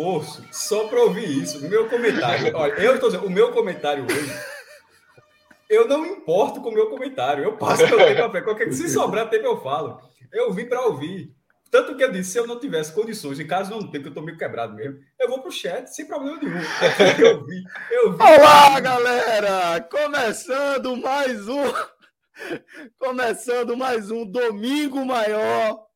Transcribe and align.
Esforço 0.00 0.42
só 0.50 0.88
para 0.88 1.02
ouvir 1.02 1.28
isso. 1.42 1.60
Meu 1.68 1.88
comentário, 1.88 2.52
olha, 2.56 2.72
eu 2.72 2.94
estou 2.94 3.10
dizendo, 3.10 3.26
o 3.26 3.30
meu 3.30 3.52
comentário 3.52 4.04
hoje. 4.04 4.32
Eu 5.68 5.86
não 5.86 6.04
importo 6.04 6.60
com 6.60 6.70
o 6.70 6.74
meu 6.74 6.88
comentário, 6.88 7.44
eu 7.44 7.56
passo 7.56 7.86
meu 7.86 7.98
tempo 7.98 8.22
a 8.22 8.30
pé. 8.30 8.40
Qualquer, 8.40 8.72
se 8.72 8.88
sobrar 8.88 9.30
tempo, 9.30 9.46
eu 9.46 9.60
falo. 9.62 10.00
Eu 10.32 10.52
vim 10.52 10.64
para 10.64 10.80
ouvir. 10.80 11.32
Tanto 11.70 11.96
que 11.96 12.02
eu 12.02 12.10
disse, 12.10 12.32
se 12.32 12.38
eu 12.38 12.48
não 12.48 12.58
tivesse 12.58 12.92
condições, 12.92 13.38
em 13.38 13.46
caso 13.46 13.70
não 13.70 13.88
tenha, 13.88 14.02
que 14.02 14.08
eu 14.08 14.10
estou 14.10 14.24
meio 14.24 14.36
quebrado 14.36 14.74
mesmo, 14.74 14.98
eu 15.20 15.28
vou 15.28 15.38
para 15.38 15.48
o 15.48 15.52
chat 15.52 15.86
sem 15.86 16.04
problema 16.04 16.36
nenhum. 16.42 16.56
Eu 17.20 17.44
vi, 17.46 17.62
eu 17.92 18.12
vi. 18.12 18.20
Olá, 18.20 18.80
galera! 18.80 19.80
Começando 19.82 20.96
mais 20.96 21.46
um. 21.46 21.62
Começando 22.98 23.76
mais 23.76 24.10
um 24.10 24.26
Domingo 24.26 25.04
Maior, 25.04 25.86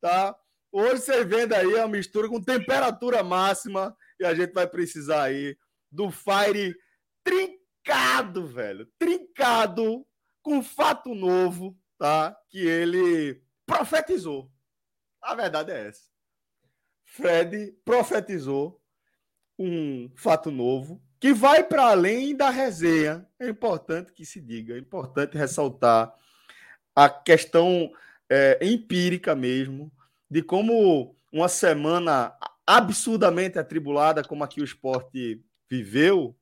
tá? 0.00 0.34
Hoje 0.70 1.02
você 1.02 1.24
vendo 1.24 1.54
aí 1.54 1.78
a 1.78 1.88
mistura 1.88 2.28
com 2.28 2.40
temperatura 2.40 3.22
máxima 3.22 3.96
e 4.20 4.24
a 4.24 4.34
gente 4.34 4.52
vai 4.52 4.66
precisar 4.66 5.24
aí 5.24 5.56
do 5.90 6.10
Fire 6.10 6.76
trincado, 7.24 8.46
velho. 8.46 8.86
Trincado 8.98 10.06
com 10.42 10.62
fato 10.62 11.14
novo, 11.14 11.76
tá? 11.96 12.36
Que 12.50 12.66
ele 12.66 13.42
profetizou. 13.64 14.50
A 15.22 15.34
verdade 15.34 15.72
é 15.72 15.88
essa. 15.88 16.08
Fred 17.04 17.74
profetizou 17.84 18.80
um 19.58 20.10
fato 20.14 20.50
novo 20.50 21.02
que 21.18 21.32
vai 21.32 21.64
para 21.64 21.86
além 21.90 22.36
da 22.36 22.50
resenha. 22.50 23.26
É 23.40 23.48
importante 23.48 24.12
que 24.12 24.24
se 24.24 24.40
diga, 24.40 24.74
é 24.74 24.78
importante 24.78 25.36
ressaltar 25.36 26.14
a 26.94 27.08
questão 27.08 27.90
é, 28.28 28.58
empírica 28.62 29.34
mesmo 29.34 29.90
de 30.30 30.42
como 30.42 31.14
uma 31.32 31.48
semana 31.48 32.36
absurdamente 32.66 33.58
atribulada, 33.58 34.22
como 34.22 34.44
aqui 34.44 34.60
o 34.60 34.64
esporte 34.64 35.42
viveu, 35.70 36.36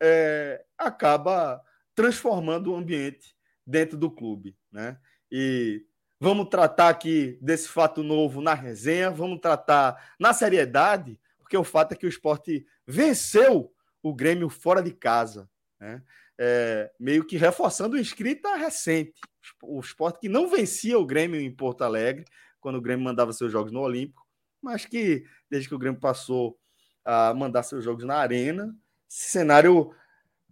é, 0.00 0.64
acaba 0.78 1.62
transformando 1.94 2.72
o 2.72 2.76
ambiente 2.76 3.36
dentro 3.66 3.96
do 3.96 4.10
clube. 4.10 4.56
Né? 4.72 4.98
E 5.30 5.84
vamos 6.18 6.48
tratar 6.48 6.88
aqui 6.88 7.38
desse 7.42 7.68
fato 7.68 8.02
novo 8.02 8.40
na 8.40 8.54
resenha, 8.54 9.10
vamos 9.10 9.40
tratar 9.40 10.14
na 10.18 10.32
seriedade, 10.32 11.20
porque 11.38 11.56
o 11.56 11.64
fato 11.64 11.92
é 11.92 11.96
que 11.96 12.06
o 12.06 12.08
esporte 12.08 12.66
venceu 12.86 13.72
o 14.02 14.14
Grêmio 14.14 14.48
fora 14.48 14.82
de 14.82 14.92
casa. 14.92 15.48
Né? 15.78 16.02
É, 16.38 16.90
meio 16.98 17.24
que 17.24 17.36
reforçando 17.36 17.96
o 17.96 18.00
inscrita 18.00 18.56
recente. 18.56 19.20
O 19.62 19.80
esporte 19.80 20.20
que 20.20 20.28
não 20.28 20.48
vencia 20.48 20.98
o 20.98 21.04
Grêmio 21.04 21.40
em 21.40 21.54
Porto 21.54 21.82
Alegre, 21.82 22.24
quando 22.60 22.76
o 22.76 22.80
Grêmio 22.80 23.04
mandava 23.04 23.32
seus 23.32 23.50
jogos 23.50 23.72
no 23.72 23.80
Olímpico, 23.80 24.26
mas 24.62 24.84
que 24.84 25.24
desde 25.50 25.68
que 25.68 25.74
o 25.74 25.78
Grêmio 25.78 26.00
passou 26.00 26.58
a 27.04 27.32
mandar 27.34 27.62
seus 27.62 27.82
jogos 27.82 28.04
na 28.04 28.16
Arena, 28.16 28.76
esse 29.10 29.30
cenário 29.30 29.92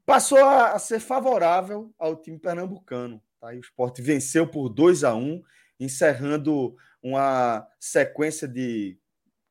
passou 0.05 0.43
a, 0.45 0.79
ser 0.79 1.01
favorável 1.01 1.95
ao 1.99 2.17
time 2.17 2.39
pernambucano. 2.39 3.23
Tá? 3.41 3.55
E 3.55 3.59
o 3.59 3.61
esporte 3.61 4.01
venceu 4.01 4.47
por 4.47 4.69
2 4.69 5.05
a 5.05 5.15
1 5.15 5.43
encerrando 5.79 6.75
uma 7.03 7.67
sequência 7.79 8.49
de 8.49 8.99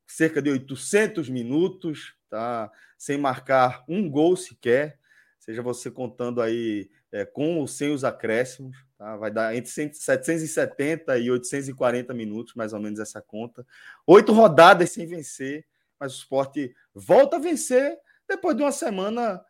cerca 0.06 0.42
de 0.42 0.50
800 0.50 1.30
minutos, 1.30 2.16
tá? 2.30 2.72
sem 2.98 3.18
marcar 3.18 3.84
um 3.88 4.10
gol 4.10 4.36
sequer, 4.36 5.00
seja 5.40 5.62
você 5.62 5.92
contando 5.92 6.42
aí 6.42 6.90
é, 7.18 7.26
com 7.26 7.58
ou 7.58 7.68
sem 7.68 7.92
os 7.92 8.04
acréscimos. 8.04 8.78
Tá? 8.98 9.16
Vai 9.18 9.32
dar 9.32 9.56
entre 9.56 9.70
770 9.70 11.18
e 11.18 11.32
840 11.32 12.14
minutos, 12.14 12.54
mais 12.54 12.74
ou 12.74 12.80
menos 12.80 13.00
essa 13.00 13.22
conta. 13.22 13.66
Oito 14.06 14.32
rodadas 14.32 14.92
sem 14.92 15.06
vencer, 15.06 15.66
mas 16.00 16.14
o 16.14 16.18
esporte 16.18 16.76
volta 16.94 17.38
a 17.38 17.40
vencer 17.40 17.98
depois 18.28 18.56
de 18.56 18.64
uma 18.64 18.72
semana 18.72 19.44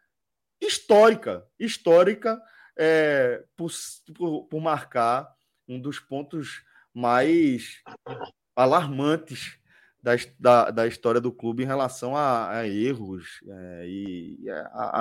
histórica 0.61 1.45
histórica 1.59 2.41
é, 2.75 3.44
por, 3.55 3.72
por, 4.16 4.45
por 4.45 4.61
marcar 4.61 5.31
um 5.67 5.79
dos 5.79 5.99
pontos 5.99 6.63
mais 6.94 7.84
alarmantes 8.55 9.59
da, 10.07 10.16
da, 10.40 10.72
da, 10.72 10.88
história 10.88 11.19
do 11.19 11.34
clube 11.34 11.63
em 11.63 11.66
relação 11.66 12.16
a, 12.16 12.59
a 12.59 12.68
erros 12.68 13.41
é, 13.45 13.85
e 13.85 14.38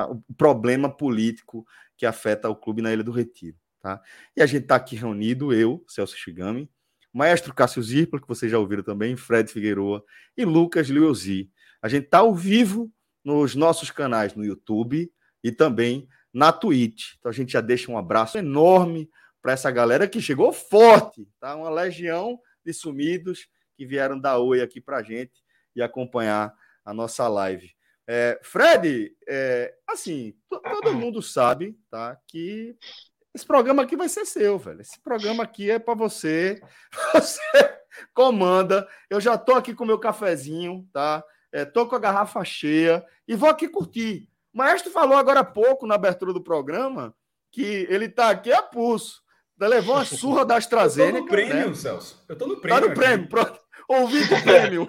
o 0.08 0.34
problema 0.34 0.90
político 0.90 1.64
que 1.96 2.04
afeta 2.04 2.50
o 2.50 2.56
clube 2.56 2.82
na 2.82 2.92
Ilha 2.92 3.04
do 3.04 3.12
Retiro. 3.12 3.56
Tá? 3.80 4.02
E 4.36 4.42
a 4.42 4.46
gente 4.46 4.62
está 4.62 4.74
aqui 4.74 4.96
reunido, 4.96 5.54
eu, 5.54 5.84
Celso 5.86 6.16
Shigami, 6.16 6.68
Maestro 7.12 7.54
Cássio 7.54 7.82
Zirpla, 7.82 8.20
que 8.20 8.26
vocês 8.26 8.50
já 8.50 8.58
ouviram 8.58 8.82
também, 8.82 9.16
Fred 9.16 9.50
Figueroa 9.50 10.04
e 10.36 10.44
Lucas 10.44 10.90
Leuzi. 10.90 11.50
A 11.80 11.88
gente 11.88 12.06
está 12.06 12.18
ao 12.18 12.34
vivo 12.34 12.90
nos 13.24 13.54
nossos 13.54 13.92
canais 13.92 14.34
no 14.34 14.44
YouTube 14.44 15.10
e 15.42 15.52
também 15.52 16.08
na 16.34 16.50
Twitch. 16.50 17.14
Então 17.18 17.30
a 17.30 17.34
gente 17.34 17.52
já 17.52 17.60
deixa 17.60 17.92
um 17.92 17.96
abraço 17.96 18.38
enorme 18.38 19.08
para 19.40 19.52
essa 19.52 19.70
galera 19.70 20.08
que 20.08 20.20
chegou 20.20 20.52
forte, 20.52 21.28
tá? 21.38 21.54
Uma 21.54 21.70
legião 21.70 22.40
de 22.64 22.72
sumidos 22.72 23.46
que 23.76 23.86
vieram 23.86 24.18
dar 24.18 24.38
oi 24.38 24.62
aqui 24.62 24.80
para 24.80 25.02
gente 25.02 25.44
e 25.74 25.82
acompanhar 25.82 26.54
a 26.84 26.94
nossa 26.94 27.28
live. 27.28 27.70
É, 28.08 28.38
Fred, 28.42 29.12
é, 29.28 29.74
assim, 29.86 30.34
todo 30.48 30.94
mundo 30.94 31.20
sabe, 31.20 31.76
tá? 31.90 32.16
Que 32.26 32.76
esse 33.34 33.44
programa 33.44 33.82
aqui 33.82 33.96
vai 33.96 34.08
ser 34.08 34.24
seu, 34.24 34.58
velho. 34.58 34.80
Esse 34.80 34.98
programa 35.00 35.42
aqui 35.42 35.70
é 35.70 35.78
para 35.78 35.94
você. 35.94 36.60
Você 37.12 37.40
comanda. 38.14 38.88
Eu 39.10 39.20
já 39.20 39.36
tô 39.36 39.54
aqui 39.54 39.74
com 39.74 39.84
meu 39.84 39.98
cafezinho, 39.98 40.88
tá? 40.92 41.22
É, 41.52 41.64
tô 41.64 41.86
com 41.86 41.96
a 41.96 41.98
garrafa 41.98 42.44
cheia 42.44 43.04
e 43.26 43.34
vou 43.34 43.48
aqui 43.48 43.68
curtir. 43.68 44.28
O 44.54 44.58
Maestro 44.58 44.90
falou 44.90 45.16
agora 45.16 45.40
há 45.40 45.44
pouco 45.44 45.86
na 45.86 45.96
abertura 45.96 46.32
do 46.32 46.42
programa 46.42 47.14
que 47.52 47.86
ele 47.90 48.08
tá 48.08 48.30
aqui 48.30 48.52
a 48.52 48.62
pulso. 48.62 49.22
Levou 49.58 49.96
uma 49.96 50.04
surra 50.04 50.44
da 50.44 50.56
AstraZeneca. 50.56 51.18
Eu 51.20 51.20
tô 51.20 51.24
no 51.24 51.30
prêmio, 51.30 51.68
né? 51.68 51.74
Celso. 51.74 52.24
Eu 52.28 52.36
tô 52.36 52.46
no 52.46 52.60
prêmio. 52.60 52.80
Tá 52.80 52.88
no 52.88 52.94
prêmio, 52.94 53.28
pronto. 53.28 53.60
Ouvinte 53.88 54.42
prêmio. 54.42 54.88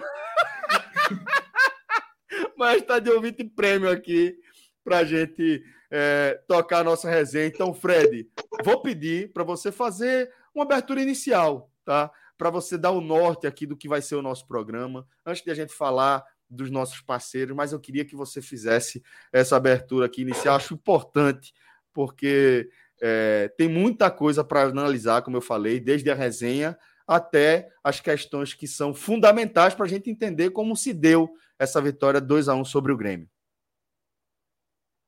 Mas 2.57 2.81
tá 2.81 2.99
de 2.99 3.09
ouvinte 3.09 3.43
prêmio 3.43 3.89
aqui 3.89 4.35
pra 4.83 5.03
gente 5.03 5.63
é, 5.91 6.41
tocar 6.47 6.79
a 6.79 6.83
nossa 6.83 7.09
resenha. 7.09 7.47
Então, 7.47 7.73
Fred, 7.73 8.27
vou 8.63 8.81
pedir 8.81 9.31
para 9.31 9.43
você 9.43 9.71
fazer 9.71 10.31
uma 10.53 10.63
abertura 10.63 11.01
inicial, 11.01 11.71
tá? 11.85 12.11
Para 12.37 12.49
você 12.49 12.77
dar 12.77 12.91
o 12.91 13.01
norte 13.01 13.47
aqui 13.47 13.65
do 13.65 13.77
que 13.77 13.87
vai 13.87 14.01
ser 14.01 14.15
o 14.15 14.21
nosso 14.21 14.47
programa, 14.47 15.07
antes 15.25 15.43
de 15.43 15.51
a 15.51 15.53
gente 15.53 15.73
falar 15.73 16.23
dos 16.49 16.71
nossos 16.71 17.01
parceiros, 17.01 17.55
mas 17.55 17.73
eu 17.73 17.79
queria 17.79 18.05
que 18.05 18.15
você 18.15 18.41
fizesse 18.41 19.03
essa 19.31 19.55
abertura 19.55 20.05
aqui 20.05 20.21
inicial. 20.21 20.55
Acho 20.55 20.73
importante, 20.73 21.53
porque 21.93 22.69
é, 23.01 23.51
tem 23.57 23.67
muita 23.67 24.09
coisa 24.09 24.43
para 24.43 24.63
analisar, 24.63 25.21
como 25.21 25.37
eu 25.37 25.41
falei, 25.41 25.79
desde 25.79 26.09
a 26.09 26.15
resenha 26.15 26.77
até 27.07 27.69
as 27.83 27.99
questões 27.99 28.53
que 28.53 28.67
são 28.67 28.93
fundamentais 28.93 29.73
para 29.73 29.85
a 29.85 29.89
gente 29.89 30.09
entender 30.09 30.49
como 30.49 30.75
se 30.75 30.93
deu 30.93 31.29
essa 31.57 31.81
vitória 31.81 32.19
2 32.19 32.49
a 32.49 32.55
1 32.55 32.65
sobre 32.65 32.91
o 32.91 32.97
Grêmio. 32.97 33.29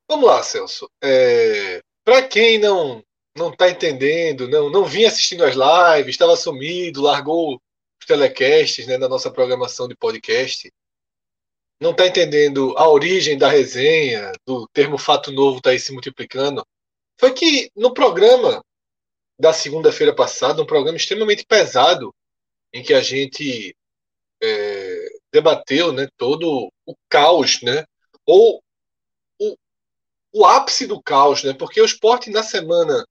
Vamos 0.10 0.26
lá, 0.26 0.42
Celso. 0.42 0.90
É, 1.04 1.82
Para 2.04 2.28
quem 2.28 2.58
não 2.58 3.04
não 3.38 3.52
está 3.52 3.70
entendendo, 3.70 4.50
não, 4.50 4.70
não 4.70 4.84
vinha 4.84 5.08
assistindo 5.08 5.46
as 5.46 5.56
lives, 5.56 6.10
estava 6.10 6.36
sumido, 6.36 7.02
largou 7.02 7.62
telecasts, 8.06 8.88
né, 8.88 8.98
na 8.98 9.08
nossa 9.08 9.30
programação 9.32 9.88
de 9.88 9.96
podcast, 9.96 10.70
não 11.80 11.92
está 11.92 12.08
entendendo 12.08 12.74
a 12.76 12.90
origem 12.90 13.38
da 13.38 13.48
resenha, 13.48 14.32
do 14.46 14.68
termo 14.74 14.98
fato 14.98 15.32
novo 15.32 15.60
está 15.60 15.70
aí 15.70 15.80
se 15.80 15.94
multiplicando, 15.94 16.66
foi 17.20 17.32
que 17.34 17.70
no 17.76 17.94
programa 17.94 18.64
da 19.40 19.54
segunda-feira 19.54 20.14
passada, 20.14 20.62
um 20.62 20.66
programa 20.66 20.98
extremamente 20.98 21.46
pesado, 21.46 22.14
em 22.74 22.84
que 22.84 22.94
a 22.94 23.02
gente 23.02 23.76
é, 24.44 25.06
debateu 25.32 25.94
né, 25.94 26.08
todo 26.18 26.70
o 26.86 26.96
caos, 27.08 27.62
né, 27.62 27.86
ou 28.26 28.62
o, 29.40 29.58
o 30.34 30.46
ápice 30.46 30.86
do 30.86 31.02
caos, 31.02 31.44
né, 31.44 31.54
porque 31.54 31.80
o 31.80 31.86
esporte 31.86 32.30
na 32.30 32.44
semana 32.44 33.08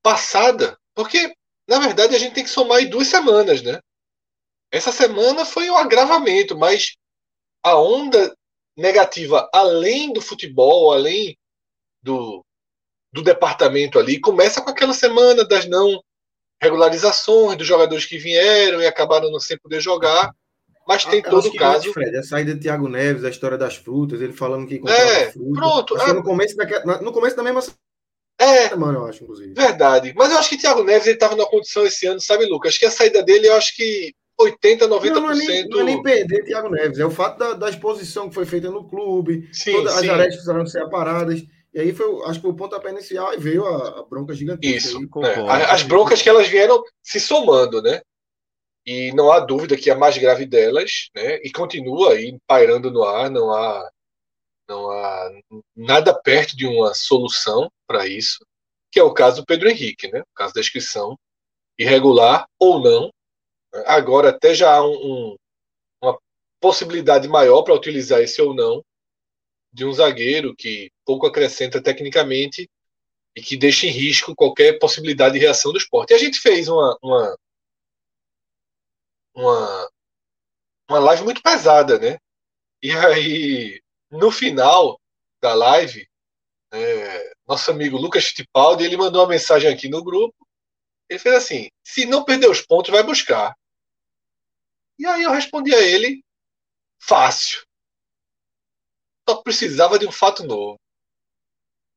passada, 0.00 0.78
porque 0.94 1.34
na 1.66 1.80
verdade 1.80 2.14
a 2.14 2.18
gente 2.18 2.34
tem 2.34 2.44
que 2.44 2.50
somar 2.50 2.80
em 2.80 2.88
duas 2.88 3.08
semanas, 3.08 3.62
né? 3.62 3.80
Essa 4.70 4.92
semana 4.92 5.44
foi 5.44 5.70
um 5.70 5.76
agravamento, 5.76 6.58
mas 6.58 6.94
a 7.62 7.78
onda 7.78 8.36
negativa, 8.76 9.48
além 9.52 10.12
do 10.12 10.20
futebol, 10.20 10.92
além 10.92 11.38
do, 12.02 12.44
do 13.14 13.22
departamento 13.22 13.96
ali, 13.96 14.18
começa 14.18 14.60
com 14.60 14.70
aquela 14.70 14.92
semana 14.92 15.44
das 15.44 15.66
não 15.66 16.02
regularizações, 16.60 17.56
dos 17.56 17.66
jogadores 17.66 18.04
que 18.04 18.18
vieram 18.18 18.82
e 18.82 18.86
acabaram 18.88 19.30
não 19.30 19.38
sem 19.38 19.56
poder 19.56 19.80
jogar. 19.80 20.34
Mas 20.86 21.04
tem 21.04 21.22
todo 21.22 21.46
o 21.46 21.54
caso. 21.54 21.92
Fred, 21.92 22.16
a 22.16 22.22
saída 22.24 22.54
de 22.54 22.60
Thiago 22.60 22.88
Neves, 22.88 23.24
a 23.24 23.30
história 23.30 23.56
das 23.56 23.76
frutas, 23.76 24.20
ele 24.20 24.32
falando 24.32 24.66
que 24.66 24.82
é. 24.86 25.32
Pronto. 25.54 25.96
É... 25.96 26.12
No, 26.12 26.24
começo 26.24 26.56
da, 26.56 27.00
no 27.00 27.12
começo 27.12 27.36
da 27.36 27.42
mesma 27.44 27.62
é, 28.36 28.68
semana, 28.68 28.98
eu 28.98 29.06
acho, 29.06 29.22
inclusive. 29.22 29.54
Verdade. 29.54 30.12
Mas 30.16 30.32
eu 30.32 30.38
acho 30.38 30.48
que 30.48 30.58
Thiago 30.58 30.82
Neves 30.82 31.06
ele 31.06 31.14
estava 31.14 31.36
numa 31.36 31.48
condição 31.48 31.86
esse 31.86 32.06
ano, 32.06 32.20
sabe, 32.20 32.46
Lucas? 32.46 32.70
Acho 32.70 32.80
que 32.80 32.86
a 32.86 32.90
saída 32.90 33.22
dele, 33.22 33.46
eu 33.46 33.54
acho 33.54 33.76
que 33.76 34.12
80, 34.40 34.88
90%. 34.88 35.10
Não, 35.14 35.20
não, 35.20 35.30
é 35.30 35.34
nem, 35.36 35.68
não 35.68 35.80
é 35.80 35.84
nem 35.84 36.02
perder 36.02 36.44
Thiago 36.44 36.68
Neves, 36.68 36.98
é 36.98 37.06
o 37.06 37.10
fato 37.10 37.38
da, 37.38 37.52
da 37.54 37.70
exposição 37.70 38.28
que 38.28 38.34
foi 38.34 38.44
feita 38.44 38.70
no 38.70 38.88
clube, 38.88 39.48
sim, 39.52 39.72
todas 39.72 39.92
sim. 39.92 39.98
as 40.00 40.08
arestas 40.08 40.34
precisaram 40.34 40.66
ser 40.66 40.82
aparadas. 40.82 41.44
E 41.74 41.80
aí 41.80 41.92
foi, 41.92 42.06
acho 42.22 42.34
que 42.34 42.42
foi 42.42 42.52
o 42.52 42.56
pontapé 42.56 42.90
inicial 42.90 43.34
e 43.34 43.36
veio 43.36 43.66
a, 43.66 44.00
a 44.00 44.02
bronca 44.04 44.32
gigantesca. 44.32 44.90
Isso. 44.90 44.98
É. 45.24 45.72
As 45.72 45.82
broncas 45.82 46.22
que 46.22 46.28
elas 46.28 46.46
vieram 46.46 46.80
se 47.02 47.18
somando, 47.18 47.82
né? 47.82 48.00
E 48.86 49.12
não 49.12 49.32
há 49.32 49.40
dúvida 49.40 49.76
que 49.76 49.90
a 49.90 49.96
mais 49.96 50.16
grave 50.16 50.46
delas, 50.46 51.10
né? 51.12 51.36
E 51.42 51.50
continua 51.50 52.12
aí 52.12 52.38
pairando 52.46 52.92
no 52.92 53.02
ar, 53.02 53.28
não 53.28 53.50
há, 53.50 53.90
não 54.68 54.88
há 54.88 55.30
nada 55.74 56.14
perto 56.14 56.56
de 56.56 56.64
uma 56.64 56.94
solução 56.94 57.68
para 57.88 58.06
isso, 58.06 58.46
que 58.92 59.00
é 59.00 59.02
o 59.02 59.12
caso 59.12 59.40
do 59.40 59.46
Pedro 59.46 59.68
Henrique, 59.68 60.08
né? 60.12 60.20
O 60.20 60.34
caso 60.36 60.54
da 60.54 60.60
inscrição 60.60 61.18
irregular 61.76 62.46
ou 62.56 62.80
não. 62.80 63.10
Agora 63.86 64.28
até 64.28 64.54
já 64.54 64.76
há 64.76 64.86
um, 64.86 64.92
um, 64.92 65.36
uma 66.00 66.16
possibilidade 66.60 67.26
maior 67.26 67.62
para 67.62 67.74
utilizar 67.74 68.20
esse 68.20 68.40
ou 68.40 68.54
não 68.54 68.80
de 69.74 69.84
um 69.84 69.92
zagueiro 69.92 70.54
que 70.54 70.92
pouco 71.04 71.26
acrescenta 71.26 71.82
tecnicamente 71.82 72.70
e 73.36 73.42
que 73.42 73.56
deixa 73.56 73.86
em 73.86 73.90
risco 73.90 74.34
qualquer 74.34 74.78
possibilidade 74.78 75.34
de 75.34 75.40
reação 75.40 75.72
do 75.72 75.78
esporte. 75.78 76.12
E 76.12 76.14
a 76.14 76.18
gente 76.18 76.38
fez 76.38 76.68
uma, 76.68 76.96
uma, 77.02 77.38
uma, 79.34 79.90
uma 80.88 80.98
live 81.00 81.24
muito 81.24 81.42
pesada, 81.42 81.98
né? 81.98 82.18
E 82.80 82.92
aí, 82.92 83.82
no 84.08 84.30
final 84.30 85.00
da 85.42 85.52
live, 85.54 86.08
é, 86.72 87.32
nosso 87.44 87.68
amigo 87.72 87.96
Lucas 87.98 88.26
Fittipaldi, 88.26 88.84
ele 88.84 88.96
mandou 88.96 89.22
uma 89.22 89.28
mensagem 89.28 89.72
aqui 89.72 89.88
no 89.88 90.04
grupo. 90.04 90.36
Ele 91.08 91.18
fez 91.18 91.34
assim: 91.34 91.68
se 91.82 92.06
não 92.06 92.24
perder 92.24 92.48
os 92.48 92.60
pontos, 92.60 92.92
vai 92.92 93.02
buscar. 93.02 93.56
E 94.96 95.04
aí 95.04 95.24
eu 95.24 95.32
respondi 95.32 95.74
a 95.74 95.80
ele: 95.82 96.22
fácil 97.00 97.64
só 99.28 99.36
precisava 99.36 99.98
de 99.98 100.06
um 100.06 100.12
fato 100.12 100.44
novo. 100.44 100.78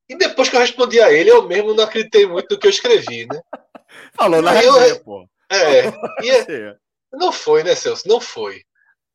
E 0.09 0.15
depois 0.15 0.47
que 0.47 0.55
eu 0.55 0.59
respondi 0.59 1.01
a 1.01 1.11
ele, 1.11 1.29
eu 1.29 1.45
mesmo 1.47 1.73
não 1.73 1.83
acreditei 1.83 2.25
muito 2.25 2.53
no 2.53 2.59
que 2.59 2.67
eu 2.67 2.71
escrevi, 2.71 3.25
né? 3.25 3.41
Falou 4.15 4.41
na 4.41 4.51
resenha, 4.51 4.99
pô. 5.03 5.27
É, 5.49 5.79
é, 6.27 6.77
não 7.11 7.31
foi, 7.31 7.63
né, 7.63 7.75
Celso? 7.75 8.07
Não 8.07 8.21
foi. 8.21 8.63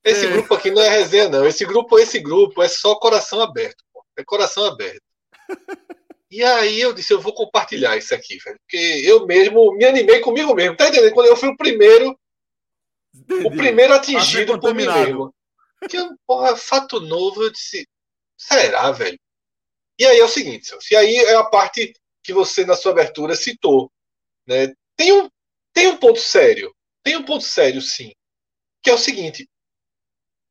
Esse 0.05 0.27
é. 0.27 0.31
grupo 0.31 0.55
aqui 0.55 0.71
não 0.71 0.83
é 0.83 0.89
resenha, 0.89 1.29
não. 1.29 1.47
Esse 1.47 1.65
grupo, 1.65 1.99
esse 1.99 2.19
grupo 2.19 2.63
é 2.63 2.69
só 2.69 2.95
coração 2.97 3.41
aberto, 3.41 3.85
pô. 3.93 4.05
É 4.17 4.25
coração 4.25 4.65
aberto. 4.67 5.03
E 6.33 6.43
aí 6.43 6.81
eu 6.81 6.95
disse, 6.95 7.13
eu 7.13 7.21
vou 7.21 7.35
compartilhar 7.35 7.95
isso 7.95 8.15
aqui, 8.15 8.39
velho. 8.39 8.57
Porque 8.61 9.03
eu 9.05 9.27
mesmo 9.27 9.71
me 9.77 9.85
animei 9.85 10.19
comigo 10.21 10.55
mesmo. 10.55 10.75
Tá 10.75 10.89
entendendo? 10.89 11.13
Quando 11.13 11.27
eu 11.27 11.37
fui 11.37 11.51
o 11.51 11.57
primeiro, 11.59 12.19
Entendi. 13.15 13.47
o 13.47 13.51
primeiro 13.51 13.93
atingido 13.93 14.59
por 14.59 14.75
mim 14.75 14.87
mesmo. 14.87 15.35
Que, 15.91 15.99
porra, 16.27 16.57
fato 16.57 17.01
novo, 17.01 17.43
eu 17.43 17.53
disse, 17.53 17.87
Será, 18.43 18.91
velho? 18.91 19.19
E 19.99 20.05
aí 20.05 20.19
é 20.19 20.25
o 20.25 20.29
seguinte, 20.29 20.67
se 20.81 20.97
aí 20.97 21.17
é 21.17 21.37
a 21.37 21.45
parte 21.45 21.95
que 22.25 22.33
você 22.33 22.67
na 22.67 22.75
sua 22.75 22.91
abertura 22.91 23.37
citou, 23.37 23.91
né? 24.47 24.75
Tem 24.97 25.13
um 25.13 25.31
tem 25.73 25.87
um 25.87 25.97
ponto 25.97 26.19
sério, 26.19 26.75
tem 27.05 27.17
um 27.17 27.25
ponto 27.25 27.45
sério 27.45 27.81
sim, 27.81 28.13
que 28.83 28.91
é 28.91 28.95
o 28.95 28.99
seguinte: 28.99 29.49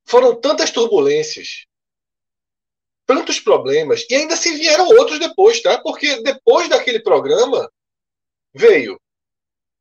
foram 0.05 0.39
tantas 0.39 0.71
turbulências, 0.71 1.65
tantos 3.05 3.41
problemas 3.41 4.05
e 4.09 4.15
ainda 4.15 4.37
se 4.37 4.55
vieram 4.55 4.87
outros 4.87 5.19
depois, 5.19 5.61
tá? 5.61 5.81
Porque 5.81 6.21
depois 6.21 6.69
daquele 6.69 7.01
programa 7.01 7.69
veio 8.53 8.97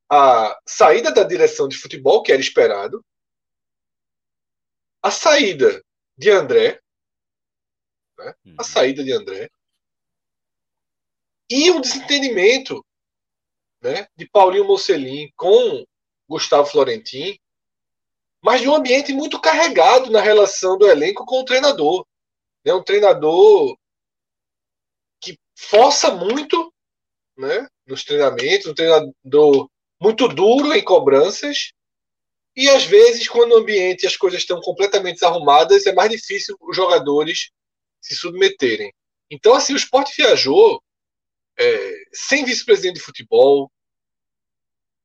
a 0.09 0.59
saída 0.67 1.13
da 1.13 1.23
direção 1.23 1.69
de 1.69 1.77
futebol 1.77 2.21
que 2.23 2.33
era 2.33 2.41
esperado, 2.41 3.03
a 5.01 5.09
saída 5.09 5.81
de 6.17 6.29
André, 6.29 6.80
né? 8.23 8.33
Uhum. 8.45 8.55
a 8.57 8.63
saída 8.63 9.03
de 9.03 9.11
André, 9.11 9.49
e 11.49 11.69
o 11.71 11.81
desentendimento 11.81 12.83
né, 13.81 14.07
de 14.15 14.27
Paulinho 14.29 14.65
Mocelin 14.65 15.29
com 15.35 15.85
Gustavo 16.27 16.67
Florentin, 16.67 17.37
mas 18.41 18.61
de 18.61 18.69
um 18.69 18.75
ambiente 18.75 19.11
muito 19.11 19.39
carregado 19.39 20.09
na 20.09 20.21
relação 20.21 20.77
do 20.77 20.87
elenco 20.87 21.25
com 21.25 21.41
o 21.41 21.45
treinador. 21.45 22.05
Né, 22.63 22.73
um 22.73 22.83
treinador 22.83 23.77
que 25.19 25.37
força 25.57 26.11
muito 26.11 26.73
né, 27.37 27.67
nos 27.85 28.03
treinamentos, 28.03 28.67
um 28.67 28.73
treinador 28.73 29.69
muito 29.99 30.27
duro 30.27 30.73
em 30.73 30.83
cobranças, 30.83 31.73
e 32.55 32.69
às 32.69 32.83
vezes, 32.83 33.27
quando 33.27 33.53
o 33.53 33.57
ambiente 33.57 34.03
e 34.03 34.07
as 34.07 34.17
coisas 34.17 34.41
estão 34.41 34.59
completamente 34.59 35.15
desarrumadas, 35.15 35.85
é 35.85 35.93
mais 35.93 36.11
difícil 36.11 36.55
os 36.59 36.75
jogadores 36.75 37.49
se 38.01 38.15
submeterem. 38.15 38.93
Então, 39.29 39.53
assim, 39.53 39.73
o 39.73 39.77
esporte 39.77 40.13
viajou 40.17 40.81
é, 41.57 41.93
sem 42.11 42.43
vice-presidente 42.43 42.95
de 42.95 43.01
futebol, 43.01 43.71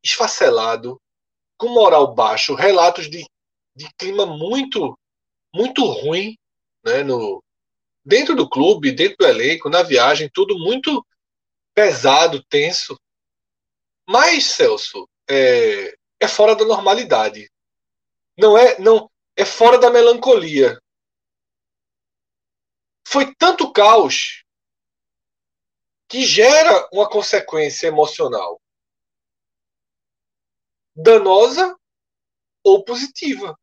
esfacelado, 0.03 1.01
com 1.57 1.69
moral 1.69 2.15
baixo, 2.15 2.55
relatos 2.55 3.09
de, 3.09 3.27
de 3.75 3.89
clima 3.97 4.27
muito, 4.27 4.99
muito 5.55 5.85
ruim 5.85 6.37
né, 6.85 7.03
no, 7.03 7.43
dentro 8.05 8.35
do 8.35 8.49
clube, 8.49 8.93
dentro 8.93 9.19
do 9.19 9.27
elenco, 9.27 9.69
na 9.69 9.83
viagem, 9.83 10.31
tudo 10.33 10.59
muito 10.59 11.05
pesado, 11.75 12.43
tenso. 12.45 12.99
Mas, 14.09 14.47
Celso, 14.47 15.09
é, 15.29 15.97
é 16.21 16.29
fora 16.29 16.55
da 16.55 16.65
normalidade. 16.65 17.51
Não 18.37 18.57
é, 18.57 18.79
não 18.79 19.11
é 19.37 19.45
fora 19.45 19.79
da 19.79 19.91
melancolia 19.91 20.81
foi 23.09 23.33
tanto 23.37 23.73
caos 23.73 24.45
que 26.09 26.25
gera 26.25 26.89
uma 26.93 27.09
consequência 27.09 27.87
emocional 27.87 28.61
danosa 30.93 31.79
ou 32.65 32.85
positiva. 32.85 33.57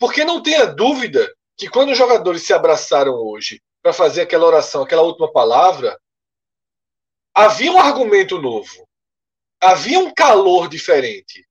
Porque 0.00 0.24
não 0.24 0.42
tenha 0.42 0.66
dúvida 0.66 1.32
que 1.56 1.70
quando 1.70 1.92
os 1.92 1.98
jogadores 1.98 2.42
se 2.42 2.52
abraçaram 2.52 3.14
hoje 3.14 3.62
para 3.80 3.92
fazer 3.92 4.22
aquela 4.22 4.46
oração, 4.46 4.82
aquela 4.82 5.02
última 5.02 5.30
palavra, 5.30 5.96
havia 7.32 7.70
um 7.70 7.78
argumento 7.78 8.42
novo. 8.42 8.84
Havia 9.60 10.00
um 10.00 10.12
calor 10.12 10.68
diferente. 10.68 11.48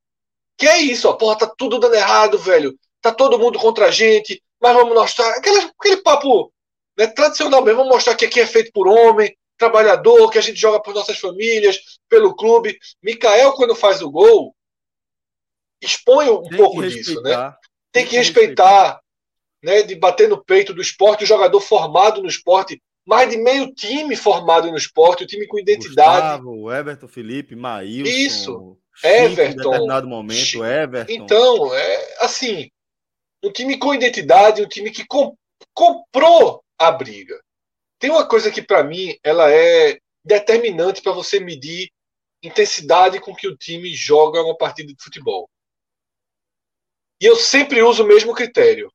Que 0.57 0.67
é 0.67 0.79
isso, 0.79 1.07
ó, 1.07 1.13
porra, 1.13 1.37
tá 1.37 1.53
tudo 1.57 1.79
dando 1.79 1.95
errado, 1.95 2.37
velho. 2.37 2.77
Tá 2.99 3.13
todo 3.13 3.39
mundo 3.39 3.57
contra 3.57 3.85
a 3.85 3.91
gente, 3.91 4.43
mas 4.59 4.73
vamos. 4.73 5.17
Aquele, 5.17 5.71
aquele 5.79 5.97
papo 6.01 6.51
né, 6.97 7.07
tradicional 7.07 7.63
mesmo, 7.63 7.79
vamos 7.79 7.93
mostrar 7.93 8.15
que 8.15 8.25
aqui 8.25 8.39
é 8.39 8.47
feito 8.47 8.71
por 8.73 8.87
homem, 8.87 9.35
trabalhador, 9.57 10.29
que 10.29 10.37
a 10.37 10.41
gente 10.41 10.59
joga 10.59 10.81
por 10.81 10.93
nossas 10.93 11.17
famílias, 11.19 11.99
pelo 12.09 12.35
clube. 12.35 12.77
Mikael, 13.01 13.53
quando 13.53 13.75
faz 13.75 14.01
o 14.01 14.09
gol, 14.09 14.55
expõe 15.81 16.29
um 16.29 16.43
Tem 16.43 16.57
pouco 16.57 16.87
disso, 16.87 17.21
né? 17.21 17.35
Tem, 17.91 18.03
Tem 18.03 18.03
que, 18.03 18.09
que 18.11 18.17
respeitar, 18.17 18.83
respeitar, 18.83 19.01
né? 19.63 19.81
De 19.83 19.95
bater 19.95 20.29
no 20.29 20.43
peito 20.43 20.73
do 20.73 20.81
esporte, 20.81 21.23
o 21.23 21.27
jogador 21.27 21.59
formado 21.59 22.21
no 22.21 22.27
esporte, 22.27 22.81
mais 23.05 23.29
de 23.29 23.37
meio 23.37 23.73
time 23.73 24.15
formado 24.15 24.69
no 24.69 24.77
esporte, 24.77 25.23
o 25.23 25.27
time 25.27 25.47
com 25.47 25.59
identidade. 25.59 26.43
Gustavo, 26.43 26.71
Everton, 26.71 27.07
Felipe, 27.07 27.55
Maílson. 27.55 28.09
Isso. 28.09 28.77
Everton. 29.03 29.51
Em 29.51 29.55
determinado 29.55 30.07
momento, 30.07 30.65
Everton. 30.65 31.13
Então, 31.13 31.73
é 31.75 32.15
assim, 32.19 32.69
um 33.43 33.51
time 33.51 33.77
com 33.77 33.93
identidade, 33.93 34.61
um 34.61 34.67
time 34.67 34.91
que 34.91 35.05
comp 35.05 35.35
comprou 35.73 36.63
a 36.77 36.91
briga. 36.91 37.39
Tem 37.99 38.09
uma 38.09 38.27
coisa 38.27 38.51
que 38.51 38.61
para 38.61 38.83
mim 38.83 39.17
ela 39.23 39.51
é 39.51 39.97
determinante 40.23 41.01
para 41.01 41.11
você 41.11 41.39
medir 41.39 41.89
intensidade 42.43 43.19
com 43.19 43.35
que 43.35 43.47
o 43.47 43.57
time 43.57 43.93
joga 43.93 44.41
uma 44.41 44.55
partida 44.55 44.93
de 44.93 45.03
futebol. 45.03 45.49
E 47.19 47.25
eu 47.25 47.35
sempre 47.35 47.81
uso 47.81 48.03
o 48.03 48.07
mesmo 48.07 48.33
critério. 48.33 48.91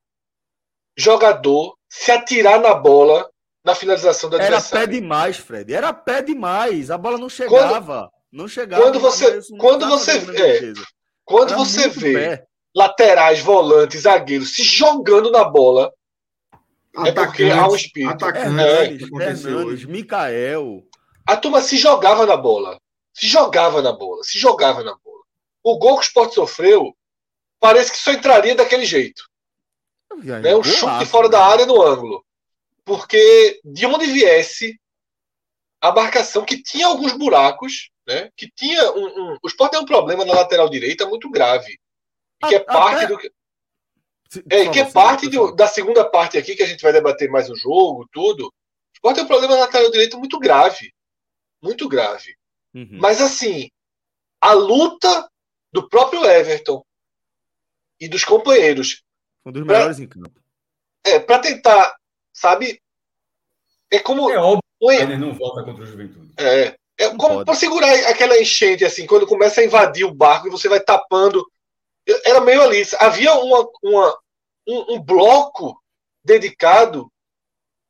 Jogador 0.97 1.75
se 1.89 2.11
atirar 2.11 2.61
na 2.61 2.73
bola 2.73 3.29
na 3.63 3.75
finalização 3.75 4.29
do 4.29 4.35
adversário. 4.35 4.77
Era 4.77 4.87
pé 4.87 4.91
demais, 4.91 5.37
Fred. 5.37 5.73
Era 5.73 5.93
pé 5.93 6.21
demais. 6.21 6.91
A 6.91 6.97
bola 6.97 7.17
não 7.17 7.29
chegava. 7.29 8.09
Quando, 8.09 8.11
não 8.31 8.47
chegava. 8.47 8.83
Quando 8.83 8.99
você, 8.99 9.39
quando 9.57 9.87
você, 9.87 10.11
é, 10.11 10.73
quando 11.25 11.55
você 11.55 11.89
vê 11.89 12.13
pé. 12.13 12.45
laterais, 12.75 13.39
volantes, 13.39 14.01
zagueiros 14.01 14.55
se 14.55 14.63
jogando 14.63 15.31
na 15.31 15.43
bola, 15.43 15.91
é 16.95 17.11
porque 17.11 17.45
há 17.45 17.67
um 17.67 17.75
espírito. 17.75 18.11
Atacante, 18.11 18.61
é, 18.61 18.93
Hernandes, 18.93 19.85
Mikael. 19.85 20.83
A 21.25 21.35
turma 21.35 21.61
se 21.61 21.77
jogava 21.77 22.25
na 22.25 22.37
bola. 22.37 22.79
Se 23.13 23.27
jogava 23.27 23.81
na 23.81 23.91
bola. 23.91 24.23
Se 24.23 24.37
jogava 24.37 24.83
na 24.83 24.95
bola. 24.95 25.23
O 25.63 25.77
gol 25.77 25.95
que 25.95 26.01
o 26.01 26.07
Sport 26.07 26.33
sofreu 26.33 26.95
parece 27.59 27.91
que 27.91 27.97
só 27.97 28.11
entraria 28.11 28.55
daquele 28.55 28.85
jeito. 28.85 29.23
Né? 30.17 30.55
Um 30.55 30.63
chute 30.63 31.05
fora 31.05 31.29
da 31.29 31.43
área 31.43 31.65
no 31.65 31.81
ângulo. 31.81 32.23
Porque 32.85 33.59
de 33.63 33.85
onde 33.85 34.05
viesse 34.07 34.79
a 35.81 35.91
marcação, 35.91 36.45
que 36.45 36.61
tinha 36.61 36.87
alguns 36.87 37.13
buracos, 37.13 37.89
né? 38.07 38.29
que 38.35 38.49
tinha 38.51 38.91
um, 38.91 39.05
um... 39.05 39.37
O 39.41 39.47
Sport 39.47 39.71
tem 39.71 39.79
um 39.79 39.85
problema 39.85 40.23
na 40.25 40.33
lateral 40.33 40.69
direita 40.69 41.07
muito 41.07 41.29
grave. 41.29 41.79
Que 42.47 42.55
é 42.55 42.59
parte 42.59 43.07
do. 43.07 43.17
É, 44.49 44.69
que 44.69 44.79
é 44.79 44.91
parte 44.91 45.29
do, 45.29 45.51
da 45.55 45.67
segunda 45.67 46.03
parte 46.09 46.37
aqui, 46.37 46.55
que 46.55 46.63
a 46.63 46.67
gente 46.67 46.81
vai 46.81 46.93
debater 46.93 47.29
mais 47.29 47.49
o 47.49 47.55
jogo, 47.55 48.07
tudo. 48.11 48.47
O 48.47 48.51
Sport 48.95 49.15
tem 49.15 49.23
um 49.23 49.27
problema 49.27 49.55
na 49.55 49.61
lateral 49.61 49.91
direita 49.91 50.17
muito 50.17 50.39
grave. 50.39 50.93
Muito 51.61 51.87
grave. 51.87 52.35
Uhum. 52.73 52.99
Mas 52.99 53.21
assim, 53.21 53.69
a 54.41 54.53
luta 54.53 55.29
do 55.71 55.87
próprio 55.87 56.25
Everton 56.25 56.83
e 57.99 58.07
dos 58.07 58.25
companheiros. 58.25 59.03
Um 59.45 59.51
dos 59.51 59.65
melhores 59.65 59.97
pra, 59.97 60.05
em 60.05 60.07
campo. 60.07 60.41
É, 61.05 61.19
para 61.19 61.39
tentar, 61.39 61.95
sabe? 62.33 62.81
É 63.91 63.99
como. 63.99 64.29
É 64.29 64.37
óbvio 64.37 64.61
que 64.79 64.95
ele 64.95 65.17
não 65.17 65.33
volta 65.33 65.63
contra 65.63 65.83
o 65.83 65.87
Juventude. 65.87 66.33
É. 66.37 66.75
É 66.97 67.07
não 67.07 67.17
como 67.17 67.43
para 67.43 67.55
segurar 67.55 67.91
aquela 68.07 68.39
enchente, 68.39 68.85
assim, 68.85 69.07
quando 69.07 69.25
começa 69.25 69.61
a 69.61 69.65
invadir 69.65 70.05
o 70.05 70.13
barco 70.13 70.47
e 70.47 70.51
você 70.51 70.69
vai 70.69 70.79
tapando. 70.79 71.45
Era 72.25 72.41
meio 72.41 72.61
ali. 72.61 72.83
Havia 72.99 73.33
uma, 73.33 73.67
uma, 73.81 74.19
um, 74.67 74.95
um 74.95 75.01
bloco 75.01 75.81
dedicado 76.23 77.11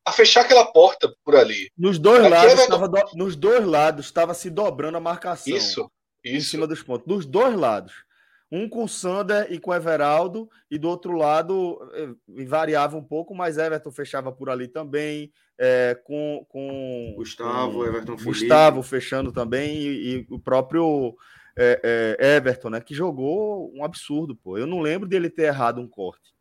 a 0.06 0.12
fechar 0.12 0.42
aquela 0.42 0.66
porta 0.66 1.14
por 1.24 1.36
ali. 1.36 1.72
Nos 1.78 1.98
dois 1.98 2.30
lados 2.30 2.54
estava 2.54 2.90
do... 2.90 3.02
nos 3.16 3.36
dois 3.36 3.66
lados 3.66 4.06
estava 4.06 4.34
se 4.34 4.50
dobrando 4.50 4.98
a 4.98 5.02
marcação. 5.02 5.56
Isso, 5.56 5.90
isso. 6.24 6.38
Em 6.38 6.42
cima 6.42 6.68
dos 6.68 6.84
pontos. 6.84 7.08
Dos 7.08 7.26
dois 7.26 7.56
lados. 7.56 7.94
Um 8.52 8.70
com 8.70 8.84
o 8.84 8.90
Sander 8.90 9.48
e 9.52 9.58
com 9.58 9.72
o 9.72 9.74
Everaldo, 9.74 10.48
e 10.70 10.78
do 10.78 10.88
outro 10.88 11.14
lado 11.14 11.80
eh, 11.94 12.44
variava 12.46 12.96
um 12.96 13.04
pouco, 13.04 13.34
mas 13.34 13.58
Everton 13.58 13.90
fechava 13.90 14.32
por 14.32 14.48
ali 14.48 14.68
também, 14.68 15.32
é, 15.58 16.00
com, 16.04 16.46
com 16.48 17.16
Gustavo, 17.16 17.80
com 17.80 17.86
Everton 17.86 18.16
Gustavo 18.16 18.84
fechando 18.84 19.32
também, 19.32 19.78
e, 19.78 20.18
e 20.18 20.28
o 20.30 20.38
próprio 20.38 21.16
é, 21.58 22.18
é, 22.20 22.36
Everton, 22.36 22.70
né? 22.70 22.80
Que 22.80 22.94
jogou 22.94 23.74
um 23.74 23.84
absurdo, 23.84 24.36
pô. 24.36 24.56
Eu 24.56 24.68
não 24.68 24.82
lembro 24.82 25.10
dele 25.10 25.32
ter 25.32 25.44
errado 25.44 25.82
um 25.82 25.88
corte 25.88 26.33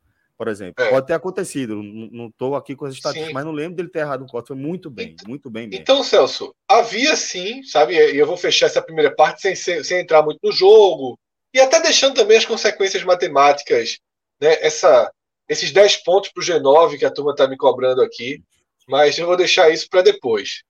por 0.43 0.49
exemplo. 0.49 0.85
É. 0.85 0.91
Pode 0.91 1.07
ter 1.07 1.13
acontecido, 1.13 1.81
não 1.81 2.27
estou 2.27 2.57
aqui 2.57 2.75
com 2.75 2.85
as 2.85 2.95
estatísticas, 2.95 3.29
sim. 3.29 3.33
mas 3.33 3.45
não 3.45 3.53
lembro 3.53 3.77
dele 3.77 3.89
ter 3.89 4.01
errado 4.01 4.25
um 4.25 4.27
corte. 4.27 4.49
Foi 4.49 4.57
muito 4.57 4.91
bem, 4.91 5.11
então, 5.11 5.29
muito 5.29 5.49
bem 5.49 5.69
mesmo. 5.69 5.81
Então, 5.81 6.03
Celso, 6.03 6.53
havia 6.69 7.15
sim, 7.15 7.63
sabe? 7.63 7.95
E 7.95 8.19
eu 8.19 8.27
vou 8.27 8.37
fechar 8.37 8.67
essa 8.67 8.83
primeira 8.83 9.15
parte 9.15 9.41
sem, 9.41 9.55
sem 9.85 10.01
entrar 10.01 10.21
muito 10.21 10.41
no 10.43 10.51
jogo, 10.51 11.17
e 11.55 11.61
até 11.61 11.81
deixando 11.81 12.17
também 12.17 12.39
as 12.39 12.45
consequências 12.45 13.05
matemáticas, 13.05 14.01
né? 14.41 14.55
Essa, 14.61 15.13
esses 15.49 15.71
10 15.71 15.99
pontos 15.99 16.33
para 16.33 16.43
o 16.43 16.45
G9 16.45 16.99
que 16.99 17.05
a 17.05 17.11
turma 17.13 17.31
está 17.31 17.47
me 17.47 17.57
cobrando 17.57 18.03
aqui, 18.03 18.43
mas 18.89 19.17
eu 19.17 19.27
vou 19.27 19.37
deixar 19.37 19.71
isso 19.71 19.89
para 19.89 20.03
depois. 20.03 20.65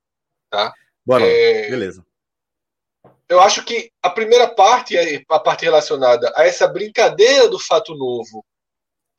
Tá? 0.51 0.71
Bora, 1.03 1.25
é... 1.25 1.71
beleza. 1.71 2.05
Eu 3.27 3.41
acho 3.41 3.65
que 3.65 3.91
a 4.03 4.11
primeira 4.11 4.49
parte, 4.49 4.99
a 5.31 5.39
parte 5.41 5.65
relacionada 5.65 6.31
a 6.37 6.47
essa 6.47 6.69
brincadeira 6.69 7.49
do 7.49 7.59
fato 7.59 7.95
novo 7.95 8.45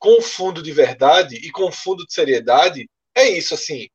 com 0.04 0.20
fundo 0.20 0.62
de 0.62 0.70
verdade 0.70 1.36
e 1.36 1.50
com 1.50 1.72
fundo 1.72 2.04
de 2.04 2.12
seriedade, 2.12 2.86
é 3.14 3.26
isso 3.26 3.54
assim. 3.54 3.88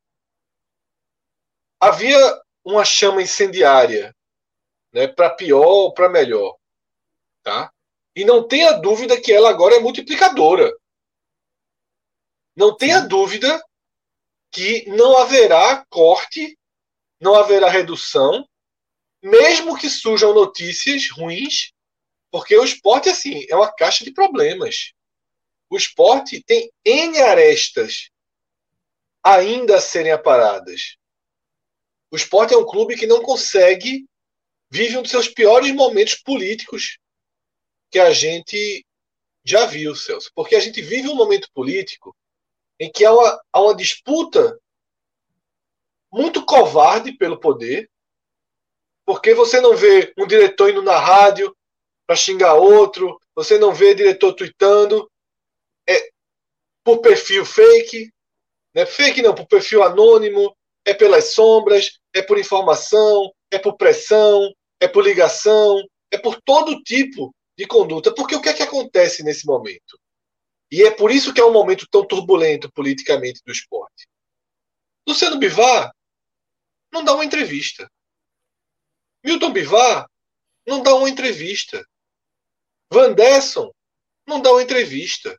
Havia 1.80 2.18
uma 2.66 2.84
chama 2.84 3.22
incendiária, 3.22 4.16
né, 4.92 5.08
para 5.08 5.30
pior 5.30 5.68
ou 5.68 5.94
para 5.94 6.10
melhor, 6.10 6.58
tá? 7.44 7.72
E 8.16 8.26
não 8.26 8.48
tenha 8.48 8.72
dúvida 8.72 9.22
que 9.22 9.32
ela 9.32 9.52
agora 9.52 9.76
é 9.76 9.80
multiplicadora. 9.80 10.76
Não 12.56 12.76
tenha 12.76 13.02
dúvida 13.02 13.64
que 14.50 14.90
não 14.90 15.16
haverá 15.16 15.86
corte, 15.92 16.58
não 17.22 17.36
haverá 17.36 17.70
redução, 17.70 18.50
mesmo 19.22 19.78
que 19.78 19.88
surjam 19.88 20.34
notícias 20.34 21.12
ruins, 21.12 21.72
porque 22.32 22.58
o 22.58 22.64
esporte 22.64 23.10
assim 23.10 23.46
é 23.48 23.56
uma 23.56 23.72
caixa 23.72 24.04
de 24.04 24.12
problemas 24.12 24.92
o 25.70 25.78
esporte 25.78 26.44
tem 26.44 26.72
N 26.84 27.20
arestas 27.20 28.10
ainda 29.24 29.78
a 29.78 29.82
serem 29.82 30.12
aparadas. 30.12 30.98
O 32.12 32.16
esporte 32.16 32.54
é 32.54 32.58
um 32.58 32.66
clube 32.66 32.96
que 32.96 33.06
não 33.06 33.22
consegue, 33.22 34.08
vive 34.70 34.98
um 34.98 35.02
dos 35.02 35.12
seus 35.12 35.28
piores 35.28 35.74
momentos 35.74 36.16
políticos 36.16 36.98
que 37.92 38.00
a 38.00 38.12
gente 38.12 38.86
já 39.44 39.66
viu, 39.66 39.96
Celso. 39.96 40.32
Porque 40.34 40.56
a 40.56 40.60
gente 40.60 40.82
vive 40.82 41.08
um 41.08 41.16
momento 41.16 41.50
político 41.54 42.16
em 42.80 42.92
que 42.92 43.06
há 43.06 43.14
uma, 43.14 43.42
há 43.52 43.62
uma 43.62 43.76
disputa 43.76 44.60
muito 46.12 46.44
covarde 46.46 47.12
pelo 47.12 47.40
poder, 47.40 47.90
porque 49.06 49.34
você 49.34 49.60
não 49.60 49.76
vê 49.76 50.14
um 50.18 50.26
diretor 50.26 50.70
indo 50.70 50.82
na 50.82 50.98
rádio 50.98 51.56
para 52.08 52.16
xingar 52.16 52.56
outro, 52.56 53.20
você 53.36 53.60
não 53.60 53.74
vê 53.74 53.94
diretor 53.94 54.34
tweetando, 54.34 55.10
é 55.90 56.10
por 56.84 57.02
perfil 57.02 57.44
fake, 57.44 58.12
né? 58.76 58.86
fake 58.86 59.22
não, 59.22 59.34
por 59.34 59.48
perfil 59.48 59.84
anônimo, 59.84 60.56
é 60.86 60.94
pelas 60.94 61.34
sombras, 61.34 62.00
é 62.14 62.22
por 62.22 62.38
informação, 62.38 63.34
é 63.52 63.58
por 63.58 63.76
pressão, 63.76 64.54
é 64.80 64.88
por 64.88 65.04
ligação, 65.04 65.84
é 66.12 66.18
por 66.18 66.42
todo 66.42 66.82
tipo 66.84 67.34
de 67.58 67.68
conduta. 67.68 68.14
Porque 68.14 68.36
o 68.36 68.42
que 68.42 68.50
é 68.50 68.54
que 68.54 68.64
acontece 68.64 69.24
nesse 69.24 69.46
momento? 69.46 70.00
E 70.72 70.84
é 70.84 70.92
por 70.92 71.12
isso 71.12 71.34
que 71.34 71.42
é 71.42 71.46
um 71.46 71.54
momento 71.54 71.88
tão 71.90 72.06
turbulento 72.06 72.72
politicamente 72.72 73.42
do 73.46 73.52
esporte. 73.52 74.08
Luciano 75.08 75.38
Bivar 75.38 75.92
não 76.92 77.04
dá 77.04 77.14
uma 77.14 77.26
entrevista. 77.26 77.90
Milton 79.24 79.52
Bivar 79.52 80.08
não 80.66 80.82
dá 80.82 80.96
uma 80.96 81.10
entrevista. 81.10 81.84
Van 82.92 83.14
Desson 83.14 83.72
não 84.28 84.40
dá 84.42 84.52
uma 84.52 84.62
entrevista 84.62 85.38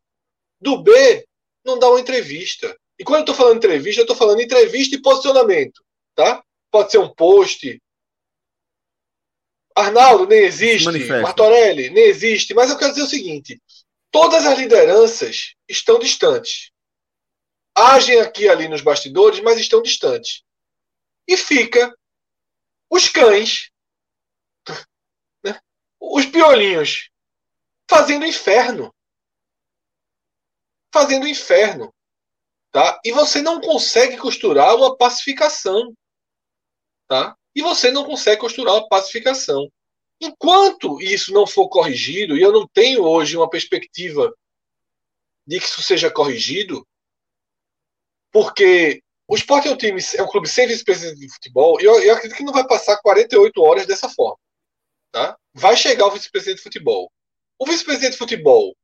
do 0.60 0.82
B 0.82 1.26
não 1.64 1.78
dá 1.78 1.88
uma 1.88 2.00
entrevista. 2.00 2.76
E 2.98 3.04
quando 3.04 3.18
eu 3.18 3.22
estou 3.22 3.34
falando 3.34 3.56
entrevista, 3.56 4.00
eu 4.00 4.04
estou 4.04 4.16
falando 4.16 4.40
entrevista 4.40 4.94
e 4.94 5.02
posicionamento. 5.02 5.82
Tá? 6.14 6.44
Pode 6.70 6.90
ser 6.90 6.98
um 6.98 7.12
post. 7.14 7.80
Arnaldo 9.74 10.26
nem 10.26 10.40
existe. 10.40 10.84
Manifesto. 10.84 11.22
Martorelli 11.22 11.90
nem 11.90 12.04
existe. 12.04 12.52
Mas 12.52 12.70
eu 12.70 12.76
quero 12.76 12.92
dizer 12.92 13.04
o 13.04 13.08
seguinte: 13.08 13.60
todas 14.10 14.44
as 14.44 14.58
lideranças 14.58 15.54
estão 15.68 15.98
distantes. 15.98 16.70
Agem 17.74 18.20
aqui 18.20 18.48
ali 18.48 18.68
nos 18.68 18.82
bastidores, 18.82 19.40
mas 19.40 19.58
estão 19.58 19.80
distantes. 19.80 20.42
E 21.26 21.36
fica 21.36 21.96
os 22.90 23.08
cães, 23.08 23.70
né? 25.44 25.58
os 26.00 26.26
piolinhos, 26.26 27.08
fazendo 27.88 28.26
inferno 28.26 28.92
fazendo 30.92 31.28
inferno. 31.28 31.92
Tá? 32.70 33.00
E 33.04 33.10
você 33.12 33.42
não 33.42 33.60
consegue 33.60 34.16
costurar 34.16 34.76
uma 34.76 34.96
pacificação. 34.96 35.92
Tá? 37.08 37.36
E 37.54 37.62
você 37.62 37.90
não 37.90 38.04
consegue 38.04 38.40
costurar 38.40 38.74
uma 38.74 38.88
pacificação. 38.88 39.68
Enquanto 40.20 41.00
isso 41.00 41.32
não 41.32 41.46
for 41.46 41.68
corrigido, 41.68 42.36
e 42.36 42.42
eu 42.42 42.52
não 42.52 42.68
tenho 42.68 43.02
hoje 43.02 43.36
uma 43.36 43.48
perspectiva 43.48 44.32
de 45.46 45.58
que 45.58 45.66
isso 45.66 45.82
seja 45.82 46.10
corrigido, 46.10 46.86
porque 48.30 49.02
o 49.26 49.34
esporte 49.34 49.66
é 49.66 49.70
um 49.70 49.76
time, 49.76 50.00
é 50.16 50.22
um 50.22 50.28
clube 50.28 50.48
sem 50.48 50.66
vice-presidente 50.66 51.20
de 51.20 51.32
futebol, 51.32 51.80
e 51.80 51.84
eu, 51.84 52.00
eu 52.02 52.14
acredito 52.14 52.36
que 52.36 52.44
não 52.44 52.52
vai 52.52 52.66
passar 52.66 52.98
48 52.98 53.62
horas 53.62 53.86
dessa 53.86 54.08
forma. 54.08 54.38
Tá? 55.10 55.36
Vai 55.54 55.76
chegar 55.76 56.06
o 56.06 56.10
vice-presidente 56.10 56.58
de 56.58 56.62
futebol. 56.62 57.10
O 57.58 57.66
vice-presidente 57.66 58.12
de 58.12 58.18
futebol, 58.18 58.76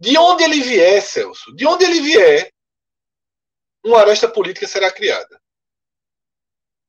de 0.00 0.16
onde 0.16 0.44
ele 0.44 0.60
vier, 0.60 1.02
Celso, 1.02 1.54
de 1.54 1.66
onde 1.66 1.84
ele 1.84 2.00
vier, 2.00 2.52
uma 3.84 4.00
aresta 4.00 4.30
política 4.30 4.66
será 4.66 4.92
criada. 4.92 5.40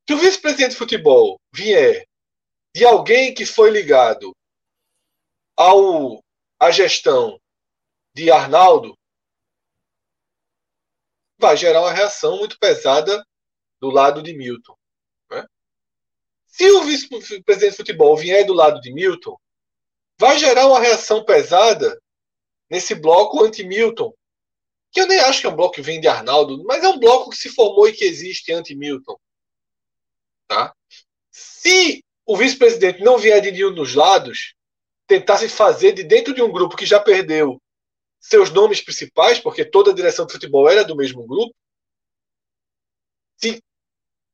Se 0.08 0.13
o 0.13 0.18
vice-presidente 0.18 0.72
de 0.72 0.78
futebol 0.78 1.39
vier 1.54 2.06
de 2.75 2.86
alguém 2.86 3.34
que 3.34 3.46
foi 3.46 3.70
ligado 3.70 4.36
ao 5.56 6.24
à 6.60 6.72
gestão 6.72 7.39
de 8.13 8.30
Arnaldo, 8.30 8.98
vai 11.38 11.56
gerar 11.56 11.82
uma 11.82 11.94
reação 11.94 12.38
muito 12.38 12.60
pesada 12.60 13.25
do 13.80 13.89
lado 13.89 14.22
de 14.22 14.34
Milton. 14.34 14.75
Né? 15.30 15.46
Se 16.48 16.70
o 16.72 16.84
vice-presidente 16.84 17.72
de 17.72 17.78
futebol 17.78 18.18
vier 18.18 18.46
do 18.46 18.54
lado 18.54 18.82
de 18.82 18.92
Milton, 18.92 19.38
vai 20.18 20.38
gerar 20.38 20.68
uma 20.68 20.80
reação 20.80 21.24
pesada 21.24 21.98
nesse 22.69 22.95
bloco 22.95 23.43
anti-Milton, 23.43 24.13
que 24.91 25.01
eu 25.01 25.07
nem 25.07 25.19
acho 25.19 25.41
que 25.41 25.47
é 25.47 25.49
um 25.49 25.55
bloco 25.55 25.75
que 25.75 25.81
vem 25.81 25.99
de 25.99 26.07
Arnaldo, 26.07 26.63
mas 26.63 26.83
é 26.83 26.88
um 26.88 26.99
bloco 26.99 27.29
que 27.29 27.38
se 27.38 27.49
formou 27.49 27.88
e 27.88 27.93
que 27.93 28.05
existe 28.05 28.51
anti-Milton. 28.51 29.17
Tá? 30.47 30.73
Se 31.31 32.03
o 32.25 32.35
vice-presidente 32.35 33.01
não 33.01 33.17
vier 33.17 33.41
de 33.41 33.51
nenhum 33.51 33.73
dos 33.73 33.95
lados, 33.95 34.53
tentar 35.07 35.38
se 35.38 35.49
fazer 35.49 35.93
de 35.93 36.03
dentro 36.03 36.33
de 36.33 36.41
um 36.41 36.51
grupo 36.51 36.75
que 36.75 36.85
já 36.85 36.99
perdeu 36.99 37.59
seus 38.19 38.51
nomes 38.51 38.81
principais, 38.81 39.39
porque 39.39 39.63
toda 39.63 39.91
a 39.91 39.95
direção 39.95 40.25
de 40.25 40.33
futebol 40.33 40.69
era 40.69 40.83
do 40.83 40.95
mesmo 40.95 41.25
grupo, 41.25 41.55
se 43.38 43.63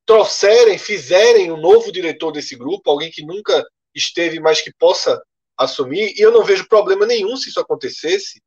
trouxerem, 0.06 0.78
fizerem 0.78 1.52
um 1.52 1.58
novo 1.58 1.92
diretor 1.92 2.32
desse 2.32 2.56
grupo, 2.56 2.90
alguém 2.90 3.12
que 3.12 3.26
nunca 3.26 3.64
esteve, 3.94 4.40
mas 4.40 4.62
que 4.62 4.74
possa 4.74 5.22
assumir, 5.58 6.14
e 6.18 6.22
eu 6.22 6.32
não 6.32 6.44
vejo 6.44 6.68
problema 6.68 7.06
nenhum 7.06 7.36
se 7.38 7.50
isso 7.50 7.60
acontecesse, 7.60 8.42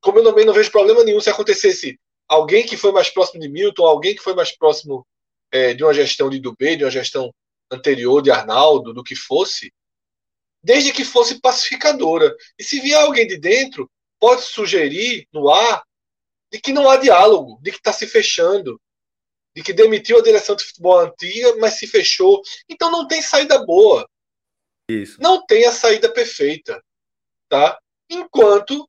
como 0.00 0.18
eu 0.18 0.24
também 0.24 0.44
não 0.44 0.52
vejo 0.52 0.70
problema 0.70 1.02
nenhum 1.02 1.20
se 1.20 1.30
acontecesse 1.30 1.98
alguém 2.28 2.64
que 2.66 2.76
foi 2.76 2.92
mais 2.92 3.10
próximo 3.10 3.40
de 3.40 3.48
Milton, 3.48 3.86
alguém 3.86 4.14
que 4.14 4.22
foi 4.22 4.34
mais 4.34 4.56
próximo 4.56 5.06
é, 5.50 5.74
de 5.74 5.82
uma 5.84 5.94
gestão 5.94 6.28
de 6.28 6.38
Dubé, 6.38 6.76
de 6.76 6.84
uma 6.84 6.90
gestão 6.90 7.32
anterior 7.70 8.20
de 8.22 8.30
Arnaldo, 8.30 8.92
do 8.92 9.02
que 9.02 9.14
fosse, 9.14 9.72
desde 10.62 10.92
que 10.92 11.04
fosse 11.04 11.40
pacificadora. 11.40 12.34
E 12.58 12.64
se 12.64 12.80
vier 12.80 13.00
alguém 13.00 13.26
de 13.26 13.38
dentro, 13.38 13.90
pode 14.18 14.42
sugerir 14.42 15.26
no 15.32 15.50
ar 15.50 15.82
de 16.52 16.60
que 16.60 16.72
não 16.72 16.88
há 16.88 16.96
diálogo, 16.96 17.58
de 17.62 17.70
que 17.70 17.78
está 17.78 17.92
se 17.92 18.06
fechando, 18.06 18.80
de 19.54 19.62
que 19.62 19.72
demitiu 19.72 20.18
a 20.18 20.22
direção 20.22 20.56
de 20.56 20.64
futebol 20.64 20.98
antiga, 20.98 21.56
mas 21.56 21.74
se 21.74 21.86
fechou. 21.86 22.42
Então 22.68 22.90
não 22.90 23.06
tem 23.06 23.22
saída 23.22 23.64
boa. 23.64 24.08
Isso. 24.88 25.20
Não 25.20 25.44
tem 25.44 25.66
a 25.66 25.72
saída 25.72 26.12
perfeita, 26.12 26.82
tá? 27.48 27.78
Enquanto, 28.08 28.88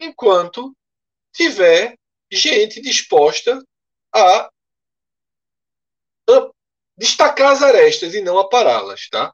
enquanto 0.00 0.76
tiver 1.32 1.96
gente 2.30 2.80
disposta 2.80 3.62
a, 4.12 4.50
destacar 6.96 7.52
as 7.52 7.62
arestas 7.62 8.14
e 8.14 8.20
não 8.20 8.38
apará-las, 8.38 9.08
tá? 9.08 9.32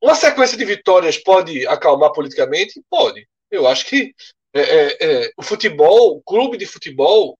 Uma 0.00 0.14
sequência 0.14 0.56
de 0.56 0.64
vitórias 0.64 1.18
pode 1.18 1.66
acalmar 1.66 2.12
politicamente? 2.12 2.80
Pode. 2.88 3.28
Eu 3.50 3.66
acho 3.66 3.86
que 3.86 4.14
é, 4.54 4.60
é, 4.60 4.96
é, 5.00 5.32
o 5.36 5.42
futebol, 5.42 6.16
o 6.16 6.22
clube 6.22 6.56
de 6.56 6.66
futebol, 6.66 7.36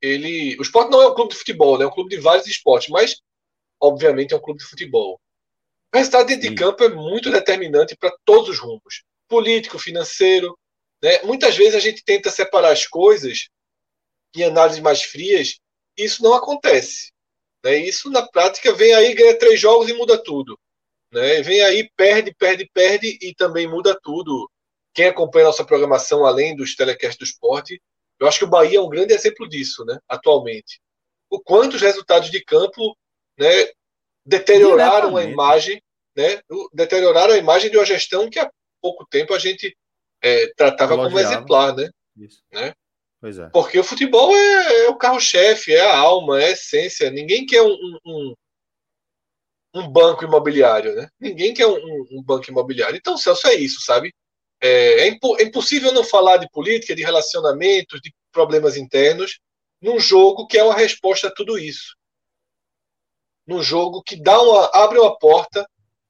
ele. 0.00 0.56
O 0.58 0.62
esporte 0.62 0.90
não 0.90 1.02
é 1.02 1.08
um 1.08 1.14
clube 1.14 1.32
de 1.32 1.38
futebol, 1.38 1.76
né? 1.76 1.84
é 1.84 1.88
um 1.88 1.92
clube 1.92 2.10
de 2.10 2.20
vários 2.20 2.46
esportes, 2.46 2.88
mas, 2.88 3.20
obviamente, 3.80 4.32
é 4.32 4.36
um 4.36 4.40
clube 4.40 4.60
de 4.60 4.66
futebol. 4.66 5.20
O 5.96 5.98
resultado 5.98 6.26
dentro 6.26 6.50
de 6.50 6.54
campo 6.54 6.84
é 6.84 6.90
muito 6.90 7.30
determinante 7.30 7.96
para 7.96 8.14
todos 8.22 8.50
os 8.50 8.58
rumos 8.58 9.02
político, 9.26 9.78
financeiro. 9.78 10.54
Né? 11.02 11.22
Muitas 11.22 11.56
vezes 11.56 11.74
a 11.74 11.80
gente 11.80 12.04
tenta 12.04 12.30
separar 12.30 12.70
as 12.70 12.86
coisas 12.86 13.48
em 14.36 14.42
análises 14.42 14.82
mais 14.82 15.02
frias, 15.02 15.58
e 15.96 16.04
isso 16.04 16.22
não 16.22 16.34
acontece. 16.34 17.12
Né? 17.64 17.78
Isso, 17.78 18.10
na 18.10 18.28
prática, 18.28 18.74
vem 18.74 18.92
aí, 18.92 19.14
ganha 19.14 19.38
três 19.38 19.58
jogos 19.58 19.88
e 19.88 19.94
muda 19.94 20.22
tudo. 20.22 20.60
Né? 21.10 21.40
Vem 21.40 21.62
aí, 21.62 21.90
perde, 21.96 22.34
perde, 22.34 22.68
perde 22.74 23.18
e 23.22 23.34
também 23.34 23.66
muda 23.66 23.98
tudo 23.98 24.50
quem 24.92 25.06
acompanha 25.06 25.46
nossa 25.46 25.64
programação, 25.64 26.26
além 26.26 26.54
dos 26.54 26.74
telecasts 26.74 27.16
do 27.16 27.24
esporte, 27.24 27.80
eu 28.20 28.28
acho 28.28 28.40
que 28.40 28.44
o 28.44 28.50
Bahia 28.50 28.76
é 28.76 28.82
um 28.82 28.88
grande 28.90 29.14
exemplo 29.14 29.48
disso, 29.48 29.82
né, 29.86 29.98
atualmente. 30.06 30.78
O 31.30 31.40
quanto 31.40 31.76
os 31.76 31.82
resultados 31.82 32.30
de 32.30 32.44
campo 32.44 32.94
né, 33.38 33.70
deterioraram 34.26 35.16
a 35.16 35.24
imagem, 35.24 35.82
né, 36.16 36.40
deterioraram 36.72 37.34
a 37.34 37.38
imagem 37.38 37.70
de 37.70 37.76
uma 37.76 37.84
gestão 37.84 38.30
que 38.30 38.38
há 38.38 38.50
pouco 38.80 39.06
tempo 39.06 39.34
a 39.34 39.38
gente 39.38 39.76
é, 40.22 40.52
tratava 40.54 40.94
Elogiava. 40.94 41.22
como 41.22 41.34
exemplar, 41.34 41.76
né? 41.76 41.90
Isso. 42.16 42.42
né? 42.52 42.72
Pois 43.20 43.38
é. 43.38 43.48
Porque 43.50 43.78
o 43.78 43.84
futebol 43.84 44.34
é, 44.34 44.84
é 44.84 44.88
o 44.88 44.96
carro-chefe, 44.96 45.72
é 45.72 45.80
a 45.80 45.98
alma, 45.98 46.40
é 46.40 46.46
a 46.46 46.50
essência. 46.50 47.10
Ninguém 47.10 47.44
quer 47.44 47.62
um, 47.62 47.98
um, 48.04 48.34
um 49.74 49.88
banco 49.88 50.24
imobiliário, 50.24 50.94
né? 50.94 51.08
Ninguém 51.20 51.52
quer 51.52 51.66
um, 51.66 52.06
um, 52.10 52.22
banco 52.22 52.50
imobiliário. 52.50 52.96
Então, 52.96 53.16
Celso, 53.16 53.46
é 53.48 53.54
isso, 53.54 53.80
sabe? 53.82 54.14
É, 54.60 55.00
é, 55.00 55.08
impo 55.08 55.36
é, 55.38 55.44
impossível 55.44 55.92
não 55.92 56.04
falar 56.04 56.38
de 56.38 56.48
política, 56.50 56.94
de 56.94 57.02
relacionamentos, 57.02 58.00
de 58.00 58.14
problemas 58.32 58.76
internos, 58.76 59.38
num 59.82 60.00
jogo 60.00 60.46
que 60.46 60.56
é 60.56 60.62
uma 60.62 60.74
resposta 60.74 61.28
a 61.28 61.34
tudo 61.34 61.58
isso. 61.58 61.94
Num 63.46 63.62
jogo 63.62 64.02
que 64.02 64.16
dá 64.16 64.40
uma, 64.40 64.70
abre 64.74 64.98
uma 64.98 65.16
porta 65.18 65.66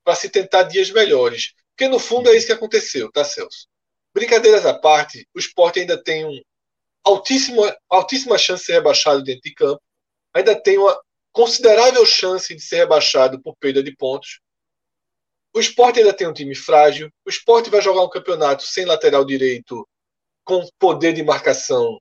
para 0.06 0.14
se 0.14 0.30
tentar 0.30 0.62
dias 0.62 0.88
melhores. 0.92 1.52
Porque 1.70 1.88
no 1.88 1.98
fundo 1.98 2.30
é 2.30 2.36
isso 2.36 2.46
que 2.46 2.52
aconteceu, 2.52 3.10
tá, 3.10 3.24
Celso? 3.24 3.66
Brincadeiras 4.14 4.64
à 4.64 4.72
parte, 4.72 5.28
o 5.34 5.38
esporte 5.40 5.80
ainda 5.80 6.00
tem 6.00 6.24
um 6.24 6.40
altíssimo, 7.02 7.62
altíssima 7.90 8.38
chance 8.38 8.60
de 8.62 8.66
ser 8.66 8.72
rebaixado 8.74 9.24
dentro 9.24 9.42
de 9.42 9.52
campo, 9.52 9.82
ainda 10.32 10.54
tem 10.54 10.78
uma 10.78 10.96
considerável 11.32 12.06
chance 12.06 12.54
de 12.54 12.62
ser 12.62 12.76
rebaixado 12.76 13.42
por 13.42 13.56
perda 13.56 13.82
de 13.82 13.94
pontos. 13.96 14.40
O 15.52 15.58
esporte 15.58 15.98
ainda 15.98 16.14
tem 16.14 16.28
um 16.28 16.32
time 16.32 16.54
frágil. 16.54 17.10
O 17.24 17.28
esporte 17.28 17.68
vai 17.68 17.82
jogar 17.82 18.04
um 18.04 18.08
campeonato 18.08 18.62
sem 18.62 18.84
lateral 18.84 19.24
direito, 19.24 19.86
com 20.44 20.66
poder 20.78 21.12
de 21.14 21.24
marcação 21.24 21.98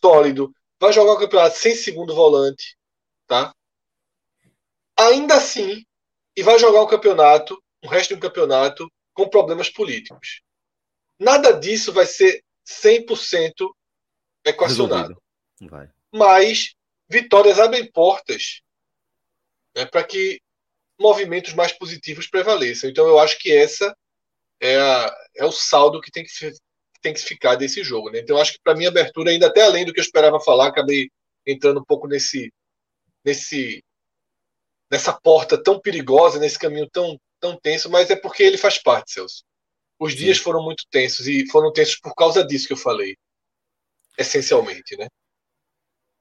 sólido. 0.00 0.54
Vai 0.78 0.92
jogar 0.92 1.14
um 1.14 1.18
campeonato 1.18 1.58
sem 1.58 1.74
segundo 1.74 2.14
volante. 2.14 2.76
Tá? 3.26 3.52
Ainda 4.96 5.34
assim, 5.34 5.84
e 6.36 6.42
vai 6.42 6.58
jogar 6.58 6.82
um 6.82 6.86
campeonato, 6.86 7.62
o 7.84 7.88
resto 7.88 8.10
de 8.10 8.14
um 8.14 8.20
campeonato, 8.20 8.90
com 9.12 9.28
problemas 9.28 9.68
políticos. 9.68 10.40
Nada 11.18 11.52
disso 11.52 11.92
vai 11.92 12.06
ser 12.06 12.42
100% 12.66 13.70
equacionado. 14.44 15.20
Mas 16.12 16.74
vitórias 17.08 17.58
abrem 17.58 17.90
portas 17.90 18.62
né, 19.76 19.84
para 19.86 20.02
que 20.04 20.40
movimentos 20.98 21.52
mais 21.54 21.72
positivos 21.72 22.26
prevaleçam. 22.26 22.88
Então 22.88 23.06
eu 23.06 23.18
acho 23.18 23.38
que 23.38 23.52
essa 23.52 23.94
é, 24.60 24.76
a, 24.76 25.14
é 25.36 25.44
o 25.44 25.52
saldo 25.52 26.00
que 26.00 26.10
tem 26.10 26.24
que, 26.24 26.30
tem 27.00 27.12
que 27.12 27.20
ficar 27.20 27.56
desse 27.56 27.82
jogo. 27.82 28.10
Né? 28.10 28.20
Então 28.20 28.36
eu 28.36 28.42
acho 28.42 28.52
que 28.52 28.60
para 28.62 28.74
mim 28.74 28.86
abertura, 28.86 29.30
ainda 29.30 29.48
até 29.48 29.62
além 29.62 29.84
do 29.84 29.92
que 29.92 30.00
eu 30.00 30.04
esperava 30.04 30.40
falar, 30.40 30.68
acabei 30.68 31.10
entrando 31.46 31.80
um 31.80 31.84
pouco 31.84 32.06
nesse, 32.06 32.52
nesse 33.24 33.82
nessa 34.92 35.10
porta 35.10 35.56
tão 35.56 35.80
perigosa, 35.80 36.38
nesse 36.38 36.58
caminho 36.58 36.86
tão, 36.90 37.18
tão 37.40 37.58
tenso, 37.58 37.88
mas 37.88 38.10
é 38.10 38.16
porque 38.16 38.42
ele 38.42 38.58
faz 38.58 38.76
parte, 38.76 39.12
Celso. 39.12 39.42
Os 39.98 40.14
dias 40.14 40.36
Sim. 40.36 40.42
foram 40.42 40.62
muito 40.62 40.84
tensos 40.90 41.26
e 41.26 41.48
foram 41.50 41.72
tensos 41.72 41.96
por 41.96 42.14
causa 42.14 42.44
disso 42.46 42.66
que 42.66 42.74
eu 42.74 42.76
falei, 42.76 43.16
essencialmente, 44.18 44.94
né? 44.98 45.08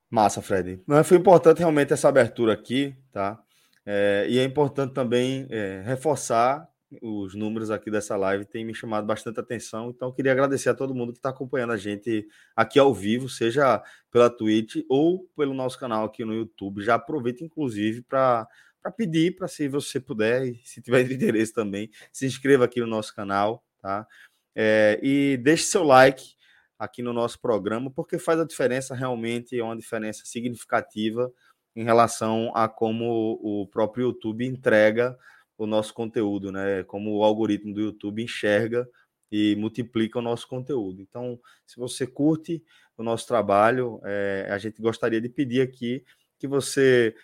Massa, 0.10 0.42
Fred. 0.42 0.82
Mas 0.88 1.06
foi 1.06 1.18
importante 1.18 1.60
realmente 1.60 1.92
essa 1.92 2.08
abertura 2.08 2.54
aqui, 2.54 2.96
tá? 3.12 3.44
É, 3.86 4.26
e 4.30 4.40
é 4.40 4.44
importante 4.44 4.94
também 4.94 5.48
é, 5.50 5.82
reforçar 5.86 6.71
os 7.02 7.36
números 7.36 7.72
aqui 7.72 7.90
dessa 7.90 8.18
live, 8.18 8.46
tem 8.46 8.66
me 8.66 8.74
chamado 8.74 9.06
bastante 9.06 9.40
atenção. 9.40 9.90
Então, 9.90 10.12
queria 10.12 10.32
agradecer 10.32 10.70
a 10.70 10.74
todo 10.74 10.96
mundo 10.96 11.14
que 11.14 11.20
está 11.20 11.30
acompanhando 11.30 11.72
a 11.72 11.78
gente 11.78 12.28
aqui 12.56 12.80
ao 12.80 12.94
vivo, 12.94 13.30
seja 13.30 13.82
pela 14.12 14.30
Twitch 14.30 14.78
ou 14.90 15.26
pelo 15.36 15.54
nosso 15.54 15.80
canal 15.80 16.06
aqui 16.06 16.26
no 16.26 16.34
YouTube. 16.34 16.84
Já 16.84 16.96
aproveita, 16.96 17.44
inclusive, 17.44 18.02
para 18.02 18.48
pedir 18.98 19.36
para, 19.36 19.48
se 19.48 19.68
você 19.68 20.00
puder, 20.00 20.48
e 20.48 20.62
se 20.66 20.82
tiver 20.82 21.02
interesse 21.12 21.54
também, 21.54 21.90
se 22.12 22.26
inscreva 22.26 22.66
aqui 22.66 22.82
no 22.82 22.88
nosso 22.88 23.16
canal, 23.16 23.64
tá? 23.82 24.06
É, 24.54 25.00
e 25.02 25.38
deixe 25.38 25.64
seu 25.64 25.84
like 25.84 26.36
aqui 26.78 27.02
no 27.02 27.14
nosso 27.14 27.40
programa, 27.40 27.90
porque 27.92 28.18
faz 28.18 28.40
a 28.40 28.46
diferença 28.46 28.94
realmente, 28.94 29.58
é 29.58 29.64
uma 29.64 29.78
diferença 29.78 30.24
significativa 30.26 31.32
em 31.76 31.84
relação 31.84 32.52
a 32.54 32.68
como 32.68 33.40
o 33.42 33.68
próprio 33.68 34.08
YouTube 34.08 34.46
entrega 34.46 35.18
o 35.63 35.67
nosso 35.67 35.93
conteúdo, 35.93 36.52
né? 36.52 36.84
Como 36.84 37.15
o 37.15 37.24
algoritmo 37.24 37.74
do 37.74 37.82
YouTube 37.82 38.24
enxerga 38.24 38.88
e 39.32 39.56
multiplica 39.56 40.19
o 40.19 40.21
nosso 40.21 40.47
conteúdo. 40.47 41.02
Então, 41.02 41.39
se 41.65 41.78
você 41.78 42.08
curte 42.08 42.63
o 42.97 43.04
nosso 43.04 43.28
trabalho, 43.28 44.02
é, 44.04 44.47
a 44.50 44.58
gente 44.58 44.82
gostaria 44.82 45.21
de 45.21 45.30
pedir 45.30 45.62
aqui 45.62 46.04
que 46.39 46.47
você, 46.47 47.15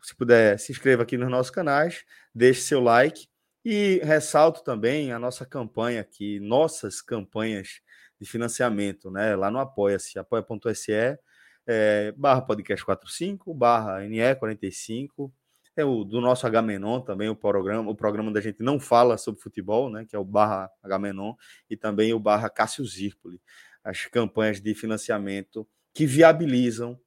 se 0.00 0.14
puder, 0.14 0.58
se 0.58 0.70
inscreva 0.70 1.02
aqui 1.02 1.16
nos 1.18 1.30
nossos 1.30 1.50
canais, 1.50 2.04
deixe 2.34 2.60
seu 2.60 2.80
like 2.80 3.26
E 3.64 4.00
ressalto 4.04 4.62
também 4.64 5.12
a 5.12 5.18
nossa 5.18 5.44
campanha 5.44 6.00
aqui, 6.00 6.40
nossas 6.40 7.02
campanhas 7.02 7.80
de 8.20 8.26
financiamento, 8.28 9.10
né? 9.10 9.34
Lá 9.36 9.50
no 9.50 9.58
Apoia-se, 9.58 10.18
apoia.se, 10.18 11.18
é, 11.66 12.12
barra 12.12 12.42
podcast 12.42 12.84
45, 12.84 13.52
barra 13.54 14.00
NE45, 14.02 15.32
é 15.76 15.84
o 15.84 16.04
do 16.04 16.20
nosso 16.20 16.46
H-Menon 16.46 17.00
também, 17.00 17.28
o 17.28 17.36
programa, 17.36 17.90
o 17.90 17.94
programa 17.94 18.30
da 18.30 18.40
gente 18.40 18.62
não 18.62 18.78
fala 18.78 19.16
sobre 19.16 19.40
futebol, 19.40 19.90
né? 19.90 20.04
Que 20.04 20.14
é 20.14 20.18
o 20.18 20.24
barra 20.24 20.70
H-Menon, 20.82 21.34
e 21.68 21.76
também 21.76 22.12
o 22.12 22.18
barra 22.18 22.50
Cássio 22.50 22.84
Zirpoli, 22.84 23.40
as 23.82 24.06
campanhas 24.06 24.60
de 24.60 24.74
financiamento 24.74 25.66
que 25.94 26.06
viabilizam 26.06 26.98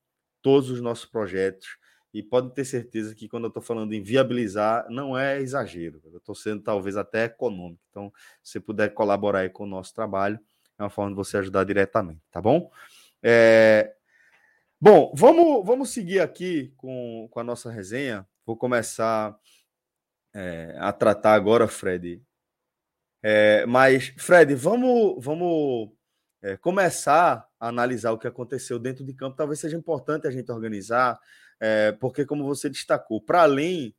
todos 0.41 0.69
os 0.69 0.81
nossos 0.81 1.05
projetos 1.05 1.77
e 2.13 2.23
podem 2.23 2.49
ter 2.49 2.63
certeza 2.63 3.13
que 3.13 3.27
quando 3.27 3.43
eu 3.43 3.47
estou 3.49 3.61
falando 3.61 3.93
em 3.93 4.01
viabilizar, 4.01 4.89
não 4.89 5.17
é 5.17 5.41
exagero. 5.41 6.01
Eu 6.05 6.17
estou 6.17 6.33
sendo 6.33 6.63
talvez 6.63 6.95
até 6.95 7.25
econômico. 7.25 7.81
Então, 7.89 8.09
se 8.41 8.53
você 8.53 8.59
puder 8.61 8.93
colaborar 8.93 9.39
aí 9.39 9.49
com 9.49 9.65
o 9.65 9.67
nosso 9.67 9.93
trabalho, 9.93 10.39
é 10.79 10.83
uma 10.83 10.89
forma 10.89 11.11
de 11.11 11.15
você 11.17 11.37
ajudar 11.37 11.65
diretamente, 11.65 12.21
tá 12.31 12.41
bom? 12.41 12.71
É... 13.21 13.95
Bom, 14.79 15.11
vamos, 15.13 15.65
vamos 15.65 15.89
seguir 15.89 16.21
aqui 16.21 16.73
com, 16.77 17.27
com 17.29 17.39
a 17.39 17.43
nossa 17.43 17.69
resenha. 17.69 18.25
Vou 18.45 18.55
começar 18.55 19.35
é, 20.33 20.75
a 20.79 20.93
tratar 20.93 21.33
agora, 21.33 21.67
Fred. 21.67 22.21
É, 23.23 23.65
mas, 23.65 24.13
Fred, 24.17 24.53
vamos, 24.53 25.23
vamos 25.23 25.91
é, 26.43 26.55
começar 26.57 27.47
a 27.59 27.67
analisar 27.67 28.11
o 28.11 28.19
que 28.19 28.27
aconteceu 28.27 28.77
dentro 28.77 29.03
de 29.03 29.13
campo. 29.13 29.35
Talvez 29.35 29.59
seja 29.59 29.75
importante 29.75 30.27
a 30.27 30.31
gente 30.31 30.51
organizar 30.51 31.19
porque, 32.01 32.25
como 32.25 32.43
você 32.43 32.69
destacou, 32.69 33.21
para 33.21 33.43
além 33.43 33.95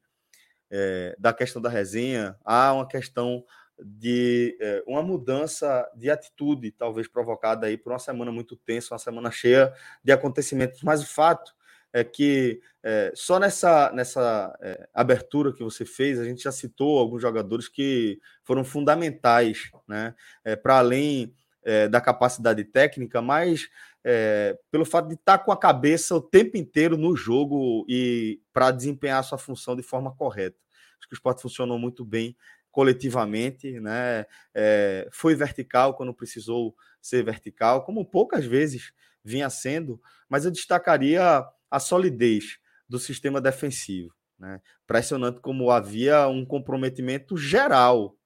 da 1.18 1.32
questão 1.32 1.60
da 1.60 1.70
resenha, 1.70 2.36
há 2.44 2.74
uma 2.74 2.86
questão 2.86 3.42
de 3.78 4.56
é, 4.60 4.82
uma 4.86 5.02
mudança 5.02 5.90
de 5.94 6.10
atitude, 6.10 6.70
talvez 6.70 7.08
provocada 7.08 7.66
aí 7.66 7.76
por 7.76 7.92
uma 7.92 7.98
semana 7.98 8.32
muito 8.32 8.56
tensa, 8.56 8.94
uma 8.94 8.98
semana 8.98 9.30
cheia 9.30 9.72
de 10.02 10.12
acontecimentos. 10.12 10.82
Mas 10.82 11.02
o 11.02 11.06
fato 11.06 11.54
é 11.92 12.02
que 12.02 12.60
é, 12.88 13.10
só 13.16 13.40
nessa, 13.40 13.90
nessa 13.90 14.56
é, 14.62 14.88
abertura 14.94 15.52
que 15.52 15.64
você 15.64 15.84
fez, 15.84 16.20
a 16.20 16.24
gente 16.24 16.44
já 16.44 16.52
citou 16.52 17.00
alguns 17.00 17.20
jogadores 17.20 17.68
que 17.68 18.20
foram 18.44 18.62
fundamentais, 18.62 19.72
né? 19.88 20.14
É, 20.44 20.54
para 20.54 20.78
além 20.78 21.34
é, 21.64 21.88
da 21.88 22.00
capacidade 22.00 22.62
técnica, 22.62 23.20
mas 23.20 23.68
é, 24.04 24.56
pelo 24.70 24.84
fato 24.84 25.08
de 25.08 25.14
estar 25.14 25.38
com 25.38 25.50
a 25.50 25.58
cabeça 25.58 26.14
o 26.14 26.20
tempo 26.20 26.56
inteiro 26.56 26.96
no 26.96 27.16
jogo 27.16 27.84
e 27.88 28.40
para 28.52 28.70
desempenhar 28.70 29.18
a 29.18 29.24
sua 29.24 29.36
função 29.36 29.74
de 29.74 29.82
forma 29.82 30.14
correta. 30.14 30.56
Acho 30.96 31.08
que 31.08 31.14
o 31.14 31.16
esporte 31.16 31.42
funcionou 31.42 31.80
muito 31.80 32.04
bem 32.04 32.36
coletivamente, 32.70 33.80
né? 33.80 34.26
É, 34.54 35.08
foi 35.10 35.34
vertical 35.34 35.94
quando 35.94 36.14
precisou 36.14 36.72
ser 37.02 37.24
vertical, 37.24 37.84
como 37.84 38.04
poucas 38.04 38.44
vezes 38.44 38.92
vinha 39.24 39.50
sendo, 39.50 40.00
mas 40.28 40.44
eu 40.44 40.52
destacaria 40.52 41.44
a 41.68 41.80
solidez 41.80 42.60
do 42.88 42.98
sistema 42.98 43.40
defensivo. 43.40 44.14
Né? 44.38 44.60
Impressionante 44.84 45.40
como 45.40 45.70
havia 45.70 46.28
um 46.28 46.44
comprometimento 46.44 47.36
geral 47.36 48.16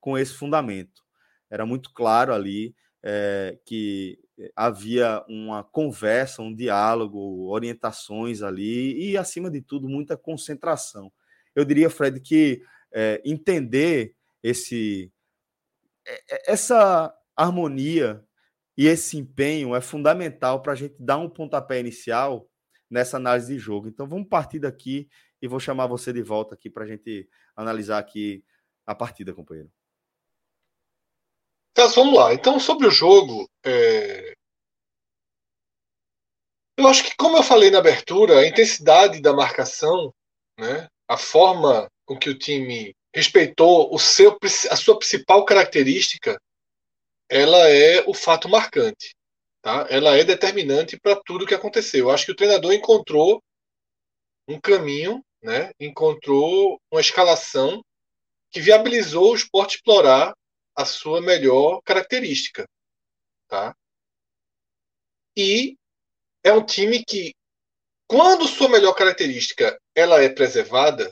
com 0.00 0.18
esse 0.18 0.34
fundamento. 0.34 1.02
Era 1.50 1.64
muito 1.64 1.92
claro 1.92 2.32
ali 2.32 2.74
é, 3.02 3.58
que 3.64 4.18
havia 4.56 5.24
uma 5.28 5.62
conversa, 5.62 6.42
um 6.42 6.54
diálogo, 6.54 7.48
orientações 7.48 8.42
ali 8.42 9.10
e, 9.10 9.16
acima 9.16 9.50
de 9.50 9.60
tudo, 9.60 9.88
muita 9.88 10.16
concentração. 10.16 11.12
Eu 11.54 11.64
diria, 11.64 11.88
Fred, 11.88 12.20
que 12.20 12.62
é, 12.92 13.22
entender 13.24 14.14
esse, 14.42 15.12
essa 16.46 17.14
harmonia 17.36 18.24
e 18.76 18.86
esse 18.86 19.16
empenho 19.16 19.74
é 19.74 19.80
fundamental 19.80 20.60
para 20.60 20.72
a 20.72 20.76
gente 20.76 20.96
dar 20.98 21.18
um 21.18 21.30
pontapé 21.30 21.78
inicial 21.78 22.48
nessa 22.94 23.16
análise 23.16 23.52
de 23.52 23.58
jogo. 23.58 23.88
Então, 23.88 24.06
vamos 24.06 24.28
partir 24.28 24.60
daqui 24.60 25.08
e 25.42 25.48
vou 25.48 25.58
chamar 25.58 25.88
você 25.88 26.12
de 26.12 26.22
volta 26.22 26.54
aqui 26.54 26.70
para 26.70 26.84
a 26.84 26.86
gente 26.86 27.28
analisar 27.56 27.98
aqui 27.98 28.44
a 28.86 28.94
partida, 28.94 29.34
companheiro. 29.34 29.68
Então, 31.72 31.88
vamos 31.88 32.14
lá. 32.14 32.32
Então, 32.32 32.60
sobre 32.60 32.86
o 32.86 32.92
jogo, 32.92 33.50
é... 33.64 34.32
eu 36.78 36.86
acho 36.86 37.02
que, 37.02 37.16
como 37.16 37.36
eu 37.36 37.42
falei 37.42 37.68
na 37.68 37.78
abertura, 37.78 38.38
a 38.38 38.46
intensidade 38.46 39.20
da 39.20 39.32
marcação, 39.32 40.14
né, 40.56 40.86
a 41.08 41.18
forma 41.18 41.90
com 42.06 42.16
que 42.16 42.30
o 42.30 42.38
time 42.38 42.94
respeitou 43.12 43.92
o 43.92 43.98
seu, 43.98 44.38
a 44.70 44.76
sua 44.76 44.96
principal 44.96 45.44
característica, 45.44 46.40
ela 47.28 47.68
é 47.68 48.04
o 48.06 48.14
fato 48.14 48.48
marcante. 48.48 49.16
Tá? 49.64 49.86
Ela 49.88 50.14
é 50.14 50.22
determinante 50.22 51.00
para 51.00 51.16
tudo 51.16 51.46
que 51.46 51.54
aconteceu. 51.54 52.08
Eu 52.08 52.10
acho 52.10 52.26
que 52.26 52.32
o 52.32 52.36
treinador 52.36 52.74
encontrou 52.74 53.42
um 54.46 54.60
caminho, 54.60 55.24
né, 55.42 55.72
encontrou 55.80 56.78
uma 56.90 57.00
escalação 57.00 57.82
que 58.50 58.60
viabilizou 58.60 59.32
o 59.32 59.34
esporte 59.34 59.76
explorar 59.76 60.36
a 60.76 60.84
sua 60.84 61.22
melhor 61.22 61.80
característica, 61.82 62.68
tá? 63.48 63.74
E 65.34 65.78
é 66.42 66.52
um 66.52 66.64
time 66.64 67.02
que, 67.02 67.34
quando 68.06 68.46
sua 68.46 68.68
melhor 68.68 68.92
característica 68.92 69.80
ela 69.94 70.22
é 70.22 70.28
preservada, 70.28 71.10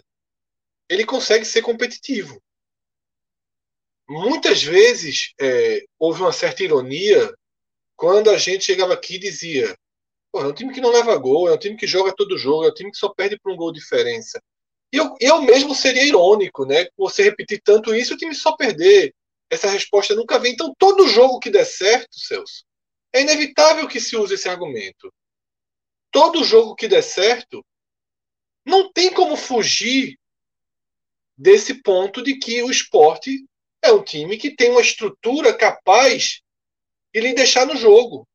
ele 0.91 1.07
consegue 1.07 1.47
ser 1.47 1.63
competitivo. 1.63 2.39
Muitas 4.07 4.63
vezes 4.63 5.33
é, 5.41 5.87
houve 5.99 6.21
uma 6.21 6.35
certa 6.35 6.63
ironia 6.63 7.33
quando 8.03 8.31
a 8.31 8.37
gente 8.37 8.65
chegava 8.65 8.93
aqui 8.95 9.17
dizia: 9.17 9.79
é 10.35 10.39
um 10.39 10.53
time 10.53 10.75
que 10.75 10.81
não 10.81 10.91
leva 10.91 11.17
gol, 11.17 11.49
é 11.49 11.55
um 11.55 11.57
time 11.57 11.77
que 11.77 11.87
joga 11.87 12.13
todo 12.13 12.37
jogo, 12.37 12.65
é 12.65 12.69
um 12.69 12.75
time 12.75 12.91
que 12.91 12.99
só 12.99 13.09
perde 13.09 13.39
por 13.39 13.53
um 13.53 13.57
gol 13.57 13.73
de 13.73 13.79
diferença. 13.79 14.43
E 14.93 14.97
eu, 14.97 15.15
eu 15.21 15.41
mesmo 15.41 15.73
seria 15.73 16.05
irônico, 16.05 16.67
né? 16.67 16.89
Você 16.97 17.23
repetir 17.23 17.63
tanto 17.63 17.95
isso, 17.95 18.15
o 18.15 18.17
time 18.17 18.35
só 18.35 18.57
perder 18.57 19.15
essa 19.49 19.71
resposta 19.71 20.17
nunca 20.17 20.37
vem. 20.41 20.53
Então, 20.53 20.75
todo 20.77 21.07
jogo 21.07 21.39
que 21.39 21.49
der 21.49 21.65
certo, 21.65 22.19
Celso, 22.19 22.65
é 23.13 23.21
inevitável 23.21 23.87
que 23.87 24.01
se 24.01 24.17
use 24.17 24.35
esse 24.35 24.49
argumento. 24.49 25.15
Todo 26.11 26.43
jogo 26.43 26.75
que 26.75 26.89
der 26.89 27.05
certo, 27.05 27.65
não 28.67 28.93
tem 28.93 29.15
como 29.15 29.37
fugir 29.37 30.19
desse 31.39 31.75
ponto 31.75 32.21
de 32.21 32.37
que 32.37 32.65
o 32.65 32.71
esporte 32.71 33.47
é 33.81 33.93
um 33.93 34.03
time 34.03 34.37
que 34.37 34.57
tem 34.57 34.73
uma 34.73 34.81
estrutura 34.81 35.57
capaz 35.57 36.43
de 37.13 37.21
lhe 37.21 37.35
deixar 37.35 37.67
no 37.67 37.77
jogo. 37.77 38.27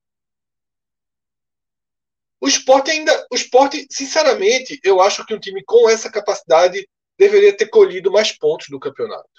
O 2.40 2.48
esporte 2.48 2.92
ainda. 2.92 3.28
O 3.32 3.36
esporte, 3.36 3.88
sinceramente, 3.90 4.80
eu 4.84 5.02
acho 5.02 5.26
que 5.26 5.34
um 5.34 5.40
time 5.40 5.64
com 5.64 5.90
essa 5.90 6.12
capacidade 6.12 6.88
deveria 7.18 7.56
ter 7.56 7.68
colhido 7.68 8.12
mais 8.12 8.32
pontos 8.32 8.68
do 8.70 8.80
campeonato 8.80 9.38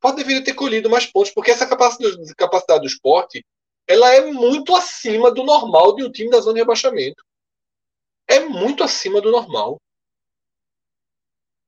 pode 0.00 0.16
deveria 0.16 0.42
ter 0.42 0.54
colhido 0.54 0.88
mais 0.88 1.06
pontos, 1.06 1.30
porque 1.32 1.50
essa 1.50 1.66
capacidade, 1.66 2.34
capacidade 2.34 2.80
do 2.80 2.86
esporte 2.86 3.44
ela 3.86 4.12
é 4.12 4.30
muito 4.30 4.76
acima 4.76 5.30
do 5.30 5.42
normal 5.42 5.96
de 5.96 6.04
um 6.04 6.12
time 6.12 6.30
da 6.30 6.40
zona 6.40 6.54
de 6.54 6.60
rebaixamento. 6.60 7.24
É 8.26 8.40
muito 8.40 8.84
acima 8.84 9.18
do 9.18 9.30
normal. 9.30 9.80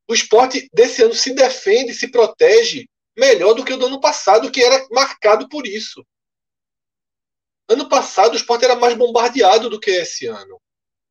O 0.07 0.13
esporte 0.13 0.69
desse 0.71 1.03
ano 1.03 1.15
se 1.15 1.33
defende, 1.33 1.95
se 1.95 2.11
protege 2.11 2.87
melhor 3.17 3.55
do 3.55 3.65
que 3.65 3.73
o 3.73 3.79
do 3.79 3.87
ano 3.87 4.01
passado, 4.01 4.51
que 4.51 4.63
era 4.63 4.87
marcado 4.91 5.49
por 5.49 5.67
isso. 5.67 6.05
Ano 7.71 7.89
passado 7.89 8.33
o 8.33 8.37
esporte 8.37 8.65
era 8.65 8.77
mais 8.77 8.95
bombardeado 8.97 9.71
do 9.71 9.81
que 9.81 9.91
esse 9.91 10.27
ano. 10.27 10.61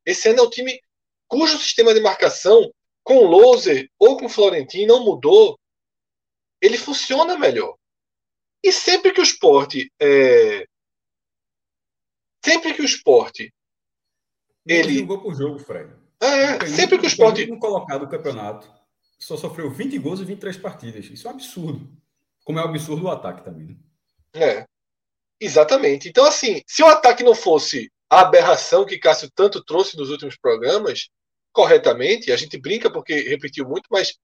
Esse 0.04 0.28
ano 0.28 0.40
é 0.40 0.42
um 0.42 0.50
time 0.50 0.80
cujo 1.26 1.58
sistema 1.58 1.94
de 1.94 2.00
marcação, 2.00 2.70
com 3.02 3.18
o 3.18 3.26
Loser 3.26 3.88
ou 3.98 4.16
com 4.16 4.26
o 4.26 4.28
Florentino, 4.28 4.98
não 4.98 5.04
mudou 5.04 5.58
ele 6.60 6.76
funciona 6.76 7.38
melhor. 7.38 7.76
E 8.62 8.70
sempre 8.70 9.12
que 9.12 9.20
o 9.20 9.24
esporte 9.24 9.90
é... 9.98 10.66
sempre 12.44 12.74
que 12.74 12.82
o 12.82 12.84
esporte 12.84 13.52
ele 14.66 14.98
jogou 14.98 15.22
por 15.22 15.34
jogo, 15.34 15.58
Fred. 15.58 15.94
É, 16.20 16.66
sempre 16.66 16.98
que 16.98 17.06
o 17.06 17.08
esporte 17.08 17.46
não 17.46 17.58
colocado 17.58 18.02
o 18.02 18.08
campeonato 18.08 18.70
só 19.18 19.36
sofreu 19.36 19.70
20 19.70 19.98
gols 19.98 20.20
em 20.20 20.24
23 20.24 20.58
partidas. 20.58 21.06
Isso 21.06 21.26
é 21.26 21.30
um 21.30 21.34
absurdo. 21.34 21.90
Como 22.44 22.58
é 22.58 22.62
um 22.62 22.68
absurdo 22.68 23.06
o 23.06 23.10
ataque 23.10 23.42
também. 23.42 23.68
Né? 23.68 23.76
É. 24.34 24.66
Exatamente. 25.40 26.08
Então 26.08 26.24
assim, 26.24 26.62
se 26.66 26.82
o 26.82 26.86
ataque 26.86 27.22
não 27.24 27.34
fosse 27.34 27.90
a 28.10 28.20
aberração 28.20 28.84
que 28.84 28.98
Cássio 28.98 29.30
tanto 29.34 29.64
trouxe 29.64 29.96
nos 29.96 30.10
últimos 30.10 30.36
programas, 30.36 31.08
corretamente, 31.52 32.30
a 32.32 32.36
gente 32.36 32.58
brinca 32.58 32.90
porque 32.90 33.14
repetiu 33.20 33.66
muito, 33.66 33.86
mas 33.90 34.16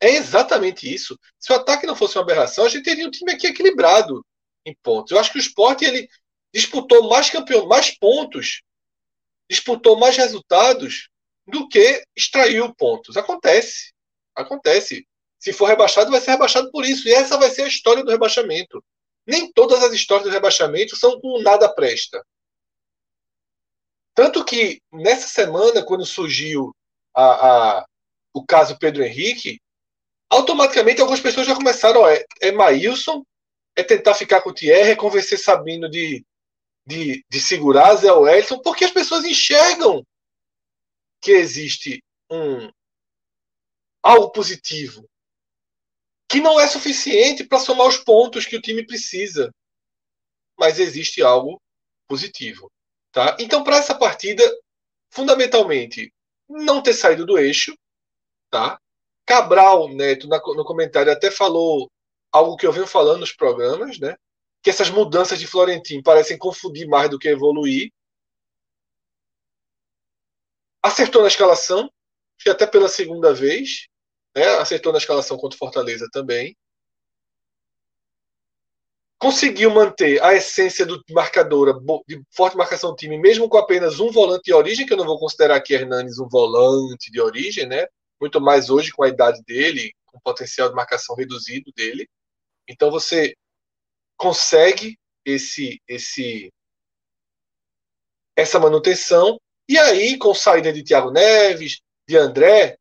é 0.00 0.10
exatamente 0.16 0.92
isso. 0.92 1.18
Se 1.38 1.52
o 1.52 1.56
ataque 1.56 1.86
não 1.86 1.94
fosse 1.94 2.16
uma 2.16 2.24
aberração, 2.24 2.64
a 2.64 2.68
gente 2.68 2.82
teria 2.82 3.06
um 3.06 3.10
time 3.10 3.32
aqui 3.32 3.46
equilibrado 3.46 4.24
em 4.66 4.74
pontos. 4.82 5.12
Eu 5.12 5.18
acho 5.18 5.30
que 5.30 5.38
o 5.38 5.40
esporte 5.40 5.84
ele 5.84 6.08
disputou 6.52 7.08
mais 7.08 7.30
campeão, 7.30 7.66
mais 7.66 7.96
pontos, 7.96 8.62
disputou 9.48 9.96
mais 9.98 10.16
resultados 10.16 11.08
do 11.46 11.68
que 11.68 12.02
extraiu 12.16 12.74
pontos. 12.74 13.16
Acontece. 13.16 13.92
Acontece. 14.34 15.06
Se 15.38 15.52
for 15.52 15.66
rebaixado, 15.66 16.10
vai 16.10 16.20
ser 16.20 16.32
rebaixado 16.32 16.70
por 16.70 16.84
isso. 16.84 17.08
E 17.08 17.12
essa 17.12 17.36
vai 17.36 17.50
ser 17.50 17.62
a 17.62 17.68
história 17.68 18.04
do 18.04 18.10
rebaixamento. 18.10 18.82
Nem 19.26 19.52
todas 19.52 19.82
as 19.82 19.92
histórias 19.92 20.28
do 20.28 20.32
rebaixamento 20.32 20.96
são 20.96 21.20
com 21.20 21.40
nada 21.40 21.72
presta. 21.72 22.24
Tanto 24.14 24.44
que 24.44 24.80
nessa 24.92 25.28
semana, 25.28 25.84
quando 25.84 26.04
surgiu 26.04 26.74
a, 27.14 27.78
a, 27.78 27.86
o 28.34 28.44
caso 28.44 28.78
Pedro 28.78 29.02
Henrique, 29.02 29.60
automaticamente 30.28 31.00
algumas 31.00 31.20
pessoas 31.20 31.46
já 31.46 31.54
começaram, 31.54 32.06
é, 32.06 32.24
é 32.40 32.52
Maílson, 32.52 33.24
é 33.76 33.82
tentar 33.82 34.14
ficar 34.14 34.42
com 34.42 34.50
o 34.50 34.54
Thierry, 34.54 34.90
é 34.90 34.96
convencer 34.96 35.38
Sabino 35.38 35.88
de, 35.88 36.24
de, 36.86 37.24
de 37.28 37.40
segurar 37.40 37.94
Zé 37.94 38.12
Wellington, 38.12 38.60
porque 38.60 38.84
as 38.84 38.90
pessoas 38.90 39.24
enxergam 39.24 40.04
que 41.20 41.30
existe 41.30 42.02
um 42.30 42.70
algo 44.02 44.30
positivo 44.32 45.08
que 46.32 46.40
não 46.40 46.58
é 46.58 46.66
suficiente 46.66 47.44
para 47.44 47.58
somar 47.58 47.86
os 47.86 47.98
pontos 47.98 48.46
que 48.46 48.56
o 48.56 48.60
time 48.62 48.86
precisa, 48.86 49.52
mas 50.58 50.80
existe 50.80 51.22
algo 51.22 51.60
positivo, 52.08 52.72
tá? 53.12 53.36
Então 53.38 53.62
para 53.62 53.76
essa 53.76 53.94
partida, 53.94 54.42
fundamentalmente, 55.10 56.10
não 56.48 56.82
ter 56.82 56.94
saído 56.94 57.26
do 57.26 57.36
eixo, 57.36 57.76
tá? 58.48 58.80
Cabral 59.26 59.90
Neto 59.90 60.26
no 60.26 60.64
comentário 60.64 61.12
até 61.12 61.30
falou 61.30 61.90
algo 62.32 62.56
que 62.56 62.66
eu 62.66 62.72
venho 62.72 62.86
falando 62.86 63.20
nos 63.20 63.32
programas, 63.32 63.98
né? 63.98 64.16
Que 64.62 64.70
essas 64.70 64.88
mudanças 64.88 65.38
de 65.38 65.46
Florentino 65.46 66.02
parecem 66.02 66.38
confundir 66.38 66.88
mais 66.88 67.10
do 67.10 67.18
que 67.18 67.28
evoluir 67.28 67.92
acertou 70.82 71.20
na 71.20 71.28
escalação, 71.28 71.92
que 72.38 72.48
até 72.48 72.66
pela 72.66 72.88
segunda 72.88 73.34
vez, 73.34 73.86
né? 74.34 74.44
acertou 74.58 74.92
na 74.92 74.98
escalação 74.98 75.36
contra 75.36 75.56
o 75.56 75.58
Fortaleza 75.58 76.08
também. 76.12 76.56
Conseguiu 79.18 79.70
manter 79.70 80.20
a 80.22 80.34
essência 80.34 80.84
do 80.84 81.00
marcadora 81.10 81.74
de 82.08 82.20
forte 82.30 82.56
marcação 82.56 82.90
do 82.90 82.96
time, 82.96 83.16
mesmo 83.18 83.48
com 83.48 83.56
apenas 83.56 84.00
um 84.00 84.10
volante 84.10 84.44
de 84.44 84.52
origem, 84.52 84.84
que 84.84 84.92
eu 84.92 84.96
não 84.96 85.06
vou 85.06 85.18
considerar 85.18 85.56
aqui 85.56 85.74
Hernanes 85.74 86.18
um 86.18 86.28
volante 86.28 87.10
de 87.10 87.20
origem, 87.20 87.66
né? 87.66 87.86
Muito 88.20 88.40
mais 88.40 88.68
hoje 88.68 88.90
com 88.90 89.04
a 89.04 89.08
idade 89.08 89.40
dele, 89.44 89.92
com 90.06 90.18
o 90.18 90.20
potencial 90.20 90.68
de 90.68 90.74
marcação 90.74 91.14
reduzido 91.14 91.70
dele. 91.76 92.08
Então 92.68 92.90
você 92.90 93.36
consegue 94.16 94.98
esse 95.24 95.80
esse 95.86 96.52
essa 98.36 98.58
manutenção 98.58 99.38
e 99.68 99.78
aí, 99.78 100.18
com 100.18 100.34
saída 100.34 100.72
de 100.72 100.82
Thiago 100.82 101.10
Neves, 101.10 101.80
de 102.06 102.16
André, 102.16 102.76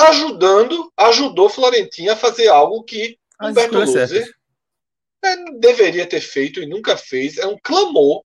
tá 0.00 0.08
ajudando, 0.08 0.92
ajudou 0.96 1.48
Florentino 1.48 2.12
a 2.12 2.16
fazer 2.16 2.48
algo 2.48 2.82
que 2.82 3.18
o 3.40 3.46
Humberto 3.46 3.76
é, 5.24 5.36
deveria 5.58 6.06
ter 6.06 6.20
feito 6.20 6.60
e 6.60 6.66
nunca 6.66 6.96
fez. 6.96 7.38
É 7.38 7.46
um 7.46 7.58
clamor, 7.62 8.22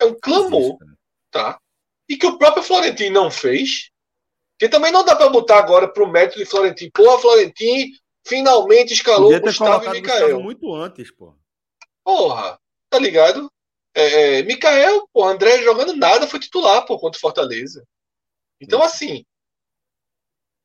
é 0.00 0.04
um 0.04 0.14
clamor, 0.14 0.78
tá? 1.30 1.58
E 2.08 2.16
que 2.16 2.26
o 2.26 2.38
próprio 2.38 2.62
Florentino 2.62 3.22
não 3.22 3.30
fez. 3.30 3.90
Que 4.58 4.68
também 4.68 4.92
não 4.92 5.04
dá 5.04 5.16
para 5.16 5.30
botar 5.30 5.58
agora 5.58 5.88
pro 5.88 6.06
mérito 6.06 6.38
de 6.38 6.44
Florentino. 6.44 6.90
Pô, 6.92 7.18
Florentino 7.18 7.96
finalmente 8.26 8.92
escalou 8.92 9.34
o 9.34 9.40
Gustavo 9.40 9.86
e 9.86 9.90
Micael. 9.90 10.40
muito 10.40 10.74
antes, 10.74 11.10
pô. 11.10 11.34
Porra, 12.04 12.58
tá 12.90 12.98
ligado? 12.98 13.50
É, 13.94 14.38
é, 14.38 14.42
Mikael, 14.42 15.08
pô, 15.12 15.24
André 15.24 15.62
jogando 15.62 15.96
nada, 15.96 16.26
foi 16.26 16.38
titular 16.38 16.84
pô, 16.84 16.98
contra 16.98 17.16
o 17.16 17.20
Fortaleza. 17.20 17.84
Então, 18.60 18.82
assim, 18.82 19.24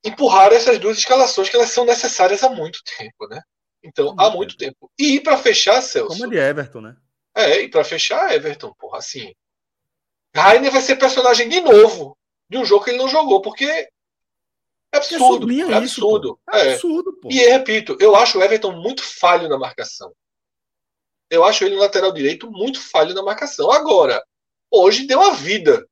empurraram 0.05 0.55
essas 0.55 0.79
duas 0.79 0.97
escalações 0.97 1.49
que 1.49 1.55
elas 1.55 1.71
são 1.71 1.85
necessárias 1.85 2.43
há 2.43 2.49
muito 2.49 2.79
tempo, 2.97 3.27
né? 3.27 3.41
Então, 3.83 4.15
há 4.17 4.29
muito 4.29 4.55
tempo. 4.57 4.91
E 4.97 5.19
para 5.19 5.37
fechar, 5.37 5.81
Celso. 5.81 6.17
Como 6.17 6.25
é 6.25 6.29
de 6.29 6.37
Everton, 6.37 6.81
né? 6.81 6.95
É, 7.35 7.61
e 7.61 7.69
para 7.69 7.83
fechar, 7.83 8.33
Everton, 8.33 8.73
porra, 8.79 8.99
assim. 8.99 9.33
Rainer 10.35 10.71
vai 10.71 10.81
ser 10.81 10.95
personagem 10.95 11.47
de 11.49 11.61
novo 11.61 12.17
de 12.49 12.57
um 12.57 12.65
jogo 12.65 12.83
que 12.83 12.91
ele 12.91 12.99
não 12.99 13.07
jogou, 13.07 13.41
porque 13.41 13.65
é 13.65 13.89
absurdo. 14.93 15.51
É, 15.51 15.71
é 15.71 15.73
absurdo. 15.75 16.39
Isso, 16.49 16.57
é. 16.57 16.73
absurdo, 16.73 17.13
pô. 17.21 17.29
E 17.29 17.37
repito, 17.37 17.97
eu 17.99 18.15
acho 18.15 18.39
o 18.39 18.43
Everton 18.43 18.71
muito 18.71 19.03
falho 19.03 19.47
na 19.47 19.57
marcação 19.57 20.13
eu 21.29 21.43
acho 21.43 21.63
ele 21.63 21.75
no 21.75 21.81
lateral 21.81 22.11
direito 22.11 22.49
muito 22.51 22.79
falho 22.79 23.13
na 23.13 23.23
marcação. 23.23 23.71
Agora, 23.71 24.23
hoje 24.69 25.07
deu 25.07 25.21
a 25.21 25.31
vida 25.31 25.87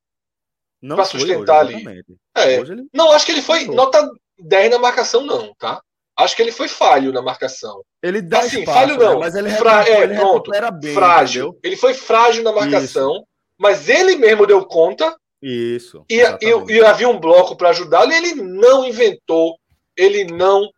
para 0.87 1.05
sustentar 1.05 1.65
hoje, 1.65 1.75
ali. 1.75 2.03
É, 2.35 2.55
ele... 2.55 2.85
Não, 2.93 3.11
acho 3.11 3.25
que 3.25 3.31
ele 3.31 3.41
foi 3.41 3.65
nota 3.65 4.09
10 4.39 4.71
na 4.71 4.79
marcação, 4.79 5.25
não, 5.25 5.53
tá? 5.55 5.81
Acho 6.17 6.35
que 6.35 6.41
ele 6.41 6.51
foi 6.51 6.67
falho 6.67 7.11
na 7.11 7.21
marcação. 7.21 7.81
Ele 8.01 8.21
dá 8.21 8.39
assim, 8.39 8.59
espaço, 8.59 8.77
falho 8.79 8.97
não. 8.97 9.13
Né? 9.13 9.19
Mas 9.19 9.35
ele, 9.35 9.49
Fra... 9.51 9.87
é, 9.87 10.03
ele 10.03 10.15
pronto, 10.15 10.51
bem, 10.79 10.93
frágil. 10.93 11.47
Entendeu? 11.47 11.59
Ele 11.63 11.75
foi 11.75 11.93
frágil 11.93 12.43
na 12.43 12.51
marcação, 12.51 13.13
Isso. 13.13 13.25
mas 13.57 13.89
ele 13.89 14.15
mesmo 14.15 14.45
deu 14.45 14.63
conta. 14.65 15.15
Isso. 15.41 16.05
E, 16.09 16.19
e, 16.19 16.73
e 16.73 16.85
havia 16.85 17.09
um 17.09 17.19
bloco 17.19 17.55
para 17.55 17.69
ajudá-lo 17.69 18.11
e 18.11 18.15
ele 18.15 18.35
não 18.35 18.85
inventou, 18.85 19.57
ele 19.97 20.25
não 20.25 20.69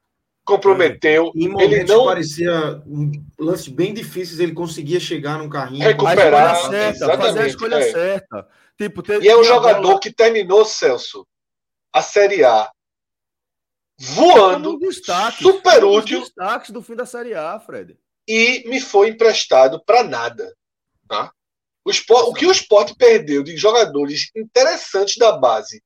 comprometeu. 0.46 1.32
Em 1.36 1.62
ele 1.62 1.84
não 1.84 2.06
parecia 2.06 2.82
um 2.88 3.12
lance 3.38 3.70
bem 3.70 3.94
difíceis, 3.94 4.40
ele 4.40 4.54
conseguia 4.54 5.00
chegar 5.00 5.40
num 5.40 5.50
carrinho, 5.50 5.84
recuperar, 5.84 6.52
a 6.52 6.70
certa, 6.70 7.18
fazer 7.18 7.42
a 7.42 7.48
escolha 7.48 7.76
é. 7.76 7.92
certa. 7.92 8.48
Tipo, 8.78 9.02
ter, 9.02 9.24
e 9.24 9.28
é 9.28 9.38
um 9.38 9.44
jogador 9.44 9.82
bola... 9.82 10.00
que 10.00 10.14
terminou, 10.14 10.66
Celso, 10.66 11.26
a 11.94 12.02
Série 12.02 12.44
A 12.44 12.72
voando, 13.98 14.78
destaque, 14.80 15.42
super 15.44 15.84
útil. 15.86 16.20
destaques 16.20 16.72
do 16.72 16.82
fim 16.82 16.96
da 16.96 17.06
Série 17.06 17.34
A, 17.34 17.60
Fred. 17.60 17.98
E 18.28 18.68
me 18.68 18.82
foi 18.82 19.10
emprestado 19.10 19.82
para 19.84 20.04
nada, 20.04 20.54
tá? 21.08 21.32
O, 21.86 21.92
o 22.30 22.34
que 22.34 22.46
o 22.46 22.52
esporte 22.52 22.96
perdeu 22.96 23.44
de 23.44 23.56
jogadores 23.56 24.32
interessantes 24.36 25.18
da 25.18 25.38
base 25.38 25.84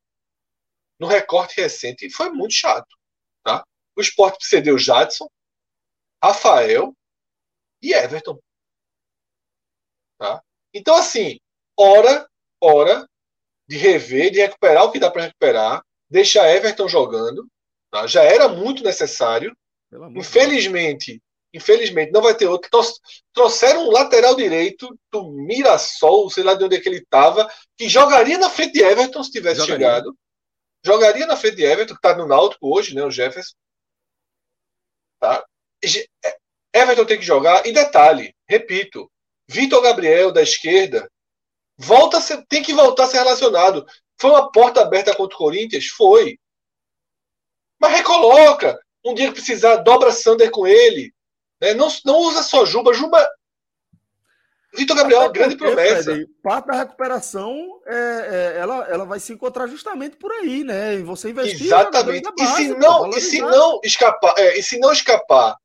no 0.99 1.07
recorte 1.07 1.59
recente 1.59 2.09
foi 2.09 2.29
muito 2.29 2.53
chato. 2.53 2.87
Tá? 3.43 3.63
O 3.95 4.01
esporte 4.01 4.45
cedeu 4.45 4.77
Jadson, 4.77 5.29
Rafael 6.23 6.93
e 7.81 7.93
Everton. 7.93 8.39
Tá? 10.17 10.41
Então, 10.73 10.95
assim, 10.95 11.39
hora, 11.77 12.29
hora 12.61 13.07
de 13.67 13.77
rever, 13.77 14.31
de 14.31 14.39
recuperar 14.39 14.85
o 14.85 14.91
que 14.91 14.99
dá 14.99 15.11
para 15.11 15.23
recuperar, 15.23 15.83
deixar 16.09 16.49
Everton 16.49 16.87
jogando. 16.87 17.47
Tá? 17.91 18.07
Já 18.07 18.23
era 18.23 18.47
muito 18.47 18.83
necessário. 18.83 19.55
Infelizmente, 20.15 21.21
infelizmente, 21.53 22.11
não 22.11 22.21
vai 22.21 22.35
ter 22.35 22.47
outro. 22.47 22.69
Trouxeram 23.33 23.87
um 23.87 23.91
lateral 23.91 24.35
direito 24.35 24.87
do 25.11 25.31
Mirassol, 25.31 26.29
sei 26.29 26.43
lá 26.43 26.53
de 26.53 26.63
onde 26.63 26.75
é 26.75 26.79
que 26.79 26.89
ele 26.89 26.99
estava, 26.99 27.51
que 27.77 27.89
jogaria 27.89 28.37
na 28.37 28.49
frente 28.49 28.73
de 28.73 28.83
Everton 28.83 29.23
se 29.23 29.31
tivesse 29.31 29.61
jogaria. 29.61 29.87
chegado. 29.87 30.17
Jogaria 30.83 31.25
na 31.25 31.35
frente 31.35 31.57
de 31.57 31.63
Everton, 31.63 31.93
que 31.93 32.07
está 32.07 32.15
no 32.15 32.27
Náutico 32.27 32.73
hoje, 32.73 32.95
né? 32.95 33.03
O 33.03 33.11
Jefferson. 33.11 33.55
Tá? 35.19 35.43
Everton 36.73 37.05
tem 37.05 37.19
que 37.19 37.25
jogar. 37.25 37.65
E 37.65 37.73
detalhe, 37.73 38.33
repito, 38.47 39.11
Vitor 39.47 39.81
Gabriel 39.81 40.31
da 40.31 40.41
esquerda 40.41 41.09
volta 41.79 42.19
ser, 42.19 42.45
tem 42.47 42.61
que 42.61 42.73
voltar 42.73 43.05
a 43.05 43.07
ser 43.07 43.19
relacionado. 43.19 43.85
Foi 44.19 44.29
uma 44.29 44.51
porta 44.51 44.81
aberta 44.81 45.15
contra 45.15 45.35
o 45.35 45.39
Corinthians? 45.39 45.87
Foi. 45.87 46.37
Mas 47.79 47.93
recoloca. 47.93 48.77
Um 49.05 49.13
dia 49.13 49.27
que 49.27 49.35
precisar, 49.35 49.77
dobra 49.77 50.11
Sander 50.11 50.51
com 50.51 50.67
ele. 50.67 51.13
Né? 51.61 51.73
Não, 51.73 51.87
não 52.05 52.17
usa 52.19 52.43
só 52.43 52.65
Juba. 52.65 52.93
Juba 52.93 53.25
Vitor 54.75 54.95
Gabriel, 54.95 55.21
Até 55.21 55.39
grande 55.39 55.55
porque, 55.55 55.73
promessa. 55.73 56.03
Fred, 56.03 56.27
parte 56.43 56.67
da 56.67 56.73
recuperação 56.75 57.81
é, 57.87 57.95
é, 57.95 58.57
ela, 58.59 58.87
ela 58.87 59.05
vai 59.05 59.19
se 59.19 59.33
encontrar 59.33 59.65
justamente 59.65 60.17
por 60.17 60.31
aí, 60.31 60.63
né? 60.63 60.95
E 60.95 61.03
você 61.03 61.29
investir. 61.29 61.65
Exatamente. 61.65 62.29
Base, 62.37 62.63
e, 62.63 62.67
se 62.67 62.75
não, 62.75 63.09
e 63.09 63.21
se 63.21 63.41
não 63.41 63.79
escapar, 63.83 64.35
é, 64.37 64.59
e 64.59 64.61
se 64.61 64.77
não 64.77 64.91
escapar 64.91 65.57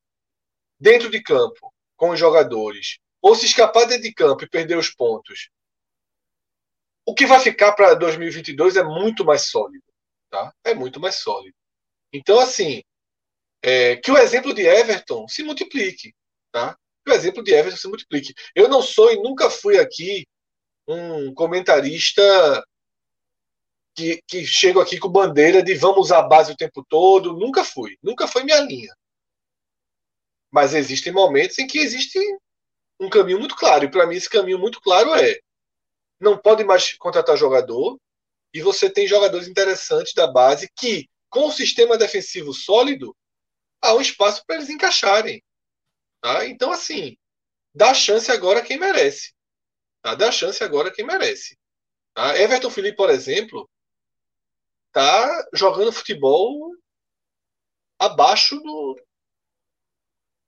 dentro 0.79 1.09
de 1.11 1.21
campo 1.21 1.71
com 1.95 2.09
os 2.09 2.19
jogadores, 2.19 2.97
ou 3.21 3.35
se 3.35 3.45
escapar 3.45 3.85
dentro 3.85 4.03
de 4.03 4.13
campo 4.13 4.43
e 4.43 4.49
perder 4.49 4.77
os 4.77 4.89
pontos, 4.89 5.49
o 7.05 7.13
que 7.13 7.25
vai 7.25 7.39
ficar 7.39 7.73
para 7.73 7.93
2022 7.93 8.77
é 8.77 8.83
muito 8.83 9.23
mais 9.23 9.49
sólido, 9.49 9.83
tá? 10.29 10.53
É 10.63 10.73
muito 10.73 10.99
mais 10.99 11.15
sólido. 11.15 11.55
Então, 12.11 12.39
assim, 12.39 12.81
é, 13.61 13.95
que 13.97 14.11
o 14.11 14.17
exemplo 14.17 14.53
de 14.53 14.61
Everton 14.61 15.27
se 15.27 15.43
multiplique, 15.43 16.13
tá? 16.51 16.77
o 17.07 17.13
exemplo 17.13 17.43
de 17.43 17.53
Everton 17.53 17.77
se 17.77 17.87
multiplique. 17.87 18.33
Eu 18.55 18.67
não 18.67 18.81
sou 18.81 19.11
e 19.11 19.21
nunca 19.21 19.49
fui 19.49 19.77
aqui 19.77 20.25
um 20.87 21.33
comentarista 21.33 22.21
que, 23.95 24.21
que 24.27 24.45
chego 24.45 24.79
aqui 24.79 24.99
com 24.99 25.07
bandeira 25.09 25.63
de 25.63 25.75
vamos 25.75 26.11
a 26.11 26.21
base 26.21 26.51
o 26.51 26.57
tempo 26.57 26.83
todo. 26.87 27.33
Nunca 27.33 27.63
fui. 27.63 27.97
Nunca 28.01 28.27
foi 28.27 28.43
minha 28.43 28.59
linha. 28.59 28.93
Mas 30.51 30.73
existem 30.73 31.13
momentos 31.13 31.59
em 31.59 31.67
que 31.67 31.79
existe 31.79 32.19
um 32.99 33.09
caminho 33.09 33.39
muito 33.39 33.55
claro. 33.55 33.85
E 33.85 33.91
para 33.91 34.07
mim, 34.07 34.15
esse 34.15 34.29
caminho 34.29 34.59
muito 34.59 34.81
claro 34.81 35.13
é: 35.15 35.39
não 36.19 36.37
pode 36.37 36.63
mais 36.63 36.93
contratar 36.93 37.37
jogador. 37.37 37.99
E 38.53 38.61
você 38.61 38.89
tem 38.89 39.07
jogadores 39.07 39.47
interessantes 39.47 40.13
da 40.13 40.27
base 40.27 40.69
que, 40.75 41.09
com 41.29 41.47
o 41.47 41.51
sistema 41.51 41.97
defensivo 41.97 42.53
sólido, 42.53 43.15
há 43.81 43.93
um 43.93 44.01
espaço 44.01 44.43
para 44.45 44.55
eles 44.55 44.69
encaixarem. 44.69 45.43
Tá? 46.21 46.45
Então, 46.47 46.71
assim, 46.71 47.17
dá 47.73 47.93
chance 47.93 48.31
agora 48.31 48.63
quem 48.63 48.77
merece. 48.79 49.33
Tá? 50.01 50.15
Dá 50.15 50.31
chance 50.31 50.63
agora 50.63 50.91
quem 50.91 51.05
merece. 51.05 51.57
Tá? 52.13 52.37
Everton 52.39 52.69
Felipe, 52.69 52.95
por 52.95 53.09
exemplo, 53.09 53.69
tá 54.91 55.47
jogando 55.53 55.91
futebol 55.91 56.71
abaixo 57.99 58.57
do, 58.61 59.05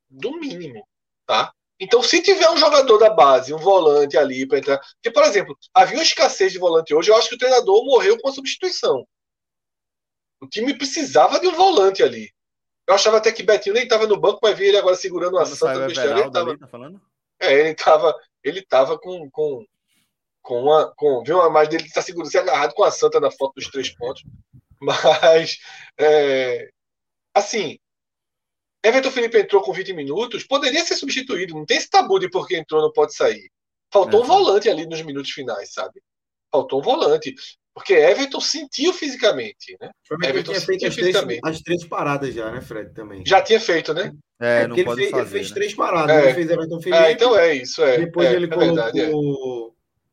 do 0.10 0.40
mínimo. 0.40 0.88
Tá? 1.26 1.54
Então, 1.80 2.02
se 2.02 2.22
tiver 2.22 2.50
um 2.50 2.58
jogador 2.58 2.98
da 2.98 3.10
base, 3.10 3.54
um 3.54 3.58
volante 3.58 4.18
ali 4.18 4.48
para 4.48 4.58
entrar. 4.58 4.80
Porque, 4.80 5.12
por 5.12 5.24
exemplo, 5.24 5.58
havia 5.74 5.98
uma 5.98 6.04
escassez 6.04 6.52
de 6.52 6.60
volante 6.60 6.94
hoje, 6.94 7.12
eu 7.12 7.16
acho 7.16 7.30
que 7.30 7.36
o 7.36 7.38
treinador 7.38 7.86
morreu 7.86 8.18
com 8.20 8.30
a 8.30 8.34
substituição. 8.34 9.08
O 10.42 10.48
time 10.48 10.76
precisava 10.76 11.40
de 11.40 11.48
um 11.48 11.54
volante 11.54 12.02
ali. 12.02 12.32
Eu 12.88 12.96
achava 12.96 13.18
até 13.18 13.32
que 13.32 13.44
Betinho 13.44 13.76
nem 13.76 13.84
estava 13.84 14.08
no 14.08 14.20
banco, 14.20 14.40
mas 14.42 14.58
vi 14.58 14.66
ele 14.66 14.78
agora 14.78 14.96
segurando 14.96 15.36
uma 15.36 15.46
santa 15.46 15.88
vestiário. 15.88 16.24
Ele 16.24 16.32
tava... 16.32 16.58
tá 16.58 16.68
falando? 16.68 17.02
É, 17.40 17.54
ele 17.54 17.70
estava 17.70 18.16
ele 18.48 18.62
tava 18.62 18.98
com, 18.98 19.30
com, 19.30 19.66
com 20.42 20.62
uma. 20.62 20.94
Com, 20.96 21.24
viu 21.24 21.38
uma 21.38 21.50
imagem 21.50 21.72
dele 21.72 21.84
está 21.86 22.02
segurando, 22.02 22.32
se 22.32 22.38
agarrado 22.38 22.74
com 22.74 22.84
a 22.84 22.92
santa 22.92 23.20
na 23.20 23.30
foto 23.30 23.56
dos 23.56 23.68
três 23.70 23.90
pontos. 23.90 24.24
Mas, 24.80 25.60
é, 25.98 26.70
assim, 27.34 27.80
Everton 28.84 29.12
Felipe 29.12 29.40
entrou 29.40 29.62
com 29.62 29.74
20 29.74 29.94
minutos, 29.94 30.44
poderia 30.44 30.84
ser 30.86 30.96
substituído. 30.96 31.54
Não 31.54 31.66
tem 31.66 31.78
esse 31.78 31.90
tabu 31.90 32.20
de 32.20 32.30
porque 32.30 32.58
entrou 32.58 32.82
não 32.82 32.92
pode 32.92 33.16
sair. 33.16 33.50
Faltou 33.92 34.22
é. 34.22 34.24
um 34.24 34.28
volante 34.28 34.70
ali 34.70 34.86
nos 34.86 35.02
minutos 35.02 35.32
finais, 35.32 35.74
sabe? 35.74 36.02
Faltou 36.52 36.80
um 36.80 36.84
volante. 36.84 37.34
Porque 37.74 37.94
Everton 37.94 38.42
sentiu 38.42 38.92
fisicamente, 38.92 39.78
né? 39.80 39.92
Everton 40.24 40.52
tinha 40.52 40.62
feito 40.66 40.88
as 40.88 40.96
três, 40.96 41.16
as 41.44 41.62
três, 41.62 41.86
paradas 41.86 42.34
já, 42.34 42.52
né, 42.52 42.60
Fred? 42.60 42.92
Também. 42.92 43.24
Já 43.26 43.40
tinha 43.42 43.60
feito, 43.60 43.94
né? 43.94 44.12
É, 44.40 44.64
é 44.64 44.68
não 44.68 44.76
pode 44.76 44.90
ele, 44.90 44.96
fez, 44.96 45.12
fazer, 45.12 45.22
ele 45.22 45.30
fez 45.30 45.50
né? 45.50 45.56
três 45.56 45.76
paradas. 45.76 46.16
É. 46.16 46.24
Ele 46.26 46.34
fez 46.34 46.50
Everton 46.50 46.82
Felipe. 46.82 47.04
É, 47.04 47.12
então 47.12 47.38
é 47.38 47.54
isso, 47.54 47.84
é. 47.84 47.98
Depois 48.00 48.28
é, 48.28 48.34
ele 48.34 48.46
é 48.46 48.48
colocou 48.48 48.76
verdade, 48.76 49.12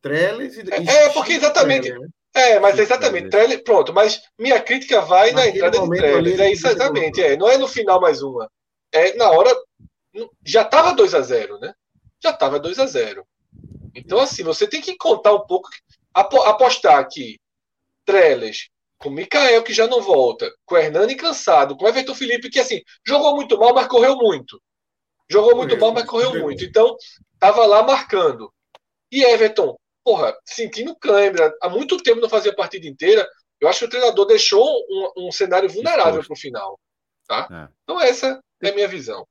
Trellis 0.03 0.59
e. 0.59 0.61
É, 0.70 1.09
porque 1.11 1.33
exatamente. 1.33 1.88
Trellis, 1.88 2.03
né? 2.03 2.09
É, 2.35 2.59
mas 2.59 2.79
exatamente. 2.79 3.31
Trellis, 3.31 3.62
pronto, 3.62 3.94
mas 3.94 4.20
minha 4.37 4.61
crítica 4.61 5.01
vai 5.01 5.31
Naquele 5.31 5.61
na 5.61 5.68
entrada 5.68 5.88
de 5.88 5.97
Trellis. 5.97 6.40
É 6.40 6.51
isso 6.51 6.66
exatamente. 6.66 7.23
É, 7.23 7.37
não 7.37 7.49
é 7.49 7.57
no 7.57 7.68
final 7.68 8.01
mais 8.01 8.23
uma. 8.23 8.51
É 8.92 9.14
na 9.14 9.31
hora. 9.31 9.51
Já 10.44 10.62
estava 10.62 10.92
2 10.92 11.14
a 11.14 11.20
0 11.20 11.59
né? 11.61 11.73
Já 12.23 12.31
estava 12.31 12.59
2 12.59 12.79
a 12.79 12.87
0 12.87 13.25
Então, 13.94 14.18
assim, 14.18 14.42
você 14.42 14.66
tem 14.66 14.81
que 14.81 14.97
contar 14.97 15.33
um 15.33 15.47
pouco. 15.47 15.68
Apostar 16.12 17.09
que 17.09 17.38
Trellis, 18.05 18.68
com 18.99 19.11
Mikael, 19.11 19.62
que 19.62 19.73
já 19.73 19.87
não 19.87 20.01
volta, 20.01 20.53
com 20.64 20.77
Hernani 20.77 21.14
cansado, 21.16 21.77
com 21.77 21.88
Everton 21.88 22.14
Felipe, 22.14 22.51
que 22.51 22.61
assim, 22.61 22.81
jogou 23.07 23.35
muito 23.35 23.59
mal, 23.59 23.75
mas 23.75 23.87
correu 23.87 24.16
muito. 24.16 24.61
Jogou 25.29 25.57
muito 25.57 25.77
mal, 25.79 25.92
mas 25.92 26.05
correu 26.05 26.40
muito. 26.40 26.64
Então, 26.64 26.97
estava 27.35 27.66
lá 27.66 27.83
marcando. 27.83 28.53
E 29.11 29.25
Everton, 29.25 29.77
porra, 30.04 30.36
sentindo 30.44 30.94
câimbra, 30.96 31.52
há 31.60 31.68
muito 31.68 32.02
tempo 32.02 32.20
não 32.20 32.28
fazia 32.28 32.52
a 32.52 32.56
partida 32.56 32.86
inteira. 32.86 33.26
Eu 33.60 33.68
acho 33.68 33.80
que 33.80 33.84
o 33.86 33.90
treinador 33.90 34.26
deixou 34.26 34.64
um, 34.90 35.28
um 35.28 35.32
cenário 35.32 35.68
vulnerável 35.68 36.22
para 36.22 36.32
o 36.32 36.36
final. 36.36 36.78
Tá? 37.26 37.48
É. 37.50 37.74
Então, 37.82 38.00
essa 38.00 38.40
é 38.62 38.70
a 38.70 38.74
minha 38.74 38.88
visão. 38.88 39.26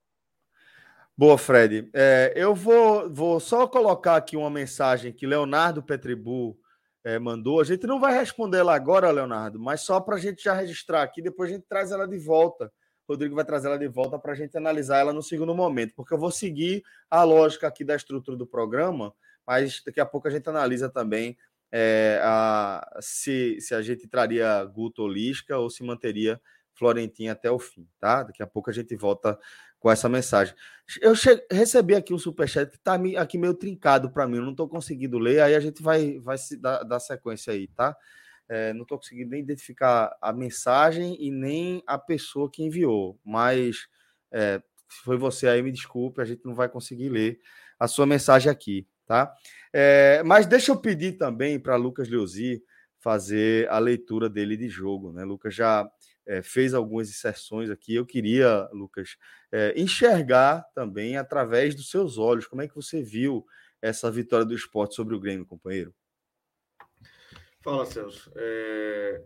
Boa, 1.16 1.38
Fred. 1.38 1.90
É, 1.94 2.34
eu 2.36 2.56
vou, 2.56 3.08
vou 3.14 3.40
só 3.40 3.68
colocar 3.68 4.16
aqui 4.16 4.36
uma 4.36 4.50
mensagem 4.50 5.14
que 5.14 5.28
Leonardo 5.28 5.84
Petribu 5.84 6.58
é, 7.04 7.20
mandou. 7.20 7.62
A 7.62 7.64
gente 7.64 7.86
não 7.86 8.00
vai 8.00 8.18
responder 8.18 8.60
ela 8.60 8.74
agora, 8.74 9.12
Leonardo, 9.12 9.60
mas 9.60 9.82
só 9.82 10.00
para 10.00 10.16
a 10.16 10.20
gente 10.20 10.44
já 10.44 10.54
registrar 10.54 11.04
aqui, 11.04 11.22
depois 11.22 11.52
a 11.52 11.54
gente 11.54 11.66
traz 11.70 11.92
ela 11.92 12.08
de 12.08 12.18
volta. 12.18 12.72
O 13.08 13.14
Rodrigo 13.14 13.36
vai 13.36 13.46
trazer 13.46 13.68
ela 13.68 13.78
de 13.78 13.88
volta 13.88 14.18
para 14.18 14.32
a 14.32 14.36
gente 14.36 14.58
analisar 14.58 15.00
ela 15.00 15.14
no 15.14 15.22
segundo 15.22 15.54
momento, 15.54 15.94
porque 15.96 16.14
eu 16.14 16.18
vou 16.18 16.32
seguir 16.32 16.82
a 17.12 17.24
lógica 17.24 17.68
aqui 17.68 17.84
da 17.84 17.96
estrutura 17.96 18.38
do 18.38 18.48
programa, 18.48 19.14
mas 19.46 19.82
daqui 19.86 20.00
a 20.00 20.06
pouco 20.06 20.28
a 20.28 20.32
gente 20.32 20.48
analisa 20.50 20.90
também 20.90 21.38
é, 21.72 22.20
a, 22.22 23.00
se, 23.02 23.60
se 23.60 23.74
a 23.74 23.82
gente 23.82 24.08
traria 24.08 24.64
Guto 24.66 25.02
ou 25.02 25.08
Lisca 25.08 25.58
ou 25.58 25.70
se 25.70 25.84
manteria 25.84 26.40
Florentin 26.74 27.28
até 27.28 27.50
o 27.50 27.58
fim, 27.58 27.88
tá? 28.00 28.24
Daqui 28.24 28.44
a 28.44 28.48
pouco 28.48 28.70
a 28.70 28.74
gente 28.74 28.96
volta 28.96 29.40
com 29.80 29.92
essa 29.92 30.08
mensagem. 30.08 30.56
Eu 31.02 31.16
che... 31.16 31.46
recebi 31.52 31.96
aqui 31.96 32.14
um 32.14 32.20
superchat 32.20 32.70
que 32.70 32.78
está 32.78 32.98
aqui 33.20 33.38
meio 33.38 33.54
trincado 33.54 34.12
para 34.12 34.28
mim, 34.28 34.38
eu 34.38 34.44
não 34.44 34.52
estou 34.52 34.70
conseguindo 34.70 35.18
ler, 35.18 35.42
aí 35.42 35.56
a 35.56 35.60
gente 35.60 35.82
vai, 35.82 36.20
vai 36.20 36.38
se 36.38 36.58
dar, 36.58 36.84
dar 36.84 37.00
sequência 37.00 37.52
aí, 37.52 37.68
tá? 37.68 37.96
É, 38.48 38.72
não 38.74 38.84
estou 38.84 38.98
conseguindo 38.98 39.32
nem 39.32 39.42
identificar 39.42 40.16
a 40.22 40.32
mensagem 40.32 41.18
e 41.20 41.32
nem 41.32 41.82
a 41.88 41.98
pessoa 41.98 42.52
que 42.52 42.64
enviou, 42.64 43.20
mas 43.26 43.88
é, 44.32 44.62
se 44.90 45.04
foi 45.04 45.18
você 45.18 45.48
aí, 45.48 45.62
me 45.62 45.72
desculpe, 45.72 46.22
a 46.22 46.26
gente 46.26 46.46
não 46.46 46.54
vai 46.54 46.70
conseguir 46.70 47.10
ler 47.10 47.40
a 47.80 47.88
sua 47.88 48.06
mensagem 48.06 48.52
aqui, 48.52 48.88
tá? 49.06 49.34
É, 49.72 50.22
mas 50.24 50.46
deixa 50.46 50.72
eu 50.72 50.78
pedir 50.78 51.14
também 51.14 51.60
para 51.60 51.76
Lucas 51.76 52.10
Leuzi 52.10 52.64
fazer 53.00 53.70
a 53.70 53.80
leitura 53.80 54.30
dele 54.30 54.56
de 54.56 54.70
jogo, 54.70 55.12
né? 55.12 55.24
Lucas 55.24 55.54
já 55.54 55.90
é, 56.26 56.42
fez 56.42 56.74
algumas 56.74 57.10
inserções 57.10 57.70
aqui. 57.70 57.96
Eu 57.96 58.06
queria, 58.06 58.70
Lucas, 58.72 59.18
é, 59.52 59.74
enxergar 59.76 60.64
também 60.74 61.18
através 61.18 61.76
dos 61.76 61.90
seus 61.90 62.18
olhos 62.18 62.48
como 62.48 62.62
é 62.62 62.68
que 62.68 62.76
você 62.76 63.02
viu 63.02 63.46
essa 63.82 64.10
vitória 64.10 64.46
do 64.46 64.56
esporte 64.56 64.96
sobre 64.96 65.14
o 65.14 65.20
Grêmio, 65.20 65.46
companheiro. 65.46 65.94
Fala, 67.64 67.86
Celso. 67.86 68.32
É... 68.36 69.24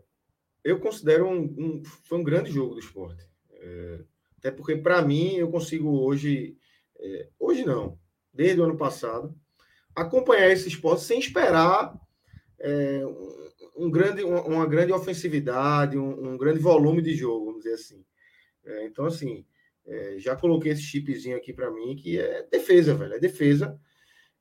Eu 0.63 0.80
considero 0.80 1.28
um, 1.28 1.44
um, 1.44 1.84
foi 2.04 2.18
um 2.18 2.24
grande 2.24 2.52
jogo 2.52 2.74
do 2.74 2.80
esporte. 2.80 3.28
É... 3.52 4.00
Até 4.38 4.52
porque, 4.52 4.76
para 4.76 5.02
mim, 5.02 5.36
eu 5.36 5.50
consigo 5.52 5.90
hoje, 6.04 6.58
é... 7.00 7.30
hoje 7.40 7.63
não, 7.63 8.00
desde 8.34 8.60
o 8.60 8.63
ano 8.63 8.78
passado, 8.78 9.36
acompanhar 9.97 10.51
esse 10.51 10.67
esporte 10.67 11.03
sem 11.03 11.17
esperar 11.17 11.99
é, 12.60 13.01
um 13.75 13.89
grande, 13.89 14.23
uma, 14.23 14.65
grande 14.67 14.93
ofensividade, 14.93 15.97
um, 15.97 16.33
um, 16.33 16.38
grande 16.38 16.60
volume 16.60 17.01
de 17.01 17.15
jogo, 17.15 17.45
vamos 17.45 17.63
dizer 17.63 17.73
assim. 17.73 18.05
É, 18.63 18.86
então, 18.86 19.05
assim, 19.05 19.43
é, 19.86 20.19
já 20.19 20.36
coloquei 20.36 20.71
esse 20.71 20.83
chipzinho 20.83 21.36
aqui 21.36 21.51
para 21.51 21.71
mim, 21.71 21.95
que 21.95 22.19
é 22.19 22.43
defesa, 22.43 22.93
velho, 22.93 23.15
é 23.15 23.19
defesa 23.19 23.79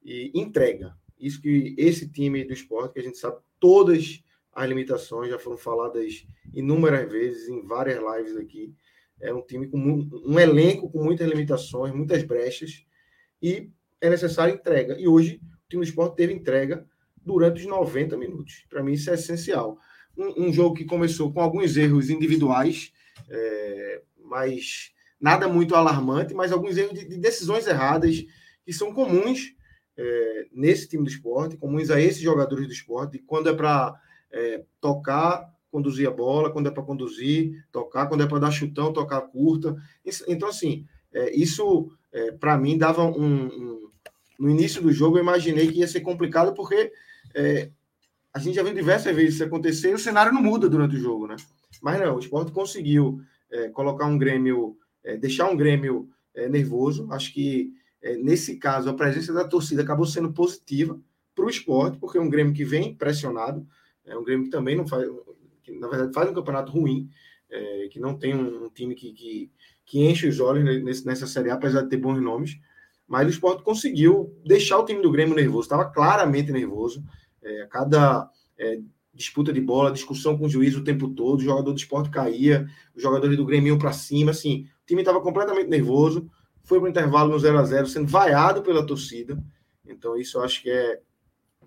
e 0.03 0.31
entrega. 0.35 0.95
Isso 1.19 1.41
que 1.41 1.75
esse 1.79 2.11
time 2.11 2.45
do 2.45 2.53
esporte, 2.53 2.93
que 2.93 3.01
a 3.01 3.03
gente 3.03 3.17
sabe 3.17 3.39
todas 3.59 4.23
as 4.53 4.69
limitações, 4.69 5.31
já 5.31 5.39
foram 5.39 5.57
faladas 5.57 6.27
inúmeras 6.53 7.11
vezes 7.11 7.49
em 7.49 7.63
várias 7.63 7.99
lives 7.99 8.37
aqui. 8.37 8.75
É 9.19 9.33
um 9.33 9.41
time 9.41 9.69
com 9.69 9.79
um 9.79 10.39
elenco 10.39 10.91
com 10.91 11.03
muitas 11.03 11.27
limitações, 11.27 11.95
muitas 11.95 12.23
brechas, 12.23 12.85
e 13.41 13.71
é 14.01 14.11
necessário 14.11 14.55
entrega. 14.55 14.99
E 14.99 15.07
hoje 15.09 15.41
o 15.67 15.69
time 15.69 15.85
do 15.85 15.89
esporte 15.89 16.17
teve 16.17 16.33
entrega 16.33 16.87
durante 17.25 17.61
os 17.61 17.67
90 17.67 18.17
minutos. 18.17 18.65
Para 18.69 18.83
mim, 18.83 18.93
isso 18.93 19.11
é 19.11 19.15
essencial. 19.15 19.79
Um, 20.17 20.47
um, 20.47 20.53
jogo 20.53 20.75
que 20.75 20.85
começou 20.85 21.33
com 21.33 21.41
alguns 21.41 21.77
erros 21.77 22.09
individuais, 22.09 22.93
é, 23.29 24.03
mas 24.25 24.93
nada 25.21 25.49
muito 25.49 25.75
alarmante, 25.75 26.33
mas 26.33 26.53
alguns 26.53 26.77
erros 26.77 26.99
de, 26.99 27.07
de 27.07 27.19
decisões 27.19 27.67
erradas 27.67 28.25
que 28.65 28.73
são 28.73 28.93
comuns 28.95 29.55
é, 29.97 30.47
nesse 30.53 30.89
time 30.89 31.05
do 31.05 31.11
esporte, 31.11 31.57
comuns 31.57 31.91
a 31.91 32.01
esses 32.01 32.21
jogadores 32.21 32.67
do 32.67 32.73
esporte, 32.73 33.19
quando 33.19 33.49
é 33.49 33.55
para 33.55 33.95
é, 34.31 34.65
tocar, 34.81 35.51
conduzir 35.71 36.09
a 36.09 36.11
bola, 36.11 36.53
quando 36.53 36.69
é 36.69 36.71
para 36.71 36.83
conduzir, 36.83 37.65
tocar, 37.73 38.07
quando 38.07 38.23
é 38.23 38.27
para 38.27 38.39
dar 38.39 38.51
chutão, 38.51 38.93
tocar 38.93 39.21
curta. 39.23 39.77
Então, 40.29 40.49
assim, 40.49 40.87
é, 41.13 41.35
isso 41.35 41.91
é, 42.17 42.33
para 42.33 42.57
mim 42.57 42.79
dava 42.79 43.05
um, 43.05 43.47
um, 43.47 43.91
No 44.39 44.49
início 44.51 44.81
do 44.81 44.91
jogo, 44.91 45.19
eu 45.19 45.23
imaginei 45.23 45.71
que 45.71 45.81
ia 45.81 45.87
ser 45.87 46.01
complicado, 46.01 46.55
porque 46.55 46.91
é, 47.35 47.71
a 48.33 48.39
gente 48.39 48.55
já 48.55 48.63
viu 48.63 48.73
diversas 48.73 49.15
vezes 49.15 49.35
isso 49.35 49.45
acontecer 49.45 49.91
e 49.91 49.95
o 49.95 49.99
cenário 49.99 50.33
não 50.33 50.43
muda 50.43 50.69
durante 50.69 50.97
o 50.97 50.99
jogo, 50.99 51.27
né? 51.27 51.37
Mas 51.83 52.01
não, 52.01 52.17
o 52.17 52.19
esporte 52.19 52.53
conseguiu 52.53 53.21
é, 53.51 53.69
colocar 53.69 54.07
um 54.07 54.17
Grêmio, 54.17 54.79
é, 55.05 55.17
deixar 55.19 55.51
um 55.51 55.57
Grêmio 55.57 56.09
é, 56.35 56.49
nervoso. 56.49 57.07
Acho 57.11 57.35
que 57.35 57.73
é, 58.01 58.17
nesse 58.17 58.57
caso 58.57 58.89
a 58.89 58.95
presença 58.95 59.33
da 59.35 59.47
torcida 59.47 59.83
acabou 59.83 60.07
sendo 60.07 60.33
positiva 60.33 60.99
para 61.35 61.45
o 61.45 61.51
esporte, 61.51 61.99
porque 61.99 62.17
é 62.17 62.21
um 62.21 62.31
Grêmio 62.31 62.55
que 62.55 62.65
vem 62.65 62.95
pressionado, 62.95 63.67
é 64.07 64.17
um 64.17 64.25
Grêmio 64.25 64.47
que 64.47 64.51
também 64.51 64.75
não 64.75 64.87
faz, 64.87 65.07
que, 65.63 65.73
na 65.73 65.89
verdade 65.89 66.15
faz 66.15 66.31
um 66.31 66.35
campeonato 66.35 66.73
ruim, 66.73 67.11
é, 67.51 67.89
que 67.91 68.01
não 68.01 68.17
tem 68.17 68.35
um, 68.35 68.65
um 68.65 68.71
time 68.71 68.95
que, 68.95 69.13
que, 69.13 69.51
que, 69.87 70.05
enche 70.05 70.29
os 70.29 70.41
olhos 70.41 71.05
nessa 71.05 71.27
Série 71.27 71.51
A, 71.51 71.55
apesar 71.55 71.83
de 71.83 71.89
ter 71.89 71.97
bons 71.97 72.21
nomes. 72.21 72.59
Mas 73.07 73.27
o 73.27 73.31
esporte 73.31 73.63
conseguiu 73.63 74.37
deixar 74.45 74.79
o 74.79 74.85
time 74.85 75.01
do 75.01 75.13
Grêmio 75.13 75.35
nervoso, 75.35 75.63
estava 75.63 75.85
claramente 75.87 76.51
nervoso. 76.51 77.05
É, 77.41 77.67
cada 77.71 78.29
é, 78.59 78.81
disputa 79.15 79.53
de 79.53 79.61
bola, 79.61 79.93
discussão 79.93 80.37
com 80.37 80.47
o 80.47 80.49
juiz 80.49 80.77
o 80.77 80.85
tempo 80.85 81.09
todo, 81.09 81.39
o 81.39 81.45
jogador 81.45 81.73
do 81.73 81.79
esporte 81.79 82.11
caía, 82.11 82.67
os 82.95 83.03
jogadores 83.03 83.37
do 83.37 83.47
Grêmio 83.47 83.79
para 83.79 83.93
cima, 83.93 84.33
assim, 84.33 84.67
o 84.83 84.87
time 84.87 85.01
estava 85.01 85.21
completamente 85.21 85.69
nervoso, 85.69 86.29
foi 86.63 86.79
para 86.79 86.87
o 86.87 86.91
intervalo 86.91 87.31
no 87.31 87.39
0 87.39 87.59
a 87.59 87.65
0 87.65 87.87
sendo 87.87 88.09
vaiado 88.09 88.63
pela 88.63 88.85
torcida. 88.85 89.43
Então, 89.87 90.17
isso 90.17 90.39
eu 90.39 90.43
acho 90.43 90.63
que 90.63 90.69
é, 90.69 91.01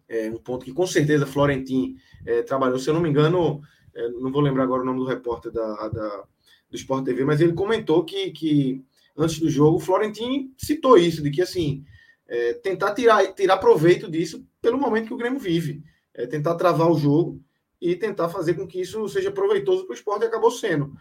é 0.10 0.30
um 0.30 0.38
ponto 0.38 0.66
que 0.66 0.74
com 0.74 0.86
certeza 0.86 1.26
Florentin 1.26 1.96
é, 2.26 2.42
trabalhou. 2.44 2.78
Se 2.78 2.90
eu 2.90 2.94
não 2.94 3.02
me 3.02 3.10
engano, 3.10 3.62
é, 3.96 4.10
não 4.10 4.32
vou 4.32 4.42
lembrar 4.42 4.64
agora 4.64 4.82
o 4.82 4.86
nome 4.86 5.00
do 5.00 5.06
repórter 5.06 5.52
da, 5.52 5.88
da, 5.88 6.24
do 6.70 6.76
Sport 6.76 7.06
TV, 7.06 7.26
mas 7.26 7.42
ele 7.42 7.54
comentou 7.54 8.04
que, 8.04 8.32
que 8.32 8.84
antes 9.18 9.40
do 9.40 9.50
jogo, 9.50 9.78
o 9.78 9.80
Florentino 9.80 10.52
citou 10.58 10.98
isso, 10.98 11.22
de 11.22 11.32
que 11.32 11.42
assim, 11.42 11.84
é, 12.28 12.54
tentar 12.54 12.94
tirar, 12.94 13.34
tirar 13.34 13.58
proveito 13.58 14.10
disso 14.10 14.46
pelo 14.62 14.78
momento 14.78 15.08
que 15.08 15.14
o 15.14 15.18
Grêmio 15.18 15.40
vive. 15.40 15.84
É, 16.14 16.26
tentar 16.26 16.56
travar 16.56 16.90
o 16.90 16.98
jogo 16.98 17.42
e 17.82 17.96
tentar 17.96 18.30
fazer 18.30 18.54
com 18.54 18.68
que 18.68 18.82
isso 18.82 19.08
seja 19.08 19.32
proveitoso 19.32 19.86
para 19.86 19.94
o 19.94 19.96
esporte 19.96 20.24
e 20.24 20.28
acabou 20.28 20.52
sendo. 20.52 20.94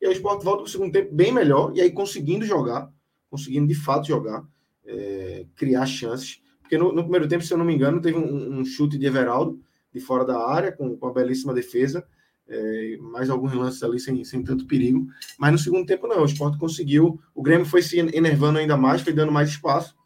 E 0.00 0.06
aí 0.06 0.12
o 0.12 0.14
esporte 0.14 0.44
volta 0.44 0.62
para 0.62 0.68
o 0.68 0.70
segundo 0.70 0.92
tempo 0.92 1.14
bem 1.14 1.32
melhor, 1.32 1.72
e 1.74 1.80
aí 1.80 1.90
conseguindo 1.90 2.44
jogar, 2.44 2.92
conseguindo 3.30 3.66
de 3.66 3.74
fato 3.74 4.06
jogar, 4.06 4.44
é, 4.84 5.46
criar 5.56 5.86
chances. 5.86 6.42
Porque 6.60 6.76
no, 6.76 6.92
no, 6.92 7.02
primeiro 7.02 7.26
tempo, 7.26 7.44
se 7.44 7.52
eu 7.52 7.58
não 7.58 7.64
me 7.64 7.74
engano, 7.74 8.00
teve 8.00 8.18
um, 8.18 8.58
um 8.58 8.64
chute 8.64 8.98
de 8.98 9.06
Everaldo 9.06 9.60
de 9.92 10.00
fora 10.00 10.24
da 10.24 10.46
área, 10.46 10.72
com, 10.72 10.96
com 10.96 11.06
a 11.06 11.12
belíssima 11.12 11.54
defesa, 11.54 12.06
é, 12.48 12.96
mais 13.00 13.28
alguns 13.28 13.52
lances 13.52 13.82
ali 13.82 13.98
sem, 13.98 14.22
sem 14.24 14.42
tanto 14.42 14.66
perigo. 14.66 15.06
Mas 15.38 15.52
no 15.52 15.58
segundo 15.58 15.86
tempo, 15.86 16.06
não. 16.06 16.22
O 16.22 16.26
esporte 16.26 16.58
conseguiu. 16.58 17.20
O 17.34 17.42
Grêmio 17.42 17.66
foi 17.66 17.82
se 17.82 17.98
enervando 17.98 18.58
ainda 18.58 18.76
mais, 18.76 19.02
foi 19.02 19.12
dando 19.12 19.32
mais 19.32 19.50
espaço. 19.50 19.96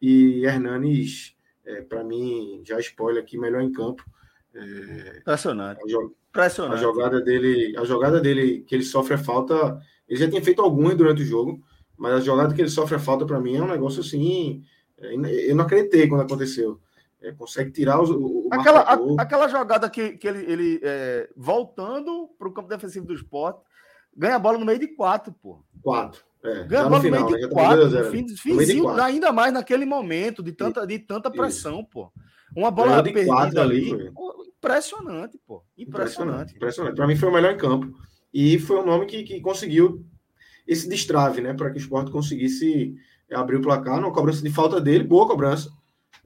E 0.00 0.44
Hernanes, 0.44 1.36
é, 1.64 1.80
para 1.80 2.02
mim, 2.04 2.62
já 2.66 2.78
spoiler 2.80 3.22
aqui, 3.22 3.38
melhor 3.38 3.62
em 3.62 3.72
campo. 3.72 4.04
É, 4.54 5.18
Impressionante. 5.18 5.80
A. 5.80 6.78
A 6.78 6.82
jogada 6.82 7.20
dele, 7.20 7.76
a 7.76 7.84
jogada 7.84 8.20
dele 8.20 8.64
que 8.66 8.74
ele 8.74 8.84
sofre 8.84 9.14
a 9.14 9.18
falta, 9.18 9.80
ele 10.08 10.18
já 10.18 10.28
tinha 10.28 10.42
feito 10.42 10.60
algumas 10.60 10.96
durante 10.96 11.22
o 11.22 11.26
jogo, 11.26 11.62
mas 11.96 12.14
a 12.14 12.20
jogada 12.20 12.54
que 12.54 12.60
ele 12.60 12.70
sofre 12.70 12.96
a 12.96 12.98
falta 12.98 13.24
para 13.24 13.40
mim 13.40 13.56
é 13.56 13.62
um 13.62 13.68
negócio 13.68 14.00
assim, 14.00 14.64
é, 14.98 15.14
eu 15.50 15.54
não 15.54 15.64
acreditei 15.64 16.08
quando 16.08 16.22
aconteceu. 16.22 16.80
É, 17.22 17.32
consegue 17.32 17.70
tirar 17.70 18.00
o, 18.00 18.46
o 18.46 18.48
aquela, 18.52 18.80
a, 18.80 18.98
aquela 19.18 19.48
jogada 19.48 19.88
que, 19.88 20.16
que 20.16 20.26
ele, 20.26 20.50
ele 20.50 20.80
é, 20.82 21.30
voltando 21.36 22.28
para 22.38 22.48
o 22.48 22.52
campo 22.52 22.68
defensivo 22.68 23.06
do 23.06 23.14
esporte, 23.14 23.60
ganha 24.16 24.36
a 24.36 24.38
bola 24.40 24.58
no 24.58 24.66
meio 24.66 24.78
de 24.78 24.88
quatro, 24.88 25.32
pô. 25.32 25.64
Quatro. 25.82 26.22
É, 26.42 26.64
ganha 26.64 26.82
a 26.82 26.88
bola 26.88 26.96
no, 26.96 27.02
final, 27.02 27.30
meio 27.30 27.36
de 27.36 27.46
né? 27.46 27.52
quatro, 27.52 27.88
no 27.88 28.10
fim, 28.10 28.28
finzinho, 28.36 28.88
ainda 28.88 29.32
mais 29.32 29.52
naquele 29.52 29.84
momento 29.84 30.42
de 30.42 30.52
tanta, 30.52 30.84
de 30.84 30.98
tanta 30.98 31.30
pressão, 31.30 31.80
Isso. 31.80 31.88
pô. 31.90 32.12
Uma 32.56 32.70
bola 32.70 33.02
perdida 33.02 33.62
ali, 33.62 33.92
ali 33.92 34.10
pô, 34.10 34.44
impressionante, 34.46 35.38
pô. 35.46 35.62
Impressionante. 35.78 36.54
Impressionante. 36.54 36.96
Para 36.96 37.06
mim 37.06 37.16
foi 37.16 37.28
o 37.28 37.32
melhor 37.32 37.52
em 37.52 37.58
campo. 37.58 37.96
E 38.34 38.58
foi 38.58 38.78
um 38.78 38.86
nome 38.86 39.06
que, 39.06 39.22
que 39.22 39.40
conseguiu 39.40 40.04
esse 40.66 40.88
destrave, 40.88 41.40
né? 41.40 41.54
Para 41.54 41.70
que 41.70 41.76
o 41.76 41.80
esporte 41.80 42.10
conseguisse 42.10 42.94
abrir 43.30 43.56
o 43.56 43.62
placar. 43.62 43.98
Uma 43.98 44.12
cobrança 44.12 44.42
de 44.42 44.50
falta 44.50 44.80
dele, 44.80 45.04
boa 45.04 45.26
cobrança. 45.26 45.70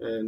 É, 0.00 0.20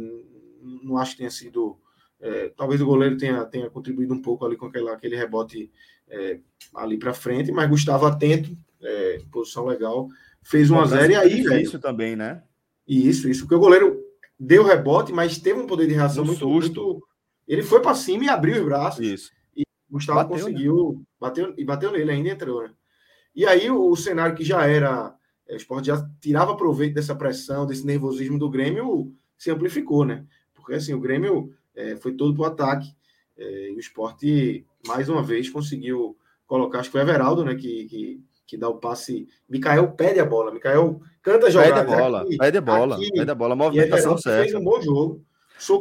não 0.61 0.97
acho 0.97 1.11
que 1.11 1.19
tenha 1.19 1.31
sido. 1.31 1.77
É, 2.21 2.49
talvez 2.49 2.81
o 2.81 2.85
goleiro 2.85 3.17
tenha, 3.17 3.45
tenha 3.45 3.69
contribuído 3.69 4.13
um 4.13 4.21
pouco 4.21 4.45
ali 4.45 4.57
com 4.57 4.65
aquela, 4.65 4.93
aquele 4.93 5.15
rebote 5.15 5.71
é, 6.09 6.39
ali 6.75 6.97
para 6.97 7.13
frente, 7.13 7.51
mas 7.51 7.69
Gustavo 7.69 8.05
atento, 8.05 8.57
é, 8.81 9.21
posição 9.31 9.65
legal, 9.65 10.07
fez 10.43 10.69
1 10.69 10.79
a 10.79 10.85
0 10.85 11.11
e 11.11 11.15
aí, 11.15 11.63
Isso 11.63 11.79
também, 11.79 12.15
né? 12.15 12.43
Isso, 12.87 13.29
isso, 13.29 13.41
porque 13.41 13.55
o 13.55 13.59
goleiro 13.59 14.03
deu 14.39 14.63
rebote, 14.63 15.13
mas 15.13 15.37
teve 15.37 15.59
um 15.59 15.67
poder 15.67 15.87
de 15.87 15.93
reação 15.93 16.23
um 16.23 16.27
muito, 16.27 16.39
susto. 16.39 16.83
muito. 16.83 17.07
Ele 17.47 17.63
foi 17.63 17.81
para 17.81 17.95
cima 17.95 18.25
e 18.25 18.29
abriu 18.29 18.57
os 18.57 18.65
braços. 18.65 19.05
Isso. 19.05 19.31
E 19.55 19.63
Gustavo 19.89 20.19
bateu, 20.19 20.37
conseguiu, 20.37 20.95
né? 20.97 21.05
bateu 21.19 21.53
e 21.57 21.63
bateu 21.63 21.91
nele, 21.91 22.11
ainda 22.11 22.29
entrou, 22.29 22.63
né? 22.63 22.71
E 23.35 23.45
aí 23.45 23.69
o, 23.69 23.89
o 23.89 23.95
cenário 23.95 24.35
que 24.35 24.43
já 24.43 24.65
era, 24.65 25.15
é, 25.47 25.53
o 25.53 25.57
esporte 25.57 25.87
já 25.87 26.09
tirava 26.19 26.57
proveito 26.57 26.95
dessa 26.95 27.15
pressão, 27.15 27.65
desse 27.65 27.85
nervosismo 27.85 28.39
do 28.39 28.49
Grêmio, 28.49 29.13
se 29.37 29.51
amplificou, 29.51 30.05
né? 30.05 30.25
Porque 30.69 30.75
assim, 30.75 30.93
o 30.93 30.99
Grêmio 30.99 31.51
é, 31.75 31.95
foi 31.95 32.13
todo 32.13 32.35
para 32.35 32.43
o 32.43 32.45
ataque. 32.45 32.93
É, 33.35 33.71
e 33.71 33.75
o 33.75 33.79
esporte, 33.79 34.63
mais 34.85 35.09
uma 35.09 35.23
vez, 35.23 35.49
conseguiu 35.49 36.15
colocar, 36.45 36.79
acho 36.79 36.89
que 36.89 36.91
foi 36.91 37.01
Everaldo, 37.01 37.43
né? 37.43 37.55
Que, 37.55 37.85
que, 37.85 38.23
que 38.45 38.55
dá 38.55 38.69
o 38.69 38.75
passe. 38.75 39.27
Mikael 39.49 39.91
pede 39.93 40.19
a 40.19 40.25
bola. 40.25 40.53
Mikael 40.53 41.01
canta 41.23 41.47
a 41.47 41.49
jogada. 41.49 41.83
Pede 41.83 41.91
a 41.91 41.97
bola, 41.97 42.21
aqui, 42.21 42.37
pede 42.37 42.57
a 42.57 42.61
bola, 42.61 42.95
aqui, 42.97 43.11
pede 43.11 43.31
a 43.31 43.35
bola. 43.35 43.53
A 43.53 43.55
movimentação 43.55 44.15
certa. 44.15 44.43
Fez 44.43 44.53
um 44.53 44.63
bom 44.63 44.79
jogo. 44.79 45.25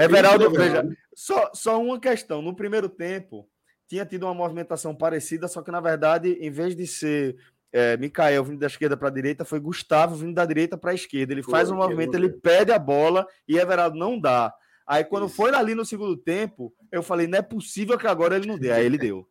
Everaldo, 0.00 0.46
Everaldo, 0.46 0.50
veja, 0.52 0.96
só, 1.14 1.50
só 1.52 1.82
uma 1.82 2.00
questão. 2.00 2.40
No 2.40 2.56
primeiro 2.56 2.88
tempo, 2.88 3.46
tinha 3.86 4.06
tido 4.06 4.22
uma 4.22 4.32
movimentação 4.32 4.94
parecida, 4.94 5.48
só 5.48 5.60
que 5.60 5.70
na 5.70 5.82
verdade, 5.82 6.30
em 6.40 6.50
vez 6.50 6.74
de 6.74 6.86
ser 6.86 7.36
é, 7.70 7.94
Mikael 7.98 8.42
vindo 8.42 8.58
da 8.58 8.66
esquerda 8.66 8.96
para 8.96 9.08
a 9.08 9.12
direita, 9.12 9.44
foi 9.44 9.60
Gustavo 9.60 10.14
vindo 10.14 10.34
da 10.34 10.46
direita 10.46 10.78
para 10.78 10.92
a 10.92 10.94
esquerda. 10.94 11.34
Ele 11.34 11.42
foi, 11.42 11.52
faz 11.52 11.70
um 11.70 11.76
movimento, 11.76 12.14
ele 12.14 12.30
pede 12.30 12.72
a 12.72 12.78
bola 12.78 13.26
e 13.46 13.58
Everaldo 13.58 13.98
não 13.98 14.18
dá. 14.18 14.50
Aí 14.88 15.04
quando 15.04 15.26
Isso. 15.26 15.36
foi 15.36 15.54
ali 15.54 15.74
no 15.74 15.84
segundo 15.84 16.16
tempo, 16.16 16.72
eu 16.90 17.02
falei, 17.02 17.26
não 17.26 17.38
é 17.38 17.42
possível 17.42 17.98
que 17.98 18.06
agora 18.06 18.36
ele 18.36 18.46
não 18.46 18.58
dê. 18.58 18.72
Aí 18.72 18.86
ele 18.86 18.96
deu. 18.96 19.28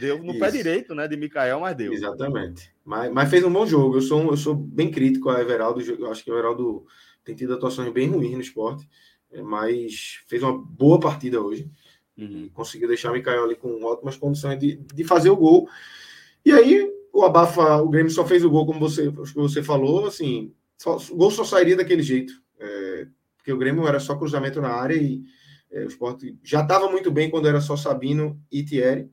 Deu 0.00 0.18
no 0.18 0.32
Isso. 0.32 0.40
pé 0.40 0.50
direito, 0.50 0.96
né, 0.96 1.06
de 1.06 1.16
Mikael, 1.16 1.60
mas 1.60 1.76
deu. 1.76 1.92
Exatamente. 1.92 2.74
Mas, 2.84 3.12
mas 3.12 3.30
fez 3.30 3.44
um 3.44 3.52
bom 3.52 3.64
jogo. 3.64 3.96
Eu 3.96 4.02
sou, 4.02 4.30
eu 4.30 4.36
sou 4.36 4.54
bem 4.56 4.90
crítico 4.90 5.30
a 5.30 5.40
Everaldo. 5.40 5.80
Eu 5.80 6.10
acho 6.10 6.24
que 6.24 6.30
o 6.30 6.34
Everaldo 6.34 6.84
tem 7.24 7.36
tido 7.36 7.54
atuações 7.54 7.92
bem 7.92 8.08
ruins 8.08 8.34
no 8.34 8.40
esporte, 8.40 8.88
é, 9.30 9.40
mas 9.40 10.22
fez 10.26 10.42
uma 10.42 10.58
boa 10.58 10.98
partida 10.98 11.40
hoje. 11.40 11.70
Uhum. 12.18 12.50
Conseguiu 12.52 12.88
deixar 12.88 13.10
o 13.10 13.14
Mikael 13.14 13.44
ali 13.44 13.54
com 13.54 13.84
ótimas 13.84 14.16
condições 14.16 14.58
de, 14.58 14.76
de 14.92 15.04
fazer 15.04 15.30
o 15.30 15.36
gol. 15.36 15.68
E 16.44 16.50
aí, 16.50 16.92
o 17.12 17.22
Abafa, 17.22 17.76
o 17.76 17.88
Grêmio 17.88 18.10
só 18.10 18.26
fez 18.26 18.44
o 18.44 18.50
gol, 18.50 18.66
como 18.66 18.80
você, 18.80 19.08
você 19.08 19.62
falou, 19.62 20.06
assim, 20.06 20.52
só, 20.76 20.96
o 20.96 21.16
gol 21.16 21.30
só 21.30 21.44
sairia 21.44 21.76
daquele 21.76 22.02
jeito. 22.02 22.32
É, 22.58 23.06
porque 23.46 23.52
o 23.52 23.58
Grêmio 23.58 23.86
era 23.86 24.00
só 24.00 24.16
cruzamento 24.16 24.60
na 24.60 24.70
área 24.70 24.96
e 24.96 25.22
é, 25.70 25.84
o 25.84 25.86
esporte 25.86 26.36
já 26.42 26.62
estava 26.62 26.90
muito 26.90 27.12
bem 27.12 27.30
quando 27.30 27.46
era 27.46 27.60
só 27.60 27.76
Sabino 27.76 28.42
e 28.50 28.64
Thierry. 28.64 29.08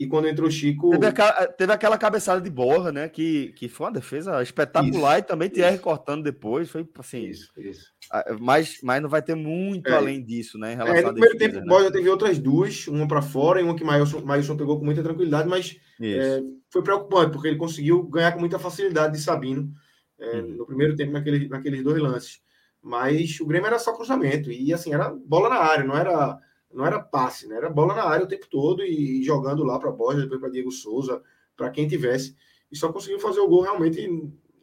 E 0.00 0.06
quando 0.08 0.26
entrou 0.26 0.48
o 0.48 0.50
Chico. 0.50 0.90
Teve 0.90 1.06
aquela, 1.06 1.46
teve 1.46 1.72
aquela 1.72 1.96
cabeçada 1.96 2.40
de 2.40 2.50
borra, 2.50 2.90
né? 2.90 3.08
Que, 3.08 3.52
que 3.52 3.68
foi 3.68 3.86
uma 3.86 3.92
defesa 3.92 4.42
espetacular 4.42 5.18
isso, 5.18 5.24
e 5.24 5.28
também 5.28 5.48
Thierry 5.48 5.78
cortando 5.78 6.24
depois. 6.24 6.68
Foi 6.68 6.84
assim. 6.98 7.26
Isso, 7.26 7.52
isso. 7.56 7.92
Mas, 8.40 8.80
mas 8.82 9.00
não 9.00 9.08
vai 9.08 9.22
ter 9.22 9.36
muito 9.36 9.88
é. 9.88 9.92
além 9.92 10.24
disso, 10.24 10.58
né? 10.58 10.72
Em 10.72 10.76
relação 10.76 10.96
é, 10.96 11.02
no 11.02 11.12
primeiro 11.12 11.38
defesa, 11.38 11.60
tempo, 11.60 11.64
né? 11.64 11.72
Borja 11.72 11.92
teve 11.92 12.08
outras 12.08 12.38
duas, 12.40 12.88
uma 12.88 13.06
para 13.06 13.22
fora 13.22 13.60
e 13.60 13.62
uma 13.62 13.76
que 13.76 13.84
Mailson, 13.84 14.22
Mailson 14.22 14.56
pegou 14.56 14.76
com 14.76 14.84
muita 14.84 15.04
tranquilidade, 15.04 15.48
mas 15.48 15.76
é, 16.00 16.42
foi 16.68 16.82
preocupante, 16.82 17.30
porque 17.30 17.46
ele 17.46 17.58
conseguiu 17.58 18.02
ganhar 18.02 18.32
com 18.32 18.40
muita 18.40 18.58
facilidade 18.58 19.12
de 19.12 19.22
Sabino 19.22 19.72
é, 20.18 20.38
hum. 20.38 20.56
no 20.58 20.66
primeiro 20.66 20.96
tempo, 20.96 21.12
naquele, 21.12 21.48
naqueles 21.48 21.84
dois 21.84 22.02
lances. 22.02 22.42
Mas 22.82 23.38
o 23.40 23.46
Grêmio 23.46 23.68
era 23.68 23.78
só 23.78 23.92
cruzamento. 23.94 24.50
E 24.50 24.72
assim, 24.74 24.92
era 24.92 25.10
bola 25.10 25.48
na 25.48 25.56
área, 25.56 25.84
não 25.84 25.96
era, 25.96 26.38
não 26.74 26.84
era 26.84 26.98
passe, 26.98 27.46
né? 27.46 27.56
Era 27.56 27.70
bola 27.70 27.94
na 27.94 28.02
área 28.02 28.24
o 28.24 28.28
tempo 28.28 28.46
todo 28.50 28.82
e 28.82 29.22
jogando 29.22 29.62
lá 29.62 29.78
para 29.78 29.92
Borja, 29.92 30.22
depois 30.22 30.40
para 30.40 30.50
Diego 30.50 30.72
Souza, 30.72 31.22
para 31.56 31.70
quem 31.70 31.86
tivesse. 31.86 32.34
E 32.70 32.76
só 32.76 32.92
conseguiu 32.92 33.20
fazer 33.20 33.40
o 33.40 33.48
gol 33.48 33.62
realmente. 33.62 34.04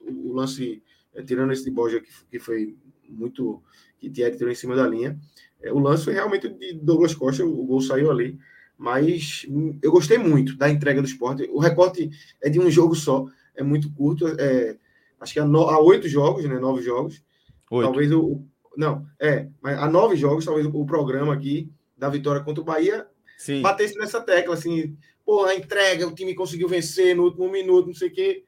O, 0.02 0.34
lance, 0.34 0.84
é, 1.14 1.24
tirando 1.24 1.54
esse 1.54 1.64
de 1.64 1.72
Borja, 1.72 2.02
que, 2.02 2.10
que 2.30 2.40
foi 2.40 2.76
muito. 3.08 3.64
que 3.98 4.10
Thierry 4.10 4.36
tirou 4.36 4.52
em 4.52 4.56
cima 4.56 4.76
da 4.76 4.86
linha. 4.86 5.18
É, 5.62 5.72
o 5.72 5.80
lance 5.80 6.04
foi 6.04 6.14
realmente 6.14 6.50
de 6.50 6.74
Douglas 6.74 7.16
Costa, 7.16 7.46
o 7.46 7.66
gol 7.66 7.82
saiu 7.82 8.12
ali. 8.12 8.38
Mas 8.78 9.46
eu 9.82 9.92
gostei 9.92 10.18
muito 10.18 10.56
da 10.58 10.70
entrega 10.70 11.02
do 11.02 11.08
esporte. 11.08 11.50
O 11.52 11.60
recorte 11.60 12.10
é 12.42 12.50
de 12.50 12.60
um 12.60 12.72
jogo 12.72 12.96
só, 12.96 13.26
é 13.54 13.62
muito 13.62 13.92
curto. 13.94 14.28
É, 14.40 14.78
acho 15.20 15.34
que 15.34 15.40
há, 15.40 15.46
no, 15.46 15.70
há 15.70 15.80
oito 15.82 16.08
jogos, 16.08 16.46
né? 16.46 16.58
Nove 16.60 16.82
jogos. 16.82 17.22
Oito. 17.70 17.86
Talvez 17.86 18.12
o. 18.12 18.44
Não, 18.76 19.06
é, 19.20 19.50
mas 19.62 19.78
há 19.78 19.90
nove 19.90 20.16
jogos, 20.16 20.46
talvez 20.46 20.66
o, 20.66 20.86
programa 20.86 21.34
aqui 21.34 21.72
da 21.98 22.08
vitória 22.08 22.42
contra 22.42 22.62
o 22.62 22.66
Bahia 22.66 23.06
Sim. 23.38 23.62
batesse 23.62 23.98
nessa 23.98 24.22
tecla, 24.22 24.54
assim, 24.54 24.96
pô, 25.26 25.44
a 25.44 25.56
entrega, 25.56 26.08
o 26.08 26.16
time 26.16 26.34
conseguiu 26.34 26.68
vencer 26.68 27.16
no 27.16 27.24
último 27.24 27.52
minuto, 27.52 27.88
não 27.88 27.94
sei 27.94 28.08
o 28.08 28.14
quê. 28.14 28.46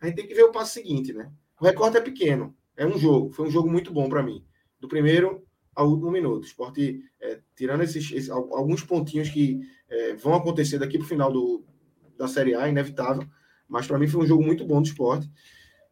A 0.00 0.06
gente 0.06 0.16
tem 0.16 0.26
que 0.26 0.34
ver 0.34 0.44
o 0.44 0.52
passo 0.52 0.74
seguinte, 0.74 1.12
né? 1.12 1.30
O 1.60 1.64
recorte 1.64 1.96
é 1.96 2.00
pequeno, 2.00 2.54
é 2.76 2.86
um 2.86 2.96
jogo, 2.96 3.30
foi 3.32 3.46
um 3.46 3.50
jogo 3.50 3.70
muito 3.70 3.92
bom 3.92 4.08
para 4.08 4.22
mim. 4.22 4.44
Do 4.78 4.88
primeiro 4.88 5.44
ao 5.74 5.88
último 5.88 6.10
minuto. 6.10 6.42
O 6.42 6.46
esporte, 6.46 7.02
é, 7.20 7.40
tirando 7.56 7.82
esses, 7.82 8.10
esses, 8.12 8.30
alguns 8.30 8.82
pontinhos 8.82 9.28
que 9.30 9.60
é, 9.88 10.14
vão 10.14 10.34
acontecer 10.34 10.78
daqui 10.78 10.98
para 10.98 11.04
o 11.04 11.08
final 11.08 11.32
do, 11.32 11.64
da 12.16 12.28
Série 12.28 12.54
A, 12.54 12.68
inevitável, 12.68 13.26
mas 13.68 13.86
para 13.86 13.98
mim 13.98 14.06
foi 14.06 14.22
um 14.22 14.26
jogo 14.26 14.42
muito 14.42 14.64
bom 14.64 14.80
do 14.80 14.86
esporte 14.86 15.28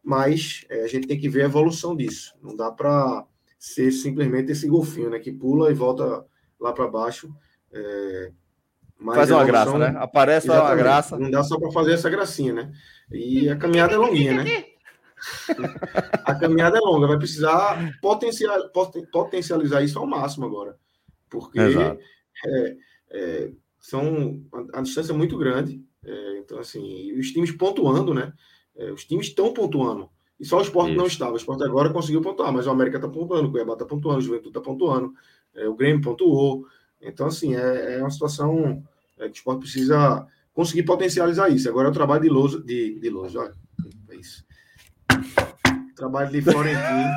mas 0.03 0.65
é, 0.69 0.83
a 0.83 0.87
gente 0.87 1.07
tem 1.07 1.19
que 1.19 1.29
ver 1.29 1.43
a 1.43 1.45
evolução 1.45 1.95
disso. 1.95 2.33
Não 2.41 2.55
dá 2.55 2.71
para 2.71 3.25
ser 3.59 3.91
simplesmente 3.91 4.51
esse 4.51 4.67
golfinho, 4.67 5.09
né? 5.09 5.19
Que 5.19 5.31
pula 5.31 5.71
e 5.71 5.73
volta 5.73 6.25
lá 6.59 6.73
para 6.73 6.87
baixo. 6.87 7.33
É, 7.71 8.31
Faz 9.03 9.31
uma 9.31 9.41
evolução, 9.41 9.45
graça, 9.45 9.77
né? 9.77 9.99
Aparece 9.99 10.49
uma 10.49 10.75
graça. 10.75 11.17
Não 11.17 11.31
dá 11.31 11.43
só 11.43 11.59
para 11.59 11.71
fazer 11.71 11.93
essa 11.93 12.09
gracinha, 12.09 12.53
né? 12.53 12.71
E 13.11 13.49
a 13.49 13.55
caminhada 13.55 13.95
é 13.95 13.97
longuinha, 13.97 14.43
né? 14.43 14.65
a 16.25 16.35
caminhada 16.35 16.77
é 16.77 16.81
longa, 16.81 17.07
vai 17.07 17.17
precisar 17.17 17.99
potencial, 18.01 18.69
potencializar 19.11 19.83
isso 19.83 19.99
ao 19.99 20.07
máximo 20.07 20.45
agora. 20.45 20.77
Porque 21.29 21.59
é, 21.59 22.77
é, 23.11 23.51
são 23.79 24.43
a, 24.73 24.79
a, 24.79 24.81
distância 24.81 25.13
é 25.13 25.15
muito 25.15 25.37
grande. 25.37 25.83
É, 26.03 26.37
então, 26.39 26.59
assim, 26.59 27.17
os 27.17 27.31
times 27.31 27.51
pontuando, 27.51 28.13
né? 28.13 28.33
É, 28.81 28.91
os 28.91 29.05
times 29.05 29.27
estão 29.27 29.53
pontuando. 29.53 30.09
E 30.39 30.45
só 30.45 30.57
o 30.57 30.61
esporte 30.61 30.95
não 30.95 31.05
estava. 31.05 31.33
O 31.33 31.37
esporte 31.37 31.63
agora 31.63 31.91
conseguiu 31.91 32.19
pontuar, 32.19 32.51
mas 32.51 32.65
o 32.65 32.71
América 32.71 32.97
está 32.97 33.07
pontuando, 33.07 33.47
o 33.47 33.51
Cuiabá 33.51 33.73
está 33.73 33.85
pontuando, 33.85 34.17
o 34.17 34.21
Juventude 34.21 34.49
está 34.49 34.59
pontuando, 34.59 35.13
é, 35.53 35.67
o 35.67 35.75
Grêmio 35.75 36.01
pontuou. 36.01 36.65
Então, 36.99 37.27
assim, 37.27 37.55
é, 37.55 37.97
é 37.97 37.99
uma 37.99 38.09
situação 38.09 38.83
é, 39.19 39.25
que 39.25 39.33
o 39.33 39.37
esporte 39.37 39.59
precisa 39.59 40.27
conseguir 40.51 40.81
potencializar 40.81 41.49
isso. 41.49 41.69
Agora 41.69 41.89
é 41.89 41.91
o 41.91 41.93
trabalho 41.93 42.23
de 42.23 42.29
Lousa, 42.29 42.59
de, 42.59 42.99
de 42.99 43.09
Lousa, 43.11 43.39
olha, 43.39 43.53
é 44.09 44.15
isso. 44.15 44.43
O 45.91 45.95
trabalho 45.95 46.31
de 46.31 46.41
Florentino. 46.41 47.11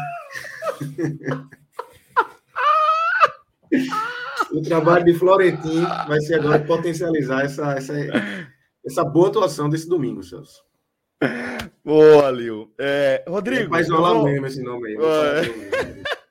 o 4.52 4.62
trabalho 4.62 5.04
de 5.06 5.14
Florentino 5.14 5.88
vai 6.06 6.20
ser 6.20 6.34
agora 6.34 6.62
potencializar 6.62 7.42
essa, 7.42 7.72
essa, 7.72 7.94
essa 8.84 9.02
boa 9.02 9.28
atuação 9.28 9.70
desse 9.70 9.88
domingo, 9.88 10.22
Celso. 10.22 10.62
Boa, 11.84 12.30
Lil. 12.30 12.72
É, 12.78 13.24
Rodrigo. 13.28 13.64
É 13.64 13.68
mais 13.68 13.88
vou... 13.88 14.24
mesmo 14.24 14.46
esse 14.46 14.62
nome 14.62 14.88
aí. 14.88 14.96
É. 14.96 16.14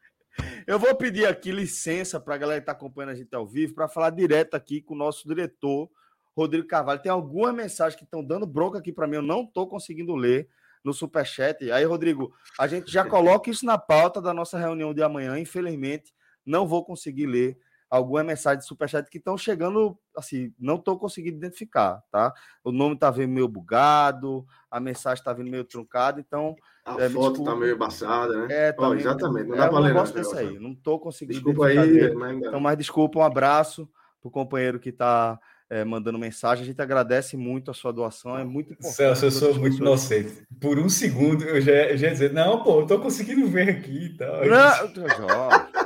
Eu 0.66 0.80
vou 0.80 0.96
pedir 0.96 1.28
aqui 1.28 1.52
licença 1.52 2.20
para 2.20 2.36
a 2.36 2.38
galera 2.38 2.62
que 2.62 2.64
está 2.64 2.72
acompanhando 2.72 3.12
a 3.12 3.16
gente 3.16 3.36
ao 3.36 3.46
vivo 3.46 3.74
para 3.74 3.90
falar 3.90 4.12
direto 4.12 4.56
aqui 4.56 4.82
com 4.82 4.94
o 4.94 4.98
nosso 4.98 5.28
diretor, 5.28 5.90
Rodrigo 6.36 6.68
Carvalho. 6.68 7.02
Tem 7.02 7.12
algumas 7.12 7.54
mensagens 7.54 7.98
que 7.98 8.06
estão 8.06 8.24
dando 8.24 8.48
bronca 8.48 8.80
aqui 8.80 8.92
para 8.92 9.06
mim, 9.06 9.18
eu 9.18 9.22
não 9.22 9.44
estou 9.44 9.68
conseguindo 9.68 10.16
ler 10.16 10.48
no 10.84 10.94
Superchat. 10.94 11.70
Aí, 11.72 11.84
Rodrigo, 11.84 12.34
a 12.58 12.68
gente 12.68 12.92
já 12.92 13.04
coloca 13.06 13.50
isso 13.50 13.66
na 13.66 13.78
pauta 13.78 14.22
da 14.22 14.34
nossa 14.34 14.58
reunião 14.58 14.94
de 14.94 15.04
amanhã. 15.04 15.38
Infelizmente, 15.38 16.14
não 16.46 16.68
vou 16.68 16.84
conseguir 16.84 17.26
ler 17.26 17.58
algumas 17.94 18.26
mensagens 18.26 18.64
de 18.64 18.68
superchat 18.68 19.08
que 19.08 19.20
estão 19.20 19.38
chegando, 19.38 19.96
assim, 20.18 20.52
não 20.60 20.78
estou 20.78 20.98
conseguindo 20.98 21.38
identificar, 21.38 22.02
tá? 22.12 22.34
O 22.64 22.72
nome 22.72 22.96
está 22.96 23.12
vindo 23.12 23.32
meio 23.32 23.48
bugado, 23.48 24.44
a 24.72 24.80
mensagem 24.80 25.22
está 25.22 25.32
vindo 25.32 25.52
meio 25.52 25.64
truncada, 25.64 26.20
então... 26.20 26.56
A 26.84 27.00
é, 27.00 27.08
foto 27.08 27.42
está 27.42 27.56
meio 27.56 27.76
embaçada, 27.76 28.36
né? 28.36 28.48
É, 28.50 28.72
tá 28.72 28.82
oh, 28.82 28.90
meio... 28.90 29.00
exatamente, 29.00 29.48
não 29.48 29.58
dá 29.58 29.66
é, 29.66 29.70
para 29.70 29.80
ler. 29.80 29.94
Não 29.94 30.04
desse 30.06 30.36
aí, 30.36 30.58
não 30.58 30.72
estou 30.72 31.00
conseguindo 31.00 31.36
Desculpa 31.36 31.68
aí, 31.68 32.16
mas... 32.16 32.38
Então, 32.38 32.60
mais 32.60 32.78
desculpa, 32.80 33.20
um 33.20 33.24
abraço 33.24 33.88
para 34.20 34.28
o 34.28 34.32
companheiro 34.32 34.80
que 34.80 34.90
está 34.90 35.40
é, 35.70 35.84
mandando 35.84 36.18
mensagem. 36.18 36.64
A 36.64 36.66
gente 36.66 36.82
agradece 36.82 37.38
muito 37.38 37.70
a 37.70 37.76
sua 37.76 37.94
doação, 37.94 38.36
é 38.36 38.44
muito 38.44 38.74
importante. 38.74 38.96
Celso, 38.96 39.26
eu 39.26 39.32
sou 39.32 39.54
muito 39.54 39.78
inocente. 39.78 40.48
Por 40.60 40.80
um 40.80 40.90
segundo 40.90 41.44
eu 41.44 41.62
já, 41.62 41.72
eu 41.72 41.98
já 41.98 42.08
ia 42.08 42.14
dizer, 42.14 42.34
não, 42.34 42.64
pô, 42.64 42.82
eu 42.82 42.88
tô 42.88 43.00
conseguindo 43.00 43.48
ver 43.48 43.70
aqui 43.70 44.06
e 44.06 44.18
tal. 44.18 44.46
Não, 44.48 45.83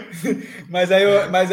mas 0.68 0.92
aí, 0.92 1.02
eu, 1.02 1.30
mas 1.30 1.48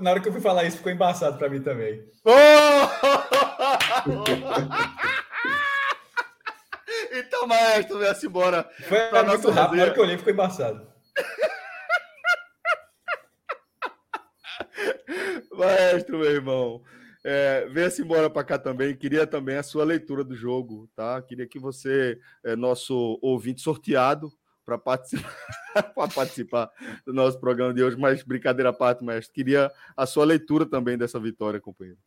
na 0.00 0.10
hora 0.10 0.20
que 0.20 0.28
eu 0.28 0.32
fui 0.32 0.40
falar 0.40 0.64
isso, 0.64 0.78
ficou 0.78 0.92
embaçado 0.92 1.38
para 1.38 1.48
mim 1.48 1.62
também. 1.62 2.04
então, 7.12 7.46
maestro, 7.46 7.98
vem-se 7.98 8.26
embora. 8.26 8.68
Foi 8.88 8.98
muito 9.24 9.50
rápido, 9.50 9.76
na 9.76 9.82
hora 9.82 9.92
que 9.92 10.00
eu 10.00 10.04
olhei, 10.04 10.18
ficou 10.18 10.32
embaçado. 10.32 10.86
maestro, 15.52 16.18
meu 16.18 16.30
irmão. 16.30 16.82
É, 17.24 17.66
venha-se 17.72 18.02
embora 18.02 18.30
para 18.30 18.44
cá 18.44 18.58
também. 18.58 18.94
Queria 18.94 19.26
também 19.26 19.56
a 19.56 19.62
sua 19.62 19.84
leitura 19.84 20.22
do 20.22 20.36
jogo, 20.36 20.88
tá? 20.94 21.20
Queria 21.22 21.46
que 21.46 21.58
você, 21.58 22.18
é, 22.44 22.54
nosso 22.54 23.18
ouvinte 23.20 23.60
sorteado, 23.60 24.30
para 24.66 24.76
participar, 24.76 25.32
participar 26.12 26.70
do 27.06 27.12
nosso 27.12 27.38
programa 27.38 27.72
de 27.72 27.82
hoje, 27.82 27.96
mas 27.96 28.24
brincadeira 28.24 28.70
à 28.70 28.72
parte, 28.72 29.04
mestre. 29.04 29.32
Queria 29.32 29.72
a 29.96 30.04
sua 30.04 30.24
leitura 30.24 30.66
também 30.66 30.98
dessa 30.98 31.20
vitória, 31.20 31.60
companheiro. 31.60 31.98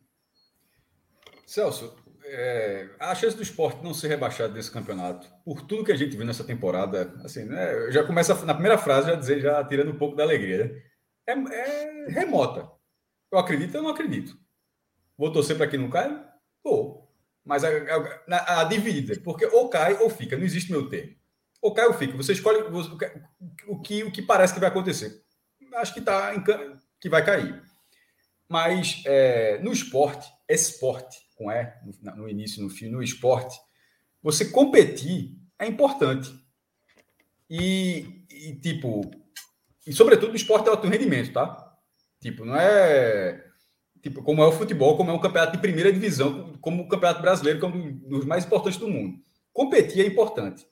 Celso, 1.47 1.95
é, 2.25 2.89
a 2.99 3.15
chance 3.15 3.35
do 3.35 3.41
esporte 3.41 3.83
não 3.83 3.93
ser 3.93 4.09
rebaixado 4.09 4.53
desse 4.53 4.69
campeonato, 4.69 5.27
por 5.43 5.61
tudo 5.61 5.85
que 5.85 5.91
a 5.91 5.95
gente 5.95 6.15
viu 6.15 6.25
nessa 6.25 6.43
temporada, 6.43 7.15
assim, 7.23 7.45
né, 7.45 7.91
já 7.91 8.03
começa 8.03 8.35
na 8.45 8.53
primeira 8.53 8.77
frase 8.77 9.07
já 9.07 9.15
dizer, 9.15 9.39
já 9.39 9.63
tirando 9.63 9.91
um 9.91 9.97
pouco 9.97 10.15
da 10.15 10.23
alegria, 10.23 10.65
né? 10.65 10.81
é, 11.25 11.31
é, 11.31 12.05
remota. 12.09 12.69
Eu 13.31 13.39
acredito, 13.39 13.75
eu 13.75 13.83
não 13.83 13.89
acredito. 13.89 14.37
Vou 15.17 15.31
torcer 15.31 15.57
para 15.57 15.67
que 15.67 15.77
não 15.77 15.89
caia? 15.89 16.23
Vou. 16.63 17.09
Mas 17.43 17.63
a, 17.63 17.69
a, 17.69 18.61
a, 18.61 18.63
dividida, 18.65 19.19
porque 19.21 19.45
ou 19.45 19.69
cai 19.69 19.97
ou 19.97 20.09
fica, 20.09 20.37
não 20.37 20.43
existe 20.43 20.71
meu 20.71 20.89
termo. 20.89 21.15
Ou 21.61 21.73
cai 21.73 21.87
ou 21.87 21.93
fica. 21.93 22.15
Você 22.15 22.33
escolhe 22.33 22.59
o 23.67 23.81
que, 23.81 24.03
o 24.03 24.11
que 24.11 24.21
parece 24.21 24.53
que 24.53 24.59
vai 24.59 24.69
acontecer. 24.69 25.23
Acho 25.75 25.93
que, 25.93 26.01
tá 26.01 26.33
que 26.99 27.09
vai 27.09 27.23
cair. 27.23 27.61
Mas 28.47 29.03
é, 29.05 29.59
no 29.59 29.71
esporte, 29.71 30.27
esporte, 30.49 31.17
com 31.35 31.51
E, 31.51 31.71
no, 32.15 32.27
início, 32.27 32.63
no 32.63 32.69
fim, 32.69 32.89
no 32.89 33.03
esporte, 33.03 33.59
você 34.21 34.45
competir 34.45 35.37
é 35.59 35.67
importante. 35.67 36.33
E, 37.49 38.25
e, 38.29 38.55
tipo, 38.59 39.01
e 39.85 39.93
sobretudo 39.93 40.29
no 40.29 40.35
esporte 40.35 40.65
de 40.65 40.69
alto 40.69 40.87
rendimento, 40.87 41.33
tá? 41.33 41.69
Tipo, 42.19 42.45
não 42.45 42.55
é 42.55 43.45
tipo 44.01 44.23
como 44.23 44.41
é 44.41 44.47
o 44.47 44.51
futebol, 44.51 44.95
como 44.95 45.11
é 45.11 45.13
um 45.13 45.19
campeonato 45.19 45.53
de 45.53 45.61
primeira 45.61 45.91
divisão, 45.91 46.57
como 46.61 46.83
o 46.83 46.87
campeonato 46.87 47.21
brasileiro, 47.21 47.59
como 47.59 47.75
um 47.75 48.09
dos 48.09 48.25
mais 48.25 48.45
importantes 48.45 48.79
do 48.79 48.87
mundo. 48.87 49.19
Competir 49.53 50.03
é 50.03 50.07
importante. 50.07 50.65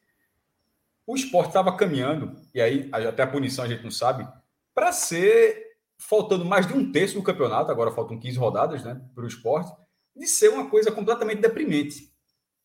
O 1.07 1.15
esporte 1.15 1.47
estava 1.47 1.73
caminhando, 1.77 2.35
e 2.53 2.59
aí 2.59 2.89
até 2.91 3.23
a 3.23 3.27
punição 3.27 3.63
a 3.63 3.67
gente 3.67 3.81
não 3.81 3.89
sabe, 3.89 4.27
para 4.75 4.91
ser, 4.91 5.77
faltando 5.97 6.43
mais 6.43 6.67
de 6.67 6.73
um 6.73 6.91
terço 6.91 7.15
do 7.15 7.23
campeonato, 7.23 7.71
agora 7.71 7.93
faltam 7.93 8.19
15 8.19 8.37
rodadas 8.37 8.83
né, 8.83 9.01
para 9.15 9.23
o 9.23 9.27
esporte, 9.27 9.71
de 10.13 10.27
ser 10.27 10.49
uma 10.49 10.69
coisa 10.69 10.91
completamente 10.91 11.39
deprimente. 11.39 12.13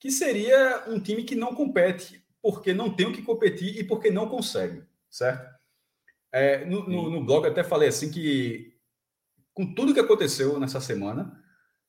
Que 0.00 0.10
seria 0.10 0.82
um 0.88 0.98
time 0.98 1.22
que 1.22 1.36
não 1.36 1.54
compete 1.54 2.20
porque 2.42 2.74
não 2.74 2.92
tem 2.92 3.06
o 3.06 3.12
que 3.12 3.22
competir 3.22 3.78
e 3.78 3.84
porque 3.84 4.10
não 4.10 4.28
consegue, 4.28 4.82
certo? 5.08 5.48
É, 6.32 6.64
no, 6.64 6.88
no, 6.88 7.10
no 7.10 7.24
blog 7.24 7.44
eu 7.44 7.52
até 7.52 7.62
falei 7.62 7.90
assim 7.90 8.10
que, 8.10 8.74
com 9.54 9.72
tudo 9.72 9.94
que 9.94 10.00
aconteceu 10.00 10.58
nessa 10.58 10.80
semana, 10.80 11.40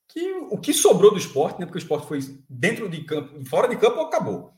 que 0.07 0.31
o 0.51 0.59
que 0.59 0.71
sobrou 0.71 1.09
do 1.09 1.17
esporte, 1.17 1.59
né, 1.59 1.65
porque 1.65 1.79
o 1.79 1.81
esporte 1.81 2.07
foi 2.07 2.19
dentro 2.47 2.87
de 2.87 3.03
campo, 3.03 3.43
fora 3.45 3.67
de 3.67 3.77
campo, 3.77 3.99
acabou 4.01 4.53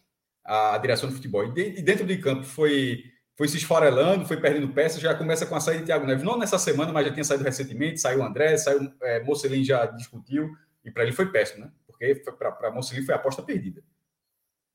a 0.45 0.77
direção 0.77 1.09
do 1.09 1.15
futebol. 1.15 1.43
E 1.57 1.81
dentro 1.81 2.05
de 2.05 2.17
campo 2.17 2.43
foi, 2.43 3.03
foi 3.35 3.47
se 3.47 3.57
esfarelando, 3.57 4.25
foi 4.25 4.37
perdendo 4.37 4.69
peças, 4.69 5.01
já 5.01 5.15
começa 5.15 5.45
com 5.45 5.55
a 5.55 5.59
saída 5.59 5.81
de 5.81 5.87
Thiago 5.87 6.05
Neves. 6.05 6.23
Não 6.23 6.37
nessa 6.37 6.59
semana, 6.59 6.93
mas 6.93 7.07
já 7.07 7.11
tinha 7.13 7.23
saído 7.23 7.43
recentemente, 7.43 7.99
saiu 7.99 8.19
o 8.19 8.23
André, 8.23 8.55
saiu 8.57 8.91
é, 9.01 9.23
Mocelin 9.23 9.63
já 9.63 9.87
discutiu, 9.87 10.55
e 10.83 10.91
para 10.91 11.03
ele 11.03 11.11
foi 11.11 11.31
péssimo, 11.31 11.65
né? 11.65 11.71
Porque 11.87 12.15
para 12.15 12.71
Mocelin 12.71 13.03
foi 13.03 13.15
a 13.15 13.17
aposta 13.17 13.41
perdida. 13.41 13.83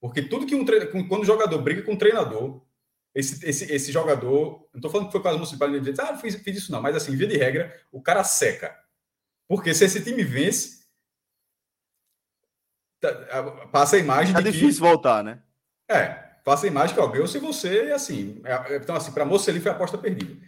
Porque 0.00 0.22
tudo 0.22 0.46
que 0.46 0.54
um 0.54 0.64
treinador, 0.64 1.08
quando 1.08 1.22
o 1.22 1.26
jogador 1.26 1.58
briga 1.62 1.82
com 1.82 1.92
o 1.92 1.98
treinador, 1.98 2.64
esse, 3.14 3.46
esse, 3.46 3.72
esse 3.72 3.92
jogador, 3.92 4.68
não 4.72 4.78
estou 4.78 4.90
falando 4.90 5.06
que 5.06 5.12
foi 5.12 5.22
quase 5.22 5.38
Mocelin 5.38 5.64
ele 5.64 5.80
dizer, 5.80 6.00
ah, 6.00 6.16
fiz, 6.16 6.34
fiz 6.36 6.56
isso 6.56 6.72
não, 6.72 6.82
mas 6.82 6.96
assim, 6.96 7.16
via 7.16 7.28
de 7.28 7.36
regra, 7.36 7.72
o 7.92 8.02
cara 8.02 8.24
seca. 8.24 8.76
Porque 9.46 9.72
se 9.74 9.84
esse 9.84 10.02
time 10.02 10.24
vence, 10.24 10.84
tá, 13.00 13.68
passa 13.72 13.96
a 13.96 13.98
imagem 13.98 14.34
é 14.34 14.38
de 14.38 14.50
difícil 14.50 14.82
que... 14.82 14.88
voltar, 14.88 15.22
né? 15.22 15.42
É, 15.90 16.36
faça 16.44 16.68
imagem 16.68 16.94
que 16.94 17.00
alguém 17.00 17.20
ou 17.20 17.26
se 17.26 17.40
você, 17.40 17.90
assim. 17.92 18.40
É, 18.44 18.76
então, 18.76 18.94
assim, 18.94 19.10
para 19.10 19.24
Moça 19.24 19.50
ele 19.50 19.60
foi 19.60 19.72
aposta 19.72 19.98
perdida. 19.98 20.40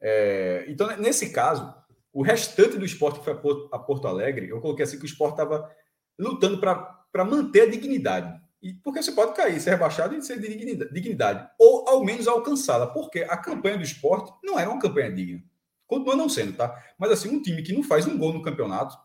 É, 0.00 0.64
então, 0.68 0.96
nesse 0.96 1.30
caso, 1.30 1.74
o 2.12 2.22
restante 2.22 2.78
do 2.78 2.84
esporte 2.84 3.18
que 3.18 3.24
foi 3.26 3.34
a 3.72 3.78
Porto 3.78 4.08
Alegre, 4.08 4.48
eu 4.48 4.60
coloquei 4.60 4.84
assim 4.84 4.96
que 4.96 5.04
o 5.04 5.06
esporte 5.06 5.32
estava 5.32 5.70
lutando 6.18 6.58
para 6.58 7.24
manter 7.24 7.62
a 7.62 7.70
dignidade. 7.70 8.40
E, 8.62 8.72
porque 8.72 9.02
você 9.02 9.12
pode 9.12 9.34
cair, 9.34 9.60
ser 9.60 9.70
rebaixado 9.70 10.14
e 10.14 10.22
ser 10.22 10.40
de 10.40 10.48
dignidade, 10.48 10.92
dignidade, 10.92 11.50
ou 11.58 11.86
ao 11.86 12.02
menos 12.02 12.26
alcançá-la, 12.26 12.86
porque 12.86 13.20
a 13.28 13.36
campanha 13.36 13.76
do 13.76 13.84
esporte 13.84 14.32
não 14.42 14.58
era 14.58 14.70
uma 14.70 14.80
campanha 14.80 15.12
digna. 15.12 15.42
Continua 15.86 16.16
não 16.16 16.28
sendo, 16.28 16.56
tá? 16.56 16.74
Mas 16.98 17.10
assim, 17.12 17.28
um 17.28 17.42
time 17.42 17.62
que 17.62 17.72
não 17.72 17.82
faz 17.82 18.06
um 18.06 18.16
gol 18.16 18.32
no 18.32 18.42
campeonato 18.42 18.96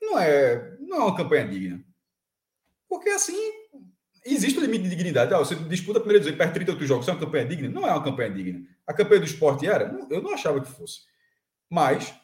não 0.00 0.18
é, 0.18 0.76
não 0.78 0.98
é 0.98 1.00
uma 1.04 1.16
campanha 1.16 1.48
digna. 1.48 1.82
Porque 2.88 3.08
assim, 3.08 3.36
existe 4.34 4.58
um 4.58 4.62
limite 4.62 4.84
de 4.84 4.90
dignidade. 4.90 5.32
Ah, 5.32 5.38
você 5.38 5.54
disputa 5.54 5.98
a 5.98 6.02
primeira 6.02 6.20
divisão 6.20 6.34
e 6.34 6.38
perde 6.38 6.54
38 6.54 6.86
jogos, 6.86 7.04
isso 7.04 7.10
é 7.10 7.14
uma 7.14 7.20
campanha 7.20 7.46
digna? 7.46 7.68
Não 7.68 7.86
é 7.86 7.92
uma 7.92 8.02
campanha 8.02 8.30
digna. 8.30 8.66
A 8.86 8.92
campanha 8.92 9.20
do 9.20 9.26
esporte 9.26 9.66
era? 9.66 9.96
Eu 10.10 10.22
não 10.22 10.32
achava 10.32 10.60
que 10.60 10.70
fosse. 10.70 11.00
Mas 11.70 12.14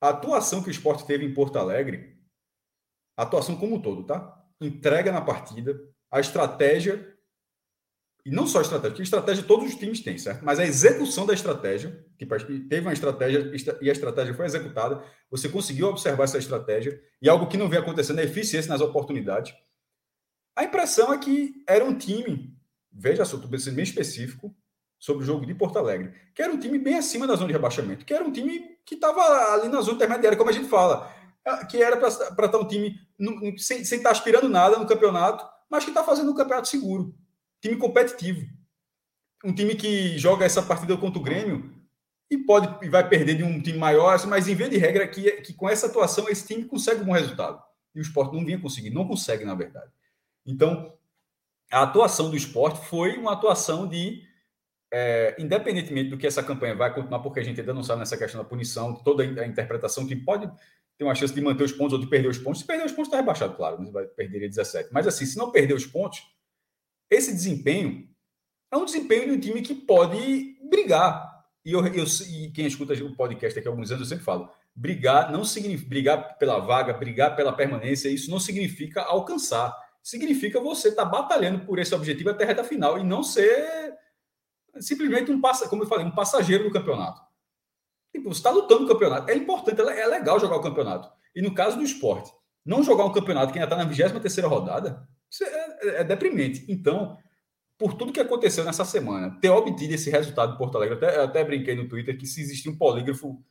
a 0.00 0.10
atuação 0.10 0.62
que 0.62 0.68
o 0.68 0.70
esporte 0.70 1.06
teve 1.06 1.24
em 1.24 1.34
Porto 1.34 1.58
Alegre, 1.58 2.16
a 3.16 3.22
atuação 3.22 3.56
como 3.56 3.76
um 3.76 3.80
todo, 3.80 4.04
tá? 4.04 4.44
Entrega 4.60 5.10
na 5.10 5.20
partida, 5.20 5.78
a 6.10 6.20
estratégia, 6.20 7.14
e 8.24 8.30
não 8.30 8.46
só 8.46 8.58
a 8.58 8.62
estratégia, 8.62 8.90
porque 8.90 9.02
a 9.02 9.04
estratégia 9.04 9.44
todos 9.44 9.66
os 9.66 9.74
times 9.76 10.00
têm, 10.00 10.18
certo? 10.18 10.44
Mas 10.44 10.58
a 10.58 10.64
execução 10.64 11.24
da 11.24 11.32
estratégia, 11.32 12.04
que 12.18 12.26
teve 12.26 12.80
uma 12.80 12.92
estratégia 12.92 13.52
e 13.80 13.88
a 13.88 13.92
estratégia 13.92 14.34
foi 14.34 14.44
executada, 14.44 15.02
você 15.30 15.48
conseguiu 15.48 15.88
observar 15.88 16.24
essa 16.24 16.38
estratégia, 16.38 17.00
e 17.22 17.28
algo 17.28 17.46
que 17.46 17.56
não 17.56 17.68
vem 17.68 17.78
acontecendo 17.78 18.20
é 18.20 18.24
eficiência 18.24 18.68
nas 18.68 18.80
oportunidades 18.80 19.54
a 20.56 20.64
impressão 20.64 21.12
é 21.12 21.18
que 21.18 21.62
era 21.68 21.84
um 21.84 21.94
time, 21.94 22.56
veja 22.90 23.26
só, 23.26 23.36
estou 23.36 23.58
sendo 23.58 23.76
bem 23.76 23.84
específico 23.84 24.56
sobre 24.98 25.22
o 25.22 25.26
jogo 25.26 25.44
de 25.44 25.54
Porto 25.54 25.78
Alegre, 25.78 26.14
que 26.34 26.42
era 26.42 26.50
um 26.50 26.58
time 26.58 26.78
bem 26.78 26.96
acima 26.96 27.26
da 27.26 27.34
zona 27.34 27.48
de 27.48 27.52
rebaixamento, 27.52 28.06
que 28.06 28.14
era 28.14 28.24
um 28.24 28.32
time 28.32 28.76
que 28.86 28.94
estava 28.94 29.20
ali 29.52 29.68
na 29.68 29.82
zona 29.82 29.96
intermediária, 29.96 30.38
como 30.38 30.48
a 30.48 30.52
gente 30.52 30.68
fala, 30.68 31.14
ah, 31.44 31.64
que 31.66 31.82
era 31.82 31.98
para 31.98 32.08
estar 32.08 32.58
um 32.58 32.66
time 32.66 32.98
sem, 33.58 33.84
sem 33.84 33.98
estar 33.98 34.10
aspirando 34.10 34.48
nada 34.48 34.78
no 34.78 34.86
campeonato, 34.86 35.46
mas 35.70 35.84
que 35.84 35.90
está 35.90 36.02
fazendo 36.02 36.30
um 36.30 36.34
campeonato 36.34 36.68
seguro, 36.68 37.14
time 37.60 37.76
competitivo. 37.76 38.46
Um 39.44 39.54
time 39.54 39.74
que 39.74 40.16
joga 40.18 40.46
essa 40.46 40.62
partida 40.62 40.96
contra 40.96 41.20
o 41.20 41.22
Grêmio 41.22 41.72
e 42.30 42.38
pode 42.38 42.84
e 42.84 42.88
vai 42.88 43.06
perder 43.06 43.36
de 43.36 43.44
um 43.44 43.60
time 43.60 43.78
maior, 43.78 44.18
mas 44.26 44.48
em 44.48 44.54
vez 44.54 44.70
de 44.70 44.78
regra, 44.78 45.06
que, 45.06 45.30
que 45.42 45.52
com 45.52 45.68
essa 45.68 45.86
atuação 45.86 46.28
esse 46.28 46.46
time 46.46 46.64
consegue 46.64 47.02
um 47.02 47.04
bom 47.04 47.12
resultado. 47.12 47.62
E 47.94 48.00
o 48.00 48.02
esporte 48.02 48.34
não 48.34 48.44
vinha 48.44 48.58
conseguindo, 48.58 48.94
não 48.94 49.06
consegue, 49.06 49.44
na 49.44 49.54
verdade. 49.54 49.90
Então, 50.46 50.94
a 51.70 51.82
atuação 51.82 52.30
do 52.30 52.36
esporte 52.36 52.86
foi 52.86 53.16
uma 53.16 53.32
atuação 53.32 53.88
de, 53.88 54.22
é, 54.92 55.34
independentemente 55.38 56.10
do 56.10 56.16
que 56.16 56.26
essa 56.26 56.42
campanha 56.42 56.74
vai 56.74 56.94
continuar, 56.94 57.20
porque 57.20 57.40
a 57.40 57.42
gente 57.42 57.60
ainda 57.60 57.74
não 57.74 57.82
sabe 57.82 58.00
nessa 58.00 58.16
questão 58.16 58.42
da 58.42 58.48
punição, 58.48 58.94
toda 58.94 59.22
a 59.22 59.46
interpretação 59.46 60.06
que 60.06 60.14
pode 60.14 60.50
ter 60.96 61.04
uma 61.04 61.14
chance 61.14 61.34
de 61.34 61.40
manter 61.40 61.64
os 61.64 61.72
pontos 61.72 61.92
ou 61.94 61.98
de 61.98 62.06
perder 62.06 62.28
os 62.28 62.38
pontos. 62.38 62.60
Se 62.60 62.66
perder 62.66 62.86
os 62.86 62.92
pontos, 62.92 63.08
está 63.08 63.16
rebaixado, 63.16 63.54
claro, 63.54 63.78
mas 63.78 63.90
vai 63.90 64.06
perder 64.06 64.48
17. 64.48 64.90
Mas 64.92 65.06
assim, 65.06 65.26
se 65.26 65.36
não 65.36 65.50
perder 65.50 65.74
os 65.74 65.86
pontos, 65.86 66.22
esse 67.10 67.32
desempenho 67.32 68.08
é 68.72 68.76
um 68.76 68.84
desempenho 68.84 69.26
de 69.26 69.32
um 69.32 69.40
time 69.40 69.62
que 69.62 69.74
pode 69.74 70.56
brigar. 70.68 71.36
E, 71.64 71.72
eu, 71.72 71.84
eu, 71.86 72.04
e 72.04 72.50
quem 72.50 72.66
escuta 72.66 72.94
o 72.94 73.16
podcast 73.16 73.58
aqui 73.58 73.68
há 73.68 73.70
alguns 73.70 73.90
anos, 73.90 74.02
eu 74.02 74.08
sempre 74.08 74.24
falo: 74.24 74.50
brigar 74.74 75.30
não 75.30 75.44
significa 75.44 75.88
brigar 75.88 76.38
pela 76.38 76.58
vaga, 76.58 76.92
brigar 76.92 77.36
pela 77.36 77.52
permanência, 77.52 78.08
isso 78.08 78.30
não 78.30 78.40
significa 78.40 79.02
alcançar. 79.02 79.74
Significa 80.06 80.60
você 80.60 80.90
estar 80.90 81.04
tá 81.04 81.10
batalhando 81.10 81.66
por 81.66 81.80
esse 81.80 81.92
objetivo 81.92 82.30
até 82.30 82.44
a 82.44 82.46
reta 82.46 82.62
final 82.62 82.96
e 82.96 83.02
não 83.02 83.24
ser 83.24 83.92
simplesmente 84.78 85.32
um 85.32 85.40
como 85.68 85.82
eu 85.82 85.88
falei, 85.88 86.06
um 86.06 86.14
passageiro 86.14 86.62
do 86.62 86.70
campeonato. 86.70 87.20
Tipo, 88.12 88.32
você 88.32 88.38
está 88.38 88.50
lutando 88.50 88.82
no 88.82 88.86
campeonato. 88.86 89.28
É 89.28 89.34
importante, 89.34 89.80
é 89.80 90.06
legal 90.06 90.38
jogar 90.38 90.58
o 90.58 90.62
campeonato. 90.62 91.10
E 91.34 91.42
no 91.42 91.52
caso 91.52 91.76
do 91.76 91.82
esporte, 91.82 92.30
não 92.64 92.84
jogar 92.84 93.04
um 93.04 93.12
campeonato 93.12 93.52
que 93.52 93.58
ainda 93.58 93.66
está 93.66 93.76
na 93.76 93.90
23 93.90 94.46
rodada, 94.46 95.08
é, 95.42 95.44
é, 95.44 96.00
é 96.02 96.04
deprimente. 96.04 96.64
Então, 96.68 97.18
por 97.76 97.94
tudo 97.94 98.12
que 98.12 98.20
aconteceu 98.20 98.64
nessa 98.64 98.84
semana, 98.84 99.36
ter 99.40 99.50
obtido 99.50 99.92
esse 99.92 100.08
resultado 100.08 100.54
em 100.54 100.56
Porto 100.56 100.76
Alegre, 100.76 100.98
até, 100.98 101.20
até 101.20 101.42
brinquei 101.42 101.74
no 101.74 101.88
Twitter 101.88 102.16
que 102.16 102.28
se 102.28 102.40
existir 102.40 102.68
um 102.68 102.78
polígrafo, 102.78 103.42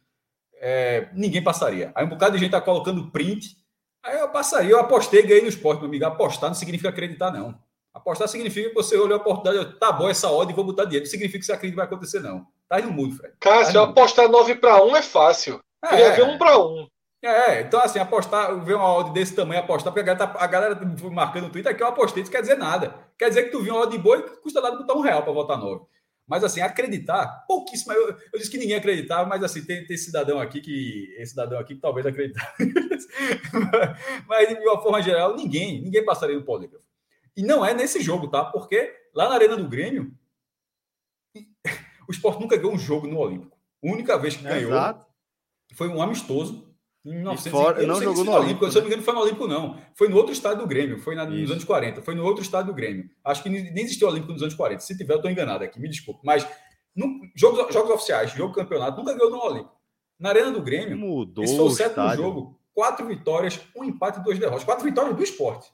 é, 0.54 1.10
ninguém 1.14 1.44
passaria. 1.44 1.92
Aí 1.94 2.06
um 2.06 2.10
bocado 2.10 2.36
de 2.36 2.40
gente 2.40 2.56
está 2.56 2.62
colocando 2.62 3.12
print, 3.12 3.58
aí 4.06 4.20
eu 4.20 4.30
passaria, 4.30 4.72
eu 4.72 4.80
apostei 4.80 5.22
ganhei 5.24 5.42
no 5.42 5.50
esporte, 5.50 5.80
meu 5.80 5.88
amigo. 5.88 6.06
Apostar 6.06 6.50
não 6.50 6.56
significa 6.56 6.90
acreditar, 6.90 7.32
não. 7.32 7.58
Apostar 7.94 8.28
significa 8.28 8.70
que 8.70 8.76
você 8.76 8.98
olhou 8.98 9.18
a 9.18 9.22
oportunidade, 9.22 9.80
tá 9.80 9.92
bom 9.92 10.10
essa 10.10 10.30
odd 10.30 10.52
e 10.52 10.56
vou 10.56 10.66
botar 10.66 10.84
dinheiro. 10.84 11.06
Não 11.06 11.12
significa 11.12 11.40
que 11.40 11.46
você 11.46 11.54
acredita 11.54 11.74
que 11.74 11.78
vai 11.78 11.86
acontecer, 11.86 12.20
não. 12.20 12.46
Tá 12.68 12.78
aí 12.78 12.84
no 12.84 12.92
mundo, 12.92 13.16
Fred. 13.16 13.34
Cássio, 13.40 13.74
tá 13.74 13.84
apostar 13.84 14.30
9 14.30 14.56
para 14.56 14.84
1 14.84 14.96
é 14.98 15.02
fácil. 15.02 15.62
É, 15.84 15.88
Queria 15.88 16.12
ver 16.12 16.24
1 16.24 16.38
para 16.38 16.58
1. 16.58 16.88
É, 17.24 17.62
então 17.62 17.80
assim, 17.80 17.98
apostar, 17.98 18.56
ver 18.64 18.76
uma 18.76 18.94
odd 18.94 19.12
desse 19.12 19.36
tamanho, 19.36 19.62
apostar, 19.62 19.92
porque 19.92 20.08
a 20.08 20.14
galera, 20.14 20.34
tá, 20.34 20.44
a 20.44 20.48
galera 20.48 20.76
tá 20.76 20.86
marcando 21.10 21.46
no 21.46 21.50
Twitter 21.50 21.76
que 21.76 21.82
eu 21.82 21.88
apostei, 21.88 22.22
isso 22.22 22.32
quer 22.32 22.42
dizer 22.42 22.58
nada. 22.58 22.94
Quer 23.18 23.30
dizer 23.30 23.44
que 23.44 23.50
tu 23.50 23.62
viu 23.62 23.74
uma 23.74 23.84
odd 23.84 23.98
boa 23.98 24.18
e 24.18 24.22
custa 24.42 24.62
nada 24.62 24.78
botar 24.78 24.94
um 24.94 25.02
real 25.02 25.24
para 25.24 25.34
votar 25.34 25.58
9. 25.58 25.86
Mas 26.28 26.44
assim, 26.44 26.60
acreditar, 26.60 27.46
pouquíssimo. 27.48 27.94
Eu, 27.94 28.18
eu, 28.34 28.40
disse 28.40 28.50
que 28.50 28.58
ninguém 28.58 28.76
acreditava, 28.76 29.30
mas 29.30 29.44
assim, 29.44 29.64
tem, 29.64 29.86
tem 29.86 29.96
cidadão 29.96 30.40
aqui 30.40 30.60
que. 30.60 31.14
Esse 31.18 31.32
cidadão 31.32 31.60
aqui 31.60 31.76
que 31.76 31.82
talvez 31.82 32.06
acreditava. 32.06 32.52
mas, 34.28 34.50
de 34.50 34.56
uma 34.56 34.82
forma 34.82 35.02
geral, 35.02 35.36
ninguém, 35.36 35.82
ninguém 35.82 36.04
passaria 36.04 36.36
no 36.36 36.44
polígrafo. 36.44 36.86
E 37.38 37.44
não 37.44 37.64
é 37.64 37.74
nesse 37.74 38.02
jogo, 38.02 38.28
tá? 38.28 38.44
Porque 38.46 38.92
lá 39.14 39.30
na 39.30 39.36
Arena 39.36 39.56
do 39.56 39.68
Grêmio, 39.68 40.12
o 42.08 42.12
esporte 42.12 42.42
nunca 42.42 42.58
ganhou 42.58 42.74
um 42.74 42.80
jogo 42.80 43.08
no 43.08 43.20
Olímpico. 43.20 43.56
A 43.84 43.92
única 43.92 44.18
vez 44.18 44.36
que 44.36 44.48
é 44.48 44.50
ganhou 44.50 44.72
exato. 44.72 45.06
foi 45.76 45.90
um 45.90 46.02
amistoso 46.02 46.65
1900, 47.06 47.52
fora, 47.52 47.86
não 47.86 48.02
jogou 48.02 48.24
no 48.24 48.32
Olímpico. 48.32 48.72
Se 48.72 48.78
eu 48.78 48.82
não 48.82 48.88
me 48.88 48.88
engano, 48.88 49.04
foi 49.04 49.14
no 49.14 49.20
Olímpico, 49.22 49.48
não. 49.48 49.80
Foi 49.94 50.10
no 50.10 50.16
outro 50.18 50.34
estádio 50.34 50.60
do 50.60 50.68
Grêmio. 50.68 51.00
Foi 51.00 51.16
na, 51.16 51.26
nos 51.26 51.52
anos 51.52 51.64
40. 51.64 52.02
Foi 52.02 52.16
no 52.16 52.24
outro 52.24 52.42
estádio 52.42 52.72
do 52.72 52.76
Grêmio. 52.76 53.10
Acho 53.24 53.44
que 53.44 53.50
nem 53.50 53.84
existiu 53.84 54.08
Olímpico 54.08 54.34
nos 54.34 54.42
anos 54.42 54.56
40. 54.56 54.82
Se 54.82 54.98
tiver, 54.98 55.14
eu 55.14 55.18
estou 55.18 55.30
enganado 55.30 55.64
aqui. 55.64 55.80
Me 55.80 55.88
desculpe. 55.88 56.22
Mas 56.24 56.48
no, 56.96 57.22
jogos, 57.36 57.74
jogos 57.74 57.92
oficiais, 57.92 58.32
jogo 58.32 58.54
campeonato, 58.54 58.98
nunca 58.98 59.14
ganhou 59.14 59.30
no 59.30 59.38
Olímpico. 59.38 59.76
Na 60.20 60.30
Arena 60.30 60.52
do 60.52 60.62
Grêmio, 60.62 60.98
Mudou 60.98 61.44
esse 61.44 61.56
foi 61.56 61.66
o 61.66 61.70
sétimo 61.70 62.04
estádio. 62.04 62.24
jogo. 62.24 62.60
Quatro 62.74 63.06
vitórias, 63.06 63.62
um 63.76 63.84
empate 63.84 64.20
e 64.20 64.24
dois 64.24 64.40
derrotas. 64.40 64.64
Quatro 64.64 64.84
vitórias 64.84 65.16
do 65.16 65.24
esporte. 65.24 65.72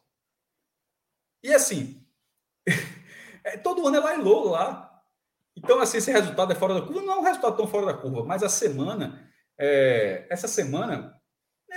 E 1.44 1.54
assim, 1.54 2.06
é, 3.44 3.58
todo 3.58 3.88
ano 3.88 3.98
é 3.98 4.00
lá 4.00 4.16
em 4.16 4.22
Lolo 4.22 4.50
lá. 4.50 4.88
Então, 5.56 5.80
assim, 5.80 5.98
esse 5.98 6.12
resultado 6.12 6.52
é 6.52 6.56
fora 6.56 6.74
da 6.74 6.82
curva. 6.82 7.02
Não 7.02 7.14
é 7.14 7.18
um 7.18 7.24
resultado 7.24 7.56
tão 7.56 7.68
fora 7.68 7.88
da 7.88 7.94
curva, 7.94 8.24
mas 8.24 8.44
a 8.44 8.50
semana, 8.50 9.32
é, 9.60 10.28
essa 10.30 10.48
semana, 10.48 11.21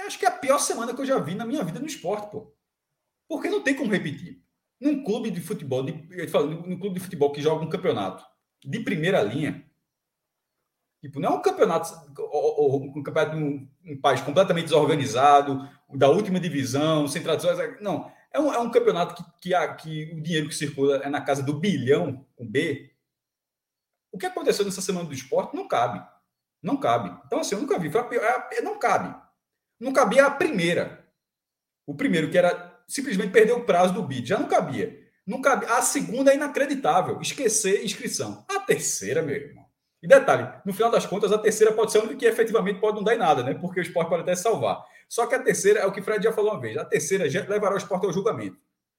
acho 0.07 0.19
que 0.19 0.27
é 0.27 0.29
a 0.29 0.39
pior 0.39 0.59
semana 0.59 0.95
que 0.95 1.01
eu 1.01 1.07
já 1.07 1.19
vi 1.19 1.35
na 1.35 1.47
minha 1.47 1.63
vida 1.63 1.79
no 1.79 1.87
esporte, 1.87 2.31
pô. 2.31 2.55
Porque 3.29 3.49
não 3.49 3.63
tem 3.63 3.75
como 3.75 3.91
repetir. 3.91 4.43
Num 4.81 5.03
clube 5.03 5.31
de 5.31 5.41
futebol, 5.41 5.83
de, 5.83 5.93
num 5.93 6.79
clube 6.79 6.99
de 6.99 7.05
futebol 7.05 7.33
que 7.33 7.41
joga 7.41 7.65
um 7.65 7.71
campeonato 7.71 8.25
de 8.65 8.81
primeira 8.81 9.23
linha, 9.23 9.65
tipo, 11.01 11.21
não 11.21 11.31
é 11.31 11.33
um 11.35 11.43
campeonato, 11.43 11.91
ou, 12.19 12.83
um 12.83 13.03
campeonato 13.03 13.37
um, 13.37 13.69
um 13.85 14.01
país 14.01 14.21
completamente 14.21 14.65
desorganizado, 14.65 15.69
da 15.95 16.09
última 16.09 16.41
divisão, 16.41 17.07
sem 17.07 17.23
tradições. 17.23 17.81
Não, 17.81 18.11
é 18.33 18.41
um, 18.41 18.53
é 18.53 18.59
um 18.59 18.71
campeonato 18.71 19.15
que, 19.15 19.25
que, 19.41 19.55
a, 19.55 19.75
que 19.75 20.13
o 20.13 20.21
dinheiro 20.21 20.49
que 20.49 20.55
circula 20.55 20.97
é 20.97 21.09
na 21.09 21.21
casa 21.21 21.43
do 21.43 21.59
bilhão, 21.59 22.27
com 22.35 22.47
B. 22.47 22.93
O 24.11 24.19
que 24.19 24.27
aconteceu 24.27 24.65
nessa 24.65 24.83
semana 24.83 25.07
do 25.07 25.15
esporte 25.15 25.55
não 25.55 25.69
cabe. 25.69 26.05
Não 26.63 26.77
cabe. 26.77 27.17
Então, 27.27 27.41
assim, 27.41 27.55
eu 27.55 27.61
nunca 27.61 27.79
vi. 27.79 27.91
É, 28.53 28.63
não 28.63 28.79
cabe. 28.79 29.15
Não 29.81 29.93
cabia 29.93 30.27
a 30.27 30.31
primeira. 30.31 31.05
O 31.87 31.95
primeiro, 31.95 32.31
que 32.31 32.39
era 32.39 32.83
simplesmente 32.89 33.33
perder 33.33 33.53
o 33.53 33.65
prazo 33.65 33.95
do 33.95 34.03
bid, 34.03 34.29
já 34.29 34.39
não 34.39 34.49
cabia. 34.49 34.99
Não 35.27 35.41
cabia. 35.41 35.69
A 35.75 35.83
segunda 35.83 36.33
é 36.33 36.37
inacreditável. 36.37 37.21
Esquecer 37.21 37.85
inscrição. 37.85 38.45
A 38.49 38.61
terceira, 38.61 39.23
meu 39.23 39.35
irmão. 39.35 39.65
E 40.03 40.07
detalhe, 40.07 40.47
no 40.67 40.73
final 40.75 40.91
das 40.91 41.07
contas, 41.07 41.33
a 41.33 41.39
terceira 41.39 41.73
pode 41.73 41.91
ser 41.91 41.99
a 41.99 42.03
única 42.03 42.17
que 42.17 42.27
efetivamente 42.27 42.79
pode 42.79 42.97
não 42.97 43.03
dar 43.03 43.15
em 43.15 43.19
nada, 43.19 43.43
né? 43.43 43.55
Porque 43.55 43.81
o 43.81 43.83
esporte 43.83 44.11
pode 44.11 44.23
até 44.23 44.37
salvar. 44.37 44.85
Só 45.09 45.27
que 45.27 45.35
a 45.35 45.43
terceira 45.43 45.81
é 45.81 45.87
o 45.87 45.93
que 45.93 46.03
Fred 46.03 46.23
já 46.23 46.33
falou 46.33 46.53
uma 46.53 46.61
vez. 46.61 46.77
A 46.77 46.85
terceira 46.85 47.25
levará 47.49 47.75
o 47.75 47.79
esporte 47.79 48.05
ao 48.05 48.13
julgamento. 48.13 48.59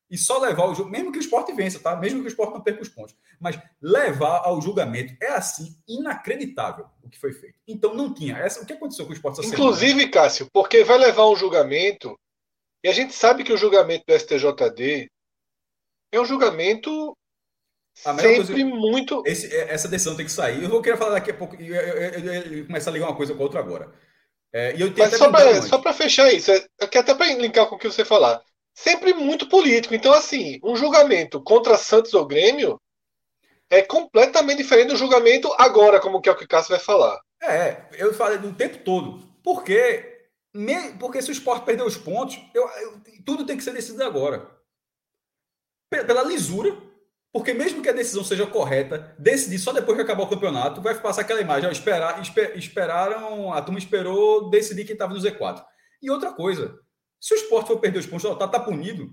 E 0.09 0.17
só 0.17 0.37
levar 0.37 0.65
o 0.65 0.85
mesmo 0.85 1.11
que 1.11 1.17
o 1.17 1.21
esporte 1.21 1.51
vença, 1.51 1.79
tá? 1.79 1.95
Mesmo 1.95 2.19
que 2.19 2.25
o 2.25 2.27
esporte 2.27 2.53
não 2.53 2.61
perca 2.61 2.81
os 2.81 2.89
pontos. 2.89 3.15
Mas 3.39 3.59
levar 3.81 4.41
ao 4.43 4.61
julgamento 4.61 5.15
é 5.21 5.29
assim 5.29 5.75
inacreditável 5.87 6.85
o 7.03 7.09
que 7.09 7.19
foi 7.19 7.33
feito. 7.33 7.57
Então 7.67 7.93
não 7.93 8.13
tinha. 8.13 8.37
Essa, 8.37 8.61
o 8.61 8.65
que 8.65 8.73
aconteceu 8.73 9.05
com 9.05 9.11
o 9.11 9.15
esporte 9.15 9.39
essa 9.39 9.49
Inclusive, 9.49 9.91
semana? 9.91 10.11
Cássio, 10.11 10.47
porque 10.53 10.83
vai 10.83 10.99
levar 10.99 11.27
um 11.27 11.35
julgamento, 11.35 12.17
e 12.83 12.87
a 12.87 12.93
gente 12.93 13.13
sabe 13.13 13.43
que 13.43 13.51
o 13.51 13.57
julgamento 13.57 14.05
do 14.07 14.13
STJD 14.13 15.09
é 16.11 16.21
um 16.21 16.25
julgamento 16.25 17.17
sempre 17.95 18.35
coisa, 18.35 18.65
muito. 18.65 19.23
Esse, 19.25 19.53
é, 19.55 19.73
essa 19.73 19.87
decisão 19.87 20.15
tem 20.15 20.25
que 20.25 20.31
sair. 20.31 20.61
Eu 20.61 20.69
vou 20.69 20.83
querer 20.83 20.97
falar 20.97 21.13
daqui 21.13 21.31
a 21.31 21.33
pouco. 21.33 21.55
Eu, 21.55 21.75
eu, 21.75 22.09
eu, 22.11 22.33
eu 22.33 22.65
começar 22.67 22.91
a 22.91 22.93
ligar 22.93 23.07
uma 23.07 23.15
coisa 23.15 23.33
com 23.33 23.39
a 23.39 23.43
outra 23.43 23.59
agora. 23.59 23.91
É, 24.53 24.75
e 24.75 24.81
eu 24.81 24.93
Mas 24.95 25.67
só 25.67 25.79
para 25.79 25.93
fechar 25.93 26.31
isso, 26.31 26.51
é, 26.51 26.63
até 26.79 27.13
para 27.15 27.33
linkar 27.33 27.65
com 27.65 27.75
o 27.75 27.79
que 27.79 27.91
você 27.91 28.05
falar 28.05 28.41
sempre 28.75 29.13
muito 29.13 29.47
político. 29.47 29.95
Então, 29.95 30.13
assim, 30.13 30.59
um 30.61 30.75
julgamento 30.75 31.41
contra 31.41 31.77
Santos 31.77 32.13
ou 32.13 32.27
Grêmio 32.27 32.79
é 33.69 33.81
completamente 33.81 34.57
diferente 34.57 34.89
do 34.89 34.97
julgamento 34.97 35.51
agora, 35.57 35.99
como 35.99 36.21
que 36.21 36.29
é 36.29 36.31
o 36.31 36.35
que 36.35 36.43
o 36.43 36.47
Cássio 36.47 36.75
vai 36.75 36.79
falar. 36.79 37.19
É, 37.41 37.87
eu 37.93 38.13
falei 38.13 38.37
do 38.37 38.53
tempo 38.53 38.79
todo. 38.79 39.23
Porque, 39.41 40.27
porque 40.99 41.21
se 41.21 41.29
o 41.29 41.31
esporte 41.31 41.65
perder 41.65 41.83
os 41.83 41.97
pontos, 41.97 42.37
eu, 42.53 42.67
eu, 42.67 43.01
tudo 43.25 43.45
tem 43.45 43.57
que 43.57 43.63
ser 43.63 43.73
decidido 43.73 44.03
agora. 44.03 44.51
Pela 45.89 46.23
lisura, 46.23 46.75
porque 47.31 47.53
mesmo 47.53 47.81
que 47.81 47.89
a 47.89 47.93
decisão 47.93 48.23
seja 48.23 48.45
correta, 48.45 49.15
decidir 49.17 49.59
só 49.59 49.71
depois 49.71 49.95
que 49.95 50.03
acabar 50.03 50.23
o 50.23 50.29
campeonato, 50.29 50.81
vai 50.81 50.99
passar 50.99 51.21
aquela 51.21 51.41
imagem. 51.41 51.69
Ó, 51.69 51.71
esperar, 51.71 52.21
esper, 52.21 52.57
esperaram, 52.57 53.53
a 53.53 53.61
turma 53.61 53.79
esperou 53.79 54.49
decidir 54.49 54.83
quem 54.83 54.93
estava 54.93 55.13
no 55.13 55.19
Z4. 55.19 55.63
E 56.01 56.09
outra 56.09 56.33
coisa, 56.33 56.79
se 57.25 57.33
o 57.33 57.37
esporte 57.37 57.65
for 57.69 57.79
perder 57.79 57.97
os 57.97 58.05
pontos, 58.05 58.37
tá, 58.37 58.47
tá 58.47 58.59
punido. 58.59 59.11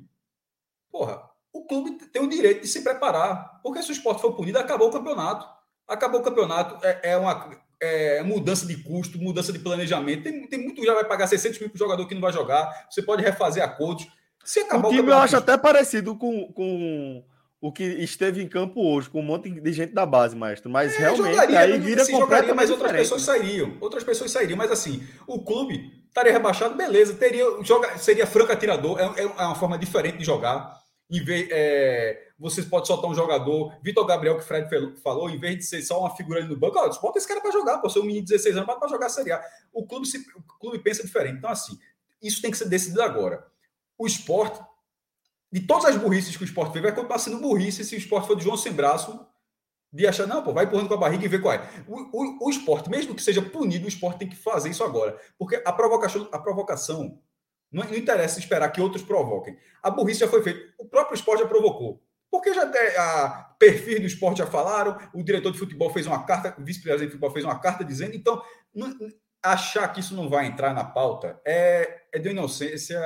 Porra, 0.90 1.22
o 1.50 1.64
clube 1.64 1.92
tem 2.12 2.20
o 2.20 2.28
direito 2.28 2.60
de 2.60 2.68
se 2.68 2.84
preparar. 2.84 3.58
Porque 3.62 3.82
se 3.82 3.88
o 3.88 3.92
esporte 3.92 4.20
for 4.20 4.34
punido, 4.34 4.58
acabou 4.58 4.88
o 4.88 4.92
campeonato. 4.92 5.46
Acabou 5.88 6.20
o 6.20 6.22
campeonato, 6.22 6.78
é, 6.84 7.12
é 7.12 7.16
uma 7.16 7.50
é, 7.80 8.22
mudança 8.22 8.66
de 8.66 8.76
custo, 8.82 9.16
mudança 9.16 9.50
de 9.50 9.60
planejamento. 9.60 10.24
Tem, 10.24 10.46
tem 10.46 10.62
muito 10.62 10.84
já 10.84 10.92
vai 10.92 11.06
pagar 11.06 11.26
600 11.26 11.58
mil 11.58 11.70
para 11.70 11.76
o 11.76 11.78
jogador 11.78 12.06
que 12.06 12.12
não 12.12 12.20
vai 12.20 12.34
jogar. 12.34 12.86
Você 12.90 13.00
pode 13.00 13.22
refazer 13.22 13.64
acordos. 13.64 14.06
Se 14.44 14.60
acabar 14.60 14.88
o 14.88 14.90
time, 14.90 15.08
o 15.08 15.10
eu 15.10 15.16
acho 15.16 15.38
até 15.38 15.56
parecido 15.56 16.14
com, 16.14 16.52
com 16.52 17.24
o 17.62 17.72
que 17.72 17.82
esteve 17.82 18.42
em 18.42 18.48
campo 18.48 18.78
hoje, 18.82 19.08
com 19.08 19.20
um 19.20 19.24
monte 19.24 19.48
de 19.48 19.72
gente 19.72 19.94
da 19.94 20.04
base, 20.04 20.36
maestro. 20.36 20.70
Mas 20.70 20.92
é, 20.96 20.98
realmente 20.98 21.30
jogaria, 21.30 21.60
aí 21.60 21.78
vira 21.78 22.04
completamente 22.04 22.28
jogaria, 22.28 22.54
mas 22.54 22.70
outras 22.70 22.92
pessoas 22.92 23.22
sairiam. 23.22 23.78
Outras 23.80 24.04
pessoas 24.04 24.30
sairiam. 24.30 24.58
Mas 24.58 24.70
assim, 24.70 25.02
o 25.26 25.42
clube 25.42 26.01
estaria 26.12 26.32
rebaixado, 26.32 26.74
beleza, 26.74 27.14
teria 27.14 27.44
joga, 27.62 27.96
seria 27.96 28.26
franco 28.26 28.52
atirador, 28.52 29.00
é, 29.00 29.22
é, 29.22 29.26
uma 29.26 29.54
forma 29.54 29.78
diferente 29.78 30.18
de 30.18 30.24
jogar. 30.24 30.80
Em 31.10 31.22
vez, 31.24 31.48
é, 31.50 32.28
você 32.38 32.62
pode 32.62 32.86
soltar 32.86 33.10
um 33.10 33.14
jogador, 33.14 33.74
Vitor 33.82 34.06
Gabriel, 34.06 34.36
que 34.36 34.42
o 34.42 34.46
Fred 34.46 34.68
falou, 35.02 35.28
em 35.28 35.38
vez 35.38 35.56
de 35.56 35.64
ser 35.64 35.82
só 35.82 36.00
uma 36.00 36.14
figura 36.14 36.40
ali 36.40 36.48
no 36.48 36.56
banco, 36.56 36.78
ó, 36.78 36.88
bota 37.00 37.18
esse 37.18 37.28
cara 37.28 37.40
para 37.40 37.50
jogar, 37.50 37.78
pô, 37.78 37.88
seu 37.88 38.02
menino 38.02 38.24
de 38.24 38.32
16 38.32 38.56
anos, 38.56 38.74
para 38.74 38.88
jogar 38.88 39.06
a 39.06 39.10
Série 39.10 39.32
A. 39.32 39.42
O 39.72 39.86
clube, 39.86 40.06
se, 40.06 40.18
o 40.18 40.58
clube 40.58 40.78
pensa 40.78 41.02
diferente. 41.02 41.38
Então, 41.38 41.50
assim, 41.50 41.78
isso 42.22 42.40
tem 42.40 42.50
que 42.50 42.56
ser 42.56 42.68
decidido 42.68 43.02
agora. 43.02 43.46
O 43.98 44.06
esporte, 44.06 44.60
de 45.50 45.60
todas 45.60 45.86
as 45.86 45.96
burrices 45.96 46.36
que 46.36 46.42
o 46.42 46.46
esporte 46.46 46.72
fez, 46.72 46.82
vai 46.82 46.94
continuar 46.94 47.18
sendo 47.18 47.38
burrice 47.38 47.84
se 47.84 47.94
o 47.94 47.98
esporte 47.98 48.26
for 48.26 48.36
de 48.36 48.44
João 48.44 48.56
sem 48.56 48.72
braço 48.72 49.26
de 49.92 50.06
achar, 50.06 50.26
não, 50.26 50.42
pô, 50.42 50.52
vai 50.52 50.64
empurrando 50.64 50.88
com 50.88 50.94
a 50.94 50.98
barriga 50.98 51.24
e 51.24 51.28
vê 51.28 51.38
qual 51.38 51.54
é. 51.54 51.68
O, 51.86 51.96
o, 51.96 52.46
o, 52.46 52.50
esporte, 52.50 52.88
mesmo 52.88 53.14
que 53.14 53.22
seja 53.22 53.42
punido, 53.42 53.84
o 53.84 53.88
esporte 53.88 54.18
tem 54.18 54.28
que 54.28 54.36
fazer 54.36 54.70
isso 54.70 54.82
agora. 54.82 55.18
Porque 55.38 55.60
a 55.64 55.72
provocação, 55.72 56.28
a 56.32 56.38
provocação 56.38 57.18
Não, 57.70 57.84
não 57.84 57.94
interessa 57.94 58.38
esperar 58.38 58.70
que 58.70 58.80
outros 58.80 59.02
provoquem. 59.02 59.56
A 59.82 59.90
burrice 59.90 60.20
já 60.20 60.28
foi 60.28 60.42
feita. 60.42 60.72
O 60.78 60.86
próprio 60.86 61.14
esporte 61.14 61.40
já 61.40 61.48
provocou. 61.48 62.02
Porque 62.30 62.54
já 62.54 62.62
a 62.96 63.54
perfil 63.58 64.00
do 64.00 64.06
esporte 64.06 64.38
já 64.38 64.46
falaram, 64.46 64.96
o 65.12 65.22
diretor 65.22 65.52
de 65.52 65.58
futebol 65.58 65.90
fez 65.90 66.06
uma 66.06 66.24
carta, 66.24 66.54
o 66.58 66.64
vice-presidente 66.64 67.08
de 67.08 67.12
futebol 67.12 67.30
fez 67.30 67.44
uma 67.44 67.58
carta 67.58 67.84
dizendo, 67.84 68.16
então, 68.16 68.42
não, 68.74 68.96
achar 69.42 69.88
que 69.88 70.00
isso 70.00 70.14
não 70.14 70.28
vai 70.28 70.46
entrar 70.46 70.72
na 70.72 70.84
pauta 70.84 71.40
é, 71.44 72.02
é 72.12 72.18
de 72.18 72.30
inocência, 72.30 73.00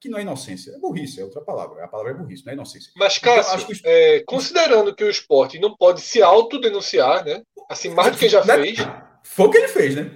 que 0.00 0.08
não 0.08 0.18
é 0.18 0.22
inocência, 0.22 0.72
é 0.72 0.78
burrice, 0.78 1.20
é 1.20 1.24
outra 1.24 1.40
palavra. 1.40 1.84
A 1.84 1.88
palavra 1.88 2.12
é 2.12 2.14
burrice, 2.14 2.44
não 2.44 2.50
é 2.50 2.54
inocência. 2.54 2.90
Mas, 2.96 3.16
então, 3.16 3.34
Cássio, 3.36 3.60
então, 3.60 3.68
que... 3.68 3.82
é, 3.84 4.24
considerando 4.26 4.94
que 4.94 5.04
o 5.04 5.10
esporte 5.10 5.58
não 5.58 5.76
pode 5.76 6.00
se 6.00 6.20
autodenunciar, 6.20 7.24
né? 7.24 7.42
Assim, 7.70 7.90
mais 7.90 8.12
do 8.12 8.18
que 8.18 8.28
já 8.28 8.42
fez. 8.42 8.78
Foi 9.22 9.46
o 9.46 9.50
que 9.50 9.58
ele 9.58 9.68
fez, 9.68 9.94
né? 9.94 10.10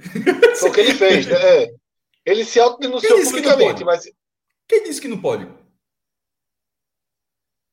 Foi 0.57 0.71
o 0.71 0.73
que 0.73 0.81
ele 0.81 0.95
fez, 0.95 1.27
né? 1.27 1.65
É. 1.65 1.69
Ele 2.25 2.45
se 2.45 2.59
autodenunciou 2.59 3.23
publicamente, 3.23 3.85
mas. 3.85 4.05
Quem 4.67 4.85
disse 4.85 5.01
que 5.01 5.09
não 5.09 5.21
pode? 5.21 5.45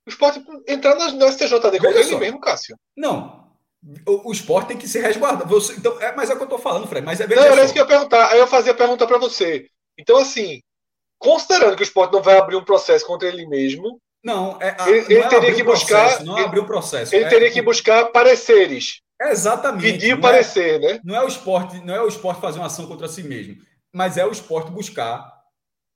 O 0.06 0.10
esporte 0.10 0.44
entrar 0.68 0.96
no 0.96 1.32
STJD 1.32 1.80
com 1.80 1.88
ele 1.88 2.16
mesmo, 2.18 2.40
Cássio. 2.40 2.76
Não. 2.98 3.49
O, 4.06 4.30
o 4.30 4.32
esporte 4.32 4.70
tem 4.70 4.78
que 4.78 4.88
se 4.88 5.00
resguardar. 5.00 5.48
Você, 5.48 5.74
então, 5.74 6.00
é, 6.02 6.14
mas 6.16 6.30
é 6.30 6.34
o 6.34 6.36
que 6.36 6.44
eu 6.44 6.48
estou 6.48 6.60
falando, 6.60 6.88
Fred. 6.88 7.06
Mas 7.06 7.22
é 7.22 7.28
não, 7.28 7.44
era 7.44 7.64
isso 7.64 7.74
que 7.74 7.80
eu 7.80 7.84
ia 7.84 7.90
perguntar. 7.90 8.30
Aí 8.32 8.40
eu 8.40 8.48
fazia 8.48 8.72
a 8.74 8.76
pergunta 8.76 9.08
para 9.08 9.18
você. 9.18 9.68
Então, 9.98 10.18
assim, 10.18 10.60
considerando 11.18 11.76
que 11.76 11.82
o 11.82 11.84
esporte 11.84 12.12
não 12.12 12.22
vai 12.22 12.38
abrir 12.38 12.56
um 12.56 12.64
processo 12.64 13.06
contra 13.06 13.28
ele 13.28 13.48
mesmo. 13.48 14.00
Não, 14.24 14.58
é, 14.62 14.76
ele, 14.88 15.06
ele 15.14 15.20
é 15.20 15.28
teria 15.28 15.56
que 15.56 15.64
buscar. 15.64 16.02
Processo, 16.02 16.26
não 16.26 16.38
é 16.38 16.44
abrir 16.44 16.60
o 16.60 16.66
processo. 16.66 17.16
Ele 17.16 17.24
é, 17.24 17.30
teria 17.30 17.52
que 17.52 17.62
buscar 17.62 18.06
pareceres. 18.12 19.02
Exatamente. 19.22 19.92
Pedir 19.92 20.14
o 20.14 20.22
parecer, 20.22 20.76
é, 20.76 20.80
né? 20.80 21.00
Não 21.04 21.16
é 21.16 21.24
o 21.24 21.28
esporte, 21.28 21.80
não 21.86 21.94
é 21.94 22.02
o 22.02 22.08
esporte 22.08 22.42
fazer 22.42 22.60
uma 22.60 22.68
ação 22.68 22.88
contra 22.88 23.08
si 23.08 23.24
mesmo, 23.24 23.58
mas 23.94 24.18
é 24.18 24.26
o 24.26 24.32
esporte 24.32 24.72
buscar 24.72 25.30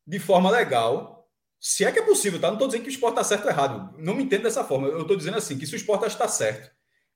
de 0.06 0.20
forma 0.20 0.50
legal, 0.50 1.26
se 1.60 1.86
é 1.86 1.92
que 1.92 2.00
é 2.00 2.04
possível, 2.04 2.40
tá? 2.40 2.48
Não 2.48 2.56
estou 2.56 2.68
dizendo 2.68 2.84
que 2.84 2.90
o 2.90 2.92
esporte 2.92 3.14
está 3.14 3.24
certo 3.24 3.46
ou 3.46 3.50
errado. 3.50 3.96
Não 3.98 4.14
me 4.14 4.24
entendo 4.24 4.44
dessa 4.44 4.66
forma. 4.66 4.88
Eu 4.88 5.04
estou 5.04 5.16
dizendo 5.16 5.38
assim, 5.38 5.58
que 5.58 5.66
se 5.66 5.74
o 5.74 5.78
esporte 5.78 6.06
está 6.06 6.28
certo, 6.28 6.70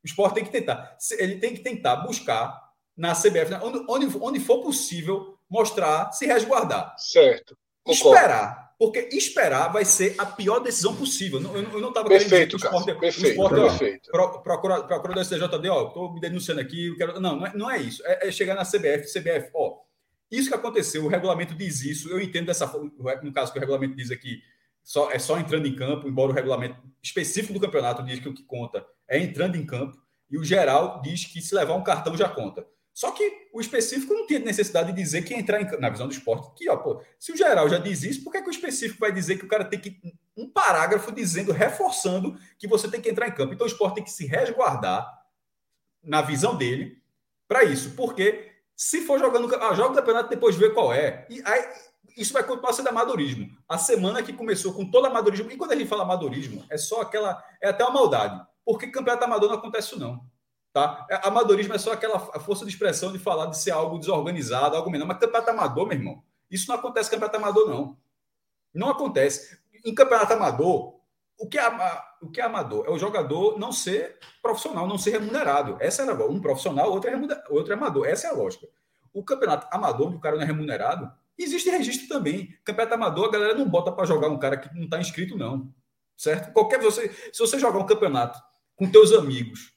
o 0.08 0.10
esporte 0.10 0.36
tem 0.36 0.46
que 0.46 0.52
tentar. 0.52 0.98
Ele 1.18 1.36
tem 1.38 1.54
que 1.54 1.62
tentar 1.62 1.98
buscar 1.98 2.68
na 2.96 3.14
CBF, 3.14 3.54
onde, 3.62 3.86
onde, 3.88 4.18
onde 4.20 4.40
for 4.40 4.62
possível, 4.62 5.38
mostrar, 5.50 6.12
se 6.12 6.26
resguardar. 6.26 6.96
Certo. 6.98 7.58
Concordo. 7.84 8.16
Esperar. 8.16 8.68
Porque 8.80 9.10
esperar 9.12 9.74
vai 9.74 9.84
ser 9.84 10.14
a 10.20 10.26
pior 10.26 10.60
decisão 10.60 10.96
possível. 10.96 11.42
Eu, 11.42 11.82
não 11.82 11.90
estava 11.90 12.08
querendo 12.08 12.24
dizer 12.24 12.48
que 12.48 12.56
o 12.56 12.58
esporte, 12.58 12.94
perfeito, 12.94 13.26
o 13.26 13.30
esporte 13.30 13.56
perfeito. 13.56 14.10
Ó, 14.14 14.38
procura, 14.40 14.84
procura 14.84 15.16
da 15.16 15.24
STJD, 15.24 15.70
ó, 15.70 15.88
estou 15.88 16.14
me 16.14 16.20
denunciando 16.20 16.62
aqui, 16.62 16.96
quero... 16.96 17.20
Não, 17.20 17.38
não 17.38 17.48
é, 17.48 17.54
não 17.56 17.72
é 17.72 17.80
isso. 17.80 18.04
É, 18.06 18.28
é, 18.28 18.32
chegar 18.32 18.54
na 18.54 18.64
CBF, 18.64 19.12
CBF, 19.12 19.50
ó, 19.56 19.80
isso 20.30 20.50
que 20.50 20.56
aconteceu, 20.56 21.04
o 21.04 21.08
regulamento 21.08 21.56
diz 21.56 21.82
isso, 21.82 22.10
eu 22.10 22.22
entendo 22.22 22.46
dessa 22.48 22.68
forma, 22.68 22.92
no 23.24 23.34
caso 23.34 23.52
que 23.52 23.58
o 23.58 23.62
regulamento 23.62 23.96
diz 23.96 24.12
aqui, 24.12 24.42
só, 24.88 25.12
é 25.12 25.20
só 25.20 25.38
entrando 25.38 25.68
em 25.68 25.76
campo, 25.76 26.08
embora 26.08 26.32
o 26.32 26.34
regulamento 26.34 26.82
específico 27.04 27.54
do 27.54 27.60
campeonato 27.60 28.02
diz 28.04 28.22
que 28.22 28.30
o 28.30 28.34
que 28.34 28.44
conta 28.44 28.88
é 29.06 29.20
entrando 29.20 29.58
em 29.58 29.66
campo, 29.66 30.02
e 30.32 30.38
o 30.38 30.46
geral 30.46 31.02
diz 31.02 31.26
que 31.26 31.42
se 31.42 31.54
levar 31.54 31.74
um 31.74 31.84
cartão 31.84 32.16
já 32.16 32.30
conta. 32.30 32.66
Só 32.94 33.12
que 33.12 33.50
o 33.54 33.60
específico 33.60 34.14
não 34.14 34.26
tinha 34.26 34.40
necessidade 34.40 34.94
de 34.94 35.02
dizer 35.02 35.24
que 35.26 35.34
entrar 35.34 35.62
em, 35.62 35.66
na 35.82 35.90
visão 35.90 36.08
do 36.08 36.14
esporte. 36.14 36.50
Que, 36.56 36.70
ó, 36.70 36.78
pô, 36.78 37.02
se 37.20 37.34
o 37.34 37.38
geral 37.38 37.68
já 37.68 37.78
diz 37.78 38.02
isso, 38.02 38.24
por 38.24 38.32
que, 38.32 38.42
que 38.42 38.48
o 38.48 38.50
específico 38.50 39.02
vai 39.02 39.12
dizer 39.12 39.38
que 39.38 39.44
o 39.44 39.50
cara 39.50 39.66
tem 39.66 39.78
que. 39.78 40.00
Um 40.38 40.50
parágrafo 40.50 41.12
dizendo, 41.12 41.52
reforçando 41.52 42.40
que 42.58 42.66
você 42.66 42.90
tem 42.90 43.02
que 43.02 43.10
entrar 43.10 43.28
em 43.28 43.36
campo. 43.36 43.54
Então 43.54 43.68
o 43.68 43.70
esporte 43.70 43.96
tem 43.96 44.04
que 44.06 44.12
se 44.12 44.26
resguardar, 44.26 45.06
na 46.02 46.22
visão 46.22 46.56
dele, 46.56 47.02
para 47.46 47.64
isso. 47.66 47.92
Porque 47.92 48.52
se 48.74 49.02
for 49.02 49.20
jogando. 49.20 49.54
Ah, 49.56 49.74
joga 49.74 49.92
o 49.92 49.96
campeonato 49.96 50.30
depois 50.30 50.56
vê 50.56 50.70
qual 50.70 50.94
é. 50.94 51.28
E 51.30 51.42
aí, 51.44 51.66
isso 52.18 52.34
vai 52.34 52.44
continuar 52.44 52.74
sendo 52.74 52.90
amadorismo. 52.90 53.56
A 53.70 53.78
semana 53.78 54.24
que 54.24 54.34
começou 54.34 54.74
com 54.74 54.90
todo 54.90 55.06
amadorismo. 55.06 55.52
E 55.52 55.58
quando 55.58 55.72
a 55.72 55.76
gente 55.76 55.88
fala 55.88 56.04
amadorismo, 56.04 56.66
é 56.70 56.78
só 56.78 57.02
aquela. 57.02 57.44
É 57.62 57.70
até 57.70 57.84
uma 57.84 57.94
maldade. 57.94 58.46
Porque 58.66 58.88
campeonato 58.88 59.24
amador 59.24 59.50
não 59.50 59.58
acontece 59.58 59.90
isso, 59.90 60.00
não. 60.00 60.26
Tá? 60.74 61.06
É, 61.10 61.28
amadorismo 61.28 61.74
é 61.74 61.78
só 61.78 61.94
aquela 61.94 62.20
força 62.20 62.66
de 62.66 62.72
expressão 62.72 63.12
de 63.12 63.20
falar 63.20 63.46
de 63.48 63.58
ser 63.58 63.72
algo 63.72 63.98
desorganizado, 63.98 64.76
algo 64.76 64.90
menor. 64.90 65.06
Mas 65.06 65.20
campeonato 65.20 65.50
amador, 65.52 65.88
meu 65.88 65.98
irmão, 65.98 66.24
isso 66.50 66.68
não 66.68 66.76
acontece 66.76 67.10
campeonato 67.10 67.38
amador, 67.38 67.70
não. 67.70 67.98
Não 68.74 68.90
acontece. 68.90 69.58
Em 69.86 69.94
campeonato 69.94 70.34
amador, 70.34 70.98
o 71.40 71.48
que, 71.48 71.58
é, 71.58 71.70
o 72.22 72.30
que 72.30 72.42
é 72.42 72.44
amador? 72.44 72.86
É 72.88 72.90
o 72.90 72.98
jogador 72.98 73.60
não 73.60 73.72
ser 73.72 74.18
profissional, 74.42 74.88
não 74.88 74.98
ser 74.98 75.12
remunerado. 75.12 75.78
Essa 75.80 76.04
é 76.04 76.10
a 76.10 76.26
Um 76.26 76.42
profissional, 76.42 76.92
outro 76.92 77.10
é, 77.10 77.44
outro 77.50 77.74
é 77.74 77.76
amador. 77.76 78.08
Essa 78.08 78.28
é 78.28 78.30
a 78.32 78.34
lógica. 78.34 78.68
O 79.14 79.24
campeonato 79.24 79.68
amador, 79.72 80.08
onde 80.08 80.18
o 80.18 80.20
cara 80.20 80.36
não 80.36 80.44
é 80.44 80.46
remunerado, 80.46 81.12
existe 81.44 81.70
registro 81.70 82.08
também. 82.08 82.50
Campeonato 82.64 82.96
amador, 82.96 83.26
a 83.26 83.32
galera 83.32 83.54
não 83.56 83.70
bota 83.70 83.92
para 83.92 84.06
jogar 84.06 84.30
um 84.30 84.40
cara 84.40 84.58
que 84.58 84.74
não 84.76 84.86
está 84.86 85.00
inscrito, 85.00 85.38
não. 85.38 85.74
Certo? 86.16 86.52
Qualquer 86.52 86.80
você, 86.80 87.10
se 87.32 87.40
você 87.40 87.60
jogar 87.60 87.80
um 87.80 87.86
campeonato 87.86 88.40
com 88.76 88.90
teus 88.90 89.12
amigos 89.14 89.72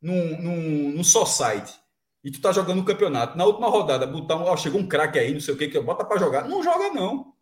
num, 0.00 0.40
num, 0.40 0.88
num 0.92 1.04
só 1.04 1.26
site 1.26 1.74
e 2.22 2.30
tu 2.30 2.40
tá 2.40 2.52
jogando 2.52 2.80
um 2.80 2.84
campeonato, 2.84 3.36
na 3.36 3.44
última 3.44 3.68
rodada, 3.68 4.06
botar 4.06 4.36
um, 4.36 4.44
ó, 4.44 4.56
chegou 4.56 4.80
um 4.80 4.88
craque 4.88 5.18
aí, 5.18 5.34
não 5.34 5.40
sei 5.40 5.52
o 5.52 5.58
que, 5.58 5.68
que 5.68 5.78
bota 5.78 6.04
para 6.04 6.18
jogar. 6.18 6.48
Não 6.48 6.62
joga, 6.62 6.90
não. 6.90 7.34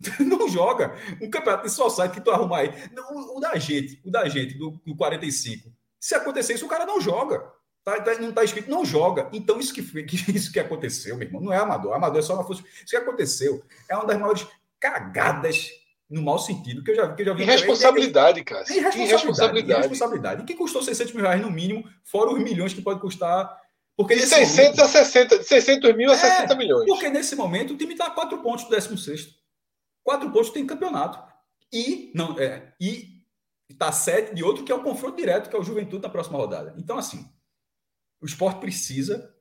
não 0.20 0.48
joga. 0.48 0.94
Um 1.20 1.28
campeonato 1.28 1.64
de 1.64 1.72
só 1.72 1.88
site 1.90 2.12
que 2.12 2.20
tu 2.20 2.30
arrumar 2.30 2.58
aí. 2.58 2.70
O, 3.10 3.38
o, 3.38 3.40
da 3.40 3.58
gente, 3.58 4.00
o 4.04 4.10
da 4.10 4.28
gente, 4.28 4.56
do, 4.56 4.80
do 4.86 4.96
45. 4.96 5.70
Se 5.98 6.14
acontecer 6.14 6.54
isso, 6.54 6.64
o 6.64 6.68
cara 6.68 6.86
não 6.86 7.00
joga. 7.00 7.44
Tá, 7.84 8.00
tá, 8.00 8.14
não 8.18 8.32
tá 8.32 8.44
escrito, 8.44 8.70
não 8.70 8.84
joga. 8.84 9.28
Então, 9.32 9.58
isso 9.58 9.72
que, 9.72 9.82
que, 10.04 10.16
isso 10.36 10.52
que 10.52 10.60
aconteceu, 10.60 11.16
meu 11.16 11.26
irmão, 11.26 11.40
não 11.40 11.52
é 11.52 11.58
amador. 11.58 11.94
Amador 11.94 12.18
é 12.18 12.22
só 12.22 12.34
uma 12.34 12.46
força. 12.46 12.62
Isso 12.62 12.90
que 12.90 12.96
aconteceu 12.96 13.62
é 13.88 13.96
uma 13.96 14.06
das 14.06 14.18
maiores 14.18 14.46
cagadas 14.78 15.70
no 16.08 16.22
mau 16.22 16.38
sentido, 16.38 16.82
que 16.82 16.90
eu 16.90 16.96
já, 16.96 17.14
que 17.14 17.22
eu 17.22 17.26
já 17.26 17.34
vi. 17.34 17.42
Irresponsabilidade, 17.42 18.42
cara. 18.42 18.64
Irresponsabilidade. 18.68 19.00
Irresponsabilidade. 19.00 19.86
irresponsabilidade. 19.86 20.42
E 20.42 20.44
que 20.44 20.54
custou 20.54 20.82
600 20.82 21.14
mil 21.14 21.22
reais 21.22 21.40
no 21.40 21.50
mínimo, 21.50 21.88
fora 22.04 22.32
os 22.32 22.40
milhões 22.40 22.74
que 22.74 22.82
pode 22.82 23.00
custar. 23.00 23.56
Porque 23.96 24.16
de 24.16 24.26
600 24.26 24.56
momento, 24.56 24.82
a 24.82 24.88
60, 24.88 25.42
600 25.42 25.96
mil 25.96 26.10
a 26.10 26.14
é, 26.14 26.16
60 26.16 26.54
milhões. 26.56 26.86
Porque 26.86 27.08
nesse 27.08 27.36
momento 27.36 27.74
o 27.74 27.76
time 27.76 27.92
está 27.92 28.06
a 28.06 28.10
4 28.10 28.38
pontos 28.38 28.64
do 28.64 28.70
16. 28.70 29.28
4 30.02 30.30
pontos 30.30 30.50
tem 30.50 30.66
campeonato. 30.66 31.22
E 31.72 32.10
não 32.14 32.36
é, 32.38 32.72
e 32.80 33.20
está 33.68 33.92
7 33.92 34.34
de 34.34 34.42
outro 34.42 34.64
que 34.64 34.72
é 34.72 34.74
o 34.74 34.82
confronto 34.82 35.16
direto, 35.16 35.48
que 35.48 35.54
é 35.54 35.58
o 35.58 35.62
Juventude 35.62 36.02
na 36.02 36.08
próxima 36.08 36.38
rodada. 36.38 36.74
Então, 36.76 36.98
assim, 36.98 37.24
o 38.20 38.26
esporte 38.26 38.60
precisa, 38.60 39.34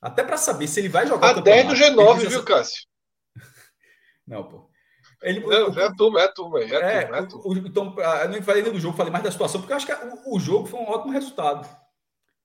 até 0.00 0.22
para 0.22 0.36
saber 0.36 0.68
se 0.68 0.80
ele 0.80 0.88
vai 0.88 1.06
jogar. 1.06 1.36
A 1.36 1.40
10 1.40 1.68
do 1.68 1.74
G9, 1.74 2.28
viu, 2.28 2.44
Cássio? 2.44 2.86
Não, 4.26 4.44
pô. 4.48 4.70
Ele, 5.22 5.40
não, 5.40 5.70
o, 5.70 5.80
é 5.80 5.84
a 5.84 5.94
turma, 5.94 6.20
é 6.20 6.24
a 6.24 6.32
turma. 6.32 6.60
É, 6.60 6.64
é, 6.64 7.02
turma, 7.02 7.16
é 7.16 7.26
turma. 7.26 7.44
O, 7.46 7.56
então, 7.66 7.94
ah, 7.98 8.24
eu 8.24 8.28
não 8.28 8.42
falei 8.42 8.62
nem 8.62 8.72
do 8.72 8.78
jogo, 8.78 8.96
falei 8.96 9.10
mais 9.10 9.24
da 9.24 9.30
situação, 9.30 9.60
porque 9.60 9.72
eu 9.72 9.76
acho 9.76 9.86
que 9.86 9.92
o, 9.92 10.36
o, 10.36 10.38
jogo 10.38 10.66
foi 10.66 10.78
um 10.78 10.88
ótimo 10.88 11.12
resultado. 11.12 11.66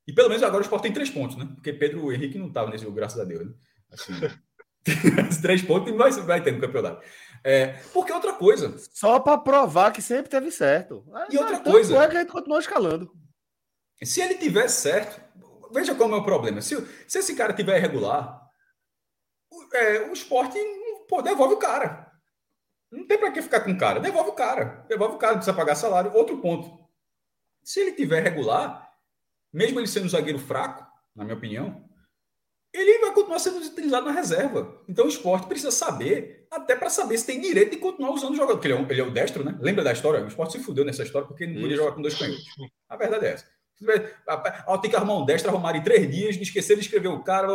E 0.07 0.13
pelo 0.13 0.29
menos 0.29 0.41
agora 0.41 0.59
o 0.59 0.63
Sport 0.63 0.81
tem 0.81 0.93
três 0.93 1.09
pontos, 1.09 1.35
né? 1.35 1.49
Porque 1.53 1.73
Pedro 1.73 2.11
Henrique 2.11 2.39
não 2.39 2.47
estava 2.47 2.71
nesse 2.71 2.83
jogo, 2.85 2.95
graças 2.95 3.19
a 3.19 3.25
Deus. 3.25 3.45
Né? 3.45 3.53
Assim, 3.91 4.13
três 5.41 5.61
pontos 5.61 5.93
vai, 5.95 6.11
vai 6.11 6.41
ter 6.41 6.53
no 6.53 6.61
campeonato. 6.61 7.05
É, 7.43 7.67
porque 7.93 8.13
outra 8.13 8.33
coisa. 8.33 8.75
Só 8.93 9.19
para 9.19 9.37
provar 9.37 9.91
que 9.91 10.01
sempre 10.01 10.29
teve 10.29 10.49
certo. 10.49 11.03
E 11.29 11.37
outra 11.37 11.59
coisa. 11.59 11.97
É 11.97 12.07
que 12.07 12.17
a 12.17 12.19
gente 12.21 12.31
continuou 12.31 12.59
escalando. 12.59 13.11
Se 14.01 14.21
ele 14.21 14.35
tiver 14.35 14.67
certo, 14.67 15.21
veja 15.71 15.95
como 15.95 16.15
é 16.15 16.17
o 16.17 16.23
problema. 16.23 16.61
Se, 16.61 16.75
se 17.07 17.19
esse 17.19 17.35
cara 17.35 17.53
tiver 17.53 17.77
irregular, 17.77 18.41
o, 19.49 19.75
é, 19.75 20.09
o 20.09 20.13
esporte 20.13 20.57
pô, 21.07 21.21
devolve 21.21 21.55
o 21.55 21.59
cara. 21.59 22.11
Não 22.91 23.07
tem 23.07 23.17
para 23.17 23.31
que 23.31 23.41
ficar 23.41 23.61
com 23.61 23.71
o 23.71 23.77
cara. 23.77 23.99
Devolve 23.99 24.31
o 24.31 24.33
cara. 24.33 24.85
Devolve 24.87 25.15
o 25.15 25.17
cara, 25.17 25.33
não 25.33 25.39
precisa 25.39 25.55
pagar 25.55 25.75
salário. 25.75 26.13
Outro 26.13 26.37
ponto. 26.39 26.79
Se 27.63 27.79
ele 27.79 27.93
tiver 27.93 28.21
regular, 28.21 28.91
mesmo 29.53 29.79
ele 29.79 29.87
sendo 29.87 30.05
um 30.05 30.09
zagueiro 30.09 30.39
fraco, 30.39 30.85
na 31.15 31.23
minha 31.23 31.37
opinião, 31.37 31.85
ele 32.73 32.99
vai 32.99 33.13
continuar 33.13 33.39
sendo 33.39 33.57
utilizado 33.57 34.05
na 34.05 34.11
reserva. 34.11 34.81
Então 34.87 35.05
o 35.05 35.09
esporte 35.09 35.47
precisa 35.47 35.71
saber, 35.71 36.47
até 36.49 36.75
para 36.75 36.89
saber 36.89 37.17
se 37.17 37.25
tem 37.25 37.39
direito 37.39 37.71
de 37.71 37.77
continuar 37.77 38.11
usando 38.11 38.33
o 38.33 38.35
jogador. 38.35 38.55
Porque 38.55 38.67
ele 38.67 38.73
é, 38.73 38.77
um, 38.77 38.89
ele 38.89 39.01
é 39.01 39.03
o 39.03 39.11
destro, 39.11 39.43
né? 39.43 39.57
Lembra 39.61 39.83
da 39.83 39.91
história? 39.91 40.23
O 40.23 40.27
esporte 40.27 40.53
se 40.53 40.63
fudeu 40.63 40.83
nessa 40.83 41.03
história 41.03 41.27
porque 41.27 41.43
ele 41.43 41.53
não 41.53 41.61
podia 41.61 41.77
jogar 41.77 41.91
com 41.93 42.01
dois 42.01 42.17
canhotos. 42.17 42.45
A 42.89 42.95
verdade 42.95 43.25
é 43.25 43.29
essa. 43.33 43.60
Ter 44.81 44.89
que 44.89 44.95
arrumar 44.95 45.17
um 45.17 45.25
destro, 45.25 45.49
arrumar 45.49 45.75
em 45.75 45.83
três 45.83 46.09
dias, 46.09 46.35
esquecer 46.35 46.75
de 46.75 46.81
escrever 46.81 47.09
o 47.09 47.23
cara, 47.23 47.47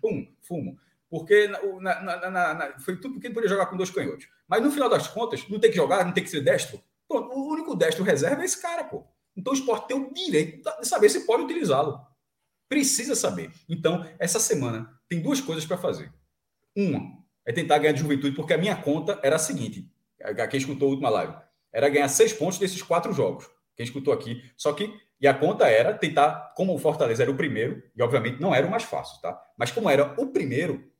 pum, 0.00 0.26
fumo. 0.42 0.78
Porque 1.08 1.48
na, 1.80 2.00
na, 2.00 2.54
na, 2.54 2.78
foi 2.78 2.96
tudo 2.96 3.14
porque 3.14 3.26
ele 3.26 3.34
podia 3.34 3.48
jogar 3.48 3.66
com 3.66 3.76
dois 3.76 3.90
canhotos. 3.90 4.28
Mas 4.48 4.62
no 4.62 4.70
final 4.70 4.88
das 4.88 5.08
contas, 5.08 5.46
não 5.48 5.58
tem 5.58 5.70
que 5.70 5.76
jogar, 5.76 6.04
não 6.04 6.12
tem 6.12 6.22
que 6.22 6.30
ser 6.30 6.40
destro. 6.40 6.80
Pô, 7.08 7.18
o 7.18 7.52
único 7.52 7.74
destro 7.74 8.04
reserva 8.04 8.42
é 8.42 8.44
esse 8.44 8.60
cara, 8.60 8.84
pô. 8.84 9.04
Então 9.36 9.52
o 9.52 9.56
esporte 9.56 9.88
tem 9.88 9.96
o 9.96 10.12
direito 10.12 10.62
de 10.80 10.86
saber 10.86 11.08
se 11.08 11.26
pode 11.26 11.42
utilizá-lo. 11.42 12.00
Precisa 12.68 13.16
saber. 13.16 13.50
Então, 13.68 14.08
essa 14.18 14.38
semana 14.38 14.88
tem 15.08 15.20
duas 15.20 15.40
coisas 15.40 15.66
para 15.66 15.76
fazer. 15.76 16.12
Uma 16.76 17.20
é 17.44 17.52
tentar 17.52 17.78
ganhar 17.78 17.92
de 17.92 18.00
juventude, 18.00 18.36
porque 18.36 18.52
a 18.52 18.58
minha 18.58 18.76
conta 18.76 19.18
era 19.22 19.36
a 19.36 19.38
seguinte: 19.38 19.90
quem 20.48 20.58
escutou 20.58 20.86
a 20.86 20.90
última 20.90 21.10
live, 21.10 21.34
era 21.72 21.88
ganhar 21.88 22.08
seis 22.08 22.32
pontos 22.32 22.58
desses 22.58 22.80
quatro 22.82 23.12
jogos. 23.12 23.48
Quem 23.74 23.84
escutou 23.84 24.12
aqui. 24.12 24.42
Só 24.56 24.72
que, 24.72 24.92
e 25.20 25.28
a 25.28 25.34
conta 25.34 25.68
era 25.68 25.92
tentar, 25.92 26.54
como 26.56 26.74
o 26.74 26.78
Fortaleza 26.78 27.22
era 27.22 27.30
o 27.30 27.36
primeiro, 27.36 27.82
e 27.94 28.02
obviamente 28.02 28.40
não 28.40 28.54
era 28.54 28.66
o 28.66 28.70
mais 28.70 28.84
fácil, 28.84 29.20
tá? 29.20 29.38
Mas 29.56 29.70
como 29.70 29.90
era 29.90 30.14
o 30.16 30.28
primeiro, 30.28 30.90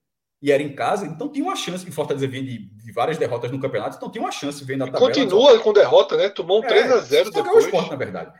e 0.43 0.51
era 0.51 0.63
em 0.63 0.75
casa, 0.75 1.07
então 1.07 1.31
tinha 1.31 1.45
uma 1.45 1.57
chance. 1.57 1.87
E 1.87 1.93
Fortaleza 1.93 2.27
vinha 2.27 2.43
de, 2.43 2.59
de, 2.59 2.93
várias 2.93 3.19
derrotas 3.19 3.51
no 3.51 3.61
campeonato, 3.61 3.97
então 3.97 4.11
tinha 4.11 4.23
uma 4.23 4.33
chance 4.33 4.65
vendo 4.65 4.85
a 4.85 4.87
tabela. 4.87 5.07
Continua 5.07 5.59
com 5.61 5.73
derrota, 5.73 6.17
né? 6.17 6.29
Tomou 6.31 6.61
um 6.61 6.65
é, 6.65 6.89
3x0 6.89 7.33
depois. 7.33 7.65
o 7.65 7.67
esporte, 7.67 7.91
na 7.91 7.97
verdade. 7.97 8.33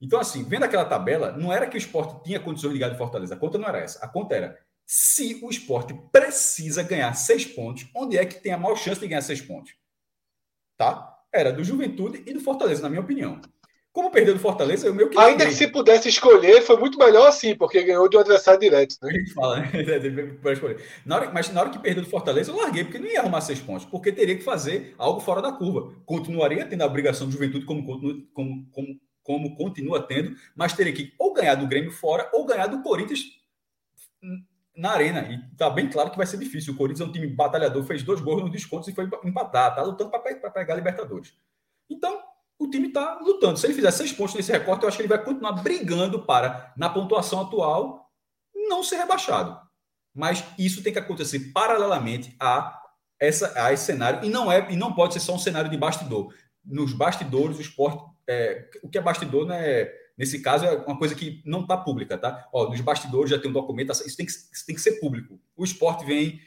Então, 0.00 0.20
assim, 0.20 0.44
vendo 0.44 0.64
aquela 0.64 0.84
tabela, 0.84 1.32
não 1.32 1.52
era 1.52 1.66
que 1.66 1.76
o 1.76 1.78
esporte 1.78 2.22
tinha 2.22 2.38
condições 2.38 2.70
de 2.70 2.74
ligar 2.74 2.90
de 2.90 2.96
Fortaleza. 2.96 3.34
A 3.34 3.38
conta 3.38 3.58
não 3.58 3.68
era 3.68 3.78
essa. 3.78 4.04
A 4.04 4.08
conta 4.08 4.36
era 4.36 4.56
se 4.86 5.40
o 5.42 5.50
esporte 5.50 5.92
precisa 6.12 6.82
ganhar 6.82 7.12
seis 7.14 7.44
pontos, 7.44 7.88
onde 7.94 8.16
é 8.16 8.24
que 8.24 8.40
tem 8.40 8.52
a 8.52 8.58
maior 8.58 8.76
chance 8.76 9.00
de 9.00 9.08
ganhar 9.08 9.22
seis 9.22 9.40
pontos? 9.40 9.72
Tá? 10.76 11.16
Era 11.32 11.52
do 11.52 11.64
Juventude 11.64 12.22
e 12.24 12.32
do 12.32 12.40
Fortaleza, 12.40 12.82
na 12.82 12.88
minha 12.88 13.02
opinião. 13.02 13.40
Como 13.92 14.10
perdeu 14.10 14.34
do 14.34 14.40
Fortaleza, 14.40 14.86
eu 14.86 14.94
meio 14.94 15.08
que. 15.08 15.18
Ainda 15.18 15.46
que 15.46 15.52
se 15.52 15.66
pudesse 15.66 16.08
escolher, 16.08 16.62
foi 16.62 16.76
muito 16.76 16.98
melhor 16.98 17.26
assim, 17.26 17.56
porque 17.56 17.82
ganhou 17.82 18.08
de 18.08 18.16
um 18.16 18.20
adversário 18.20 18.60
direto. 18.60 18.96
Né? 19.02 19.10
A 19.10 19.12
gente 19.12 19.34
fala, 19.34 19.60
né? 19.60 19.70
na 21.04 21.16
hora, 21.16 21.30
mas 21.32 21.52
na 21.52 21.60
hora 21.60 21.70
que 21.70 21.78
perdeu 21.78 22.04
do 22.04 22.10
Fortaleza, 22.10 22.52
eu 22.52 22.56
larguei, 22.56 22.84
porque 22.84 22.98
não 22.98 23.08
ia 23.08 23.20
arrumar 23.20 23.40
seis 23.40 23.60
pontos, 23.60 23.84
porque 23.86 24.12
teria 24.12 24.36
que 24.36 24.44
fazer 24.44 24.94
algo 24.98 25.20
fora 25.20 25.42
da 25.42 25.52
curva. 25.52 25.92
Continuaria 26.04 26.64
tendo 26.66 26.82
a 26.82 26.86
obrigação 26.86 27.26
do 27.26 27.32
Juventude, 27.32 27.64
como, 27.64 27.84
como, 28.32 28.66
como, 28.70 29.00
como 29.22 29.56
continua 29.56 30.00
tendo, 30.00 30.36
mas 30.54 30.74
teria 30.74 30.92
que 30.92 31.12
ou 31.18 31.32
ganhar 31.32 31.54
do 31.56 31.66
Grêmio 31.66 31.90
fora, 31.90 32.30
ou 32.32 32.44
ganhar 32.46 32.66
do 32.66 32.82
Corinthians 32.82 33.20
na 34.76 34.92
arena. 34.92 35.22
E 35.22 35.56
tá 35.56 35.68
bem 35.68 35.88
claro 35.90 36.10
que 36.10 36.16
vai 36.16 36.26
ser 36.26 36.36
difícil. 36.36 36.72
O 36.72 36.76
Corinthians 36.76 37.06
é 37.06 37.10
um 37.10 37.12
time 37.12 37.26
batalhador, 37.26 37.82
fez 37.84 38.02
dois 38.02 38.20
gols 38.20 38.42
nos 38.42 38.52
descontos 38.52 38.86
e 38.88 38.94
foi 38.94 39.08
empatar, 39.24 39.74
tá 39.74 39.82
lutando 39.82 40.10
para 40.10 40.50
pegar 40.50 40.74
a 40.74 40.76
Libertadores. 40.76 41.34
Então, 41.90 42.22
o 42.58 42.68
time 42.68 42.88
está 42.88 43.18
lutando. 43.20 43.58
Se 43.58 43.66
ele 43.66 43.74
fizer 43.74 43.90
seis 43.90 44.12
pontos 44.12 44.34
nesse 44.34 44.50
recorte, 44.50 44.82
eu 44.82 44.88
acho 44.88 44.96
que 44.96 45.02
ele 45.02 45.08
vai 45.08 45.22
continuar 45.22 45.52
brigando 45.52 46.24
para, 46.24 46.72
na 46.76 46.90
pontuação 46.90 47.42
atual, 47.42 48.10
não 48.68 48.82
ser 48.82 48.96
rebaixado. 48.96 49.58
Mas 50.14 50.44
isso 50.58 50.82
tem 50.82 50.92
que 50.92 50.98
acontecer 50.98 51.52
paralelamente 51.52 52.34
a, 52.40 52.76
essa, 53.20 53.52
a 53.62 53.72
esse 53.72 53.84
cenário. 53.84 54.24
E 54.24 54.28
não, 54.28 54.50
é, 54.50 54.72
e 54.72 54.76
não 54.76 54.92
pode 54.92 55.14
ser 55.14 55.20
só 55.20 55.34
um 55.34 55.38
cenário 55.38 55.70
de 55.70 55.76
bastidor. 55.76 56.34
Nos 56.64 56.92
bastidores, 56.92 57.58
o 57.58 57.62
esporte. 57.62 58.02
É, 58.26 58.68
o 58.82 58.88
que 58.88 58.98
é 58.98 59.00
bastidor 59.00 59.48
é. 59.52 59.94
Nesse 60.18 60.40
caso, 60.40 60.64
é 60.64 60.76
uma 60.78 60.98
coisa 60.98 61.14
que 61.14 61.40
não 61.46 61.60
está 61.60 61.76
pública, 61.76 62.18
tá? 62.18 62.48
Ó, 62.52 62.68
nos 62.68 62.80
bastidores 62.80 63.30
já 63.30 63.38
tem 63.38 63.48
um 63.48 63.54
documento, 63.54 63.92
isso 63.92 64.16
tem, 64.16 64.26
que, 64.26 64.32
isso 64.32 64.66
tem 64.66 64.74
que 64.74 64.80
ser 64.80 64.98
público. 64.98 65.40
O 65.56 65.62
esporte 65.62 66.04
vem, 66.04 66.40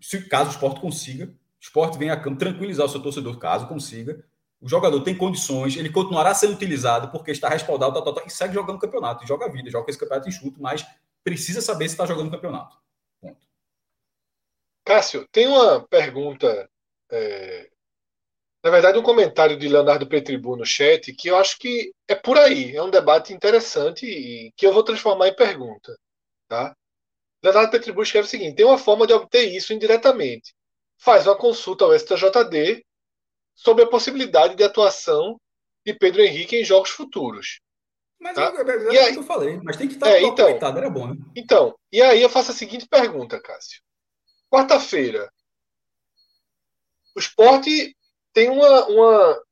se 0.00 0.28
caso 0.28 0.50
o 0.50 0.52
esporte 0.52 0.80
consiga, 0.80 1.26
o 1.26 1.30
esporte 1.60 1.96
vem 1.96 2.10
a 2.10 2.20
campo 2.20 2.40
tranquilizar 2.40 2.84
o 2.84 2.88
seu 2.88 3.00
torcedor, 3.00 3.38
caso 3.38 3.68
consiga, 3.68 4.24
o 4.64 4.68
jogador 4.68 4.98
tem 5.02 5.14
condições, 5.14 5.76
ele 5.76 5.90
continuará 5.90 6.32
sendo 6.34 6.54
utilizado 6.54 7.10
porque 7.10 7.30
está 7.30 7.50
respaldado 7.50 7.92
tal, 7.92 8.02
tal, 8.02 8.14
tal, 8.14 8.26
e 8.26 8.30
segue 8.30 8.54
jogando 8.54 8.78
campeonato, 8.78 9.22
e 9.22 9.26
joga 9.26 9.44
a 9.44 9.48
vida, 9.50 9.70
joga 9.70 9.90
esse 9.90 9.98
campeonato 9.98 10.26
enxuto, 10.26 10.58
mas 10.58 10.86
precisa 11.22 11.60
saber 11.60 11.86
se 11.86 11.92
está 11.92 12.06
jogando 12.06 12.30
campeonato. 12.30 12.78
Ponto. 13.20 13.46
Cássio, 14.82 15.28
tem 15.30 15.46
uma 15.48 15.86
pergunta, 15.86 16.66
é... 17.10 17.68
na 18.64 18.70
verdade, 18.70 18.96
um 18.96 19.02
comentário 19.02 19.58
de 19.58 19.68
Leonardo 19.68 20.06
Petribu 20.06 20.56
no 20.56 20.64
chat 20.64 21.12
que 21.12 21.28
eu 21.28 21.36
acho 21.36 21.58
que 21.58 21.92
é 22.08 22.14
por 22.14 22.38
aí, 22.38 22.74
é 22.74 22.82
um 22.82 22.90
debate 22.90 23.34
interessante 23.34 24.06
e 24.06 24.50
que 24.56 24.66
eu 24.66 24.72
vou 24.72 24.82
transformar 24.82 25.28
em 25.28 25.36
pergunta. 25.36 25.94
Tá? 26.48 26.74
Leonardo 27.42 27.70
Petribu 27.70 28.02
escreve 28.02 28.28
o 28.28 28.30
seguinte: 28.30 28.56
tem 28.56 28.64
uma 28.64 28.78
forma 28.78 29.06
de 29.06 29.12
obter 29.12 29.44
isso 29.54 29.74
indiretamente. 29.74 30.54
Faz 30.96 31.26
uma 31.26 31.36
consulta 31.36 31.84
ao 31.84 31.92
STJD 31.92 32.82
sobre 33.54 33.84
a 33.84 33.88
possibilidade 33.88 34.56
de 34.56 34.64
atuação 34.64 35.40
de 35.84 35.94
Pedro 35.94 36.22
Henrique 36.22 36.56
em 36.56 36.64
jogos 36.64 36.90
futuros. 36.90 37.60
Mas 38.20 38.34
tá? 38.34 38.52
é, 38.56 38.96
é, 38.96 39.06
é 39.06 39.10
o 39.10 39.12
que 39.12 39.18
eu 39.18 39.22
falei, 39.22 39.60
mas 39.62 39.76
tem 39.76 39.86
que 39.86 39.94
estar 39.94 40.10
é, 40.10 40.22
então, 40.22 40.48
era 40.48 40.88
bom, 40.88 41.08
né? 41.08 41.16
Então, 41.36 41.74
e 41.92 42.00
aí 42.00 42.22
eu 42.22 42.30
faço 42.30 42.52
a 42.52 42.54
seguinte 42.54 42.86
pergunta, 42.88 43.40
Cássio. 43.40 43.82
Quarta-feira, 44.50 45.30
o 47.14 47.20
esporte 47.20 47.94
tem 48.32 48.48
uma, 48.50 48.86
uma, 48.86 49.42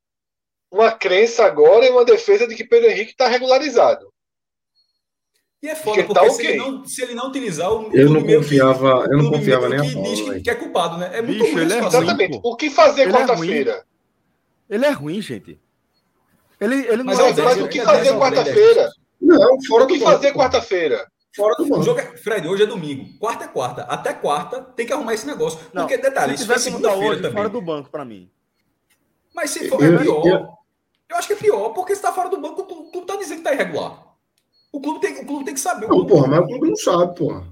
uma 0.71 0.93
crença 0.93 1.45
agora 1.45 1.85
e 1.85 1.91
uma 1.91 2.05
defesa 2.05 2.47
de 2.47 2.55
que 2.55 2.65
Pedro 2.65 2.91
Henrique 2.91 3.13
está 3.13 3.29
regularizado. 3.29 4.13
E 5.63 5.69
é 5.69 5.77
foda, 5.77 6.03
porque 6.03 6.21
tá 6.21 6.31
se, 6.31 6.45
ele 6.45 6.57
não, 6.57 6.85
se, 6.85 7.03
ele 7.03 7.15
não, 7.15 7.29
utilizar 7.29 7.73
o. 7.73 7.95
Eu 7.95 8.11
não 8.11 8.25
confiava, 8.25 9.05
que, 9.05 9.13
eu 9.15 9.19
não 9.19 9.31
confiava 9.31 9.69
nem 9.69 9.79
a 9.79 9.83
diz 9.83 10.21
que, 10.21 10.41
que, 10.41 10.51
é 10.51 10.55
culpado, 10.57 10.99
né? 10.99 11.11
É 11.13 11.23
muito 11.23 11.39
Bicho, 11.39 11.55
ruim, 11.55 11.63
ele 11.63 11.75
é 11.75 11.79
Exatamente. 11.79 12.41
O 12.43 12.57
que 12.57 12.69
fazer 12.69 13.03
é 13.03 13.13
quarta-feira? 13.13 13.87
Ele 14.73 14.87
é 14.87 14.91
ruim, 14.91 15.21
gente. 15.21 15.61
Ele, 16.59 16.77
ele 16.87 17.03
não 17.03 17.05
mas, 17.05 17.19
é, 17.19 17.43
mas 17.43 17.61
o 17.61 17.69
que 17.69 17.83
fazer 17.83 18.19
quarta-feira? 18.19 18.91
Não, 19.21 19.63
fora 19.69 19.85
o 19.85 19.87
que 19.87 20.01
fazer 20.01 20.33
quarta-feira? 20.33 21.07
Fora 21.37 21.55
do 21.57 21.67
banco. 21.67 22.01
É, 22.01 22.17
Fred, 22.17 22.49
hoje 22.49 22.63
é 22.63 22.67
domingo. 22.67 23.19
Quarta 23.19 23.45
é 23.45 23.49
quarta. 23.49 23.83
Até 23.83 24.15
quarta 24.15 24.63
tem 24.63 24.87
que 24.87 24.93
arrumar 24.95 25.13
esse 25.13 25.27
negócio. 25.27 25.61
Não, 25.75 25.83
porque, 25.83 25.99
detalhe, 25.99 26.39
se 26.39 26.45
tivesse 26.45 26.65
segunda-feira 26.65 27.17
também. 27.17 27.33
fora 27.33 27.49
do 27.51 27.61
banco 27.61 27.91
para 27.91 28.03
mim. 28.03 28.31
Mas 29.35 29.51
se 29.51 29.69
for 29.69 29.83
eu, 29.83 29.95
é 29.95 30.03
pior. 30.03 30.27
Eu, 30.27 30.49
eu, 31.11 31.17
acho 31.17 31.27
que 31.27 31.35
é 31.35 31.37
pior, 31.37 31.69
porque 31.75 31.95
se 31.95 32.01
tá 32.01 32.11
fora 32.11 32.31
do 32.31 32.41
banco, 32.41 32.63
tu, 32.63 32.91
tu 32.91 33.03
tá 33.03 33.17
dizendo 33.17 33.39
que 33.39 33.45
tá 33.45 33.53
irregular. 33.53 34.03
O 34.73 34.81
clube 34.81 35.01
tem, 35.01 35.21
o 35.21 35.27
clube 35.27 35.45
tem 35.45 35.53
que 35.53 35.61
saber. 35.61 35.87
Não, 35.87 36.07
porra, 36.07 36.29
mas 36.29 36.41
o 36.41 36.47
clube 36.47 36.69
não 36.71 36.77
sabe, 36.77 37.15
porra. 37.15 37.47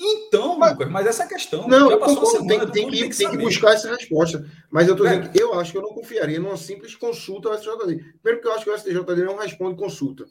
Então, 0.00 0.58
mas, 0.58 0.72
Lucas, 0.72 0.90
mas 0.90 1.06
essa 1.06 1.22
é 1.22 1.26
a 1.26 1.28
questão. 1.28 1.68
Não, 1.68 1.90
já 1.90 1.96
passou 1.96 2.16
concordo, 2.16 2.48
semana, 2.48 2.70
tem, 2.70 2.82
tem, 2.82 2.90
que, 2.90 2.98
tem, 3.00 3.10
que, 3.10 3.16
tem 3.16 3.30
que 3.30 3.36
buscar 3.38 3.74
essa 3.74 3.94
resposta. 3.94 4.44
Mas 4.70 4.88
eu 4.88 4.94
estou 4.94 5.06
dizendo 5.06 5.30
que 5.30 5.42
eu 5.42 5.54
acho 5.58 5.72
que 5.72 5.78
eu 5.78 5.82
não 5.82 5.94
confiaria 5.94 6.40
numa 6.40 6.56
simples 6.56 6.94
consulta 6.94 7.48
ao 7.48 7.54
STJD. 7.56 8.04
Primeiro 8.22 8.40
que 8.40 8.48
eu 8.48 8.52
acho 8.52 8.64
que 8.64 8.70
o 8.70 8.78
STJD 8.78 9.24
não 9.24 9.36
responde 9.36 9.76
consulta. 9.76 10.24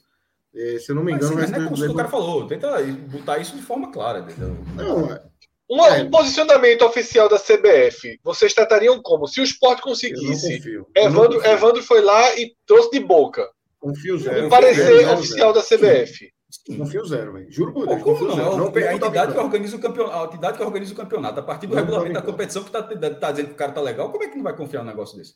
É, 0.55 0.77
se 0.79 0.91
eu 0.91 0.95
não 0.95 1.03
me 1.03 1.13
engano, 1.13 1.33
mas, 1.33 1.45
sim, 1.45 1.51
mas 1.51 1.59
não 1.59 1.65
é 1.65 1.69
consulta, 1.69 1.91
o 1.93 1.95
cara 1.95 2.09
falou. 2.09 2.47
Tenta 2.47 2.83
botar 3.09 3.39
isso 3.39 3.55
de 3.55 3.61
forma 3.61 3.91
clara. 3.91 4.19
Entendeu? 4.19 4.55
Não, 4.75 5.11
é. 5.11 5.21
Um, 5.69 5.85
é. 5.85 6.05
posicionamento 6.05 6.83
oficial 6.83 7.27
da 7.29 7.39
CBF, 7.39 8.19
vocês 8.23 8.53
tratariam 8.53 9.01
como? 9.01 9.27
Se 9.27 9.41
o 9.41 9.43
esporte 9.43 9.81
conseguisse. 9.81 10.61
Evandro, 10.95 11.43
Evandro 11.43 11.81
foi 11.81 12.01
lá 12.01 12.35
e 12.37 12.53
trouxe 12.65 12.91
de 12.91 12.99
boca. 12.99 13.49
Confio 13.79 14.17
zero. 14.17 14.45
Um 14.45 14.49
parecer 14.49 15.07
oficial 15.09 15.53
zero. 15.53 15.53
da 15.53 15.61
CBF. 15.63 16.31
Confio 16.65 17.05
zero, 17.05 17.33
velho. 17.33 17.51
Juro 17.51 17.73
por 17.73 17.85
Deus. 17.85 18.01
Confio 18.01 18.27
não, 18.27 18.35
zero. 18.35 18.57
Não, 18.57 18.67
a, 18.67 18.93
entidade 18.93 19.33
que 19.33 19.39
organiza 19.39 19.75
o 19.75 19.79
campeonato, 19.79 20.17
a 20.17 20.25
entidade 20.25 20.57
que 20.57 20.63
organiza 20.63 20.93
o 20.93 20.95
campeonato, 20.97 21.39
a 21.39 21.43
partir 21.43 21.67
do 21.67 21.75
não 21.75 21.81
regulamento 21.81 22.13
da 22.13 22.21
competição 22.21 22.63
que 22.63 22.69
está 22.69 22.81
tá 22.81 23.31
dizendo 23.31 23.47
que 23.47 23.53
o 23.53 23.57
cara 23.57 23.73
tá 23.73 23.81
legal, 23.81 24.11
como 24.11 24.23
é 24.23 24.29
que 24.29 24.35
não 24.37 24.43
vai 24.43 24.55
confiar 24.55 24.81
num 24.81 24.89
negócio 24.89 25.17
desse? 25.17 25.35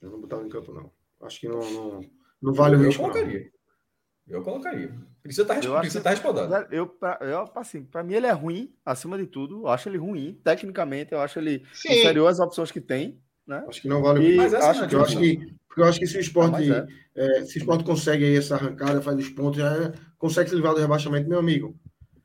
Eu 0.00 0.10
não 0.10 0.20
botava 0.20 0.42
em 0.42 0.48
campo, 0.48 0.72
não. 0.72 0.90
Acho 1.20 1.40
que 1.40 1.48
não, 1.48 1.58
não, 1.58 2.00
não 2.40 2.54
vale 2.54 2.76
o 2.76 2.78
risco. 2.78 3.02
Eu 3.02 3.10
colocaria. 3.10 3.50
Eu 4.28 4.42
colocaria. 4.42 4.94
Precisa 5.22 5.42
estar 5.42 5.60
tá, 5.60 5.78
precisa 5.80 6.02
tá 6.02 6.10
respondendo. 6.10 6.54
Eu, 6.70 6.86
pra, 6.86 7.18
eu, 7.20 7.50
assim, 7.54 7.84
para 7.84 8.02
mim 8.02 8.14
ele 8.14 8.26
é 8.26 8.32
ruim, 8.32 8.74
acima 8.84 9.18
de 9.18 9.26
tudo. 9.26 9.62
Eu 9.62 9.68
acho 9.68 9.88
ele 9.88 9.98
ruim. 9.98 10.40
Tecnicamente, 10.42 11.12
eu 11.12 11.20
acho 11.20 11.38
ele 11.38 11.64
Sim. 11.72 12.00
inferior 12.00 12.28
às 12.28 12.40
opções 12.40 12.70
que 12.70 12.80
tem. 12.80 13.20
Né? 13.46 13.64
Acho 13.68 13.82
que 13.82 13.88
não 13.88 14.02
vale 14.02 14.18
o 14.18 14.22
risco. 14.22 14.42
Mas 14.42 14.54
acho, 14.54 14.84
é 14.84 14.88
eu 14.90 15.02
acho 15.02 15.18
que 15.18 15.54
porque 15.76 15.82
eu 15.82 15.90
acho 15.90 15.98
que 15.98 16.06
se 16.06 16.16
o 16.16 16.20
esporte, 16.20 16.72
ah, 16.72 16.86
é. 17.14 17.40
É, 17.40 17.44
se 17.44 17.58
o 17.58 17.60
esporte 17.60 17.84
consegue 17.84 18.24
aí 18.24 18.34
essa 18.34 18.54
arrancada, 18.54 19.02
faz 19.02 19.18
os 19.18 19.28
pontos, 19.28 19.58
já 19.60 19.70
é, 19.76 19.92
consegue 20.16 20.48
se 20.48 20.56
livrar 20.56 20.72
do 20.72 20.80
rebaixamento, 20.80 21.28
meu 21.28 21.38
amigo. 21.38 21.76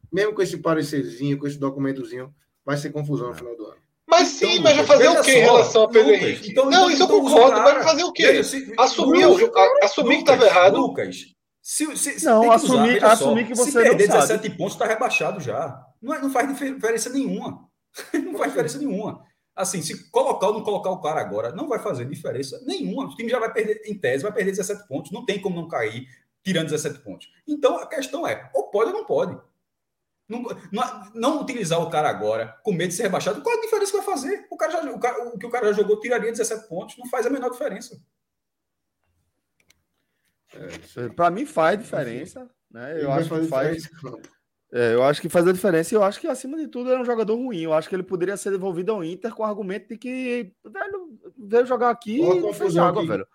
Mesmo 0.10 0.34
com 0.34 0.42
esse 0.42 0.58
parecerzinho, 0.60 1.38
com 1.38 1.46
esse 1.46 1.60
documentozinho, 1.60 2.34
vai 2.66 2.78
ser 2.78 2.92
confusão 2.92 3.28
no 3.28 3.36
final 3.36 3.54
do 3.58 3.66
ano. 3.66 3.82
Mas 4.10 4.42
então, 4.42 4.50
sim, 4.50 4.60
mas 4.62 4.78
vai 4.78 4.86
fazer 4.86 5.10
o 5.10 5.22
quê 5.22 5.32
em 5.34 5.42
relação 5.42 5.84
a 5.84 5.90
Pedro 5.90 6.14
Henrique? 6.14 6.52
Então, 6.52 6.64
não, 6.64 6.72
então, 6.72 6.92
isso 6.92 7.02
eu 7.02 7.06
então 7.08 7.22
concordo, 7.22 7.60
mas 7.60 7.74
vai 7.74 7.84
fazer 7.84 8.04
o 8.06 8.14
quê? 8.14 8.42
Se, 8.42 8.74
assumir, 8.80 9.26
Lucas, 9.26 9.70
assumir 9.84 10.16
que 10.16 10.22
estava 10.22 10.46
errado. 10.46 10.78
Lucas, 10.78 11.18
se, 11.62 11.98
se, 11.98 12.26
não, 12.26 12.50
assumir, 12.54 12.98
usar, 12.98 13.12
assumir 13.12 13.48
que 13.48 13.54
você. 13.54 13.72
Se 13.72 13.84
perder 13.84 14.08
17 14.08 14.50
pontos, 14.52 14.74
está 14.74 14.88
rebaixado 14.88 15.42
já. 15.42 15.78
Não, 16.02 16.14
é, 16.14 16.22
não 16.22 16.30
faz 16.30 16.48
diferença 16.48 17.10
nenhuma. 17.10 17.68
não 18.14 18.38
faz 18.38 18.52
diferença 18.52 18.78
nenhuma 18.78 19.30
assim, 19.62 19.82
se 19.82 20.10
colocar 20.10 20.48
ou 20.48 20.54
não 20.54 20.64
colocar 20.64 20.90
o 20.92 21.02
cara 21.02 21.22
agora, 21.22 21.52
não 21.52 21.68
vai 21.68 21.80
fazer 21.80 22.06
diferença 22.06 22.62
nenhuma. 22.66 23.06
O 23.06 23.16
time 23.16 23.30
já 23.30 23.40
vai 23.40 23.52
perder, 23.52 23.82
em 23.86 23.98
tese, 23.98 24.24
vai 24.24 24.34
perder 24.34 24.52
17 24.52 24.88
pontos. 24.88 25.12
Não 25.12 25.26
tem 25.26 25.40
como 25.40 25.56
não 25.56 25.68
cair 25.68 26.08
tirando 26.44 26.70
17 26.70 27.00
pontos. 27.00 27.32
Então, 27.48 27.78
a 27.78 27.88
questão 27.88 28.28
é, 28.28 28.50
ou 28.54 28.70
pode 28.70 28.92
ou 28.92 28.98
não 28.98 29.06
pode. 29.06 29.40
Não, 30.28 30.44
não, 30.72 31.12
não, 31.14 31.42
utilizar 31.42 31.82
o 31.82 31.90
cara 31.90 32.10
agora 32.10 32.58
com 32.64 32.72
medo 32.72 32.90
de 32.90 32.96
ser 32.96 33.04
rebaixado, 33.04 33.42
qual 33.42 33.58
a 33.58 33.62
diferença 33.62 33.92
que 33.92 33.98
vai 33.98 34.06
fazer? 34.06 34.48
O, 34.50 34.56
cara 34.56 34.72
já, 34.72 34.92
o, 34.92 35.00
cara, 35.00 35.28
o 35.28 35.38
que 35.38 35.46
o 35.46 35.50
cara 35.50 35.68
já 35.68 35.74
jogou 35.82 36.00
tiraria 36.00 36.32
17 36.32 36.70
pontos, 36.70 36.98
não 36.98 37.06
faz 37.10 37.26
a 37.26 37.30
menor 37.30 37.50
diferença. 37.50 38.02
É, 40.54 41.10
Para 41.10 41.30
mim 41.30 41.46
faz 41.46 41.78
diferença. 41.78 42.50
Né? 42.70 43.04
Eu 43.04 43.12
acho 43.12 43.30
que 43.30 43.48
faz. 43.48 43.90
É, 44.74 44.94
eu 44.94 45.04
acho 45.04 45.22
que 45.22 45.28
faz 45.28 45.46
a 45.46 45.52
diferença 45.52 45.94
e 45.94 45.98
eu 45.98 46.04
acho 46.04 46.20
que, 46.20 46.28
acima 46.28 46.58
de 46.58 46.66
tudo, 46.66 46.90
ele 46.90 47.00
é 47.00 47.02
um 47.02 47.06
jogador 47.06 47.36
ruim. 47.36 47.60
Eu 47.60 47.74
acho 47.74 47.90
que 47.90 47.96
ele 47.96 48.04
poderia 48.04 48.38
ser 48.38 48.52
devolvido 48.52 48.94
ao 48.94 49.04
Inter 49.04 49.34
com 49.34 49.44
o 49.44 49.46
argumento 49.46 49.90
de 49.90 49.98
que 49.98 50.52
velho, 50.64 51.10
veio 51.38 51.66
jogar 51.66 51.90
aqui 51.90 52.22
e 52.22 52.54
fez 52.54 52.78
água, 52.78 53.06
velho. 53.06 53.28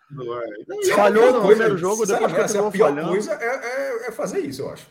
É. 0.82 0.94
Falhou 0.94 1.32
no 1.34 1.46
primeiro 1.46 1.76
jogo, 1.76 2.06
depois 2.06 2.32
que 2.32 2.40
assim, 2.40 2.58
a 2.58 2.70
pior 2.70 2.88
falhando. 2.88 3.10
coisa 3.10 3.32
é, 3.34 3.46
é, 3.46 4.08
é, 4.08 4.12
fazer 4.12 4.40
isso, 4.40 4.62
eu 4.62 4.70
acho. 4.70 4.86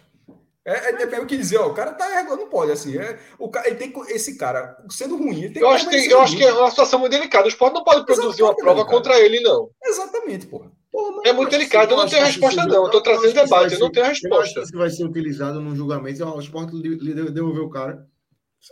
É, 0.64 1.04
é, 1.04 1.16
é 1.16 1.20
o 1.20 1.26
que 1.26 1.38
dizer, 1.38 1.58
ó, 1.58 1.68
o 1.68 1.74
cara 1.74 1.94
tá 1.94 2.10
errando, 2.10 2.38
não 2.38 2.48
pode, 2.48 2.72
assim. 2.72 2.98
É, 2.98 3.20
o 3.40 3.50
cara, 3.50 3.68
ele 3.68 3.78
tem 3.78 3.94
esse 4.10 4.36
cara, 4.36 4.78
sendo 4.90 5.16
ruim, 5.16 5.44
ele 5.44 5.54
tem 5.54 5.64
eu 5.64 5.70
acho, 5.70 5.90
que, 5.90 5.96
eu 5.96 6.22
acho 6.22 6.38
que 6.38 6.44
é 6.44 6.54
uma 6.54 6.70
situação 6.70 7.00
muito 7.00 7.12
delicada. 7.12 7.46
O 7.46 7.50
esporte 7.50 7.74
não 7.74 7.84
pode 7.84 8.06
produzir 8.06 8.42
Exatamente, 8.42 8.44
uma 8.44 8.56
prova 8.56 8.86
contra 8.86 9.20
ele, 9.20 9.40
não. 9.42 9.70
Exatamente, 9.84 10.46
porra. 10.46 10.72
Porra, 10.96 11.22
é 11.26 11.34
muito 11.34 11.50
delicado, 11.50 11.92
eu 11.92 11.98
não 11.98 12.08
tenho 12.08 12.24
resposta, 12.24 12.66
não. 12.66 12.86
Estou 12.86 13.02
trazendo 13.02 13.34
debate, 13.34 13.74
eu 13.74 13.80
não 13.82 13.92
tenho 13.92 14.06
resposta. 14.06 14.60
Eu 14.60 14.64
acho 14.64 14.72
que 14.72 14.78
vai 14.78 14.90
ser 14.90 15.04
utilizado 15.04 15.60
num 15.60 15.76
julgamento. 15.76 16.24
O 16.24 16.40
esporte 16.40 16.72
devolver 16.82 17.64
o 17.64 17.70
cara. 17.70 18.08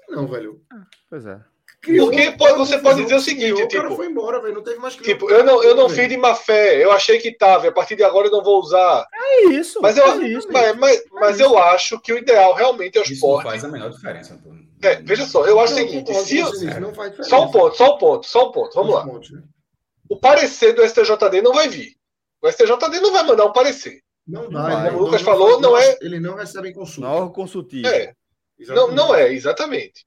Não, 0.07 0.25
velho. 0.25 0.61
Pois 1.09 1.25
é. 1.25 1.41
Porque 1.81 2.31
pode, 2.37 2.57
você 2.57 2.77
pode 2.77 3.03
dizer 3.03 3.15
o 3.15 3.19
seguinte, 3.19 3.61
o 3.61 3.67
tipo, 3.67 3.83
cara 3.83 3.93
foi 3.93 4.07
embora, 4.07 4.41
velho, 4.41 4.53
não 4.53 4.63
teve 4.63 4.79
mais 4.79 4.95
tipo, 4.95 5.29
eu 5.29 5.43
não, 5.43 5.61
eu 5.61 5.75
não 5.75 5.89
fiz 5.89 6.07
de 6.07 6.15
má 6.15 6.33
fé, 6.33 6.81
eu 6.81 6.93
achei 6.93 7.19
que 7.19 7.35
tava, 7.37 7.65
e 7.65 7.67
a 7.69 7.73
partir 7.73 7.97
de 7.97 8.03
agora 8.05 8.27
eu 8.27 8.31
não 8.31 8.41
vou 8.41 8.61
usar. 8.61 9.05
É 9.13 9.47
isso. 9.47 9.81
Mas 9.81 9.97
eu, 9.97 10.05
é 10.05 10.25
isso. 10.25 10.47
mas, 10.49 10.77
mas, 10.77 11.03
mas 11.11 11.39
eu 11.41 11.57
acho 11.57 11.99
que 11.99 12.13
o 12.13 12.17
ideal 12.17 12.53
realmente 12.53 12.97
é 12.97 13.01
o 13.01 13.03
Isso 13.03 13.11
não 13.11 13.15
esporte. 13.15 13.43
faz 13.43 13.65
a 13.65 13.67
menor 13.67 13.89
diferença, 13.89 14.33
Antônio. 14.33 14.65
É, 14.81 14.95
veja 15.01 15.25
só, 15.25 15.45
eu 15.45 15.59
acho 15.59 15.73
o 15.73 15.75
seguinte, 15.75 16.13
se, 16.13 16.41
diferença. 16.41 17.23
só 17.23 17.43
um 17.43 17.51
ponto, 17.51 17.75
só 17.75 17.95
um 17.95 17.97
ponto, 17.97 18.25
só 18.25 18.47
um 18.47 18.51
ponto, 18.53 18.73
vamos 18.75 18.95
lá. 18.95 19.05
Né? 19.05 19.43
O 20.09 20.17
parecer 20.17 20.71
do 20.71 20.87
STJD 20.87 21.41
não 21.41 21.51
vai 21.51 21.67
vir. 21.67 21.97
O 22.43 22.51
STJD 22.51 22.99
não 22.99 23.13
vai 23.13 23.23
mandar 23.23 23.45
um 23.45 23.53
parecer. 23.53 24.01
Não 24.27 24.49
Não 24.49 24.61
dá. 24.63 24.87
ele 24.87 24.95
O 24.95 24.99
Lucas 24.99 25.21
falou, 25.21 25.59
não 25.61 25.77
é- 25.77 25.97
Eles 26.01 26.21
não 26.21 26.35
recebem 26.35 26.73
consulta. 26.73 27.09
Não, 27.09 27.31
consultivo. 27.31 27.87
É, 27.87 28.13
não, 28.67 28.91
não 28.91 29.15
é, 29.15 29.31
exatamente. 29.33 30.05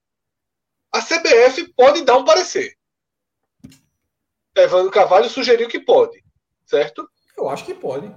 A 0.93 1.01
CBF 1.01 1.73
pode 1.73 2.03
dar 2.03 2.17
um 2.17 2.25
parecer. 2.25 2.75
Evandro 4.55 4.91
Carvalho 4.91 5.29
sugeriu 5.29 5.67
que 5.67 5.79
pode, 5.79 6.23
certo? 6.65 7.07
Eu 7.37 7.47
acho 7.49 7.63
que 7.65 7.73
pode. 7.73 8.07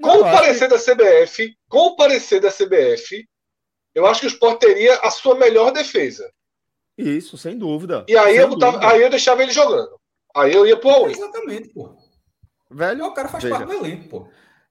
Com 0.00 0.08
Não, 0.08 0.20
o 0.20 0.22
parecer 0.22 0.68
da 0.68 0.78
CBF, 0.78 1.56
com 1.68 1.78
o 1.88 1.96
parecer 1.96 2.40
da 2.40 2.50
CBF, 2.50 3.28
eu 3.94 4.06
acho 4.06 4.20
que 4.20 4.26
o 4.26 4.30
Sport 4.30 4.60
teria 4.60 4.96
a 5.00 5.10
sua 5.10 5.34
melhor 5.36 5.70
defesa. 5.72 6.30
que- 6.96 7.02
Isso, 7.02 7.36
sem 7.38 7.56
dúvida. 7.58 8.04
E 8.08 8.16
aí 8.16 8.32
Sem 8.34 8.40
eu, 8.42 8.48
dúvida. 8.50 8.86
aí 8.88 9.02
eu 9.02 9.10
deixava 9.10 9.42
ele 9.42 9.50
jogando. 9.52 9.98
Aí 10.36 10.52
eu 10.52 10.66
ia 10.66 10.76
pro 10.76 10.90
all 10.90 11.10
Exatamente, 11.10 11.68
pô. 11.70 11.96
Velho, 12.72 13.04
O 13.06 13.14
cara 13.14 13.28
faz 13.28 13.44
Veja. 13.44 13.56
parte 13.56 13.68
do 13.68 13.84
elenco, 13.84 14.08
pô. 14.08 14.28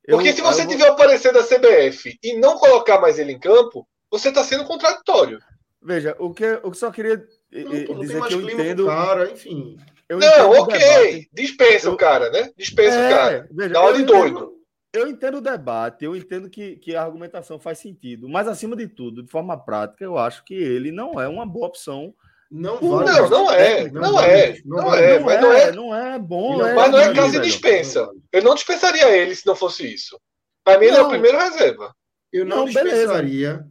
Porque 0.10 0.30
eu- 0.30 0.34
se 0.34 0.42
você 0.42 0.64
vou- 0.64 0.72
tiver 0.72 0.92
o 0.92 0.96
parecer 0.96 1.32
da 1.32 1.44
CBF 1.44 2.18
e 2.24 2.36
não 2.38 2.56
colocar 2.58 3.00
mais 3.00 3.20
ele 3.20 3.32
em 3.34 3.40
campo, 3.40 3.88
você 4.10 4.30
está 4.30 4.44
sendo 4.44 4.66
contraditório. 4.66 5.40
Veja, 5.82 6.16
o 6.20 6.34
que 6.34 6.44
eu 6.44 6.74
só 6.74 6.92
queria 6.92 7.18
Não, 7.52 7.86
pô, 7.86 7.94
dizer 7.96 8.18
mais 8.20 8.34
que 8.34 8.40
eu 8.40 8.46
clima 8.46 8.62
entendo. 8.62 8.86
cara, 8.88 9.30
enfim. 9.32 9.78
Eu 10.10 10.20
não, 10.20 10.28
entendo 10.28 10.46
o 10.48 10.62
ok. 10.62 10.78
debate. 10.80 11.30
Dispensa 11.34 11.88
Eu- 11.88 11.94
o 11.94 11.98
cara, 11.98 12.30
né? 12.32 12.50
Dispensa 12.58 12.98
É, 12.98 13.08
o 13.08 13.16
cara. 13.18 13.48
veja, 13.52 13.70
Dá 13.74 13.82
uma 13.82 13.90
eu 13.92 13.96
de 13.96 14.02
entendo- 14.04 14.20
doido. 14.20 14.52
Eu 14.94 15.08
entendo 15.08 15.38
o 15.38 15.42
debate, 15.42 16.04
eu 16.04 16.14
entendo 16.18 16.50
que, 16.50 16.76
que 16.76 16.94
a 16.96 17.02
argumentação 17.04 17.58
faz 17.58 17.78
sentido, 17.78 18.28
mas 18.28 18.46
acima 18.48 18.76
de 18.76 18.88
tudo, 18.90 19.24
de 19.24 19.32
forma 19.32 19.56
prática, 19.58 20.04
eu 20.04 20.18
acho 20.18 20.44
que 20.44 20.54
ele 20.54 20.92
não 20.92 21.20
é 21.22 21.30
uma 21.30 21.46
boa 21.46 21.68
opção. 21.68 22.14
Não 22.52 22.82
Não, 22.82 22.90
vale. 22.98 23.12
Não, 23.12 23.30
não 23.30 23.52
é. 23.52 23.90
Não 23.90 24.02
não 24.02 24.20
é. 24.22 24.62
não 24.66 24.80
Não 24.80 24.94
é. 24.94 25.20
não, 25.20 25.26
Mas 25.26 25.36
é, 25.36 25.42
não 25.42 25.54
é. 25.54 25.72
não 25.72 25.96
é 25.96 26.20
bom. 26.20 26.58
Não, 26.58 26.68
é 26.68 26.74
Mas 26.74 26.92
não 26.92 27.00
é 27.00 27.14
caso 27.14 27.32
de 27.32 27.40
dispensa. 27.40 28.10
Eu 28.30 28.44
não 28.44 28.54
dispensaria 28.54 29.10
ele 29.10 29.34
se 29.34 29.46
não 29.48 29.56
fosse 29.56 29.92
isso. 29.94 30.20
Para 30.62 30.78
mim, 30.78 30.88
ele 30.88 30.98
é 30.98 31.02
o 31.02 31.08
primeiro 31.08 31.38
reserva. 31.38 31.96
Eu 32.32 32.46
não, 32.46 32.66
beleza. 32.66 32.84
dispensaria 32.84 33.66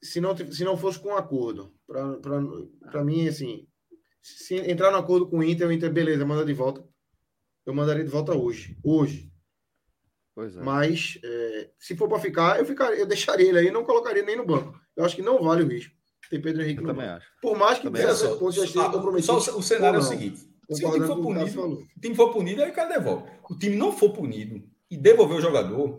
se 0.00 0.20
não, 0.20 0.36
se 0.36 0.62
não 0.64 0.76
fosse 0.76 1.00
com 1.00 1.08
um 1.08 1.16
acordo. 1.16 1.74
Para 2.90 3.04
mim, 3.04 3.26
assim, 3.26 3.66
se 4.22 4.54
entrar 4.54 4.92
no 4.92 4.98
acordo 4.98 5.28
com 5.28 5.38
o 5.38 5.42
Inter, 5.44 5.66
o 5.66 5.72
Inter, 5.72 5.92
beleza, 5.92 6.24
manda 6.24 6.44
de 6.44 6.52
volta. 6.52 6.86
Eu 7.66 7.74
mandaria 7.74 8.04
de 8.04 8.10
volta 8.10 8.36
hoje. 8.36 8.78
Hoje. 8.82 9.30
Pois 10.36 10.56
é. 10.56 10.62
Mas 10.62 11.18
é, 11.24 11.70
se 11.80 11.96
for 11.96 12.08
para 12.08 12.20
ficar, 12.20 12.60
eu 12.60 12.64
ficaria, 12.64 13.00
eu 13.00 13.06
deixaria 13.06 13.48
ele 13.48 13.58
aí, 13.58 13.70
não 13.72 13.84
colocaria 13.84 14.22
nem 14.22 14.36
no 14.36 14.46
banco. 14.46 14.78
Eu 14.96 15.04
acho 15.04 15.16
que 15.16 15.22
não 15.22 15.42
vale 15.42 15.64
o 15.64 15.66
risco. 15.66 15.97
Tem 16.30 16.40
Pedro 16.40 16.62
Henrique 16.62 16.80
Eu 16.82 16.86
também 16.86 17.06
banco. 17.06 17.16
acho. 17.18 17.26
Por 17.40 17.56
mais 17.58 17.78
que 17.78 17.84
Também 17.84 18.02
Olha 18.02 18.12
acho. 18.12 18.20
17 18.22 18.34
só, 18.34 18.38
pontos 18.40 18.54
já 18.56 18.64
esteja 18.64 18.88
comprometido. 18.90 19.40
só 19.40 19.56
o 19.58 19.62
cenário 19.62 19.96
é 19.96 20.00
o 20.00 20.02
seguinte: 20.02 20.38
se 20.70 20.84
o 20.86 20.92
time 20.92 21.06
for 21.06 21.16
punido, 21.22 21.62
o 21.72 22.00
time 22.00 22.14
for 22.14 22.32
punido, 22.32 22.62
aí 22.62 22.70
o 22.70 22.74
cara 22.74 22.88
devolve. 22.98 23.30
O 23.50 23.58
time 23.58 23.76
não 23.76 23.92
for 23.96 24.10
punido 24.12 24.62
e 24.90 24.96
devolver 24.96 25.38
o 25.38 25.40
jogador, 25.40 25.98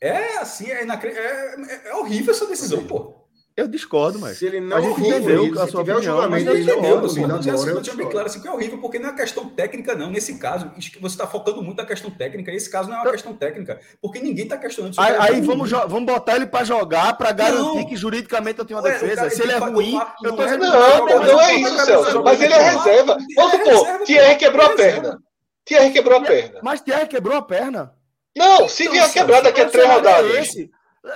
é 0.00 0.38
assim, 0.38 0.70
é, 0.70 0.82
inacre... 0.82 1.10
é, 1.10 1.54
é- 1.86 1.88
é 1.90 1.94
horrível 1.96 2.32
essa 2.32 2.46
decisão, 2.46 2.86
pô. 2.86 3.27
Eu 3.58 3.66
discordo, 3.66 4.20
mas. 4.20 4.38
Se 4.38 4.46
ele 4.46 4.58
A 4.58 4.60
não 4.60 4.80
gente 4.80 4.94
for 4.94 5.00
entendeu 5.06 5.38
punido, 5.40 5.60
a 5.60 5.64
se 5.66 5.70
sua 5.72 5.80
tiver 5.80 5.92
o 5.92 5.96
opinião, 5.96 6.14
julgamento, 6.14 6.30
mas 6.46 6.54
ele 6.54 6.64
não 6.64 6.78
entendeu, 6.78 6.98
assim, 7.04 7.20
é 7.50 7.54
outra 7.54 7.80
tinha 7.82 7.96
bem 7.96 8.08
claro 8.08 8.26
assim, 8.28 8.40
que 8.40 8.46
é 8.46 8.52
horrível, 8.52 8.78
porque 8.78 8.98
não 9.00 9.08
é 9.10 9.12
questão 9.14 9.48
técnica, 9.48 9.94
não. 9.96 10.10
Nesse 10.10 10.38
caso, 10.38 10.70
isso 10.78 10.92
que 10.92 11.00
você 11.00 11.14
está 11.14 11.26
focando 11.26 11.60
muito 11.60 11.76
na 11.78 11.84
questão 11.84 12.08
técnica. 12.08 12.52
Esse 12.52 12.70
caso 12.70 12.88
não 12.88 12.98
é 12.98 13.02
uma 13.02 13.10
questão 13.10 13.34
técnica, 13.34 13.80
porque 14.00 14.20
ninguém 14.20 14.44
está 14.44 14.56
questionando 14.56 14.94
Aí, 14.98 15.12
é 15.12 15.18
aí 15.20 15.40
vamos, 15.40 15.68
vamos 15.70 16.04
botar 16.04 16.36
ele 16.36 16.46
pra 16.46 16.62
jogar, 16.62 17.18
pra 17.18 17.32
garantir 17.32 17.78
Não. 17.78 17.86
que 17.86 17.96
juridicamente 17.96 18.60
eu 18.60 18.64
tenho 18.64 18.78
uma 18.78 18.88
defesa. 18.88 19.16
cara 19.16 19.30
Se 19.30 19.42
ele 19.42 19.50
é 19.52 19.58
ruim, 19.58 20.00
eu 20.22 20.30
tô 20.30 20.36
não 20.36 20.42
é- 20.42 20.44
dizendo 20.46 20.64
Não, 20.64 21.06
que 21.06 21.14
não, 21.14 21.24
não 21.24 21.40
é 21.40 21.54
isso, 21.56 21.84
Celso. 21.84 22.22
Mas 22.22 22.40
ele 22.40 22.54
é 22.54 22.70
reserva. 22.70 23.12
Ele 23.18 23.34
Vamos 23.34 23.54
é 23.54 23.74
supor, 23.74 23.98
Thierry 24.04 24.36
quebrou 24.36 24.66
a 24.66 24.70
é 24.70 24.76
perna. 24.76 25.18
Thierry 25.64 25.90
quebrou 25.92 26.18
a 26.18 26.22
perna. 26.22 26.60
Mas 26.62 26.80
Thierry 26.80 27.08
quebrou 27.08 27.36
a 27.36 27.42
perna. 27.42 27.92
Não, 28.36 28.68
se 28.68 28.84
Então, 28.84 28.92
vier 28.94 29.12
quebrar 29.12 29.40
daqui 29.40 29.60
a 29.62 29.68
três 29.68 29.84
é 29.88 29.92
rodadas. 29.92 30.54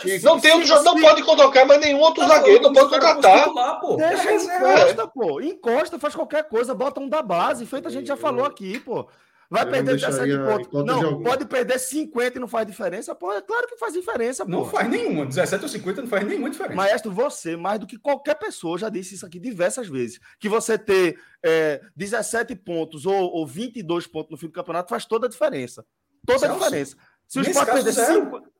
Chico, 0.00 0.24
não 0.24 0.40
tem 0.40 0.52
outro, 0.52 0.82
não 0.82 1.00
pode 1.00 1.22
colocar 1.22 1.64
mais 1.64 1.80
nenhum 1.80 2.00
outro 2.00 2.22
tá, 2.22 2.36
zagueiro, 2.36 2.62
não 2.62 2.72
pode 2.72 2.90
contratar. 2.90 3.52
Lá, 3.52 3.74
pô. 3.76 3.96
Deixa 3.96 4.30
é, 4.30 4.36
encosta, 4.36 5.02
é. 5.02 5.06
pô. 5.06 5.40
Encosta, 5.40 5.98
faz 5.98 6.14
qualquer 6.14 6.48
coisa, 6.48 6.74
bota 6.74 7.00
um 7.00 7.08
da 7.08 7.22
base. 7.22 7.66
Feito 7.66 7.88
a 7.88 7.90
gente 7.90 8.06
já 8.06 8.14
é. 8.14 8.16
falou 8.16 8.44
aqui, 8.44 8.78
pô. 8.80 9.08
Vai 9.52 9.64
eu 9.64 9.70
perder 9.70 9.96
17 9.96 10.70
pontos. 10.70 10.84
Não, 10.86 11.22
pode 11.22 11.44
perder 11.44 11.78
50 11.78 12.38
e 12.38 12.40
não 12.40 12.48
faz 12.48 12.66
diferença? 12.66 13.14
Pô, 13.14 13.30
é 13.32 13.42
claro 13.42 13.68
que 13.68 13.76
faz 13.76 13.92
diferença. 13.92 14.46
Pô. 14.46 14.50
Não 14.50 14.64
faz 14.64 14.88
nenhuma. 14.88 15.26
17 15.26 15.62
ou 15.64 15.68
50 15.68 16.02
não 16.02 16.08
faz 16.08 16.26
nenhuma 16.26 16.48
diferença. 16.48 16.74
Maestro, 16.74 17.12
você, 17.12 17.54
mais 17.54 17.78
do 17.78 17.86
que 17.86 17.98
qualquer 17.98 18.34
pessoa, 18.36 18.78
já 18.78 18.88
disse 18.88 19.14
isso 19.14 19.26
aqui 19.26 19.38
diversas 19.38 19.88
vezes, 19.88 20.18
que 20.40 20.48
você 20.48 20.78
ter 20.78 21.18
é, 21.44 21.82
17 21.94 22.56
pontos 22.56 23.04
ou, 23.04 23.14
ou 23.14 23.46
22 23.46 24.06
pontos 24.06 24.30
no 24.30 24.38
fim 24.38 24.46
do 24.46 24.54
campeonato 24.54 24.88
faz 24.88 25.04
toda 25.04 25.26
a 25.26 25.30
diferença. 25.30 25.84
Toda 26.26 26.38
Celso, 26.38 26.54
a 26.54 26.58
diferença. 26.58 26.96
Se 27.28 27.38
o 27.38 27.42
Sport 27.42 27.72
perder 27.72 27.92
50. 27.92 28.51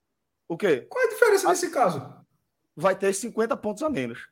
O 0.53 0.57
quê? 0.59 0.87
Qual 0.89 1.03
é 1.03 1.07
a 1.07 1.11
diferença 1.11 1.49
nesse 1.49 1.71
caso? 1.71 2.07
Vai 2.77 2.95
ter 2.95 3.11
50 3.15 3.57
pontos 3.57 3.83
a 3.83 3.89
menos. 3.89 4.29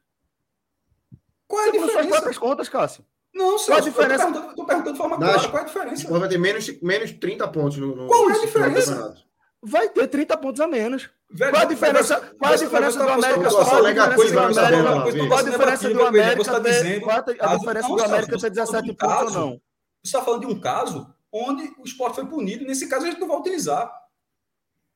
Qual 1.49 1.61
é 1.63 1.63
a 1.63 1.73
Segundo 1.73 1.81
suas 1.81 1.91
diferença? 1.93 2.11
próprias 2.17 2.39
contas, 2.39 2.69
Cássio. 2.69 3.07
Não, 3.35 3.57
Celso, 3.59 3.67
Qual 3.67 3.79
a 3.79 3.81
diferença? 3.81 4.25
Eu 4.25 4.27
tô 4.27 4.33
perguntando, 4.35 4.57
tô 4.57 4.65
perguntando 4.67 4.93
de 4.93 4.99
forma 4.99 5.17
Nas- 5.19 5.33
clara. 5.33 5.49
Qual 5.49 5.59
é 5.59 5.63
a 5.63 5.67
diferença? 5.67 6.19
Vai 6.19 6.29
ter 6.29 6.39
menos, 6.39 6.81
menos 6.83 7.13
30 7.13 7.49
pontos 7.49 7.79
no, 7.79 7.97
no 7.97 8.07
Qual 8.07 8.29
é 8.29 8.33
a 8.35 8.39
diferença? 8.41 9.15
Vai 9.63 9.89
ter 9.89 10.07
30 10.09 10.37
pontos 10.37 10.61
a 10.61 10.67
menos. 10.67 11.09
Velho, 11.31 11.53
Qual 11.53 11.63
a 11.63 11.65
diferença, 11.65 12.19
você- 12.21 12.35
qual 12.35 12.53
a 12.53 12.57
diferença 12.57 12.99
do 12.99 13.07
tá 13.07 13.15
América? 13.15 13.41
postando 13.41 13.65
Qual 13.65 13.87
a 13.87 13.93
diferença 13.93 14.61
do 14.61 14.77
América? 14.77 15.27
Qual 15.27 15.39
a 15.39 15.43
diferença 15.43 15.91
do 15.91 16.07
América 16.07 16.45
tá 16.45 16.53
a 16.53 17.53
a 17.53 17.57
diferença 17.57 17.89
do 17.89 18.03
América 18.03 18.39
ter 18.39 18.51
tá 18.51 18.55
falando 18.55 18.55
17 18.55 18.85
de 18.85 18.91
um 18.91 18.95
pontos 18.95 19.37
ou 19.37 19.41
não? 19.41 19.51
Você 19.51 19.61
está 20.05 20.23
falando 20.23 20.41
de 20.41 20.47
um 20.53 20.61
caso 20.61 21.15
onde 21.33 21.73
o 21.79 21.85
esporte 21.85 22.17
foi 22.17 22.27
punido. 22.27 22.65
Nesse 22.65 22.89
caso, 22.89 23.07
a 23.07 23.11
gente 23.11 23.21
não 23.21 23.29
vai 23.29 23.37
utilizar. 23.39 23.91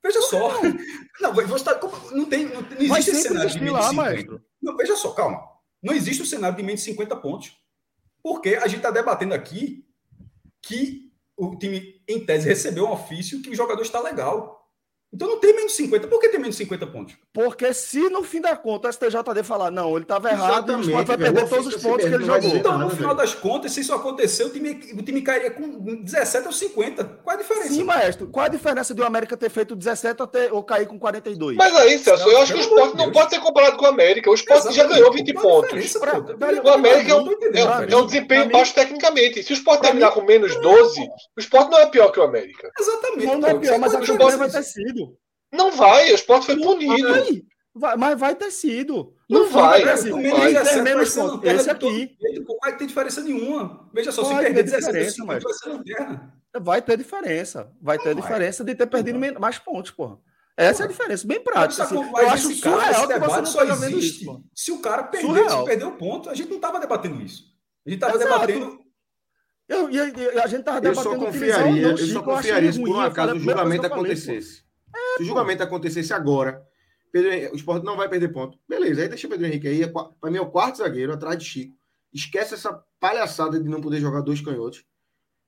Veja 0.05 0.21
só. 0.21 0.61
Não, 1.19 1.33
você 1.47 1.65
tá, 1.65 1.79
não 2.11 2.25
tem, 2.25 2.45
não, 2.45 2.61
não 2.61 2.97
existe 2.97 3.09
esse 3.09 3.21
cenário 3.23 3.49
de 3.49 3.59
menos 3.59 3.73
lá, 3.73 3.89
50. 3.89 4.03
maestro. 4.03 4.45
Não, 4.61 4.77
veja 4.77 4.95
só, 4.95 5.11
calma. 5.13 5.41
Não 5.81 5.95
existe 5.95 6.21
o 6.21 6.25
cenário 6.25 6.55
de 6.55 6.61
menos 6.61 6.83
50 6.83 7.15
pontos. 7.15 7.57
Porque 8.21 8.49
a 8.55 8.67
gente 8.67 8.77
está 8.77 8.91
debatendo 8.91 9.33
aqui 9.33 9.83
que 10.61 11.11
o 11.35 11.55
time, 11.57 12.03
em 12.07 12.23
tese, 12.23 12.47
recebeu 12.47 12.85
um 12.85 12.91
ofício 12.91 13.41
que 13.41 13.49
o 13.49 13.55
jogador 13.55 13.81
está 13.81 13.99
legal. 13.99 14.54
Então 15.15 15.29
não 15.29 15.39
tem 15.39 15.55
menos 15.55 15.73
50. 15.77 16.07
Por 16.09 16.19
que 16.19 16.27
tem 16.27 16.39
menos 16.41 16.57
50 16.57 16.87
pontos? 16.87 17.15
Porque 17.33 17.73
se 17.73 18.09
no 18.09 18.21
fim 18.21 18.41
da 18.41 18.53
conta 18.57 18.89
o 18.89 18.91
STJD 18.91 19.43
falar, 19.43 19.71
não, 19.71 19.91
ele 19.95 20.03
estava 20.03 20.29
errado, 20.29 20.75
o 20.75 20.81
Sport 20.81 21.07
vai 21.07 21.17
perder 21.17 21.43
O 21.45 21.47
todos 21.47 21.67
os 21.67 21.73
ofício 21.75 21.89
pontos 21.89 22.05
que 22.05 22.13
ele 22.13 22.25
jogou. 22.25 22.49
Então, 22.55 22.77
no 22.77 22.89
final 22.89 23.15
das 23.15 23.33
contas, 23.33 23.71
se 23.71 23.79
isso 23.79 23.93
acontecer, 23.93 24.43
o 24.43 24.49
time, 24.49 24.71
o 24.93 25.01
time 25.01 25.21
cairia 25.21 25.51
com 25.51 25.69
17 26.03 26.47
ou 26.47 26.51
50. 26.51 27.03
Qual 27.23 27.33
é 27.33 27.39
a 27.39 27.41
diferença? 27.41 27.69
Sim, 27.69 27.83
maestro. 27.85 28.27
Qual 28.27 28.45
a 28.45 28.49
diferença 28.49 28.93
de 28.93 29.01
o 29.01 29.05
América 29.05 29.37
ter 29.37 29.49
feito 29.49 29.73
17 29.73 30.21
ou, 30.21 30.27
ter, 30.27 30.51
ou 30.53 30.61
cair 30.63 30.85
com 30.85 30.99
42? 30.99 31.55
Mas 31.55 31.73
aí, 31.77 31.97
Celso, 31.97 32.27
eu 32.29 32.41
acho 32.41 32.53
que 32.53 32.59
o 32.59 32.61
de 32.91 32.97
não 32.97 33.09
pode 33.13 33.29
ser 33.29 33.39
comparado 33.39 33.77
com 33.77 33.85
o 33.85 33.87
América. 33.87 34.29
O 34.29 34.33
esporte 34.33 34.73
já 34.73 34.83
ganhou 34.85 35.13
20 35.13 35.33
Qual 35.33 35.37
a 35.37 35.41
pontos. 35.61 35.93
Pra- 35.93 36.19
O 36.65 36.69
América 36.69 37.11
é 37.11 37.15
um, 37.15 37.23
tô 37.23 37.31
entendendo, 37.31 37.69
é, 37.89 37.93
é 37.93 37.95
um 37.97 38.05
desempenho 38.05 38.49
baixo 38.49 38.73
tecnicamente. 38.75 39.43
Se 39.43 39.53
o 39.53 39.55
esporte 39.55 39.79
pra 39.79 39.89
terminar 39.91 40.07
mim- 40.09 40.13
com 40.13 40.21
menos 40.23 40.55
12, 40.59 41.01
o 41.01 41.39
esporte 41.39 41.71
não 41.71 41.79
é 41.79 41.85
pior 41.85 42.11
que 42.11 42.19
o 42.19 42.23
América. 42.23 42.69
Exatamente. 42.77 43.25
não, 43.27 43.37
não 43.39 43.47
é 43.49 43.53
pior, 43.55 43.79
mas 43.79 43.91
campanha 43.93 44.05
jogar 44.05 44.37
vai 44.37 44.47
assim. 44.47 44.57
ter 44.57 44.63
sido. 44.87 45.04
Não 45.55 45.71
vai, 45.71 46.11
o 46.11 46.15
esporte 46.15 46.45
foi 46.47 46.55
Não 46.55 46.63
punido. 46.63 47.09
vai. 47.09 47.43
Vai- 47.77 47.97
mas 47.97 48.17
vai 48.19 48.35
ter 48.35 48.51
sido. 48.51 49.13
Não 49.29 49.49
vai, 49.49 49.83
não 49.83 49.85
vai. 49.85 50.01
Tem 50.01 50.13
que 50.13 50.21
ter 50.21 50.53
17 50.53 50.75
vai 50.75 50.83
menos 50.83 51.09
ser 51.09 51.19
pontos. 51.19 51.35
lanterna 51.35 51.59
Esse 51.59 51.75
todo 51.75 51.89
aqui 51.89 52.07
pô. 52.07 52.53
Não 52.53 52.57
vai 52.61 52.77
ter 52.77 52.85
diferença 52.87 53.21
nenhuma. 53.21 53.89
Veja 53.93 54.11
só, 54.13 54.23
se 54.23 54.33
Vai 54.33 54.43
perder 54.45 54.63
ter 54.63 54.63
17 54.63 54.85
ou 54.85 54.91
diferença, 54.93 55.15
50, 55.15 55.33
mas- 55.33 55.43
vai 55.43 55.53
ser 55.53 55.69
lanterna. 55.69 56.33
vai 56.61 56.81
ter 56.81 56.97
diferença. 56.97 57.71
Vai 57.81 57.97
ter 57.99 58.15
diferença 58.15 58.63
de 58.63 58.75
ter 58.75 58.85
perdido 58.87 59.19
mais 59.39 59.57
pontos, 59.59 59.91
porra. 59.91 60.17
Essa 60.55 60.83
é 60.83 60.85
a 60.85 60.87
diferença, 60.87 61.27
bem 61.27 61.41
prática. 61.43 61.83
assim. 61.83 61.95
Eu 61.97 62.29
acho 62.29 62.53
surreal 62.55 62.89
esse 62.91 63.07
que 63.07 63.19
você 63.19 63.37
não 63.37 63.45
só 63.45 63.63
esteja 63.63 63.75
vendo 63.75 63.99
isso. 63.99 64.25
pô. 64.25 64.41
se 64.55 64.71
o 64.71 64.79
cara 64.79 65.03
perdeu, 65.03 65.29
Surreal. 65.31 65.59
se 65.59 65.65
perdeu 65.65 65.87
o 65.89 65.97
ponto. 65.97 66.29
A 66.29 66.33
gente 66.33 66.47
não 66.47 66.55
estava 66.55 66.79
debatendo 66.79 67.21
isso. 67.21 67.43
A 67.85 67.89
gente 67.89 68.01
estava 68.01 68.17
debatendo. 68.17 68.79
Eu, 69.67 69.89
e- 69.89 69.95
e 69.97 70.39
a 70.39 70.47
gente 70.47 70.63
tava 70.63 70.77
Eu 70.87 70.95
só 70.95 71.01
debatendo 71.03 71.25
confiaria, 71.25 71.81
não, 71.81 71.89
eu 71.91 71.97
só 71.97 72.19
eu 72.19 72.23
confiaria 72.23 72.71
se 72.71 72.79
por 72.79 72.89
um 72.89 72.93
eu 72.93 72.99
acaso 73.01 73.33
o 73.35 73.39
julgamento 73.39 73.85
eu 73.85 73.91
acontecesse. 73.93 74.63
Se 75.17 75.23
o 75.23 75.25
julgamento 75.25 75.63
acontecesse 75.63 76.13
agora, 76.13 76.61
Pedro 77.11 77.31
Henrique- 77.31 77.53
o 77.53 77.55
esporte 77.55 77.85
não 77.85 77.95
vai 77.95 78.09
perder 78.09 78.29
ponto. 78.29 78.57
Beleza, 78.67 79.01
aí 79.01 79.07
deixa 79.07 79.27
o 79.27 79.29
Pedro 79.29 79.45
Henrique 79.47 79.67
aí. 79.67 79.83
é 79.83 79.87
Pra 79.87 80.29
mim 80.31 80.37
é 80.37 80.41
o 80.41 80.49
quarto 80.51 80.77
zagueiro, 80.77 81.13
atrás 81.13 81.37
de 81.37 81.45
Chico. 81.45 81.75
Esquece 82.13 82.53
essa 82.53 82.83
palhaçada 82.99 83.59
de 83.59 83.69
não 83.69 83.81
poder 83.81 83.99
jogar 83.99 84.21
dois 84.21 84.41
canhotos. 84.41 84.83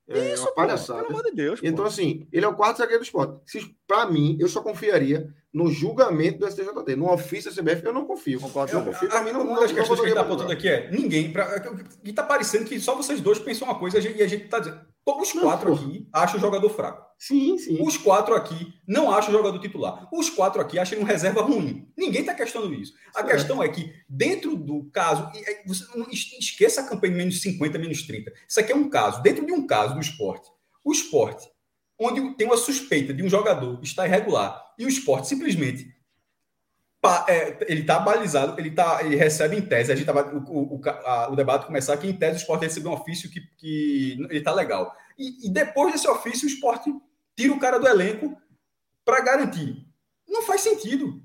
É 0.09 0.33
Isso, 0.33 0.43
uma 0.43 0.53
palhaçada. 0.55 0.99
Pô, 1.01 1.07
pelo 1.07 1.19
amor 1.19 1.29
de 1.29 1.35
Deus. 1.35 1.59
Então, 1.61 1.83
pô. 1.83 1.89
assim, 1.89 2.25
ele 2.31 2.45
é 2.45 2.47
o 2.47 2.55
quarto 2.55 2.77
zagueiro 2.77 3.01
do 3.01 3.05
esporte. 3.05 3.41
Para 3.85 4.05
mim, 4.09 4.37
eu 4.39 4.47
só 4.47 4.61
confiaria 4.61 5.27
no 5.53 5.69
julgamento 5.69 6.39
do 6.39 6.47
STJD. 6.47 6.95
No 6.95 7.11
ofício 7.11 7.53
da 7.53 7.61
CBF, 7.61 7.85
eu 7.85 7.91
não 7.93 8.05
confio. 8.05 8.39
Concordo, 8.39 8.71
eu, 8.71 8.79
não 8.79 8.85
confio. 8.85 9.09
Para 9.09 9.21
mim, 9.21 9.33
não, 9.33 9.41
uma 9.41 9.59
das 9.59 9.71
questões 9.73 9.99
que 9.99 10.05
a 10.05 10.09
gente 10.09 10.17
está 10.17 10.21
apontando 10.21 10.51
aqui 10.53 10.69
é 10.69 10.89
ninguém. 10.91 11.33
Pra, 11.33 11.61
e 12.05 12.13
tá 12.13 12.23
parecendo 12.23 12.63
que 12.63 12.79
só 12.79 12.95
vocês 12.95 13.19
dois 13.19 13.37
pensam 13.39 13.67
uma 13.67 13.77
coisa 13.77 13.99
e 13.99 14.21
a 14.23 14.27
gente 14.27 14.45
está 14.45 14.59
dizendo. 14.59 14.79
Os 15.15 15.31
quatro 15.31 15.69
não, 15.69 15.77
aqui 15.77 16.07
acham 16.11 16.37
o 16.37 16.41
jogador 16.41 16.69
fraco. 16.69 17.07
Sim, 17.17 17.57
sim. 17.57 17.81
Os 17.81 17.95
quatro 17.97 18.35
aqui 18.35 18.73
não 18.85 19.09
acham 19.09 19.29
o 19.29 19.37
jogador 19.37 19.57
titular. 19.59 20.07
Os 20.11 20.29
quatro 20.29 20.61
aqui 20.61 20.77
acham 20.77 20.99
um 20.99 21.03
reserva 21.03 21.41
ruim. 21.41 21.89
Ninguém 21.97 22.21
está 22.21 22.33
questionando 22.33 22.73
isso. 22.73 22.93
A 23.15 23.19
certo. 23.19 23.29
questão 23.29 23.63
é 23.63 23.69
que, 23.69 23.91
dentro 24.09 24.55
do 24.55 24.83
caso, 24.91 25.31
você 25.65 25.85
não 25.97 26.07
esqueça 26.11 26.81
a 26.81 26.87
campanha 26.87 27.15
menos 27.15 27.41
50, 27.41 27.79
menos 27.79 28.05
30. 28.05 28.33
Isso 28.47 28.59
aqui 28.59 28.71
é 28.71 28.75
um 28.75 28.89
caso. 28.89 29.21
Dentro 29.21 29.45
de 29.45 29.53
um 29.53 29.65
caso 29.65 29.93
do 29.95 30.01
esporte, 30.01 30.49
o 30.83 30.91
esporte, 30.91 31.47
onde 31.99 32.35
tem 32.35 32.45
uma 32.45 32.57
suspeita 32.57 33.13
de 33.13 33.23
um 33.23 33.29
jogador 33.29 33.79
estar 33.81 34.05
irregular 34.05 34.61
e 34.77 34.85
o 34.85 34.89
esporte 34.89 35.27
simplesmente 35.27 35.96
é, 37.27 37.57
ele 37.67 37.81
está 37.81 37.99
balizado, 37.99 38.59
ele, 38.59 38.71
tá, 38.71 38.99
ele 39.03 39.15
recebe 39.15 39.55
em 39.55 39.61
tese, 39.61 39.91
a 39.91 39.95
gente 39.95 40.05
tava, 40.05 40.23
o, 40.33 40.75
o, 40.75 40.81
a, 40.85 41.29
o 41.31 41.35
debate 41.35 41.65
começar 41.65 41.97
que 41.97 42.07
em 42.07 42.13
tese 42.13 42.37
o 42.37 42.41
esporte 42.41 42.63
recebeu 42.63 42.91
um 42.91 42.95
ofício 42.95 43.29
que, 43.29 43.41
que 43.57 44.17
ele 44.29 44.39
está 44.39 44.53
legal. 44.53 44.93
E, 45.17 45.47
e, 45.47 45.51
depois 45.51 45.91
desse 45.91 46.07
ofício, 46.07 46.47
o 46.47 46.51
esporte 46.51 46.93
tira 47.35 47.53
o 47.53 47.59
cara 47.59 47.79
do 47.79 47.87
elenco 47.87 48.37
para 49.03 49.21
garantir. 49.21 49.85
Não 50.27 50.43
faz 50.43 50.61
sentido. 50.61 51.21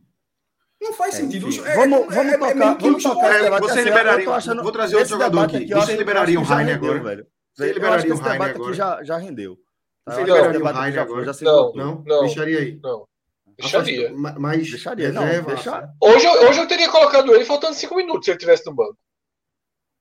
Não 0.80 0.93
faz 0.93 1.14
é, 1.14 1.18
sentido. 1.18 1.49
É, 1.64 1.76
vamos, 1.76 2.01
é, 2.01 2.14
vamos 2.14 2.33
é, 2.33 2.39
tocar. 2.39 2.78
vamos 2.78 3.03
tocar 3.03 3.61
você 3.61 3.83
liberaria. 3.83 4.30
Achando, 4.30 4.62
vou 4.62 4.72
trazer 4.72 4.97
outro 4.97 5.11
jogador 5.11 5.41
aqui. 5.41 5.57
aqui 5.59 5.74
você 5.74 5.97
liberaria 5.97 6.41
o 6.41 6.43
Rainer 6.43 6.74
agora? 6.74 7.01
Velho. 7.01 7.26
Você 7.55 7.72
liberaria 7.72 8.14
o 8.14 8.18
Rainer 8.18 8.51
agora? 8.51 8.74
Já, 8.74 9.05
já 9.05 9.16
rendeu. 9.16 9.57
Você 10.07 10.24
liberaria 10.24 10.61
o 10.61 10.64
Rainer 10.64 11.01
agora? 11.01 11.33
Já 11.33 11.45
não, 11.45 11.72
não, 11.72 12.03
não. 12.05 12.20
Deixaria 12.22 12.59
aí. 12.59 12.80
Não. 12.83 13.07
Deixaria. 13.59 14.12
Mas 14.12 14.70
deixaria, 14.70 15.12
não, 15.12 15.26
deixar. 15.44 15.92
Hoje, 16.00 16.26
hoje 16.26 16.61
eu 16.61 16.66
teria 16.66 16.90
colocado 16.90 17.34
ele 17.34 17.44
faltando 17.44 17.74
cinco 17.74 17.96
minutos 17.96 18.24
se 18.24 18.30
ele 18.30 18.36
estivesse 18.36 18.66
no 18.66 18.74
banco. 18.74 18.96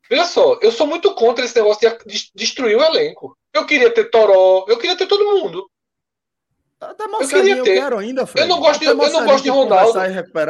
Veja 0.09 0.25
só, 0.25 0.59
eu 0.61 0.71
sou 0.71 0.85
muito 0.87 1.13
contra 1.15 1.45
esse 1.45 1.55
negócio 1.55 1.89
de 2.05 2.31
destruir 2.35 2.77
o 2.77 2.83
elenco. 2.83 3.37
Eu 3.53 3.65
queria 3.65 3.93
ter 3.93 4.09
Toró, 4.09 4.65
eu 4.67 4.77
queria 4.77 4.97
ter 4.97 5.07
todo 5.07 5.23
mundo. 5.23 5.69
Até 6.79 7.03
eu 7.03 7.27
queria 7.27 7.63
ter. 7.63 7.77
Eu, 7.77 7.81
quero 7.81 7.97
ainda, 7.97 8.25
eu 8.35 8.47
não 8.47 8.59
gosto 8.59 8.79
de, 8.79 8.87
eu 8.87 8.95
não 8.95 9.25
gosto 9.25 9.43
de 9.43 9.49
Ronaldo. 9.49 9.99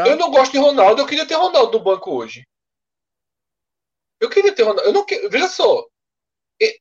Eu 0.08 0.16
não 0.16 0.32
gosto 0.32 0.52
de 0.52 0.58
Ronaldo, 0.58 1.02
eu 1.02 1.06
queria 1.06 1.28
ter 1.28 1.36
Ronaldo 1.36 1.78
no 1.78 1.84
banco 1.84 2.12
hoje. 2.12 2.47
Eu 4.20 4.30
queria 4.30 4.54
ter 4.54 4.64
Ronaldo. 4.64 4.88
Eu 4.88 4.93
não 4.93 5.06
que... 5.06 5.28
Veja 5.30 5.47
só. 5.47 5.86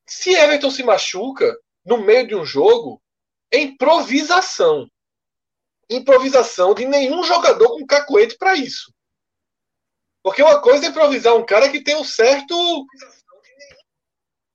Se 0.06 0.30
Everton 0.30 0.70
se 0.70 0.82
machuca 0.82 1.58
no 1.84 1.98
meio 1.98 2.26
de 2.26 2.34
um 2.34 2.44
jogo, 2.44 3.02
é 3.50 3.58
improvisação 3.58 4.86
improvisação 5.90 6.72
de 6.72 6.86
nenhum 6.86 7.22
jogador 7.24 7.70
com 7.70 7.86
cacuete 7.86 8.38
para 8.38 8.54
isso. 8.54 8.94
Porque 10.22 10.42
uma 10.42 10.60
coisa 10.62 10.86
é 10.86 10.88
improvisar 10.88 11.34
um 11.36 11.44
cara 11.44 11.70
que 11.70 11.82
tem 11.82 11.96
um 11.96 12.04
certo 12.04 12.54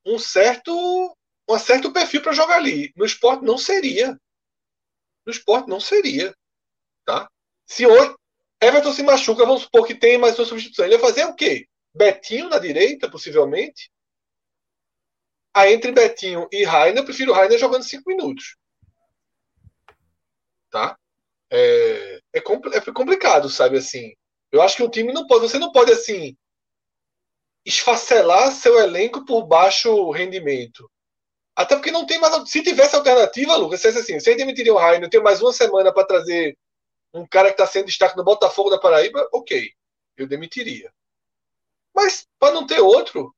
um 0.06 0.18
certo 0.18 1.16
um 1.48 1.60
certo 1.60 1.92
perfil 1.92 2.22
para 2.22 2.34
jogar 2.34 2.56
ali. 2.56 2.92
No 2.96 3.06
esporte 3.06 3.44
não 3.44 3.58
seria. 3.58 4.20
No 5.26 5.32
esporte 5.32 5.68
não 5.68 5.80
seria, 5.80 6.36
tá? 7.04 7.30
Se 7.66 7.86
hoje 7.86 8.16
Everton 8.62 8.94
se 8.94 9.04
machuca, 9.04 9.46
vamos 9.46 9.64
supor 9.64 9.86
que 9.86 9.96
tem 9.96 10.18
mais 10.18 10.38
uma 10.38 10.46
substituição. 10.46 10.86
Ele 10.86 10.98
vai 10.98 11.10
fazer 11.10 11.26
o 11.26 11.36
quê? 11.36 11.68
Betinho 11.94 12.50
na 12.50 12.60
direita, 12.60 13.10
possivelmente. 13.10 13.92
Aí 15.54 15.74
entre 15.74 15.92
Betinho 15.92 16.48
e 16.52 16.64
Rainer, 16.64 16.98
eu 16.98 17.06
prefiro 17.06 17.34
Rainer 17.34 17.58
jogando 17.58 17.84
cinco 17.84 18.10
minutos. 18.10 18.58
Tá? 20.70 20.98
É, 21.52 22.16
é, 22.34 22.40
é 22.40 22.92
complicado, 22.94 23.50
sabe 23.50 23.78
assim. 23.78 24.14
Eu 24.52 24.62
acho 24.62 24.78
que 24.78 24.84
um 24.84 24.90
time 24.90 25.12
não 25.14 25.28
pode, 25.28 25.42
você 25.42 25.60
não 25.60 25.72
pode 25.72 25.92
assim 25.92 26.36
esfacelar 27.66 28.52
seu 28.52 28.78
elenco 28.80 29.26
por 29.26 29.46
baixo 29.48 30.12
rendimento. 30.12 30.90
Até 31.56 31.76
porque 31.76 31.92
não 31.92 32.06
tem 32.06 32.20
mais. 32.20 32.50
Se 32.50 32.62
tivesse 32.62 32.96
alternativa, 32.96 33.56
Lucas, 33.56 33.82
se 33.82 33.88
assim, 33.88 34.20
você 34.20 34.36
demitiria 34.36 34.74
o 34.74 34.78
Rainer, 34.78 35.10
tem 35.10 35.22
mais 35.22 35.42
uma 35.42 35.54
semana 35.54 35.94
para 35.94 36.06
trazer 36.06 36.58
um 37.14 37.26
cara 37.26 37.48
que 37.48 37.54
está 37.54 37.66
sendo 37.66 37.86
destaque 37.86 38.18
no 38.18 38.24
Botafogo 38.24 38.70
da 38.70 38.80
Paraíba, 38.80 39.28
ok, 39.34 39.72
eu 40.18 40.28
demitiria. 40.28 40.94
Mas 41.94 42.28
para 42.38 42.54
não 42.54 42.68
ter 42.68 42.82
outro, 42.82 43.34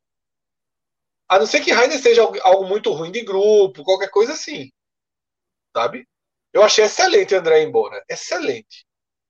a 1.30 1.38
não 1.38 1.46
ser 1.46 1.62
que 1.62 1.72
Rainer 1.72 2.00
seja 2.00 2.24
algo 2.42 2.68
muito 2.68 2.92
ruim 2.92 3.12
de 3.12 3.24
grupo, 3.24 3.84
qualquer 3.84 4.10
coisa 4.10 4.34
assim, 4.34 4.72
sabe? 5.76 6.08
Eu 6.58 6.64
achei 6.64 6.86
excelente 6.86 7.36
o 7.36 7.38
André 7.38 7.62
ir 7.62 7.68
embora. 7.68 8.04
Excelente. 8.10 8.84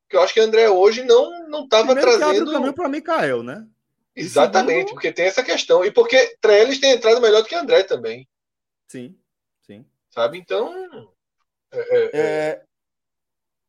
Porque 0.03 0.15
eu 0.15 0.21
acho 0.21 0.33
que 0.33 0.39
o 0.39 0.43
André 0.43 0.69
hoje 0.69 1.03
não 1.03 1.49
não 1.49 1.65
estava 1.65 1.93
trazendo. 1.93 2.53
caminho 2.53 2.73
para 2.73 2.87
Mikael, 2.87 3.43
né? 3.43 3.67
Exatamente, 4.15 4.87
segundo... 4.87 4.93
porque 4.93 5.11
tem 5.11 5.25
essa 5.25 5.43
questão. 5.43 5.83
E 5.83 5.91
porque 5.91 6.37
Trellis 6.39 6.79
tem 6.79 6.91
entrado 6.91 7.19
melhor 7.19 7.41
do 7.41 7.49
que 7.49 7.53
André 7.53 7.83
também. 7.83 8.25
Sim, 8.87 9.13
sim. 9.61 9.85
Sabe? 10.09 10.37
Então. 10.37 10.73
É, 11.69 11.79
é, 11.79 12.09
é... 12.13 12.63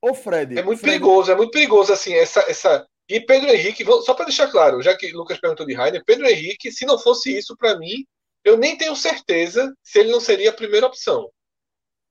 Ô, 0.01 0.15
Fred. 0.15 0.57
É 0.57 0.63
muito 0.63 0.79
Fred... 0.79 0.93
perigoso, 0.93 1.33
é 1.33 1.35
muito 1.35 1.51
perigoso, 1.51 1.93
assim, 1.93 2.15
essa. 2.15 2.41
essa... 2.49 2.87
E 3.09 3.19
Pedro 3.21 3.51
Henrique, 3.51 3.85
só 4.05 4.15
para 4.15 4.27
deixar 4.27 4.49
claro, 4.49 4.81
já 4.83 4.97
que 4.97 5.11
Lucas 5.11 5.41
perguntou 5.41 5.67
de 5.67 5.75
Rainer, 5.75 6.05
Pedro 6.05 6.29
Henrique, 6.29 6.71
se 6.71 6.87
não 6.87 6.97
fosse 6.97 7.37
isso, 7.37 7.57
para 7.57 7.77
mim, 7.77 8.07
eu 8.45 8.57
nem 8.57 8.79
tenho 8.79 8.95
certeza 8.95 9.75
se 9.83 9.99
ele 9.99 10.13
não 10.13 10.21
seria 10.21 10.51
a 10.51 10.55
primeira 10.55 10.87
opção 10.87 11.29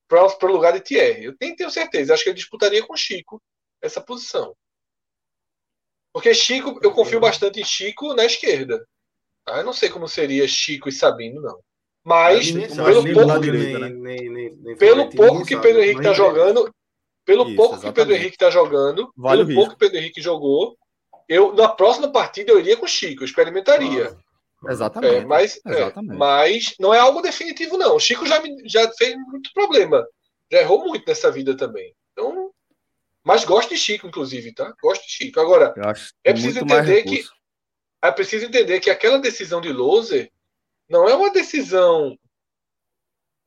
para 0.08 0.48
o 0.48 0.52
lugar 0.52 0.72
de 0.72 0.80
Thierry. 0.80 1.24
Eu 1.24 1.34
nem 1.40 1.54
tenho 1.54 1.70
certeza. 1.70 2.14
Acho 2.14 2.24
que 2.24 2.30
ele 2.30 2.36
disputaria 2.36 2.84
com 2.84 2.96
Chico 2.96 3.40
essa 3.80 4.00
posição. 4.00 4.56
Porque 6.12 6.34
Chico, 6.34 6.80
eu 6.82 6.92
confio 6.92 7.20
bastante 7.20 7.60
em 7.60 7.64
Chico 7.64 8.14
na 8.14 8.24
esquerda. 8.24 8.84
Tá? 9.44 9.58
Eu 9.58 9.64
não 9.64 9.72
sei 9.72 9.88
como 9.88 10.08
seria 10.08 10.48
Chico 10.48 10.88
e 10.88 10.92
Sabino, 10.92 11.40
não. 11.40 11.60
Mas, 12.04 12.50
pelo 12.50 13.12
pouco, 13.12 13.38
né? 13.40 13.88
nem, 13.90 14.30
nem, 14.30 14.56
nem, 14.56 14.76
pelo 14.76 15.10
pouco 15.10 15.44
que 15.44 15.56
Pedro 15.58 15.82
Henrique 15.82 16.00
está 16.00 16.14
jogando, 16.14 16.72
pelo 17.24 17.46
Isso, 17.46 17.56
pouco 17.56 17.74
exatamente. 17.74 17.94
que 17.94 18.00
Pedro 18.00 18.14
Henrique 18.14 18.34
está 18.34 18.50
jogando, 18.50 19.12
vale 19.14 19.44
pelo 19.44 19.54
pouco 19.54 19.72
que 19.72 19.78
Pedro 19.78 19.98
Henrique 19.98 20.22
jogou, 20.22 20.78
eu 21.28 21.54
na 21.54 21.68
próxima 21.68 22.10
partida 22.10 22.50
eu 22.50 22.58
iria 22.58 22.78
com 22.78 22.86
Chico, 22.86 23.22
eu 23.22 23.26
experimentaria. 23.26 24.16
Exatamente. 24.66 25.16
É, 25.16 25.24
mas, 25.24 25.60
é, 25.64 25.70
Exatamente. 25.70 26.14
É, 26.14 26.16
mas 26.16 26.74
não 26.80 26.92
é 26.92 26.98
algo 26.98 27.20
definitivo, 27.20 27.76
não. 27.76 27.96
O 27.96 28.00
Chico 28.00 28.26
já, 28.26 28.40
me, 28.40 28.68
já 28.68 28.90
fez 28.92 29.14
muito 29.16 29.52
problema. 29.52 30.06
Já 30.50 30.60
errou 30.60 30.84
muito 30.84 31.06
nessa 31.06 31.30
vida 31.30 31.56
também. 31.56 31.94
Então, 32.12 32.50
mas 33.22 33.44
gosto 33.44 33.70
de 33.70 33.76
Chico, 33.76 34.06
inclusive, 34.06 34.52
tá? 34.52 34.74
Gosto 34.82 35.04
de 35.04 35.12
Chico. 35.12 35.38
Agora, 35.38 35.74
é 36.24 36.32
preciso 36.32 36.60
entender 36.60 37.02
que 37.04 37.24
é 38.00 38.12
preciso 38.12 38.46
entender 38.46 38.80
que 38.80 38.90
aquela 38.90 39.18
decisão 39.18 39.60
de 39.60 39.72
Loser 39.72 40.30
não 40.88 41.08
é 41.08 41.14
uma 41.14 41.32
decisão 41.32 42.16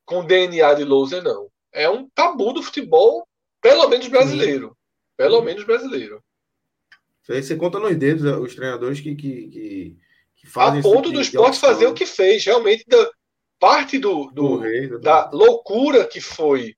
com 0.04 0.24
DNA 0.24 0.74
de 0.74 0.84
Loser, 0.84 1.22
não. 1.22 1.50
É 1.72 1.88
um 1.88 2.08
tabu 2.10 2.52
do 2.52 2.62
futebol, 2.62 3.26
pelo 3.60 3.88
menos 3.88 4.06
brasileiro. 4.08 4.76
Pelo 5.16 5.40
menos 5.40 5.64
brasileiro. 5.64 6.22
Isso 7.22 7.32
aí 7.32 7.42
você 7.42 7.56
conta 7.56 7.78
nos 7.78 7.96
dedos 7.96 8.24
os 8.40 8.54
treinadores 8.54 9.00
que, 9.00 9.14
que, 9.14 9.48
que 9.48 9.96
a 10.56 10.82
ponto 10.82 11.12
do 11.12 11.20
esporte 11.20 11.58
fazer 11.58 11.86
o 11.86 11.94
que 11.94 12.06
fez, 12.06 12.44
realmente, 12.44 12.84
da, 12.86 13.10
parte 13.62 13.96
do, 13.96 14.28
do 14.32 14.98
da 14.98 15.30
loucura 15.30 16.04
que 16.04 16.20
foi. 16.20 16.74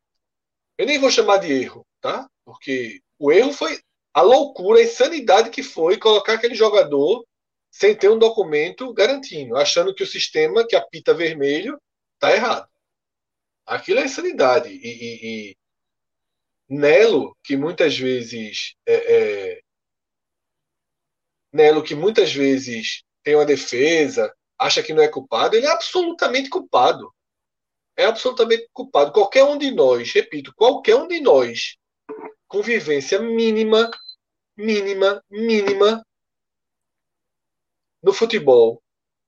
Eu 0.76 0.84
nem 0.84 0.98
vou 0.98 1.10
chamar 1.10 1.38
de 1.38 1.50
erro, 1.50 1.82
tá? 1.98 2.28
Porque 2.44 3.00
o 3.18 3.32
erro 3.32 3.54
foi 3.54 3.80
a 4.12 4.20
loucura, 4.20 4.78
a 4.78 4.82
insanidade 4.82 5.48
que 5.48 5.62
foi 5.62 5.96
colocar 5.96 6.34
aquele 6.34 6.54
jogador 6.54 7.24
sem 7.70 7.96
ter 7.96 8.10
um 8.10 8.18
documento 8.18 8.92
garantindo, 8.92 9.56
achando 9.56 9.94
que 9.94 10.02
o 10.02 10.06
sistema 10.06 10.66
que 10.66 10.76
apita 10.76 11.14
vermelho 11.14 11.80
tá 12.18 12.32
errado. 12.32 12.68
Aquilo 13.64 14.00
é 14.00 14.04
insanidade. 14.04 14.68
E, 14.68 14.86
e, 14.86 15.50
e 15.50 15.56
Nelo, 16.68 17.34
que 17.42 17.56
muitas 17.56 17.98
vezes 17.98 18.74
é, 18.86 18.94
é, 18.94 19.60
Nelo, 21.50 21.82
que 21.82 21.94
muitas 21.94 22.30
vezes 22.30 23.02
tem 23.24 23.34
uma 23.34 23.46
defesa, 23.46 24.32
acha 24.58 24.82
que 24.82 24.92
não 24.92 25.02
é 25.02 25.08
culpado, 25.08 25.56
ele 25.56 25.66
é 25.66 25.70
absolutamente 25.70 26.50
culpado. 26.50 27.12
É 27.96 28.04
absolutamente 28.04 28.68
culpado. 28.72 29.12
Qualquer 29.12 29.44
um 29.44 29.56
de 29.56 29.70
nós, 29.70 30.12
repito, 30.12 30.52
qualquer 30.54 30.96
um 30.96 31.08
de 31.08 31.20
nós, 31.20 31.76
convivência 32.46 33.18
mínima, 33.18 33.90
mínima, 34.56 35.24
mínima 35.30 36.04
no 38.02 38.12
futebol. 38.12 38.82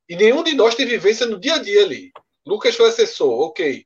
E 0.08 0.14
nenhum 0.14 0.42
de 0.42 0.54
nós 0.54 0.74
tem 0.74 0.86
vivência 0.86 1.26
no 1.26 1.40
dia 1.40 1.54
a 1.54 1.58
dia 1.58 1.82
ali. 1.82 2.12
Lucas 2.44 2.76
foi 2.76 2.88
assessor, 2.88 3.40
ok. 3.40 3.84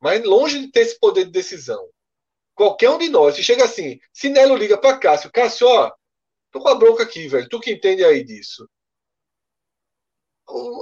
Mas 0.00 0.22
longe 0.24 0.60
de 0.60 0.70
ter 0.70 0.80
esse 0.80 0.98
poder 0.98 1.24
de 1.24 1.30
decisão. 1.30 1.88
Qualquer 2.54 2.90
um 2.90 2.98
de 2.98 3.08
nós, 3.08 3.36
se 3.36 3.42
chega 3.42 3.64
assim, 3.64 3.98
se 4.12 4.28
Nelo 4.28 4.56
liga 4.56 4.76
para 4.76 4.98
Cássio, 4.98 5.30
Cássio, 5.32 5.66
ó, 5.66 5.90
tô 6.50 6.60
com 6.60 6.68
a 6.68 6.74
bronca 6.74 7.04
aqui, 7.04 7.26
velho. 7.26 7.48
Tu 7.48 7.60
que 7.60 7.72
entende 7.72 8.04
aí 8.04 8.22
disso 8.22 8.68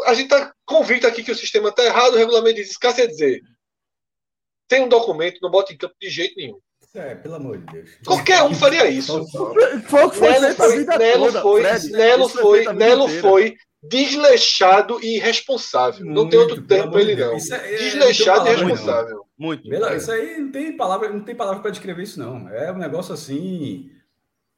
a 0.06 0.14
gente 0.14 0.24
está 0.32 0.52
convicto 0.64 1.06
aqui 1.06 1.22
que 1.22 1.32
o 1.32 1.36
sistema 1.36 1.68
está 1.70 1.84
errado, 1.84 2.14
o 2.14 2.16
regulamento 2.18 2.56
diz 2.56 2.70
isso. 2.70 2.78
Quer 2.78 3.06
dizer, 3.06 3.40
tem 4.68 4.82
um 4.82 4.88
documento, 4.88 5.38
não 5.42 5.50
bota 5.50 5.72
em 5.72 5.76
campo 5.76 5.94
de 6.00 6.08
jeito 6.10 6.34
nenhum. 6.36 6.58
É, 6.94 7.14
pelo 7.14 7.34
amor 7.34 7.58
de 7.58 7.66
Deus. 7.72 7.90
Qualquer 8.06 8.42
um 8.42 8.54
faria 8.54 8.88
isso. 8.90 9.24
Foi 9.28 10.04
o 10.04 10.10
que 10.10 10.16
foi 10.16 10.30
Nelo 10.30 10.54
foi, 10.54 10.84
Nelo 10.84 11.32
foi, 11.32 11.62
Fred. 11.62 11.90
Nelo 11.92 12.26
Isso 12.26 12.38
foi, 12.40 12.72
Nelo 12.72 13.08
foi 13.08 13.56
desleixado 13.82 14.98
e 15.04 15.16
irresponsável. 15.16 16.04
não 16.04 16.28
tem 16.28 16.38
outro 16.38 16.56
Muito, 16.56 16.68
termo 16.68 16.98
ele, 16.98 17.14
não. 17.14 17.34
É- 17.34 17.74
é- 17.74 17.76
desleixado 17.76 18.40
e 18.40 18.44
tem 18.44 18.54
palavra, 18.54 18.62
não. 18.62 18.68
responsável. 18.68 19.24
Muito. 19.38 19.68
Bela- 19.68 19.94
Isso 19.96 20.10
aí 20.10 20.38
não 20.38 20.50
tem 20.50 20.76
palavra, 20.76 21.08
não 21.10 21.20
tem 21.22 21.34
palavra 21.34 21.60
para 21.62 21.70
descrever 21.70 22.02
isso, 22.02 22.18
não. 22.18 22.48
É 22.48 22.72
um 22.72 22.78
negócio 22.78 23.12
assim. 23.14 23.90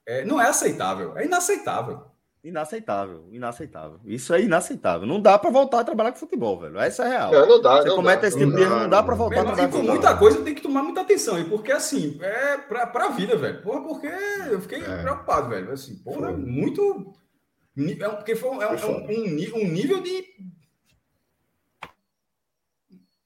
é, 0.06 0.24
não 0.24 0.40
é 0.40 0.46
aceitável, 0.48 1.16
é 1.18 1.24
inaceitável. 1.26 2.02
Inaceitável, 2.42 3.26
inaceitável. 3.30 4.00
Isso 4.02 4.32
é 4.32 4.40
inaceitável. 4.40 5.06
Não 5.06 5.20
dá 5.20 5.38
pra 5.38 5.50
voltar 5.50 5.80
a 5.80 5.84
trabalhar 5.84 6.12
com 6.12 6.18
futebol, 6.18 6.58
velho. 6.58 6.78
Essa 6.78 7.02
é 7.04 7.06
a 7.06 7.08
real. 7.10 7.32
Não, 7.32 7.46
não 7.46 7.60
dá. 7.60 7.82
Você 7.82 7.88
não 7.88 7.96
comete 7.96 8.22
dá, 8.22 8.28
esse 8.28 8.38
não 8.38 8.46
tipo 8.46 8.56
de 8.56 8.62
erro, 8.62 8.74
dá, 8.76 8.80
não 8.80 8.88
dá 8.88 9.02
pra 9.02 9.10
não 9.12 9.18
voltar 9.18 9.40
a 9.40 9.44
trabalhar 9.44 9.62
e 9.62 9.66
com 9.66 9.72
futebol. 9.76 9.94
muita 9.94 10.16
coisa 10.16 10.42
tem 10.42 10.54
que 10.54 10.62
tomar 10.62 10.82
muita 10.82 11.00
atenção, 11.02 11.38
e 11.38 11.44
porque 11.44 11.70
assim, 11.70 12.18
é 12.22 12.56
pra, 12.56 12.86
pra 12.86 13.08
vida, 13.10 13.36
velho. 13.36 13.60
Porra, 13.60 13.82
porque 13.82 14.06
eu 14.06 14.58
fiquei 14.62 14.78
É. 14.82 15.02
preocupado, 15.02 15.50
velho. 15.50 15.70
Assim, 15.70 15.96
porra, 15.96 16.28
Foi. 16.32 16.36
muito. 16.36 17.14
É, 17.76 18.08
um- 18.08 18.14
porque 18.16 18.34
foi 18.34 18.50
um, 18.50 18.62
é 18.62 18.70
um- 18.70 18.74
é 18.74 18.86
um- 18.86 19.58
um 19.58 19.62
um 19.64 19.68
nível 19.70 20.00
de. 20.02 20.24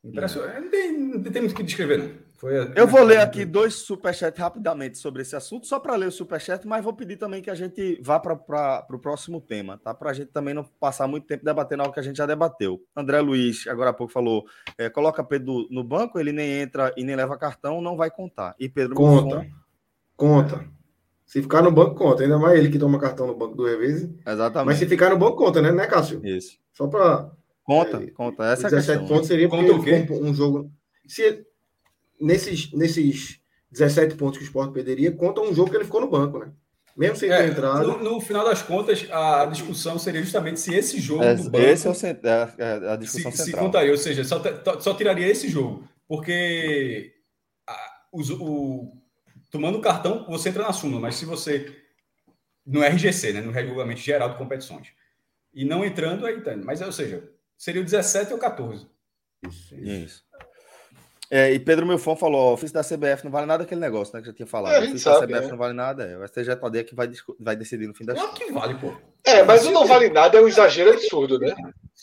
Impressionante. 0.03 0.61
Não 0.61 0.71
tem, 0.71 0.93
não 0.93 1.23
tem 1.23 1.41
muito 1.43 1.53
o 1.53 1.57
que 1.57 1.63
descrever, 1.63 1.99
não. 1.99 2.24
Foi, 2.45 2.73
Eu 2.77 2.87
vou 2.87 3.03
ler 3.03 3.19
aqui 3.21 3.43
dois 3.47 3.73
superchats 3.75 4.39
rapidamente 4.39 4.99
sobre 4.99 5.23
esse 5.23 5.35
assunto, 5.35 5.67
só 5.67 5.79
para 5.81 5.97
ler 5.97 6.09
o 6.09 6.13
superchat, 6.13 6.67
mas 6.67 6.85
vou 6.85 6.93
pedir 6.93 7.17
também 7.17 7.41
que 7.41 7.49
a 7.49 7.55
gente 7.55 7.99
vá 8.03 8.21
para 8.21 8.35
o 8.35 8.99
próximo 8.99 9.41
tema, 9.41 9.79
tá? 9.83 9.95
Para 9.95 10.11
a 10.11 10.13
gente 10.13 10.29
também 10.31 10.53
não 10.53 10.63
passar 10.79 11.07
muito 11.09 11.27
tempo 11.27 11.43
debatendo 11.43 11.83
algo 11.83 11.95
que 11.95 12.01
a 12.01 12.03
gente 12.03 12.17
já 12.17 12.27
debateu. 12.27 12.83
André 12.95 13.19
Luiz, 13.23 13.67
agora 13.67 13.91
há 13.91 13.93
pouco, 13.95 14.13
falou: 14.13 14.45
é, 14.77 14.91
coloca 14.91 15.25
Pedro 15.25 15.67
no 15.71 15.83
banco, 15.83 16.21
ele 16.21 16.33
nem 16.33 16.61
entra 16.61 16.93
e 16.99 17.03
nem 17.05 17.17
leva 17.17 17.39
cartão, 17.39 17.81
não 17.81 17.97
vai 17.97 18.11
contar. 18.11 18.55
E 18.61 18.69
Pedro 18.69 18.95
Conta. 18.95 19.37
Buffon- 19.37 19.51
Conta. 20.17 20.65
Se 21.25 21.41
ficar 21.41 21.63
no 21.63 21.73
banco, 21.73 21.95
conta. 21.95 22.23
Ainda 22.23 22.39
mais 22.39 22.59
ele 22.59 22.69
que 22.69 22.79
toma 22.79 22.99
cartão 23.01 23.27
no 23.27 23.35
banco 23.35 23.57
do 23.57 23.65
Revezes. 23.65 24.11
Exatamente. 24.27 24.67
Mas 24.67 24.79
se 24.79 24.87
ficar 24.87 25.09
no 25.09 25.17
banco, 25.19 25.37
conta, 25.37 25.63
né, 25.63 25.73
né 25.73 25.87
Cássio? 25.87 26.21
Isso. 26.25 26.59
Só 26.75 26.87
para. 26.87 27.31
Conta, 27.65 27.97
É, 27.97 28.11
conta. 28.11 28.45
Essa 28.45 28.65
é 28.65 28.67
a 28.67 28.71
17 28.71 28.99
questão. 28.99 29.09
pontos 29.09 29.27
seria 29.29 29.49
Conta 29.49 29.73
um 30.13 30.35
jogo. 30.35 30.71
Se 31.07 31.43
nesses, 32.21 32.73
nesses 32.73 33.41
17 33.71 34.15
pontos 34.17 34.39
que 34.39 34.45
o 34.45 34.47
Sport 34.47 34.73
perderia, 34.73 35.13
conta 35.13 35.41
um 35.41 35.55
jogo 35.55 35.71
que 35.71 35.77
ele 35.77 35.85
ficou 35.85 36.01
no 36.01 36.09
banco, 36.11 36.39
né? 36.39 36.53
Mesmo 36.97 37.17
sem 37.17 37.29
ter 37.29 37.35
É, 37.41 37.47
entrado. 37.49 37.87
no, 37.89 37.99
no 37.99 38.21
final 38.21 38.45
das 38.45 38.63
contas, 38.63 39.05
a 39.11 39.47
discussão 39.47 39.99
seria 39.99 40.23
justamente 40.23 40.61
se 40.61 40.73
esse 40.75 41.01
jogo 41.01 41.25
É, 41.25 41.35
do 41.35 41.45
banco 41.51 41.57
esse 41.59 41.87
é, 41.89 41.91
o 41.91 41.95
é, 41.97 42.87
é 42.87 42.89
a 42.93 42.97
discussão 42.97 43.33
se, 43.33 43.39
se 43.39 43.45
central. 43.47 43.65
contaria, 43.65 43.91
ou 43.91 43.99
seja, 43.99 44.25
só, 44.25 44.41
só 44.81 44.95
tiraria 44.95 45.27
esse 45.27 45.49
jogo, 45.49 45.89
porque 46.07 47.13
a- 47.67 47.91
os- 48.13 48.31
o, 48.31 48.93
tomando 49.51 49.79
o 49.79 49.81
cartão 49.81 50.25
você 50.29 50.51
entra 50.51 50.63
na 50.63 50.73
súmula, 50.73 51.01
mas 51.01 51.17
se 51.17 51.25
você 51.25 51.77
no 52.65 52.83
RGC, 52.83 53.33
né, 53.33 53.41
no 53.41 53.51
regulamento 53.51 54.01
geral 54.01 54.31
de 54.31 54.39
competições, 54.39 54.89
e 55.53 55.65
não 55.65 55.85
entrando 55.85 56.25
aí 56.27 56.41
tá, 56.43 56.57
mas 56.57 56.81
ou 56.81 56.93
seja, 56.93 57.29
seria 57.59 57.81
o 57.83 57.85
17 57.85 58.33
ou 58.33 58.39
14. 58.39 58.87
Isso, 59.49 59.75
isso. 59.75 60.24
É, 61.31 61.53
e 61.53 61.59
Pedro 61.59 61.87
Milfon 61.87 62.15
falou: 62.17 62.51
o 62.51 62.53
ofício 62.53 62.75
da 62.75 62.83
CBF 62.85 63.25
não 63.25 63.31
vale 63.33 63.47
nada 63.47 63.65
aquele 63.65 63.81
negócio, 63.81 64.15
né? 64.15 64.21
Que 64.21 64.27
já 64.29 64.33
tinha 64.35 64.47
falado. 64.47 64.75
É, 64.75 64.79
ofício 64.81 65.11
da 65.11 65.19
sabe, 65.19 65.33
CBF 65.33 65.47
é. 65.47 65.51
não 65.51 65.57
vale 65.59 65.73
nada, 65.75 66.05
é. 66.05 66.19
O 66.19 66.25
STJD 66.27 66.79
é 66.79 66.85
que 66.85 66.95
vai, 66.95 67.11
vai 67.41 67.57
decidir 67.57 67.87
no 67.87 67.95
fim 67.95 68.05
Claro 68.05 68.21
contas. 68.21 68.39
que 68.39 68.53
vale, 68.53 68.75
pô. 68.75 68.93
É, 69.27 69.43
mas 69.43 69.65
o 69.67 69.71
não 69.71 69.87
vale 69.87 70.11
nada 70.11 70.37
é 70.37 70.41
um 70.43 70.47
exagero 70.49 70.91
absurdo, 70.93 71.39
né? 71.39 71.55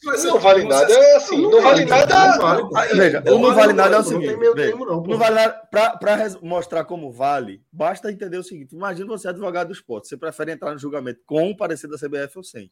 Vai 0.04 0.18
ser- 0.18 0.28
Não 0.30 0.40
vale 0.40 0.62
você- 0.62 0.68
nada 0.68 0.92
é 0.94 1.16
assim, 1.16 1.42
não 1.44 1.62
vale 1.62 1.86
nada. 1.86 2.28
Não 2.32 2.40
vale. 2.40 2.64
Ah, 2.76 2.96
Veja, 2.96 3.22
Não 3.24 3.36
o 3.36 3.40
não 3.40 3.54
vale 3.54 3.74
nada 3.74 3.96
é 3.96 4.00
o 4.00 4.02
Não 4.02 4.10
seguinte: 4.10 4.36
veja, 4.56 4.76
não, 4.76 5.04
não 5.04 5.18
vale 5.18 5.36
nada. 5.36 5.62
Para 5.70 6.30
mostrar 6.42 6.84
como 6.86 7.12
vale, 7.12 7.62
basta 7.72 8.12
entender 8.12 8.38
o 8.40 8.44
seguinte: 8.44 8.74
imagina 8.76 9.08
você 9.08 9.28
é 9.28 9.30
advogado 9.30 9.68
do 9.68 9.74
esporte, 9.74 10.08
você 10.08 10.18
prefere 10.18 10.52
entrar 10.54 10.74
no 10.74 10.80
julgamento 10.80 11.20
com 11.28 11.52
o 11.52 11.56
parecer 11.56 11.88
da 11.88 11.98
CBF 11.98 12.38
ou 12.40 12.44
sem. 12.44 12.72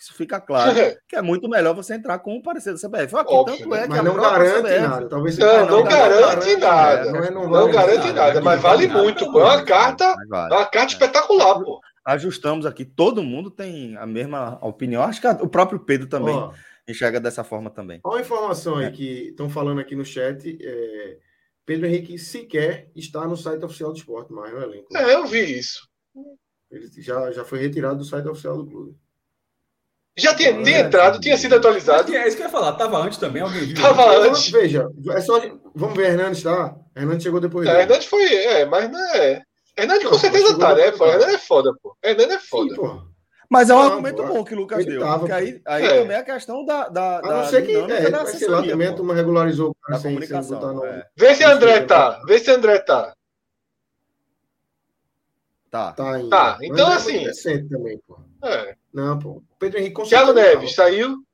Isso 0.00 0.14
fica 0.14 0.40
claro 0.40 0.72
que 1.06 1.14
é 1.14 1.20
muito 1.20 1.46
melhor 1.46 1.74
você 1.74 1.92
entrar 1.94 2.18
com 2.20 2.34
o 2.34 2.42
parecer 2.42 2.72
da 2.72 2.78
CBF. 2.78 3.14
Aqui, 3.16 3.34
Óbvio, 3.34 3.58
tanto 3.58 3.74
é 3.74 3.82
que 3.82 3.88
Mas 3.90 3.98
a 3.98 4.02
não 4.02 4.14
garante 4.16 4.58
CBF 4.62 4.80
nada. 4.80 5.08
Talvez 5.10 5.38
Não, 5.38 5.46
seja- 5.48 5.66
não 5.70 5.84
garante 5.84 6.56
nada. 6.56 7.12
Não, 7.12 7.18
é- 7.24 7.30
não 7.30 7.42
Não 7.42 7.50
vale 7.50 7.72
garante 7.72 8.06
nada. 8.06 8.12
nada, 8.14 8.40
mas 8.40 8.60
vale 8.62 8.86
Nada, 8.86 9.02
muito. 9.02 9.24
É 9.24 9.28
uma 9.28 9.62
carta, 9.62 10.14
Mas 10.16 10.24
é 10.24 10.28
vale. 10.28 10.54
uma 10.54 10.66
carta 10.66 10.92
espetacular, 10.94 11.60
pô. 11.62 11.80
Ajustamos 12.02 12.64
aqui, 12.64 12.84
todo 12.86 13.22
mundo 13.22 13.50
tem 13.50 13.94
a 13.98 14.06
mesma 14.06 14.58
opinião. 14.62 15.02
Acho 15.02 15.20
que 15.20 15.26
a- 15.26 15.38
o 15.42 15.48
próprio 15.48 15.78
Pedro 15.80 16.08
também 16.08 16.34
Ó, 16.34 16.50
enxerga 16.88 17.20
dessa 17.20 17.44
forma 17.44 17.68
também. 17.68 18.00
Olha 18.02 18.14
uma 18.16 18.20
informação 18.22 18.80
É. 18.80 18.86
aí 18.86 18.92
que 18.92 19.28
estão 19.28 19.50
falando 19.50 19.80
aqui 19.82 19.94
no 19.94 20.04
chat. 20.04 20.58
é, 20.62 21.18
Pedro 21.66 21.86
Henrique 21.86 22.18
sequer 22.18 22.90
está 22.96 23.28
no 23.28 23.36
site 23.36 23.62
oficial 23.64 23.92
do 23.92 23.98
esporte, 23.98 24.32
mais 24.32 24.50
no 24.50 24.62
elenco. 24.62 24.88
É, 24.96 25.14
eu 25.14 25.26
vi 25.26 25.58
isso. 25.58 25.86
Ele 26.70 26.88
já, 26.98 27.30
já 27.30 27.44
foi 27.44 27.58
retirado 27.60 27.98
do 27.98 28.04
site 28.04 28.26
oficial 28.26 28.56
do 28.56 28.66
clube. 28.66 28.96
Já 30.16 30.34
tinha, 30.34 30.52
tinha 30.62 30.78
É. 30.78 30.80
entrado, 30.80 31.20
tinha 31.20 31.36
sido 31.36 31.54
atualizado. 31.56 32.14
É 32.14 32.26
isso 32.26 32.36
que 32.36 32.42
eu 32.42 32.46
ia 32.46 32.52
falar. 32.52 32.72
Tava 32.72 32.98
antes 32.98 33.16
também, 33.18 33.42
alguém 33.42 33.60
viu? 33.66 33.80
Tava 33.80 34.02
Então, 34.02 34.22
antes. 34.24 34.50
Veja, 34.50 34.88
é 35.12 35.20
só. 35.20 35.40
Vamos 35.74 35.96
ver, 35.96 36.10
Hernandes 36.10 36.42
tá? 36.42 36.74
Hernandes 36.96 37.22
chegou 37.22 37.40
depois 37.40 37.68
É. 37.68 37.82
Hernandes 37.82 38.06
foi. 38.06 38.24
É, 38.34 38.64
mas 38.66 38.90
não 38.90 39.14
é. 39.14 39.42
Hernandes 39.78 40.04
com 40.04 40.10
Não, 40.12 40.18
certeza 40.18 40.58
tá, 40.58 40.74
né? 40.74 40.88
Hernandes 40.88 41.26
é 41.34 41.38
foda, 41.38 41.72
pô. 41.82 41.96
Hernandes 42.04 42.34
é 42.36 42.38
Sim, 42.40 42.46
foda. 42.48 42.74
pô. 42.74 43.02
Mas 43.48 43.68
é 43.70 43.74
um 43.74 43.78
Não, 43.78 43.84
argumento 43.86 44.22
bom 44.24 44.44
que 44.44 44.54
o 44.54 44.58
Lucas 44.58 44.84
deu. 44.86 45.00
tava, 45.00 45.18
porque 45.20 45.32
aí, 45.32 45.60
aí 45.66 45.84
É. 45.84 45.88
também 46.00 46.16
é 46.16 46.20
a 46.20 46.24
questão 46.24 46.64
da, 46.64 46.88
da, 46.88 47.18
A 47.18 47.22
não 47.22 47.44
ser 47.46 47.66
que, 47.66 47.74
é, 47.74 48.08
da 48.10 48.24
ser 48.26 48.48
lá 48.48 48.62
também, 48.62 48.86
a 48.88 48.92
turma 48.92 49.12
regularizou 49.14 49.70
o 49.70 49.74
cara 49.82 49.98
sem, 49.98 50.10
comunicação. 50.10 50.58
botar 50.60 50.72
no. 50.72 50.84
é. 50.86 51.04
Vê 51.16 51.34
se 51.34 51.42
André 51.44 51.80
tá. 51.80 52.20
Vê 52.26 52.38
se 52.38 52.48
André 52.50 52.78
tá. 52.80 53.12
Tá. 55.70 55.92
Tá 55.92 56.14
ainda. 56.14 56.30
Tá, 56.30 56.58
então, 56.62 56.92
é 56.92 56.96
assim- 56.96 57.18
recente 57.18 57.68
também, 57.68 57.98
pô. 58.06 58.18
É. 58.44 58.74
Não, 58.92 59.18
pô. 59.18 59.42
Pedro 59.58 59.78
Henrique 59.78 59.94
com 59.94 60.02
Thiago 60.02 60.32
Neves 60.32 60.74
saiu. 60.74 61.24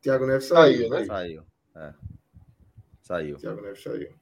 Thiago 0.00 0.26
Neves 0.26 0.46
saiu. 0.46 0.78
Saiu, 0.78 0.90
né? 0.90 0.98
aí. 0.98 1.06
Saiu. 1.06 1.42
É. 1.76 1.94
Saiu. 3.02 3.36
Thiago 3.36 3.62
Neves 3.62 3.82
saiu. 3.82 4.14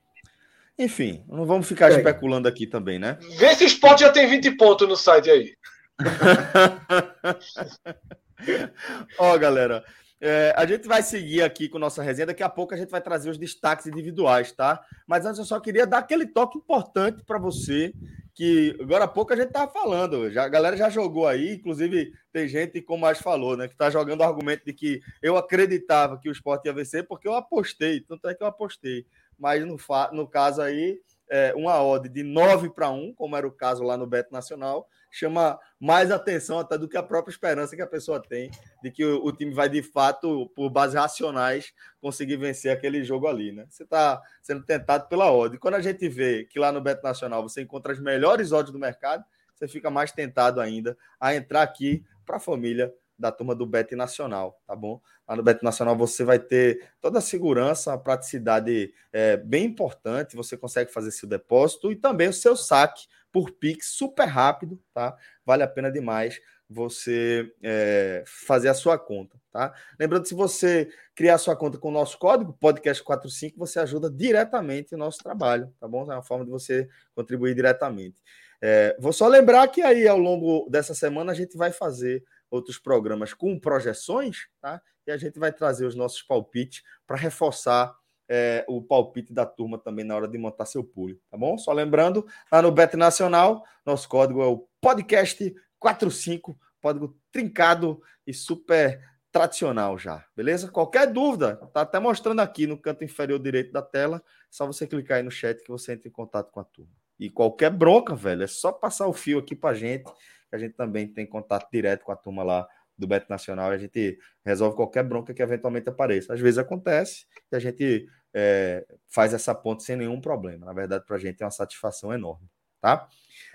Enfim, 0.79 1.25
não 1.29 1.45
vamos 1.45 1.69
ficar 1.69 1.89
Pega. 1.89 1.99
especulando 1.99 2.49
aqui 2.49 2.67
também, 2.67 2.99
né? 2.99 3.19
Vê 3.39 3.55
se 3.55 3.65
o 3.65 3.67
Sport 3.67 4.01
já 4.01 4.11
tem 4.11 4.29
20 4.29 4.53
pontos 4.53 4.89
no 4.89 4.97
site 4.97 5.31
aí. 5.31 5.55
Ó, 9.19 9.37
galera, 9.37 9.85
é, 10.19 10.55
a 10.57 10.65
gente 10.65 10.89
vai 10.89 11.03
seguir 11.03 11.43
aqui 11.43 11.69
com 11.69 11.79
nossa 11.79 12.03
resenha. 12.03 12.27
Daqui 12.27 12.43
a 12.43 12.49
pouco 12.49 12.75
a 12.75 12.77
gente 12.77 12.91
vai 12.91 13.01
trazer 13.01 13.29
os 13.29 13.39
destaques 13.39 13.87
individuais, 13.87 14.53
tá? 14.53 14.83
Mas 15.07 15.27
antes 15.27 15.39
eu 15.39 15.45
só 15.45 15.61
queria 15.61 15.87
dar 15.87 15.99
aquele 15.99 16.27
toque 16.27 16.59
importante 16.59 17.23
para 17.25 17.39
você, 17.39 17.93
que 18.41 18.75
agora 18.81 19.05
há 19.05 19.07
pouco 19.07 19.35
a 19.35 19.37
gente 19.37 19.53
tava 19.53 19.71
falando. 19.71 20.31
Já, 20.31 20.45
a 20.45 20.49
galera 20.49 20.75
já 20.75 20.89
jogou 20.89 21.29
aí, 21.29 21.57
inclusive 21.57 22.15
tem 22.33 22.49
gente, 22.49 22.81
como 22.81 23.03
mais 23.03 23.19
falou, 23.19 23.55
né? 23.55 23.69
Que 23.69 23.77
tá 23.77 23.91
jogando 23.91 24.21
o 24.21 24.25
argumento 24.25 24.65
de 24.65 24.73
que 24.73 25.03
eu 25.21 25.37
acreditava 25.37 26.19
que 26.19 26.27
o 26.27 26.33
esporte 26.33 26.65
ia 26.65 26.73
vencer 26.73 27.07
porque 27.07 27.29
eu 27.29 27.35
apostei. 27.35 28.01
Tanto 28.01 28.27
é 28.27 28.35
que 28.35 28.43
eu 28.43 28.47
apostei. 28.47 29.05
Mas 29.39 29.62
no, 29.67 29.77
no 30.12 30.27
caso 30.27 30.62
aí, 30.62 31.03
é, 31.29 31.53
uma 31.55 31.83
odd 31.83 32.09
de 32.09 32.23
9 32.23 32.71
para 32.71 32.89
1, 32.89 33.12
como 33.12 33.37
era 33.37 33.47
o 33.47 33.53
caso 33.53 33.85
lá 33.85 33.95
no 33.99 34.07
Beto 34.07 34.33
Nacional, 34.33 34.89
chama 35.11 35.59
mais 35.78 36.11
atenção 36.11 36.59
até 36.59 36.78
do 36.78 36.89
que 36.89 36.97
a 36.97 37.03
própria 37.03 37.32
esperança 37.32 37.74
que 37.74 37.82
a 37.82 37.87
pessoa 37.87 38.20
tem 38.20 38.51
de 38.82 38.91
que 38.91 39.05
o, 39.05 39.24
o 39.24 39.32
time 39.32 39.53
vai 39.53 39.69
de 39.69 39.82
fato, 39.82 40.51
por 40.55 40.70
bases 40.70 40.95
racionais, 40.95 41.73
conseguir 42.01 42.37
vencer 42.37 42.70
aquele 42.70 43.03
jogo 43.03 43.27
ali, 43.27 43.53
né? 43.53 43.66
Você 43.69 43.82
está 43.82 44.20
sendo 44.43 44.62
tentado 44.62 45.09
pela 45.09 45.32
odd. 45.32 45.59
Quando 45.59 45.74
a 45.74 45.81
gente 45.81 46.09
vê 46.09 46.45
que 46.45 46.59
lá 46.59 46.70
no 46.70 46.81
Beto 46.81 47.03
Nacional 47.03 47.43
você 47.43 47.62
encontra 47.62 47.93
as 47.93 48.01
melhores 48.01 48.53
odds 48.53 48.73
do 48.73 48.78
mercado, 48.78 49.24
você 49.55 49.69
fica 49.69 49.91
mais 49.91 50.12
tentado 50.12 50.61
ainda 50.61 50.97
a 51.19 51.35
entrar 51.35 51.62
aqui 51.62 52.05
para 52.24 52.37
a 52.37 52.41
família 52.41 52.93
da 53.20 53.31
turma 53.31 53.55
do 53.55 53.66
Bet 53.66 53.95
Nacional, 53.95 54.59
tá 54.66 54.74
bom? 54.74 54.99
Lá 55.28 55.37
no 55.37 55.43
Bet 55.43 55.62
Nacional 55.62 55.95
você 55.95 56.24
vai 56.24 56.39
ter 56.39 56.89
toda 57.03 57.19
a 57.19 57.23
segurança, 57.23 57.93
a 57.93 57.99
praticidade 57.99 58.95
é, 59.12 59.37
bem 59.37 59.66
importante, 59.66 60.35
você 60.35 60.57
consegue 60.57 60.91
fazer 60.91 61.11
seu 61.11 61.28
depósito 61.28 61.93
e 61.93 61.97
também 61.97 62.28
o 62.28 62.32
seu 62.32 62.57
saque 62.57 63.07
por 63.32 63.51
Pix 63.52 63.89
super 63.97 64.27
rápido, 64.27 64.81
tá? 64.93 65.16
Vale 65.44 65.62
a 65.62 65.69
pena 65.69 65.90
demais 65.90 66.40
você 66.69 67.52
é, 67.62 68.23
fazer 68.27 68.69
a 68.69 68.74
sua 68.74 68.97
conta, 68.97 69.36
tá? 69.51 69.74
Lembrando, 69.98 70.27
se 70.27 70.35
você 70.35 70.89
criar 71.16 71.36
sua 71.39 71.57
conta 71.57 71.78
com 71.78 71.89
o 71.89 71.93
nosso 71.93 72.16
código, 72.16 72.57
podcast45, 72.62 73.55
você 73.57 73.81
ajuda 73.81 74.09
diretamente 74.09 74.94
o 74.94 74.98
nosso 74.98 75.19
trabalho, 75.19 75.74
tá 75.81 75.89
bom? 75.89 76.02
É 76.11 76.15
uma 76.15 76.23
forma 76.23 76.44
de 76.44 76.51
você 76.51 76.89
contribuir 77.12 77.57
diretamente. 77.57 78.23
É, 78.62 78.97
vou 79.01 79.12
só 79.12 79.27
lembrar 79.27 79.66
que 79.69 79.82
aí, 79.82 80.07
ao 80.07 80.19
longo 80.19 80.69
dessa 80.70 80.94
semana, 80.94 81.32
a 81.32 81.35
gente 81.35 81.57
vai 81.57 81.73
fazer 81.73 82.23
outros 82.48 82.78
programas 82.78 83.35
com 83.35 83.59
projeções, 83.59 84.47
tá? 84.61 84.81
E 85.07 85.11
a 85.11 85.16
gente 85.16 85.40
vai 85.40 85.52
trazer 85.52 85.86
os 85.86 85.97
nossos 85.97 86.23
palpites 86.23 86.82
para 87.05 87.16
reforçar 87.16 87.93
é, 88.32 88.65
o 88.69 88.81
palpite 88.81 89.32
da 89.35 89.44
turma 89.44 89.77
também 89.77 90.05
na 90.05 90.15
hora 90.15 90.28
de 90.28 90.39
montar 90.39 90.65
seu 90.65 90.85
pool, 90.85 91.16
tá 91.28 91.36
bom? 91.36 91.59
Só 91.59 91.73
lembrando, 91.73 92.24
lá 92.51 92.62
no 92.62 92.70
Bet 92.70 92.97
Nacional, 92.97 93.65
nosso 93.85 94.09
código 94.09 94.40
é 94.40 94.47
o 94.47 94.69
podcast45, 94.81 96.57
código 96.81 97.19
trincado 97.32 98.01
e 98.24 98.32
super 98.32 99.02
tradicional 99.32 99.98
já, 99.98 100.24
beleza? 100.36 100.70
Qualquer 100.70 101.12
dúvida, 101.12 101.57
tá 101.73 101.81
até 101.81 101.98
mostrando 101.98 102.39
aqui 102.39 102.69
no 102.69 102.78
canto 102.78 103.02
inferior 103.02 103.40
direito 103.40 103.73
da 103.73 103.82
tela, 103.82 104.19
é 104.19 104.20
só 104.48 104.65
você 104.65 104.86
clicar 104.86 105.16
aí 105.16 105.24
no 105.24 105.31
chat 105.31 105.61
que 105.61 105.69
você 105.69 105.94
entra 105.94 106.07
em 106.07 106.12
contato 106.12 106.52
com 106.52 106.61
a 106.61 106.65
turma. 106.65 106.93
E 107.19 107.28
qualquer 107.28 107.70
bronca, 107.70 108.15
velho, 108.15 108.44
é 108.44 108.47
só 108.47 108.70
passar 108.70 109.09
o 109.09 109.12
fio 109.12 109.40
aqui 109.40 109.57
pra 109.57 109.74
gente, 109.74 110.05
que 110.05 110.55
a 110.55 110.59
gente 110.59 110.74
também 110.74 111.09
tem 111.09 111.27
contato 111.27 111.69
direto 111.73 112.05
com 112.05 112.12
a 112.12 112.16
turma 112.16 112.44
lá 112.44 112.69
do 112.97 113.07
Beto 113.07 113.27
Nacional, 113.31 113.70
a 113.70 113.78
gente 113.78 114.19
resolve 114.44 114.77
qualquer 114.77 115.02
bronca 115.02 115.32
que 115.32 115.43
eventualmente 115.43 115.89
apareça. 115.89 116.35
Às 116.35 116.40
vezes 116.40 116.59
acontece 116.59 117.27
e 117.51 117.57
a 117.57 117.59
gente 117.59 118.07
é, 118.35 118.86
faz 119.09 119.35
essa 119.35 119.55
ponte 119.55 119.82
sem 119.82 119.97
nenhum 119.97 120.20
problema. 120.20 120.66
Na 120.66 120.73
verdade, 120.73 121.05
para 121.05 121.16
a 121.16 121.19
gente 121.19 121.43
é 121.43 121.44
uma 121.44 121.51
satisfação 121.51 122.12
enorme, 122.12 122.48
tá? 122.81 123.09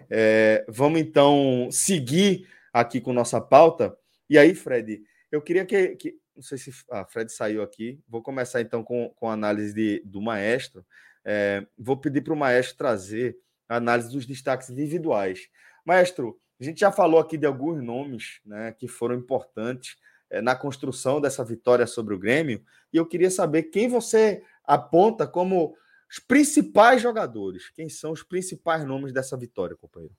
É, 0.10 0.66
vamos 0.68 1.00
então 1.00 1.70
seguir 1.72 2.48
aqui 2.74 3.00
com 3.00 3.14
nossa 3.14 3.40
pauta. 3.40 3.98
E 4.30 4.38
aí, 4.38 4.54
Fred, 4.54 5.02
eu 5.32 5.42
queria 5.42 5.66
que, 5.66 5.96
que 5.96 6.20
não 6.36 6.44
sei 6.44 6.58
se 6.58 6.72
a 6.92 7.02
ah, 7.02 7.06
Fred 7.06 7.32
saiu 7.32 7.64
aqui. 7.64 8.00
Vou 8.08 8.22
começar 8.22 8.62
então 8.62 8.84
com, 8.84 9.10
com 9.16 9.30
a 9.30 9.34
análise 9.34 9.74
de, 9.74 10.02
do 10.06 10.22
maestro. 10.22 10.86
É, 11.24 11.66
vou 11.78 11.98
pedir 11.98 12.22
para 12.22 12.34
o 12.34 12.38
maestro 12.38 12.78
trazer 12.78 13.38
a 13.68 13.78
análise 13.78 14.12
dos 14.12 14.26
destaques 14.26 14.70
individuais. 14.70 15.48
Maestro, 15.86 16.40
a 16.60 16.64
gente 16.64 16.80
já 16.80 16.92
falou 16.92 17.20
aqui 17.20 17.38
de 17.38 17.46
alguns 17.46 17.82
nomes 17.82 18.40
né, 18.46 18.74
que 18.78 18.88
foram 18.88 19.16
importantes 19.16 19.98
é, 20.30 20.42
na 20.42 20.56
construção 20.56 21.22
dessa 21.22 21.44
vitória 21.44 21.88
sobre 21.88 22.14
o 22.14 22.20
Grêmio, 22.20 22.64
e 22.92 22.98
eu 22.98 23.06
queria 23.06 23.30
saber 23.30 23.64
quem 23.64 23.88
você 23.88 24.44
aponta 24.68 25.28
como 25.28 25.76
os 26.10 26.20
principais 26.20 27.02
jogadores. 27.02 27.70
Quem 27.70 27.90
são 27.90 28.12
os 28.12 28.24
principais 28.24 28.86
nomes 28.86 29.12
dessa 29.12 29.38
vitória, 29.38 29.76
companheiro? 29.76 30.16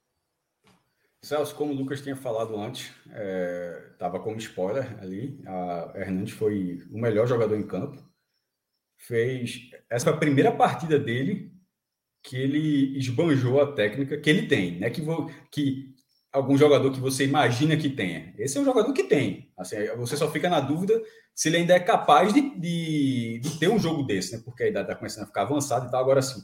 Celso, 1.22 1.54
como 1.54 1.72
o 1.72 1.76
Lucas 1.76 2.00
tinha 2.00 2.14
falado 2.14 2.56
antes, 2.56 2.92
estava 3.92 4.18
é, 4.18 4.20
como 4.20 4.36
spoiler 4.36 4.96
ali, 5.02 5.42
a 5.46 5.92
Hernandes 5.96 6.34
foi 6.34 6.82
o 6.90 6.98
melhor 6.98 7.26
jogador 7.26 7.56
em 7.56 7.66
campo. 7.66 7.98
Fez. 8.96 9.70
Essa 9.90 10.16
primeira 10.16 10.52
partida 10.52 10.98
dele 10.98 11.52
que 12.22 12.36
ele 12.36 12.96
esbanjou 12.98 13.60
a 13.60 13.72
técnica 13.72 14.18
que 14.18 14.28
ele 14.28 14.46
tem, 14.46 14.78
né? 14.78 14.90
Que, 14.90 15.02
que 15.50 15.95
algum 16.36 16.56
jogador 16.56 16.92
que 16.92 17.00
você 17.00 17.24
imagina 17.24 17.76
que 17.76 17.88
tenha. 17.88 18.34
Esse 18.38 18.58
é 18.58 18.60
um 18.60 18.64
jogador 18.64 18.92
que 18.92 19.04
tem. 19.04 19.50
Assim, 19.56 19.76
você 19.96 20.16
só 20.16 20.30
fica 20.30 20.50
na 20.50 20.60
dúvida 20.60 21.00
se 21.34 21.48
ele 21.48 21.56
ainda 21.56 21.74
é 21.74 21.80
capaz 21.80 22.32
de, 22.32 22.42
de, 22.58 23.40
de 23.42 23.58
ter 23.58 23.68
um 23.68 23.78
jogo 23.78 24.02
desse, 24.02 24.36
né? 24.36 24.42
Porque 24.44 24.64
a 24.64 24.68
idade 24.68 24.86
está 24.86 24.94
começando 24.94 25.24
a 25.24 25.26
ficar 25.26 25.42
avançada 25.42 25.86
e 25.86 25.90
tal. 25.90 26.00
Agora, 26.00 26.20
sim, 26.20 26.42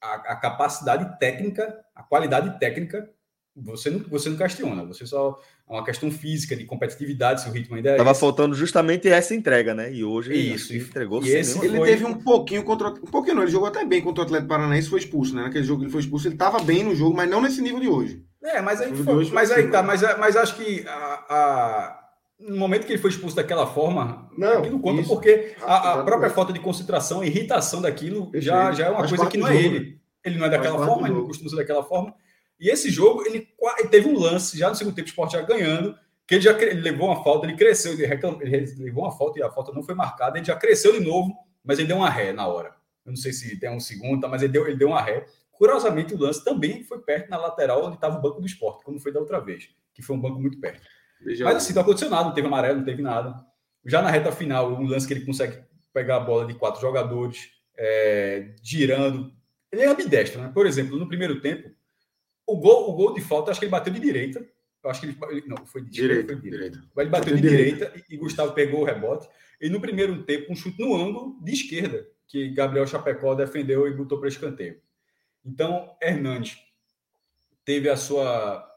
a, 0.00 0.14
a, 0.14 0.36
capacidade 0.36 1.18
técnica, 1.18 1.76
a 1.92 2.04
qualidade 2.04 2.56
técnica, 2.60 3.10
você 3.54 3.90
não, 3.90 3.98
você 4.08 4.30
não 4.30 4.36
questiona. 4.36 4.84
Você 4.84 5.06
só. 5.06 5.40
É 5.68 5.72
uma 5.72 5.84
questão 5.84 6.10
física, 6.10 6.54
de 6.54 6.64
competitividade, 6.64 7.42
se 7.42 7.48
o 7.48 7.52
ritmo 7.52 7.74
ainda 7.74 7.90
é. 7.90 7.96
Tava 7.96 8.12
esse. 8.12 8.20
faltando 8.20 8.54
justamente 8.54 9.08
essa 9.08 9.34
entrega, 9.34 9.74
né? 9.74 9.92
E 9.92 10.04
hoje 10.04 10.34
Isso, 10.34 10.72
ele 10.72 10.84
entregou 10.84 11.24
e 11.24 11.30
esse, 11.30 11.58
Ele 11.64 11.78
foi... 11.78 11.88
teve 11.88 12.04
um 12.04 12.14
pouquinho 12.14 12.62
contra. 12.62 12.88
Um 12.90 13.10
pouquinho 13.10 13.36
não, 13.36 13.42
ele 13.42 13.50
jogou 13.50 13.68
até 13.68 13.84
bem 13.84 14.02
contra 14.02 14.22
o 14.22 14.24
Atlético 14.24 14.48
Paranaense 14.48 14.88
foi 14.88 15.00
expulso, 15.00 15.34
né? 15.34 15.42
Naquele 15.42 15.64
jogo 15.64 15.80
que 15.80 15.86
ele 15.86 15.92
foi 15.92 16.00
expulso, 16.00 16.28
ele 16.28 16.36
estava 16.36 16.60
bem 16.60 16.84
no 16.84 16.94
jogo, 16.94 17.16
mas 17.16 17.28
não 17.28 17.40
nesse 17.40 17.60
nível 17.60 17.80
de 17.80 17.88
hoje. 17.88 18.22
É, 18.42 18.60
mas 18.60 18.80
aí, 18.80 18.94
foi, 18.96 19.30
mas 19.30 19.50
aí 19.52 19.68
tá, 19.68 19.82
mas, 19.82 20.02
mas 20.18 20.36
acho 20.36 20.56
que 20.56 20.84
a, 20.86 21.24
a, 21.28 22.02
no 22.40 22.56
momento 22.56 22.86
que 22.86 22.92
ele 22.92 23.00
foi 23.00 23.10
expulso 23.10 23.36
daquela 23.36 23.66
forma, 23.66 24.28
não, 24.36 24.58
aquilo 24.58 24.80
conta 24.80 25.00
isso, 25.00 25.10
porque 25.10 25.54
a, 25.62 25.92
a 25.92 26.02
própria 26.02 26.30
falta 26.30 26.52
de 26.52 26.58
concentração, 26.58 27.20
a 27.20 27.26
irritação 27.26 27.80
daquilo 27.80 28.30
já, 28.34 28.72
já 28.72 28.86
é 28.86 28.90
uma 28.90 29.06
coisa 29.06 29.26
que 29.26 29.38
não 29.38 29.46
é 29.46 29.56
ele. 29.56 29.80
Né? 29.80 29.96
Ele 30.24 30.38
não 30.38 30.46
é 30.46 30.50
daquela 30.50 30.84
forma, 30.84 31.06
ele 31.06 31.16
não 31.16 31.26
costuma 31.26 31.50
ser 31.50 31.56
daquela 31.56 31.84
forma. 31.84 32.14
E 32.58 32.68
esse 32.68 32.90
jogo, 32.90 33.24
ele, 33.26 33.48
ele, 33.78 33.88
teve 33.88 34.08
um 34.08 34.18
lance 34.18 34.56
já 34.56 34.68
no 34.68 34.74
segundo 34.74 34.94
tempo, 34.94 35.06
o 35.06 35.10
Sport 35.10 35.32
já 35.32 35.42
ganhando, 35.42 35.96
que 36.26 36.36
ele 36.36 36.42
já 36.42 36.52
ele 36.62 36.80
levou 36.80 37.08
uma 37.08 37.22
falta, 37.22 37.46
ele 37.46 37.56
cresceu, 37.56 37.92
ele, 37.92 38.06
reclam, 38.06 38.38
ele 38.40 38.72
levou 38.78 39.04
uma 39.04 39.10
falta 39.10 39.38
e 39.38 39.42
a 39.42 39.50
falta 39.50 39.72
não 39.72 39.82
foi 39.82 39.94
marcada, 39.94 40.38
ele 40.38 40.46
já 40.46 40.54
cresceu 40.54 40.92
de 40.92 41.00
novo, 41.00 41.32
mas 41.64 41.78
ele 41.78 41.88
deu 41.88 41.96
uma 41.96 42.10
ré 42.10 42.32
na 42.32 42.46
hora. 42.46 42.72
Eu 43.04 43.10
não 43.10 43.16
sei 43.16 43.32
se 43.32 43.58
tem 43.58 43.70
um 43.70 43.80
segundo, 43.80 44.28
mas 44.28 44.42
ele 44.42 44.52
deu, 44.52 44.66
ele 44.66 44.76
deu 44.76 44.88
uma 44.88 45.02
ré. 45.02 45.26
Curiosamente, 45.62 46.12
o 46.12 46.18
lance 46.18 46.42
também 46.42 46.82
foi 46.82 46.98
perto 46.98 47.30
na 47.30 47.36
lateral 47.36 47.84
onde 47.84 47.94
estava 47.94 48.18
o 48.18 48.20
banco 48.20 48.40
do 48.40 48.46
esporte, 48.48 48.84
como 48.84 48.98
foi 48.98 49.12
da 49.12 49.20
outra 49.20 49.38
vez, 49.38 49.68
que 49.94 50.02
foi 50.02 50.16
um 50.16 50.20
banco 50.20 50.40
muito 50.40 50.58
perto. 50.58 50.84
Mas 51.24 51.54
assim, 51.54 51.72
não 51.72 51.82
aconteceu 51.82 52.10
nada, 52.10 52.24
não 52.24 52.34
teve 52.34 52.48
amarelo, 52.48 52.78
não 52.78 52.84
teve 52.84 53.00
nada. 53.00 53.32
Já 53.86 54.02
na 54.02 54.10
reta 54.10 54.32
final, 54.32 54.72
um 54.72 54.88
lance 54.88 55.06
que 55.06 55.14
ele 55.14 55.24
consegue 55.24 55.62
pegar 55.94 56.16
a 56.16 56.20
bola 56.20 56.44
de 56.46 56.54
quatro 56.54 56.80
jogadores, 56.80 57.48
é, 57.78 58.56
girando. 58.60 59.32
Ele 59.70 59.82
é 59.82 59.86
ambidestro, 59.86 60.42
né? 60.42 60.50
Por 60.52 60.66
exemplo, 60.66 60.98
no 60.98 61.06
primeiro 61.06 61.40
tempo, 61.40 61.70
o 62.44 62.56
gol, 62.56 62.90
o 62.90 62.94
gol 62.94 63.14
de 63.14 63.20
falta, 63.20 63.52
acho 63.52 63.60
que 63.60 63.66
ele 63.66 63.70
bateu 63.70 63.92
de 63.92 64.00
direita. 64.00 64.44
Eu 64.82 64.90
acho 64.90 65.00
que 65.00 65.06
ele. 65.06 65.44
Não, 65.46 65.64
foi 65.64 65.82
de 65.82 65.90
direita. 65.90 66.32
Foi 66.32 66.34
de 66.34 66.42
direita. 66.42 66.70
direita. 66.70 67.00
Ele 67.00 67.08
bateu 67.08 67.36
de 67.36 67.40
direita, 67.40 67.86
direita 67.86 68.04
e, 68.10 68.14
e 68.16 68.18
Gustavo 68.18 68.52
pegou 68.52 68.80
o 68.80 68.84
rebote. 68.84 69.28
E 69.60 69.68
no 69.68 69.80
primeiro 69.80 70.24
tempo, 70.24 70.52
um 70.52 70.56
chute 70.56 70.82
no 70.82 70.92
ângulo 70.96 71.38
de 71.40 71.52
esquerda, 71.52 72.04
que 72.26 72.48
Gabriel 72.48 72.84
Chapecó 72.84 73.32
defendeu 73.36 73.86
e 73.86 73.94
botou 73.94 74.18
para 74.18 74.26
escanteio. 74.26 74.82
Então, 75.44 75.96
Hernandes 76.00 76.58
teve 77.64 77.88
a 77.88 77.96
sua. 77.96 78.68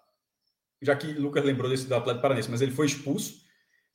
Já 0.82 0.96
que 0.96 1.14
Lucas 1.14 1.44
lembrou 1.44 1.70
desse 1.70 1.88
do 1.88 1.96
Atlético 1.96 2.22
Paranaense, 2.22 2.52
mas 2.52 2.62
ele 2.62 2.72
foi 2.72 2.86
expulso. 2.86 3.44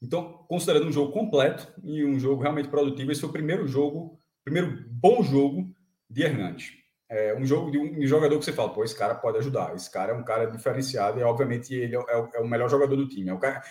Então, 0.02 0.44
considerando 0.48 0.86
um 0.86 0.92
jogo 0.92 1.12
completo 1.12 1.72
e 1.82 2.04
um 2.04 2.18
jogo 2.18 2.42
realmente 2.42 2.68
produtivo, 2.68 3.12
esse 3.12 3.20
foi 3.20 3.28
o 3.28 3.32
primeiro 3.32 3.68
jogo, 3.68 4.18
primeiro 4.42 4.84
bom 4.88 5.22
jogo 5.22 5.70
de 6.08 6.22
Hernandes. 6.22 6.72
É 7.08 7.36
um 7.36 7.44
jogo 7.44 7.72
de 7.72 7.78
um 7.78 8.06
jogador 8.06 8.38
que 8.38 8.44
você 8.44 8.52
fala, 8.52 8.72
pô, 8.72 8.84
esse 8.84 8.96
cara 8.96 9.16
pode 9.16 9.36
ajudar, 9.38 9.74
esse 9.74 9.90
cara 9.90 10.12
é 10.12 10.14
um 10.14 10.22
cara 10.22 10.46
diferenciado 10.46 11.18
e, 11.18 11.22
obviamente, 11.24 11.74
ele 11.74 11.96
é 11.96 11.98
o, 11.98 12.30
é 12.34 12.40
o 12.40 12.46
melhor 12.46 12.70
jogador 12.70 12.94
do 12.94 13.08
time. 13.08 13.30
É 13.30 13.36
cara... 13.36 13.62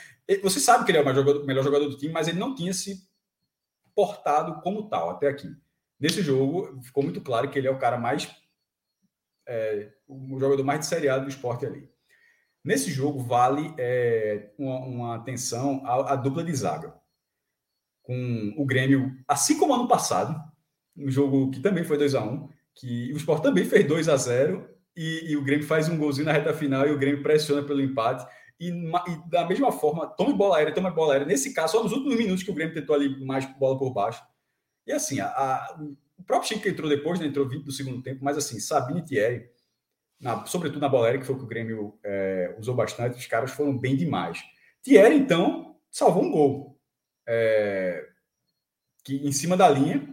Você 0.44 0.60
sabe 0.60 0.84
que 0.84 0.92
ele 0.92 0.98
é 0.98 1.02
o 1.02 1.14
jogador, 1.14 1.46
melhor 1.46 1.64
jogador 1.64 1.88
do 1.88 1.98
time, 1.98 2.12
mas 2.12 2.28
ele 2.28 2.38
não 2.38 2.54
tinha 2.54 2.74
se 2.74 3.08
portado 3.96 4.62
como 4.62 4.90
tal 4.90 5.10
até 5.10 5.30
aqui. 5.30 5.48
Nesse 5.98 6.22
jogo, 6.22 6.82
ficou 6.82 7.02
muito 7.02 7.22
claro 7.22 7.50
que 7.50 7.58
ele 7.58 7.68
é 7.68 7.72
o 7.72 7.80
cara 7.80 7.98
mais 7.98 8.30
é, 9.50 9.92
o 10.08 10.40
jogador 10.40 10.64
mais 10.64 10.82
de 10.82 10.86
seriado 10.86 11.26
do 11.26 11.30
esporte 11.30 11.66
ali. 11.66 11.90
Nesse 12.64 12.92
jogo, 12.92 13.20
vale 13.20 13.74
é, 13.78 14.52
uma, 14.58 14.80
uma, 14.80 15.16
atenção 15.16 15.82
à, 15.86 16.14
à, 16.14 16.16
dupla 16.16 16.44
de 16.44 16.54
zaga. 16.54 16.94
Com 18.04 18.54
o 18.58 18.66
Grêmio, 18.66 19.12
assim 19.28 19.58
como 19.58 19.74
ano 19.74 19.88
passado, 19.88 20.40
um 20.96 21.10
jogo 21.10 21.50
que 21.52 21.60
também 21.60 21.84
foi 21.84 21.98
2 21.98 22.16
a 22.16 22.24
1 22.24 22.50
que 22.76 23.12
o 23.14 23.18
Sport 23.18 23.42
também 23.44 23.66
fez 23.66 23.86
2 23.88 24.08
a 24.08 24.16
0 24.16 24.70
e, 24.96 25.32
e, 25.32 25.38
o 25.38 25.44
Grêmio 25.44 25.66
faz 25.66 25.90
um 25.90 25.98
golzinho 25.98 26.26
na 26.26 26.32
reta 26.32 26.54
final 26.54 26.88
e 26.88 26.92
o 26.92 26.98
Grêmio 26.98 27.24
pressiona 27.24 27.64
pelo 27.64 27.82
empate. 27.82 28.26
E, 28.60 28.70
e 28.70 29.30
da 29.30 29.48
mesma 29.48 29.72
forma, 29.72 30.08
toma 30.08 30.36
bola 30.36 30.58
aérea, 30.58 30.74
toma 30.74 30.92
bola 30.92 31.14
aérea. 31.14 31.28
Nesse 31.28 31.54
caso, 31.54 31.74
só 31.74 31.84
nos 31.84 31.92
últimos 31.92 32.18
minutos 32.18 32.44
que 32.44 32.52
o 32.52 32.54
Grêmio 32.54 32.74
tentou 32.74 32.96
ali 32.96 33.24
mais 33.26 33.46
bola 33.58 33.78
por 33.78 33.94
baixo. 33.94 34.22
E 34.86 34.92
assim, 34.92 35.20
a, 35.20 35.28
a 35.28 35.78
próprio 36.30 36.48
Chico 36.48 36.70
entrou 36.70 36.88
depois, 36.88 37.20
né, 37.20 37.26
entrou 37.26 37.50
20 37.50 37.64
do 37.64 37.72
segundo 37.72 38.04
tempo, 38.04 38.24
mas 38.24 38.38
assim, 38.38 38.60
Sabine 38.60 39.00
e 39.00 39.04
Thierry, 39.04 39.50
na, 40.22 40.46
sobretudo 40.46 40.80
na 40.80 40.88
bola 40.88 41.18
que 41.18 41.26
foi 41.26 41.34
o 41.34 41.40
que 41.40 41.44
o 41.44 41.48
Grêmio 41.48 41.98
é, 42.04 42.56
usou 42.60 42.76
bastante, 42.76 43.18
os 43.18 43.26
caras 43.26 43.50
foram 43.50 43.76
bem 43.76 43.96
demais. 43.98 44.40
Thierry, 44.84 45.16
então, 45.16 45.76
salvou 45.90 46.24
um 46.24 46.30
gol. 46.30 46.80
É, 47.28 48.08
que 49.04 49.16
em 49.16 49.32
cima 49.32 49.58
da 49.58 49.68
linha, 49.68 50.08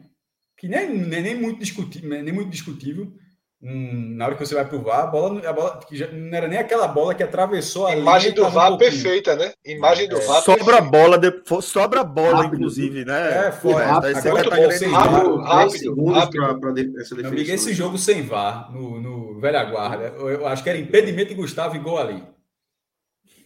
que 0.57 0.67
nem, 0.69 0.97
nem, 0.97 1.23
nem 1.23 1.35
muito 1.39 1.61
discutível, 1.61 2.09
nem 2.09 2.33
muito 2.33 2.49
discutível, 2.49 3.15
Hum, 3.63 4.17
na 4.17 4.27
hora 4.27 4.35
que 4.35 4.45
você 4.45 4.55
vai 4.55 4.67
pro 4.69 4.83
VAR, 4.83 5.05
a 5.05 5.07
bola, 5.07 5.49
a 5.49 5.53
bola 5.53 5.81
que 5.89 5.97
já, 5.97 6.07
não 6.13 6.37
era 6.37 6.47
nem 6.47 6.59
aquela 6.59 6.87
bola 6.87 7.15
que 7.15 7.23
atravessou 7.23 7.87
a 7.87 7.97
Imagem 7.97 8.35
do 8.35 8.49
VAR 8.51 8.75
um 8.75 8.77
perfeita, 8.77 9.35
né? 9.35 9.55
Imagem 9.65 10.09
do 10.09 10.19
é, 10.19 10.27
VAR. 10.27 10.43
Sobra 10.43 10.77
a 10.77 10.81
bola, 10.83 11.19
de, 11.19 11.33
sobra 11.63 12.03
a 12.03 12.05
bola, 12.05 12.43
rápido. 12.43 12.57
inclusive, 12.57 13.07
né? 13.07 13.49
É, 13.49 13.53
foi. 13.53 13.83
Rápido, 13.83 14.23
tá, 14.23 14.31
muito 14.31 14.51
tá 14.51 14.57
bom, 14.57 14.71
sem 14.71 14.91
rápido, 14.91 15.37
rápido, 15.41 16.05
rápido. 16.13 16.43
Pra, 16.43 16.55
pra 16.55 16.71
essa 17.01 17.15
defesa. 17.15 17.29
Amigo, 17.29 17.51
esse 17.51 17.73
jogo 17.73 17.97
sem 17.97 18.23
VAR, 18.23 18.71
no, 18.73 19.01
no 19.01 19.41
Velha 19.41 19.65
Guarda, 19.65 20.15
eu, 20.19 20.29
eu, 20.29 20.47
acho 20.47 20.63
que 20.63 20.69
era 20.69 20.79
impedimento 20.79 21.31
de 21.31 21.35
Gustavo 21.35 21.77
e 21.77 21.79
gol 21.79 21.99
ali. 21.99 22.23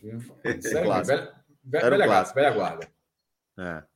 Sério, 0.60 0.92
é 0.92 1.02
velha, 1.02 1.32
velha, 1.64 1.90
velha, 1.90 2.22
velha 2.34 2.50
Guarda. 2.50 2.88
É. 3.60 3.89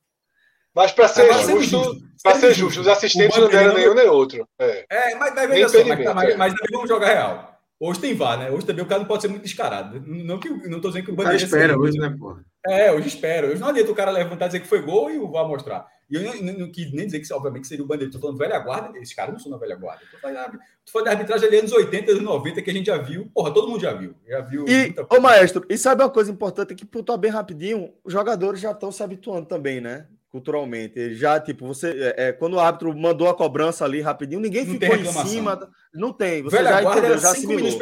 Mas 0.75 0.91
para 0.91 1.07
ser, 1.07 1.31
justo, 1.41 2.01
para 2.21 2.35
ser 2.35 2.53
justo, 2.53 2.81
os 2.81 2.87
assistentes 2.87 3.37
não 3.37 3.47
deram 3.47 3.73
nenhum 3.73 3.93
nem 3.93 4.07
outro. 4.09 4.45
É, 4.59 4.85
é 4.89 5.15
mas, 5.15 5.33
mas 5.33 5.49
veja 5.49 5.69
só, 5.69 5.85
mas, 5.85 5.99
mas, 6.13 6.35
mas 6.35 6.53
também 6.53 6.71
vamos 6.73 6.89
jogar 6.89 7.07
real. 7.07 7.55
Hoje 7.79 7.99
tem 7.99 8.15
VAR, 8.15 8.39
né? 8.39 8.49
Hoje 8.49 8.65
também 8.65 8.83
o 8.83 8.87
cara 8.87 9.01
não 9.01 9.07
pode 9.07 9.21
ser 9.21 9.27
muito 9.27 9.43
descarado. 9.43 10.01
Não 10.05 10.39
que 10.39 10.49
não 10.69 10.79
tô 10.79 10.87
dizendo 10.87 11.05
que 11.05 11.11
o 11.11 11.15
Bandeira. 11.15 11.43
espera 11.43 11.77
hoje, 11.77 11.97
né, 11.97 12.15
pô? 12.17 12.37
É, 12.65 12.91
hoje 12.91 13.07
espera. 13.07 13.47
Hoje 13.47 13.59
não 13.59 13.67
adianta 13.67 13.91
o 13.91 13.95
cara 13.95 14.11
levantar 14.11 14.45
e 14.45 14.49
dizer 14.49 14.59
que 14.61 14.67
foi 14.67 14.81
gol 14.81 15.11
e 15.11 15.17
o 15.17 15.29
VAR 15.29 15.45
mostrar. 15.45 15.85
E 16.09 16.15
eu 16.15 16.23
não, 16.23 16.53
não, 16.53 16.71
quis 16.71 16.91
nem 16.93 17.05
dizer 17.05 17.19
que, 17.19 17.33
obviamente, 17.33 17.67
seria 17.67 17.83
o 17.83 17.87
Bandeira. 17.87 18.11
Tô 18.11 18.19
falando 18.19 18.37
velha 18.37 18.57
guarda. 18.59 18.97
Esses 18.97 19.13
caras 19.13 19.33
não 19.33 19.39
são 19.39 19.51
na 19.51 19.57
velha 19.57 19.75
guarda. 19.75 20.01
Tô 20.09 20.17
falando, 20.19 20.51
tô 20.51 20.91
falando 20.91 21.07
de 21.07 21.11
arbitragem 21.11 21.47
ali 21.47 21.57
anos 21.57 21.71
80, 21.73 22.11
anos 22.11 22.23
90, 22.23 22.61
que 22.61 22.69
a 22.69 22.73
gente 22.73 22.85
já 22.85 22.97
viu. 22.97 23.29
Porra, 23.33 23.53
todo 23.53 23.67
mundo 23.67 23.81
já 23.81 23.93
viu. 23.93 24.15
Já 24.25 24.39
viu. 24.39 24.65
E, 24.67 24.95
ô, 25.09 25.19
maestro, 25.19 25.65
e 25.69 25.77
sabe 25.77 26.01
uma 26.01 26.09
coisa 26.09 26.31
importante 26.31 26.75
que 26.75 26.85
pontuar 26.85 27.17
bem 27.17 27.31
rapidinho? 27.31 27.93
Os 28.05 28.13
jogadores 28.13 28.61
já 28.61 28.71
estão 28.71 28.91
se 28.91 29.03
habituando 29.03 29.47
também, 29.47 29.81
né? 29.81 30.07
Culturalmente. 30.35 30.99
Ele 30.99 31.15
já, 31.15 31.39
tipo, 31.39 31.65
você. 31.65 32.13
É, 32.17 32.27
é, 32.27 32.33
quando 32.33 32.55
o 32.55 32.59
árbitro 32.59 32.93
mandou 32.93 33.29
a 33.29 33.33
cobrança 33.33 33.85
ali 33.85 34.01
rapidinho, 34.01 34.41
ninguém 34.41 34.65
não 34.65 34.73
ficou 34.73 34.95
em 34.97 35.27
cima. 35.27 35.71
Não 35.93 36.11
tem. 36.11 36.43
Você 36.43 36.57
Velha 36.57 36.69
já 36.69 36.83
entendeu, 36.83 37.17
já 37.17 37.31
assimilou. 37.31 37.79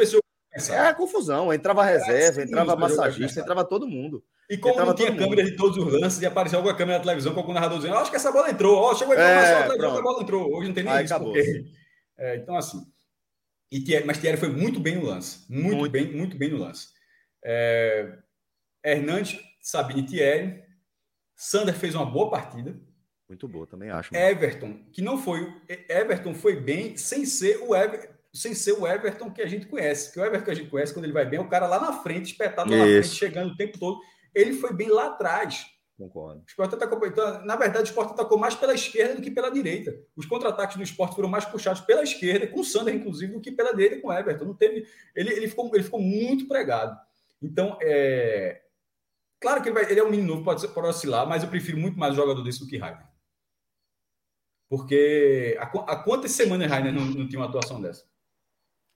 É 0.70 0.78
a 0.78 0.94
confusão. 0.94 1.52
Entrava 1.52 1.84
reserva, 1.84 2.42
entrava 2.42 2.76
massagista, 2.76 3.40
entrava 3.40 3.64
todo 3.64 3.88
mundo. 3.88 4.22
E 4.48 4.56
como 4.56 4.74
entrava 4.74 4.90
não 4.90 4.96
tinha 4.96 5.16
câmera 5.16 5.42
de 5.42 5.56
todos 5.56 5.76
os 5.76 5.92
lances, 5.92 6.22
e 6.22 6.26
apareceu 6.26 6.60
alguma 6.60 6.76
câmera 6.76 6.98
na 6.98 7.04
televisão 7.04 7.34
com 7.34 7.40
algum 7.40 7.52
narrador 7.52 7.78
dizendo: 7.78 7.96
acho 7.96 8.10
que 8.10 8.16
essa 8.16 8.30
bola 8.30 8.48
entrou, 8.48 8.76
ó, 8.76 8.94
chegou 8.94 9.14
a 9.14 9.16
informação, 9.16 9.58
é, 9.58 9.98
a 9.98 10.02
bola 10.02 10.22
entrou. 10.22 10.56
Hoje 10.56 10.68
não 10.68 10.74
tem 10.74 10.84
nem 10.84 10.92
Aí 10.92 11.04
isso. 11.04 11.18
Porque... 11.18 11.64
É, 12.16 12.36
então, 12.36 12.56
assim. 12.56 12.86
E 13.72 13.80
Thierry, 13.80 14.06
mas 14.06 14.18
Thierry 14.18 14.36
foi 14.36 14.50
muito 14.50 14.78
bem 14.78 14.94
no 14.96 15.06
lance. 15.06 15.44
Muito, 15.50 15.76
muito. 15.76 15.90
bem, 15.90 16.12
muito 16.12 16.36
bem 16.36 16.50
no 16.50 16.58
lance. 16.58 16.88
É, 17.44 18.18
Hernandes, 18.84 19.40
Sabine 19.60 20.06
Thierry. 20.06 20.62
Sander 21.34 21.74
fez 21.74 21.94
uma 21.94 22.06
boa 22.06 22.30
partida. 22.30 22.76
Muito 23.28 23.48
boa, 23.48 23.66
também 23.66 23.90
acho. 23.90 24.14
Everton, 24.14 24.78
que 24.92 25.02
não 25.02 25.18
foi. 25.18 25.52
Everton 25.88 26.34
foi 26.34 26.60
bem 26.60 26.96
sem 26.96 27.24
ser 27.24 27.58
o 27.62 27.74
Everton 27.74 28.14
sem 28.34 28.52
ser 28.52 28.72
o 28.72 28.86
Everton 28.86 29.30
que 29.30 29.40
a 29.40 29.46
gente 29.46 29.66
conhece. 29.66 30.12
Que 30.12 30.18
o 30.18 30.24
Everton 30.24 30.44
que 30.44 30.50
a 30.50 30.54
gente 30.54 30.68
conhece, 30.68 30.92
quando 30.92 31.04
ele 31.04 31.12
vai 31.12 31.24
bem, 31.24 31.38
é 31.38 31.42
o 31.42 31.48
cara 31.48 31.68
lá 31.68 31.80
na 31.80 31.92
frente, 31.92 32.32
espetado 32.32 32.68
lá 32.68 32.78
na 32.78 32.84
frente, 32.84 33.08
chegando 33.08 33.52
o 33.52 33.56
tempo 33.56 33.78
todo. 33.78 34.00
Ele 34.34 34.52
foi 34.54 34.72
bem 34.74 34.88
lá 34.88 35.06
atrás. 35.06 35.66
Concordo. 35.96 36.40
O 36.40 36.44
Sport 36.48 36.74
atacou, 36.74 37.06
então, 37.06 37.44
na 37.44 37.54
verdade, 37.54 37.84
o 37.84 37.90
Sport 37.90 38.10
atacou 38.10 38.36
mais 38.36 38.56
pela 38.56 38.74
esquerda 38.74 39.14
do 39.14 39.22
que 39.22 39.30
pela 39.30 39.48
direita. 39.48 39.96
Os 40.16 40.26
contra-ataques 40.26 40.76
do 40.76 40.82
Sport 40.82 41.14
foram 41.14 41.28
mais 41.28 41.44
puxados 41.44 41.80
pela 41.82 42.02
esquerda, 42.02 42.48
com 42.48 42.58
o 42.58 42.64
Sander, 42.64 42.92
inclusive, 42.92 43.32
do 43.32 43.40
que 43.40 43.52
pela 43.52 43.72
direita 43.72 44.00
com 44.00 44.08
o 44.08 44.12
Everton. 44.12 44.46
Não 44.46 44.54
teve, 44.54 44.84
ele, 45.14 45.32
ele, 45.32 45.46
ficou, 45.46 45.70
ele 45.72 45.84
ficou 45.84 46.00
muito 46.00 46.48
pregado. 46.48 46.98
Então, 47.40 47.78
é, 47.80 48.62
claro 49.44 49.62
que 49.62 49.68
ele, 49.68 49.74
vai, 49.74 49.90
ele 49.90 50.00
é 50.00 50.02
um 50.02 50.10
menino 50.10 50.28
novo, 50.28 50.42
pode, 50.42 50.66
pode 50.68 50.88
oscilar, 50.88 51.28
mas 51.28 51.42
eu 51.42 51.50
prefiro 51.50 51.78
muito 51.78 51.98
mais 51.98 52.16
jogador 52.16 52.42
desse 52.42 52.60
do 52.60 52.66
que 52.66 52.78
Rainer. 52.78 53.06
Porque 54.70 55.56
há, 55.60 55.64
há 55.64 55.96
quantas 56.02 56.30
semanas 56.32 56.70
Rainer 56.70 56.92
não, 56.92 57.04
não 57.04 57.28
tinha 57.28 57.38
uma 57.38 57.48
atuação 57.48 57.80
dessa? 57.80 58.04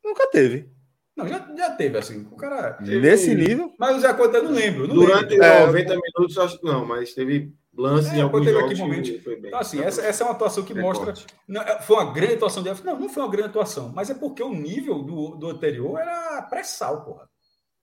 Nunca 0.03 0.27
teve. 0.31 0.73
Não, 1.15 1.29
já, 1.29 1.47
já 1.55 1.71
teve, 1.73 1.99
assim. 1.99 2.27
O 2.33 2.37
cara. 2.37 2.79
Nesse 2.81 3.35
nível. 3.35 3.75
Mas 3.79 3.97
o 3.97 4.01
Zé 4.01 4.15
Costa 4.15 4.39
eu 4.39 4.45
não 4.45 4.53
lembro. 4.53 4.89
Não 4.89 4.95
Durante 4.95 5.31
lembro. 5.31 5.45
É, 5.45 5.67
90 5.67 5.97
minutos, 5.97 6.39
acho 6.39 6.59
que 6.59 6.65
não, 6.65 6.87
mas 6.87 7.13
teve 7.13 7.53
lance 7.77 8.11
é, 8.15 8.19
em 8.19 8.23
alguns 8.23 8.45
teve 8.45 8.59
jogos. 8.59 8.81
Aqui 8.81 9.23
Então, 9.47 9.59
assim, 9.59 9.81
essa, 9.81 10.01
essa 10.01 10.23
é 10.23 10.27
uma 10.27 10.33
atuação 10.33 10.65
que 10.65 10.73
mostra. 10.73 11.13
Não, 11.47 11.61
é, 11.61 11.83
foi 11.83 11.97
uma 11.97 12.13
grande 12.13 12.35
atuação 12.35 12.63
de 12.63 12.85
Não, 12.85 12.99
não 12.99 13.09
foi 13.09 13.23
uma 13.23 13.31
grande 13.31 13.49
atuação, 13.49 13.93
mas 13.95 14.09
é 14.09 14.15
porque 14.15 14.43
o 14.43 14.55
nível 14.55 15.03
do, 15.03 15.37
do 15.37 15.51
anterior 15.51 15.99
era 15.99 16.41
pré-sal, 16.43 17.05
porra. 17.05 17.29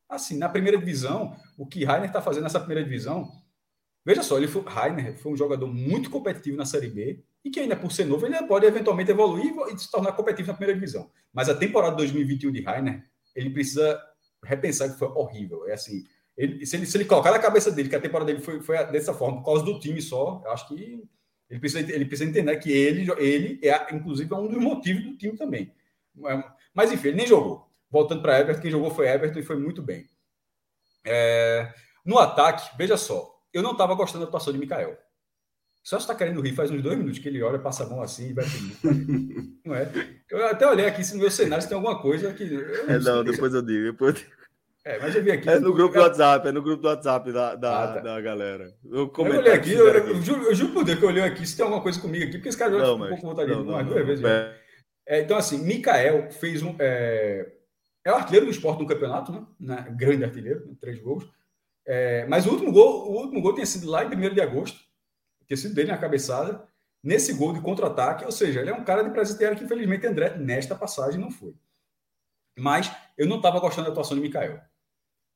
Assim, 0.07 0.37
na 0.37 0.49
primeira 0.49 0.77
divisão, 0.77 1.35
o 1.57 1.65
que 1.65 1.83
Rainer 1.83 2.07
está 2.07 2.21
fazendo 2.21 2.43
nessa 2.43 2.59
primeira 2.59 2.83
divisão. 2.83 3.31
Veja 4.05 4.21
só, 4.21 4.37
ele 4.37 4.47
foi, 4.47 4.63
Rainer 4.63 5.17
foi 5.17 5.31
um 5.31 5.37
jogador 5.37 5.67
muito 5.67 6.09
competitivo 6.09 6.57
na 6.57 6.65
Série 6.65 6.89
B 6.89 7.23
e 7.43 7.49
que 7.49 7.59
ainda 7.59 7.75
por 7.75 7.91
ser 7.91 8.05
novo, 8.05 8.25
ele 8.25 8.41
pode 8.43 8.65
eventualmente 8.65 9.11
evoluir 9.11 9.53
e 9.73 9.77
se 9.77 9.89
tornar 9.89 10.11
competitivo 10.13 10.49
na 10.49 10.53
primeira 10.53 10.79
divisão. 10.79 11.09
Mas 11.33 11.49
a 11.49 11.55
temporada 11.55 11.95
2021 11.95 12.51
de 12.51 12.61
Rainer 12.61 13.03
ele 13.35 13.49
precisa 13.49 13.99
repensar 14.43 14.89
que 14.89 14.99
foi 14.99 15.07
horrível. 15.07 15.67
É 15.67 15.73
assim, 15.73 16.03
ele, 16.37 16.65
se, 16.65 16.75
ele, 16.75 16.85
se 16.85 16.97
ele 16.97 17.05
colocar 17.05 17.31
na 17.31 17.39
cabeça 17.39 17.71
dele 17.71 17.89
que 17.89 17.95
a 17.95 18.01
temporada 18.01 18.31
dele 18.31 18.43
foi, 18.43 18.61
foi 18.61 18.83
dessa 18.91 19.13
forma, 19.13 19.37
por 19.37 19.45
causa 19.45 19.63
do 19.63 19.79
time 19.79 20.01
só, 20.01 20.41
eu 20.45 20.51
acho 20.51 20.67
que 20.67 21.03
ele 21.49 21.59
precisa, 21.59 21.93
ele 21.93 22.05
precisa 22.05 22.29
entender 22.29 22.55
que 22.57 22.71
ele, 22.71 23.07
ele 23.17 23.59
é, 23.63 23.95
inclusive, 23.95 24.33
é 24.33 24.37
um 24.37 24.47
dos 24.47 24.61
motivos 24.61 25.03
do 25.03 25.17
time 25.17 25.37
também. 25.37 25.71
Mas, 26.73 26.91
enfim, 26.91 27.09
ele 27.09 27.17
nem 27.17 27.27
jogou. 27.27 27.64
Voltando 27.89 28.21
para 28.21 28.39
Everton, 28.39 28.61
quem 28.61 28.71
jogou 28.71 28.91
foi 28.91 29.07
Everton 29.07 29.39
e 29.39 29.43
foi 29.43 29.57
muito 29.57 29.81
bem. 29.81 30.05
É, 31.05 31.71
no 32.05 32.17
ataque, 32.17 32.75
veja 32.77 32.97
só, 32.97 33.29
eu 33.53 33.61
não 33.61 33.71
estava 33.71 33.95
gostando 33.95 34.23
da 34.23 34.27
atuação 34.27 34.51
de 34.51 34.59
Mikael. 34.59 34.97
Só 35.83 35.97
está 35.97 36.15
querendo 36.15 36.41
rir 36.41 36.55
faz 36.55 36.71
uns 36.71 36.81
dois 36.81 36.97
minutos 36.97 37.19
que 37.19 37.29
ele 37.29 37.43
olha, 37.43 37.59
passa 37.59 37.83
a 37.83 37.87
mão 37.87 38.01
assim 38.01 38.29
e 38.29 38.33
vai 38.33 38.43
pedir. 38.43 38.75
não 39.63 39.75
é? 39.75 39.87
Eu 40.29 40.47
até 40.47 40.67
olhei 40.67 40.87
aqui 40.87 41.07
no 41.13 41.19
meu 41.19 41.29
cenário 41.29 41.61
se 41.61 41.69
tem 41.69 41.75
alguma 41.75 42.01
coisa 42.01 42.33
que. 42.33 42.43
é, 42.87 42.97
não, 42.99 43.23
depois 43.23 43.53
eu 43.53 43.61
digo. 43.61 43.91
Depois. 43.91 44.25
É, 44.83 44.99
mas 44.99 45.15
eu 45.15 45.23
vi 45.23 45.31
aqui. 45.31 45.49
É 45.49 45.59
no 45.59 45.73
grupo 45.73 45.95
do 45.95 45.99
WhatsApp, 45.99 46.47
é 46.47 46.51
no 46.51 46.61
grupo 46.61 46.81
do 46.81 46.87
WhatsApp 46.87 47.31
da, 47.31 47.55
da, 47.55 47.83
ah, 47.83 47.87
tá. 47.93 47.99
da 48.01 48.21
galera. 48.21 48.71
Eu, 48.83 49.11
eu 49.15 49.25
olhei 49.25 49.53
aqui, 49.53 49.73
eu, 49.73 49.87
eu, 49.87 50.21
juro, 50.21 50.43
eu 50.43 50.53
juro 50.53 50.73
por 50.73 50.83
Deus 50.83 50.99
que 50.99 51.05
eu 51.05 51.09
olhei 51.09 51.23
aqui 51.23 51.45
se 51.45 51.55
tem 51.55 51.63
alguma 51.63 51.81
coisa 51.81 51.99
comigo 51.99 52.23
aqui, 52.23 52.33
porque 52.33 52.49
esse 52.49 52.57
cara 52.57 52.71
já 52.71 52.79
ficou 52.79 53.03
um 53.03 53.09
pouco 53.09 53.27
vontade 53.27 53.51
de 53.51 53.57
umas 53.57 53.87
duas 53.87 54.05
vezes. 54.05 54.25
É. 54.25 54.55
é, 55.07 55.21
então, 55.21 55.37
assim, 55.37 55.57
Mikael 55.57 56.31
fez 56.31 56.61
um. 56.61 56.75
É, 56.77 57.51
é 58.05 58.11
o 58.11 58.15
artilheiro 58.15 58.45
do 58.45 58.51
esporte 58.51 58.81
no 58.81 58.87
campeonato, 58.87 59.31
né? 59.31 59.45
né? 59.59 59.95
Grande 59.97 60.23
artilheiro, 60.23 60.67
né? 60.67 60.75
três 60.79 60.99
gols. 61.01 61.27
É, 61.85 62.25
mas 62.27 62.45
o 62.45 62.51
último 62.51 62.71
gol, 62.71 63.11
o 63.11 63.21
último 63.21 63.41
gol 63.41 63.53
tinha 63.53 63.65
sido 63.65 63.87
lá 63.89 64.05
em 64.05 64.07
1 64.07 64.33
de 64.33 64.41
agosto 64.41 64.79
ter 65.47 65.57
sido 65.57 65.75
dele 65.75 65.91
na 65.91 65.97
cabeçada, 65.97 66.67
nesse 67.03 67.33
gol 67.33 67.53
de 67.53 67.61
contra-ataque. 67.61 68.25
Ou 68.25 68.31
seja, 68.31 68.61
ele 68.61 68.69
é 68.69 68.73
um 68.73 68.83
cara 68.83 69.03
de 69.03 69.11
presenteiro 69.11 69.55
que, 69.55 69.63
infelizmente, 69.63 70.07
André, 70.07 70.37
nesta 70.37 70.75
passagem, 70.75 71.19
não 71.19 71.31
foi. 71.31 71.53
Mas 72.57 72.91
eu 73.17 73.27
não 73.27 73.37
estava 73.37 73.59
gostando 73.59 73.85
da 73.85 73.91
atuação 73.91 74.15
de 74.15 74.23
Mikael. 74.23 74.59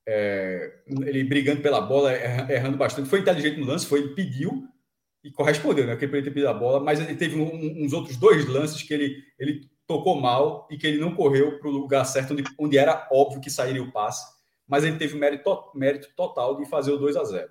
É, 0.08 0.82
ele 1.06 1.24
brigando 1.24 1.62
pela 1.62 1.82
bola, 1.82 2.14
errando 2.52 2.78
bastante. 2.78 3.10
Foi 3.10 3.20
inteligente 3.20 3.60
no 3.60 3.68
lance, 3.68 3.86
foi, 3.86 4.00
ele 4.00 4.16
pediu 4.16 4.68
e 5.24 5.32
correspondeu, 5.32 5.86
né? 5.86 5.94
Porque 5.94 6.06
ele 6.06 6.24
ter 6.24 6.32
pedido 6.32 6.50
a 6.50 6.54
bola, 6.54 6.80
mas 6.80 7.00
ele 7.00 7.16
teve 7.16 7.40
um, 7.40 7.84
uns 7.84 7.94
outros 7.94 8.18
dois 8.18 8.48
lances 8.48 8.82
que 8.82 8.94
ele, 8.94 9.24
ele 9.38 9.70
tocou 9.90 10.22
mal 10.22 10.68
e 10.70 10.78
que 10.78 10.86
ele 10.86 11.00
não 11.00 11.16
correu 11.16 11.58
para 11.58 11.68
o 11.68 11.72
lugar 11.72 12.06
certo, 12.06 12.34
onde, 12.34 12.44
onde 12.60 12.78
era 12.78 13.08
óbvio 13.12 13.42
que 13.42 13.50
sairia 13.50 13.82
o 13.82 13.92
passe, 13.92 14.24
mas 14.68 14.84
ele 14.84 14.98
teve 14.98 15.18
mérito, 15.18 15.50
mérito 15.74 16.10
total 16.16 16.56
de 16.58 16.66
fazer 16.70 16.92
o 16.92 16.98
2 16.98 17.18
a 17.18 17.24
0 17.24 17.50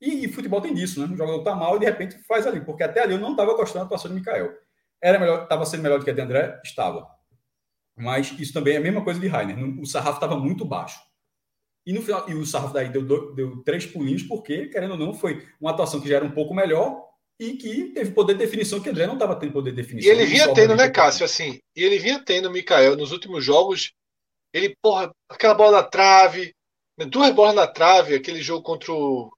e, 0.00 0.24
e, 0.24 0.28
futebol 0.28 0.60
tem 0.60 0.74
disso, 0.74 1.00
né? 1.00 1.12
O 1.12 1.16
jogador 1.16 1.42
tá 1.42 1.54
mal 1.54 1.76
e 1.76 1.80
de 1.80 1.84
repente 1.84 2.18
faz 2.18 2.46
ali, 2.46 2.60
porque 2.60 2.82
até 2.82 3.02
ali 3.02 3.14
eu 3.14 3.20
não 3.20 3.32
estava 3.32 3.54
gostando 3.54 3.80
da 3.80 3.86
atuação 3.86 4.10
de 4.10 4.16
Mikael. 4.16 4.52
Era 5.00 5.18
melhor, 5.18 5.44
estava 5.44 5.66
sendo 5.66 5.82
melhor 5.82 5.98
do 5.98 6.04
que 6.04 6.10
a 6.10 6.14
de 6.14 6.20
André? 6.20 6.60
Estava. 6.64 7.08
Mas 7.96 8.30
isso 8.38 8.52
também 8.52 8.74
é 8.74 8.76
a 8.78 8.80
mesma 8.80 9.02
coisa 9.02 9.18
de 9.18 9.26
Rainer. 9.26 9.58
O 9.80 9.86
sarrafo 9.86 10.18
estava 10.18 10.36
muito 10.36 10.64
baixo. 10.64 11.00
E 11.84 11.92
no 11.92 12.00
final, 12.00 12.28
e 12.28 12.34
o 12.34 12.46
sarrafo 12.46 12.74
daí 12.74 12.88
deu, 12.90 13.34
deu 13.34 13.62
três 13.64 13.86
pulinhos, 13.86 14.22
porque, 14.22 14.66
querendo 14.66 14.92
ou 14.92 14.98
não, 14.98 15.14
foi 15.14 15.44
uma 15.60 15.72
atuação 15.72 16.00
que 16.00 16.08
já 16.08 16.16
era 16.16 16.24
um 16.24 16.30
pouco 16.30 16.54
melhor 16.54 17.08
e 17.38 17.52
que 17.54 17.84
teve 17.90 18.10
poder 18.12 18.34
de 18.34 18.40
definição 18.40 18.80
que 18.80 18.90
André 18.90 19.06
não 19.06 19.14
estava 19.14 19.36
tendo 19.36 19.52
poder 19.52 19.70
de 19.70 19.76
definição. 19.76 20.10
E 20.10 20.14
ele 20.14 20.26
vinha 20.26 20.52
tendo, 20.52 20.74
né, 20.74 20.88
Cássio? 20.88 21.24
Assim, 21.24 21.60
e 21.76 21.84
ele 21.84 21.98
vinha 21.98 22.22
tendo, 22.24 22.50
Mikael, 22.50 22.96
nos 22.96 23.12
últimos 23.12 23.44
jogos, 23.44 23.92
ele, 24.52 24.76
porra, 24.82 25.12
aquela 25.28 25.54
bola 25.54 25.78
na 25.78 25.82
trave, 25.82 26.54
né, 26.98 27.06
duas 27.06 27.30
bolas 27.32 27.54
na 27.54 27.66
trave, 27.66 28.14
aquele 28.14 28.42
jogo 28.42 28.62
contra 28.62 28.92
o 28.92 29.30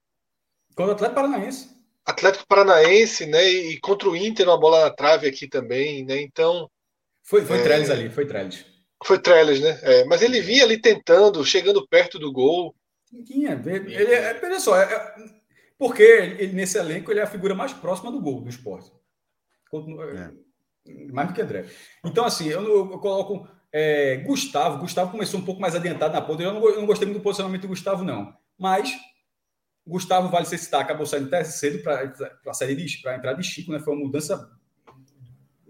Contra 0.74 0.92
o 0.92 0.94
Atlético 0.94 1.14
Paranaense. 1.14 1.70
Atlético 2.06 2.46
Paranaense, 2.46 3.26
né? 3.26 3.46
E 3.46 3.78
contra 3.80 4.08
o 4.08 4.16
Inter, 4.16 4.48
uma 4.48 4.58
bola 4.58 4.84
na 4.84 4.90
trave 4.90 5.28
aqui 5.28 5.46
também, 5.46 6.04
né? 6.04 6.20
Então. 6.20 6.70
Foi, 7.22 7.44
foi 7.44 7.58
é... 7.58 7.62
Trellis 7.62 7.90
ali, 7.90 8.08
foi 8.08 8.26
Trellis. 8.26 8.64
Foi 9.04 9.18
Trellis, 9.18 9.60
né? 9.60 9.78
É, 9.82 10.04
mas 10.04 10.22
ele 10.22 10.40
vinha 10.40 10.64
ali 10.64 10.80
tentando, 10.80 11.44
chegando 11.44 11.86
perto 11.86 12.18
do 12.18 12.32
gol. 12.32 12.74
Tinha, 13.26 13.60
ele, 13.66 14.14
é, 14.14 14.40
olha 14.42 14.60
só, 14.60 14.76
é, 14.76 14.84
é, 14.84 15.14
porque 15.80 16.02
ele, 16.02 16.52
nesse 16.52 16.76
elenco 16.76 17.10
ele 17.10 17.20
é 17.20 17.22
a 17.22 17.26
figura 17.26 17.54
mais 17.54 17.72
próxima 17.72 18.12
do 18.12 18.20
gol 18.20 18.42
do 18.42 18.50
esporte. 18.50 18.92
É. 20.14 21.10
Mais 21.10 21.28
do 21.28 21.34
que 21.34 21.40
André. 21.40 21.64
Então, 22.04 22.26
assim, 22.26 22.48
eu, 22.48 22.62
eu 22.62 22.98
coloco 22.98 23.48
é, 23.72 24.18
Gustavo. 24.18 24.80
Gustavo 24.80 25.10
começou 25.10 25.40
um 25.40 25.44
pouco 25.44 25.58
mais 25.58 25.74
adiantado 25.74 26.12
na 26.12 26.20
ponta. 26.20 26.42
Eu 26.42 26.52
não, 26.52 26.62
eu 26.68 26.76
não 26.76 26.86
gostei 26.86 27.06
muito 27.06 27.18
do 27.18 27.22
posicionamento 27.22 27.62
do 27.62 27.68
Gustavo, 27.68 28.04
não. 28.04 28.30
Mas 28.58 28.92
Gustavo 29.86 30.28
Vale 30.28 30.44
ser 30.44 30.58
citar, 30.58 30.82
acabou 30.82 31.06
saindo 31.06 31.28
até 31.28 31.42
cedo 31.44 31.82
para 31.82 32.12
a 32.46 32.52
série 32.52 32.76
de 32.76 33.00
para 33.00 33.16
entrar 33.16 33.32
de 33.32 33.42
Chico, 33.42 33.72
né? 33.72 33.78
Foi 33.78 33.94
uma 33.94 34.04
mudança. 34.04 34.50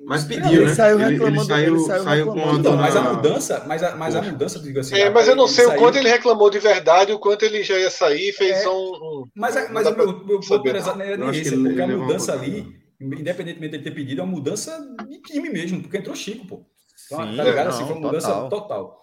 Mas 0.06 0.24
pediu, 0.24 0.66
né? 0.66 0.74
Saiu 0.74 0.96
reclamando, 0.96 1.36
ele 1.36 1.44
saiu, 1.46 1.76
ele 1.76 1.84
saiu, 1.84 2.04
saiu 2.04 2.26
com 2.26 2.54
então, 2.56 2.76
mas 2.76 2.96
a 2.96 3.02
mudança, 3.02 3.64
mas 3.66 3.82
a, 3.82 3.96
mas 3.96 4.16
a 4.16 4.22
mudança, 4.22 4.58
digo 4.58 4.80
assim. 4.80 4.94
É, 4.94 5.10
mas 5.10 5.28
eu 5.28 5.36
não 5.36 5.46
sei 5.46 5.66
o 5.66 5.76
quanto 5.76 5.98
ele 5.98 6.08
reclamou 6.08 6.50
de 6.50 6.58
verdade, 6.58 7.12
o 7.12 7.18
quanto 7.18 7.44
ele 7.44 7.62
já 7.62 7.78
ia 7.78 7.90
sair, 7.90 8.32
fez 8.32 8.62
é, 8.62 8.68
um, 8.68 9.24
Mas, 9.34 9.70
mas 9.70 9.86
o 9.86 9.96
meu, 9.96 10.24
meu 10.24 10.40
ponto 10.40 10.64
não 10.64 11.02
era 11.02 11.16
nem 11.16 11.30
esse, 11.30 11.56
porque 11.56 11.82
a 11.82 11.86
mudança 11.86 12.32
ali, 12.32 12.80
independentemente 13.00 13.78
de 13.78 13.84
ter 13.84 13.90
pedido, 13.90 14.20
é 14.20 14.24
uma 14.24 14.32
mudança 14.32 14.78
de 15.08 15.20
time 15.20 15.50
mesmo, 15.50 15.82
porque 15.82 15.98
entrou 15.98 16.16
Chico, 16.16 16.46
pô. 16.46 16.66
Então, 17.06 17.26
Sim, 17.26 17.36
tá 17.36 17.44
ligado? 17.44 17.68
Não, 17.68 17.74
assim, 17.74 17.84
foi 17.84 17.96
uma 17.96 18.06
mudança 18.06 18.28
total. 18.28 18.48
total. 18.48 19.00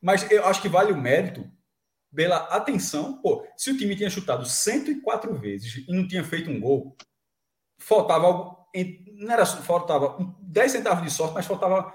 Mas 0.00 0.28
eu 0.30 0.44
acho 0.46 0.60
que 0.60 0.68
vale 0.68 0.92
o 0.92 0.96
mérito 0.96 1.48
pela 2.14 2.36
atenção. 2.48 3.20
Pô, 3.20 3.46
se 3.56 3.70
o 3.70 3.76
time 3.76 3.94
tinha 3.94 4.10
chutado 4.10 4.46
104 4.46 5.34
vezes 5.34 5.84
e 5.86 5.92
não 5.92 6.06
tinha 6.06 6.24
feito 6.24 6.50
um 6.50 6.60
gol, 6.60 6.96
faltava 7.78 8.26
algo. 8.26 8.62
Não 9.22 9.32
era 9.32 9.46
faltava 9.46 10.16
10 10.40 10.72
centavos 10.72 11.04
de 11.04 11.10
sorte, 11.10 11.34
mas 11.34 11.46
faltava 11.46 11.94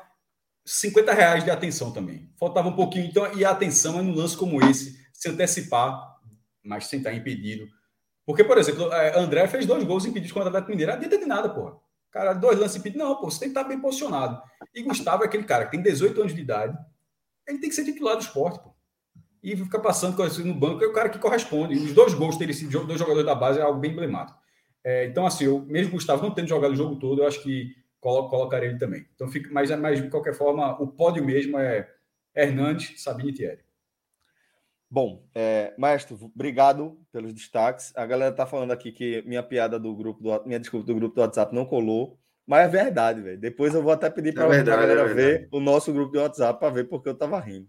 50 0.65 1.13
reais 1.13 1.43
de 1.43 1.51
atenção 1.51 1.91
também. 1.91 2.29
Faltava 2.39 2.69
um 2.69 2.75
pouquinho. 2.75 3.05
Então, 3.05 3.31
e 3.33 3.43
a 3.43 3.51
atenção 3.51 3.99
é 3.99 4.01
num 4.01 4.15
lance 4.15 4.35
como 4.35 4.63
esse, 4.63 4.97
se 5.13 5.29
antecipar, 5.29 6.17
mas 6.63 6.87
sem 6.87 6.99
estar 6.99 7.13
impedido. 7.13 7.67
Porque, 8.25 8.43
por 8.43 8.57
exemplo, 8.57 8.91
é, 8.93 9.17
André 9.17 9.47
fez 9.47 9.65
dois 9.65 9.83
gols 9.83 10.05
impedidos 10.05 10.31
contra 10.31 10.47
o 10.47 10.49
Atlético 10.49 10.71
Mineiro. 10.71 10.93
Adianta 10.93 11.17
de 11.17 11.25
nada, 11.25 11.49
porra. 11.49 11.77
Cara, 12.11 12.33
dois 12.33 12.57
lances 12.57 12.77
impedidos. 12.77 13.05
Não, 13.05 13.15
pô, 13.15 13.29
você 13.29 13.39
tem 13.39 13.49
que 13.49 13.57
estar 13.57 13.67
bem 13.67 13.79
posicionado. 13.79 14.41
E 14.73 14.83
Gustavo 14.83 15.23
é 15.23 15.27
aquele 15.27 15.43
cara 15.43 15.65
que 15.65 15.71
tem 15.71 15.81
18 15.81 16.19
anos 16.19 16.35
de 16.35 16.41
idade. 16.41 16.77
Ele 17.47 17.59
tem 17.59 17.69
que 17.69 17.75
ser 17.75 17.85
titular 17.85 18.15
do 18.15 18.21
esporte, 18.21 18.59
pô 18.59 18.77
e 19.43 19.55
fica 19.55 19.79
passando 19.79 20.17
no 20.43 20.53
banco, 20.53 20.83
é 20.83 20.87
o 20.87 20.93
cara 20.93 21.07
que 21.07 21.19
corresponde. 21.19 21.75
Os 21.75 21.93
dois 21.93 22.13
gols 22.13 22.37
terem 22.37 22.53
sido 22.53 22.85
dois 22.85 22.99
jogadores 22.99 23.25
da 23.25 23.35
base 23.35 23.59
é 23.59 23.61
algo 23.61 23.79
bem 23.79 23.91
emblemático. 23.91 24.37
É, 24.87 25.03
então, 25.03 25.25
assim, 25.25 25.43
eu, 25.43 25.59
mesmo 25.67 25.91
Gustavo 25.91 26.23
não 26.23 26.33
tendo 26.33 26.47
jogado 26.47 26.71
o 26.71 26.75
jogo 26.75 26.95
todo, 26.95 27.21
eu 27.21 27.27
acho 27.27 27.43
que 27.43 27.75
colo, 27.99 28.29
colocaria 28.29 28.69
ele 28.69 28.77
também. 28.77 29.05
Então, 29.13 29.27
fica, 29.27 29.49
mas, 29.51 29.69
mas, 29.71 30.01
de 30.01 30.09
qualquer 30.09 30.33
forma, 30.33 30.81
o 30.81 30.87
pódio 30.87 31.21
mesmo 31.21 31.59
é, 31.59 31.89
Hernandes, 32.33 33.03
Sabine 33.03 33.33
Thierry. 33.33 33.59
Bom, 34.89 35.27
é, 35.35 35.73
Maestro, 35.77 36.17
obrigado 36.33 36.97
pelos 37.11 37.33
destaques. 37.33 37.91
A 37.97 38.05
galera 38.05 38.33
tá 38.33 38.45
falando 38.45 38.71
aqui 38.71 38.93
que 38.93 39.21
minha 39.23 39.43
piada 39.43 39.77
do 39.77 39.93
grupo, 39.93 40.23
do, 40.23 40.45
minha 40.45 40.57
desculpa 40.57 40.87
do 40.87 40.95
grupo 40.95 41.15
do 41.15 41.21
WhatsApp 41.21 41.53
não 41.53 41.65
colou, 41.65 42.17
mas 42.47 42.63
é 42.63 42.69
verdade, 42.69 43.19
velho. 43.19 43.37
Depois 43.37 43.75
eu 43.75 43.83
vou 43.83 43.91
até 43.91 44.09
pedir 44.09 44.33
para 44.33 44.55
é 44.55 44.61
a 44.61 44.63
galera 44.63 45.01
é 45.01 45.13
ver 45.13 45.49
o 45.51 45.59
nosso 45.59 45.91
grupo 45.91 46.13
do 46.13 46.19
WhatsApp 46.19 46.61
para 46.61 46.69
ver 46.69 46.85
porque 46.85 47.09
eu 47.09 47.17
tava 47.17 47.37
rindo. 47.41 47.67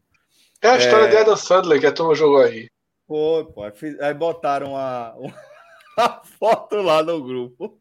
É 0.63 0.69
a 0.69 0.77
história 0.77 1.07
é... 1.07 1.11
de 1.11 1.17
Adam 1.17 1.37
Sandler 1.37 1.81
que 1.81 1.87
a 1.87 1.93
turma 1.93 2.15
jogou 2.15 2.43
aí. 2.43 2.69
Pô, 3.09 3.45
pô, 3.45 3.65
aí 3.65 4.15
botaram 4.15 4.77
a, 4.77 5.17
a 5.99 6.23
foto 6.39 6.77
lá 6.77 7.03
no 7.03 7.23
grupo. 7.23 7.79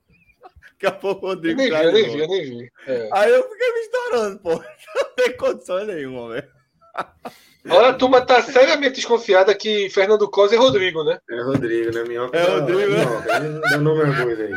Daqui 0.72 0.88
a 0.88 0.91
pouco 0.91 1.26
o 1.26 1.30
Rodrigo. 1.30 1.61
Eu 1.61 1.69
nem 1.69 1.73
vi, 1.73 1.85
eu 1.85 1.91
nem 1.91 2.03
vi, 2.03 2.19
eu 2.19 2.27
nem 2.27 2.44
vi. 2.44 2.72
É. 2.88 3.10
Aí 3.14 3.31
eu 3.31 3.49
fiquei 3.49 3.73
me 3.73 3.80
estourando, 3.80 4.39
pô. 4.39 4.52
Não 4.95 5.15
tem 5.15 5.38
condições 5.38 5.88
nenhuma, 5.88 6.34
velho. 6.34 6.48
Olha, 7.69 7.89
a 7.89 7.94
turma 7.94 8.26
tá 8.26 8.41
seriamente 8.41 8.95
desconfiada 8.95 9.53
que 9.53 9.89
Fernando 9.89 10.30
Cosa 10.30 10.56
é 10.56 10.57
Rodrigo, 10.57 11.03
né? 11.03 11.19
É 11.30 11.41
Rodrigo, 11.41 11.94
né? 11.94 12.03
Minhoca 12.03 12.38
é 12.38 12.44
Rodrigo, 12.44 12.91
né? 12.91 13.06
Dá 13.69 13.77
nome 13.77 14.03
aí. 14.03 14.52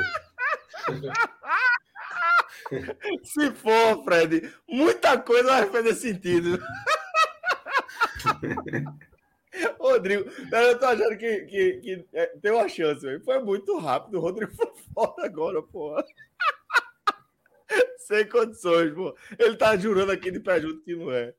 Se 3.25 3.51
for, 3.51 4.05
Fred, 4.05 4.55
muita 4.69 5.19
coisa 5.19 5.49
vai 5.49 5.67
fazer 5.67 5.95
sentido. 5.95 6.61
Rodrigo, 9.93 10.31
eu 10.53 10.79
tô 10.79 10.87
achando 10.87 11.17
que, 11.17 11.41
que, 11.43 11.73
que 11.79 12.07
é, 12.13 12.27
tem 12.41 12.53
uma 12.53 12.69
chance, 12.69 13.05
véio. 13.05 13.21
foi 13.23 13.39
muito 13.41 13.79
rápido. 13.79 14.19
O 14.19 14.21
Rodrigo 14.21 14.53
foi 14.55 14.71
foda 14.95 15.25
agora, 15.25 15.63
porra. 15.63 16.05
Sem 17.99 18.29
condições, 18.29 18.93
pô. 18.93 19.15
Ele 19.39 19.57
tá 19.57 19.77
jurando 19.77 20.13
aqui 20.13 20.31
de 20.31 20.41
pé 20.41 20.61
junto 20.61 20.83
que 20.83 20.97
não 20.97 21.13
é. 21.13 21.35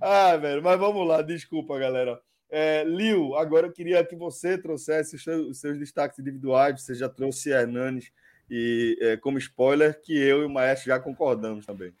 Ah, 0.00 0.36
velho, 0.36 0.62
mas 0.62 0.78
vamos 0.78 1.06
lá, 1.06 1.22
desculpa, 1.22 1.78
galera. 1.78 2.20
É, 2.50 2.82
Liu, 2.84 3.36
agora 3.36 3.66
eu 3.66 3.72
queria 3.72 4.04
que 4.04 4.16
você 4.16 4.56
trouxesse 4.56 5.16
os 5.16 5.22
seus, 5.22 5.48
os 5.48 5.60
seus 5.60 5.78
destaques 5.78 6.18
individuais. 6.18 6.82
Você 6.82 6.94
já 6.94 7.08
trouxe 7.08 7.50
Hernanes 7.50 8.10
e 8.50 8.98
é, 9.00 9.16
como 9.16 9.38
spoiler, 9.38 10.00
que 10.00 10.16
eu 10.16 10.42
e 10.42 10.44
o 10.46 10.50
Maestro 10.50 10.88
já 10.88 10.98
concordamos 10.98 11.66
também. 11.66 11.92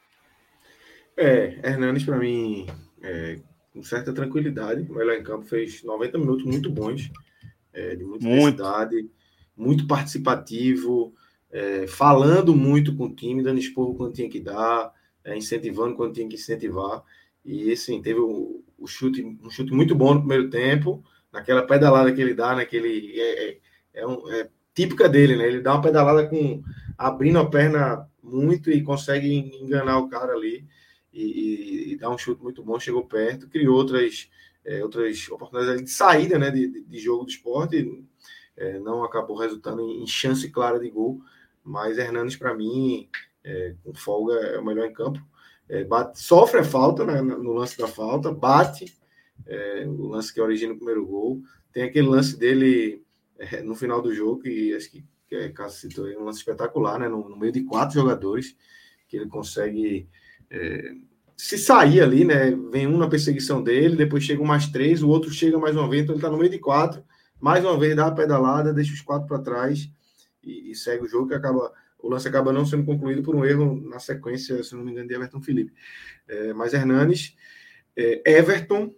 É, 1.16 1.58
Hernanes, 1.64 2.04
para 2.04 2.16
mim, 2.16 2.66
é, 3.02 3.38
com 3.72 3.82
certa 3.82 4.12
tranquilidade. 4.12 4.86
O 4.90 4.94
melhor 4.94 5.16
em 5.16 5.22
campo 5.22 5.46
fez 5.46 5.82
90 5.82 6.18
minutos 6.18 6.44
muito 6.44 6.70
bons, 6.70 7.10
é, 7.72 7.94
de 7.94 8.04
muita 8.04 8.26
intensidade, 8.26 9.10
muito 9.56 9.86
participativo, 9.86 11.14
é, 11.50 11.86
falando 11.86 12.54
muito 12.54 12.94
com 12.94 13.06
o 13.06 13.14
time, 13.14 13.42
dando 13.42 13.58
esporro 13.58 13.94
quando 13.94 14.14
tinha 14.14 14.28
que 14.28 14.40
dar, 14.40 14.92
é, 15.24 15.36
incentivando 15.36 15.96
quando 15.96 16.14
tinha 16.14 16.28
que 16.28 16.36
incentivar. 16.36 17.02
E 17.44 17.72
assim, 17.72 18.00
teve 18.02 18.20
o, 18.20 18.62
o, 18.78 18.86
chute, 18.86 19.22
um 19.42 19.50
chute 19.50 19.72
muito 19.72 19.94
bom 19.94 20.14
no 20.14 20.20
primeiro 20.20 20.50
tempo, 20.50 21.02
naquela 21.32 21.66
pedalada 21.66 22.12
que 22.12 22.20
ele 22.20 22.34
dá, 22.34 22.54
naquele. 22.54 23.18
É, 23.18 23.48
é, 23.48 23.58
é, 23.94 24.06
um, 24.06 24.30
é 24.32 24.48
típica 24.74 25.08
dele, 25.08 25.36
né? 25.36 25.46
Ele 25.48 25.60
dá 25.60 25.74
uma 25.74 25.82
pedalada 25.82 26.26
com 26.28 26.62
abrindo 26.96 27.38
a 27.38 27.48
perna 27.48 28.08
muito 28.22 28.70
e 28.70 28.82
consegue 28.82 29.32
enganar 29.62 29.98
o 29.98 30.08
cara 30.08 30.32
ali 30.34 30.66
e, 31.12 31.92
e, 31.92 31.96
dá 31.96 32.10
um 32.10 32.18
chute 32.18 32.42
muito 32.42 32.62
bom, 32.62 32.78
chegou 32.78 33.04
perto, 33.04 33.48
criou 33.48 33.76
outras, 33.76 34.30
é, 34.64 34.82
outras 34.82 35.28
oportunidades 35.30 35.84
de 35.84 35.90
saída 35.90 36.38
né, 36.38 36.50
de, 36.50 36.84
de 36.84 36.98
jogo 36.98 37.24
do 37.24 37.30
esporte, 37.30 38.04
é, 38.56 38.78
não 38.78 39.04
acabou 39.04 39.36
resultando 39.36 39.82
em 39.82 40.06
chance 40.06 40.50
clara 40.50 40.78
de 40.78 40.90
gol, 40.90 41.20
mas 41.64 41.98
Hernandes, 41.98 42.36
para 42.36 42.54
mim, 42.54 43.08
é, 43.44 43.74
com 43.84 43.94
folga, 43.94 44.34
é 44.34 44.58
o 44.58 44.64
melhor 44.64 44.86
em 44.86 44.92
campo. 44.92 45.20
É, 45.68 45.84
bate, 45.84 46.18
sofre 46.18 46.60
a 46.60 46.64
falta 46.64 47.04
né, 47.04 47.20
no 47.20 47.52
lance 47.52 47.76
da 47.76 47.86
falta, 47.86 48.32
bate 48.32 48.96
é, 49.46 49.84
o 49.86 50.08
lance 50.08 50.32
que 50.32 50.40
origina 50.40 50.72
o 50.72 50.76
primeiro 50.76 51.06
gol. 51.06 51.42
Tem 51.72 51.82
aquele 51.82 52.08
lance 52.08 52.38
dele 52.38 53.04
é, 53.38 53.62
no 53.62 53.74
final 53.74 54.02
do 54.02 54.14
jogo, 54.14 54.42
que 54.42 54.74
acho 54.74 54.90
que, 54.90 55.04
que 55.28 55.36
é, 55.36 55.48
Cássio 55.50 55.88
citou, 55.88 56.06
um 56.06 56.24
lance 56.24 56.38
espetacular, 56.38 56.98
né, 56.98 57.08
no, 57.08 57.28
no 57.28 57.36
meio 57.36 57.52
de 57.52 57.64
quatro 57.64 57.94
jogadores, 57.94 58.56
que 59.06 59.16
ele 59.16 59.28
consegue 59.28 60.08
é, 60.50 60.92
se 61.36 61.56
sair 61.56 62.00
ali, 62.00 62.24
né? 62.24 62.50
Vem 62.72 62.86
um 62.86 62.98
na 62.98 63.08
perseguição 63.08 63.62
dele, 63.62 63.96
depois 63.96 64.24
chegam 64.24 64.44
mais 64.44 64.66
três, 64.66 65.02
o 65.02 65.08
outro 65.08 65.30
chega 65.30 65.56
mais 65.58 65.76
uma 65.76 65.88
vez, 65.88 66.02
então 66.02 66.14
ele 66.14 66.18
está 66.18 66.30
no 66.30 66.36
meio 66.36 66.50
de 66.50 66.58
quatro. 66.58 67.04
Mais 67.40 67.64
uma 67.64 67.78
vez 67.78 67.94
dá 67.94 68.08
a 68.08 68.12
pedalada, 68.12 68.72
deixa 68.72 68.92
os 68.92 69.00
quatro 69.00 69.28
para 69.28 69.38
trás 69.38 69.88
e, 70.42 70.72
e, 70.72 70.74
segue 70.74 71.04
o 71.04 71.08
jogo 71.08 71.28
que 71.28 71.34
acaba. 71.34 71.72
O 72.00 72.08
lance 72.08 72.26
acaba 72.26 72.52
não 72.52 72.66
sendo 72.66 72.84
concluído 72.84 73.22
por 73.22 73.36
um 73.36 73.44
erro 73.44 73.80
na 73.88 74.00
sequência, 74.00 74.62
se 74.62 74.74
não 74.74 74.84
me 74.84 74.90
engano, 74.90 75.08
de 75.08 75.14
Everton 75.14 75.40
Felipe. 75.40 75.72
É, 76.26 76.52
mas 76.52 76.74
Hernanes, 76.74 77.36
é, 77.96 78.38
Everton, 78.38 78.92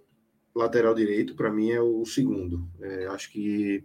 lateral 0.54 0.94
direito, 0.94 1.34
para 1.34 1.50
mim 1.50 1.70
é 1.70 1.80
o 1.80 2.04
segundo. 2.06 2.66
É, 2.80 3.06
acho 3.06 3.30
que 3.30 3.84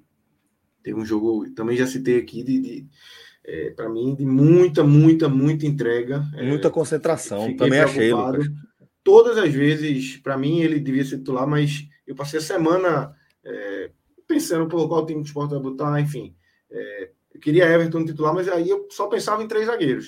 tem 0.81 0.93
um 0.93 1.05
jogo, 1.05 1.49
também 1.51 1.75
já 1.75 1.87
citei 1.87 2.17
aqui, 2.17 2.43
de, 2.43 2.59
de 2.59 2.87
é, 3.47 3.69
para 3.69 3.87
mim, 3.87 4.15
de 4.15 4.25
muita, 4.25 4.83
muita, 4.83 5.29
muita 5.29 5.65
entrega. 5.65 6.23
É, 6.35 6.43
muita 6.43 6.69
concentração, 6.69 7.55
também 7.55 7.79
achei, 7.79 8.11
Lucas. 8.11 8.47
Todas 9.03 9.37
as 9.37 9.53
vezes, 9.53 10.17
para 10.17 10.35
mim, 10.35 10.61
ele 10.61 10.79
devia 10.79 11.05
ser 11.05 11.19
titular, 11.19 11.47
mas 11.47 11.87
eu 12.07 12.15
passei 12.15 12.39
a 12.39 12.41
semana 12.41 13.15
é, 13.43 13.91
pensando 14.27 14.67
por 14.67 14.87
qual 14.87 15.05
time 15.05 15.21
de 15.21 15.27
esporte 15.27 15.51
vai 15.51 15.59
botar, 15.59 16.01
enfim. 16.01 16.35
É, 16.71 17.11
eu 17.33 17.39
queria 17.39 17.69
Everton 17.69 18.03
titular, 18.03 18.33
mas 18.33 18.47
aí 18.47 18.67
eu 18.67 18.87
só 18.89 19.07
pensava 19.07 19.43
em 19.43 19.47
três 19.47 19.67
zagueiros. 19.67 20.07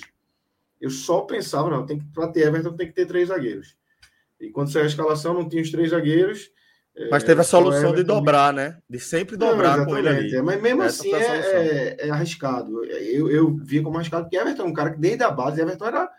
Eu 0.80 0.90
só 0.90 1.20
pensava, 1.20 1.70
não, 1.70 1.86
tem 1.86 1.98
que, 1.98 2.06
para 2.06 2.28
ter 2.28 2.46
Everton 2.46 2.76
tem 2.76 2.88
que 2.88 2.94
ter 2.94 3.06
três 3.06 3.28
zagueiros. 3.28 3.76
E 4.40 4.50
quando 4.50 4.72
saiu 4.72 4.84
a 4.84 4.88
escalação, 4.88 5.34
não 5.34 5.48
tinha 5.48 5.62
os 5.62 5.70
três 5.70 5.90
zagueiros. 5.90 6.50
Mas 7.10 7.22
teve 7.22 7.40
a 7.40 7.44
solução 7.44 7.94
de 7.94 8.02
dobrar, 8.02 8.52
né? 8.52 8.78
De 8.88 8.98
sempre 8.98 9.36
dobrar 9.36 9.78
não, 9.78 9.86
com 9.86 9.96
ele 9.96 10.08
ali. 10.08 10.34
É, 10.34 10.42
mas 10.42 10.60
mesmo 10.60 10.82
Essa 10.82 11.02
assim 11.02 11.14
é, 11.14 11.18
é, 11.20 12.08
é, 12.08 12.10
arriscado. 12.10 12.84
Eu, 12.84 13.30
eu 13.30 13.56
vi 13.56 13.80
como 13.80 13.96
arriscado, 13.96 14.24
porque 14.24 14.36
Everton 14.36 14.62
é 14.62 14.66
um 14.66 14.72
cara 14.72 14.90
que 14.90 14.98
desde 14.98 15.22
a 15.22 15.30
base, 15.30 15.60
Everton 15.60 15.86
era 15.86 16.10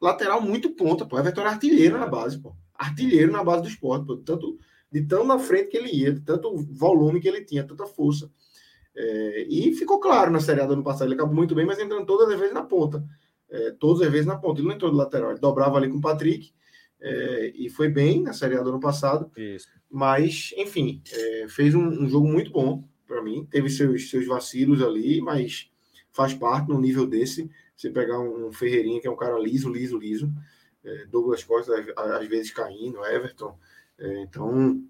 lateral 0.00 0.40
muito 0.40 0.70
ponta, 0.70 1.06
pô. 1.06 1.18
Everton 1.18 1.40
era 1.40 1.50
artilheiro 1.50 1.98
na 1.98 2.06
base, 2.06 2.38
pô. 2.38 2.54
Artilheiro 2.74 3.32
na 3.32 3.42
base 3.42 3.62
do 3.62 3.68
esporte, 3.68 4.06
pô. 4.06 4.16
Tanto, 4.18 4.58
de 4.90 5.02
tão 5.02 5.24
na 5.24 5.38
frente 5.38 5.68
que 5.68 5.76
ele 5.78 5.90
ia, 5.90 6.12
de 6.12 6.20
tanto 6.20 6.54
volume 6.56 7.20
que 7.20 7.28
ele 7.28 7.42
tinha, 7.44 7.64
tanta 7.64 7.86
força. 7.86 8.30
É, 8.94 9.46
e 9.48 9.74
ficou 9.74 9.98
claro 9.98 10.30
na 10.30 10.40
Série 10.40 10.60
A 10.60 10.66
do 10.66 10.74
ano 10.74 10.84
passado, 10.84 11.08
ele 11.08 11.14
acabou 11.14 11.34
muito 11.34 11.54
bem, 11.54 11.64
mas 11.64 11.78
entrando 11.78 12.04
todas 12.04 12.28
as 12.28 12.38
vezes 12.38 12.54
na 12.54 12.62
ponta. 12.62 13.02
É, 13.48 13.70
todas 13.72 14.02
as 14.02 14.12
vezes 14.12 14.26
na 14.26 14.36
ponta. 14.36 14.60
Ele 14.60 14.68
não 14.68 14.74
entrou 14.74 14.90
do 14.90 14.96
lateral, 14.96 15.30
ele 15.30 15.40
dobrava 15.40 15.78
ali 15.78 15.88
com 15.88 15.96
o 15.96 16.02
Patrick 16.02 16.52
é, 17.02 17.52
e 17.56 17.68
foi 17.68 17.88
bem 17.88 18.22
na 18.22 18.32
Série 18.32 18.56
A 18.56 18.62
do 18.62 18.70
ano 18.70 18.80
passado. 18.80 19.30
Isso. 19.36 19.66
Mas, 19.90 20.54
enfim, 20.56 21.02
é, 21.12 21.46
fez 21.48 21.74
um, 21.74 21.84
um, 21.84 22.08
jogo 22.08 22.28
muito 22.28 22.50
bom 22.50 22.84
para 23.06 23.20
mim. 23.20 23.46
Teve 23.50 23.68
seus, 23.68 24.08
seus 24.08 24.26
vacilos 24.26 24.80
ali, 24.80 25.20
mas 25.20 25.68
faz 26.12 26.32
parte 26.32 26.68
no 26.68 26.80
nível 26.80 27.06
desse. 27.06 27.50
Você 27.76 27.90
pegar 27.90 28.20
um, 28.20 28.46
um 28.46 28.52
Ferreirinha, 28.52 29.00
que 29.00 29.08
é 29.08 29.10
um 29.10 29.16
cara 29.16 29.36
liso, 29.38 29.68
liso, 29.68 29.98
liso. 29.98 30.32
É, 30.84 31.06
Douglas 31.06 31.42
Costa, 31.42 31.72
às, 31.96 32.26
vezes 32.28 32.52
caindo, 32.52 33.04
Everton. 33.04 33.58
É, 33.98 34.22
então, 34.22 34.82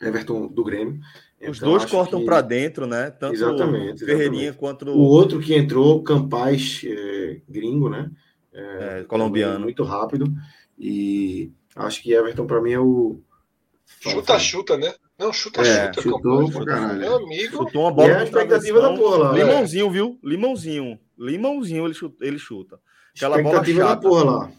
Everton 0.00 0.46
do 0.46 0.62
Grêmio. 0.62 1.00
Os 1.40 1.56
então, 1.56 1.70
dois 1.70 1.84
cortam 1.84 2.20
que... 2.20 2.24
para 2.24 2.40
dentro, 2.40 2.86
né? 2.86 3.10
Tanto 3.10 3.34
exatamente, 3.34 4.04
o 4.04 4.06
Ferreirinha 4.06 4.50
exatamente. 4.50 4.58
quanto 4.58 4.88
o 4.90 4.98
outro 5.00 5.40
que 5.40 5.54
entrou, 5.54 6.02
Campaz, 6.04 6.82
é, 6.86 7.40
gringo, 7.48 7.88
né? 7.88 8.10
É, 8.52 9.04
colombiano. 9.08 9.64
Muito 9.64 9.82
rápido. 9.82 10.26
E 10.78 11.52
acho 11.76 12.02
que 12.02 12.12
Everton, 12.12 12.46
para 12.46 12.60
mim, 12.60 12.72
é 12.72 12.78
o. 12.78 13.20
Chuta, 14.00 14.38
chuta, 14.38 14.76
né? 14.76 14.92
Não, 15.18 15.32
chuta, 15.32 15.60
é, 15.60 15.92
chuta. 15.92 16.02
Chutou 16.02 16.50
pra 16.50 16.64
caralho. 16.64 16.98
Meu 16.98 17.16
amigo. 17.16 17.58
Chutou 17.58 17.82
uma 17.82 17.92
bola. 17.92 18.08
E 18.08 18.10
é 18.10 18.16
a 18.16 18.24
expectativa 18.24 18.80
da 18.80 18.94
porra 18.94 19.16
lá. 19.18 19.32
Limãozinho, 19.32 19.90
viu? 19.90 20.18
Limãozinho. 20.22 20.98
Limãozinho 21.18 21.84
ele 21.84 21.94
chuta. 21.94 22.24
Ele 22.24 22.38
chuta. 22.38 22.80
Aquela 23.14 23.40
expectativa 23.40 23.80
bola 23.80 23.90
chata. 23.90 24.02
da 24.02 24.08
porra 24.08 24.24
lá. 24.24 24.52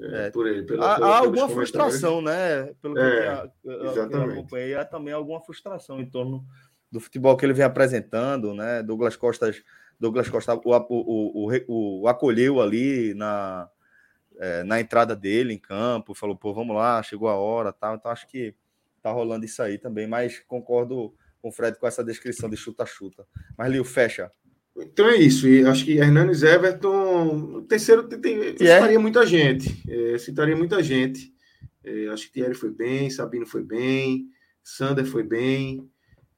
É, 0.00 0.30
por 0.30 0.48
ele, 0.48 0.62
pela, 0.62 0.86
há, 0.86 1.06
há 1.06 1.18
alguma 1.18 1.48
frustração, 1.48 2.22
né? 2.22 2.72
Pelo 2.80 2.98
é, 2.98 3.46
que 3.62 3.68
eu, 3.68 3.72
eu, 3.72 4.10
eu 4.10 4.22
acompanhei, 4.22 4.74
há 4.74 4.84
também 4.86 5.12
alguma 5.12 5.40
frustração 5.40 6.00
em 6.00 6.08
torno 6.08 6.44
do 6.90 6.98
futebol 6.98 7.36
que 7.36 7.44
ele 7.44 7.52
vem 7.52 7.64
apresentando, 7.64 8.54
né? 8.54 8.82
Douglas 8.82 9.16
Costa, 9.16 9.54
Douglas 10.00 10.28
Costa 10.28 10.54
o, 10.54 10.60
o, 10.64 11.52
o, 11.68 12.00
o 12.02 12.08
acolheu 12.08 12.60
ali 12.60 13.12
na, 13.14 13.68
é, 14.38 14.62
na 14.64 14.80
entrada 14.80 15.14
dele 15.14 15.54
em 15.54 15.58
campo, 15.58 16.14
falou, 16.14 16.36
pô, 16.36 16.52
vamos 16.52 16.74
lá, 16.74 17.02
chegou 17.02 17.28
a 17.28 17.36
hora, 17.36 17.72
tal. 17.72 17.96
Então 17.96 18.10
acho 18.10 18.26
que 18.28 18.54
tá 19.02 19.10
rolando 19.10 19.44
isso 19.44 19.62
aí 19.62 19.78
também, 19.78 20.06
mas 20.06 20.40
concordo 20.40 21.14
com 21.40 21.48
o 21.48 21.52
Fred 21.52 21.78
com 21.78 21.86
essa 21.86 22.04
descrição 22.04 22.48
de 22.48 22.56
chuta-chuta. 22.56 23.26
Mas 23.56 23.70
Lio, 23.70 23.84
fecha. 23.84 24.30
Então 24.76 25.06
é 25.08 25.16
isso, 25.16 25.46
e 25.46 25.66
acho 25.66 25.84
que 25.84 25.98
Hernanes 25.98 26.42
Everton, 26.42 27.56
o 27.56 27.62
terceiro 27.62 28.04
tem, 28.04 28.20
tem, 28.20 28.52
citaria 28.52 28.98
muita 28.98 29.26
gente, 29.26 29.82
é, 29.86 30.16
citaria 30.16 30.56
muita 30.56 30.82
gente. 30.82 31.30
É, 31.84 32.06
acho 32.08 32.26
que 32.26 32.32
Thierry 32.32 32.54
foi 32.54 32.70
bem, 32.70 33.10
Sabino 33.10 33.44
foi 33.44 33.62
bem, 33.62 34.28
Sander 34.62 35.04
foi 35.04 35.24
bem, 35.24 35.90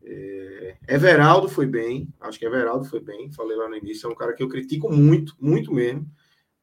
é, 0.02 0.76
Everaldo 0.88 1.48
foi 1.48 1.66
bem, 1.66 2.08
acho 2.20 2.38
que 2.38 2.46
Everaldo 2.46 2.84
foi 2.86 3.00
bem, 3.00 3.30
falei 3.30 3.56
lá 3.56 3.68
no 3.68 3.76
início, 3.76 4.08
é 4.08 4.10
um 4.10 4.16
cara 4.16 4.32
que 4.32 4.42
eu 4.42 4.48
critico 4.48 4.90
muito, 4.90 5.36
muito 5.40 5.72
mesmo. 5.72 6.06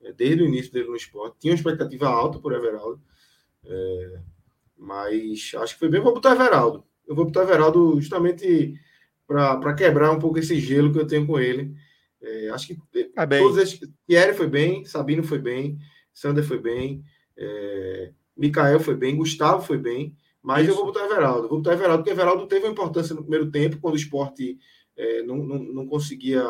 É, 0.04 0.12
desde 0.12 0.44
o 0.44 0.48
início 0.48 0.72
dele 0.72 0.88
no 0.88 0.96
esporte. 0.96 1.38
Tinha 1.40 1.54
uma 1.54 1.58
expectativa 1.58 2.08
alta 2.08 2.40
por 2.40 2.54
Everaldo. 2.54 3.02
É, 3.66 4.20
Mas 4.78 5.52
acho 5.56 5.74
que 5.74 5.80
foi 5.80 5.90
bem. 5.90 6.02
Vou 6.02 6.14
botar 6.14 6.32
Everaldo. 6.32 6.84
Eu 7.08 7.16
vou 7.16 7.26
botar 7.26 7.44
Everaldo 7.44 8.00
justamente 8.00 8.74
para 9.28 9.74
quebrar 9.74 10.12
um 10.12 10.20
pouco 10.20 10.40
esse 10.40 10.60
gelo 10.60 10.92
que 10.92 11.00
eu 11.00 11.08
tenho 11.08 11.26
com 11.26 11.40
ele. 11.40 11.74
É, 12.22 12.50
acho 12.50 12.68
que 12.68 12.78
bem. 13.28 13.42
todos 13.42 13.58
esses. 13.58 13.80
Thierry 14.08 14.34
foi 14.34 14.48
bem, 14.48 14.86
Sabino 14.86 15.24
foi 15.24 15.40
bem, 15.40 15.80
Sander 16.14 16.44
foi 16.44 16.60
bem, 16.60 17.04
é, 17.36 18.12
Mikael 18.38 18.80
foi 18.80 18.96
bem, 18.96 19.16
Gustavo 19.16 19.66
foi 19.66 19.78
bem. 19.78 20.16
Mas 20.42 20.64
Isso. 20.64 20.72
eu 20.72 20.76
vou 20.76 20.86
botar 20.86 21.06
Everaldo. 21.06 21.48
Vou 21.48 21.58
botar 21.58 21.74
Everaldo, 21.74 22.04
porque 22.04 22.12
Everaldo 22.12 22.48
teve 22.48 22.66
uma 22.66 22.72
importância 22.72 23.16
no 23.16 23.22
primeiro 23.22 23.50
tempo, 23.50 23.80
quando 23.80 23.94
o 23.94 23.98
esporte 23.98 24.58
é, 24.96 25.24
não, 25.24 25.38
não, 25.38 25.60
não 25.60 25.88
conseguia 25.88 26.44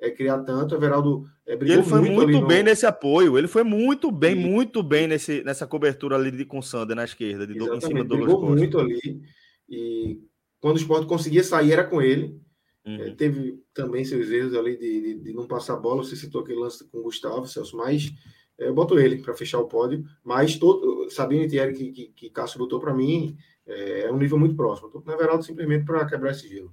é, 0.00 0.10
criar 0.10 0.38
tanto. 0.40 0.74
O 0.74 0.78
Everaldo 0.78 1.24
é, 1.46 1.56
brigou 1.56 1.76
ele 1.76 1.84
foi 1.84 2.00
muito, 2.00 2.28
muito 2.28 2.46
bem 2.46 2.58
no... 2.58 2.64
nesse 2.64 2.86
apoio. 2.86 3.38
Ele 3.38 3.48
foi 3.48 3.62
muito 3.62 4.10
bem, 4.10 4.32
e... 4.32 4.36
muito 4.36 4.82
bem 4.82 5.06
nesse, 5.06 5.42
nessa 5.44 5.66
cobertura 5.66 6.16
ali 6.16 6.30
de, 6.30 6.44
com 6.44 6.62
Sander 6.62 6.96
na 6.96 7.04
esquerda, 7.04 7.46
de, 7.46 7.54
em 7.54 7.80
cima 7.80 8.02
do 8.02 8.08
Douglas 8.08 8.26
Brigou 8.26 8.40
Costa. 8.40 8.56
muito 8.56 8.78
ali. 8.78 9.22
E 9.68 10.20
quando 10.60 10.76
o 10.76 10.80
esporte 10.80 11.06
conseguia 11.06 11.42
sair, 11.42 11.72
era 11.72 11.84
com 11.84 12.00
ele. 12.00 12.40
Uhum. 12.86 13.02
É, 13.02 13.10
teve 13.14 13.60
também 13.74 14.04
seus 14.04 14.30
erros 14.30 14.54
ali 14.54 14.76
de, 14.76 15.00
de, 15.00 15.14
de, 15.20 15.32
não 15.32 15.46
passar 15.46 15.76
bola. 15.76 16.04
Você 16.04 16.14
citou 16.14 16.42
aquele 16.42 16.60
lance 16.60 16.88
com 16.88 16.98
o 16.98 17.02
Gustavo, 17.02 17.46
Celso, 17.46 17.76
mas 17.76 18.12
é, 18.58 18.68
eu 18.68 18.74
boto 18.74 18.98
ele 18.98 19.18
para 19.18 19.34
fechar 19.34 19.58
o 19.58 19.66
pódio. 19.66 20.04
Mas 20.22 20.56
todo, 20.56 21.10
Sabino 21.10 21.42
e 21.42 21.48
Thierry, 21.48 21.74
que, 21.74 21.90
que, 21.90 22.06
que 22.08 22.30
Cássio 22.30 22.58
botou 22.58 22.78
para 22.78 22.94
mim, 22.94 23.36
é, 23.66 24.02
é, 24.02 24.12
um 24.12 24.18
nível 24.18 24.38
muito 24.38 24.54
próximo. 24.54 24.86
Estou 24.86 25.02
com 25.02 25.10
o 25.10 25.12
Everaldo 25.12 25.44
simplesmente 25.44 25.84
para 25.84 26.06
quebrar 26.06 26.30
esse 26.30 26.48
gelo. 26.48 26.72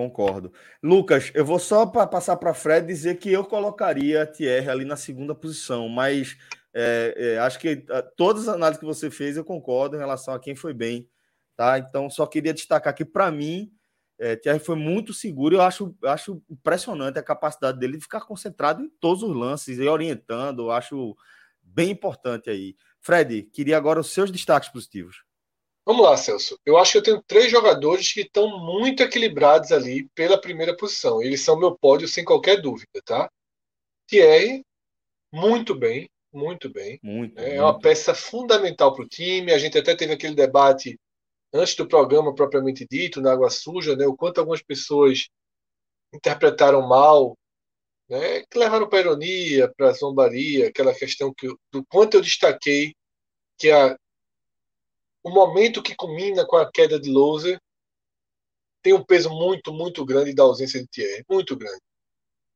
Concordo. 0.00 0.50
Lucas, 0.82 1.30
eu 1.34 1.44
vou 1.44 1.58
só 1.58 1.84
para 1.84 2.06
passar 2.06 2.34
para 2.36 2.54
Fred 2.54 2.86
dizer 2.86 3.18
que 3.18 3.30
eu 3.30 3.44
colocaria 3.44 4.22
a 4.22 4.26
Thierry 4.26 4.70
ali 4.70 4.84
na 4.86 4.96
segunda 4.96 5.34
posição, 5.34 5.90
mas 5.90 6.38
é, 6.72 7.14
é, 7.18 7.38
acho 7.38 7.58
que 7.58 7.84
a, 7.90 8.00
todas 8.00 8.48
as 8.48 8.54
análises 8.54 8.80
que 8.80 8.86
você 8.86 9.10
fez 9.10 9.36
eu 9.36 9.44
concordo 9.44 9.96
em 9.96 9.98
relação 9.98 10.32
a 10.32 10.40
quem 10.40 10.56
foi 10.56 10.72
bem, 10.72 11.06
tá? 11.54 11.78
Então 11.78 12.08
só 12.08 12.24
queria 12.26 12.54
destacar 12.54 12.94
que 12.94 13.04
para 13.04 13.30
mim 13.30 13.70
é, 14.18 14.36
Thierry 14.36 14.58
foi 14.58 14.74
muito 14.74 15.12
seguro. 15.12 15.56
Eu 15.56 15.60
acho, 15.60 15.94
acho 16.04 16.42
impressionante 16.48 17.18
a 17.18 17.22
capacidade 17.22 17.78
dele 17.78 17.98
de 17.98 18.02
ficar 18.02 18.22
concentrado 18.22 18.82
em 18.82 18.88
todos 19.00 19.22
os 19.22 19.36
lances 19.36 19.76
e 19.76 19.86
orientando. 19.86 20.62
Eu 20.62 20.70
acho 20.70 21.14
bem 21.62 21.90
importante 21.90 22.48
aí. 22.48 22.74
Fred, 23.02 23.42
queria 23.52 23.76
agora 23.76 24.00
os 24.00 24.10
seus 24.10 24.30
destaques 24.30 24.70
positivos. 24.70 25.24
Vamos 25.84 26.04
lá, 26.04 26.16
Celso. 26.16 26.58
Eu 26.64 26.76
acho 26.78 26.92
que 26.92 26.98
eu 26.98 27.02
tenho 27.02 27.22
três 27.26 27.50
jogadores 27.50 28.12
que 28.12 28.20
estão 28.20 28.58
muito 28.58 29.02
equilibrados 29.02 29.72
ali 29.72 30.08
pela 30.14 30.40
primeira 30.40 30.76
posição. 30.76 31.22
Eles 31.22 31.40
são 31.40 31.58
meu 31.58 31.76
pódio 31.76 32.06
sem 32.06 32.24
qualquer 32.24 32.60
dúvida, 32.60 33.00
tá? 33.04 33.30
Thierry, 34.06 34.64
muito 35.32 35.74
bem, 35.74 36.08
muito 36.32 36.68
bem. 36.68 36.98
Muito, 37.02 37.38
é 37.38 37.48
muito. 37.48 37.62
uma 37.62 37.78
peça 37.80 38.14
fundamental 38.14 38.94
para 38.94 39.04
o 39.04 39.08
time. 39.08 39.52
A 39.52 39.58
gente 39.58 39.78
até 39.78 39.94
teve 39.96 40.12
aquele 40.12 40.34
debate 40.34 40.98
antes 41.52 41.74
do 41.74 41.88
programa 41.88 42.34
propriamente 42.34 42.86
dito, 42.88 43.20
na 43.20 43.32
Água 43.32 43.50
Suja, 43.50 43.96
né? 43.96 44.06
O 44.06 44.16
quanto 44.16 44.38
algumas 44.38 44.62
pessoas 44.62 45.28
interpretaram 46.12 46.86
mal, 46.86 47.36
né? 48.08 48.44
Que 48.50 48.58
levaram 48.58 48.88
para 48.88 49.00
ironia, 49.00 49.72
para 49.76 49.92
zombaria, 49.92 50.68
aquela 50.68 50.94
questão 50.94 51.32
que 51.34 51.48
do 51.72 51.84
quanto 51.86 52.14
eu 52.14 52.20
destaquei 52.20 52.94
que 53.58 53.70
a 53.70 53.96
o 55.22 55.30
momento 55.30 55.82
que 55.82 55.94
culmina 55.94 56.46
com 56.46 56.56
a 56.56 56.70
queda 56.70 56.98
de 56.98 57.10
Loser 57.10 57.60
tem 58.82 58.94
um 58.94 59.04
peso 59.04 59.30
muito, 59.30 59.72
muito 59.72 60.04
grande 60.04 60.34
da 60.34 60.42
ausência 60.42 60.80
de 60.80 60.88
Thierry. 60.88 61.24
Muito 61.28 61.56
grande. 61.56 61.80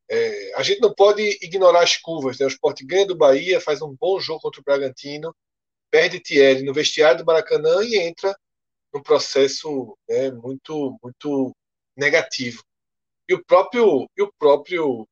É, 0.08 0.54
a 0.54 0.62
gente 0.62 0.80
não 0.80 0.94
pode 0.94 1.22
ignorar 1.42 1.82
as 1.82 1.96
curvas. 1.96 2.38
Né? 2.38 2.46
O 2.46 2.48
Sport 2.48 2.82
ganha 2.84 3.06
do 3.06 3.16
Bahia, 3.16 3.60
faz 3.60 3.82
um 3.82 3.94
bom 3.94 4.18
jogo 4.20 4.40
contra 4.40 4.60
o 4.60 4.64
Bragantino, 4.64 5.34
perde 5.90 6.20
Thierry 6.20 6.62
no 6.62 6.74
vestiário 6.74 7.18
do 7.18 7.26
Maracanã 7.26 7.82
e 7.84 7.96
entra 7.96 8.34
num 8.92 9.02
processo 9.02 9.96
né, 10.08 10.30
muito, 10.30 10.98
muito 11.02 11.54
negativo. 11.96 12.62
E 13.28 13.34
o 13.34 13.44
próprio, 13.44 14.08
e 14.16 14.22
o 14.22 14.32
próprio 14.38 15.06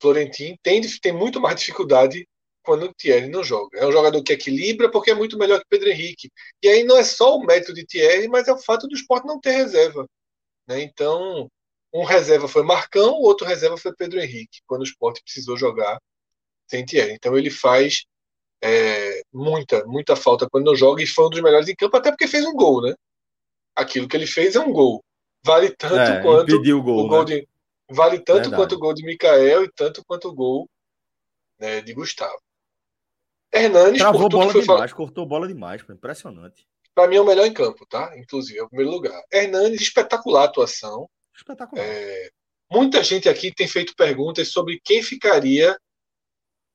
Florentino 0.00 0.56
tem, 0.62 0.80
tem 1.00 1.12
muito 1.12 1.40
mais 1.40 1.58
dificuldade 1.58 2.26
quando 2.62 2.84
o 2.84 2.94
Thierry 2.94 3.28
não 3.28 3.42
joga. 3.42 3.78
É 3.78 3.86
um 3.86 3.92
jogador 3.92 4.22
que 4.22 4.32
equilibra 4.32 4.90
porque 4.90 5.10
é 5.10 5.14
muito 5.14 5.38
melhor 5.38 5.58
que 5.60 5.66
Pedro 5.68 5.88
Henrique. 5.88 6.30
E 6.62 6.68
aí 6.68 6.84
não 6.84 6.96
é 6.96 7.04
só 7.04 7.36
o 7.36 7.44
mérito 7.44 7.72
de 7.72 7.84
Thierry, 7.86 8.28
mas 8.28 8.48
é 8.48 8.52
o 8.52 8.58
fato 8.58 8.86
do 8.86 8.94
esporte 8.94 9.26
não 9.26 9.40
ter 9.40 9.52
reserva. 9.52 10.06
Né? 10.66 10.82
Então, 10.82 11.48
um 11.92 12.04
reserva 12.04 12.46
foi 12.48 12.62
Marcão, 12.62 13.12
o 13.12 13.22
outro 13.22 13.46
reserva 13.46 13.76
foi 13.76 13.94
Pedro 13.94 14.20
Henrique, 14.20 14.60
quando 14.66 14.82
o 14.82 14.84
esporte 14.84 15.22
precisou 15.22 15.56
jogar 15.56 15.98
sem 16.68 16.84
Thierry. 16.84 17.12
Então 17.12 17.36
ele 17.36 17.50
faz 17.50 18.04
é, 18.62 19.22
muita, 19.32 19.84
muita 19.86 20.14
falta 20.14 20.48
quando 20.50 20.66
não 20.66 20.76
joga 20.76 21.02
e 21.02 21.06
foi 21.06 21.26
um 21.26 21.30
dos 21.30 21.40
melhores 21.40 21.68
em 21.68 21.74
campo, 21.74 21.96
até 21.96 22.10
porque 22.10 22.28
fez 22.28 22.44
um 22.44 22.54
gol, 22.54 22.82
né? 22.82 22.94
Aquilo 23.74 24.08
que 24.08 24.16
ele 24.16 24.26
fez 24.26 24.54
é 24.54 24.60
um 24.60 24.72
gol. 24.72 25.02
Vale 25.44 25.70
tanto 25.70 25.96
é, 25.96 26.20
quanto 26.22 26.54
o 26.54 26.82
gol, 26.82 27.04
o 27.04 27.08
gol 27.08 27.24
né? 27.24 27.36
de, 27.36 27.48
vale 27.88 28.18
tanto 28.18 28.42
Verdade. 28.42 28.56
quanto 28.56 28.74
o 28.74 28.78
gol 28.78 28.92
de 28.92 29.04
Mikael 29.04 29.64
e 29.64 29.72
tanto 29.72 30.04
quanto 30.04 30.28
o 30.28 30.34
gol 30.34 30.68
né, 31.58 31.80
de 31.80 31.94
Gustavo. 31.94 32.38
Hernanes, 33.52 33.98
Travou 33.98 34.28
bola 34.28 34.52
demais, 34.52 34.92
cortou 34.92 35.26
bola 35.26 35.48
demais, 35.48 35.82
impressionante. 35.88 36.66
Para 36.94 37.08
mim 37.08 37.16
é 37.16 37.20
o 37.20 37.26
melhor 37.26 37.46
em 37.46 37.52
campo, 37.52 37.86
tá? 37.86 38.12
Inclusive, 38.18 38.58
é 38.58 38.62
o 38.62 38.68
primeiro 38.68 38.90
lugar. 38.90 39.22
Hernanes, 39.32 39.80
espetacular 39.80 40.42
a 40.42 40.44
atuação. 40.46 41.08
Espetacular. 41.34 41.84
É... 41.84 42.30
Muita 42.70 43.02
gente 43.02 43.28
aqui 43.28 43.54
tem 43.54 43.66
feito 43.66 43.94
perguntas 43.96 44.48
sobre 44.48 44.80
quem 44.84 45.02
ficaria 45.02 45.78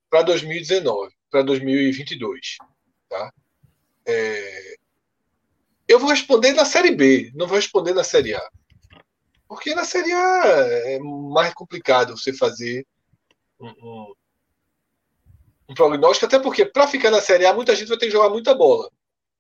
para 0.10 0.24
2019, 0.24 1.14
para 1.30 1.44
2022, 1.44 2.58
tá? 3.10 3.32
É... 4.06 4.76
Eu 5.88 6.00
vou 6.00 6.10
responder 6.10 6.54
na 6.54 6.66
Série 6.66 6.95
B, 6.95 7.32
não 7.36 7.45
vou 7.45 7.58
responder 7.58 7.94
na 7.94 8.04
Série 8.04 8.34
A. 8.34 8.50
Porque 9.48 9.76
na 9.76 9.86
Série 9.86 10.14
A 10.14 10.44
é 10.86 11.00
mais 11.00 11.54
complicado 11.54 12.18
você 12.18 12.34
fazer 12.34 12.88
um, 13.60 13.68
um 13.70 14.14
um 15.74 15.76
prognóstico, 15.76 16.26
até 16.26 16.40
porque 16.40 16.66
para 16.66 16.88
ficar 16.88 17.12
na 17.12 17.20
Série 17.20 17.45
A, 17.45 17.54
muita 17.54 17.76
gente 17.76 17.90
vai 17.90 17.98
ter 17.98 18.06
que 18.06 18.12
jogar 18.12 18.30
muita 18.30 18.54
bola. 18.54 18.90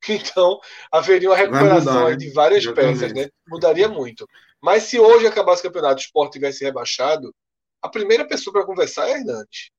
Então, 0.09 0.59
haveria 0.91 1.29
uma 1.29 1.37
recuperação 1.37 1.93
mudar, 1.93 2.09
né? 2.09 2.17
de 2.17 2.29
várias 2.31 2.61
Exatamente. 2.61 2.99
peças, 2.99 3.13
né? 3.13 3.29
Mudaria 3.47 3.87
muito. 3.87 4.27
Mas 4.61 4.83
se 4.83 4.99
hoje 4.99 5.25
acabasse 5.25 5.61
o 5.61 5.63
campeonato, 5.63 5.95
o 5.95 6.03
esporte 6.03 6.33
tivesse 6.33 6.61
rebaixado, 6.61 7.33
a 7.81 7.87
primeira 7.87 8.27
pessoa 8.27 8.51
para 8.51 8.65
conversar 8.65 9.07
é 9.07 9.13
Hernandes. 9.13 9.71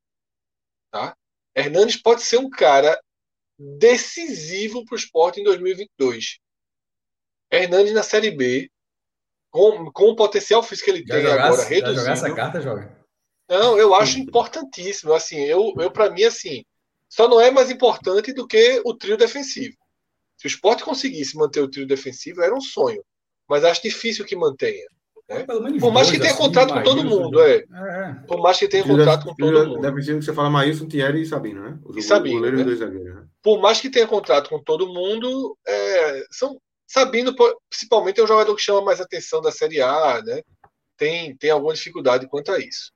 Tá? 0.91 1.15
Hernandes 1.55 1.97
pode 1.97 2.23
ser 2.23 2.39
um 2.39 2.49
cara 2.49 2.99
decisivo 3.59 4.83
para 4.87 4.95
o 4.95 4.99
esporte 4.99 5.41
em 5.41 5.45
2022. 5.45 6.39
Hernandes 7.51 7.93
na 7.93 8.03
Série 8.03 8.31
B, 8.31 8.71
com, 9.51 9.93
com 9.93 10.05
o 10.05 10.17
potencial 10.17 10.63
físico 10.63 10.87
que 10.87 10.91
ele 10.91 11.07
já 11.07 11.15
tem 11.15 11.23
jogasse, 11.23 11.47
agora 11.47 11.69
reduzido. 11.69 12.01
Jogar 12.01 12.13
essa 12.13 12.35
carta, 12.35 12.61
joga. 12.63 13.04
Não, 13.49 13.79
eu 13.79 13.95
acho 13.95 14.19
importantíssimo. 14.19 15.13
Assim, 15.13 15.37
eu, 15.37 15.73
eu 15.79 15.91
para 15.91 16.11
mim, 16.11 16.25
assim, 16.25 16.65
só 17.09 17.29
não 17.29 17.41
é 17.41 17.51
mais 17.51 17.71
importante 17.71 18.33
do 18.33 18.47
que 18.47 18.81
o 18.85 18.95
trio 18.95 19.17
defensivo. 19.17 19.77
Se 20.37 20.47
o 20.47 20.49
esporte 20.49 20.85
conseguisse 20.85 21.37
manter 21.37 21.61
o 21.61 21.71
trio 21.71 21.87
defensivo, 21.87 22.43
era 22.43 22.55
um 22.55 22.61
sonho. 22.61 23.03
Mas 23.49 23.65
acho 23.65 23.83
difícil 23.83 24.25
que 24.25 24.35
mantenha. 24.35 24.85
Né? 25.29 25.47
Por 25.81 25.93
mais 25.93 26.11
que 26.11 26.19
tenha 26.19 26.33
assim, 26.33 26.43
contrato 26.43 26.75
com 26.75 26.83
todo 26.83 27.05
mundo, 27.05 27.41
é. 27.43 27.57
é. 27.57 28.15
Por 28.27 28.41
mais 28.41 28.59
que 28.59 28.69
tenha 28.69 28.85
contrato 28.85 29.25
com 29.25 29.35
todo 29.35 29.69
mundo. 29.69 29.81
Defensivo 29.81 30.19
que 30.19 30.25
você 30.25 30.35
fala 30.35 30.51
Maílson, 30.51 30.87
Thierry 30.87 31.23
e 31.23 31.27
Sabino, 31.27 31.63
né? 31.63 31.79
Os, 31.85 31.97
e 31.97 32.03
Sabino. 32.03 32.41
Né? 32.41 32.63
Dois 32.63 32.79
zagueiros, 32.79 33.15
né? 33.15 33.25
Por 33.43 33.61
mais 33.61 33.81
que 33.81 33.91
tenha 33.91 34.07
contrato 34.07 34.51
com 34.51 34.63
todo 34.63 34.93
mundo, 34.93 35.57
é, 35.67 36.25
são, 36.31 36.61
Sabino, 36.87 37.35
principalmente, 37.71 38.21
é 38.21 38.25
um 38.25 38.27
jogador 38.27 38.55
que 38.55 38.63
chama 38.63 38.83
mais 38.83 39.01
atenção 39.01 39.41
da 39.41 39.51
Série 39.51 39.81
A, 39.81 40.23
né? 40.23 40.43
Tem, 40.97 41.37
tem 41.37 41.51
alguma 41.51 41.75
dificuldade 41.75 42.29
quanto 42.29 42.53
a 42.53 42.59
isso. 42.59 42.93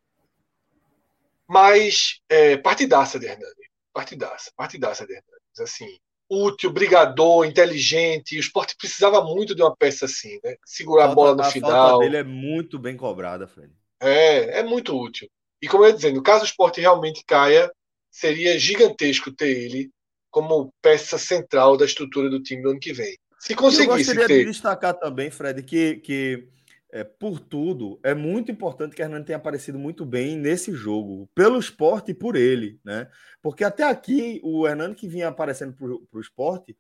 Mas 1.48 2.20
é, 2.28 2.56
partidaça 2.56 3.18
de 3.18 3.26
Hernani. 3.26 3.52
Partidaça, 3.92 4.50
partidaça 4.56 5.06
de 5.06 5.12
Hernani. 5.12 5.38
Assim, 5.60 5.98
útil, 6.30 6.70
brigador, 6.70 7.44
inteligente. 7.44 8.36
O 8.36 8.40
esporte 8.40 8.76
precisava 8.76 9.22
muito 9.24 9.54
de 9.54 9.62
uma 9.62 9.74
peça 9.74 10.04
assim, 10.04 10.38
né? 10.44 10.56
Segurar 10.64 11.06
a, 11.06 11.14
bola 11.14 11.34
no 11.34 11.42
a 11.42 11.50
final. 11.50 11.70
A 11.70 11.88
falta 11.90 12.04
dele 12.04 12.16
é 12.18 12.24
muito 12.24 12.78
bem 12.78 12.96
cobrada, 12.96 13.46
Fred. 13.46 13.72
É, 14.00 14.60
é 14.60 14.62
muito 14.62 14.96
útil. 14.96 15.28
E 15.60 15.66
como 15.66 15.84
eu 15.84 15.88
ia 15.88 15.94
dizendo, 15.94 16.22
caso 16.22 16.42
o 16.42 16.46
esporte 16.46 16.80
realmente 16.80 17.24
caia, 17.26 17.72
seria 18.10 18.58
gigantesco 18.58 19.32
ter 19.32 19.48
ele 19.48 19.90
como 20.30 20.72
peça 20.82 21.18
central 21.18 21.76
da 21.76 21.84
estrutura 21.84 22.28
do 22.28 22.42
time 22.42 22.62
do 22.62 22.70
ano 22.70 22.80
que 22.80 22.92
vem. 22.92 23.16
Se 23.38 23.54
conseguisse 23.54 23.90
eu 23.90 23.96
gostaria 23.96 24.26
ter... 24.26 24.44
de 24.44 24.50
destacar 24.50 24.94
também, 24.94 25.30
Fred, 25.30 25.62
que, 25.62 25.96
que 25.96 26.48
é, 26.90 27.04
por 27.04 27.38
tudo, 27.38 28.00
é 28.02 28.14
muito 28.14 28.50
importante 28.50 28.96
que 28.96 29.02
Hernani 29.02 29.24
tenha 29.24 29.36
aparecido 29.36 29.78
muito 29.78 30.06
bem 30.06 30.36
nesse 30.36 30.72
jogo, 30.72 31.28
pelo 31.34 31.58
esporte 31.58 32.12
e 32.12 32.14
por 32.14 32.34
ele, 32.34 32.80
né? 32.84 33.10
Porque 33.42 33.62
até 33.62 33.84
aqui, 33.84 34.40
o 34.42 34.66
Hernani 34.66 34.94
que 34.94 35.06
vinha 35.06 35.28
aparecendo 35.28 35.74
para 35.74 36.18
o 36.18 36.20
esporte, 36.20 36.76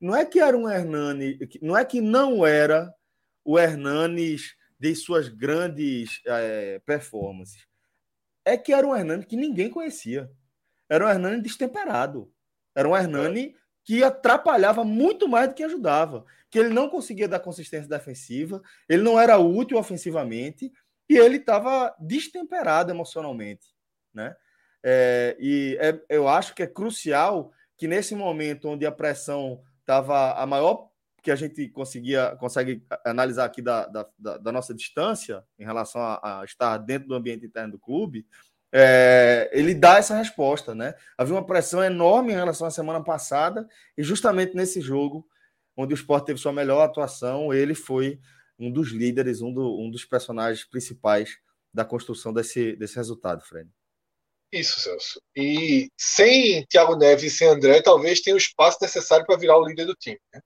não 0.00 0.14
é 0.14 0.24
que 0.24 0.38
era 0.38 0.56
um 0.56 0.68
Hernani, 0.68 1.38
não 1.60 1.76
é 1.76 1.84
que 1.84 2.00
não 2.00 2.46
era 2.46 2.92
o 3.44 3.58
Hernanes 3.58 4.54
de 4.78 4.94
suas 4.94 5.28
grandes 5.28 6.20
é, 6.24 6.80
performances. 6.86 7.66
É 8.44 8.56
que 8.56 8.72
era 8.72 8.86
um 8.86 8.94
Hernani 8.94 9.26
que 9.26 9.36
ninguém 9.36 9.68
conhecia. 9.68 10.30
Era 10.88 11.06
um 11.06 11.08
Hernani 11.08 11.42
destemperado. 11.42 12.32
Era 12.74 12.88
um 12.88 12.96
Hernani 12.96 13.56
que 13.84 14.04
atrapalhava 14.04 14.84
muito 14.84 15.26
mais 15.26 15.48
do 15.48 15.54
que 15.54 15.64
ajudava. 15.64 16.24
Que 16.50 16.58
ele 16.58 16.70
não 16.70 16.88
conseguia 16.88 17.28
dar 17.28 17.40
consistência 17.40 17.88
defensiva, 17.88 18.62
ele 18.88 19.02
não 19.02 19.20
era 19.20 19.38
útil 19.38 19.78
ofensivamente 19.78 20.72
e 21.08 21.16
ele 21.16 21.36
estava 21.36 21.94
destemperado 21.98 22.90
emocionalmente. 22.90 23.66
Né? 24.12 24.34
É, 24.82 25.36
e 25.38 25.76
é, 25.80 26.00
eu 26.08 26.28
acho 26.28 26.54
que 26.54 26.62
é 26.62 26.66
crucial 26.66 27.52
que 27.76 27.88
nesse 27.88 28.14
momento 28.14 28.68
onde 28.68 28.84
a 28.84 28.92
pressão 28.92 29.62
estava 29.80 30.34
a 30.34 30.46
maior 30.46 30.88
que 31.22 31.30
a 31.30 31.36
gente 31.36 31.68
conseguia 31.68 32.36
consegue 32.36 32.84
analisar 33.04 33.44
aqui 33.44 33.60
da, 33.60 33.86
da, 33.86 34.38
da 34.38 34.52
nossa 34.52 34.72
distância 34.72 35.44
em 35.58 35.64
relação 35.64 36.00
a, 36.00 36.40
a, 36.40 36.44
estar 36.44 36.78
dentro 36.78 37.08
do 37.08 37.14
ambiente 37.14 37.44
interno 37.44 37.72
do 37.72 37.78
clube, 37.78 38.26
é, 38.72 39.50
ele 39.52 39.74
dá 39.74 39.96
essa 39.96 40.16
resposta, 40.16 40.74
né? 40.74 40.94
Havia 41.16 41.34
uma 41.34 41.46
pressão 41.46 41.82
enorme 41.82 42.32
em 42.32 42.36
relação 42.36 42.66
à 42.66 42.70
semana 42.70 43.02
passada, 43.02 43.66
e 43.96 44.02
justamente 44.02 44.54
nesse 44.54 44.80
jogo, 44.80 45.26
onde 45.78 45.94
o 45.94 45.96
Sport 45.96 46.24
teve 46.24 46.40
sua 46.40 46.52
melhor 46.52 46.82
atuação, 46.82 47.54
ele 47.54 47.74
foi 47.74 48.18
um 48.58 48.70
dos 48.70 48.88
líderes, 48.88 49.40
um, 49.40 49.52
do, 49.52 49.80
um 49.80 49.88
dos 49.88 50.04
personagens 50.04 50.64
principais 50.64 51.38
da 51.72 51.84
construção 51.84 52.32
desse, 52.32 52.74
desse 52.74 52.96
resultado, 52.96 53.44
Fred. 53.44 53.70
Isso, 54.50 54.80
Celso. 54.80 55.22
E 55.36 55.88
sem 55.96 56.66
Thiago 56.66 56.96
Neves 56.96 57.22
e 57.22 57.30
sem 57.30 57.46
André, 57.46 57.80
talvez 57.80 58.20
tenha 58.20 58.34
o 58.34 58.38
espaço 58.38 58.78
necessário 58.82 59.24
para 59.24 59.36
virar 59.36 59.56
o 59.56 59.64
líder 59.64 59.84
do 59.84 59.94
time. 59.94 60.18
Né? 60.34 60.40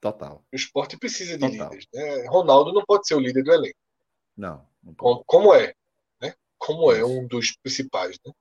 Total. 0.00 0.44
O 0.52 0.56
esporte 0.56 0.98
precisa 0.98 1.38
de 1.38 1.48
Total. 1.48 1.70
líderes. 1.70 1.86
Né? 1.94 2.26
Ronaldo 2.28 2.72
não 2.72 2.84
pode 2.84 3.06
ser 3.06 3.14
o 3.14 3.20
líder 3.20 3.44
do 3.44 3.52
elenco. 3.52 3.78
Não. 4.36 4.66
não 4.82 4.94
como, 4.94 5.22
como, 5.24 5.54
é 5.54 5.74
como 6.58 6.90
é 6.90 7.04
um 7.04 7.26
dos 7.26 7.56
principais. 7.62 8.18
Né? 8.24 8.32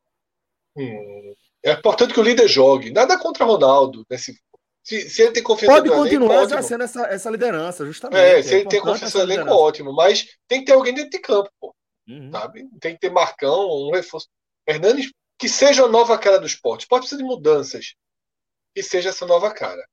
Hum, 0.78 1.36
é 1.64 1.74
importante 1.74 2.14
que 2.14 2.20
o 2.20 2.24
líder 2.24 2.48
jogue. 2.48 2.92
Nada 2.92 3.20
contra 3.20 3.46
Ronaldo. 3.46 4.06
Né? 4.10 4.18
Se, 4.18 4.36
se, 4.86 5.10
se 5.10 5.24
ele 5.24 5.32
tem 5.32 5.42
confiança 5.42 5.82
Pode 5.82 5.90
continuar 5.90 6.36
elenco, 6.36 6.54
exercendo 6.54 6.84
essa, 6.84 7.08
essa 7.08 7.30
liderança, 7.32 7.84
justamente. 7.88 8.20
É, 8.20 8.44
se 8.44 8.54
é 8.54 8.60
ele 8.60 8.70
tem 8.70 8.80
confiança 8.80 9.18
no 9.18 9.24
elenco, 9.24 9.52
ótimo. 9.52 9.92
Mas 9.92 10.38
tem 10.48 10.60
que 10.60 10.66
ter 10.66 10.74
alguém 10.74 10.94
dentro 10.94 11.10
de 11.10 11.18
campo, 11.18 11.50
pô, 11.60 11.76
uhum. 12.08 12.32
sabe? 12.32 12.70
Tem 12.80 12.94
que 12.94 13.00
ter 13.00 13.10
Marcão, 13.10 13.68
um 13.68 13.92
reforço. 13.92 14.28
Hernandes, 14.68 15.12
que 15.40 15.50
seja 15.50 15.86
a 15.86 15.88
nova 15.88 16.18
cara 16.20 16.38
do 16.38 16.46
esporte. 16.46 16.88
Pode 16.88 17.08
ser 17.10 17.18
de 17.18 17.24
mudanças. 17.24 17.96
Que 18.76 18.84
seja 18.84 19.10
essa 19.10 19.26
nova 19.26 19.52
cara. 19.52 19.84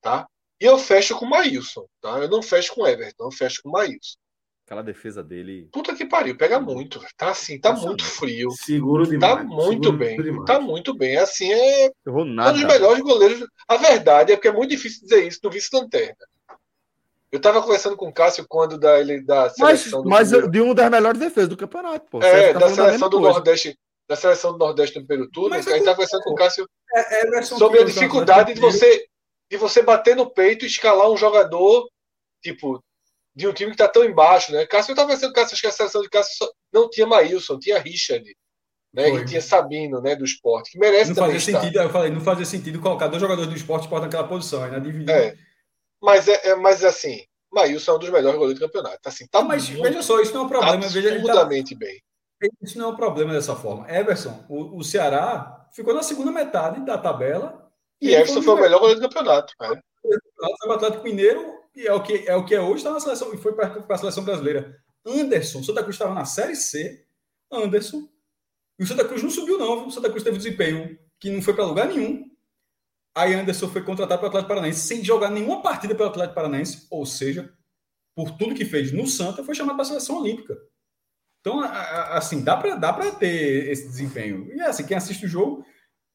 Tá? 0.00 0.26
E 0.60 0.64
eu 0.64 0.78
fecho 0.78 1.16
com 1.16 1.26
o 1.26 1.30
Maílson. 1.30 1.86
Tá? 2.00 2.18
Eu 2.18 2.28
não 2.28 2.42
fecho 2.42 2.74
com 2.74 2.82
o 2.82 2.86
Everton, 2.88 3.24
eu 3.24 3.30
fecho 3.30 3.62
com 3.62 3.68
o 3.68 3.72
Maílson. 3.72 4.16
Aquela 4.66 4.82
defesa 4.82 5.22
dele. 5.22 5.68
Puta 5.70 5.94
que 5.94 6.06
pariu, 6.06 6.38
pega 6.38 6.58
muito. 6.58 6.98
Tá 7.18 7.30
assim, 7.30 7.60
tá 7.60 7.74
muito 7.74 8.02
frio. 8.02 8.50
Seguro 8.50 9.06
demais. 9.06 9.36
Tá 9.36 9.44
muito 9.44 9.84
seguro 9.84 9.98
bem. 9.98 10.16
Demais. 10.22 10.46
Tá 10.46 10.58
muito 10.58 10.94
bem. 10.96 11.16
Assim 11.18 11.52
é 11.52 11.90
um 12.06 12.34
dos 12.34 12.64
melhores 12.64 13.02
goleiros. 13.02 13.46
A 13.68 13.76
verdade 13.76 14.32
é 14.32 14.36
porque 14.36 14.48
é 14.48 14.52
muito 14.52 14.70
difícil 14.70 15.02
dizer 15.02 15.26
isso 15.26 15.38
do 15.42 15.50
vice-lanterna. 15.50 16.16
Eu 17.30 17.40
tava 17.40 17.60
conversando 17.60 17.94
com 17.94 18.08
o 18.08 18.12
Cássio 18.12 18.46
quando 18.48 18.78
da, 18.78 18.98
ele, 18.98 19.20
da 19.20 19.50
seleção 19.50 20.02
mas, 20.04 20.30
do. 20.30 20.40
Mas 20.40 20.50
de 20.50 20.60
uma 20.62 20.74
das 20.74 20.90
melhores 20.90 21.20
defesas 21.20 21.48
do 21.50 21.58
campeonato, 21.58 22.06
pô. 22.10 22.22
É, 22.22 22.54
da 22.54 22.70
seleção 22.70 23.10
do 23.10 23.18
coisa. 23.18 23.32
Nordeste. 23.34 23.78
Da 24.08 24.16
seleção 24.16 24.52
do 24.52 24.58
Nordeste 24.58 24.98
no 24.98 25.06
primeiro 25.06 25.30
turno. 25.30 25.50
Mas 25.50 25.66
a 25.66 25.72
gente 25.72 25.84
tava 25.84 25.96
conversando 25.96 26.22
com 26.22 26.30
o 26.30 26.36
Cássio 26.36 26.66
é, 26.94 27.38
é 27.38 27.42
sobre 27.42 27.80
a 27.80 27.84
dificuldade 27.84 28.54
de 28.54 28.60
você, 28.60 29.04
de 29.50 29.58
você 29.58 29.82
bater 29.82 30.16
no 30.16 30.30
peito 30.30 30.64
e 30.64 30.68
escalar 30.68 31.10
um 31.10 31.16
jogador, 31.18 31.86
tipo, 32.42 32.82
de 33.34 33.48
um 33.48 33.52
time 33.52 33.70
que 33.70 33.74
está 33.74 33.88
tão 33.88 34.04
embaixo, 34.04 34.52
né? 34.52 34.64
Cássio 34.66 34.92
estava 34.92 35.10
pensando 35.10 35.32
que 35.32 35.40
acho 35.40 35.60
que 35.60 35.66
a 35.66 35.72
seleção 35.72 36.02
de 36.02 36.08
Cássio 36.08 36.46
não 36.72 36.88
tinha 36.88 37.06
Maílson, 37.06 37.58
tinha 37.58 37.78
Richard, 37.78 38.24
né? 38.92 39.10
Foi. 39.10 39.22
E 39.22 39.24
tinha 39.24 39.40
Sabino, 39.40 40.00
né? 40.00 40.14
Do 40.14 40.24
esporte, 40.24 40.70
que 40.70 40.78
merece 40.78 41.10
não 41.10 41.16
também. 41.16 41.40
Fazia 41.40 41.60
sentido, 41.60 41.80
eu 41.80 41.90
falei, 41.90 42.10
não 42.10 42.20
fazia 42.20 42.44
sentido 42.44 42.80
colocar 42.80 43.08
dois 43.08 43.20
jogadores 43.20 43.50
do 43.50 43.56
esporte 43.56 43.90
naquela 43.90 44.28
posição, 44.28 44.60
né? 44.68 44.78
Dividir. 44.78 45.10
É. 45.10 45.34
Mas 46.00 46.28
é, 46.28 46.50
é, 46.50 46.54
mas 46.54 46.84
assim, 46.84 47.24
Maílson 47.52 47.92
é 47.92 47.94
um 47.94 47.98
dos 47.98 48.10
melhores 48.10 48.38
goleiros 48.38 48.60
do 48.60 48.66
campeonato. 48.66 49.00
Assim, 49.06 49.26
tá 49.26 49.42
mas 49.42 49.68
muito, 49.68 49.82
veja 49.82 50.02
só, 50.02 50.20
isso 50.20 50.32
não 50.32 50.42
é 50.42 50.44
um 50.44 50.48
problema. 50.48 50.84
Absurdamente 50.84 51.74
tá, 51.74 51.78
bem. 51.78 52.02
Isso 52.62 52.78
não 52.78 52.86
é 52.86 52.92
um 52.92 52.96
problema 52.96 53.32
dessa 53.32 53.56
forma. 53.56 53.90
Everson, 53.90 54.44
o, 54.48 54.78
o 54.78 54.84
Ceará 54.84 55.66
ficou 55.72 55.94
na 55.94 56.02
segunda 56.02 56.30
metade 56.30 56.84
da 56.84 56.98
tabela. 56.98 57.68
E, 58.00 58.10
e 58.10 58.14
Everson 58.14 58.42
foi 58.42 58.54
o 58.54 58.60
melhor 58.60 58.78
goleiro 58.78 59.00
do 59.00 59.08
campeonato. 59.08 59.54
É. 59.62 59.70
O 60.68 60.72
Atlético 60.72 61.04
Mineiro 61.04 61.63
e 61.74 61.86
é 61.86 61.92
o 61.92 62.02
que 62.02 62.24
é, 62.26 62.36
o 62.36 62.44
que 62.44 62.54
é 62.54 62.60
hoje, 62.60 62.78
está 62.78 62.90
na 62.90 63.00
seleção, 63.00 63.34
e 63.34 63.38
foi 63.38 63.52
para 63.54 63.84
a 63.88 63.98
seleção 63.98 64.24
brasileira. 64.24 64.80
Anderson, 65.04 65.62
Santa 65.62 65.82
Cruz 65.82 65.96
estava 65.96 66.14
na 66.14 66.24
Série 66.24 66.56
C, 66.56 67.06
Anderson, 67.50 68.08
e 68.78 68.84
o 68.84 68.86
Santa 68.86 69.04
Cruz 69.04 69.22
não 69.22 69.30
subiu, 69.30 69.58
não. 69.58 69.86
O 69.86 69.90
Santa 69.90 70.08
Cruz 70.08 70.22
teve 70.22 70.36
desempenho 70.36 70.98
que 71.20 71.30
não 71.30 71.42
foi 71.42 71.54
para 71.54 71.64
lugar 71.64 71.88
nenhum. 71.88 72.30
Aí 73.16 73.32
Anderson 73.32 73.68
foi 73.68 73.82
contratado 73.82 74.18
para 74.18 74.26
o 74.26 74.28
Atlético 74.28 74.48
Paranaense 74.48 74.80
sem 74.80 75.04
jogar 75.04 75.30
nenhuma 75.30 75.62
partida 75.62 75.94
pelo 75.94 76.08
Atlético 76.08 76.34
Paranaense, 76.34 76.86
ou 76.90 77.06
seja, 77.06 77.52
por 78.16 78.32
tudo 78.32 78.54
que 78.54 78.64
fez 78.64 78.92
no 78.92 79.06
Santa, 79.06 79.44
foi 79.44 79.54
chamado 79.54 79.76
para 79.76 79.82
a 79.82 79.86
seleção 79.86 80.18
olímpica. 80.18 80.56
Então, 81.40 81.60
assim, 81.60 82.42
dá 82.42 82.56
para 82.56 82.74
dá 82.74 83.12
ter 83.12 83.70
esse 83.70 83.86
desempenho. 83.86 84.50
E 84.52 84.60
assim, 84.62 84.86
quem 84.86 84.96
assiste 84.96 85.26
o 85.26 85.28
jogo, 85.28 85.64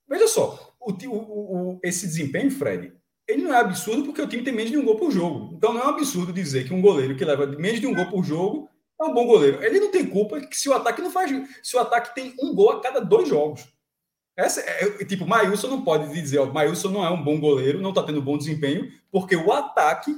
veja 0.08 0.28
só, 0.28 0.76
o, 0.80 0.92
o, 0.92 1.74
o, 1.76 1.80
esse 1.84 2.08
desempenho, 2.08 2.50
Fred, 2.52 2.99
ele 3.30 3.44
não 3.44 3.54
é 3.54 3.60
absurdo 3.60 4.06
porque 4.06 4.22
o 4.22 4.28
time 4.28 4.44
tem 4.44 4.52
menos 4.52 4.72
de 4.72 4.78
um 4.78 4.84
gol 4.84 4.98
por 4.98 5.12
jogo. 5.12 5.54
Então 5.56 5.72
não 5.72 5.82
é 5.82 5.86
um 5.86 5.90
absurdo 5.90 6.34
dizer 6.34 6.66
que 6.68 6.74
um 6.74 6.82
goleiro 6.82 7.16
que 7.16 7.24
leva 7.24 7.46
menos 7.46 7.80
de 7.80 7.86
um 7.86 7.94
gol 7.94 8.08
por 8.08 8.24
jogo 8.24 8.68
é 9.00 9.04
um 9.04 9.14
bom 9.14 9.28
goleiro. 9.28 9.64
Ele 9.64 9.80
não 9.80 9.92
tem 9.92 10.10
culpa 10.10 10.42
que 10.42 10.58
se 10.58 10.68
o 10.68 10.74
ataque 10.74 11.00
não 11.00 11.12
faz. 11.12 11.32
Se 11.62 11.76
o 11.76 11.80
ataque 11.80 12.16
tem 12.16 12.34
um 12.42 12.56
gol 12.56 12.72
a 12.72 12.82
cada 12.82 13.00
dois 13.00 13.30
jogos. 13.30 13.68
Essa 14.36 14.62
é, 14.62 15.02
é 15.02 15.06
tipo, 15.06 15.28
Maílson 15.28 15.68
não 15.68 15.84
pode 15.84 16.12
dizer, 16.12 16.40
ó, 16.40 16.46
Maílson 16.48 16.90
não 16.90 17.06
é 17.06 17.10
um 17.10 17.24
bom 17.24 17.40
goleiro, 17.40 17.82
não 17.82 17.90
está 17.90 18.02
tendo 18.02 18.22
bom 18.22 18.38
desempenho, 18.38 18.92
porque 19.12 19.36
o 19.36 19.52
ataque, 19.52 20.12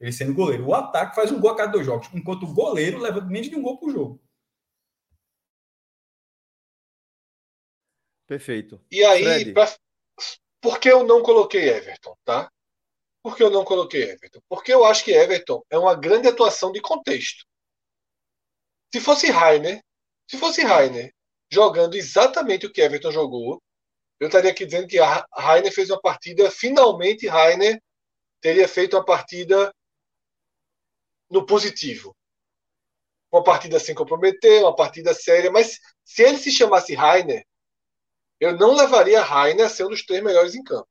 ele 0.00 0.12
sendo 0.12 0.34
goleiro, 0.34 0.66
o 0.66 0.74
ataque 0.74 1.14
faz 1.14 1.30
um 1.30 1.40
gol 1.40 1.50
a 1.50 1.56
cada 1.56 1.72
dois 1.72 1.86
jogos, 1.86 2.08
enquanto 2.12 2.42
o 2.42 2.52
goleiro 2.52 2.98
leva 2.98 3.20
menos 3.20 3.48
de 3.48 3.56
um 3.56 3.62
gol 3.62 3.78
por 3.78 3.90
jogo. 3.90 4.20
Perfeito. 8.26 8.80
E 8.90 9.02
aí, 9.04 9.54
pra... 9.54 9.72
por 10.60 10.80
que 10.80 10.90
eu 10.90 11.04
não 11.04 11.22
coloquei 11.22 11.68
Everton, 11.68 12.16
tá? 12.24 12.50
Por 13.22 13.36
que 13.36 13.42
eu 13.42 13.50
não 13.50 13.64
coloquei 13.64 14.10
Everton? 14.10 14.40
Porque 14.48 14.72
eu 14.72 14.84
acho 14.84 15.04
que 15.04 15.12
Everton 15.12 15.62
é 15.70 15.78
uma 15.78 15.94
grande 15.94 16.28
atuação 16.28 16.72
de 16.72 16.80
contexto. 16.80 17.44
Se 18.92 19.00
fosse 19.00 19.30
Rainer, 19.30 19.82
se 20.26 20.38
fosse 20.38 20.62
Rainer 20.62 21.12
jogando 21.50 21.94
exatamente 21.94 22.66
o 22.66 22.72
que 22.72 22.80
Everton 22.80 23.10
jogou, 23.10 23.62
eu 24.20 24.26
estaria 24.28 24.50
aqui 24.50 24.64
dizendo 24.64 24.86
que 24.86 24.98
Rainer 24.98 25.72
fez 25.72 25.90
uma 25.90 26.00
partida, 26.00 26.50
finalmente 26.50 27.26
Rainer 27.26 27.80
teria 28.40 28.66
feito 28.68 28.96
uma 28.96 29.04
partida 29.04 29.72
no 31.30 31.44
positivo. 31.44 32.16
Uma 33.30 33.44
partida 33.44 33.78
sem 33.78 33.94
comprometer, 33.94 34.62
uma 34.62 34.74
partida 34.74 35.12
séria, 35.12 35.50
mas 35.50 35.78
se 36.04 36.22
ele 36.22 36.38
se 36.38 36.50
chamasse 36.50 36.94
Rainer, 36.94 37.44
eu 38.40 38.56
não 38.56 38.74
levaria 38.74 39.22
Rainer 39.22 39.66
a 39.66 39.68
ser 39.68 39.84
um 39.84 39.90
dos 39.90 40.04
três 40.04 40.22
melhores 40.22 40.54
em 40.54 40.62
campo. 40.62 40.88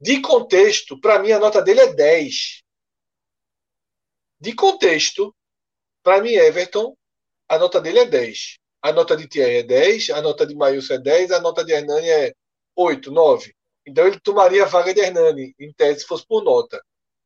De 0.00 0.20
contexto, 0.20 1.00
para 1.00 1.18
mim 1.18 1.32
a 1.32 1.38
nota 1.38 1.62
dele 1.62 1.80
é 1.80 1.92
10. 1.92 2.62
De 4.38 4.54
contexto, 4.54 5.34
para 6.02 6.22
mim, 6.22 6.32
Everton, 6.32 6.94
a 7.48 7.58
nota 7.58 7.80
dele 7.80 8.00
é 8.00 8.06
10. 8.06 8.58
A 8.82 8.92
nota 8.92 9.16
de 9.16 9.26
Thierry 9.26 9.56
é 9.56 9.62
10, 9.62 10.10
a 10.10 10.20
nota 10.20 10.46
de 10.46 10.54
Maílson 10.54 10.94
é 10.94 10.98
10, 10.98 11.32
a 11.32 11.40
nota 11.40 11.64
de 11.64 11.72
Hernani 11.72 12.08
é 12.08 12.34
8, 12.76 13.10
9. 13.10 13.54
Então 13.86 14.06
ele 14.06 14.20
tomaria 14.20 14.64
a 14.64 14.68
vaga 14.68 14.92
de 14.92 15.00
Hernani, 15.00 15.54
em 15.58 15.72
tese, 15.72 16.00
se 16.00 16.06
fosse 16.06 16.26
por 16.26 16.44
nota. 16.44 16.80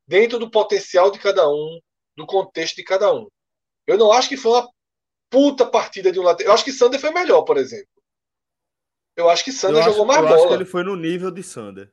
Dentro 0.07 0.39
do 0.39 0.49
potencial 0.49 1.11
de 1.11 1.19
cada 1.19 1.47
um, 1.49 1.79
do 2.15 2.25
contexto 2.25 2.77
de 2.77 2.83
cada 2.83 3.13
um. 3.13 3.27
Eu 3.85 3.97
não 3.97 4.11
acho 4.11 4.29
que 4.29 4.37
foi 4.37 4.53
uma 4.53 4.69
puta 5.29 5.65
partida 5.65 6.11
de 6.11 6.19
um 6.19 6.23
lateral. 6.23 6.51
Eu 6.51 6.53
acho 6.55 6.63
que 6.63 6.71
Sander 6.71 6.99
foi 6.99 7.11
melhor, 7.11 7.43
por 7.43 7.57
exemplo. 7.57 8.01
Eu 9.15 9.29
acho 9.29 9.43
que 9.43 9.51
Sander 9.51 9.83
jogou 9.83 10.05
mais 10.05 10.19
eu 10.19 10.23
bola. 10.23 10.37
Eu 10.37 10.39
acho 10.39 10.47
que 10.47 10.53
ele 10.53 10.65
foi 10.65 10.83
no 10.83 10.95
nível 10.95 11.29
de 11.29 11.43
Sander 11.43 11.91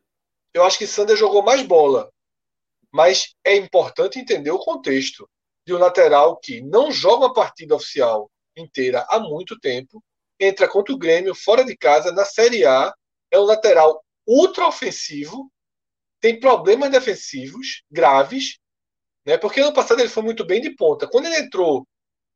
eu 0.55 0.65
acho 0.65 0.79
que 0.79 0.87
Sander 0.87 1.17
jogou 1.17 1.43
mais 1.43 1.63
bola. 1.63 2.11
Mas 2.93 3.35
é 3.45 3.57
importante 3.57 4.19
entender 4.19 4.51
o 4.51 4.59
contexto 4.59 5.29
de 5.67 5.75
um 5.75 5.79
lateral 5.79 6.39
que 6.39 6.63
não 6.63 6.91
joga 6.91 7.27
uma 7.27 7.33
partida 7.33 7.75
oficial 7.75 8.31
inteira 8.57 9.07
há 9.09 9.21
muito 9.21 9.59
tempo, 9.59 10.03
entra 10.41 10.69
contra 10.69 10.95
o 10.95 10.99
Grêmio 10.99 11.35
fora 11.35 11.65
de 11.65 11.77
casa 11.77 12.11
na 12.13 12.25
Série 12.25 12.65
A, 12.65 12.93
é 13.31 13.39
um 13.39 13.45
lateral 13.45 14.03
ultra 14.27 14.67
ofensivo, 14.67 15.51
tem 16.21 16.41
problemas 16.41 16.91
defensivos 16.91 17.83
graves, 17.91 18.59
né? 19.27 19.37
Porque 19.37 19.61
ano 19.61 19.73
passado 19.73 20.01
ele 20.01 20.09
foi 20.09 20.23
muito 20.23 20.45
bem 20.45 20.61
de 20.61 20.75
ponta. 20.75 21.07
Quando 21.07 21.27
ele 21.27 21.39
entrou 21.39 21.87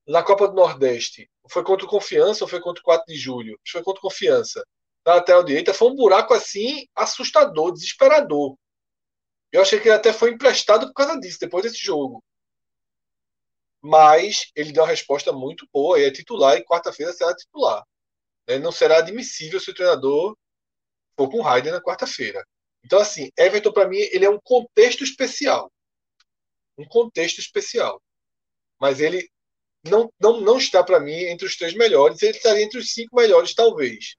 na 0.06 0.22
Copa 0.22 0.48
do 0.48 0.54
Nordeste, 0.54 1.28
foi 1.48 1.64
contra 1.64 1.86
o 1.86 1.88
Confiança 1.88 2.44
ou 2.44 2.48
foi 2.48 2.60
contra 2.60 2.80
o 2.80 2.84
4 2.84 3.06
de 3.06 3.16
julho? 3.16 3.58
Foi 3.66 3.82
contra 3.82 3.98
o 3.98 4.02
Confiança 4.02 4.62
da 5.04 5.16
lateral 5.16 5.44
direita 5.44 5.74
foi 5.74 5.90
um 5.90 5.96
buraco 5.96 6.32
assim 6.32 6.86
assustador, 6.94 7.72
desesperador. 7.72 8.56
Eu 9.50 9.60
achei 9.60 9.78
que 9.78 9.88
ele 9.88 9.96
até 9.96 10.12
foi 10.12 10.30
emprestado 10.30 10.86
por 10.86 10.94
causa 10.94 11.18
disso, 11.18 11.38
depois 11.40 11.64
desse 11.64 11.78
jogo. 11.78 12.22
Mas 13.82 14.50
ele 14.54 14.72
deu 14.72 14.84
uma 14.84 14.88
resposta 14.88 15.32
muito 15.32 15.68
boa 15.72 15.98
e 15.98 16.04
é 16.04 16.10
titular, 16.10 16.56
e 16.56 16.64
quarta-feira 16.64 17.12
será 17.12 17.34
titular. 17.34 17.84
Né? 18.48 18.58
Não 18.58 18.72
será 18.72 18.98
admissível 18.98 19.60
se 19.60 19.70
o 19.70 19.74
treinador 19.74 20.36
for 21.16 21.28
com 21.28 21.38
o 21.38 21.42
Raiden 21.42 21.72
na 21.72 21.82
quarta-feira. 21.82 22.46
Então, 22.84 22.98
assim, 22.98 23.30
Everton, 23.36 23.72
para 23.72 23.88
mim, 23.88 23.98
ele 23.98 24.24
é 24.24 24.30
um 24.30 24.40
contexto 24.40 25.04
especial. 25.04 25.70
Um 26.78 26.86
contexto 26.86 27.38
especial. 27.38 28.00
Mas 28.80 29.00
ele 29.00 29.28
não, 29.84 30.12
não, 30.18 30.40
não 30.40 30.58
está, 30.58 30.82
para 30.82 31.00
mim, 31.00 31.12
entre 31.12 31.46
os 31.46 31.56
três 31.56 31.74
melhores. 31.74 32.22
Ele 32.22 32.36
estaria 32.36 32.64
entre 32.64 32.78
os 32.78 32.92
cinco 32.92 33.16
melhores, 33.16 33.54
talvez. 33.54 34.16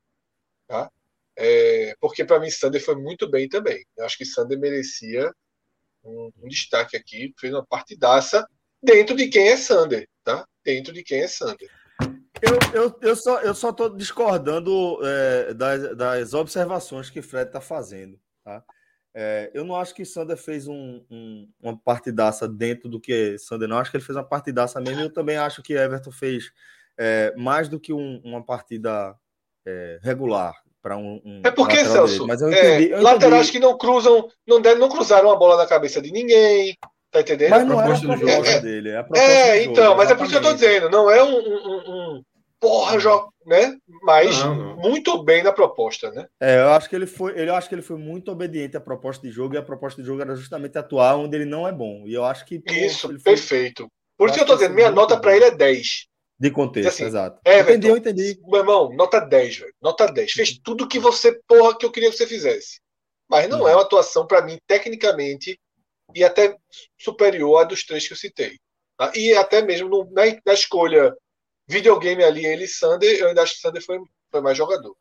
Tá? 0.68 0.90
É, 1.36 1.96
porque, 2.00 2.24
para 2.24 2.40
mim, 2.40 2.50
Sander 2.50 2.84
foi 2.84 2.96
muito 2.96 3.30
bem 3.30 3.48
também. 3.48 3.84
Eu 3.98 4.06
acho 4.06 4.18
que 4.18 4.26
Sander 4.26 4.60
merecia 4.60 5.32
um, 6.04 6.32
um, 6.42 6.48
destaque 6.48 6.96
aqui. 6.96 7.34
Fez 7.40 7.54
uma 7.54 7.66
partidaça 7.66 8.46
dentro 8.82 9.16
de 9.16 9.28
quem 9.28 9.50
é 9.50 9.58
Sander. 9.58 10.08
Tá? 10.24 10.46
Dentro 10.64 10.94
de 10.94 11.04
quem 11.04 11.22
é 11.22 11.28
Sander. 11.28 11.70
Eu, 12.42 12.82
eu, 12.82 13.00
eu 13.02 13.16
só 13.16 13.40
eu 13.42 13.56
só 13.56 13.70
estou 13.70 13.96
discordando 13.96 15.00
é, 15.02 15.54
das, 15.54 15.96
das 15.96 16.34
observações 16.34 17.10
que 17.10 17.22
Fred 17.22 17.48
está 17.48 17.62
fazendo. 17.62 18.20
Tá? 18.44 18.64
É, 19.16 19.52
eu 19.54 19.64
não 19.64 19.76
acho 19.76 19.94
que 19.94 20.04
Sander 20.04 20.38
fez 20.38 20.68
um, 20.68 21.06
um, 21.10 21.50
uma 21.62 21.78
partidaça 21.78 22.48
dentro 22.48 22.90
do 22.90 23.00
que 23.00 23.38
Sander 23.38 23.68
não. 23.70 23.78
Acho 23.78 23.92
que 23.92 23.98
ele 23.98 24.04
fez 24.04 24.16
uma 24.16 24.28
partidaça 24.28 24.82
mesmo. 24.82 25.02
Eu 25.02 25.14
também 25.14 25.38
acho 25.38 25.62
que 25.62 25.74
Everton 25.74 26.12
fez 26.12 26.52
é, 26.98 27.34
mais 27.38 27.70
do 27.70 27.80
que 27.80 27.94
um, 27.94 28.20
uma 28.24 28.44
partida 28.44 29.16
é, 29.66 30.00
regular 30.02 30.54
para 30.82 30.98
um, 30.98 31.22
um, 31.24 31.42
É 31.46 31.52
porque, 31.52 31.86
Celso, 31.86 32.28
Mas 32.28 32.42
eu 32.42 32.52
entendi, 32.52 32.92
eu 32.92 33.02
laterais 33.02 33.50
que 33.50 33.60
não 33.60 33.78
cruzam, 33.78 34.28
não, 34.46 34.62
devem, 34.62 34.80
não 34.80 34.90
cruzaram 34.90 35.32
a 35.32 35.36
bola 35.36 35.56
na 35.56 35.66
cabeça 35.66 36.02
de 36.02 36.12
ninguém. 36.12 36.78
Tá 37.10 37.22
entendendo? 37.22 37.52
Mas 37.52 37.68
não 37.68 37.80
é 37.80 37.94
a 37.94 38.00
proposta 38.00 38.52
é, 38.54 38.60
dele. 38.60 38.90
É, 38.90 39.06
é 39.16 39.64
então, 39.64 39.86
jogo, 39.86 39.98
mas 39.98 40.10
é 40.10 40.16
por 40.16 40.24
isso 40.24 40.32
que 40.32 40.38
eu 40.40 40.50
tô 40.50 40.54
dizendo. 40.54 40.90
Não 40.90 41.12
é 41.12 41.24
um, 41.24 41.38
um 41.38 42.24
porra, 42.60 42.98
joga, 42.98 43.28
né? 43.46 43.78
Mas 44.02 44.44
não, 44.44 44.56
não. 44.56 44.76
muito 44.78 45.24
bem 45.24 45.44
na 45.44 45.52
proposta, 45.52 46.10
né? 46.12 46.26
É, 46.42 46.62
eu 46.62 46.70
acho 46.70 46.90
que 46.90 46.96
ele 46.96 47.06
foi, 47.06 47.34
eu 47.36 47.54
acho 47.54 47.70
que 47.70 47.76
ele 47.76 47.84
foi 47.84 47.98
muito 47.98 48.32
obediente 48.32 48.76
à 48.76 48.82
proposta 48.82 49.28
de 49.28 49.32
jogo 49.32 49.54
e 49.54 49.58
a 49.58 49.64
proposta 49.64 50.02
de 50.02 50.08
jogo 50.08 50.22
era 50.22 50.36
justamente 50.36 50.78
atuar 50.78 51.16
onde 51.16 51.38
ele 51.38 51.46
não 51.46 51.68
é 51.68 51.72
bom. 51.72 52.04
E 52.08 52.14
eu 52.14 52.26
acho 52.26 52.46
que 52.46 52.60
pô, 52.60 52.74
isso, 52.74 53.14
perfeito. 53.22 53.88
Por 54.18 54.30
isso 54.30 54.38
que 54.38 54.44
eu 54.44 54.48
tô 54.48 54.56
dizendo, 54.56 54.74
minha 54.74 54.90
nota 54.90 55.16
para 55.20 55.36
ele 55.36 55.46
é 55.46 55.52
10. 55.52 56.08
De 56.40 56.52
contexto, 56.52 56.90
assim, 56.90 57.06
exato. 57.06 57.40
É, 57.46 57.60
entendi, 57.60 57.88
eu 57.88 57.98
entendi. 57.98 58.40
Meu 58.46 58.62
irmão, 58.62 58.92
nota 58.94 59.20
10, 59.20 59.58
velho. 59.58 59.74
Nota 59.82 60.08
10. 60.08 60.32
Fez 60.32 60.58
tudo 60.58 60.88
que 60.88 61.00
você, 61.00 61.40
porra, 61.48 61.78
que 61.78 61.86
eu 61.86 61.92
queria 61.92 62.10
que 62.10 62.18
você 62.18 62.28
fizesse. 62.28 62.82
Mas 63.30 63.48
não 63.48 63.62
uhum. 63.62 63.68
é 63.68 63.76
uma 63.76 63.84
atuação 63.84 64.28
para 64.28 64.42
mim 64.42 64.60
tecnicamente 64.68 65.60
e 66.14 66.24
até 66.24 66.56
superior 67.00 67.62
à 67.62 67.64
dos 67.64 67.86
três 67.86 68.08
que 68.08 68.14
eu 68.14 68.18
citei. 68.18 68.58
Tá? 68.98 69.12
E 69.16 69.34
até 69.36 69.62
mesmo 69.62 69.90
no, 69.90 70.12
na, 70.12 70.24
na 70.46 70.54
escolha 70.54 71.16
videogame 71.68 72.24
ali, 72.24 72.46
ele 72.46 72.66
e 72.66 72.68
Sander, 72.68 73.18
eu 73.20 73.30
ainda 73.30 73.42
acho 73.42 73.56
que 73.56 73.62
Sander 73.62 73.84
foi, 73.84 74.00
foi 74.32 74.42
mais 74.42 74.58
jogador. 74.58 74.96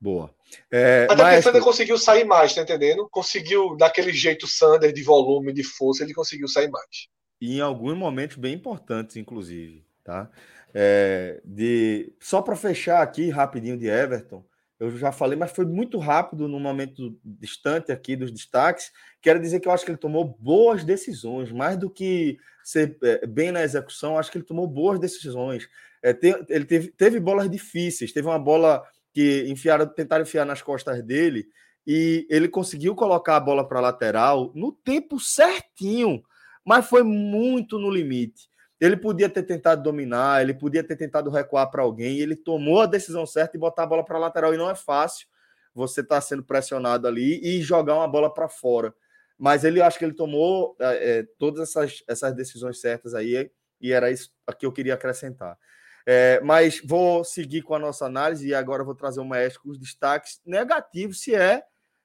Boa. 0.00 0.34
É, 0.70 1.06
Até 1.08 1.22
porque 1.22 1.42
Sander 1.42 1.62
conseguiu 1.62 1.96
sair 1.96 2.24
mais, 2.24 2.52
tá 2.54 2.62
entendendo? 2.62 3.08
Conseguiu, 3.08 3.76
daquele 3.76 4.12
jeito 4.12 4.48
Sander 4.48 4.92
de 4.92 5.02
volume, 5.02 5.52
de 5.52 5.62
força, 5.62 6.02
ele 6.02 6.12
conseguiu 6.12 6.48
sair 6.48 6.68
mais. 6.68 7.06
E 7.40 7.58
em 7.58 7.60
alguns 7.60 7.96
momentos 7.96 8.36
bem 8.36 8.54
importantes, 8.54 9.16
inclusive, 9.16 9.84
tá? 10.04 10.30
É, 10.74 11.40
de 11.44 12.14
Só 12.20 12.40
para 12.40 12.56
fechar 12.56 13.02
aqui 13.02 13.28
rapidinho 13.30 13.76
de 13.76 13.86
Everton, 13.86 14.44
eu 14.82 14.90
já 14.96 15.12
falei, 15.12 15.38
mas 15.38 15.52
foi 15.52 15.64
muito 15.64 15.96
rápido 15.96 16.48
no 16.48 16.58
momento 16.58 17.16
distante 17.24 17.92
aqui 17.92 18.16
dos 18.16 18.32
destaques. 18.32 18.90
Quero 19.20 19.38
dizer 19.38 19.60
que 19.60 19.68
eu 19.68 19.72
acho 19.72 19.84
que 19.84 19.92
ele 19.92 19.98
tomou 19.98 20.24
boas 20.24 20.82
decisões, 20.82 21.52
mais 21.52 21.76
do 21.76 21.88
que 21.88 22.36
ser 22.64 22.98
é, 23.04 23.24
bem 23.24 23.52
na 23.52 23.62
execução, 23.62 24.18
acho 24.18 24.30
que 24.30 24.38
ele 24.38 24.44
tomou 24.44 24.66
boas 24.66 24.98
decisões. 24.98 25.68
É, 26.02 26.18
ele 26.48 26.64
teve, 26.64 26.88
teve 26.90 27.20
bolas 27.20 27.48
difíceis, 27.48 28.12
teve 28.12 28.26
uma 28.26 28.40
bola 28.40 28.82
que 29.12 29.44
enfiaram, 29.48 29.86
tentaram 29.86 30.22
enfiar 30.22 30.44
nas 30.44 30.62
costas 30.62 31.00
dele 31.04 31.46
e 31.86 32.26
ele 32.28 32.48
conseguiu 32.48 32.94
colocar 32.96 33.36
a 33.36 33.40
bola 33.40 33.66
para 33.66 33.80
lateral 33.80 34.50
no 34.52 34.72
tempo 34.72 35.20
certinho, 35.20 36.22
mas 36.64 36.86
foi 36.86 37.04
muito 37.04 37.78
no 37.78 37.88
limite. 37.88 38.48
Ele 38.82 38.96
podia 38.96 39.28
ter 39.28 39.44
tentado 39.44 39.80
dominar, 39.80 40.42
ele 40.42 40.52
podia 40.52 40.82
ter 40.82 40.96
tentado 40.96 41.30
recuar 41.30 41.70
para 41.70 41.82
alguém, 41.82 42.18
ele 42.18 42.34
tomou 42.34 42.80
a 42.80 42.86
decisão 42.86 43.24
certa 43.24 43.56
e 43.56 43.60
botar 43.60 43.84
a 43.84 43.86
bola 43.86 44.04
para 44.04 44.18
lateral. 44.18 44.52
E 44.52 44.56
não 44.56 44.68
é 44.68 44.74
fácil 44.74 45.28
você 45.72 46.00
estar 46.00 46.16
tá 46.16 46.20
sendo 46.20 46.42
pressionado 46.42 47.06
ali 47.06 47.40
e 47.44 47.62
jogar 47.62 47.94
uma 47.94 48.08
bola 48.08 48.34
para 48.34 48.48
fora. 48.48 48.92
Mas 49.38 49.62
ele 49.62 49.80
acho 49.80 50.00
que 50.00 50.04
ele 50.04 50.14
tomou 50.14 50.76
é, 50.80 51.10
é, 51.10 51.26
todas 51.38 51.68
essas, 51.68 52.02
essas 52.08 52.34
decisões 52.34 52.80
certas 52.80 53.14
aí, 53.14 53.48
e 53.80 53.92
era 53.92 54.10
isso 54.10 54.32
que 54.58 54.66
eu 54.66 54.72
queria 54.72 54.94
acrescentar. 54.94 55.56
É, 56.04 56.40
mas 56.40 56.80
vou 56.84 57.22
seguir 57.22 57.62
com 57.62 57.76
a 57.76 57.78
nossa 57.78 58.04
análise 58.04 58.48
e 58.48 58.52
agora 58.52 58.82
vou 58.82 58.96
trazer 58.96 59.20
o 59.20 59.24
maestro 59.24 59.62
com 59.62 59.70
os 59.70 59.78
destaques 59.78 60.40
negativos, 60.44 61.20
se 61.20 61.36
é 61.36 61.62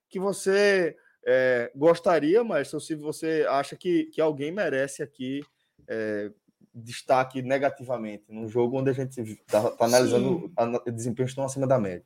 que 0.07 0.19
você 0.19 0.95
é, 1.25 1.71
gostaria, 1.75 2.43
mas 2.43 2.69
se 2.69 2.93
você 2.93 3.47
acha 3.49 3.75
que, 3.75 4.05
que 4.13 4.21
alguém 4.21 4.51
merece 4.51 5.01
aqui 5.01 5.41
é, 5.87 6.29
destaque 6.77 7.41
negativamente 7.41 8.25
num 8.29 8.47
jogo 8.47 8.79
onde 8.79 8.89
a 8.89 8.93
gente 8.93 9.19
está 9.19 9.69
tá 9.71 9.85
analisando 9.85 10.51
desempenhos 10.93 11.31
estão 11.31 11.45
acima 11.45 11.67
da 11.67 11.79
média. 11.79 12.05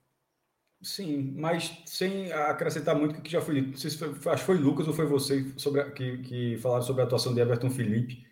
Sim, 0.82 1.34
mas 1.38 1.78
sem 1.86 2.32
acrescentar 2.34 2.96
muito 2.96 3.20
o 3.20 3.22
que 3.22 3.32
já 3.32 3.40
foi 3.40 3.62
dito. 3.62 3.78
Se 3.78 3.96
foi, 3.96 4.10
acho 4.10 4.42
que 4.42 4.46
foi 4.48 4.58
Lucas 4.58 4.88
ou 4.88 4.94
foi 4.94 5.06
você 5.06 5.46
sobre 5.56 5.82
a, 5.82 5.92
que, 5.92 6.18
que 6.20 6.58
falaram 6.58 6.82
sobre 6.82 7.04
a 7.04 7.06
atuação 7.06 7.34
de 7.36 7.40
Everton 7.40 7.70
Felipe. 7.70 8.26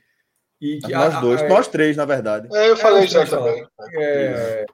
E 0.60 0.80
que 0.80 0.92
nós 0.92 1.14
a, 1.14 1.22
dois, 1.22 1.42
a, 1.44 1.48
nós 1.48 1.68
três, 1.68 1.96
na 1.96 2.06
verdade. 2.06 2.50
É, 2.52 2.70
eu 2.72 2.76
falei 2.76 3.04
é, 3.04 3.08
já 3.08 3.26
também. 3.26 3.66
É, 3.94 4.66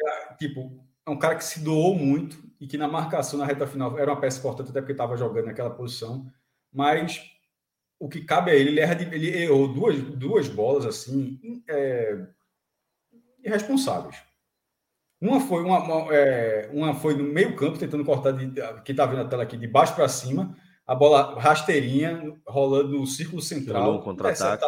é, 0.00 0.34
tipo, 0.38 0.82
é 1.06 1.10
um 1.10 1.18
cara 1.18 1.36
que 1.36 1.44
se 1.44 1.60
doou 1.60 1.94
muito 1.94 2.42
e 2.58 2.66
que 2.66 2.78
na 2.78 2.88
marcação, 2.88 3.38
na 3.38 3.44
reta 3.44 3.66
final, 3.66 3.98
era 3.98 4.10
uma 4.10 4.20
peça 4.20 4.38
importante, 4.38 4.70
até 4.70 4.80
porque 4.80 4.92
estava 4.92 5.16
jogando 5.16 5.46
naquela 5.46 5.70
posição. 5.70 6.26
Mas 6.72 7.22
o 8.00 8.08
que 8.08 8.22
cabe 8.22 8.50
a 8.50 8.54
ele, 8.54 8.70
ele, 8.70 8.80
erra 8.80 8.94
de, 8.94 9.04
ele 9.14 9.42
errou 9.42 9.68
duas, 9.68 10.00
duas 10.02 10.48
bolas 10.48 10.86
assim 10.86 11.62
é, 11.68 12.26
irresponsáveis. 13.44 14.16
Uma 15.20 15.38
foi, 15.38 15.62
uma, 15.62 15.78
uma, 15.80 16.14
é, 16.14 16.70
uma, 16.72 16.94
foi 16.94 17.14
no 17.14 17.24
meio 17.24 17.54
campo, 17.54 17.78
tentando 17.78 18.02
cortar, 18.02 18.32
de, 18.32 18.50
que 18.82 18.92
está 18.92 19.04
vendo 19.04 19.20
a 19.20 19.26
tela 19.26 19.42
aqui, 19.42 19.54
de 19.54 19.68
baixo 19.68 19.94
para 19.94 20.08
cima, 20.08 20.56
a 20.86 20.94
bola 20.94 21.38
rasteirinha, 21.38 22.34
rolando 22.46 22.98
no 22.98 23.06
círculo 23.06 23.42
central, 23.42 23.96
um 23.96 24.00
contra-ataque. 24.00 24.64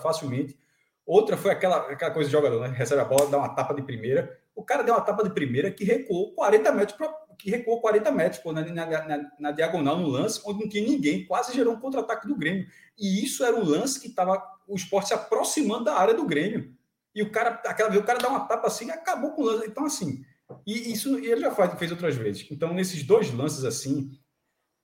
facilmente. 0.00 0.56
Outra 1.04 1.36
foi 1.36 1.50
aquela, 1.50 1.78
aquela 1.90 2.12
coisa 2.12 2.28
de 2.28 2.32
jogador, 2.32 2.60
né? 2.60 2.68
Recebe 2.68 3.00
a 3.00 3.04
bola, 3.04 3.28
dá 3.28 3.38
uma 3.38 3.48
tapa 3.48 3.74
de 3.74 3.82
primeira. 3.82 4.38
O 4.54 4.62
cara 4.62 4.84
deu 4.84 4.94
uma 4.94 5.00
tapa 5.00 5.24
de 5.24 5.30
primeira 5.30 5.68
que 5.72 5.82
recuou 5.82 6.32
40 6.32 6.70
metros 6.70 6.96
para 6.96 7.12
que 7.42 7.50
recuou 7.50 7.80
40 7.80 8.10
metros 8.12 8.42
pô, 8.42 8.52
na, 8.52 8.62
na, 8.62 8.86
na, 8.86 9.30
na, 9.38 9.50
diagonal, 9.50 9.98
no 9.98 10.08
lance, 10.08 10.40
onde 10.44 10.60
não 10.60 10.68
tinha 10.68 10.86
ninguém, 10.86 11.26
quase 11.26 11.54
gerou 11.54 11.74
um 11.74 11.80
contra-ataque 11.80 12.26
do 12.26 12.36
Grêmio. 12.36 12.66
E 12.98 13.24
isso 13.24 13.44
era 13.44 13.56
um 13.56 13.64
lance 13.64 14.00
que 14.00 14.08
estava 14.08 14.42
o 14.66 14.74
esporte 14.74 15.08
se 15.08 15.14
aproximando 15.14 15.84
da 15.84 15.94
área 15.94 16.14
do 16.14 16.26
Grêmio. 16.26 16.74
E 17.14 17.22
o 17.22 17.30
cara, 17.30 17.60
aquela 17.64 17.88
vez, 17.88 18.02
o 18.02 18.06
cara 18.06 18.18
dá 18.18 18.28
uma 18.28 18.46
tapa 18.46 18.68
assim 18.68 18.86
e 18.86 18.90
acabou 18.90 19.32
com 19.32 19.42
o 19.42 19.44
lance. 19.46 19.66
Então, 19.66 19.84
assim, 19.84 20.24
e 20.66 20.92
isso 20.92 21.16
ele 21.18 21.40
já 21.40 21.50
faz, 21.50 21.76
fez 21.78 21.90
outras 21.90 22.14
vezes. 22.16 22.46
Então, 22.50 22.72
nesses 22.72 23.02
dois 23.02 23.32
lances 23.32 23.64
assim, 23.64 24.10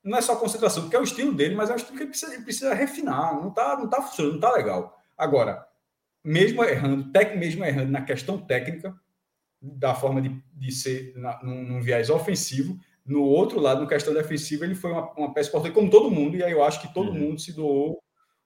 não 0.02 0.18
é 0.18 0.20
só 0.20 0.36
concentração, 0.36 0.84
porque 0.84 0.96
é 0.96 1.00
o 1.00 1.04
estilo 1.04 1.32
dele, 1.34 1.54
mas 1.54 1.70
é 1.70 1.72
um 1.72 1.76
estilo 1.76 1.96
que 1.96 2.02
ele 2.04 2.10
precisa, 2.10 2.34
ele 2.34 2.44
precisa 2.44 2.74
refinar. 2.74 3.34
Não 3.34 3.50
tá, 3.50 3.76
não 3.76 3.88
tá 3.88 4.02
funcionando, 4.02 4.34
não 4.34 4.40
tá 4.40 4.52
legal. 4.52 5.00
Agora, 5.16 5.66
mesmo 6.24 6.64
errando, 6.64 7.10
tec, 7.12 7.36
mesmo 7.36 7.64
errando 7.64 7.92
na 7.92 8.02
questão 8.02 8.38
técnica, 8.38 8.94
da 9.60 9.94
forma 9.94 10.20
de, 10.20 10.42
de 10.54 10.72
ser 10.72 11.12
na, 11.16 11.40
num, 11.42 11.62
num, 11.62 11.80
viés 11.80 12.10
ofensivo. 12.10 12.78
No 13.04 13.22
outro 13.22 13.60
lado, 13.60 13.80
no 13.80 13.88
questão 13.88 14.12
defensiva, 14.12 14.64
ele 14.64 14.74
foi 14.74 14.90
uma, 14.90 15.12
uma 15.12 15.32
peça 15.32 15.48
importante, 15.48 15.74
como 15.74 15.90
todo 15.90 16.10
mundo, 16.10 16.36
e 16.36 16.42
aí 16.42 16.52
eu 16.52 16.64
acho 16.64 16.80
que 16.80 16.92
todo 16.92 17.10
uhum. 17.10 17.18
mundo 17.18 17.40
se 17.40 17.52
doou 17.52 18.02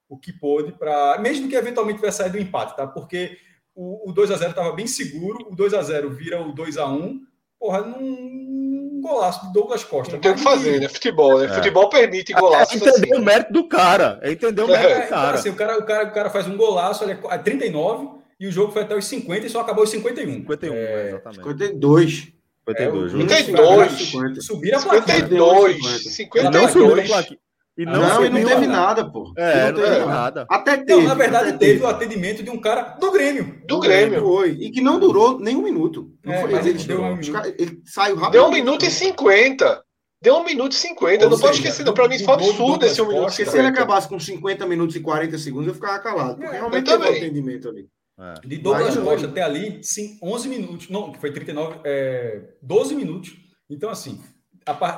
o 0.08 0.18
que 0.18 0.32
pôde 0.32 0.72
para. 0.72 1.18
Mesmo 1.18 1.48
que 1.48 1.56
eventualmente 1.56 1.98
tivesse 1.98 2.18
saído 2.18 2.36
do 2.36 2.42
empate, 2.42 2.76
tá? 2.76 2.86
Porque 2.86 3.38
o, 3.74 4.10
o 4.10 4.14
2x0 4.14 4.50
estava 4.50 4.72
bem 4.72 4.86
seguro, 4.86 5.48
o 5.48 5.56
2x0 5.56 6.10
vira 6.10 6.42
o 6.42 6.54
2x1, 6.54 7.20
porra, 7.58 7.80
num 7.82 9.00
golaço 9.00 9.46
de 9.46 9.52
Douglas 9.52 9.84
Costa. 9.84 10.14
Não 10.14 10.20
tem 10.20 10.32
o 10.32 10.34
que 10.34 10.42
fazer, 10.42 10.80
né? 10.80 10.88
Futebol, 10.88 11.38
né? 11.38 11.46
É. 11.46 11.54
Futebol 11.54 11.88
permite 11.88 12.32
golaço. 12.32 12.74
É 12.74 12.76
entender 12.76 13.12
assim. 13.12 13.22
o 13.22 13.24
mérito 13.24 13.52
do 13.52 13.68
cara. 13.68 14.18
É 14.22 14.32
entender 14.32 14.62
o 14.62 14.68
mérito 14.68 14.88
é, 14.88 15.02
do 15.02 15.08
cara. 15.08 15.28
Então, 15.28 15.40
assim, 15.40 15.48
o 15.48 15.54
cara. 15.54 15.78
O 15.78 15.86
cara. 15.86 16.08
O 16.08 16.12
cara 16.12 16.30
faz 16.30 16.46
um 16.46 16.56
golaço, 16.56 17.04
ele 17.04 17.18
é 17.30 17.38
39 17.38 18.19
e 18.40 18.46
o 18.46 18.52
jogo 18.52 18.72
foi 18.72 18.82
até 18.82 18.96
os 18.96 19.04
50 19.04 19.46
e 19.46 19.50
só 19.50 19.60
acabou 19.60 19.84
os 19.84 19.90
51. 19.90 20.32
51, 20.32 20.74
é, 20.74 21.08
exatamente. 21.08 21.36
52. 21.36 22.32
52. 22.66 23.12
52. 23.12 24.44
Subir 24.46 24.74
a 24.74 24.80
plaquinha. 24.80 25.16
52. 25.16 26.14
52. 26.14 26.54
Não 26.54 26.68
subiu 26.68 27.00
a 27.00 27.06
plaquinha. 27.06 27.38
E 27.76 27.84
não, 27.84 28.00
não, 28.00 28.24
e 28.24 28.28
não 28.30 28.44
teve 28.44 28.66
nada, 28.66 29.10
pô. 29.10 29.32
É, 29.36 29.72
não, 29.72 29.80
teve 29.80 30.04
nada. 30.04 30.46
Até 30.50 30.76
teve. 30.78 31.00
Não, 31.00 31.08
na 31.08 31.14
verdade, 31.14 31.58
teve, 31.58 31.72
teve 31.72 31.84
o 31.84 31.86
atendimento 31.86 32.42
de 32.42 32.50
um 32.50 32.60
cara 32.60 32.96
do 33.00 33.10
Grêmio. 33.10 33.62
Do, 33.66 33.80
Grêmio. 33.80 34.20
Foi. 34.20 34.50
E 34.50 34.70
que 34.70 34.80
não 34.80 34.98
durou 34.98 35.38
nem 35.38 35.56
um 35.56 35.62
minuto. 35.62 36.12
Não 36.24 36.32
é, 36.32 36.40
foi, 36.40 36.50
mas 36.50 36.66
ele, 36.66 36.78
deu 36.82 37.00
um 37.00 37.16
minuto. 37.16 37.54
ele 37.58 37.80
saiu 37.84 38.16
rápido. 38.16 38.32
Deu 38.32 38.46
um 38.46 38.50
minuto 38.50 38.84
e 38.84 38.90
cinquenta. 38.90 39.82
Deu 40.20 40.36
um 40.36 40.44
minuto 40.44 40.72
e 40.72 40.74
cinquenta. 40.74 41.28
Não 41.28 41.38
pode 41.38 41.56
esquecer, 41.56 41.84
não. 41.84 41.94
Pra 41.94 42.08
mim 42.08 42.18
foi 42.18 42.34
absurdo 42.34 42.84
esse 42.84 43.00
um 43.00 43.08
minuto. 43.08 43.28
Porque 43.28 43.46
se 43.46 43.58
ele 43.58 43.68
acabasse 43.68 44.08
com 44.08 44.18
50 44.18 44.66
minutos 44.66 44.96
e 44.96 45.00
40 45.00 45.38
segundos, 45.38 45.68
eu 45.68 45.74
ficava 45.74 45.98
calado. 46.00 46.36
Porque 46.36 46.54
realmente 46.54 46.84
teve 46.84 47.02
o 47.02 47.08
atendimento 47.08 47.68
ali. 47.68 47.88
É. 48.20 48.46
De 48.46 48.58
Douglas 48.58 48.96
Costa 48.98 49.26
até 49.26 49.42
ali, 49.42 49.80
sim, 49.82 50.18
11 50.22 50.48
minutos. 50.48 50.88
Não, 50.90 51.10
que 51.10 51.18
foi 51.18 51.32
39, 51.32 51.80
é, 51.84 52.52
12 52.60 52.94
minutos. 52.94 53.34
Então, 53.68 53.88
assim, 53.88 54.20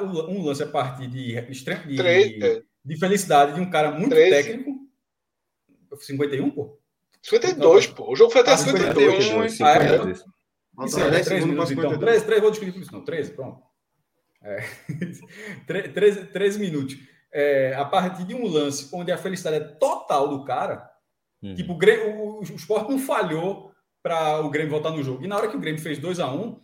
um 0.02 0.44
lance 0.44 0.62
a 0.62 0.66
partir 0.66 1.06
de, 1.06 1.40
de, 1.40 1.96
de, 1.96 2.44
é. 2.44 2.62
de 2.84 2.96
felicidade 2.98 3.54
de 3.54 3.60
um 3.60 3.70
cara 3.70 3.92
muito 3.92 4.10
13. 4.10 4.30
técnico. 4.30 4.82
51, 6.00 6.50
pô? 6.50 6.78
52, 7.22 7.86
pô. 7.88 8.10
O 8.10 8.16
jogo 8.16 8.32
foi 8.32 8.40
até 8.40 8.52
ah, 8.52 8.58
52. 8.58 9.24
51, 9.24 9.48
52. 9.48 10.18
Isso, 10.18 10.26
isso 10.84 11.00
é, 11.00 11.10
10 11.10 11.26
3 11.26 11.44
minutos, 11.44 11.70
então. 11.70 11.98
13, 11.98 12.24
13, 12.24 12.40
vou 12.40 12.50
discutir 12.50 12.72
por 12.72 12.82
isso, 12.82 12.92
não. 12.92 13.04
13, 13.04 13.30
pronto. 13.32 13.62
É. 14.42 14.64
13, 15.94 16.24
13 16.26 16.58
minutos. 16.58 16.96
É, 17.32 17.74
a 17.74 17.84
partir 17.84 18.24
de 18.24 18.34
um 18.34 18.46
lance 18.46 18.88
onde 18.92 19.12
a 19.12 19.16
felicidade 19.16 19.56
é 19.56 19.60
total 19.60 20.28
do 20.28 20.44
cara, 20.44 20.91
hum. 21.42 21.54
tipo, 21.54 21.72
o, 21.72 21.78
Grêmio, 21.78 22.16
o, 22.16 22.40
o, 22.40 22.42
Sport 22.42 22.88
não 22.88 22.98
falhou 22.98 23.72
para 24.02 24.40
o 24.40 24.50
Grêmio 24.50 24.70
voltar 24.70 24.90
no 24.90 25.02
jogo. 25.02 25.24
E 25.24 25.28
na 25.28 25.36
hora 25.36 25.48
que 25.48 25.56
o 25.56 25.60
Grêmio 25.60 25.80
fez 25.80 25.98
2 25.98 26.20
a 26.20 26.32
1 26.32 26.60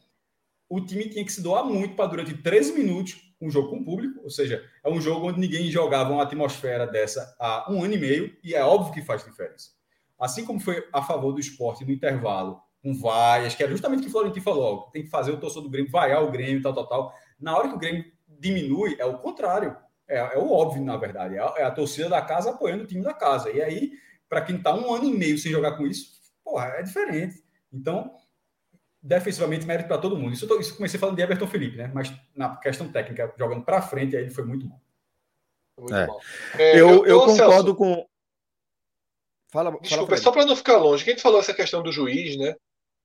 o 0.70 0.80
time 0.82 1.09
tinha 1.09 1.24
que 1.24 1.32
se 1.32 1.42
doar 1.42 1.64
muito 1.64 1.96
para 1.96 2.10
durante 2.10 2.34
13 2.34 2.74
minutos 2.74 3.16
um 3.40 3.50
jogo 3.50 3.70
com 3.70 3.84
público, 3.84 4.20
ou 4.22 4.30
seja, 4.30 4.62
é 4.84 4.90
um 4.90 5.00
jogo 5.00 5.28
onde 5.28 5.40
ninguém 5.40 5.70
jogava 5.70 6.12
uma 6.12 6.24
atmosfera 6.24 6.86
dessa 6.86 7.34
há 7.38 7.70
um 7.70 7.82
ano 7.82 7.94
e 7.94 7.98
meio, 7.98 8.36
e 8.42 8.55
é 8.55 8.62
óbvio 8.62 8.92
que 8.92 9.00
faz 9.00 9.24
diferença. 9.24 9.70
Assim 10.18 10.44
como 10.44 10.59
foi 10.59 10.86
a 10.92 11.00
favor 11.00 11.32
do 11.32 11.40
esporte 11.40 11.84
no 11.84 11.92
intervalo, 11.92 12.60
com 12.82 12.92
vaias, 12.94 13.55
que 13.55 13.62
é 13.62 13.68
justamente 13.68 14.00
o 14.00 14.02
que 14.02 14.09
o 14.09 14.12
Florentino 14.12 14.44
falou, 14.44 14.90
tem 14.92 15.05
que 15.05 15.09
fazer 15.09 15.32
o 15.32 15.38
torcedor 15.38 15.64
do 15.64 15.70
Grêmio 15.70 15.90
vaiar 15.90 16.22
o 16.22 16.30
Grêmio, 16.30 16.60
tal, 16.60 16.74
tal, 16.74 16.86
tal. 16.86 17.14
Na 17.40 17.56
hora 17.56 17.68
que 17.68 17.74
o 17.74 17.78
Grêmio 17.78 18.05
diminui, 18.26 18.96
é 18.98 19.05
o 19.05 19.18
contrário. 19.18 19.76
É, 20.09 20.18
é 20.18 20.38
o 20.38 20.50
óbvio, 20.50 20.82
na 20.82 20.96
verdade. 20.96 21.36
É 21.36 21.40
a, 21.40 21.55
é 21.59 21.64
a, 21.64 21.70
torcida 21.70 22.09
da 22.09 22.20
casa 22.20 22.50
apoiando 22.50 22.84
o 22.84 22.86
time 22.86 23.02
da 23.02 23.14
casa. 23.14 23.50
E 23.50 23.60
aí, 23.60 23.92
para 24.28 24.42
quem 24.42 24.56
está 24.56 24.74
um 24.74 24.92
ano 24.92 25.05
e 25.05 25.12
meio 25.12 25.38
sem 25.38 25.50
jogar 25.50 25.76
com 25.76 25.86
isso, 25.86 26.12
porra, 26.44 26.66
é 26.76 26.82
diferente. 26.82 27.42
Então, 27.72 28.14
defensivamente, 29.02 29.66
mérito 29.66 29.88
para 29.88 29.98
todo 29.98 30.16
mundo. 30.16 30.34
Isso, 30.34 30.46
eu, 30.46 30.60
isso 30.60 30.76
comecei 30.76 30.98
falando 30.98 31.16
de 31.16 31.22
Everton 31.22 31.46
Felipe, 31.46 31.76
né? 31.76 31.90
Mas 31.94 32.12
na 32.34 32.56
questão 32.56 32.90
técnica, 32.90 33.32
jogando 33.38 33.64
para 33.64 33.82
frente, 33.82 34.16
aí 34.16 34.22
ele 34.22 34.30
foi 34.30 34.44
muito 34.44 34.66
bom. 34.66 34.80
Muito 35.78 35.94
é. 35.94 36.06
bom. 36.06 36.20
É, 36.59 36.80
eu, 36.80 36.88
eu, 36.88 37.06
eu 37.06 37.20
concordo 37.20 37.36
Celso, 37.36 37.74
com. 37.74 38.06
Fala, 39.50 39.70
Desculpa, 39.80 40.09
fala 40.09 40.22
só 40.22 40.30
para 40.30 40.44
não 40.44 40.56
ficar 40.56 40.76
longe, 40.76 41.05
quem 41.05 41.16
falou 41.16 41.40
essa 41.40 41.55
questão 41.55 41.82
do 41.82 41.92
juiz, 41.92 42.36
né? 42.36 42.55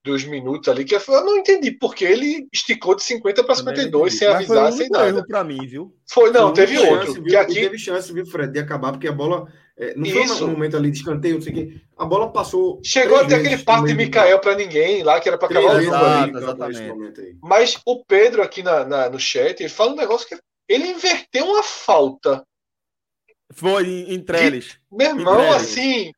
Dos 0.03 0.25
minutos 0.25 0.67
ali, 0.67 0.83
que 0.83 0.93
eu 0.93 1.01
não 1.07 1.37
entendi 1.37 1.71
porque 1.71 2.03
ele 2.03 2.45
esticou 2.51 2.93
de 2.93 3.03
50 3.03 3.41
para 3.41 3.55
52 3.55 4.17
sem 4.17 4.27
avisar, 4.27 4.73
sem 4.73 4.89
nada. 4.89 5.07
erro 5.07 5.25
para 5.25 5.45
mim, 5.45 5.65
viu? 5.65 5.95
Foi, 6.05 6.29
não, 6.29 6.51
teve 6.51 6.77
outro. 6.77 7.13
Chance, 7.13 7.21
que 7.21 7.35
aqui... 7.37 7.53
Teve 7.53 7.77
chance, 7.77 8.11
viu, 8.11 8.25
Fred, 8.25 8.51
de 8.51 8.59
acabar, 8.59 8.91
porque 8.91 9.07
a 9.07 9.13
bola 9.13 9.49
é, 9.77 9.95
não 9.95 10.05
Isso. 10.05 10.37
foi 10.37 10.47
um 10.47 10.51
momento 10.51 10.77
ali 10.77 10.91
de 10.91 10.97
escanteio, 10.99 11.35
não 11.35 11.41
sei 11.41 11.51
o 11.51 11.55
quê. 11.55 11.81
A 11.97 12.05
bola 12.05 12.31
passou. 12.31 12.79
Chegou 12.83 13.17
até 13.17 13.35
aquele 13.35 13.57
passe 13.57 13.87
de 13.87 13.95
Mikael 13.95 14.39
para 14.39 14.55
ninguém 14.55 15.01
lá, 15.01 15.19
que 15.19 15.27
era 15.27 15.37
para 15.37 15.47
acabar 15.47 15.77
o 15.77 15.81
jogo 15.81 15.95
ali. 15.95 16.37
Exatamente. 16.37 17.37
Mas 17.41 17.79
o 17.85 18.03
Pedro 18.05 18.43
aqui 18.43 18.61
na, 18.61 18.85
na, 18.85 19.09
no 19.09 19.19
chat, 19.19 19.59
ele 19.59 19.69
fala 19.69 19.93
um 19.93 19.95
negócio 19.97 20.27
que 20.27 20.37
ele 20.69 20.87
inverteu 20.87 21.45
uma 21.45 21.63
falta. 21.63 22.43
Foi 23.51 23.85
em, 23.85 24.13
em 24.13 24.19
Trellis. 24.21 24.77
Meu 24.91 25.17
irmão, 25.17 25.51
assim. 25.51 26.11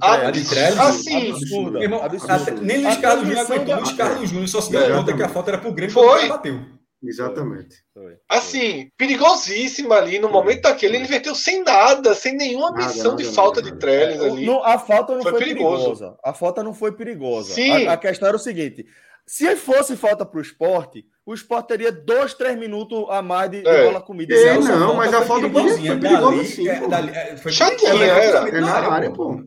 A, 0.00 0.30
de 0.30 0.48
Trellis, 0.48 0.78
assim, 0.78 1.32
absurda, 1.32 1.80
irmão, 1.80 2.00
absurda. 2.00 2.52
nem 2.62 2.84
Luiz 2.84 2.96
Carlos 2.98 3.26
Júnior 3.26 3.44
aguentou. 3.44 3.76
Luiz 3.76 3.92
Carlos 3.92 4.30
Júnior 4.30 4.48
só 4.48 4.60
se 4.60 4.70
deu 4.70 4.96
conta 4.96 5.16
que 5.16 5.22
a 5.22 5.28
falta 5.28 5.50
era 5.50 5.58
pro 5.58 5.72
Grêmio 5.72 5.92
foi. 5.92 6.28
bateu. 6.28 6.60
Exatamente. 7.02 7.76
Foi. 7.94 8.16
Assim, 8.28 8.90
perigosíssima 8.96 9.96
ali. 9.96 10.18
No 10.18 10.28
momento 10.28 10.62
daquele, 10.62 10.96
ele 10.96 11.04
inverteu 11.04 11.34
sem 11.34 11.62
nada, 11.62 12.14
sem 12.14 12.36
nenhuma 12.36 12.70
nada, 12.70 12.86
missão 12.86 13.12
nada, 13.12 13.22
de 13.22 13.28
falta 13.30 13.60
nada, 13.60 13.72
de 13.72 13.78
Trellis 13.78 14.20
ali. 14.20 14.46
Não, 14.46 14.64
a 14.64 14.78
falta 14.78 15.14
não 15.14 15.22
foi, 15.22 15.32
foi 15.32 15.40
perigosa. 15.40 16.16
A 16.22 16.34
falta 16.34 16.62
não 16.62 16.74
foi 16.74 16.92
perigosa. 16.92 17.54
Sim. 17.54 17.86
A, 17.86 17.94
a 17.94 17.96
questão 17.96 18.28
era 18.28 18.36
o 18.36 18.40
seguinte: 18.40 18.86
se 19.26 19.56
fosse 19.56 19.96
falta 19.96 20.26
para 20.26 20.38
o 20.38 20.42
esporte, 20.42 21.06
o 21.24 21.32
esporte 21.32 21.68
teria 21.68 21.92
dois, 21.92 22.34
três 22.34 22.58
minutos 22.58 23.06
a 23.08 23.22
mais 23.22 23.50
de, 23.50 23.58
é. 23.58 23.62
de 23.62 23.84
bola 23.84 24.00
comida. 24.02 24.34
É, 24.34 24.58
não, 24.58 24.96
mas 24.96 25.14
a 25.14 25.22
falta 25.22 25.48
foi 25.48 25.78
perigosa 25.78 26.44
sim. 26.44 26.68
É, 26.68 26.88
dali, 26.88 27.10
é, 27.12 27.36
foi 27.36 27.52
Chatinha, 27.52 27.94
era. 27.94 28.48
É 28.48 28.60
na 28.60 28.92
área, 28.92 29.10
pô. 29.10 29.40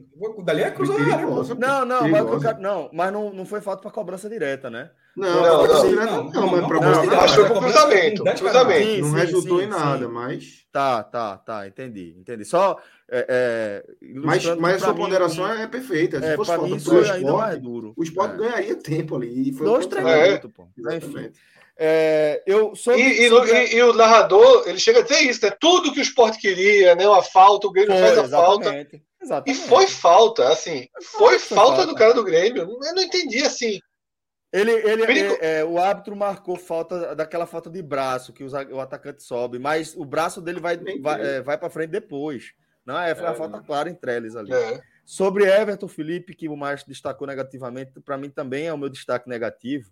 Dali 0.43 0.61
é 0.61 0.65
área, 0.65 1.27
pô. 1.27 1.43
Não, 1.55 1.85
não, 1.85 2.07
mas, 2.07 2.59
não, 2.59 2.89
mas 2.93 3.13
não, 3.13 3.33
não 3.33 3.45
foi 3.45 3.61
falta 3.61 3.81
para 3.81 3.91
cobrança 3.91 4.29
direta, 4.29 4.69
né? 4.69 4.89
Não, 5.15 5.41
não, 5.41 5.67
não, 5.67 5.83
não, 5.91 6.23
não, 6.31 6.47
mas 6.47 6.67
para 6.67 6.79
não, 7.05 7.19
acho 7.19 7.35
que 7.35 7.47
foi 7.47 7.59
cruzamento, 7.59 8.23
cruzamento. 8.23 9.01
Não 9.01 9.11
resultou 9.11 9.61
em 9.61 9.67
nada, 9.67 10.07
mas... 10.07 10.65
Tá, 10.71 11.03
tá, 11.03 11.37
tá, 11.37 11.67
entendi, 11.67 12.15
entendi. 12.19 12.45
Só... 12.45 12.77
É, 13.15 13.85
mas 14.01 14.43
mas 14.57 14.81
a 14.81 14.85
sua 14.85 14.95
ponderação 14.95 15.47
é 15.47 15.67
perfeita. 15.67 16.19
Se 16.19 16.35
fosse 16.35 16.49
falta 16.49 16.65
para 16.65 16.73
o 16.73 16.77
esporte, 16.77 17.93
o 17.95 18.03
esporte 18.03 18.37
ganharia 18.37 18.75
tempo 18.75 19.15
ali. 19.15 19.51
Dois, 19.51 19.85
três 19.85 20.03
minutos, 20.03 20.51
pô. 20.51 20.67
Enfim. 20.91 21.31
É, 21.77 22.43
eu 22.45 22.75
sobre, 22.75 23.01
e, 23.01 23.29
sobre... 23.29 23.51
E, 23.51 23.75
e, 23.75 23.83
o 23.83 23.93
narrador 23.93 24.63
ele 24.67 24.77
chega 24.79 24.99
a 24.99 25.01
dizer 25.01 25.21
isso, 25.21 25.43
né? 25.43 25.51
Tudo 25.59 25.91
que 25.91 25.99
o 25.99 26.03
esporte 26.03 26.37
queria, 26.37 26.95
né? 26.95 27.07
Uma 27.07 27.23
falta, 27.23 27.67
o 27.67 27.71
Grêmio 27.71 27.91
foi, 27.91 28.01
faz 28.01 28.17
a 28.17 28.23
exatamente, 28.23 28.91
falta. 28.91 29.01
Exatamente. 29.23 29.63
E 29.63 29.67
foi 29.67 29.87
falta, 29.87 30.49
assim, 30.49 30.87
foi, 31.01 31.39
foi 31.39 31.39
falta, 31.39 31.77
falta 31.77 31.87
do 31.87 31.95
cara 31.95 32.13
do 32.13 32.23
Grêmio. 32.23 32.63
Eu 32.63 32.93
não 32.93 33.01
entendi 33.01 33.41
assim. 33.41 33.79
Ele, 34.51 34.71
ele, 34.71 35.03
é, 35.19 35.59
é, 35.59 35.65
o 35.65 35.79
árbitro 35.79 36.15
marcou 36.15 36.55
falta 36.55 37.15
daquela 37.15 37.47
falta 37.47 37.71
de 37.71 37.81
braço 37.81 38.31
que 38.31 38.43
o 38.43 38.79
atacante 38.79 39.23
sobe, 39.23 39.57
mas 39.57 39.95
o 39.95 40.05
braço 40.05 40.39
dele 40.39 40.59
vai, 40.59 40.77
vai, 41.01 41.21
é, 41.21 41.41
vai 41.41 41.57
para 41.57 41.71
frente 41.71 41.89
depois. 41.89 42.53
Não 42.85 42.99
é, 42.99 43.15
foi 43.15 43.25
a 43.25 43.31
é. 43.31 43.35
falta 43.35 43.61
clara 43.61 43.89
em 43.89 43.95
Trellis 43.95 44.35
ali. 44.35 44.53
É. 44.53 44.79
Sobre 45.03 45.45
Everton 45.45 45.87
Felipe, 45.87 46.35
que 46.35 46.47
o 46.47 46.55
mais 46.55 46.83
destacou 46.83 47.27
negativamente, 47.27 47.99
para 48.01 48.17
mim 48.17 48.29
também 48.29 48.67
é 48.67 48.73
o 48.73 48.77
meu 48.77 48.89
destaque 48.89 49.27
negativo. 49.27 49.89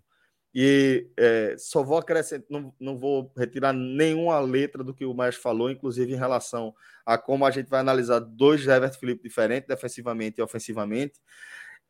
E 0.54 1.08
é, 1.16 1.56
só 1.58 1.82
vou 1.82 1.96
acrescentar, 1.96 2.46
não, 2.50 2.74
não 2.78 2.98
vou 2.98 3.32
retirar 3.36 3.72
nenhuma 3.72 4.38
letra 4.38 4.84
do 4.84 4.92
que 4.92 5.04
o 5.04 5.14
Maestro 5.14 5.42
falou, 5.42 5.70
inclusive 5.70 6.12
em 6.12 6.16
relação 6.16 6.74
a 7.06 7.16
como 7.16 7.46
a 7.46 7.50
gente 7.50 7.70
vai 7.70 7.80
analisar 7.80 8.18
dois 8.18 8.66
Everton 8.66 8.98
Felipe 8.98 9.22
diferentes, 9.22 9.66
defensivamente 9.66 10.40
e 10.40 10.42
ofensivamente. 10.42 11.14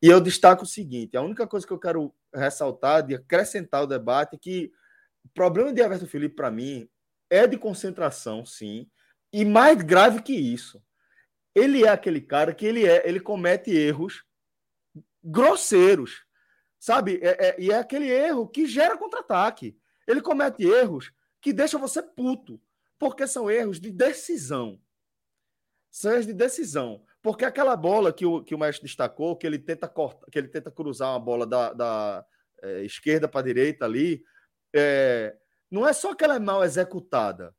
E 0.00 0.06
eu 0.06 0.20
destaco 0.20 0.62
o 0.62 0.66
seguinte: 0.66 1.16
a 1.16 1.22
única 1.22 1.46
coisa 1.46 1.66
que 1.66 1.72
eu 1.72 1.78
quero 1.78 2.14
ressaltar, 2.32 3.04
de 3.04 3.16
acrescentar 3.16 3.82
o 3.82 3.86
debate, 3.86 4.36
é 4.36 4.38
que 4.38 4.72
o 5.24 5.28
problema 5.30 5.72
de 5.72 5.80
Everton 5.80 6.06
Felipe, 6.06 6.36
para 6.36 6.50
mim, 6.50 6.88
é 7.28 7.46
de 7.46 7.56
concentração, 7.56 8.46
sim, 8.46 8.88
e 9.32 9.44
mais 9.44 9.80
grave 9.82 10.22
que 10.22 10.34
isso. 10.34 10.80
Ele 11.54 11.84
é 11.84 11.88
aquele 11.88 12.20
cara 12.20 12.54
que 12.54 12.64
ele 12.64 12.86
é, 12.86 13.08
ele 13.08 13.20
comete 13.20 13.70
erros 13.70 14.24
grosseiros 15.22 16.24
Sabe? 16.82 17.20
É, 17.22 17.50
é, 17.50 17.60
e 17.60 17.70
é 17.70 17.76
aquele 17.78 18.10
erro 18.10 18.48
que 18.48 18.66
gera 18.66 18.98
contra-ataque. 18.98 19.78
Ele 20.04 20.20
comete 20.20 20.64
erros 20.64 21.12
que 21.40 21.52
deixam 21.52 21.78
você 21.78 22.02
puto, 22.02 22.60
porque 22.98 23.24
são 23.24 23.48
erros 23.48 23.78
de 23.78 23.92
decisão. 23.92 24.80
São 25.92 26.10
erros 26.10 26.26
de 26.26 26.32
decisão. 26.32 27.04
Porque 27.22 27.44
aquela 27.44 27.76
bola 27.76 28.12
que 28.12 28.26
o, 28.26 28.42
que 28.42 28.52
o 28.52 28.58
mestre 28.58 28.84
destacou, 28.84 29.36
que 29.36 29.46
ele 29.46 29.60
tenta 29.60 29.86
cortar, 29.86 30.26
que 30.28 30.36
ele 30.36 30.48
tenta 30.48 30.72
cruzar 30.72 31.10
uma 31.10 31.20
bola 31.20 31.46
da, 31.46 31.72
da 31.72 32.26
é, 32.60 32.82
esquerda 32.82 33.28
para 33.28 33.42
a 33.42 33.44
direita 33.44 33.84
ali, 33.84 34.24
é, 34.74 35.36
não 35.70 35.86
é 35.86 35.92
só 35.92 36.16
que 36.16 36.24
ela 36.24 36.34
é 36.34 36.40
mal 36.40 36.64
executada. 36.64 37.54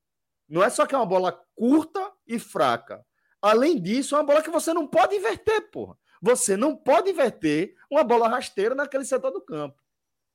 Não 0.49 0.61
é 0.61 0.69
só 0.69 0.85
que 0.85 0.95
é 0.95 0.97
uma 0.97 1.05
bola 1.05 1.31
curta 1.55 2.11
e 2.27 2.37
fraca. 2.37 3.05
Além 3.41 3.81
disso, 3.81 4.15
é 4.15 4.17
uma 4.17 4.25
bola 4.25 4.43
que 4.43 4.51
você 4.51 4.73
não 4.73 4.85
pode 4.85 5.15
inverter, 5.15 5.71
porra. 5.71 5.97
Você 6.23 6.55
não 6.55 6.73
pode 6.73 7.09
inverter 7.09 7.75
uma 7.91 8.01
bola 8.01 8.29
rasteira 8.29 8.73
naquele 8.73 9.03
setor 9.03 9.29
do 9.29 9.41
campo, 9.41 9.83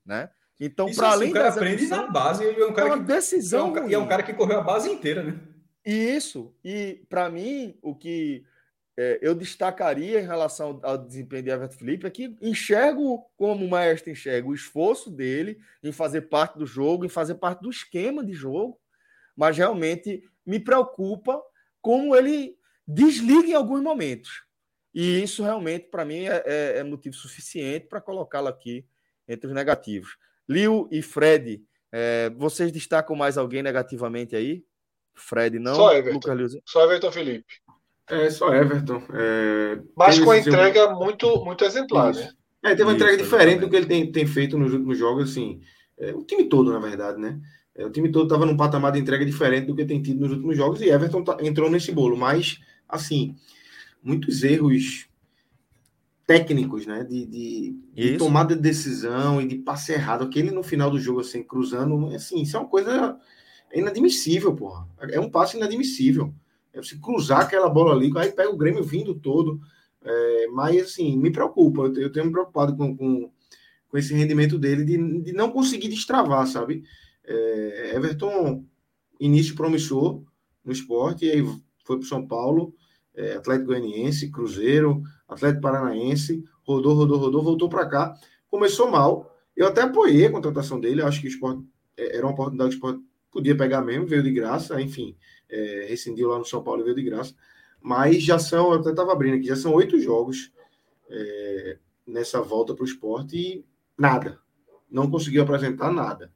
né? 0.04 0.28
Então, 0.60 0.92
para 0.92 1.12
além 1.12 1.30
o 1.30 1.32
cara 1.32 1.48
aprende 1.48 1.86
na 1.86 2.06
base, 2.06 2.44
ele 2.44 2.60
é 2.60 2.66
um 2.66 2.74
cara 2.74 2.88
é 2.88 2.92
uma 2.92 2.98
que 2.98 3.04
decisão 3.04 3.74
é 3.74 3.80
um, 3.80 3.88
e 3.88 3.94
é 3.94 3.98
um 3.98 4.06
cara 4.06 4.22
que 4.22 4.34
correu 4.34 4.58
a 4.58 4.62
base 4.62 4.90
inteira, 4.90 5.22
né? 5.22 5.40
E 5.86 5.94
isso, 6.14 6.54
e 6.62 7.06
para 7.08 7.30
mim 7.30 7.78
o 7.80 7.94
que 7.94 8.44
é, 8.98 9.18
eu 9.22 9.34
destacaria 9.34 10.20
em 10.20 10.26
relação 10.26 10.78
ao 10.82 10.98
desempenho 10.98 11.44
de 11.44 11.50
Everton 11.50 11.78
Felipe 11.78 12.06
é 12.06 12.10
que 12.10 12.36
enxergo 12.42 13.24
como 13.34 13.64
o 13.64 13.70
maestro 13.70 14.10
enxerga 14.10 14.46
o 14.46 14.54
esforço 14.54 15.10
dele 15.10 15.58
em 15.82 15.90
fazer 15.90 16.22
parte 16.22 16.58
do 16.58 16.66
jogo, 16.66 17.06
em 17.06 17.08
fazer 17.08 17.36
parte 17.36 17.62
do 17.62 17.70
esquema 17.70 18.22
de 18.22 18.34
jogo, 18.34 18.78
mas 19.34 19.56
realmente 19.56 20.22
me 20.44 20.60
preocupa 20.60 21.40
como 21.80 22.14
ele 22.14 22.58
desliga 22.86 23.48
em 23.48 23.54
alguns 23.54 23.80
momentos. 23.80 24.47
E 25.00 25.22
isso 25.22 25.44
realmente, 25.44 25.86
para 25.86 26.04
mim, 26.04 26.24
é, 26.24 26.42
é, 26.44 26.78
é, 26.78 26.82
motivo 26.82 27.14
suficiente 27.14 27.86
para 27.86 28.00
colocá-lo 28.00 28.48
aqui 28.48 28.84
entre 29.28 29.46
os 29.46 29.54
negativos. 29.54 30.16
Liu 30.48 30.88
e 30.90 31.00
Fred, 31.02 31.62
é, 31.92 32.30
vocês 32.30 32.72
destacam 32.72 33.14
mais 33.14 33.38
alguém 33.38 33.62
negativamente 33.62 34.34
aí? 34.34 34.64
Fred 35.14 35.60
não? 35.60 35.76
Só 35.76 35.94
Everton. 35.94 36.34
Lucas 36.34 36.60
Só 36.64 36.84
Everton 36.84 37.12
Felipe. 37.12 37.44
É, 38.10 38.28
só 38.28 38.52
Everton. 38.52 39.00
É... 39.14 39.78
Mas 39.96 40.18
com 40.18 40.32
a 40.32 40.38
entrega 40.38 40.92
muito, 40.92 41.44
muito 41.44 41.64
exemplar, 41.64 42.10
isso. 42.10 42.22
né? 42.22 42.32
É, 42.64 42.70
teve 42.70 42.82
uma 42.82 42.94
entrega 42.94 43.16
diferente 43.16 43.60
do 43.60 43.70
que 43.70 43.76
ele 43.76 43.86
tem, 43.86 44.10
tem 44.10 44.26
feito 44.26 44.58
nos 44.58 44.72
últimos 44.72 44.98
jogos, 44.98 45.30
assim. 45.30 45.60
É, 45.96 46.12
o 46.12 46.24
time 46.24 46.48
todo, 46.48 46.72
na 46.72 46.80
verdade, 46.80 47.20
né? 47.20 47.38
É, 47.72 47.86
o 47.86 47.90
time 47.90 48.10
todo 48.10 48.24
estava 48.24 48.44
num 48.44 48.56
patamar 48.56 48.90
de 48.90 48.98
entrega 48.98 49.24
diferente 49.24 49.68
do 49.68 49.76
que 49.76 49.84
tem 49.84 50.02
tido 50.02 50.22
nos 50.22 50.32
últimos 50.32 50.56
jogos 50.56 50.80
e 50.80 50.88
Everton 50.88 51.22
tá, 51.22 51.36
entrou 51.40 51.70
nesse 51.70 51.92
bolo. 51.92 52.16
Mas, 52.16 52.58
assim, 52.88 53.36
muitos 54.02 54.42
erros 54.42 55.08
técnicos, 56.28 56.86
né? 56.86 57.04
De, 57.04 57.24
de, 57.24 57.76
de, 57.94 58.18
tomada 58.18 58.54
de 58.54 58.60
decisão 58.60 59.40
e 59.40 59.48
de 59.48 59.56
passe 59.56 59.92
errado. 59.92 60.24
Aquele 60.24 60.50
no 60.50 60.62
final 60.62 60.90
do 60.90 61.00
jogo, 61.00 61.20
assim, 61.20 61.42
cruzando, 61.42 62.14
assim, 62.14 62.42
isso 62.42 62.54
é 62.54 62.60
uma 62.60 62.68
coisa. 62.68 63.18
inadmissível, 63.72 64.54
porra. 64.54 64.86
É 65.10 65.18
um 65.18 65.30
passe 65.30 65.56
inadmissível. 65.56 66.34
É 66.70 66.82
você 66.82 66.96
cruzar 66.98 67.40
aquela 67.40 67.68
bola 67.70 67.94
ali, 67.94 68.12
aí 68.18 68.30
pega 68.30 68.50
o 68.50 68.58
Grêmio 68.58 68.84
vindo 68.84 69.14
todo. 69.14 69.58
É, 70.02 70.46
mas, 70.48 70.82
assim, 70.82 71.16
me 71.16 71.32
preocupa. 71.32 71.82
Eu, 71.82 71.94
eu 71.94 72.12
tenho 72.12 72.26
me 72.26 72.32
preocupado 72.32 72.76
com, 72.76 72.94
com, 72.94 73.30
com 73.88 73.98
esse 73.98 74.12
rendimento 74.12 74.58
dele 74.58 74.84
de, 74.84 75.22
de 75.22 75.32
não 75.32 75.50
conseguir 75.50 75.88
destravar, 75.88 76.46
sabe? 76.46 76.84
É, 77.24 77.92
Everton, 77.96 78.66
início 79.18 79.54
promissor 79.54 80.22
no 80.62 80.72
esporte, 80.72 81.24
e 81.24 81.30
aí 81.30 81.42
foi 81.84 81.98
para 81.98 82.06
São 82.06 82.26
Paulo, 82.26 82.74
é, 83.18 83.34
Atlético 83.34 83.66
Goianiense, 83.66 84.30
Cruzeiro, 84.30 85.02
Atlético 85.28 85.62
Paranaense, 85.62 86.44
rodou, 86.62 86.94
rodou, 86.94 87.18
rodou, 87.18 87.42
voltou 87.42 87.68
para 87.68 87.84
cá. 87.86 88.14
Começou 88.48 88.88
mal. 88.88 89.36
Eu 89.56 89.66
até 89.66 89.82
apoiei 89.82 90.26
a 90.26 90.30
contratação 90.30 90.78
dele, 90.78 91.02
acho 91.02 91.20
que 91.20 91.26
o 91.26 91.28
esporte 91.28 91.64
é, 91.96 92.16
era 92.16 92.24
uma 92.24 92.32
oportunidade 92.32 92.70
que 92.70 92.76
o 92.76 92.78
esporte 92.78 93.04
podia 93.30 93.56
pegar 93.56 93.82
mesmo, 93.82 94.06
veio 94.06 94.22
de 94.22 94.30
graça, 94.30 94.80
enfim, 94.80 95.16
é, 95.50 95.86
rescindiu 95.88 96.28
lá 96.28 96.38
no 96.38 96.44
São 96.44 96.62
Paulo 96.62 96.80
e 96.80 96.84
veio 96.84 96.94
de 96.94 97.02
graça. 97.02 97.34
Mas 97.80 98.22
já 98.22 98.38
são, 98.38 98.72
eu 98.72 98.78
até 98.78 98.90
estava 98.90 99.12
abrindo 99.12 99.34
aqui, 99.34 99.46
já 99.46 99.56
são 99.56 99.74
oito 99.74 99.98
jogos 99.98 100.52
é, 101.10 101.78
nessa 102.06 102.40
volta 102.40 102.72
para 102.72 102.84
o 102.84 102.86
esporte 102.86 103.36
e 103.36 103.64
nada. 103.96 104.38
Não 104.88 105.10
conseguiu 105.10 105.42
apresentar 105.42 105.92
nada. 105.92 106.32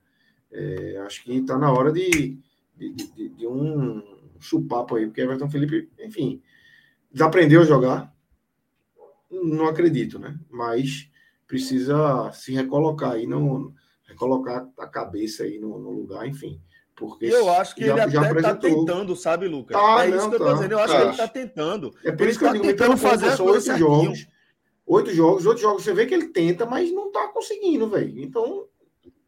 É, 0.50 0.98
acho 1.06 1.22
que 1.22 1.32
está 1.32 1.56
na 1.56 1.72
hora 1.72 1.92
de, 1.92 2.36
de, 2.76 2.90
de, 2.90 3.28
de 3.28 3.46
um 3.46 4.02
chupapo 4.40 4.96
aí, 4.96 5.06
porque 5.06 5.20
Everton 5.20 5.48
Felipe, 5.48 5.88
enfim, 6.00 6.42
desaprendeu 7.12 7.62
a 7.62 7.64
jogar. 7.64 8.12
Não 9.30 9.66
acredito, 9.66 10.18
né? 10.18 10.38
Mas 10.50 11.08
precisa 11.46 12.30
se 12.32 12.52
recolocar 12.52 13.12
aí, 13.12 13.26
não 13.26 13.72
recolocar 14.06 14.66
a 14.78 14.86
cabeça 14.86 15.44
aí 15.44 15.58
no, 15.58 15.78
no 15.78 15.90
lugar, 15.90 16.26
enfim. 16.26 16.60
Porque 16.94 17.26
eu 17.26 17.50
acho 17.50 17.74
que 17.74 17.86
já, 17.86 17.92
ele 17.92 18.16
até 18.16 18.36
está 18.36 18.54
tentando, 18.54 19.16
sabe, 19.16 19.48
Lucas? 19.48 19.76
Tá, 19.76 20.04
é 20.04 20.10
isso 20.10 20.18
não, 20.18 20.28
que 20.28 20.34
eu 20.34 20.38
tô 20.38 20.44
tá, 20.44 20.52
dizendo. 20.52 20.72
Eu 20.72 20.78
acho 20.78 20.92
tá. 20.92 20.98
que 20.98 21.04
ele 21.04 21.10
está 21.10 21.28
tentando. 21.28 21.94
É 22.04 22.12
por 22.12 22.28
isso 22.28 22.38
que 22.38 22.44
eu 22.44 22.48
tá 22.48 22.52
digo, 22.54 22.66
tentando 22.66 22.96
fazer 22.96 23.28
as 23.28 23.40
coisas 23.40 23.78
jogos. 23.78 24.26
Oito 24.86 25.14
jogos, 25.14 25.46
oito 25.46 25.60
jogos, 25.60 25.84
você 25.84 25.94
vê 25.94 26.06
que 26.06 26.14
ele 26.14 26.28
tenta, 26.28 26.66
mas 26.66 26.92
não 26.92 27.06
está 27.06 27.28
conseguindo, 27.28 27.88
velho. 27.88 28.20
Então. 28.20 28.66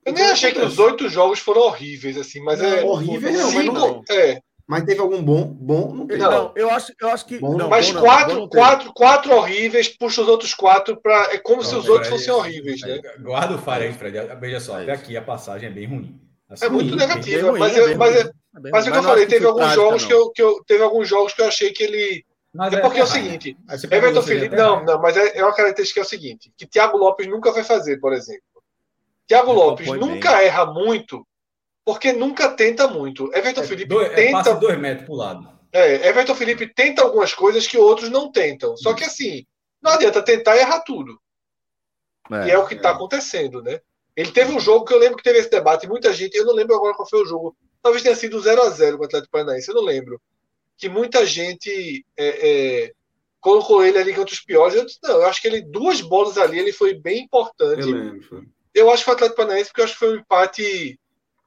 Eu 0.04 0.12
nem 0.12 0.24
achei 0.24 0.52
que 0.52 0.60
os 0.60 0.78
oito 0.78 1.08
jogos 1.08 1.38
foram 1.38 1.62
horríveis, 1.62 2.18
assim, 2.18 2.40
mas 2.40 2.60
não, 2.60 2.66
é. 2.66 2.84
Horríveis 2.84 3.38
não, 3.38 3.52
mas 3.52 3.64
não. 3.66 4.04
É. 4.10 4.42
Mas 4.66 4.84
teve 4.84 5.00
algum 5.00 5.22
bom? 5.22 5.44
Bom, 5.44 5.94
não 5.94 6.06
teve. 6.06 6.22
Não, 6.22 6.52
eu 6.56 6.70
acho, 6.70 6.92
eu 6.98 7.08
acho 7.08 7.26
que. 7.26 7.38
Bom, 7.38 7.56
não, 7.56 7.68
mas 7.68 7.90
bom, 7.90 8.00
quatro, 8.00 8.34
não, 8.34 8.48
quatro, 8.48 8.92
quatro 8.94 9.34
horríveis, 9.34 9.88
puxa 9.88 10.22
os 10.22 10.28
outros 10.28 10.54
quatro 10.54 10.96
para. 10.96 11.34
É 11.34 11.38
como 11.38 11.62
se 11.62 11.74
os 11.74 11.86
outros 11.86 12.08
fossem 12.08 12.32
horríveis, 12.32 12.80
né? 12.80 13.00
Guarda 13.20 13.56
o 13.56 13.58
Fire 13.58 13.84
aí, 13.84 13.92
Fred. 13.92 14.18
Veja 14.40 14.60
só, 14.60 14.80
até 14.80 14.92
aqui 14.92 15.16
a 15.16 15.22
passagem 15.22 15.68
é 15.68 15.72
bem 15.72 15.86
ruim. 15.86 16.18
Assim, 16.48 16.64
é 16.64 16.68
muito 16.70 16.96
negativa, 16.96 17.50
ruim, 17.50 17.60
mas, 17.60 17.76
é 17.76 17.94
mas, 17.94 18.16
é, 18.16 18.30
mas, 18.52 18.70
mas, 18.72 18.86
é 18.86 18.88
o 18.88 18.92
que 18.92 18.98
eu 18.98 19.02
falei, 19.02 19.26
teve 19.26 19.46
alguns 19.46 19.72
jogos 19.72 20.06
que 20.06 20.12
eu, 20.14 20.30
que 20.30 20.42
eu. 20.42 20.64
Teve 20.66 20.82
alguns 20.82 21.08
jogos 21.08 21.34
que 21.34 21.42
eu 21.42 21.46
achei 21.48 21.70
que 21.70 21.82
ele. 21.82 22.24
Mas 22.54 22.72
é 22.72 22.80
porque 22.80 22.98
é, 22.98 23.00
é 23.00 23.04
o 23.04 23.06
seguinte, 23.06 23.56
Everton 23.90 24.22
Felipe. 24.22 24.56
Não, 24.56 24.82
não, 24.82 25.02
mas 25.02 25.16
é, 25.16 25.38
é 25.38 25.44
uma 25.44 25.54
característica 25.54 26.00
que 26.00 26.04
é 26.04 26.06
o 26.06 26.08
seguinte: 26.08 26.52
que 26.56 26.66
Thiago 26.66 26.96
Lopes 26.96 27.26
nunca 27.26 27.52
vai 27.52 27.64
fazer, 27.64 27.98
por 27.98 28.14
exemplo. 28.14 28.42
Thiago 29.26 29.52
Lopes 29.52 29.88
nunca 29.88 30.42
erra 30.42 30.64
muito 30.66 31.26
porque 31.84 32.12
nunca 32.12 32.48
tenta 32.50 32.88
muito. 32.88 33.30
Everton 33.34 33.60
é, 33.60 33.66
Felipe 33.66 33.88
dois, 33.88 34.08
tenta. 34.08 34.20
É, 34.22 34.32
passa 34.32 34.54
dois 34.54 34.78
metros 34.78 35.06
para 35.06 35.14
o 35.14 35.16
lado. 35.16 35.54
É, 35.72 36.08
Everton 36.08 36.34
Felipe 36.34 36.72
tenta 36.72 37.02
algumas 37.02 37.34
coisas 37.34 37.66
que 37.66 37.76
outros 37.76 38.08
não 38.08 38.30
tentam. 38.30 38.76
Só 38.76 38.94
que 38.94 39.04
assim, 39.04 39.44
não 39.82 39.92
adianta 39.92 40.22
tentar 40.22 40.56
e 40.56 40.60
errar 40.60 40.80
tudo. 40.80 41.20
É, 42.30 42.48
e 42.48 42.50
é 42.50 42.58
o 42.58 42.66
que 42.66 42.74
está 42.74 42.90
é. 42.90 42.92
acontecendo, 42.92 43.62
né? 43.62 43.80
Ele 44.16 44.30
teve 44.30 44.52
um 44.52 44.60
jogo 44.60 44.84
que 44.84 44.94
eu 44.94 44.98
lembro 44.98 45.16
que 45.16 45.24
teve 45.24 45.40
esse 45.40 45.50
debate, 45.50 45.88
muita 45.88 46.12
gente, 46.12 46.36
eu 46.36 46.46
não 46.46 46.54
lembro 46.54 46.76
agora 46.76 46.94
qual 46.94 47.08
foi 47.08 47.22
o 47.22 47.26
jogo. 47.26 47.56
Talvez 47.82 48.02
tenha 48.02 48.14
sido 48.14 48.40
0 48.40 48.62
a 48.62 48.70
0 48.70 48.96
com 48.96 49.02
o 49.02 49.06
Atlético 49.06 49.32
Paranaense, 49.32 49.68
eu 49.68 49.74
não 49.74 49.82
lembro. 49.82 50.20
Que 50.78 50.88
muita 50.88 51.26
gente 51.26 52.04
é, 52.16 52.26
é, 52.26 52.92
colocou 53.40 53.84
ele 53.84 53.98
ali 53.98 54.14
contra 54.14 54.32
os 54.32 54.40
piores. 54.40 54.76
Eu 54.76 54.86
disse, 54.86 54.98
não, 55.02 55.16
eu 55.16 55.26
acho 55.26 55.42
que 55.42 55.48
ele, 55.48 55.60
duas 55.60 56.00
bolas 56.00 56.38
ali, 56.38 56.58
ele 56.58 56.72
foi 56.72 56.94
bem 56.94 57.24
importante. 57.24 57.80
Eu 57.82 57.90
lembro. 57.90 58.46
Eu 58.72 58.90
acho 58.90 58.98
que 58.98 59.04
foi 59.04 59.12
o 59.12 59.16
Atlético 59.16 59.36
Paranaense, 59.36 59.68
porque 59.68 59.80
eu 59.80 59.84
acho 59.84 59.92
que 59.94 59.98
foi 59.98 60.16
um 60.16 60.20
empate 60.20 60.98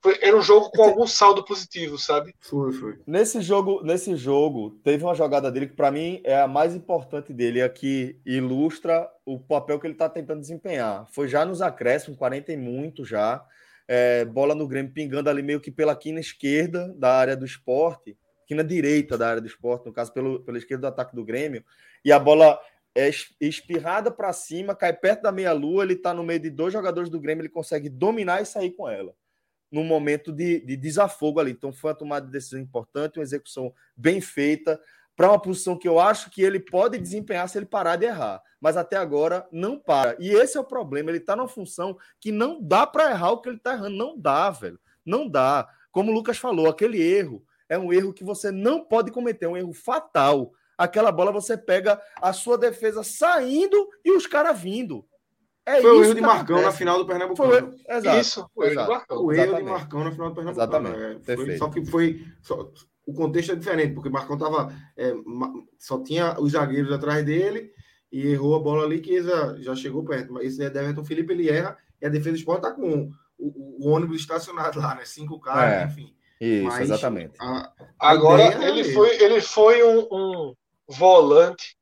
foi, 0.01 0.17
era 0.21 0.37
um 0.37 0.41
jogo 0.41 0.69
com 0.69 0.83
algum 0.83 1.07
saldo 1.07 1.43
positivo, 1.43 1.97
sabe? 1.97 2.33
Foi, 2.39 2.71
foi. 2.71 2.99
Nesse 3.05 3.41
jogo, 3.41 3.81
nesse 3.83 4.15
jogo, 4.15 4.79
teve 4.83 5.03
uma 5.03 5.15
jogada 5.15 5.51
dele 5.51 5.67
que, 5.67 5.75
para 5.75 5.91
mim, 5.91 6.21
é 6.23 6.39
a 6.39 6.47
mais 6.47 6.75
importante 6.75 7.33
dele, 7.33 7.61
é 7.61 7.69
que 7.69 8.19
ilustra 8.25 9.09
o 9.25 9.39
papel 9.39 9.79
que 9.79 9.87
ele 9.87 9.93
está 9.93 10.07
tentando 10.07 10.41
desempenhar. 10.41 11.07
Foi 11.11 11.27
já 11.27 11.43
nos 11.43 11.61
acréscimos, 11.61 12.17
40 12.17 12.53
e 12.53 12.57
muito 12.57 13.03
já. 13.03 13.43
É, 13.87 14.25
bola 14.25 14.53
no 14.53 14.67
Grêmio 14.67 14.91
pingando 14.93 15.29
ali 15.29 15.41
meio 15.41 15.61
que 15.61 15.71
pela 15.71 15.95
quina 15.95 16.19
esquerda 16.19 16.93
da 16.97 17.15
área 17.15 17.35
do 17.35 17.45
esporte, 17.45 18.17
quina 18.45 18.63
direita 18.63 19.17
da 19.17 19.29
área 19.29 19.41
do 19.41 19.47
esporte, 19.47 19.85
no 19.87 19.93
caso, 19.93 20.13
pelo, 20.13 20.41
pela 20.41 20.57
esquerda 20.57 20.81
do 20.81 20.93
ataque 20.93 21.15
do 21.15 21.25
Grêmio, 21.25 21.63
e 22.03 22.11
a 22.11 22.19
bola 22.19 22.59
é 22.93 23.09
espirrada 23.39 24.11
para 24.11 24.33
cima, 24.33 24.75
cai 24.75 24.91
perto 24.91 25.23
da 25.23 25.31
meia-lua, 25.31 25.83
ele 25.83 25.93
está 25.93 26.13
no 26.13 26.23
meio 26.23 26.39
de 26.39 26.49
dois 26.49 26.73
jogadores 26.73 27.09
do 27.09 27.19
Grêmio, 27.19 27.41
ele 27.41 27.49
consegue 27.49 27.89
dominar 27.89 28.41
e 28.41 28.45
sair 28.45 28.71
com 28.71 28.89
ela 28.89 29.13
num 29.71 29.83
momento 29.83 30.31
de, 30.31 30.59
de 30.61 30.75
desafogo 30.77 31.39
ali. 31.39 31.51
Então 31.51 31.71
foi 31.71 31.91
uma 31.91 31.97
tomada 31.97 32.25
de 32.25 32.31
decisão 32.31 32.59
importante, 32.59 33.19
uma 33.19 33.23
execução 33.23 33.73
bem 33.95 34.21
feita, 34.21 34.79
para 35.15 35.29
uma 35.29 35.41
posição 35.41 35.75
que 35.75 35.87
eu 35.87 35.99
acho 35.99 36.29
que 36.29 36.43
ele 36.43 36.59
pode 36.59 36.97
desempenhar 36.99 37.49
se 37.49 37.57
ele 37.57 37.65
parar 37.65 37.95
de 37.95 38.05
errar. 38.05 38.41
Mas 38.61 38.77
até 38.77 38.95
agora 38.95 39.47
não 39.51 39.79
para. 39.79 40.15
E 40.19 40.29
esse 40.29 40.57
é 40.57 40.59
o 40.59 40.63
problema. 40.63 41.09
Ele 41.09 41.17
está 41.17 41.35
numa 41.35 41.47
função 41.47 41.97
que 42.19 42.31
não 42.31 42.61
dá 42.61 42.85
para 42.85 43.09
errar 43.09 43.31
o 43.31 43.41
que 43.41 43.49
ele 43.49 43.57
está 43.57 43.73
errando. 43.73 43.97
Não 43.97 44.17
dá, 44.17 44.49
velho. 44.51 44.79
Não 45.03 45.27
dá. 45.27 45.67
Como 45.91 46.11
o 46.11 46.13
Lucas 46.13 46.37
falou, 46.37 46.67
aquele 46.67 47.01
erro 47.01 47.43
é 47.67 47.77
um 47.77 47.91
erro 47.91 48.13
que 48.13 48.23
você 48.23 48.51
não 48.51 48.83
pode 48.85 49.11
cometer, 49.11 49.45
é 49.45 49.49
um 49.49 49.57
erro 49.57 49.73
fatal. 49.73 50.53
Aquela 50.77 51.11
bola 51.11 51.31
você 51.31 51.57
pega 51.57 51.99
a 52.21 52.31
sua 52.31 52.57
defesa 52.57 53.03
saindo 53.03 53.89
e 54.05 54.11
os 54.11 54.27
caras 54.27 54.59
vindo. 54.59 55.07
É 55.67 55.81
foi 55.81 55.91
o 55.91 56.01
erro 56.01 56.15
de 56.15 56.21
Marcão 56.21 56.61
na 56.61 56.71
final 56.71 56.97
do 56.97 57.05
Pernambucano. 57.05 57.73
Foi, 57.73 57.97
exato, 57.97 58.19
isso, 58.21 58.49
o 58.55 58.63
erro 58.63 58.83
de 58.83 58.87
Marcão. 58.87 59.17
O 59.17 59.33
erro 59.33 59.55
de 59.57 59.63
Marcão 59.63 60.03
na 60.05 60.11
final 60.13 60.29
do 60.29 60.35
Pernambucano. 60.35 61.21
É, 61.27 61.35
foi, 61.35 61.57
só 61.57 61.69
que 61.69 61.85
foi. 61.85 62.25
Só, 62.41 62.71
o 63.05 63.13
contexto 63.13 63.51
é 63.51 63.55
diferente, 63.55 63.93
porque 63.93 64.09
Marcão 64.09 64.37
tava, 64.37 64.73
é, 64.95 65.13
só 65.77 66.01
tinha 66.01 66.39
os 66.39 66.53
zagueiros 66.53 66.91
atrás 66.93 67.25
dele 67.25 67.71
e 68.09 68.27
errou 68.27 68.55
a 68.55 68.59
bola 68.59 68.85
ali 68.85 69.01
que 69.01 69.21
já, 69.21 69.57
já 69.59 69.75
chegou 69.75 70.05
perto. 70.05 70.31
Mas 70.31 70.45
esse 70.45 70.63
é 70.63 70.67
Everton 70.67 71.03
Felipe, 71.03 71.33
ele 71.33 71.49
erra 71.49 71.77
e 72.01 72.05
a 72.05 72.09
defesa 72.09 72.31
do 72.31 72.37
esporte 72.37 72.61
tá 72.61 72.71
com 72.71 73.11
o, 73.37 73.85
o, 73.85 73.89
ônibus 73.89 74.21
estacionado 74.21 74.79
lá, 74.79 74.95
né? 74.95 75.03
Cinco 75.03 75.37
caras, 75.37 75.73
é, 75.73 75.85
enfim. 75.85 76.15
Isso, 76.39 76.63
Mas, 76.63 76.81
exatamente. 76.81 77.33
A, 77.39 77.73
a 77.99 78.09
Agora, 78.11 78.65
ele, 78.65 78.85
foi, 78.85 79.21
ele 79.21 79.41
foi 79.41 79.83
um, 79.83 80.07
um 80.11 80.53
volante 80.87 81.76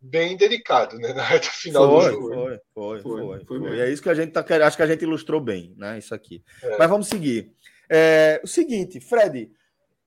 bem 0.00 0.36
delicado, 0.36 0.98
né? 0.98 1.12
Na 1.12 1.22
reta 1.22 1.48
final 1.48 1.88
foi, 1.88 2.10
do 2.10 2.12
jogo. 2.12 2.28
Foi, 2.28 2.34
foi, 2.34 2.58
foi. 2.72 3.00
foi, 3.02 3.44
foi, 3.44 3.58
foi. 3.58 3.76
E 3.76 3.80
é 3.80 3.90
isso 3.90 4.02
que 4.02 4.08
a 4.08 4.14
gente 4.14 4.32
tá 4.32 4.42
querendo. 4.42 4.66
Acho 4.66 4.76
que 4.76 4.82
a 4.82 4.86
gente 4.86 5.02
ilustrou 5.02 5.40
bem, 5.40 5.74
né? 5.76 5.98
Isso 5.98 6.14
aqui. 6.14 6.42
É. 6.62 6.78
Mas 6.78 6.88
vamos 6.88 7.08
seguir. 7.08 7.52
É, 7.88 8.40
o 8.42 8.46
seguinte, 8.46 9.00
Fred, 9.00 9.50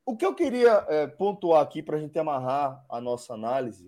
o 0.05 0.15
que 0.15 0.25
eu 0.25 0.33
queria 0.33 0.85
é, 0.89 1.07
pontuar 1.07 1.61
aqui 1.61 1.83
para 1.83 1.97
a 1.97 1.99
gente 1.99 2.17
amarrar 2.17 2.83
a 2.89 2.99
nossa 2.99 3.33
análise 3.33 3.87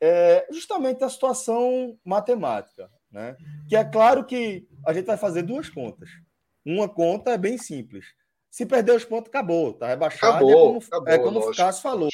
é 0.00 0.46
justamente 0.50 1.04
a 1.04 1.08
situação 1.08 1.98
matemática, 2.04 2.90
né? 3.10 3.36
Que 3.68 3.76
é 3.76 3.84
claro 3.84 4.24
que 4.24 4.66
a 4.84 4.92
gente 4.92 5.06
vai 5.06 5.16
fazer 5.16 5.42
duas 5.42 5.68
contas. 5.68 6.08
Uma 6.64 6.88
conta 6.88 7.30
é 7.30 7.38
bem 7.38 7.56
simples. 7.56 8.06
Se 8.50 8.66
perder 8.66 8.96
os 8.96 9.04
pontos, 9.04 9.28
acabou, 9.28 9.72
tá 9.72 9.86
rebaixado. 9.86 10.36
Acabou, 10.36 10.50
é 10.50 10.54
como, 10.54 10.78
acabou, 10.78 11.08
é 11.08 11.18
como 11.18 11.38
o 11.40 11.54
Cássio 11.54 11.82
falou 11.82 12.08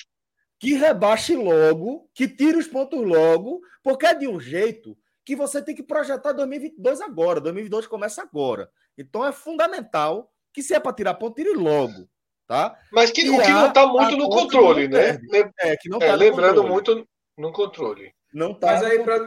que 0.58 0.74
rebaixe 0.74 1.36
logo, 1.36 2.08
que 2.14 2.28
tire 2.28 2.56
os 2.56 2.66
pontos 2.66 3.00
logo, 3.00 3.60
porque 3.82 4.06
é 4.06 4.14
de 4.14 4.26
um 4.26 4.40
jeito 4.40 4.96
que 5.24 5.36
você 5.36 5.60
tem 5.60 5.74
que 5.74 5.82
projetar 5.82 6.32
2022 6.32 7.00
agora. 7.00 7.40
2022 7.40 7.86
começa 7.86 8.22
agora. 8.22 8.70
Então 8.96 9.26
é 9.26 9.32
fundamental 9.32 10.32
que 10.52 10.62
se 10.62 10.74
é 10.74 10.80
para 10.80 10.92
tirar 10.92 11.14
ponto, 11.14 11.34
tire 11.34 11.52
logo. 11.52 12.08
Tá? 12.46 12.78
Mas 12.92 13.10
que, 13.10 13.28
o 13.28 13.42
que 13.42 13.48
não 13.48 13.66
está 13.66 13.86
muito 13.86 14.16
no 14.16 14.28
controle, 14.30 14.86
né? 14.86 15.18
É, 15.60 15.76
que 15.76 15.88
não 15.88 15.98
tá 15.98 16.06
é, 16.06 16.16
lembrando 16.16 16.62
controle. 16.62 16.72
muito 16.72 17.08
no 17.36 17.52
controle. 17.52 18.14
Não 18.32 18.54
tá 18.54 18.68
Mas 18.68 18.84
aí, 18.84 19.02
para 19.02 19.18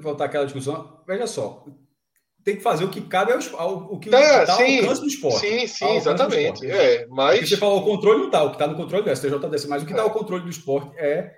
voltar 0.00 0.24
àquela 0.24 0.44
discussão, 0.44 1.02
veja 1.06 1.26
só, 1.26 1.66
tem 2.44 2.56
que 2.56 2.62
fazer 2.62 2.84
o 2.84 2.90
que 2.90 3.00
cabe 3.00 3.32
ao, 3.32 3.60
ao 3.60 3.76
o 3.92 3.98
que 3.98 4.14
é, 4.14 4.42
está 4.42 4.54
ao 4.54 4.60
alcance 4.60 5.00
do 5.00 5.06
esporte. 5.06 5.40
Sim, 5.40 5.66
sim, 5.66 5.96
exatamente. 5.96 6.68
É, 6.68 7.06
mas... 7.08 7.36
Porque 7.36 7.46
você 7.46 7.56
falou 7.56 7.78
o 7.80 7.84
controle 7.84 8.18
não 8.20 8.26
está, 8.26 8.42
o 8.42 8.48
que 8.50 8.56
está 8.56 8.66
no 8.66 8.76
controle 8.76 9.04
do 9.04 9.16
STJDC, 9.16 9.68
mas 9.68 9.82
o 9.82 9.86
que 9.86 9.92
está 9.92 10.02
é. 10.02 10.04
ao 10.04 10.12
controle 10.12 10.42
do 10.42 10.50
esporte 10.50 10.96
é 10.98 11.34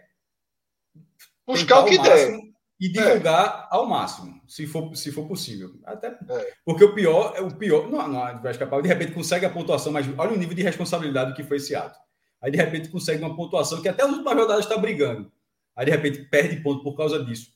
buscar 1.46 1.80
o 1.80 1.84
que 1.84 1.98
der. 1.98 2.38
E 2.80 2.88
divulgar 2.88 3.68
é. 3.70 3.76
ao 3.76 3.86
máximo, 3.86 4.42
se 4.48 4.66
for, 4.66 4.94
se 4.96 5.12
for 5.12 5.28
possível. 5.28 5.70
Até 5.84 6.08
é. 6.08 6.52
porque 6.64 6.84
o 6.84 6.92
pior 6.92 7.32
é 7.36 7.40
o 7.40 7.54
pior. 7.54 7.88
Não, 7.88 8.08
não 8.08 8.42
vai 8.42 8.50
escapar. 8.50 8.82
De 8.82 8.88
repente 8.88 9.12
consegue 9.12 9.46
a 9.46 9.50
pontuação, 9.50 9.92
mas 9.92 10.06
olha 10.18 10.32
o 10.32 10.36
nível 10.36 10.54
de 10.54 10.62
responsabilidade 10.62 11.34
que 11.34 11.44
foi 11.44 11.58
esse 11.58 11.74
ato. 11.74 11.98
Aí 12.42 12.50
de 12.50 12.58
repente 12.58 12.88
consegue 12.88 13.22
uma 13.22 13.34
pontuação 13.34 13.80
que 13.80 13.88
até 13.88 14.02
as 14.02 14.10
últimas 14.10 14.34
rodadas 14.34 14.64
está 14.64 14.76
brigando. 14.76 15.32
Aí 15.76 15.86
de 15.86 15.92
repente 15.92 16.24
perde 16.24 16.62
ponto 16.62 16.82
por 16.82 16.96
causa 16.96 17.24
disso. 17.24 17.53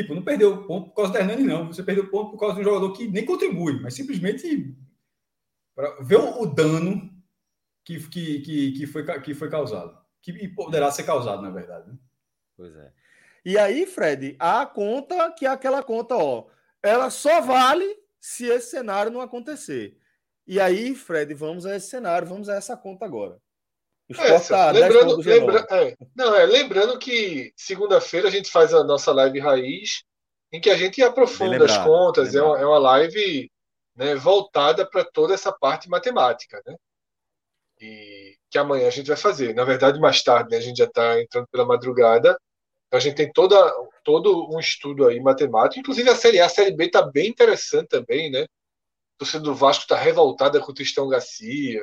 Tipo, 0.00 0.14
não 0.14 0.22
perdeu 0.22 0.66
ponto 0.66 0.88
por 0.88 0.94
causa 0.94 1.12
da 1.12 1.20
Hernani, 1.20 1.42
não. 1.42 1.66
Você 1.66 1.82
perdeu 1.82 2.08
ponto 2.08 2.30
por 2.30 2.38
causa 2.38 2.54
de 2.54 2.62
um 2.62 2.64
jogador 2.64 2.90
que 2.94 3.06
nem 3.06 3.22
contribui, 3.22 3.78
mas 3.82 3.92
simplesmente 3.92 4.74
ver 6.00 6.16
o, 6.16 6.46
dano 6.46 7.10
que, 7.84 7.98
que, 8.08 8.40
que, 8.40 8.72
que, 8.72 8.86
foi, 8.86 9.20
que 9.20 9.34
foi 9.34 9.50
causado. 9.50 9.98
Que 10.22 10.48
poderá 10.48 10.90
ser 10.90 11.02
causado, 11.02 11.42
na 11.42 11.50
verdade. 11.50 11.90
Né? 11.90 11.98
Pois 12.56 12.74
é. 12.74 12.92
E 13.44 13.58
aí, 13.58 13.84
Fred, 13.84 14.36
a 14.38 14.64
conta 14.64 15.30
que 15.32 15.44
é 15.44 15.50
aquela 15.50 15.82
conta, 15.82 16.16
ó, 16.16 16.46
ela 16.82 17.10
só 17.10 17.42
vale 17.42 17.98
se 18.18 18.46
esse 18.46 18.70
cenário 18.70 19.12
não 19.12 19.20
acontecer. 19.20 19.98
E 20.46 20.58
aí, 20.58 20.94
Fred, 20.94 21.34
vamos 21.34 21.66
a 21.66 21.76
esse 21.76 21.90
cenário, 21.90 22.26
vamos 22.26 22.48
a 22.48 22.54
essa 22.54 22.74
conta 22.74 23.04
agora. 23.04 23.38
É, 24.18 24.72
lembrando, 24.72 25.16
lembra, 25.18 25.66
é, 25.70 25.96
não, 26.16 26.34
é, 26.34 26.44
lembrando 26.44 26.98
que 26.98 27.52
segunda-feira 27.56 28.26
a 28.26 28.30
gente 28.30 28.50
faz 28.50 28.74
a 28.74 28.82
nossa 28.82 29.12
live 29.12 29.38
raiz, 29.38 30.02
em 30.52 30.60
que 30.60 30.68
a 30.68 30.76
gente 30.76 31.00
aprofunda 31.00 31.52
lembrado, 31.52 31.70
as 31.70 31.84
contas, 31.84 32.34
é 32.34 32.42
uma, 32.42 32.58
é 32.58 32.66
uma 32.66 32.78
live 32.78 33.48
né, 33.94 34.16
voltada 34.16 34.84
para 34.84 35.04
toda 35.04 35.32
essa 35.32 35.52
parte 35.52 35.88
matemática, 35.88 36.60
né? 36.66 36.74
E 37.80 38.36
que 38.50 38.58
amanhã 38.58 38.88
a 38.88 38.90
gente 38.90 39.06
vai 39.06 39.16
fazer. 39.16 39.54
Na 39.54 39.64
verdade, 39.64 40.00
mais 40.00 40.22
tarde, 40.22 40.50
né, 40.50 40.56
a 40.56 40.60
gente 40.60 40.78
já 40.78 40.86
está 40.86 41.20
entrando 41.20 41.46
pela 41.48 41.64
madrugada, 41.64 42.36
então 42.88 42.98
a 42.98 43.00
gente 43.00 43.14
tem 43.14 43.32
toda, 43.32 43.56
todo 44.02 44.52
um 44.52 44.58
estudo 44.58 45.06
aí 45.06 45.20
matemático, 45.20 45.78
inclusive 45.78 46.10
a 46.10 46.16
Série 46.16 46.40
A, 46.40 46.46
a 46.46 46.48
Série 46.48 46.74
B 46.74 46.86
está 46.86 47.02
bem 47.02 47.28
interessante 47.28 47.86
também, 47.88 48.28
né? 48.28 48.42
A 48.42 49.18
torcida 49.18 49.44
do 49.44 49.54
Vasco 49.54 49.84
está 49.84 49.96
revoltada 49.96 50.60
com 50.60 50.72
o 50.72 50.74
Tristão 50.74 51.08
Garcia, 51.08 51.80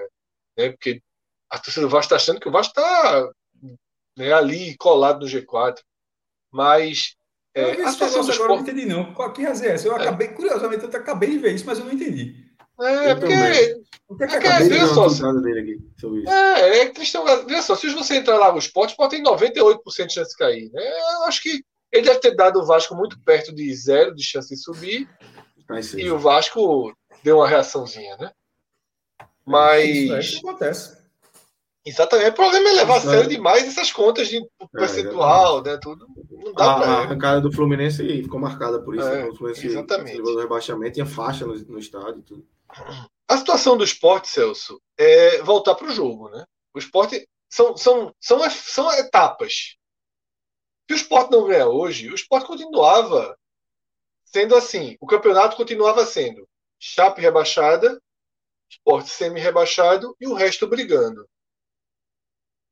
né? 0.57 0.71
Porque 0.71 1.01
a 1.49 1.59
torcida 1.59 1.85
do 1.85 1.89
Vasco 1.89 2.05
está 2.05 2.15
achando 2.15 2.39
que 2.39 2.47
o 2.47 2.51
Vasco 2.51 2.71
está 2.71 3.29
né, 4.17 4.33
ali 4.33 4.75
colado 4.77 5.21
no 5.21 5.31
G4. 5.31 5.77
Mas 6.51 7.15
é, 7.53 7.71
a 7.81 7.91
situação 7.91 8.23
do 8.23 8.31
esporte... 8.31 8.49
não 8.49 8.61
entendi, 8.61 8.85
não. 8.85 9.13
Qual 9.13 9.33
que 9.33 9.43
razão 9.43 9.67
é 9.67 9.71
essa? 9.71 9.87
Eu 9.87 9.97
é. 9.97 10.01
acabei, 10.01 10.27
curiosamente, 10.29 10.83
eu 10.83 10.89
acabei 10.89 11.31
de 11.31 11.37
ver 11.39 11.55
isso, 11.55 11.65
mas 11.65 11.79
eu 11.79 11.85
não 11.85 11.93
entendi. 11.93 12.35
É, 12.79 13.11
eu 13.11 13.19
porque. 13.19 13.81
O 14.07 14.15
que 14.15 14.23
é 14.23 14.27
que 14.27 14.35
é, 14.35 14.37
acabei 14.37 14.69
de 14.69 14.87
só, 14.87 15.07
É, 16.27 16.79
é 16.79 16.89
Cristão. 16.89 17.25
Veja 17.45 17.61
só, 17.61 17.75
se 17.75 17.89
você 17.89 18.17
entrar 18.17 18.37
lá 18.37 18.51
no 18.51 18.59
esporte, 18.59 18.95
pode 18.95 19.17
ter 19.17 19.23
98% 19.23 20.05
de 20.05 20.13
chance 20.13 20.31
de 20.31 20.37
cair. 20.37 20.71
Né? 20.71 20.83
Eu 21.15 21.23
acho 21.23 21.41
que 21.41 21.63
ele 21.91 22.05
deve 22.05 22.19
ter 22.19 22.35
dado 22.35 22.59
o 22.59 22.65
Vasco 22.65 22.95
muito 22.95 23.19
perto 23.23 23.53
de 23.53 23.75
zero 23.75 24.15
de 24.15 24.23
chance 24.23 24.49
de 24.49 24.61
subir. 24.61 25.09
E 25.97 26.09
o 26.09 26.19
Vasco 26.19 26.93
deu 27.23 27.37
uma 27.37 27.47
reaçãozinha, 27.47 28.15
né? 28.17 28.31
Mas. 29.45 29.89
Isso, 29.89 30.13
é 30.13 30.19
isso 30.19 30.47
acontece. 30.47 30.96
Exatamente. 31.87 32.31
O 32.31 32.33
problema 32.33 32.69
é 32.69 32.73
levar 32.73 32.97
a 32.97 33.01
sério 33.01 33.29
demais 33.29 33.65
essas 33.65 33.93
contas 33.93 34.27
de 34.27 34.45
percentual, 34.73 35.59
é, 35.59 35.63
né? 35.63 35.79
Tudo. 35.81 36.05
Não 36.29 36.53
dá 36.53 36.73
a, 36.73 36.75
pra... 36.75 36.85
a 36.85 36.99
arrancada 36.99 37.39
do 37.39 37.51
Fluminense 37.51 38.05
ficou 38.21 38.39
marcada 38.39 38.81
por 38.81 38.93
isso. 38.93 39.07
É, 39.07 39.23
né? 39.23 39.29
o 39.29 39.35
Fluminense 39.35 39.67
exatamente. 39.67 40.17
levou 40.17 40.33
o 40.33 40.39
rebaixamento, 40.39 40.95
tinha 40.95 41.05
faixa 41.05 41.45
no, 41.45 41.53
no 41.53 41.79
estádio 41.79 42.21
tudo. 42.23 42.45
A 43.29 43.37
situação 43.37 43.77
do 43.77 43.85
esporte, 43.85 44.27
Celso, 44.27 44.81
é 44.97 45.41
voltar 45.43 45.75
para 45.75 45.87
o 45.87 45.93
jogo, 45.93 46.29
né? 46.29 46.43
O 46.73 46.79
esporte 46.79 47.25
são, 47.49 47.77
são, 47.77 48.13
são, 48.19 48.49
são 48.49 48.91
etapas. 48.91 49.77
Se 50.89 50.93
o 50.93 50.95
esporte 50.95 51.31
não 51.31 51.47
ganhar 51.47 51.67
hoje, 51.67 52.09
o 52.09 52.15
esporte 52.15 52.47
continuava 52.47 53.37
sendo 54.25 54.55
assim. 54.55 54.97
O 54.99 55.07
campeonato 55.07 55.55
continuava 55.55 56.05
sendo 56.05 56.45
Chape 56.79 57.21
rebaixada, 57.21 57.97
esporte 58.69 59.09
semi-rebaixado 59.09 60.15
e 60.19 60.27
o 60.27 60.33
resto 60.33 60.67
brigando. 60.67 61.25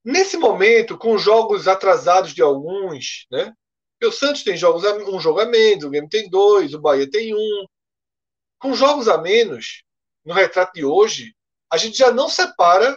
Nesse 0.06 0.38
momento, 0.38 1.00
com 1.00 1.18
jogos 1.18 1.68
atrasados 1.68 2.32
de 2.32 2.42
alguns, 2.44 3.26
né? 3.32 3.52
o 4.04 4.12
Santos 4.12 4.44
tem 4.44 4.56
jogos 4.56 4.84
um 4.84 5.20
jogo 5.20 5.40
a 5.40 5.48
menos, 5.48 5.84
o 5.84 5.90
Grêmio 5.90 6.08
tem 6.08 6.30
dois, 6.30 6.76
o 6.76 6.80
Bahia 6.80 7.10
tem 7.10 7.34
um. 7.34 7.66
Com 8.60 8.76
jogos 8.76 9.08
a 9.08 9.18
menos, 9.18 9.84
no 10.24 10.32
retrato 10.32 10.74
de 10.74 10.86
hoje, 10.86 11.36
a 11.72 11.78
gente 11.78 11.98
já 11.98 12.12
não 12.12 12.30
separa 12.30 12.96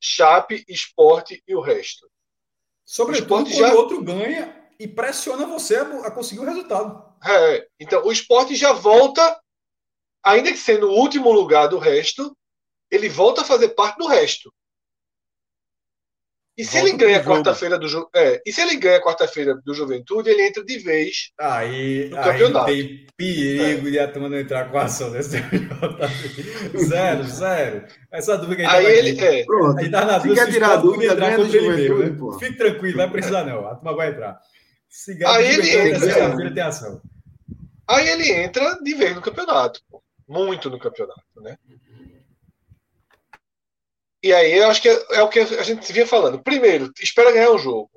Chape, 0.00 0.64
Esporte 0.66 1.42
e 1.46 1.54
o 1.54 1.60
resto. 1.60 2.10
Sobretudo 2.82 3.26
o 3.26 3.28
quando 3.28 3.50
já... 3.50 3.74
o 3.74 3.76
outro 3.76 4.02
ganha 4.02 4.68
e 4.78 4.88
pressiona 4.88 5.46
você 5.46 5.76
a, 5.76 6.10
conseguir 6.10 6.40
o 6.40 6.46
resultado. 6.46 7.14
É, 7.24 7.68
então, 7.78 8.04
o 8.04 8.10
esporte 8.10 8.56
já 8.56 8.72
volta, 8.72 9.40
ainda 10.22 10.50
que 10.50 10.58
sendo 10.58 10.88
o 10.88 10.98
último 10.98 11.30
lugar 11.30 11.68
do 11.68 11.78
resto, 11.78 12.34
ele 12.90 13.08
volta 13.08 13.42
a 13.42 13.44
fazer 13.44 13.70
parte 13.70 13.98
do 13.98 14.06
resto. 14.06 14.52
E 16.56 16.64
se 16.64 16.76
ele 16.76 16.92
ganha 16.92 17.24
quarta-feira 17.24 17.78
do 17.78 17.88
Ju... 17.88 18.06
é, 18.14 18.42
e 18.44 18.52
se 18.52 18.60
ele 18.60 18.76
ganha 18.76 19.00
quarta-feira 19.00 19.54
do 19.64 19.72
Juventude, 19.72 20.28
ele 20.28 20.46
entra 20.46 20.62
de 20.62 20.78
vez 20.78 21.30
aí, 21.40 22.10
no 22.10 22.16
campeonato. 22.16 22.70
Aí 22.70 22.88
tem 22.88 23.06
perigo 23.16 23.88
é. 23.88 23.90
de 23.90 23.98
a 23.98 24.08
turma 24.08 24.28
não 24.28 24.38
entrar 24.38 24.70
com 24.70 24.76
a 24.76 24.82
ação 24.82 25.10
desse 25.10 25.38
Zero, 26.76 27.24
zero. 27.24 27.86
Essa 28.12 28.36
dúvida 28.36 28.70
aí, 28.70 28.86
aí 28.86 28.98
ele 28.98 29.24
é. 29.24 29.44
Pronto. 29.46 29.78
Aí 29.78 29.90
tá 29.90 30.04
na 30.04 30.18
dúvida, 30.18 30.44
se 30.44 30.52
tirar 30.52 30.76
dúvida, 30.76 31.12
entrar 31.14 31.36
contra 31.36 31.56
ele 31.56 31.68
mesmo, 31.70 32.32
né? 32.32 32.38
Fique 32.38 32.58
tranquilo, 32.58 32.96
vai 32.98 33.10
precisar 33.10 33.44
não. 33.44 33.66
A 33.66 33.74
turma 33.74 33.96
vai 33.96 34.10
entrar. 34.10 34.38
Se 34.90 35.14
ganha 35.14 35.32
aí 35.32 35.54
ele 35.54 35.70
entra, 35.70 36.00
sexta-feira 36.00 36.54
tem 36.54 36.62
ação. 36.62 37.00
Aí 37.88 38.08
ele 38.08 38.30
entra 38.30 38.78
de 38.82 38.94
vez 38.94 39.14
no 39.14 39.22
campeonato, 39.22 39.80
pô. 39.90 40.02
muito 40.28 40.68
no 40.68 40.78
campeonato, 40.78 41.22
né? 41.36 41.56
E 44.22 44.32
aí 44.32 44.52
eu 44.52 44.68
acho 44.68 44.80
que 44.80 44.88
é, 44.88 45.06
é, 45.10 45.22
o 45.22 45.28
que 45.28 45.40
a 45.40 45.62
gente 45.62 45.92
vinha 45.92 46.06
falando. 46.06 46.42
Primeiro, 46.42 46.92
espera 47.00 47.32
ganhar 47.32 47.50
o 47.50 47.58
jogo. 47.58 47.90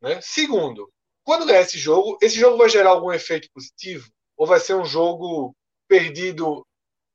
Né? 0.00 0.20
Segundo, 0.20 0.92
quando 1.24 1.46
ganhar 1.46 1.62
esse 1.62 1.78
jogo, 1.78 2.16
esse 2.22 2.36
jogo 2.38 2.56
vai 2.56 2.68
gerar 2.68 2.90
algum 2.90 3.12
efeito 3.12 3.48
positivo? 3.52 4.08
Ou 4.36 4.46
vai 4.46 4.60
ser 4.60 4.74
um 4.74 4.84
jogo 4.84 5.54
perdido, 5.88 6.66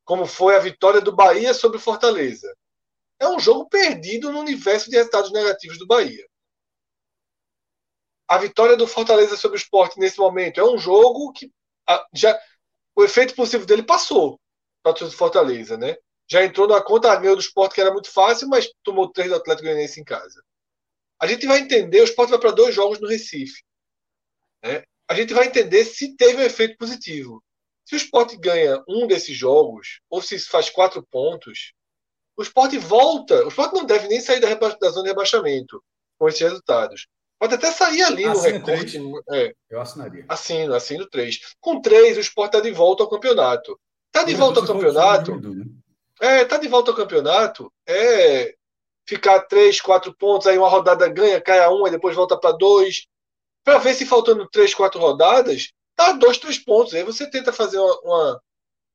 como 0.03 0.25
foi 0.25 0.55
a 0.55 0.59
vitória 0.59 0.99
do 0.99 1.15
Bahia 1.15 1.53
sobre 1.53 1.77
o 1.77 1.81
Fortaleza? 1.81 2.53
É 3.19 3.27
um 3.27 3.39
jogo 3.39 3.67
perdido 3.69 4.31
no 4.31 4.39
universo 4.39 4.89
de 4.89 4.97
resultados 4.97 5.31
negativos 5.31 5.77
do 5.77 5.87
Bahia. 5.87 6.27
A 8.27 8.37
vitória 8.37 8.75
do 8.75 8.85
Fortaleza 8.85 9.37
sobre 9.37 9.57
o 9.57 9.61
esporte 9.61 9.97
nesse 9.97 10.19
momento 10.19 10.59
é 10.59 10.63
um 10.63 10.77
jogo 10.77 11.31
que 11.31 11.49
já 12.13 12.37
o 12.95 13.03
efeito 13.03 13.33
positivo 13.33 13.65
dele 13.65 13.83
passou 13.83 14.39
para 14.83 15.05
o 15.05 15.11
Fortaleza, 15.11 15.77
né? 15.77 15.95
Já 16.29 16.43
entrou 16.43 16.67
na 16.67 16.81
conta, 16.81 17.15
ganhou 17.15 17.35
do 17.35 17.41
esporte, 17.41 17.75
que 17.75 17.81
era 17.81 17.91
muito 17.91 18.11
fácil, 18.11 18.47
mas 18.47 18.69
tomou 18.83 19.11
três 19.11 19.29
do 19.29 19.35
Atlético 19.35 19.67
Goianiense 19.67 19.99
em 19.99 20.03
casa. 20.03 20.43
A 21.19 21.25
gente 21.25 21.47
vai 21.47 21.59
entender, 21.59 22.01
o 22.01 22.03
esporte 22.03 22.29
vai 22.29 22.39
para 22.39 22.51
dois 22.51 22.75
jogos 22.75 22.99
no 22.99 23.07
Recife. 23.07 23.63
Né? 24.63 24.83
A 25.07 25.13
gente 25.15 25.33
vai 25.33 25.47
entender 25.47 25.85
se 25.85 26.15
teve 26.15 26.41
um 26.41 26.45
efeito 26.45 26.77
positivo. 26.77 27.43
Se 27.85 27.95
o 27.95 27.97
esporte 27.97 28.37
ganha 28.37 28.83
um 28.87 29.07
desses 29.07 29.35
jogos, 29.35 30.01
ou 30.09 30.21
se 30.21 30.37
faz 30.39 30.69
quatro 30.69 31.05
pontos, 31.09 31.73
o 32.37 32.43
esporte 32.43 32.77
volta. 32.77 33.45
O 33.45 33.47
esporte 33.47 33.73
não 33.73 33.85
deve 33.85 34.07
nem 34.07 34.19
sair 34.19 34.39
da, 34.39 34.53
da 34.53 34.89
zona 34.89 35.03
de 35.03 35.09
rebaixamento 35.09 35.81
com 36.19 36.27
esses 36.27 36.41
resultados. 36.41 37.07
Pode 37.39 37.55
até 37.55 37.71
sair 37.71 38.03
ali 38.03 38.25
Assina 38.25 38.59
no 38.59 38.65
recorte. 38.65 38.97
É. 39.31 39.53
Eu 39.69 39.79
assinaria. 39.79 40.25
Assino, 40.27 40.73
assino 40.73 41.07
três. 41.07 41.39
Com 41.59 41.81
três, 41.81 42.17
o 42.17 42.19
esporte 42.19 42.55
está 42.55 42.67
de 42.67 42.73
volta 42.73 43.03
ao 43.03 43.09
campeonato. 43.09 43.79
Está 44.07 44.23
de 44.23 44.35
volta 44.35 44.59
ao 44.59 44.65
campeonato. 44.65 45.39
É, 46.21 46.45
tá 46.45 46.57
de 46.57 46.67
volta 46.67 46.91
ao 46.91 46.97
campeonato. 46.97 47.71
É 47.87 48.55
ficar 49.07 49.39
três, 49.41 49.79
quatro 49.79 50.13
pontos, 50.13 50.47
aí 50.47 50.57
uma 50.57 50.69
rodada 50.69 51.07
ganha, 51.07 51.39
cai 51.39 51.59
a 51.59 51.71
um, 51.71 51.85
aí 51.85 51.91
depois 51.91 52.15
volta 52.15 52.37
para 52.37 52.55
dois. 52.55 53.07
Para 53.63 53.79
ver 53.79 53.93
se 53.93 54.05
faltando 54.05 54.47
três, 54.49 54.73
quatro 54.73 54.99
rodadas, 54.99 55.71
tá 55.95 56.11
dois, 56.11 56.37
três 56.37 56.59
pontos. 56.59 56.93
Aí 56.93 57.03
você 57.03 57.29
tenta 57.29 57.53
fazer 57.53 57.79
uma, 57.79 57.99
uma 58.01 58.41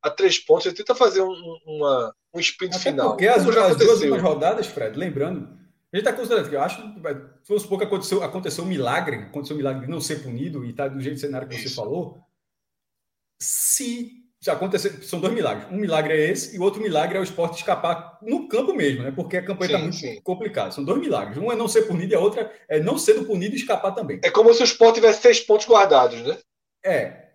a 0.02 0.10
três 0.10 0.38
pontos, 0.38 0.64
você 0.64 0.72
tenta 0.72 0.94
fazer 0.94 1.22
um, 1.22 1.58
uma, 1.66 2.14
um 2.34 2.40
sprint 2.40 2.74
Até 2.74 2.90
final. 2.90 3.10
Porque 3.10 3.28
as, 3.28 3.46
as 3.46 3.76
duas 3.76 4.00
últimas 4.00 4.22
rodadas, 4.22 4.66
Fred, 4.66 4.98
lembrando, 4.98 5.44
a 5.92 5.96
gente 5.96 6.06
está 6.06 6.12
considerando 6.12 6.48
que 6.48 6.56
eu 6.56 6.62
acho 6.62 6.82
vamos 7.46 7.62
supor 7.62 7.78
que 7.78 7.84
aconteceu, 7.84 8.22
aconteceu 8.22 8.64
um 8.64 8.68
milagre, 8.68 9.16
aconteceu 9.16 9.54
um 9.54 9.58
milagre 9.58 9.86
de 9.86 9.90
não 9.90 10.00
ser 10.00 10.22
punido 10.22 10.64
e 10.64 10.72
tá 10.72 10.88
do 10.88 11.00
jeito 11.00 11.16
do 11.16 11.20
cenário 11.20 11.48
que 11.48 11.54
Isso. 11.54 11.68
você 11.68 11.74
falou. 11.74 12.22
Se 13.40 14.21
já 14.21 14.21
aconteceu, 14.50 15.02
são 15.02 15.20
dois 15.20 15.32
milagres. 15.32 15.70
Um 15.70 15.76
milagre 15.76 16.14
é 16.14 16.30
esse 16.30 16.56
e 16.56 16.58
o 16.58 16.62
outro 16.62 16.82
milagre 16.82 17.16
é 17.16 17.20
o 17.20 17.24
esporte 17.24 17.58
escapar 17.58 18.18
no 18.22 18.48
campo 18.48 18.74
mesmo, 18.74 19.04
né? 19.04 19.12
Porque 19.12 19.36
a 19.36 19.44
campanha 19.44 19.72
está 19.72 19.78
muito 19.78 19.96
sim. 19.96 20.20
complicada. 20.22 20.72
São 20.72 20.84
dois 20.84 21.00
milagres. 21.00 21.38
Um 21.38 21.52
é 21.52 21.54
não 21.54 21.68
ser 21.68 21.82
punido 21.82 22.12
e 22.12 22.16
a 22.16 22.20
outra 22.20 22.52
é 22.68 22.80
não 22.80 22.98
sendo 22.98 23.24
punido 23.24 23.54
e 23.54 23.58
escapar 23.58 23.92
também. 23.92 24.20
É 24.22 24.30
como 24.30 24.52
se 24.52 24.62
o 24.62 24.64
esporte 24.64 24.96
tivesse 24.96 25.22
seis 25.22 25.40
pontos 25.40 25.66
guardados, 25.66 26.20
né? 26.22 26.38
É. 26.84 27.28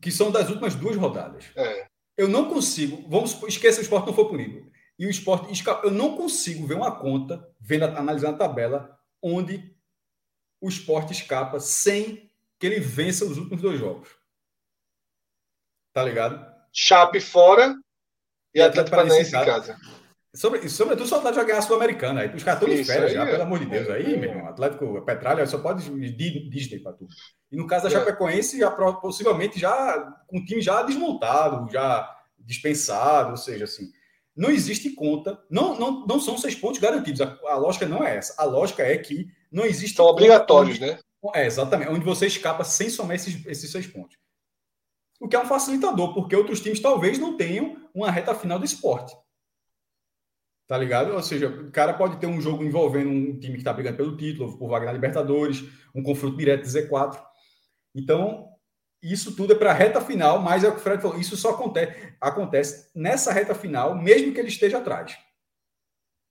Que 0.00 0.10
são 0.10 0.30
das 0.30 0.48
últimas 0.48 0.74
duas 0.74 0.96
rodadas. 0.96 1.44
É. 1.56 1.86
Eu 2.16 2.28
não 2.28 2.48
consigo. 2.48 3.02
Vamos 3.08 3.42
esquecer 3.48 3.80
o 3.80 3.82
esporte 3.82 4.06
não 4.06 4.14
foi 4.14 4.28
punido. 4.28 4.70
E 4.98 5.06
o 5.06 5.10
esporte 5.10 5.50
escapa, 5.52 5.86
eu 5.86 5.90
não 5.90 6.16
consigo 6.16 6.66
ver 6.66 6.74
uma 6.74 6.94
conta, 7.00 7.48
vendo, 7.58 7.84
analisando 7.84 8.34
a 8.34 8.38
tabela, 8.38 8.98
onde 9.22 9.74
o 10.60 10.68
esporte 10.68 11.12
escapa 11.12 11.58
sem 11.58 12.30
que 12.58 12.66
ele 12.66 12.78
vença 12.78 13.24
os 13.24 13.38
últimos 13.38 13.62
dois 13.62 13.80
jogos. 13.80 14.08
Tá 15.92 16.02
ligado? 16.02 16.44
Chape 16.72 17.20
fora 17.20 17.74
e, 18.54 18.58
e 18.58 18.62
Atlético 18.62 18.96
Paranaense 18.96 19.36
em 19.36 19.44
casa. 19.44 19.76
Sobre, 20.34 20.66
sobretudo 20.66 21.06
só 21.06 21.18
de 21.18 21.34
jogar 21.34 21.58
a 21.58 21.62
Sul-Americana. 21.62 22.22
Aí 22.22 22.34
os 22.34 22.42
caras 22.42 22.60
de 22.60 22.84
férias 22.84 23.12
já, 23.12 23.22
é. 23.22 23.30
pelo 23.30 23.42
amor 23.42 23.58
de 23.58 23.66
Deus. 23.66 23.90
Aí, 23.90 24.16
meu 24.16 24.30
irmão, 24.30 24.48
Atlético 24.48 25.02
Petralha 25.02 25.46
só 25.46 25.58
pode 25.58 25.82
Disney 26.14 26.78
para 26.78 26.94
tudo. 26.94 27.10
E 27.50 27.56
no 27.56 27.66
caso 27.66 27.84
da 27.84 27.90
é. 27.90 27.92
Chapecoense, 27.92 28.58
já, 28.58 28.70
possivelmente 28.70 29.60
já 29.60 30.00
com 30.26 30.38
o 30.38 30.44
time 30.44 30.62
já 30.62 30.82
desmontado, 30.82 31.70
já 31.70 32.10
dispensado, 32.38 33.32
ou 33.32 33.36
seja, 33.36 33.64
assim. 33.64 33.90
não 34.34 34.50
existe 34.50 34.90
conta, 34.94 35.38
não, 35.50 35.78
não, 35.78 36.06
não 36.06 36.18
são 36.18 36.38
seis 36.38 36.54
pontos 36.54 36.80
garantidos. 36.80 37.20
A, 37.20 37.38
a 37.48 37.56
lógica 37.56 37.86
não 37.86 38.02
é 38.02 38.16
essa. 38.16 38.34
A 38.38 38.44
lógica 38.44 38.82
é 38.82 38.96
que 38.96 39.26
não 39.50 39.66
existe. 39.66 39.96
São 39.96 40.06
obrigatórios, 40.06 40.78
onde, 40.78 40.86
né? 40.92 40.98
É, 41.34 41.44
exatamente. 41.44 41.90
Onde 41.90 42.06
você 42.06 42.26
escapa 42.26 42.64
sem 42.64 42.88
somar 42.88 43.16
esses, 43.16 43.44
esses 43.44 43.70
seis 43.70 43.86
pontos. 43.86 44.16
O 45.22 45.28
que 45.28 45.36
é 45.36 45.40
um 45.40 45.46
facilitador, 45.46 46.12
porque 46.14 46.34
outros 46.34 46.60
times 46.60 46.80
talvez 46.80 47.16
não 47.16 47.36
tenham 47.36 47.76
uma 47.94 48.10
reta 48.10 48.34
final 48.34 48.58
do 48.58 48.64
esporte. 48.64 49.16
Tá 50.66 50.76
ligado? 50.76 51.12
Ou 51.12 51.22
seja, 51.22 51.48
o 51.48 51.70
cara 51.70 51.94
pode 51.94 52.18
ter 52.18 52.26
um 52.26 52.40
jogo 52.40 52.64
envolvendo 52.64 53.08
um 53.08 53.38
time 53.38 53.54
que 53.54 53.60
está 53.60 53.72
brigando 53.72 53.98
pelo 53.98 54.16
título, 54.16 54.58
por 54.58 54.68
vaga 54.68 54.86
na 54.86 54.92
Libertadores, 54.92 55.62
um 55.94 56.02
confronto 56.02 56.36
direto 56.36 56.62
de 56.62 56.70
Z4. 56.70 57.24
Então, 57.94 58.48
isso 59.00 59.36
tudo 59.36 59.52
é 59.52 59.56
para 59.56 59.70
a 59.70 59.74
reta 59.74 60.00
final, 60.00 60.40
mas 60.40 60.64
é 60.64 60.68
o 60.68 60.72
que 60.72 60.78
o 60.78 60.82
Fred 60.82 61.00
falou, 61.00 61.16
isso 61.16 61.36
só 61.36 61.50
acontece, 61.50 62.16
acontece 62.20 62.90
nessa 62.92 63.32
reta 63.32 63.54
final, 63.54 63.94
mesmo 63.94 64.34
que 64.34 64.40
ele 64.40 64.48
esteja 64.48 64.78
atrás 64.78 65.16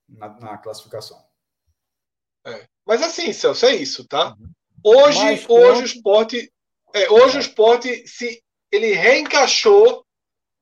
na, 0.10 0.38
na 0.38 0.58
classificação. 0.58 1.18
É. 2.46 2.68
Mas 2.86 3.02
assim, 3.02 3.32
Celso, 3.32 3.66
é 3.66 3.74
isso, 3.74 4.06
tá? 4.06 4.36
Uhum. 4.38 4.52
Hoje, 4.84 5.46
hoje 5.48 5.82
o 5.82 5.86
esporte. 5.86 6.54
É, 6.94 7.10
hoje 7.10 7.38
o 7.38 7.40
esporte 7.40 8.06
se 8.06 8.44
ele 8.72 8.94
reencaixou 8.94 10.06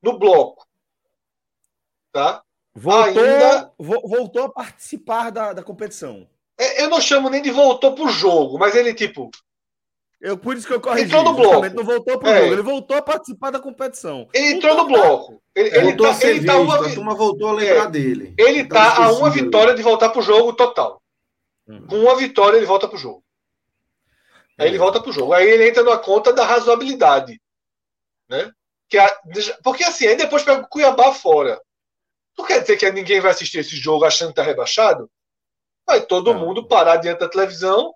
no 0.02 0.18
bloco. 0.18 0.66
Tá? 2.12 2.42
Voltou, 2.74 3.22
Ainda... 3.22 3.72
voltou 3.78 4.44
a 4.44 4.52
participar 4.52 5.30
da, 5.30 5.52
da 5.52 5.62
competição. 5.62 6.28
É, 6.58 6.82
eu 6.82 6.88
não 6.88 7.00
chamo 7.00 7.30
nem 7.30 7.42
de 7.42 7.50
voltou 7.50 7.94
pro 7.94 8.08
jogo, 8.08 8.58
mas 8.58 8.74
ele, 8.74 8.94
tipo, 8.94 9.30
eu, 10.20 10.36
por 10.36 10.54
isso 10.54 10.66
que 10.66 10.74
eu 10.74 10.80
corrigi. 10.80 11.06
Entrou 11.06 11.24
no 11.24 11.32
bloco. 11.32 11.70
Não 11.70 11.84
voltou 11.84 12.18
pro 12.18 12.28
é. 12.28 12.40
jogo, 12.40 12.52
ele 12.52 12.62
voltou 12.62 12.96
a 12.96 13.02
participar 13.02 13.50
da 13.50 13.58
competição. 13.58 14.28
Ele 14.34 14.52
entrou 14.52 14.76
no 14.76 14.86
bloco. 14.86 15.42
Ele, 15.54 15.70
ele 15.70 15.80
voltou 15.80 16.06
tá, 16.06 16.12
a 16.12 16.14
ser 16.14 16.36
ele 16.36 16.44
tá 16.44 16.58
uma... 16.58 16.86
a 16.86 16.92
turma 16.92 17.14
voltou 17.14 17.48
a 17.48 17.52
lembrar 17.52 17.86
é. 17.86 17.90
dele. 17.90 18.34
Ele 18.36 18.64
tá, 18.66 18.96
tá 18.96 19.04
a 19.06 19.12
uma 19.12 19.30
vitória 19.30 19.74
de 19.74 19.82
voltar 19.82 20.10
pro 20.10 20.20
jogo 20.20 20.52
total. 20.52 21.00
Hum. 21.66 21.86
Com 21.88 22.00
uma 22.00 22.16
vitória 22.16 22.58
ele 22.58 22.66
volta 22.66 22.86
pro 22.86 22.98
jogo. 22.98 23.24
Aí 24.58 24.68
ele 24.68 24.76
volta 24.76 25.00
pro 25.00 25.10
jogo. 25.10 25.32
Aí 25.32 25.48
ele 25.48 25.66
entra 25.66 25.82
na 25.82 25.96
conta 25.96 26.34
da 26.34 26.44
razoabilidade. 26.44 27.40
Né? 28.30 28.50
Que 28.88 28.96
a, 28.96 29.20
porque 29.62 29.84
assim, 29.84 30.06
aí 30.06 30.16
depois 30.16 30.42
pega 30.42 30.62
o 30.62 30.68
Cuiabá 30.68 31.12
fora. 31.12 31.60
Não 32.38 32.46
quer 32.46 32.60
dizer 32.60 32.76
que 32.76 32.90
ninguém 32.92 33.20
vai 33.20 33.32
assistir 33.32 33.58
esse 33.58 33.76
jogo 33.76 34.04
achando 34.04 34.28
que 34.28 34.36
tá 34.36 34.42
rebaixado? 34.42 35.10
Vai 35.86 36.00
todo 36.00 36.32
não. 36.32 36.40
mundo 36.40 36.66
parar 36.66 36.96
diante 36.96 37.20
da 37.20 37.28
televisão 37.28 37.92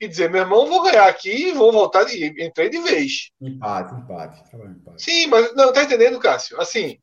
e 0.00 0.06
dizer, 0.06 0.30
meu 0.30 0.42
irmão, 0.42 0.66
vou 0.66 0.82
ganhar 0.82 1.08
aqui 1.08 1.48
e 1.48 1.52
vou 1.52 1.72
voltar 1.72 2.04
de. 2.04 2.26
Entrei 2.42 2.68
de 2.68 2.78
vez. 2.78 3.30
Empate, 3.40 3.94
empate. 3.94 4.42
Empate. 4.54 5.02
Sim, 5.02 5.26
mas 5.26 5.54
não, 5.54 5.72
tá 5.72 5.82
entendendo, 5.82 6.18
Cássio? 6.18 6.60
Assim, 6.60 6.98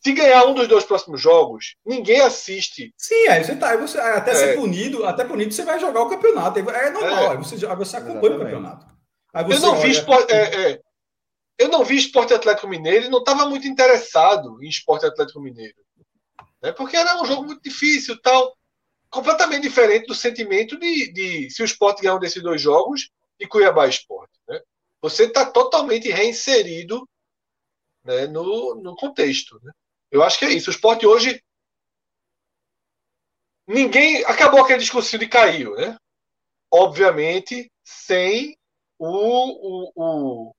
se 0.00 0.12
ganhar 0.12 0.44
um 0.44 0.54
dos 0.54 0.68
dois 0.68 0.84
próximos 0.84 1.20
jogos, 1.20 1.76
ninguém 1.84 2.20
assiste. 2.20 2.92
Sim, 2.96 3.28
aí 3.28 3.42
você 3.42 3.56
tá. 3.56 3.70
Aí 3.70 3.78
você, 3.78 3.98
até 3.98 4.30
é. 4.32 4.34
ser 4.34 4.56
punido, 4.56 5.04
até 5.06 5.24
punido, 5.24 5.52
você 5.52 5.64
vai 5.64 5.80
jogar 5.80 6.02
o 6.02 6.08
campeonato. 6.08 6.58
É 6.58 6.90
normal, 6.90 7.24
é. 7.24 7.30
Aí 7.30 7.36
você, 7.36 7.66
aí 7.66 7.76
você 7.76 7.96
acompanha 7.96 8.36
o 8.36 8.38
campeonato. 8.38 8.86
eu 9.34 9.60
não 9.60 9.72
olha... 9.72 9.80
vi 9.80 9.90
esporte, 9.90 10.32
é, 10.32 10.72
é, 10.72 10.80
eu 11.58 11.68
não 11.68 11.84
vi 11.84 11.96
esporte 11.96 12.32
Atlético 12.32 12.68
Mineiro 12.68 13.06
e 13.06 13.10
não 13.10 13.18
estava 13.18 13.46
muito 13.46 13.66
interessado 13.66 14.62
em 14.62 14.68
esporte 14.68 15.04
Atlético 15.04 15.40
Mineiro. 15.40 15.76
Né? 16.62 16.72
Porque 16.72 16.96
era 16.96 17.20
um 17.20 17.26
jogo 17.26 17.44
muito 17.44 17.62
difícil 17.62 18.20
tal 18.22 18.56
completamente 19.10 19.62
diferente 19.62 20.06
do 20.06 20.14
sentimento 20.14 20.78
de, 20.78 21.12
de 21.12 21.50
se 21.50 21.62
o 21.62 21.64
esporte 21.64 22.02
ganhar 22.02 22.14
um 22.14 22.20
desses 22.20 22.42
dois 22.42 22.60
jogos 22.60 23.10
e 23.40 23.46
Cuiabá 23.46 23.88
Esporte. 23.88 24.38
Né? 24.46 24.60
Você 25.00 25.24
está 25.24 25.50
totalmente 25.50 26.10
reinserido 26.10 27.08
né, 28.04 28.26
no, 28.26 28.76
no 28.76 28.94
contexto. 28.94 29.58
Né? 29.62 29.72
Eu 30.10 30.22
acho 30.22 30.38
que 30.38 30.44
é 30.44 30.52
isso. 30.52 30.70
O 30.70 30.72
esporte 30.72 31.06
hoje. 31.06 31.42
Ninguém. 33.66 34.24
Acabou 34.24 34.60
aquele 34.60 34.80
discurso 34.80 35.18
de 35.18 35.28
caiu, 35.28 35.74
né? 35.74 35.96
Obviamente, 36.70 37.70
sem 37.82 38.56
o, 38.98 39.08
o, 39.08 39.92
o 39.94 40.54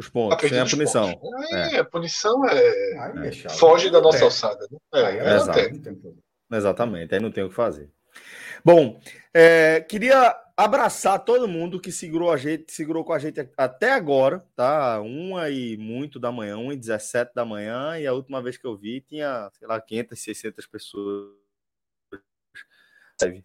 os 0.00 0.08
pontos, 0.08 0.48
sem 0.48 0.58
a 0.58 0.66
punição. 0.66 1.20
É, 1.52 1.78
a 1.78 1.84
punição 1.84 2.48
é, 2.48 3.28
é 3.28 3.48
foge 3.50 3.90
da 3.90 4.00
nossa 4.00 4.24
alçada. 4.24 4.66
Né? 4.70 4.78
É, 4.94 5.16
é, 5.18 5.36
exato. 5.36 6.20
Exatamente, 6.50 7.14
aí 7.14 7.20
não 7.20 7.30
tem 7.30 7.44
o 7.44 7.48
que 7.48 7.54
fazer. 7.54 7.88
Bom, 8.64 9.00
é, 9.32 9.80
queria 9.80 10.36
abraçar 10.56 11.24
todo 11.24 11.48
mundo 11.48 11.80
que 11.80 11.92
segurou 11.92 12.30
a 12.30 12.36
gente, 12.36 12.72
segurou 12.72 13.04
com 13.04 13.12
a 13.12 13.18
gente 13.18 13.48
até 13.56 13.92
agora, 13.92 14.44
tá? 14.56 15.00
Uma 15.00 15.48
e 15.48 15.76
muito 15.76 16.18
da 16.18 16.32
manhã, 16.32 16.58
uma 16.58 16.74
e 16.74 16.76
17 16.76 17.32
da 17.34 17.44
manhã, 17.44 17.98
e 17.98 18.06
a 18.06 18.12
última 18.12 18.42
vez 18.42 18.56
que 18.56 18.66
eu 18.66 18.76
vi 18.76 19.00
tinha, 19.00 19.50
sei 19.58 19.68
lá, 19.68 19.80
500, 19.80 20.18
600 20.18 20.66
pessoas, 20.66 21.30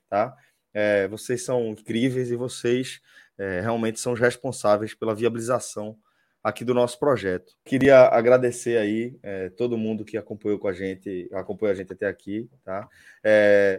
tá? 0.10 0.36
É, 0.73 1.07
vocês 1.07 1.44
são 1.44 1.68
incríveis 1.68 2.32
e 2.32 2.36
vocês 2.36 3.02
é, 3.38 3.61
realmente 3.61 3.99
são 3.99 4.14
os 4.14 4.19
responsáveis 4.19 4.94
pela 4.94 5.15
viabilização 5.15 5.98
aqui 6.45 6.63
do 6.63 6.76
nosso 6.76 6.99
projeto. 6.99 7.53
Queria 7.65 8.01
agradecer 8.01 8.77
aí 8.77 9.17
é, 9.23 9.49
todo 9.49 9.80
mundo 9.80 10.05
que 10.05 10.15
acompanhou 10.15 10.59
com 10.59 10.67
a 10.67 10.73
gente, 10.73 11.27
acompanhou 11.34 11.72
a 11.72 11.76
gente 11.76 11.91
até 11.91 12.05
aqui, 12.05 12.47
tá? 12.63 12.88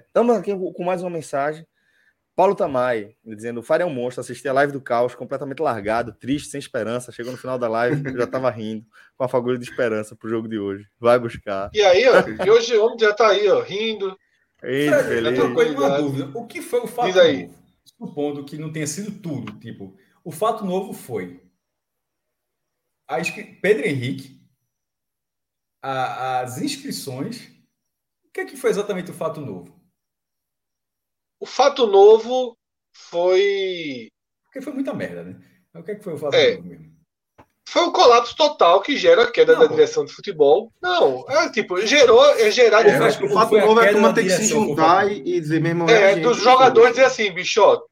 Estamos 0.05 0.35
é, 0.35 0.39
aqui 0.41 0.53
com 0.53 0.85
mais 0.85 1.01
uma 1.01 1.11
mensagem. 1.11 1.65
Paulo 2.35 2.57
Tamai, 2.57 3.15
dizendo: 3.25 3.61
o 3.61 3.75
é 3.75 3.87
um 3.87 3.95
monstro, 3.95 4.21
assisti 4.21 4.49
a 4.49 4.53
live 4.53 4.73
do 4.73 4.81
caos, 4.81 5.15
completamente 5.15 5.63
largado, 5.63 6.13
triste, 6.13 6.49
sem 6.49 6.59
esperança. 6.59 7.13
Chegou 7.13 7.31
no 7.31 7.39
final 7.39 7.57
da 7.57 7.69
live, 7.69 8.03
eu 8.05 8.19
já 8.19 8.25
estava 8.25 8.51
rindo, 8.51 8.85
com 9.17 9.23
a 9.23 9.29
fagulha 9.29 9.57
de 9.57 9.65
esperança 9.65 10.17
para 10.17 10.27
o 10.27 10.31
jogo 10.31 10.49
de 10.49 10.59
hoje. 10.59 10.89
Vai 10.99 11.21
buscar. 11.21 11.71
E 11.73 11.81
aí, 11.81 12.05
ó, 12.09 12.45
e 12.45 12.51
hoje 12.51 12.77
o 12.77 12.85
homem 12.85 12.99
já 12.99 13.11
está 13.11 13.29
aí, 13.29 13.49
ó, 13.49 13.63
rindo. 13.63 14.19
Ei, 14.61 14.91
feliz. 14.91 15.39
uma 15.39 15.99
dúvida. 15.99 16.31
O 16.35 16.45
que 16.45 16.61
foi 16.61 16.81
o 16.81 16.89
fato 16.89 17.07
Diz 17.07 17.17
aí. 17.17 17.43
novo? 17.45 17.55
Supondo 17.97 18.45
que 18.45 18.59
não 18.59 18.73
tenha 18.73 18.89
sido 18.89 19.13
tudo, 19.23 19.53
tipo, 19.61 19.97
o 20.25 20.33
fato 20.33 20.65
novo 20.65 20.93
foi 20.93 21.46
Que 23.33 23.45
Pedro 23.45 23.87
Henrique, 23.87 24.41
a, 25.83 26.41
as 26.41 26.59
inscrições. 26.59 27.49
O 28.25 28.33
que, 28.33 28.41
é 28.41 28.45
que 28.45 28.57
foi 28.57 28.71
exatamente 28.71 29.11
o 29.11 29.15
fato 29.15 29.41
novo? 29.41 29.75
O 31.41 31.47
fato 31.47 31.87
novo 31.87 32.57
foi. 32.93 34.09
Porque 34.45 34.61
foi 34.61 34.73
muita 34.73 34.93
merda, 34.93 35.25
né? 35.25 35.41
o 35.75 35.83
que, 35.83 35.93
é 35.93 35.95
que 35.95 36.03
foi 36.03 36.15
o 36.15 36.19
fato 36.19 36.35
é. 36.35 36.57
novo 36.57 36.69
mesmo? 36.69 36.97
Foi 37.69 37.83
um 37.83 37.93
colapso 37.93 38.37
total 38.37 38.81
que 38.81 38.97
gera 38.97 39.25
a 39.25 39.31
queda 39.31 39.55
não, 39.55 39.61
da 39.61 39.67
direção 39.67 40.05
de 40.05 40.13
futebol. 40.13 40.73
Não, 40.81 41.29
é 41.29 41.51
tipo, 41.51 41.85
gerou, 41.85 42.25
é 42.37 42.51
gerar. 42.51 42.87
É, 42.87 43.13
que 43.13 43.25
o 43.25 43.33
fato 43.33 43.59
novo 43.59 43.81
é 43.81 43.89
a 43.89 43.93
turma 43.93 44.15
ter 44.15 44.23
que 44.23 44.31
se 44.31 44.47
juntar 44.47 45.11
e, 45.11 45.19
e 45.19 45.41
dizer 45.41 45.61
mesmo. 45.61 45.91
É, 45.91 46.13
é 46.13 46.17
dos 46.17 46.39
jogadores 46.39 46.91
dizer 46.91 47.05
assim, 47.05 47.31
bicho, 47.33 47.61
ó, 47.61 47.85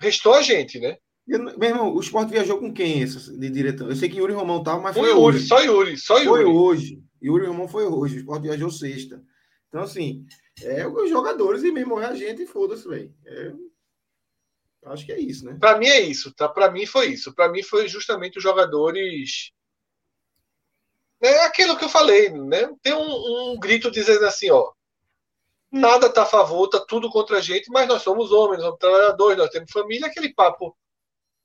restou 0.00 0.34
a 0.34 0.42
gente, 0.42 0.80
né? 0.80 0.96
Meu 1.26 1.68
irmão, 1.68 1.92
o 1.92 2.00
esporte 2.00 2.30
viajou 2.30 2.58
com 2.58 2.72
quem 2.72 3.00
esse, 3.00 3.36
de 3.36 3.50
diretor? 3.50 3.90
Eu 3.90 3.96
sei 3.96 4.08
que 4.08 4.18
Yuri 4.18 4.32
Romão 4.32 4.62
tava, 4.62 4.80
mas 4.80 4.94
foi, 4.94 5.10
foi 5.10 5.10
Yuri, 5.10 5.36
hoje. 5.36 5.46
Só 5.46 5.60
Yuri, 5.60 5.98
só 5.98 6.18
Yuri. 6.18 6.28
Foi 6.28 6.44
hoje. 6.44 7.02
Yuri 7.22 7.46
Romão 7.46 7.66
foi 7.66 7.84
hoje. 7.84 8.16
O 8.16 8.18
esporte 8.18 8.42
viajou 8.42 8.70
sexta. 8.70 9.20
Então, 9.68 9.82
assim, 9.82 10.24
é 10.62 10.86
os 10.86 11.10
jogadores 11.10 11.64
e 11.64 11.72
mesmo 11.72 12.00
é 12.00 12.06
a 12.06 12.14
gente 12.14 12.42
e 12.42 12.46
foda-se, 12.46 12.86
velho. 12.88 13.12
É, 13.26 13.52
acho 14.84 15.04
que 15.04 15.12
é 15.12 15.18
isso, 15.18 15.44
né? 15.44 15.56
Para 15.58 15.76
mim 15.76 15.86
é 15.86 16.00
isso, 16.00 16.32
tá? 16.32 16.48
Para 16.48 16.70
mim 16.70 16.86
foi 16.86 17.08
isso. 17.08 17.34
Para 17.34 17.50
mim 17.50 17.62
foi 17.62 17.88
justamente 17.88 18.38
os 18.38 18.42
jogadores. 18.42 19.50
É 21.20 21.44
aquilo 21.44 21.76
que 21.76 21.84
eu 21.84 21.88
falei, 21.88 22.30
né? 22.30 22.70
Tem 22.82 22.94
um, 22.94 23.52
um 23.52 23.58
grito 23.58 23.90
dizendo 23.90 24.24
assim, 24.24 24.50
ó. 24.50 24.70
Nada 25.72 26.08
tá 26.08 26.22
a 26.22 26.26
favor, 26.26 26.68
tá 26.68 26.78
tudo 26.78 27.10
contra 27.10 27.38
a 27.38 27.40
gente, 27.40 27.68
mas 27.70 27.88
nós 27.88 28.02
somos 28.02 28.30
homens, 28.30 28.62
somos 28.62 28.78
trabalhadores, 28.78 29.36
nós 29.36 29.50
temos 29.50 29.72
família, 29.72 30.06
aquele 30.06 30.32
papo 30.32 30.76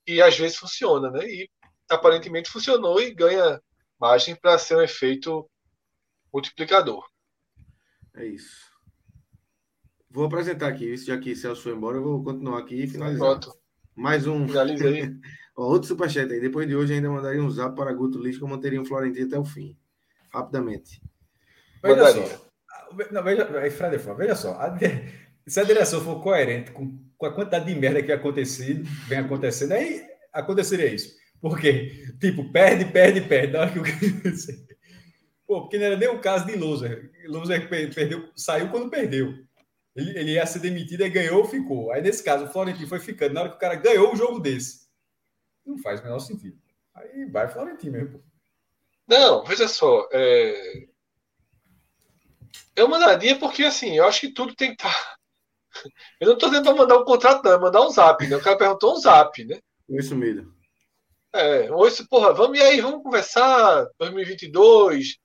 e 0.08 0.22
às 0.22 0.38
vezes 0.38 0.58
funciona, 0.58 1.10
né? 1.12 1.26
E 1.26 1.50
aparentemente 1.90 2.50
funcionou 2.50 3.02
e 3.02 3.14
ganha 3.14 3.62
margem 4.00 4.36
para 4.36 4.58
ser 4.58 4.78
um 4.78 4.82
efeito 4.82 5.50
multiplicador. 6.34 7.06
É 8.16 8.26
isso. 8.26 8.72
Vou 10.10 10.26
apresentar 10.26 10.68
aqui, 10.68 10.96
já 10.98 11.18
que 11.18 11.36
Celso 11.36 11.64
foi 11.64 11.74
embora, 11.74 11.98
eu 11.98 12.04
vou 12.04 12.24
continuar 12.24 12.60
aqui 12.60 12.84
e 12.84 12.88
finalizar. 12.88 13.40
Pronto. 13.40 13.58
Mais 13.96 14.28
um. 14.28 14.48
Finaliza 14.48 14.88
aí. 14.88 15.16
Outro 15.56 15.88
superchat 15.88 16.32
aí. 16.32 16.40
Depois 16.40 16.68
de 16.68 16.76
hoje 16.76 16.94
ainda 16.94 17.10
mandaria 17.10 17.42
um 17.42 17.50
zap 17.50 17.76
para 17.76 17.94
Guto 17.94 18.18
Lixo 18.18 18.40
que 18.40 18.44
eu 18.44 18.50
manteria 18.50 18.82
um 18.82 18.86
Florentino 18.86 19.28
até 19.28 19.38
o 19.38 19.46
fim. 19.46 19.78
Rapidamente. 20.34 21.02
Veja 21.84 22.28
só. 22.28 22.52
Não, 23.12 23.24
veja, 23.24 23.46
Fred, 23.72 23.98
veja 24.18 24.36
só. 24.36 24.58
Se 25.48 25.60
a 25.60 25.64
direção 25.64 26.02
for 26.02 26.22
coerente 26.22 26.72
com 26.72 26.98
com 27.22 27.28
a 27.28 27.32
quantidade 27.32 27.72
de 27.72 27.80
merda 27.80 28.02
que 28.02 28.12
acontecido, 28.12 28.84
vem 29.08 29.20
acontecendo, 29.20 29.74
aí 29.74 30.04
aconteceria 30.34 30.92
isso. 30.92 31.16
Por 31.40 31.60
quê? 31.60 32.12
Tipo, 32.20 32.52
perde, 32.52 32.86
perde, 32.86 33.22
perde. 33.22 33.54
Na 33.54 33.60
hora 33.60 33.72
que 33.72 33.78
o... 33.78 33.84
Pô, 35.46 35.62
porque 35.62 35.78
não 35.78 35.86
era 35.86 35.96
nem 35.96 36.10
o 36.10 36.20
caso 36.20 36.48
de 36.48 36.56
Loser. 36.56 37.12
Loser 37.26 37.70
perdeu, 37.70 38.28
saiu 38.36 38.70
quando 38.70 38.90
perdeu. 38.90 39.36
Ele, 39.96 40.18
ele 40.18 40.32
ia 40.32 40.46
ser 40.48 40.60
demitido, 40.60 41.04
aí 41.04 41.12
ganhou, 41.12 41.46
ficou. 41.46 41.92
Aí, 41.92 42.02
nesse 42.02 42.24
caso, 42.24 42.46
o 42.46 42.48
Florentino 42.48 42.88
foi 42.88 43.00
ficando. 43.00 43.36
Na 43.36 43.42
hora 43.42 43.50
que 43.52 43.58
o 43.58 43.60
cara 43.60 43.76
ganhou 43.76 44.12
um 44.12 44.16
jogo 44.16 44.40
desse. 44.40 44.88
Não 45.64 45.78
faz 45.78 46.00
o 46.00 46.04
menor 46.04 46.20
sentido. 46.20 46.58
Aí 46.96 47.26
vai 47.26 47.48
Florentino 47.48 47.92
mesmo. 47.92 48.24
Não, 49.08 49.44
veja 49.44 49.68
só. 49.68 50.10
É... 50.12 50.88
Eu 52.76 52.88
mandaria 52.88 53.38
porque, 53.38 53.64
assim, 53.64 53.96
eu 53.96 54.08
acho 54.08 54.22
que 54.22 54.34
tudo 54.34 54.56
tem 54.56 54.70
que 54.70 54.84
estar. 54.84 55.21
Eu 56.20 56.28
não 56.28 56.34
estou 56.34 56.50
dizendo 56.50 56.66
para 56.66 56.76
mandar 56.76 56.98
um 56.98 57.06
contrato, 57.06 57.44
não, 57.44 57.54
é 57.54 57.60
mandar 57.60 57.82
um 57.82 57.90
zap, 57.90 58.26
né? 58.28 58.36
O 58.36 58.42
cara 58.42 58.58
perguntou 58.58 58.94
um 58.94 59.00
zap, 59.00 59.44
né? 59.46 59.60
Isso 59.90 60.16
mesmo. 60.16 60.54
É, 61.34 61.72
ou 61.72 61.88
isso, 61.88 62.08
porra, 62.08 62.34
vamos 62.34 62.60
e 62.60 62.62
aí, 62.62 62.82
vamos 62.82 63.04
conversar 63.04 63.88
2022. 63.98 65.18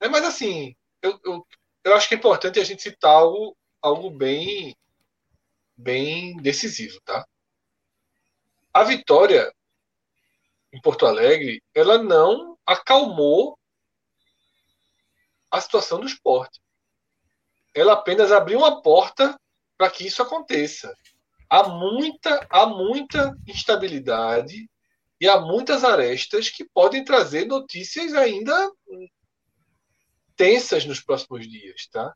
É, 0.00 0.08
mas 0.08 0.24
assim, 0.24 0.74
eu, 1.02 1.18
eu, 1.24 1.46
eu 1.84 1.94
acho 1.94 2.08
que 2.08 2.14
é 2.14 2.18
importante 2.18 2.58
a 2.58 2.64
gente 2.64 2.82
citar 2.82 3.10
algo, 3.10 3.56
algo 3.82 4.10
bem, 4.10 4.74
bem 5.76 6.36
decisivo, 6.38 6.98
tá? 7.04 7.24
A 8.72 8.84
vitória 8.84 9.52
em 10.72 10.80
Porto 10.80 11.06
Alegre, 11.06 11.62
ela 11.74 11.98
não 11.98 12.56
acalmou 12.64 13.58
a 15.50 15.60
situação 15.60 16.00
do 16.00 16.06
esporte. 16.06 16.60
Ela 17.74 17.94
apenas 17.94 18.30
abriu 18.30 18.58
uma 18.58 18.80
porta 18.80 19.38
para 19.80 19.90
que 19.90 20.06
isso 20.06 20.20
aconteça. 20.20 20.94
Há 21.48 21.66
muita, 21.70 22.46
há 22.50 22.66
muita 22.66 23.34
instabilidade 23.46 24.68
e 25.18 25.26
há 25.26 25.40
muitas 25.40 25.84
arestas 25.84 26.50
que 26.50 26.68
podem 26.68 27.02
trazer 27.02 27.46
notícias 27.46 28.12
ainda 28.12 28.70
tensas 30.36 30.84
nos 30.84 31.00
próximos 31.00 31.48
dias, 31.48 31.86
tá? 31.90 32.14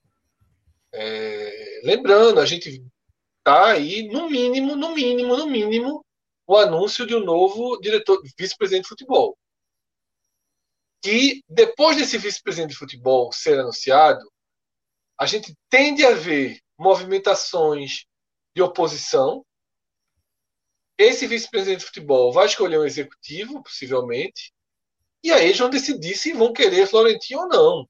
É, 0.92 1.80
lembrando, 1.84 2.38
a 2.38 2.44
gente 2.44 2.84
tá 3.42 3.68
aí 3.68 4.08
no 4.08 4.28
mínimo, 4.28 4.76
no 4.76 4.94
mínimo, 4.94 5.34
no 5.34 5.46
mínimo, 5.46 6.04
o 6.46 6.58
anúncio 6.58 7.06
de 7.06 7.16
um 7.16 7.24
novo 7.24 7.80
diretor, 7.80 8.22
vice-presidente 8.38 8.82
de 8.82 8.88
futebol. 8.90 9.38
Que 11.02 11.42
depois 11.48 11.96
desse 11.96 12.18
vice-presidente 12.18 12.72
de 12.72 12.76
futebol 12.76 13.32
ser 13.32 13.58
anunciado, 13.58 14.30
a 15.18 15.24
gente 15.24 15.56
tende 15.70 16.04
a 16.04 16.12
ver 16.12 16.62
movimentações 16.78 18.06
de 18.54 18.62
oposição. 18.62 19.44
Esse 20.96 21.26
vice-presidente 21.26 21.80
de 21.80 21.86
futebol 21.86 22.32
vai 22.32 22.46
escolher 22.46 22.78
um 22.78 22.84
executivo, 22.84 23.62
possivelmente, 23.62 24.52
e 25.22 25.32
aí 25.32 25.46
eles 25.46 25.58
vão 25.58 25.70
decidir 25.70 26.14
se 26.16 26.32
vão 26.32 26.52
querer 26.52 26.86
Florentino 26.86 27.40
ou 27.40 27.48
não. 27.48 27.88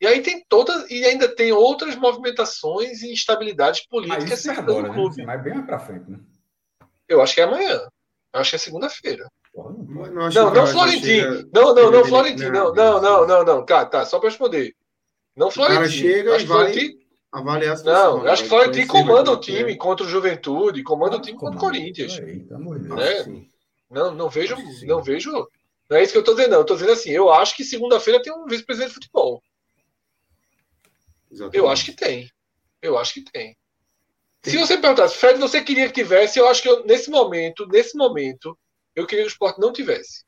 E 0.00 0.06
aí 0.06 0.22
tem 0.22 0.44
todas, 0.48 0.90
e 0.90 1.04
ainda 1.04 1.28
tem 1.34 1.52
outras 1.52 1.94
movimentações 1.94 3.02
e 3.02 3.12
instabilidades 3.12 3.86
políticas 3.86 4.44
Mas 4.46 4.58
agora, 4.58 4.88
né? 4.88 4.94
clube. 4.94 5.16
Né? 5.18 5.24
Mas 5.24 5.42
bem 5.42 5.62
para 5.62 5.78
frente, 5.78 6.10
né? 6.10 6.18
Eu 7.06 7.20
acho 7.20 7.34
que 7.34 7.40
é 7.40 7.44
amanhã. 7.44 7.86
Eu 8.32 8.40
acho 8.40 8.50
que 8.50 8.56
é 8.56 8.58
segunda-feira. 8.58 9.28
Não, 9.54 9.72
não, 9.72 10.30
não, 10.30 10.54
não 10.54 10.66
Florentino. 10.66 11.50
Não, 11.52 11.74
não, 11.74 11.90
não, 11.90 12.04
Florentino. 12.04 12.50
Não, 12.50 12.72
não, 12.72 13.00
não, 13.00 13.26
não, 13.26 13.44
não. 13.44 13.64
Cara, 13.64 13.86
tá, 13.86 14.06
só 14.06 14.18
para 14.18 14.28
responder. 14.28 14.74
Não 15.36 15.50
Florentino. 15.50 15.88
chega 15.88 16.36
acho 16.36 16.44
e 16.44 16.48
vai 16.48 16.72
avaliar 17.32 17.74
a 17.74 17.76
situação. 17.76 18.18
Não, 18.18 18.30
acho 18.30 18.42
que 18.42 18.48
Florentino 18.48 18.86
comanda 18.86 19.30
o 19.30 19.40
time 19.40 19.76
contra 19.76 20.04
o 20.04 20.08
Juventude, 20.08 20.82
comanda 20.82 21.16
o 21.16 21.20
time 21.20 21.38
contra 21.38 21.56
o 21.56 21.60
Corinthians. 21.60 22.18
Né? 22.18 23.46
Não, 23.90 24.14
não 24.14 24.28
vejo, 24.28 24.56
não 24.86 25.02
vejo. 25.02 25.48
Não 25.88 25.96
é 25.96 26.02
isso 26.02 26.12
que 26.12 26.18
eu 26.18 26.20
estou 26.20 26.34
dizendo, 26.34 26.52
não. 26.52 26.58
Eu 26.58 26.62
estou 26.62 26.76
dizendo 26.76 26.92
assim, 26.92 27.10
eu 27.10 27.32
acho 27.32 27.56
que 27.56 27.64
segunda-feira 27.64 28.22
tem 28.22 28.32
um 28.32 28.46
vice-presidente 28.46 28.90
de 28.90 28.94
futebol. 28.94 29.42
Exatamente. 31.30 31.58
Eu 31.58 31.68
acho 31.68 31.84
que 31.84 31.92
tem. 31.92 32.30
Eu 32.80 32.98
acho 32.98 33.14
que 33.14 33.22
tem. 33.22 33.56
Se 34.42 34.56
você 34.56 34.78
perguntasse, 34.78 35.16
Fred, 35.16 35.38
você 35.38 35.60
queria 35.62 35.86
que 35.86 35.92
tivesse, 35.92 36.38
eu 36.38 36.48
acho 36.48 36.62
que 36.62 36.68
eu, 36.68 36.84
nesse 36.86 37.10
momento, 37.10 37.66
nesse 37.66 37.96
momento, 37.96 38.58
eu 38.96 39.06
queria 39.06 39.24
que 39.24 39.28
o 39.28 39.32
esporte 39.32 39.60
não 39.60 39.72
tivesse 39.72 40.24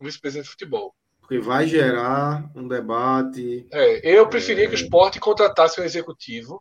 um 0.00 0.06
vice-presidente 0.06 0.46
de 0.46 0.50
futebol. 0.52 0.94
Porque 1.30 1.38
vai 1.38 1.64
gerar 1.64 2.50
um 2.56 2.66
debate. 2.66 3.64
É, 3.70 4.16
eu 4.16 4.28
preferia 4.28 4.64
é... 4.64 4.66
que 4.66 4.74
o 4.74 4.82
esporte 4.82 5.20
contratasse 5.20 5.80
um 5.80 5.84
executivo. 5.84 6.60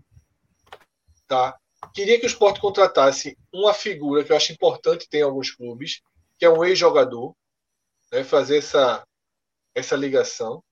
Tá? 1.27 1.57
Queria 1.91 2.19
que 2.19 2.27
o 2.27 2.29
esporte 2.29 2.61
contratasse 2.61 3.35
uma 3.51 3.73
figura 3.73 4.23
que 4.23 4.31
eu 4.31 4.37
acho 4.37 4.51
importante 4.51 5.09
ter 5.09 5.19
em 5.19 5.23
alguns 5.23 5.49
clubes, 5.49 6.01
que 6.37 6.45
é 6.45 6.49
um 6.51 6.63
ex-jogador, 6.63 7.35
né, 8.11 8.23
fazer 8.23 8.57
essa, 8.57 9.03
essa 9.73 9.95
ligação. 9.95 10.63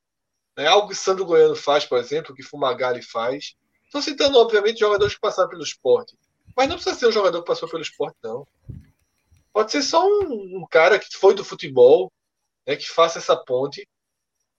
Né? 0.55 0.67
Algo 0.67 0.89
que 0.89 0.95
Sandro 0.95 1.25
Goiano 1.25 1.55
faz, 1.55 1.83
por 1.83 1.97
exemplo, 1.97 2.35
que 2.35 2.43
Fumagalli 2.43 3.01
faz. 3.01 3.55
Estou 3.85 4.03
citando, 4.03 4.37
obviamente, 4.37 4.79
jogadores 4.79 5.15
que 5.15 5.21
passaram 5.21 5.49
pelo 5.49 5.63
esporte. 5.63 6.15
Mas 6.55 6.69
não 6.69 6.75
precisa 6.75 6.95
ser 6.95 7.07
um 7.07 7.11
jogador 7.11 7.41
que 7.41 7.47
passou 7.47 7.67
pelo 7.67 7.81
esporte, 7.81 8.15
não. 8.23 8.45
Pode 9.51 9.71
ser 9.71 9.81
só 9.81 10.07
um, 10.07 10.59
um 10.59 10.67
cara 10.69 10.99
que 10.99 11.07
foi 11.17 11.33
do 11.33 11.43
futebol, 11.43 12.11
né, 12.67 12.75
que 12.75 12.89
faça 12.89 13.19
essa 13.19 13.35
ponte, 13.35 13.87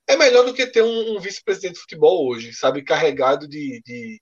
é 0.07 0.17
melhor 0.17 0.45
do 0.47 0.55
que 0.55 0.67
ter 0.67 0.83
um, 0.83 1.17
um 1.17 1.21
vice-presidente 1.21 1.75
de 1.75 1.81
futebol 1.81 2.27
hoje, 2.27 2.55
sabe, 2.55 2.83
carregado 2.83 3.47
de, 3.47 3.83
de, 3.85 4.21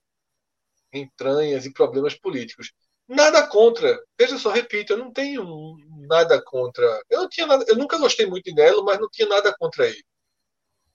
entranhas 0.93 1.65
e 1.65 1.73
problemas 1.73 2.13
políticos. 2.13 2.73
Nada 3.07 3.47
contra. 3.47 3.97
Veja 4.19 4.37
só, 4.37 4.51
repito, 4.51 4.93
eu 4.93 4.97
não 4.97 5.13
tenho 5.13 5.77
nada 6.09 6.41
contra. 6.43 6.85
Eu 7.09 7.21
não 7.21 7.29
tinha 7.29 7.47
nada, 7.47 7.63
eu 7.69 7.77
nunca 7.77 7.97
gostei 7.97 8.25
muito 8.25 8.45
de 8.45 8.53
Nelo, 8.53 8.83
mas 8.83 8.99
não 8.99 9.09
tinha 9.09 9.27
nada 9.29 9.55
contra 9.57 9.87
ele. 9.87 10.03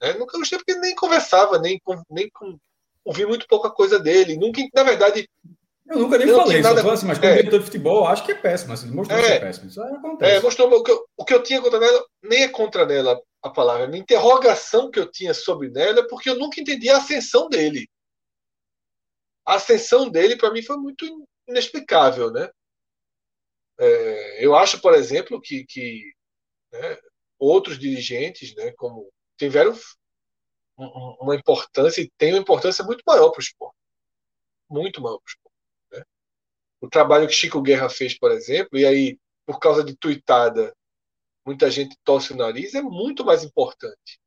Né? 0.01 0.13
Nunca 0.15 0.37
gostei 0.37 0.59
porque 0.59 0.75
nem 0.75 0.95
conversava, 0.95 1.59
nem, 1.59 1.81
nem 2.11 2.31
ouvi 3.03 3.25
muito 3.25 3.47
pouca 3.49 3.71
coisa 3.71 3.99
dele. 3.99 4.37
Nunca, 4.37 4.61
na 4.75 4.83
verdade, 4.83 5.27
eu 5.93 5.99
nunca 5.99 6.19
nem 6.19 6.29
eu 6.29 6.37
falei 6.37 6.61
isso, 6.61 6.69
nada... 6.69 6.93
assim, 6.93 7.07
mas 7.07 7.19
como 7.19 7.31
é. 7.31 7.37
diretor 7.37 7.59
de 7.59 7.65
futebol, 7.67 8.07
acho 8.07 8.25
que 8.25 8.33
é 8.33 8.35
péssimo. 8.35 8.73
Assim, 8.73 8.91
mostrou 8.91 9.19
é. 9.19 9.23
que 9.23 9.33
é 9.33 9.41
péssimo. 9.41 9.69
Isso 9.69 9.83
acontece. 9.83 10.33
É, 10.33 10.41
mostrou 10.41 10.73
o 10.73 10.83
que, 10.83 10.91
eu, 10.91 11.07
o 11.17 11.25
que 11.25 11.35
eu 11.35 11.43
tinha 11.43 11.61
contra 11.61 11.85
ela, 11.85 12.07
nem 12.23 12.43
é 12.45 12.49
contra 12.49 12.87
nela 12.87 13.21
a 13.43 13.51
palavra. 13.51 13.85
A 13.85 13.89
minha 13.89 14.01
interrogação 14.01 14.91
que 14.91 14.99
eu 14.99 15.11
tinha 15.11 15.35
sobre 15.35 15.69
nela 15.69 16.01
é 16.01 16.09
porque 16.09 16.31
eu 16.31 16.39
nunca 16.39 16.61
entendi 16.61 16.89
a 16.89 16.97
ascensão 16.97 17.49
dele. 17.49 17.87
A 19.45 19.57
ascensão 19.57 20.09
dele, 20.09 20.37
para 20.37 20.51
mim, 20.51 20.63
foi 20.63 20.77
muito 20.79 21.05
inexplicável, 21.47 22.31
né? 22.31 22.49
É, 23.79 24.45
eu 24.45 24.55
acho, 24.55 24.81
por 24.81 24.95
exemplo, 24.95 25.41
que, 25.41 25.65
que 25.67 26.13
né, 26.73 26.99
outros 27.39 27.79
dirigentes, 27.79 28.55
né, 28.55 28.73
como 28.77 29.11
tiveram 29.37 29.77
uma 31.21 31.37
importância 31.37 32.01
e 32.01 32.11
tem 32.17 32.33
uma 32.33 32.41
importância 32.41 32.85
muito 32.85 33.03
maior 33.07 33.31
para 33.31 33.41
o 33.41 33.43
esporte. 33.43 33.77
Muito 34.71 35.01
maior 35.03 35.19
para 35.19 35.25
o 35.25 35.29
esporte 35.29 35.42
o 35.42 35.42
trabalho 36.93 37.27
que 37.27 37.35
Chico 37.35 37.61
Guerra 37.61 37.89
fez, 37.89 38.17
por 38.17 38.31
exemplo, 38.31 38.79
e 38.79 38.87
aí, 38.87 39.19
por 39.47 39.59
causa 39.59 39.83
de 39.83 39.97
tuitada, 39.97 40.73
muita 41.45 41.71
gente 41.71 41.97
torce 42.05 42.33
o 42.33 42.37
nariz, 42.37 42.75
é 42.75 42.83
muito 42.83 43.25
mais 43.25 43.43
importante. 43.43 44.21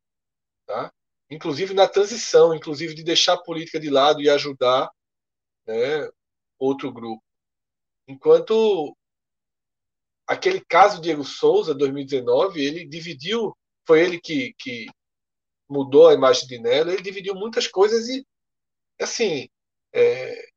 Tá? 0.66 0.92
Inclusive 1.30 1.74
na 1.74 1.88
transição, 1.88 2.54
inclusive 2.54 2.94
de 2.94 3.04
deixar 3.04 3.34
a 3.34 3.42
política 3.42 3.80
de 3.80 3.90
lado 3.90 4.22
e 4.22 4.30
ajudar 4.30 4.90
né, 5.66 6.10
outro 6.60 6.92
grupo. 6.92 7.24
Enquanto 8.08 8.96
aquele 10.28 10.60
caso 10.60 11.02
Diego 11.02 11.24
Souza, 11.24 11.74
2019, 11.74 12.64
ele 12.64 12.86
dividiu, 12.86 13.56
foi 13.88 14.02
ele 14.02 14.20
que, 14.20 14.54
que 14.60 14.88
mudou 15.70 16.08
a 16.08 16.14
imagem 16.14 16.48
de 16.48 16.60
Nelo, 16.60 16.92
ele 16.92 17.02
dividiu 17.02 17.36
muitas 17.36 17.68
coisas 17.68 18.08
e, 18.10 18.26
assim, 19.00 19.48
é, 19.94 20.55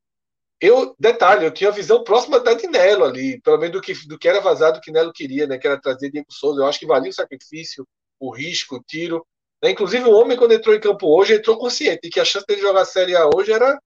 eu, 0.61 0.95
detalhe, 0.99 1.45
eu 1.45 1.53
tinha 1.53 1.71
a 1.71 1.73
visão 1.73 2.03
próxima 2.03 2.41
da 2.41 2.55
de 2.55 2.67
Nelo 2.67 3.05
ali, 3.05 3.41
pelo 3.43 3.59
menos 3.59 3.75
do 3.75 3.81
que, 3.81 3.95
do 4.09 4.19
que 4.19 4.29
era 4.29 4.41
vazado 4.41 4.81
que 4.81 4.91
Nelo 4.91 5.13
queria, 5.13 5.47
né? 5.47 5.57
Que 5.57 5.67
era 5.67 5.81
trazer 5.81 6.11
Diego 6.11 6.33
Souza. 6.33 6.61
Eu 6.61 6.67
acho 6.67 6.81
que 6.81 6.87
valia 6.87 7.11
o 7.11 7.15
sacrifício, 7.15 7.87
o 8.19 8.31
risco, 8.35 8.77
o 8.77 8.83
tiro. 8.83 9.25
Né? 9.63 9.71
Inclusive, 9.71 10.05
o 10.05 10.13
homem, 10.13 10.37
quando 10.37 10.53
entrou 10.53 10.75
em 10.75 10.81
campo 10.81 11.07
hoje, 11.07 11.35
entrou 11.35 11.59
consciente 11.59 12.01
de 12.03 12.11
que 12.11 12.21
a 12.21 12.25
chance 12.25 12.47
dele 12.47 12.61
jogar 12.61 12.83
a 12.83 12.87
Série 12.87 13.15
A 13.15 13.29
hoje 13.35 13.53
era 13.53 13.81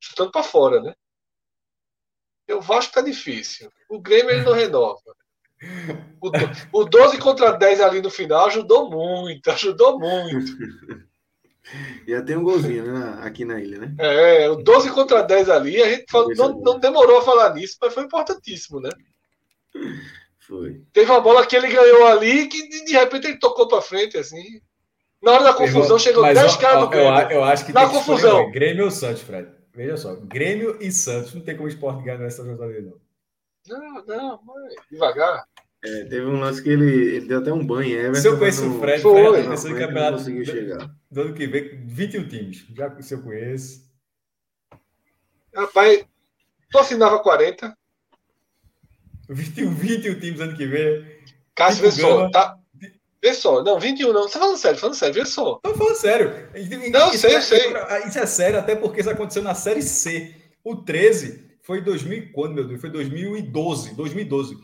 chutando 0.00 0.32
para 0.32 0.42
fora, 0.42 0.80
né? 0.80 0.94
Eu 2.48 2.60
acho 2.70 2.88
que 2.88 2.94
tá 2.94 3.00
difícil. 3.00 3.70
O 3.88 4.00
Grêmio 4.00 4.30
ele 4.30 4.42
não 4.42 4.52
renova. 4.54 5.00
O, 6.20 6.80
o 6.80 6.84
12 6.84 7.18
contra 7.18 7.52
10 7.52 7.80
ali 7.80 8.02
no 8.02 8.10
final 8.10 8.46
ajudou 8.46 8.90
muito, 8.90 9.48
ajudou 9.50 9.98
muito. 9.98 10.52
Já 12.06 12.22
tem 12.22 12.36
um 12.36 12.44
golzinho 12.44 12.84
né, 12.84 13.18
aqui 13.22 13.44
na 13.44 13.60
ilha, 13.60 13.78
né? 13.78 13.94
É, 13.98 14.48
o 14.48 14.56
12 14.56 14.90
contra 14.92 15.22
10 15.22 15.50
ali, 15.50 15.82
a 15.82 15.88
gente 15.88 16.10
falou, 16.10 16.32
não, 16.34 16.60
não, 16.60 16.78
demorou 16.78 17.18
a 17.18 17.22
falar 17.22 17.54
nisso, 17.54 17.76
mas 17.80 17.92
foi 17.92 18.04
importantíssimo, 18.04 18.80
né? 18.80 18.90
Foi. 20.38 20.80
Teve 20.92 21.10
uma 21.10 21.20
bola 21.20 21.44
que 21.44 21.56
ele 21.56 21.66
ganhou 21.66 22.06
ali 22.06 22.46
que 22.46 22.68
de, 22.68 22.84
de 22.84 22.92
repente 22.92 23.26
ele 23.26 23.38
tocou 23.38 23.66
para 23.66 23.82
frente, 23.82 24.16
assim. 24.16 24.60
Na 25.20 25.32
hora 25.32 25.44
da 25.44 25.54
confusão, 25.54 25.98
chegou 25.98 26.22
10 26.22 26.56
caras 26.56 26.80
do 26.80 26.88
Grêmio. 26.88 27.20
Eu, 27.22 27.30
eu, 27.30 27.44
acho 27.44 27.66
que 27.66 27.72
na 27.72 27.88
confusão. 27.88 28.46
Que 28.46 28.52
Grêmio 28.52 28.84
ou 28.84 28.90
Santos, 28.90 29.22
Fred. 29.22 29.48
Veja 29.74 29.96
só, 29.96 30.14
Grêmio 30.14 30.78
e 30.80 30.90
Santos 30.92 31.34
não 31.34 31.42
tem 31.42 31.56
como 31.56 31.66
o 31.66 31.70
esporte 31.70 32.04
ganhar 32.04 32.18
nessa 32.18 32.44
jornada, 32.44 32.80
não. 32.80 32.94
Não, 33.68 34.04
não, 34.06 34.42
mãe, 34.44 34.74
devagar. 34.90 35.44
É, 35.86 36.04
teve 36.04 36.26
um 36.26 36.40
lance 36.40 36.60
que 36.60 36.68
ele, 36.68 37.16
ele 37.16 37.26
deu 37.26 37.38
até 37.38 37.52
um 37.52 37.64
banho. 37.64 37.96
Everton, 37.96 38.20
se 38.20 38.28
eu 38.28 38.38
conheço 38.38 38.68
o 38.68 38.80
Fred, 38.80 39.02
foi, 39.02 39.32
Fred 39.32 39.48
não, 39.48 39.56
Fred 39.56 39.78
campeonato 39.78 40.18
conseguiu 40.18 40.44
chegar. 40.44 40.90
do 41.10 41.20
ano 41.20 41.34
que 41.34 41.46
vem, 41.46 41.86
21 41.86 42.28
times. 42.28 42.66
Já 42.74 43.00
se 43.00 43.14
eu 43.14 43.22
conheço. 43.22 43.86
Rapaz, 45.54 46.04
tu 46.70 46.78
assinava 46.78 47.20
40. 47.20 47.76
21, 49.28 49.74
21 49.74 50.20
times 50.20 50.40
ano 50.40 50.56
que 50.56 50.66
vem. 50.66 51.06
Cássio, 51.54 51.82
vê 51.82 51.90
só, 51.90 52.30
tá, 52.30 52.58
Vê 53.22 53.32
só, 53.32 53.62
não, 53.64 53.80
21 53.80 54.12
não. 54.12 54.22
Você 54.22 54.34
tá 54.34 54.40
falando 54.40 54.56
sério, 54.56 54.78
falando 54.78 54.94
sério, 54.94 55.14
vê 55.14 55.24
só. 55.24 55.56
Tô 55.56 55.74
falando 55.74 55.96
sério. 55.96 56.32
Não, 56.92 57.08
isso 57.08 57.18
sei, 57.18 57.34
é, 57.34 57.40
sei. 57.40 57.74
Isso 58.06 58.18
é 58.18 58.26
sério, 58.26 58.58
até 58.58 58.76
porque 58.76 59.00
isso 59.00 59.10
aconteceu 59.10 59.42
na 59.42 59.54
Série 59.54 59.82
C. 59.82 60.34
O 60.62 60.76
13 60.76 61.44
foi 61.62 61.80
2000 61.80 62.18
e 62.18 62.32
quando, 62.32 62.54
meu 62.54 62.68
Deus? 62.68 62.80
Foi 62.80 62.90
2012. 62.90 63.94
2012. 63.94 64.56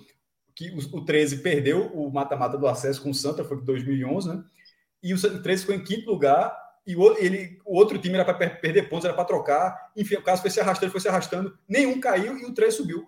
Que 0.54 0.70
o, 0.70 0.98
o 0.98 1.04
13 1.04 1.38
perdeu 1.38 1.86
o 1.94 2.10
mata-mata 2.10 2.58
do 2.58 2.66
acesso 2.66 3.02
com 3.02 3.10
o 3.10 3.14
Santa, 3.14 3.44
foi 3.44 3.56
em 3.56 3.64
2011, 3.64 4.28
né? 4.28 4.44
E 5.02 5.14
o 5.14 5.42
13 5.42 5.62
ficou 5.62 5.74
em 5.74 5.84
quinto 5.84 6.10
lugar. 6.10 6.56
E 6.86 6.96
o, 6.96 7.16
ele, 7.16 7.60
o 7.64 7.76
outro 7.76 7.98
time 7.98 8.14
era 8.14 8.24
para 8.24 8.50
perder 8.50 8.88
pontos, 8.88 9.04
era 9.04 9.14
para 9.14 9.24
trocar. 9.24 9.92
Enfim, 9.96 10.16
o 10.16 10.22
caso 10.22 10.42
foi 10.42 10.50
se 10.50 10.60
arrastando, 10.60 10.92
foi 10.92 11.00
se 11.00 11.08
arrastando. 11.08 11.56
Nenhum 11.68 12.00
caiu 12.00 12.36
e 12.38 12.44
o 12.44 12.54
13 12.54 12.76
subiu. 12.76 13.06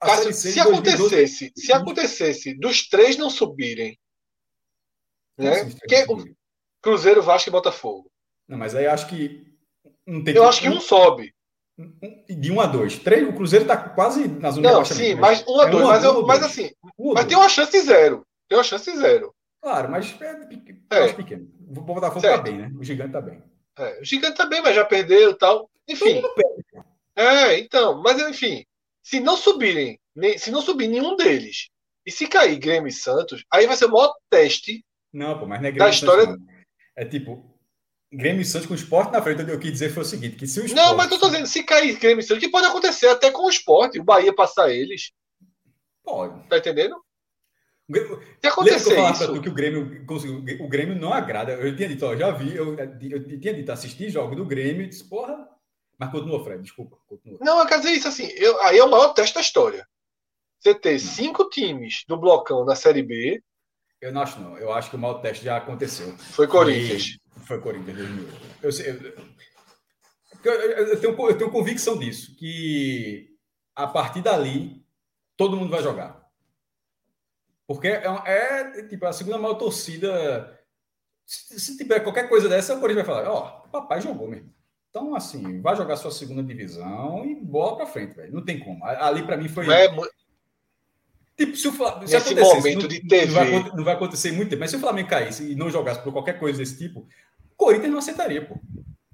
Cássio, 0.00 0.32
se 0.32 0.54
2012 0.54 0.60
acontecesse, 0.60 1.52
se 1.56 1.72
acontecesse 1.72 2.54
dos 2.54 2.88
três 2.88 3.16
não 3.16 3.28
subirem, 3.28 3.98
né? 5.36 5.64
Porque 5.64 6.04
o 6.08 6.24
Cruzeiro, 6.80 7.22
Vasco 7.22 7.48
e 7.48 7.52
Botafogo. 7.52 8.10
Não, 8.46 8.58
mas 8.58 8.74
aí 8.74 8.86
acho 8.86 9.08
que. 9.08 9.46
Não 10.06 10.22
tem 10.22 10.34
Eu 10.34 10.48
acho 10.48 10.60
que 10.60 10.68
um 10.68 10.80
sobe. 10.80 11.34
Um- 11.78 12.24
de 12.40 12.50
1 12.52 12.60
a 12.60 12.66
2. 12.66 12.98
Três, 12.98 13.28
o 13.28 13.32
Cruzeiro 13.32 13.64
está 13.64 13.76
quase 13.76 14.26
na 14.28 14.50
zona 14.50 14.62
de 14.68 14.72
Não, 14.74 14.82
rebaixamento, 14.82 14.94
sim, 15.08 15.14
né? 15.14 15.20
mas 15.20 15.44
um 15.46 15.60
a 15.60 15.66
É 15.66 15.70
dois. 15.70 15.84
um 15.84 15.88
a 15.88 15.92
Mas, 15.92 16.04
eu- 16.04 16.10
um 16.12 16.16
ou 16.16 16.26
mas 16.26 16.40
dois. 16.40 16.52
assim, 16.52 16.70
Um 16.98 17.12
mas 17.14 17.24
tem 17.26 17.36
uma 17.36 17.48
chance 17.48 17.72
de 17.72 17.80
zero. 17.80 18.26
Tem 18.48 18.58
uma 18.58 18.64
chance 18.64 18.90
de 18.90 18.98
zero. 18.98 19.34
Claro, 19.62 19.90
mas 19.90 20.16
é, 20.20 20.40
É. 20.90 21.12
pequeno. 21.12 21.48
O 21.68 21.80
Botafogo 21.80 22.20
tá 22.22 22.28
Certo. 22.28 22.42
bem, 22.44 22.56
né? 22.58 22.72
O 22.78 22.82
gigante 22.84 23.12
tá 23.12 23.20
bem. 23.20 23.42
É, 23.78 24.00
o 24.00 24.04
Gigante 24.04 24.36
também, 24.36 24.60
mas 24.60 24.74
já 24.74 24.84
perdeu 24.84 25.30
e 25.30 25.34
tal. 25.38 25.70
Enfim. 25.88 26.20
É, 27.14 27.58
então, 27.58 28.00
mas 28.02 28.20
enfim, 28.20 28.64
se 29.02 29.20
não 29.20 29.36
subirem, 29.36 29.98
se 30.36 30.50
não 30.50 30.60
subir 30.60 30.88
nenhum 30.88 31.16
deles, 31.16 31.68
e 32.06 32.10
se 32.10 32.26
cair 32.26 32.58
Grêmio 32.58 32.88
e 32.88 32.92
Santos, 32.92 33.44
aí 33.52 33.66
vai 33.66 33.76
ser 33.76 33.86
o 33.86 33.92
maior 33.92 34.12
teste. 34.30 34.84
Não, 35.12 35.38
pô, 35.38 35.46
mas 35.46 35.60
não 35.60 35.68
é 35.68 35.72
Da 35.72 35.76
Grêmio 35.76 35.92
e 35.92 35.94
história- 35.94 36.24
Santos. 36.24 36.44
É 36.96 37.04
tipo, 37.04 37.47
Grêmio 38.12 38.40
e 38.40 38.44
Santos 38.44 38.66
com 38.66 38.72
o 38.72 38.76
esporte 38.76 39.12
na 39.12 39.20
frente. 39.22 39.42
Eu 39.48 39.58
quis 39.58 39.72
dizer 39.72 39.90
foi 39.90 40.02
o 40.02 40.06
seguinte: 40.06 40.36
que 40.36 40.46
se 40.46 40.60
o 40.60 40.64
esporte. 40.64 40.82
Não, 40.86 40.96
mas 40.96 41.10
eu 41.10 41.18
tô 41.18 41.26
dizendo, 41.26 41.46
se 41.46 41.62
cair 41.62 41.98
Grêmio 41.98 42.20
e 42.20 42.22
Santos, 42.22 42.42
que 42.42 42.50
pode 42.50 42.66
acontecer 42.66 43.08
até 43.08 43.30
com 43.30 43.44
o 43.44 43.50
esporte, 43.50 43.98
o 44.00 44.04
Bahia 44.04 44.34
passar 44.34 44.70
eles, 44.70 45.12
Pode. 46.02 46.48
tá 46.48 46.58
entendendo? 46.58 46.96
O 47.88 47.92
Grêmio- 47.92 48.08
Se 48.08 48.20
Lembra 48.22 48.40
que 48.40 48.46
eu 48.46 48.50
acontecer 48.52 49.10
isso, 49.10 49.40
que 49.42 49.48
o 49.48 49.54
Grêmio 49.54 50.06
conseguiu. 50.06 50.44
O 50.64 50.68
Grêmio 50.68 50.94
não 50.96 51.12
agrada. 51.12 51.52
Eu 51.52 51.74
tinha 51.76 51.88
dito, 51.88 52.04
ó, 52.06 52.16
já 52.16 52.30
vi, 52.30 52.54
eu, 52.54 52.76
eu 52.78 53.40
tinha 53.40 53.54
dito, 53.54 53.70
assisti 53.72 54.08
jogo 54.10 54.34
do 54.36 54.44
Grêmio 54.46 54.82
e 54.82 54.88
disse, 54.88 55.04
porra. 55.08 55.46
Mas 55.98 56.10
continua, 56.12 56.42
Fred, 56.44 56.62
desculpa. 56.62 56.96
Continua. 57.08 57.38
não, 57.42 57.58
eu 57.58 57.66
quero 57.66 57.80
dizer 57.80 57.94
isso 57.94 58.06
assim, 58.08 58.26
eu- 58.36 58.60
aí 58.62 58.78
é 58.78 58.84
o 58.84 58.90
maior 58.90 59.12
teste 59.14 59.34
da 59.34 59.40
história. 59.40 59.86
Você 60.60 60.74
ter 60.74 60.98
cinco 60.98 61.48
times 61.48 62.04
do 62.06 62.16
blocão 62.16 62.64
na 62.64 62.74
Série 62.76 63.02
B, 63.02 63.42
Eu 64.00 64.12
não 64.12 64.22
acho, 64.22 64.38
não. 64.40 64.56
Eu 64.56 64.72
acho 64.72 64.90
que 64.90 64.96
o 64.96 64.98
mau 64.98 65.20
teste 65.20 65.44
já 65.44 65.56
aconteceu. 65.56 66.16
foi 66.18 66.46
Corinthians. 66.46 67.06
Foi, 67.08 67.18
foi 67.40 67.60
Corinthians 67.60 67.96
2008. 67.96 69.38
Eu, 70.44 70.52
eu, 70.52 70.86
eu, 70.88 71.00
tenho, 71.00 71.28
eu 71.28 71.38
tenho 71.38 71.50
convicção 71.50 71.98
disso, 71.98 72.36
que 72.36 73.36
a 73.74 73.86
partir 73.86 74.22
dali 74.22 74.84
todo 75.36 75.56
mundo 75.56 75.70
vai 75.70 75.82
jogar. 75.82 76.28
Porque 77.66 77.88
é, 77.88 78.06
é, 78.24 78.82
tipo 78.86 79.06
a 79.06 79.12
segunda 79.12 79.38
maior 79.38 79.54
torcida. 79.54 80.58
Se, 81.26 81.60
se 81.60 81.76
tiver 81.76 82.00
qualquer 82.00 82.28
coisa 82.28 82.48
dessa, 82.48 82.74
o 82.74 82.80
Corinthians 82.80 83.06
vai 83.06 83.16
falar: 83.16 83.30
Ó, 83.30 83.42
papai 83.70 84.00
jogou 84.00 84.28
mesmo. 84.28 84.52
Então, 84.90 85.14
assim, 85.14 85.60
vai 85.60 85.76
jogar 85.76 85.96
sua 85.96 86.10
segunda 86.10 86.42
divisão 86.42 87.24
e 87.26 87.34
bola 87.34 87.76
pra 87.76 87.86
frente, 87.86 88.14
velho. 88.14 88.32
Não 88.32 88.44
tem 88.44 88.58
como. 88.58 88.84
Ali, 88.84 89.22
pra 89.22 89.36
mim, 89.36 89.48
foi. 89.48 89.70
É, 89.70 89.88
Tipo, 91.38 91.56
se 91.56 91.68
o 91.68 91.72
Flamengo. 91.72 92.08
Se 92.08 92.34
Nesse 92.34 92.34
momento 92.34 92.80
não, 92.80 92.88
de 92.88 93.00
TV. 93.00 93.26
Não 93.26 93.34
vai, 93.34 93.76
não 93.76 93.84
vai 93.84 93.94
acontecer 93.94 94.32
muito 94.32 94.50
tempo, 94.50 94.58
mas 94.58 94.70
se 94.70 94.76
o 94.76 94.80
Flamengo 94.80 95.08
caísse 95.08 95.52
e 95.52 95.54
não 95.54 95.70
jogasse 95.70 96.02
por 96.02 96.12
qualquer 96.12 96.36
coisa 96.36 96.58
desse 96.58 96.76
tipo, 96.76 97.06
Corinthians 97.58 97.90
não 97.90 97.98
aceitaria, 97.98 98.46
pô. 98.46 98.54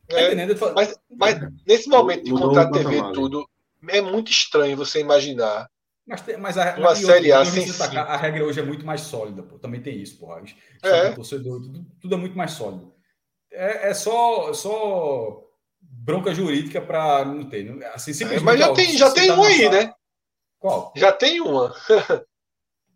Tá 0.07 0.21
é, 0.21 0.27
entendendo? 0.27 0.51
Eu 0.51 0.57
falo- 0.57 0.75
mas, 0.75 0.95
mas 1.11 1.41
nesse 1.67 1.89
momento 1.89 2.23
de 2.25 2.31
contrato 2.31 2.73
TV 2.73 2.99
e 2.99 3.13
tudo, 3.13 3.49
é 3.89 4.01
muito 4.01 4.31
estranho 4.31 4.77
você 4.77 5.01
imaginar. 5.01 5.69
Mas, 6.07 6.21
tem- 6.21 6.37
mas 6.37 6.59
a, 6.59 6.77
Uma 6.77 6.95
Série 6.95 7.33
A 7.33 7.43
sem 7.45 7.65
destacar, 7.65 8.07
a 8.09 8.17
regra 8.17 8.45
hoje 8.45 8.61
é 8.61 8.63
muito 8.63 8.85
mais 8.85 9.01
sólida, 9.01 9.43
pô. 9.43 9.59
Também 9.59 9.81
tem 9.81 10.01
isso, 10.01 10.19
porra. 10.19 10.43
Isso 10.43 10.55
É. 10.85 11.09
do 11.09 11.15
torcedor, 11.17 11.63
tudo, 11.63 11.87
tudo 12.03 12.15
é 12.15 12.19
muito 12.19 12.37
mais 12.37 12.53
sólido. 12.53 12.93
É, 13.51 13.89
é 13.89 13.95
só, 13.95 14.53
só 14.53 15.41
bronca 15.81 16.35
jurídica 16.35 16.83
para 16.83 17.25
não 17.25 17.49
ter. 17.49 17.65
não- 17.65 17.79
Assim, 17.95 18.11
É, 18.11 18.15
simplesmente, 18.15 18.45
mas 18.45 18.61
já 18.61 18.71
ó, 18.71 18.75
tem, 18.75 18.97
já 18.99 19.11
tem 19.11 19.29
tá 19.29 19.37
um 19.41 19.43
aí, 19.43 19.71
né? 19.71 19.95
Qual? 20.59 20.93
Já 20.95 21.11
tem 21.13 21.41
uma. 21.41 21.75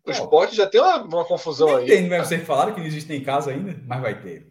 o 0.05 0.11
esporte 0.11 0.55
já 0.55 0.67
tem 0.67 0.79
uma, 0.79 1.01
uma 1.03 1.25
confusão 1.25 1.75
aí. 1.77 1.87
tem, 1.87 2.07
não 2.07 2.15
é? 2.15 2.23
Vocês 2.23 2.45
falaram 2.45 2.73
que 2.75 2.79
não 2.79 2.87
existe 2.87 3.11
em 3.11 3.23
casa 3.23 3.49
ainda, 3.49 3.75
mas 3.87 3.99
vai 4.01 4.21
ter. 4.21 4.48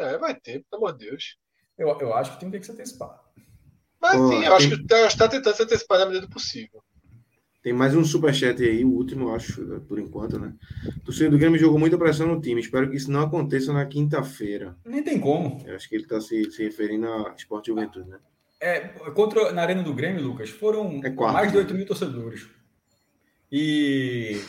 É, 0.00 0.18
vai 0.18 0.34
ter, 0.34 0.64
pelo 0.70 0.86
amor 0.86 0.96
de 0.98 1.06
Deus. 1.06 1.36
Eu, 1.78 1.88
eu 2.00 2.14
acho 2.14 2.30
que 2.32 2.36
o 2.36 2.38
time 2.40 2.50
tem 2.52 2.60
que 2.60 2.66
se 2.66 2.72
antecipar. 2.72 3.20
Mas 4.00 4.18
Ó, 4.20 4.28
sim, 4.28 4.44
eu 4.44 4.54
acho 4.54 4.68
tem- 4.68 4.78
que 4.78 4.94
está 4.94 5.16
tá 5.24 5.28
tentando 5.28 5.54
se 5.56 5.62
antecipar 5.62 5.98
na 5.98 6.06
medida 6.06 6.26
do 6.26 6.32
possível. 6.32 6.82
Tem 7.62 7.74
mais 7.74 7.94
um 7.94 8.02
superchat 8.02 8.62
aí, 8.62 8.82
o 8.82 8.88
último, 8.90 9.28
eu 9.28 9.34
acho, 9.34 9.80
por 9.82 9.98
enquanto, 9.98 10.38
né? 10.38 10.54
O 10.96 11.04
torcedor 11.04 11.32
do 11.32 11.38
Grêmio 11.38 11.58
jogou 11.60 11.78
muita 11.78 11.98
pressão 11.98 12.26
no 12.26 12.40
time. 12.40 12.58
Espero 12.62 12.88
que 12.88 12.96
isso 12.96 13.10
não 13.10 13.20
aconteça 13.20 13.70
na 13.70 13.84
quinta-feira. 13.84 14.74
Nem 14.82 15.02
tem 15.02 15.20
como. 15.20 15.62
Eu 15.66 15.76
acho 15.76 15.86
que 15.86 15.94
ele 15.94 16.04
está 16.04 16.18
se, 16.22 16.50
se 16.50 16.62
referindo 16.62 17.06
a 17.06 17.34
Esporte 17.36 17.66
e 17.66 17.74
Juventude, 17.74 18.08
né? 18.08 18.18
É, 18.58 18.80
contra, 19.14 19.52
na 19.52 19.60
Arena 19.60 19.82
do 19.82 19.92
Grêmio, 19.92 20.22
Lucas, 20.22 20.48
foram 20.48 21.00
É 21.04 21.10
quatro. 21.10 21.34
mais 21.34 21.52
de 21.52 21.58
8 21.58 21.74
mil 21.74 21.84
torcedores. 21.86 22.48
E 23.52 24.40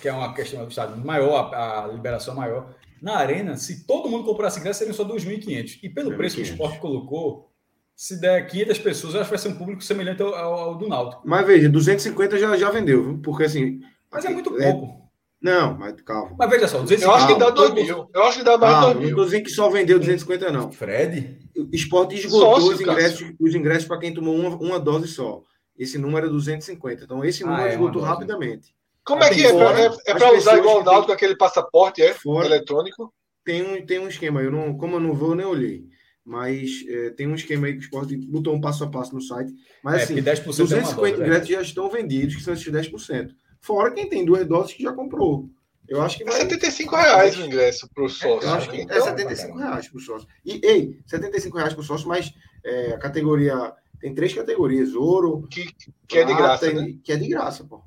que 0.00 0.08
é 0.08 0.12
uma 0.12 0.32
questão 0.34 0.62
do 0.64 0.70
estado 0.70 0.96
maior, 1.04 1.52
a, 1.54 1.84
a 1.84 1.88
liberação 1.88 2.34
maior. 2.34 2.74
Na 3.02 3.16
Arena, 3.16 3.56
se 3.56 3.86
todo 3.86 4.08
mundo 4.08 4.24
comprasse 4.24 4.58
ingresso, 4.60 4.78
seriam 4.80 4.94
só 4.94 5.04
2.500. 5.04 5.78
E 5.82 5.88
pelo 5.88 6.16
preço 6.16 6.36
que 6.36 6.42
o 6.42 6.44
2.500. 6.44 6.50
esporte 6.52 6.78
colocou, 6.80 7.50
se 7.94 8.20
der 8.20 8.46
500 8.46 8.78
pessoas, 8.78 9.14
eu 9.14 9.20
acho 9.20 9.30
que 9.30 9.36
vai 9.36 9.42
ser 9.42 9.48
um 9.48 9.58
público 9.58 9.82
semelhante 9.82 10.22
ao, 10.22 10.34
ao- 10.34 10.54
ao 10.54 10.74
do 10.78 10.88
Náutico. 10.88 11.22
Mas 11.24 11.46
veja, 11.46 11.68
250 11.68 12.38
já, 12.38 12.56
já 12.56 12.70
vendeu, 12.70 13.02
viu? 13.04 13.18
Porque 13.22 13.44
assim. 13.44 13.80
Mas 14.10 14.24
é 14.24 14.30
muito 14.30 14.58
é- 14.60 14.72
pouco. 14.72 15.06
Não, 15.40 15.76
mas 15.78 16.00
calma. 16.00 16.34
Mas 16.38 16.50
veja 16.50 16.66
só, 16.66 16.78
250... 16.80 17.04
Eu 17.06 17.14
acho 17.14 17.26
que 17.26 17.38
dá 17.38 17.52
Calma, 17.52 17.74
2 17.74 17.86
mil. 17.86 18.10
Eu 18.12 18.22
acho 18.24 18.38
que 18.38 18.44
dá 18.44 18.56
mais 18.58 18.72
Calma, 18.74 18.94
2 18.94 19.04
não 19.04 19.10
tô 19.10 19.16
mil. 19.16 19.24
dizendo 19.26 19.44
que 19.44 19.50
só 19.50 19.68
vendeu 19.68 19.98
250, 19.98 20.50
não. 20.50 20.72
Fred? 20.72 21.38
O 21.56 21.68
esporte 21.72 22.14
esgotou 22.16 22.54
Sócio, 22.60 22.72
os 22.74 22.80
ingressos, 22.80 23.32
os 23.38 23.54
ingressos 23.54 23.86
para 23.86 23.98
quem 23.98 24.14
tomou 24.14 24.34
uma, 24.34 24.56
uma 24.56 24.80
dose 24.80 25.06
só. 25.08 25.42
Esse 25.78 25.98
número 25.98 26.26
é 26.26 26.30
250. 26.30 27.04
Então, 27.04 27.22
esse 27.22 27.44
Ah, 27.44 27.48
número 27.48 27.68
é, 27.68 27.72
esgotou 27.72 28.02
rapidamente. 28.02 28.74
Como 29.06 29.22
é 29.22 29.30
que 29.30 29.44
é? 29.46 29.50
é, 29.50 29.90
é 30.06 30.14
pra 30.14 30.32
usar 30.32 30.58
igual 30.58 30.80
o 30.80 30.84
Náutico, 30.84 31.06
tem- 31.06 31.14
aquele 31.14 31.36
passaporte, 31.36 32.02
é? 32.02 32.12
Fora- 32.14 32.46
Eletrônico? 32.46 33.12
Tem 33.44 33.62
um, 33.62 33.86
tem 33.86 33.98
um 34.00 34.08
esquema, 34.08 34.42
eu 34.42 34.50
não, 34.50 34.76
como 34.76 34.96
eu 34.96 35.00
não 35.00 35.14
vou, 35.14 35.30
eu 35.30 35.34
nem 35.36 35.46
olhei. 35.46 35.84
Mas 36.24 36.84
é, 36.88 37.10
tem 37.10 37.28
um 37.28 37.36
esquema 37.36 37.68
aí 37.68 37.74
que 37.74 37.78
o 37.78 37.82
esporte 37.82 38.16
botou 38.16 38.52
um 38.52 38.60
passo 38.60 38.82
a 38.82 38.90
passo 38.90 39.14
no 39.14 39.20
site. 39.20 39.52
Mas 39.84 40.00
É, 40.00 40.02
assim, 40.02 40.14
porque 40.14 40.28
10% 40.30 40.36
é 40.36 40.62
uma 40.62 40.68
250 40.82 40.96
dose, 40.96 41.12
né? 41.20 41.26
ingressos 41.26 41.48
já 41.48 41.62
estão 41.62 41.88
vendidos, 41.88 42.34
que 42.34 42.42
são 42.42 42.52
esses 42.52 42.66
10%. 42.66 43.30
Fora 43.60 43.92
quem 43.92 44.08
tem 44.08 44.24
duas 44.24 44.44
doses 44.46 44.72
que 44.74 44.82
já 44.82 44.92
comprou. 44.92 45.48
Eu 45.88 46.02
acho 46.02 46.16
que 46.16 46.24
É 46.24 46.26
vai. 46.26 46.40
75 46.40 46.96
reais 46.96 47.38
o 47.38 47.42
ingresso 47.42 47.88
pro 47.94 48.06
Eu 48.06 48.08
sócio. 48.08 48.50
acho 48.50 48.70
que 48.70 48.76
é 48.78 48.82
Então, 48.82 49.04
75 49.04 49.56
reais 49.56 49.88
para 49.88 49.98
o 49.98 50.00
sócio. 50.00 50.28
E, 50.44 50.60
ei, 50.64 50.98
75 51.06 51.56
reais 51.56 51.72
para 51.74 51.80
o 51.80 51.84
sócio, 51.84 52.08
mas 52.08 52.32
é, 52.64 52.92
a 52.94 52.98
categoria. 52.98 53.72
Tem 54.00 54.12
três 54.12 54.34
categorias: 54.34 54.94
ouro, 54.96 55.46
que, 55.48 55.64
que 56.08 56.18
é 56.18 56.24
de 56.24 56.34
graça, 56.34 56.66
prata 56.66 56.82
né? 56.82 56.92
Que 57.04 57.12
é 57.12 57.16
de 57.16 57.28
graça, 57.28 57.64
pô. 57.64 57.80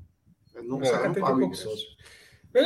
Não, 0.64 0.82
É, 0.84 1.08
não 1.08 1.14
pago 1.14 1.42
ingresso. 1.44 1.70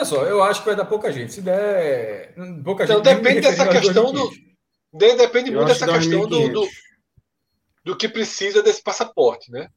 só, 0.06 0.24
eu 0.26 0.41
acho 0.44 0.61
que 0.61 0.68
vai 0.68 0.76
dar 0.76 0.86
pouca 0.86 1.11
gente. 1.11 1.34
Se 1.34 1.41
der 1.41 2.34
pouca 2.64 2.84
Então, 2.86 2.98
gente... 3.03 3.15
depende 3.15 3.41
dessa 3.41 3.68
questão 3.68 4.11
2.500. 4.14 4.30
De- 4.94 5.15
Depende 5.15 5.49
Eu 5.52 5.56
muito 5.56 5.68
dessa 5.70 5.88
questão 5.91 6.28
do, 6.28 6.38
1.500. 6.40 6.52
do, 6.53 6.68
do 7.86 7.98
que 7.98 8.07
precisa 8.07 8.61
desse 8.61 8.82
passaporte, 8.84 9.52
né? 9.52 9.68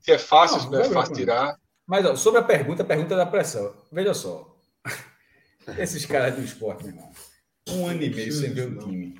Se 0.00 0.12
é 0.12 0.18
fácil, 0.18 0.56
Não, 0.56 0.64
se 0.64 0.70
não 0.70 0.80
é 0.80 0.84
fácil 0.84 1.14
vai. 1.14 1.20
tirar. 1.24 1.56
Mas 1.86 2.04
ó, 2.06 2.16
sobre 2.16 2.40
a 2.40 2.42
pergunta, 2.44 2.82
a 2.82 2.86
pergunta 2.86 3.14
da 3.14 3.26
pressão. 3.26 3.74
Veja 3.92 4.14
só. 4.14 4.56
Esses 5.78 6.06
caras 6.06 6.34
do 6.36 6.42
esporte, 6.42 6.84
meu 6.84 6.94
irmão. 6.94 7.10
Um 7.68 7.86
ano 7.86 8.02
e 8.02 8.10
meio 8.10 8.32
sem 8.32 8.52
ver 8.52 8.68
o 8.68 8.78
time. 8.78 9.14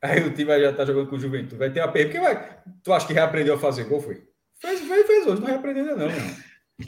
Aí 0.00 0.22
o 0.24 0.32
time 0.32 0.60
já 0.60 0.72
tá 0.72 0.84
jogando 0.84 1.08
com 1.08 1.16
o 1.16 1.20
Juventude. 1.20 1.56
Vai 1.56 1.70
ter 1.70 1.80
uma 1.80 1.90
pergunta. 1.92 2.18
Porque 2.20 2.34
vai... 2.34 2.62
Tu 2.82 2.92
acha 2.92 3.06
que 3.06 3.12
reaprendeu 3.12 3.54
a 3.54 3.58
fazer 3.58 3.84
gol? 3.84 4.00
Foi? 4.00 4.22
Fez, 4.60 4.80
fez, 4.80 5.06
fez 5.06 5.26
hoje. 5.26 5.40
Não 5.40 5.48
reaprendeu 5.48 5.82
ainda, 5.82 5.96
não, 5.96 6.06
meu 6.08 6.16
irmão. 6.16 6.36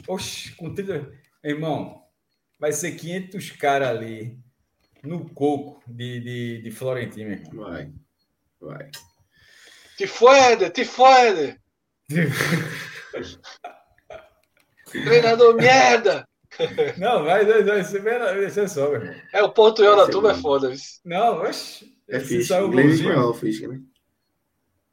Oxi, 0.07 0.55
com 0.55 0.73
30... 0.73 1.11
Irmão, 1.43 2.03
vai 2.59 2.71
ser 2.71 2.91
500 2.91 3.51
caras 3.51 3.89
ali 3.89 4.37
no 5.03 5.29
coco 5.29 5.81
de, 5.87 6.19
de, 6.19 6.61
de 6.63 6.71
Florentino, 6.71 7.31
irmão. 7.31 7.69
Vai. 7.69 7.91
Vai. 8.59 8.91
Te 9.97 10.05
fuede, 10.07 10.69
te 10.69 10.85
fuede! 10.85 11.59
Treinador 14.91 15.55
merda! 15.55 16.27
Não, 16.97 17.23
vai, 17.23 17.45
vai, 17.45 17.83
ser 18.49 18.67
só, 18.69 18.89
meu 18.89 19.01
irmão. 19.01 19.15
É, 19.31 19.43
o 19.43 19.51
pontuel 19.51 19.95
Vai 19.95 20.05
da 20.05 20.11
turma 20.11 20.31
é 20.31 20.33
bom. 20.33 20.41
foda. 20.41 20.69
viu? 20.69 20.79
Não, 21.05 21.41
oxi. 21.43 21.95
É 22.07 22.19
se 22.19 22.25
fixe. 22.25 22.47
sair 22.47 22.63
o 22.63 22.67
Inglês 22.67 22.99
espanhol, 22.99 23.33
fixe, 23.33 23.67
né? 23.67 23.79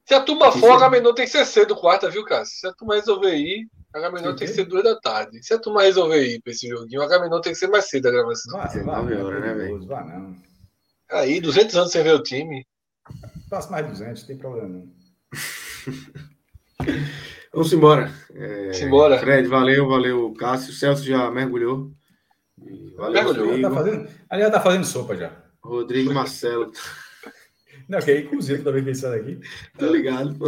Se 0.05 0.14
a 0.14 0.20
turma 0.20 0.52
for, 0.52 0.73
a 0.73 0.78
Gamenon 0.78 1.14
tem 1.14 1.24
que 1.24 1.32
ser 1.32 1.44
cedo 1.44 1.74
quarta, 1.74 2.10
viu, 2.10 2.24
Cássio? 2.24 2.60
Se 2.60 2.66
a 2.66 2.73
turma 2.73 2.94
resolver 2.94 3.35
ir, 3.35 3.68
a 3.97 4.01
Gamenon 4.01 4.36
tem 4.36 4.47
que 4.47 4.52
ser 4.52 4.66
duas 4.66 4.85
da 4.85 5.01
tarde. 5.01 5.43
Se 5.43 5.55
a 5.55 5.59
turma 5.59 5.82
resolver 5.82 6.23
ir 6.23 6.43
pra 6.43 6.52
esse 6.52 6.68
joguinho, 6.68 7.01
a 7.01 7.09
Gamenon 7.09 7.40
tem 7.40 7.52
que 7.52 7.59
ser 7.59 7.68
mais 7.68 7.89
cedo 7.89 8.09
a 8.09 8.10
gravação. 8.10 8.59
Vai, 8.59 8.68
vai, 8.68 8.85
vai, 8.85 9.23
horas, 9.23 9.40
né, 9.40 9.55
velho? 9.55 9.86
Vai 9.86 10.05
não. 10.05 10.36
Aí, 11.10 11.40
200 11.40 11.74
anos 11.77 11.93
sem 11.93 12.02
ver 12.02 12.14
o 12.14 12.23
time. 12.23 12.66
Passa 13.48 13.70
mais 13.70 13.86
200, 13.86 14.20
não 14.20 14.27
tem 14.27 14.36
problema 14.36 14.68
não. 14.68 14.86
Vamos 17.55 17.73
embora. 17.73 18.12
É, 18.35 18.82
embora. 18.82 19.18
Fred, 19.18 19.48
valeu, 19.48 19.89
valeu, 19.89 20.35
Cássio. 20.35 20.73
O 20.73 20.74
Celso 20.74 21.02
já 21.02 21.31
mergulhou. 21.31 21.90
Valeu, 22.97 23.24
mergulhou. 23.24 23.62
Tá 23.62 23.70
fazendo, 23.70 24.10
ali 24.28 24.43
já 24.43 24.51
tá 24.51 24.60
fazendo 24.60 24.85
sopa 24.85 25.16
já. 25.16 25.32
Rodrigo 25.62 26.12
Marcelo. 26.12 26.70
Não, 27.89 27.98
que 28.01 28.10
é 28.10 28.20
inclusive 28.20 28.68
ele 28.68 28.94
sai 28.94 29.18
daqui. 29.18 29.40
Tá 29.78 29.86
ligado, 29.86 30.35
pô. 30.35 30.47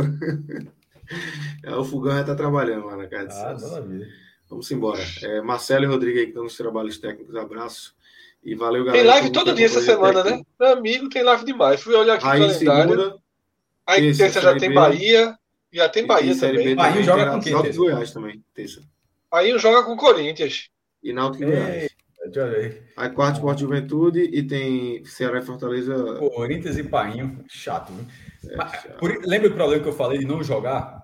É, 1.62 1.74
o 1.74 1.84
Fogão 1.84 2.16
já 2.16 2.24
tá 2.24 2.34
trabalhando 2.34 2.86
lá 2.86 2.96
na 2.96 3.06
casa 3.06 3.28
de 3.28 3.34
Ah, 3.34 3.68
maravilha. 3.68 4.08
Vamos 4.48 4.70
embora. 4.70 5.02
É, 5.22 5.40
Marcelo 5.40 5.84
e 5.84 5.86
Rodrigo 5.86 6.18
aí 6.18 6.24
que 6.24 6.30
estão 6.30 6.44
nos 6.44 6.56
trabalhos 6.56 6.98
técnicos, 6.98 7.36
abraço. 7.36 7.94
E 8.42 8.54
valeu, 8.54 8.84
galera. 8.84 9.02
Tem 9.02 9.06
live 9.06 9.32
todo 9.32 9.54
dia 9.54 9.66
essa 9.66 9.80
semana, 9.80 10.24
né? 10.24 10.42
Meu 10.58 10.72
amigo, 10.72 11.08
tem 11.08 11.22
live 11.22 11.44
demais. 11.44 11.80
Fui 11.80 11.94
olhar 11.94 12.14
aqui 12.14 12.26
aí, 12.26 12.40
no 12.40 12.46
calendário. 12.46 12.92
Segunda, 12.92 13.16
aí 13.86 14.16
terça 14.16 14.40
já 14.40 14.56
tem 14.56 14.72
Bahia. 14.72 15.38
Já 15.70 15.88
tem 15.88 16.06
Bahia 16.06 16.32
e 16.32 16.38
também. 16.38 16.74
Bahia 16.74 17.02
joga 17.02 17.30
com 17.30 17.40
quem? 17.40 17.52
Náutico 17.52 17.76
Goiás 17.76 18.10
também, 18.12 18.42
terça. 18.54 18.80
Aí 19.30 19.58
joga 19.58 19.84
com 19.84 19.96
Corinthians. 19.96 20.70
E 21.02 21.12
Náutico 21.12 21.44
Goiás. 21.44 21.90
Aí 22.96 23.10
quarto 23.10 23.36
Esporte 23.36 23.60
Juventude 23.60 24.20
e 24.20 24.42
tem 24.42 25.04
Ceará 25.04 25.38
e 25.38 25.42
Fortaleza. 25.42 26.16
Corinthians 26.18 26.76
e 26.76 26.84
Painho, 26.84 27.44
chato, 27.48 27.92
viu? 27.92 28.06
É, 28.50 28.88
por, 28.98 29.18
lembra 29.24 29.48
o 29.48 29.54
problema 29.54 29.82
que 29.82 29.88
eu 29.88 29.92
falei 29.92 30.18
de 30.18 30.24
não 30.24 30.42
jogar? 30.42 30.97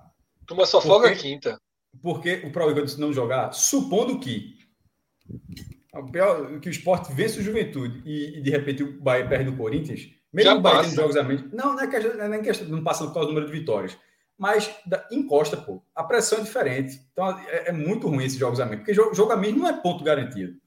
Turma 0.46 0.66
só 0.66 0.80
folga 0.80 1.08
porque, 1.08 1.22
quinta. 1.22 1.60
Porque 2.02 2.42
o 2.44 2.52
problema 2.52 2.74
que 2.74 2.80
eu 2.80 2.84
disse 2.84 3.00
não 3.00 3.12
jogar, 3.12 3.52
supondo 3.52 4.18
que 4.18 4.54
que 6.60 6.68
o 6.68 6.70
esporte 6.70 7.12
vence 7.12 7.38
o 7.38 7.42
Juventude 7.42 8.02
e, 8.04 8.38
e, 8.38 8.42
de 8.42 8.50
repente 8.50 8.82
o 8.82 9.00
Bahia 9.00 9.28
perde 9.28 9.50
o 9.50 9.56
Corinthians, 9.56 10.10
mesmo 10.32 10.50
Já 10.50 10.56
o 10.56 10.60
Bahia 10.60 10.82
tendo 10.82 10.94
jogos 10.96 11.16
a 11.16 11.22
menos. 11.22 11.52
Não, 11.52 11.74
não 11.74 11.80
é, 11.80 11.86
questão, 11.86 12.16
não 12.16 12.34
é 12.34 12.38
questão, 12.40 12.68
não 12.68 12.82
passa 12.82 13.04
por 13.04 13.14
causa 13.14 13.28
do 13.28 13.34
número 13.34 13.46
de 13.46 13.56
vitórias. 13.58 13.96
Mas 14.36 14.74
da, 14.84 15.06
encosta, 15.12 15.56
pô. 15.56 15.80
A 15.94 16.02
pressão 16.02 16.38
é 16.38 16.42
diferente. 16.42 17.00
Então 17.12 17.38
é, 17.38 17.68
é 17.68 17.72
muito 17.72 18.08
ruim 18.08 18.24
esses 18.24 18.38
jogos 18.38 18.58
a 18.58 18.64
menos. 18.64 18.80
Porque 18.80 18.92
jogo, 18.92 19.14
jogo 19.14 19.30
a 19.30 19.36
menos 19.36 19.60
não 19.60 19.68
é 19.68 19.80
ponto 19.80 20.02
garantido. 20.02 20.58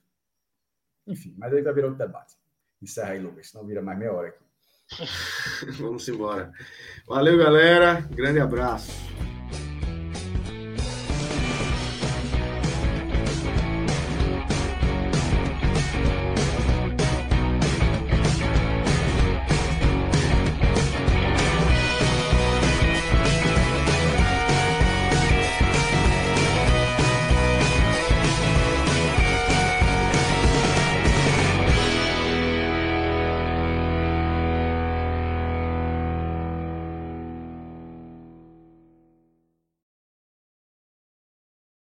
Enfim, 1.05 1.35
mas 1.37 1.53
aí 1.53 1.61
vai 1.61 1.73
virar 1.73 1.87
outro 1.87 2.05
debate. 2.05 2.33
Encerra 2.81 3.11
aí, 3.11 3.19
Lucas, 3.19 3.49
senão 3.49 3.65
vira 3.65 3.81
mais 3.81 3.99
meia 3.99 4.13
hora 4.13 4.29
aqui. 4.29 4.43
Vamos 5.79 6.07
embora. 6.07 6.51
Valeu, 7.05 7.37
galera. 7.37 8.01
Grande 8.11 8.39
abraço. 8.39 8.91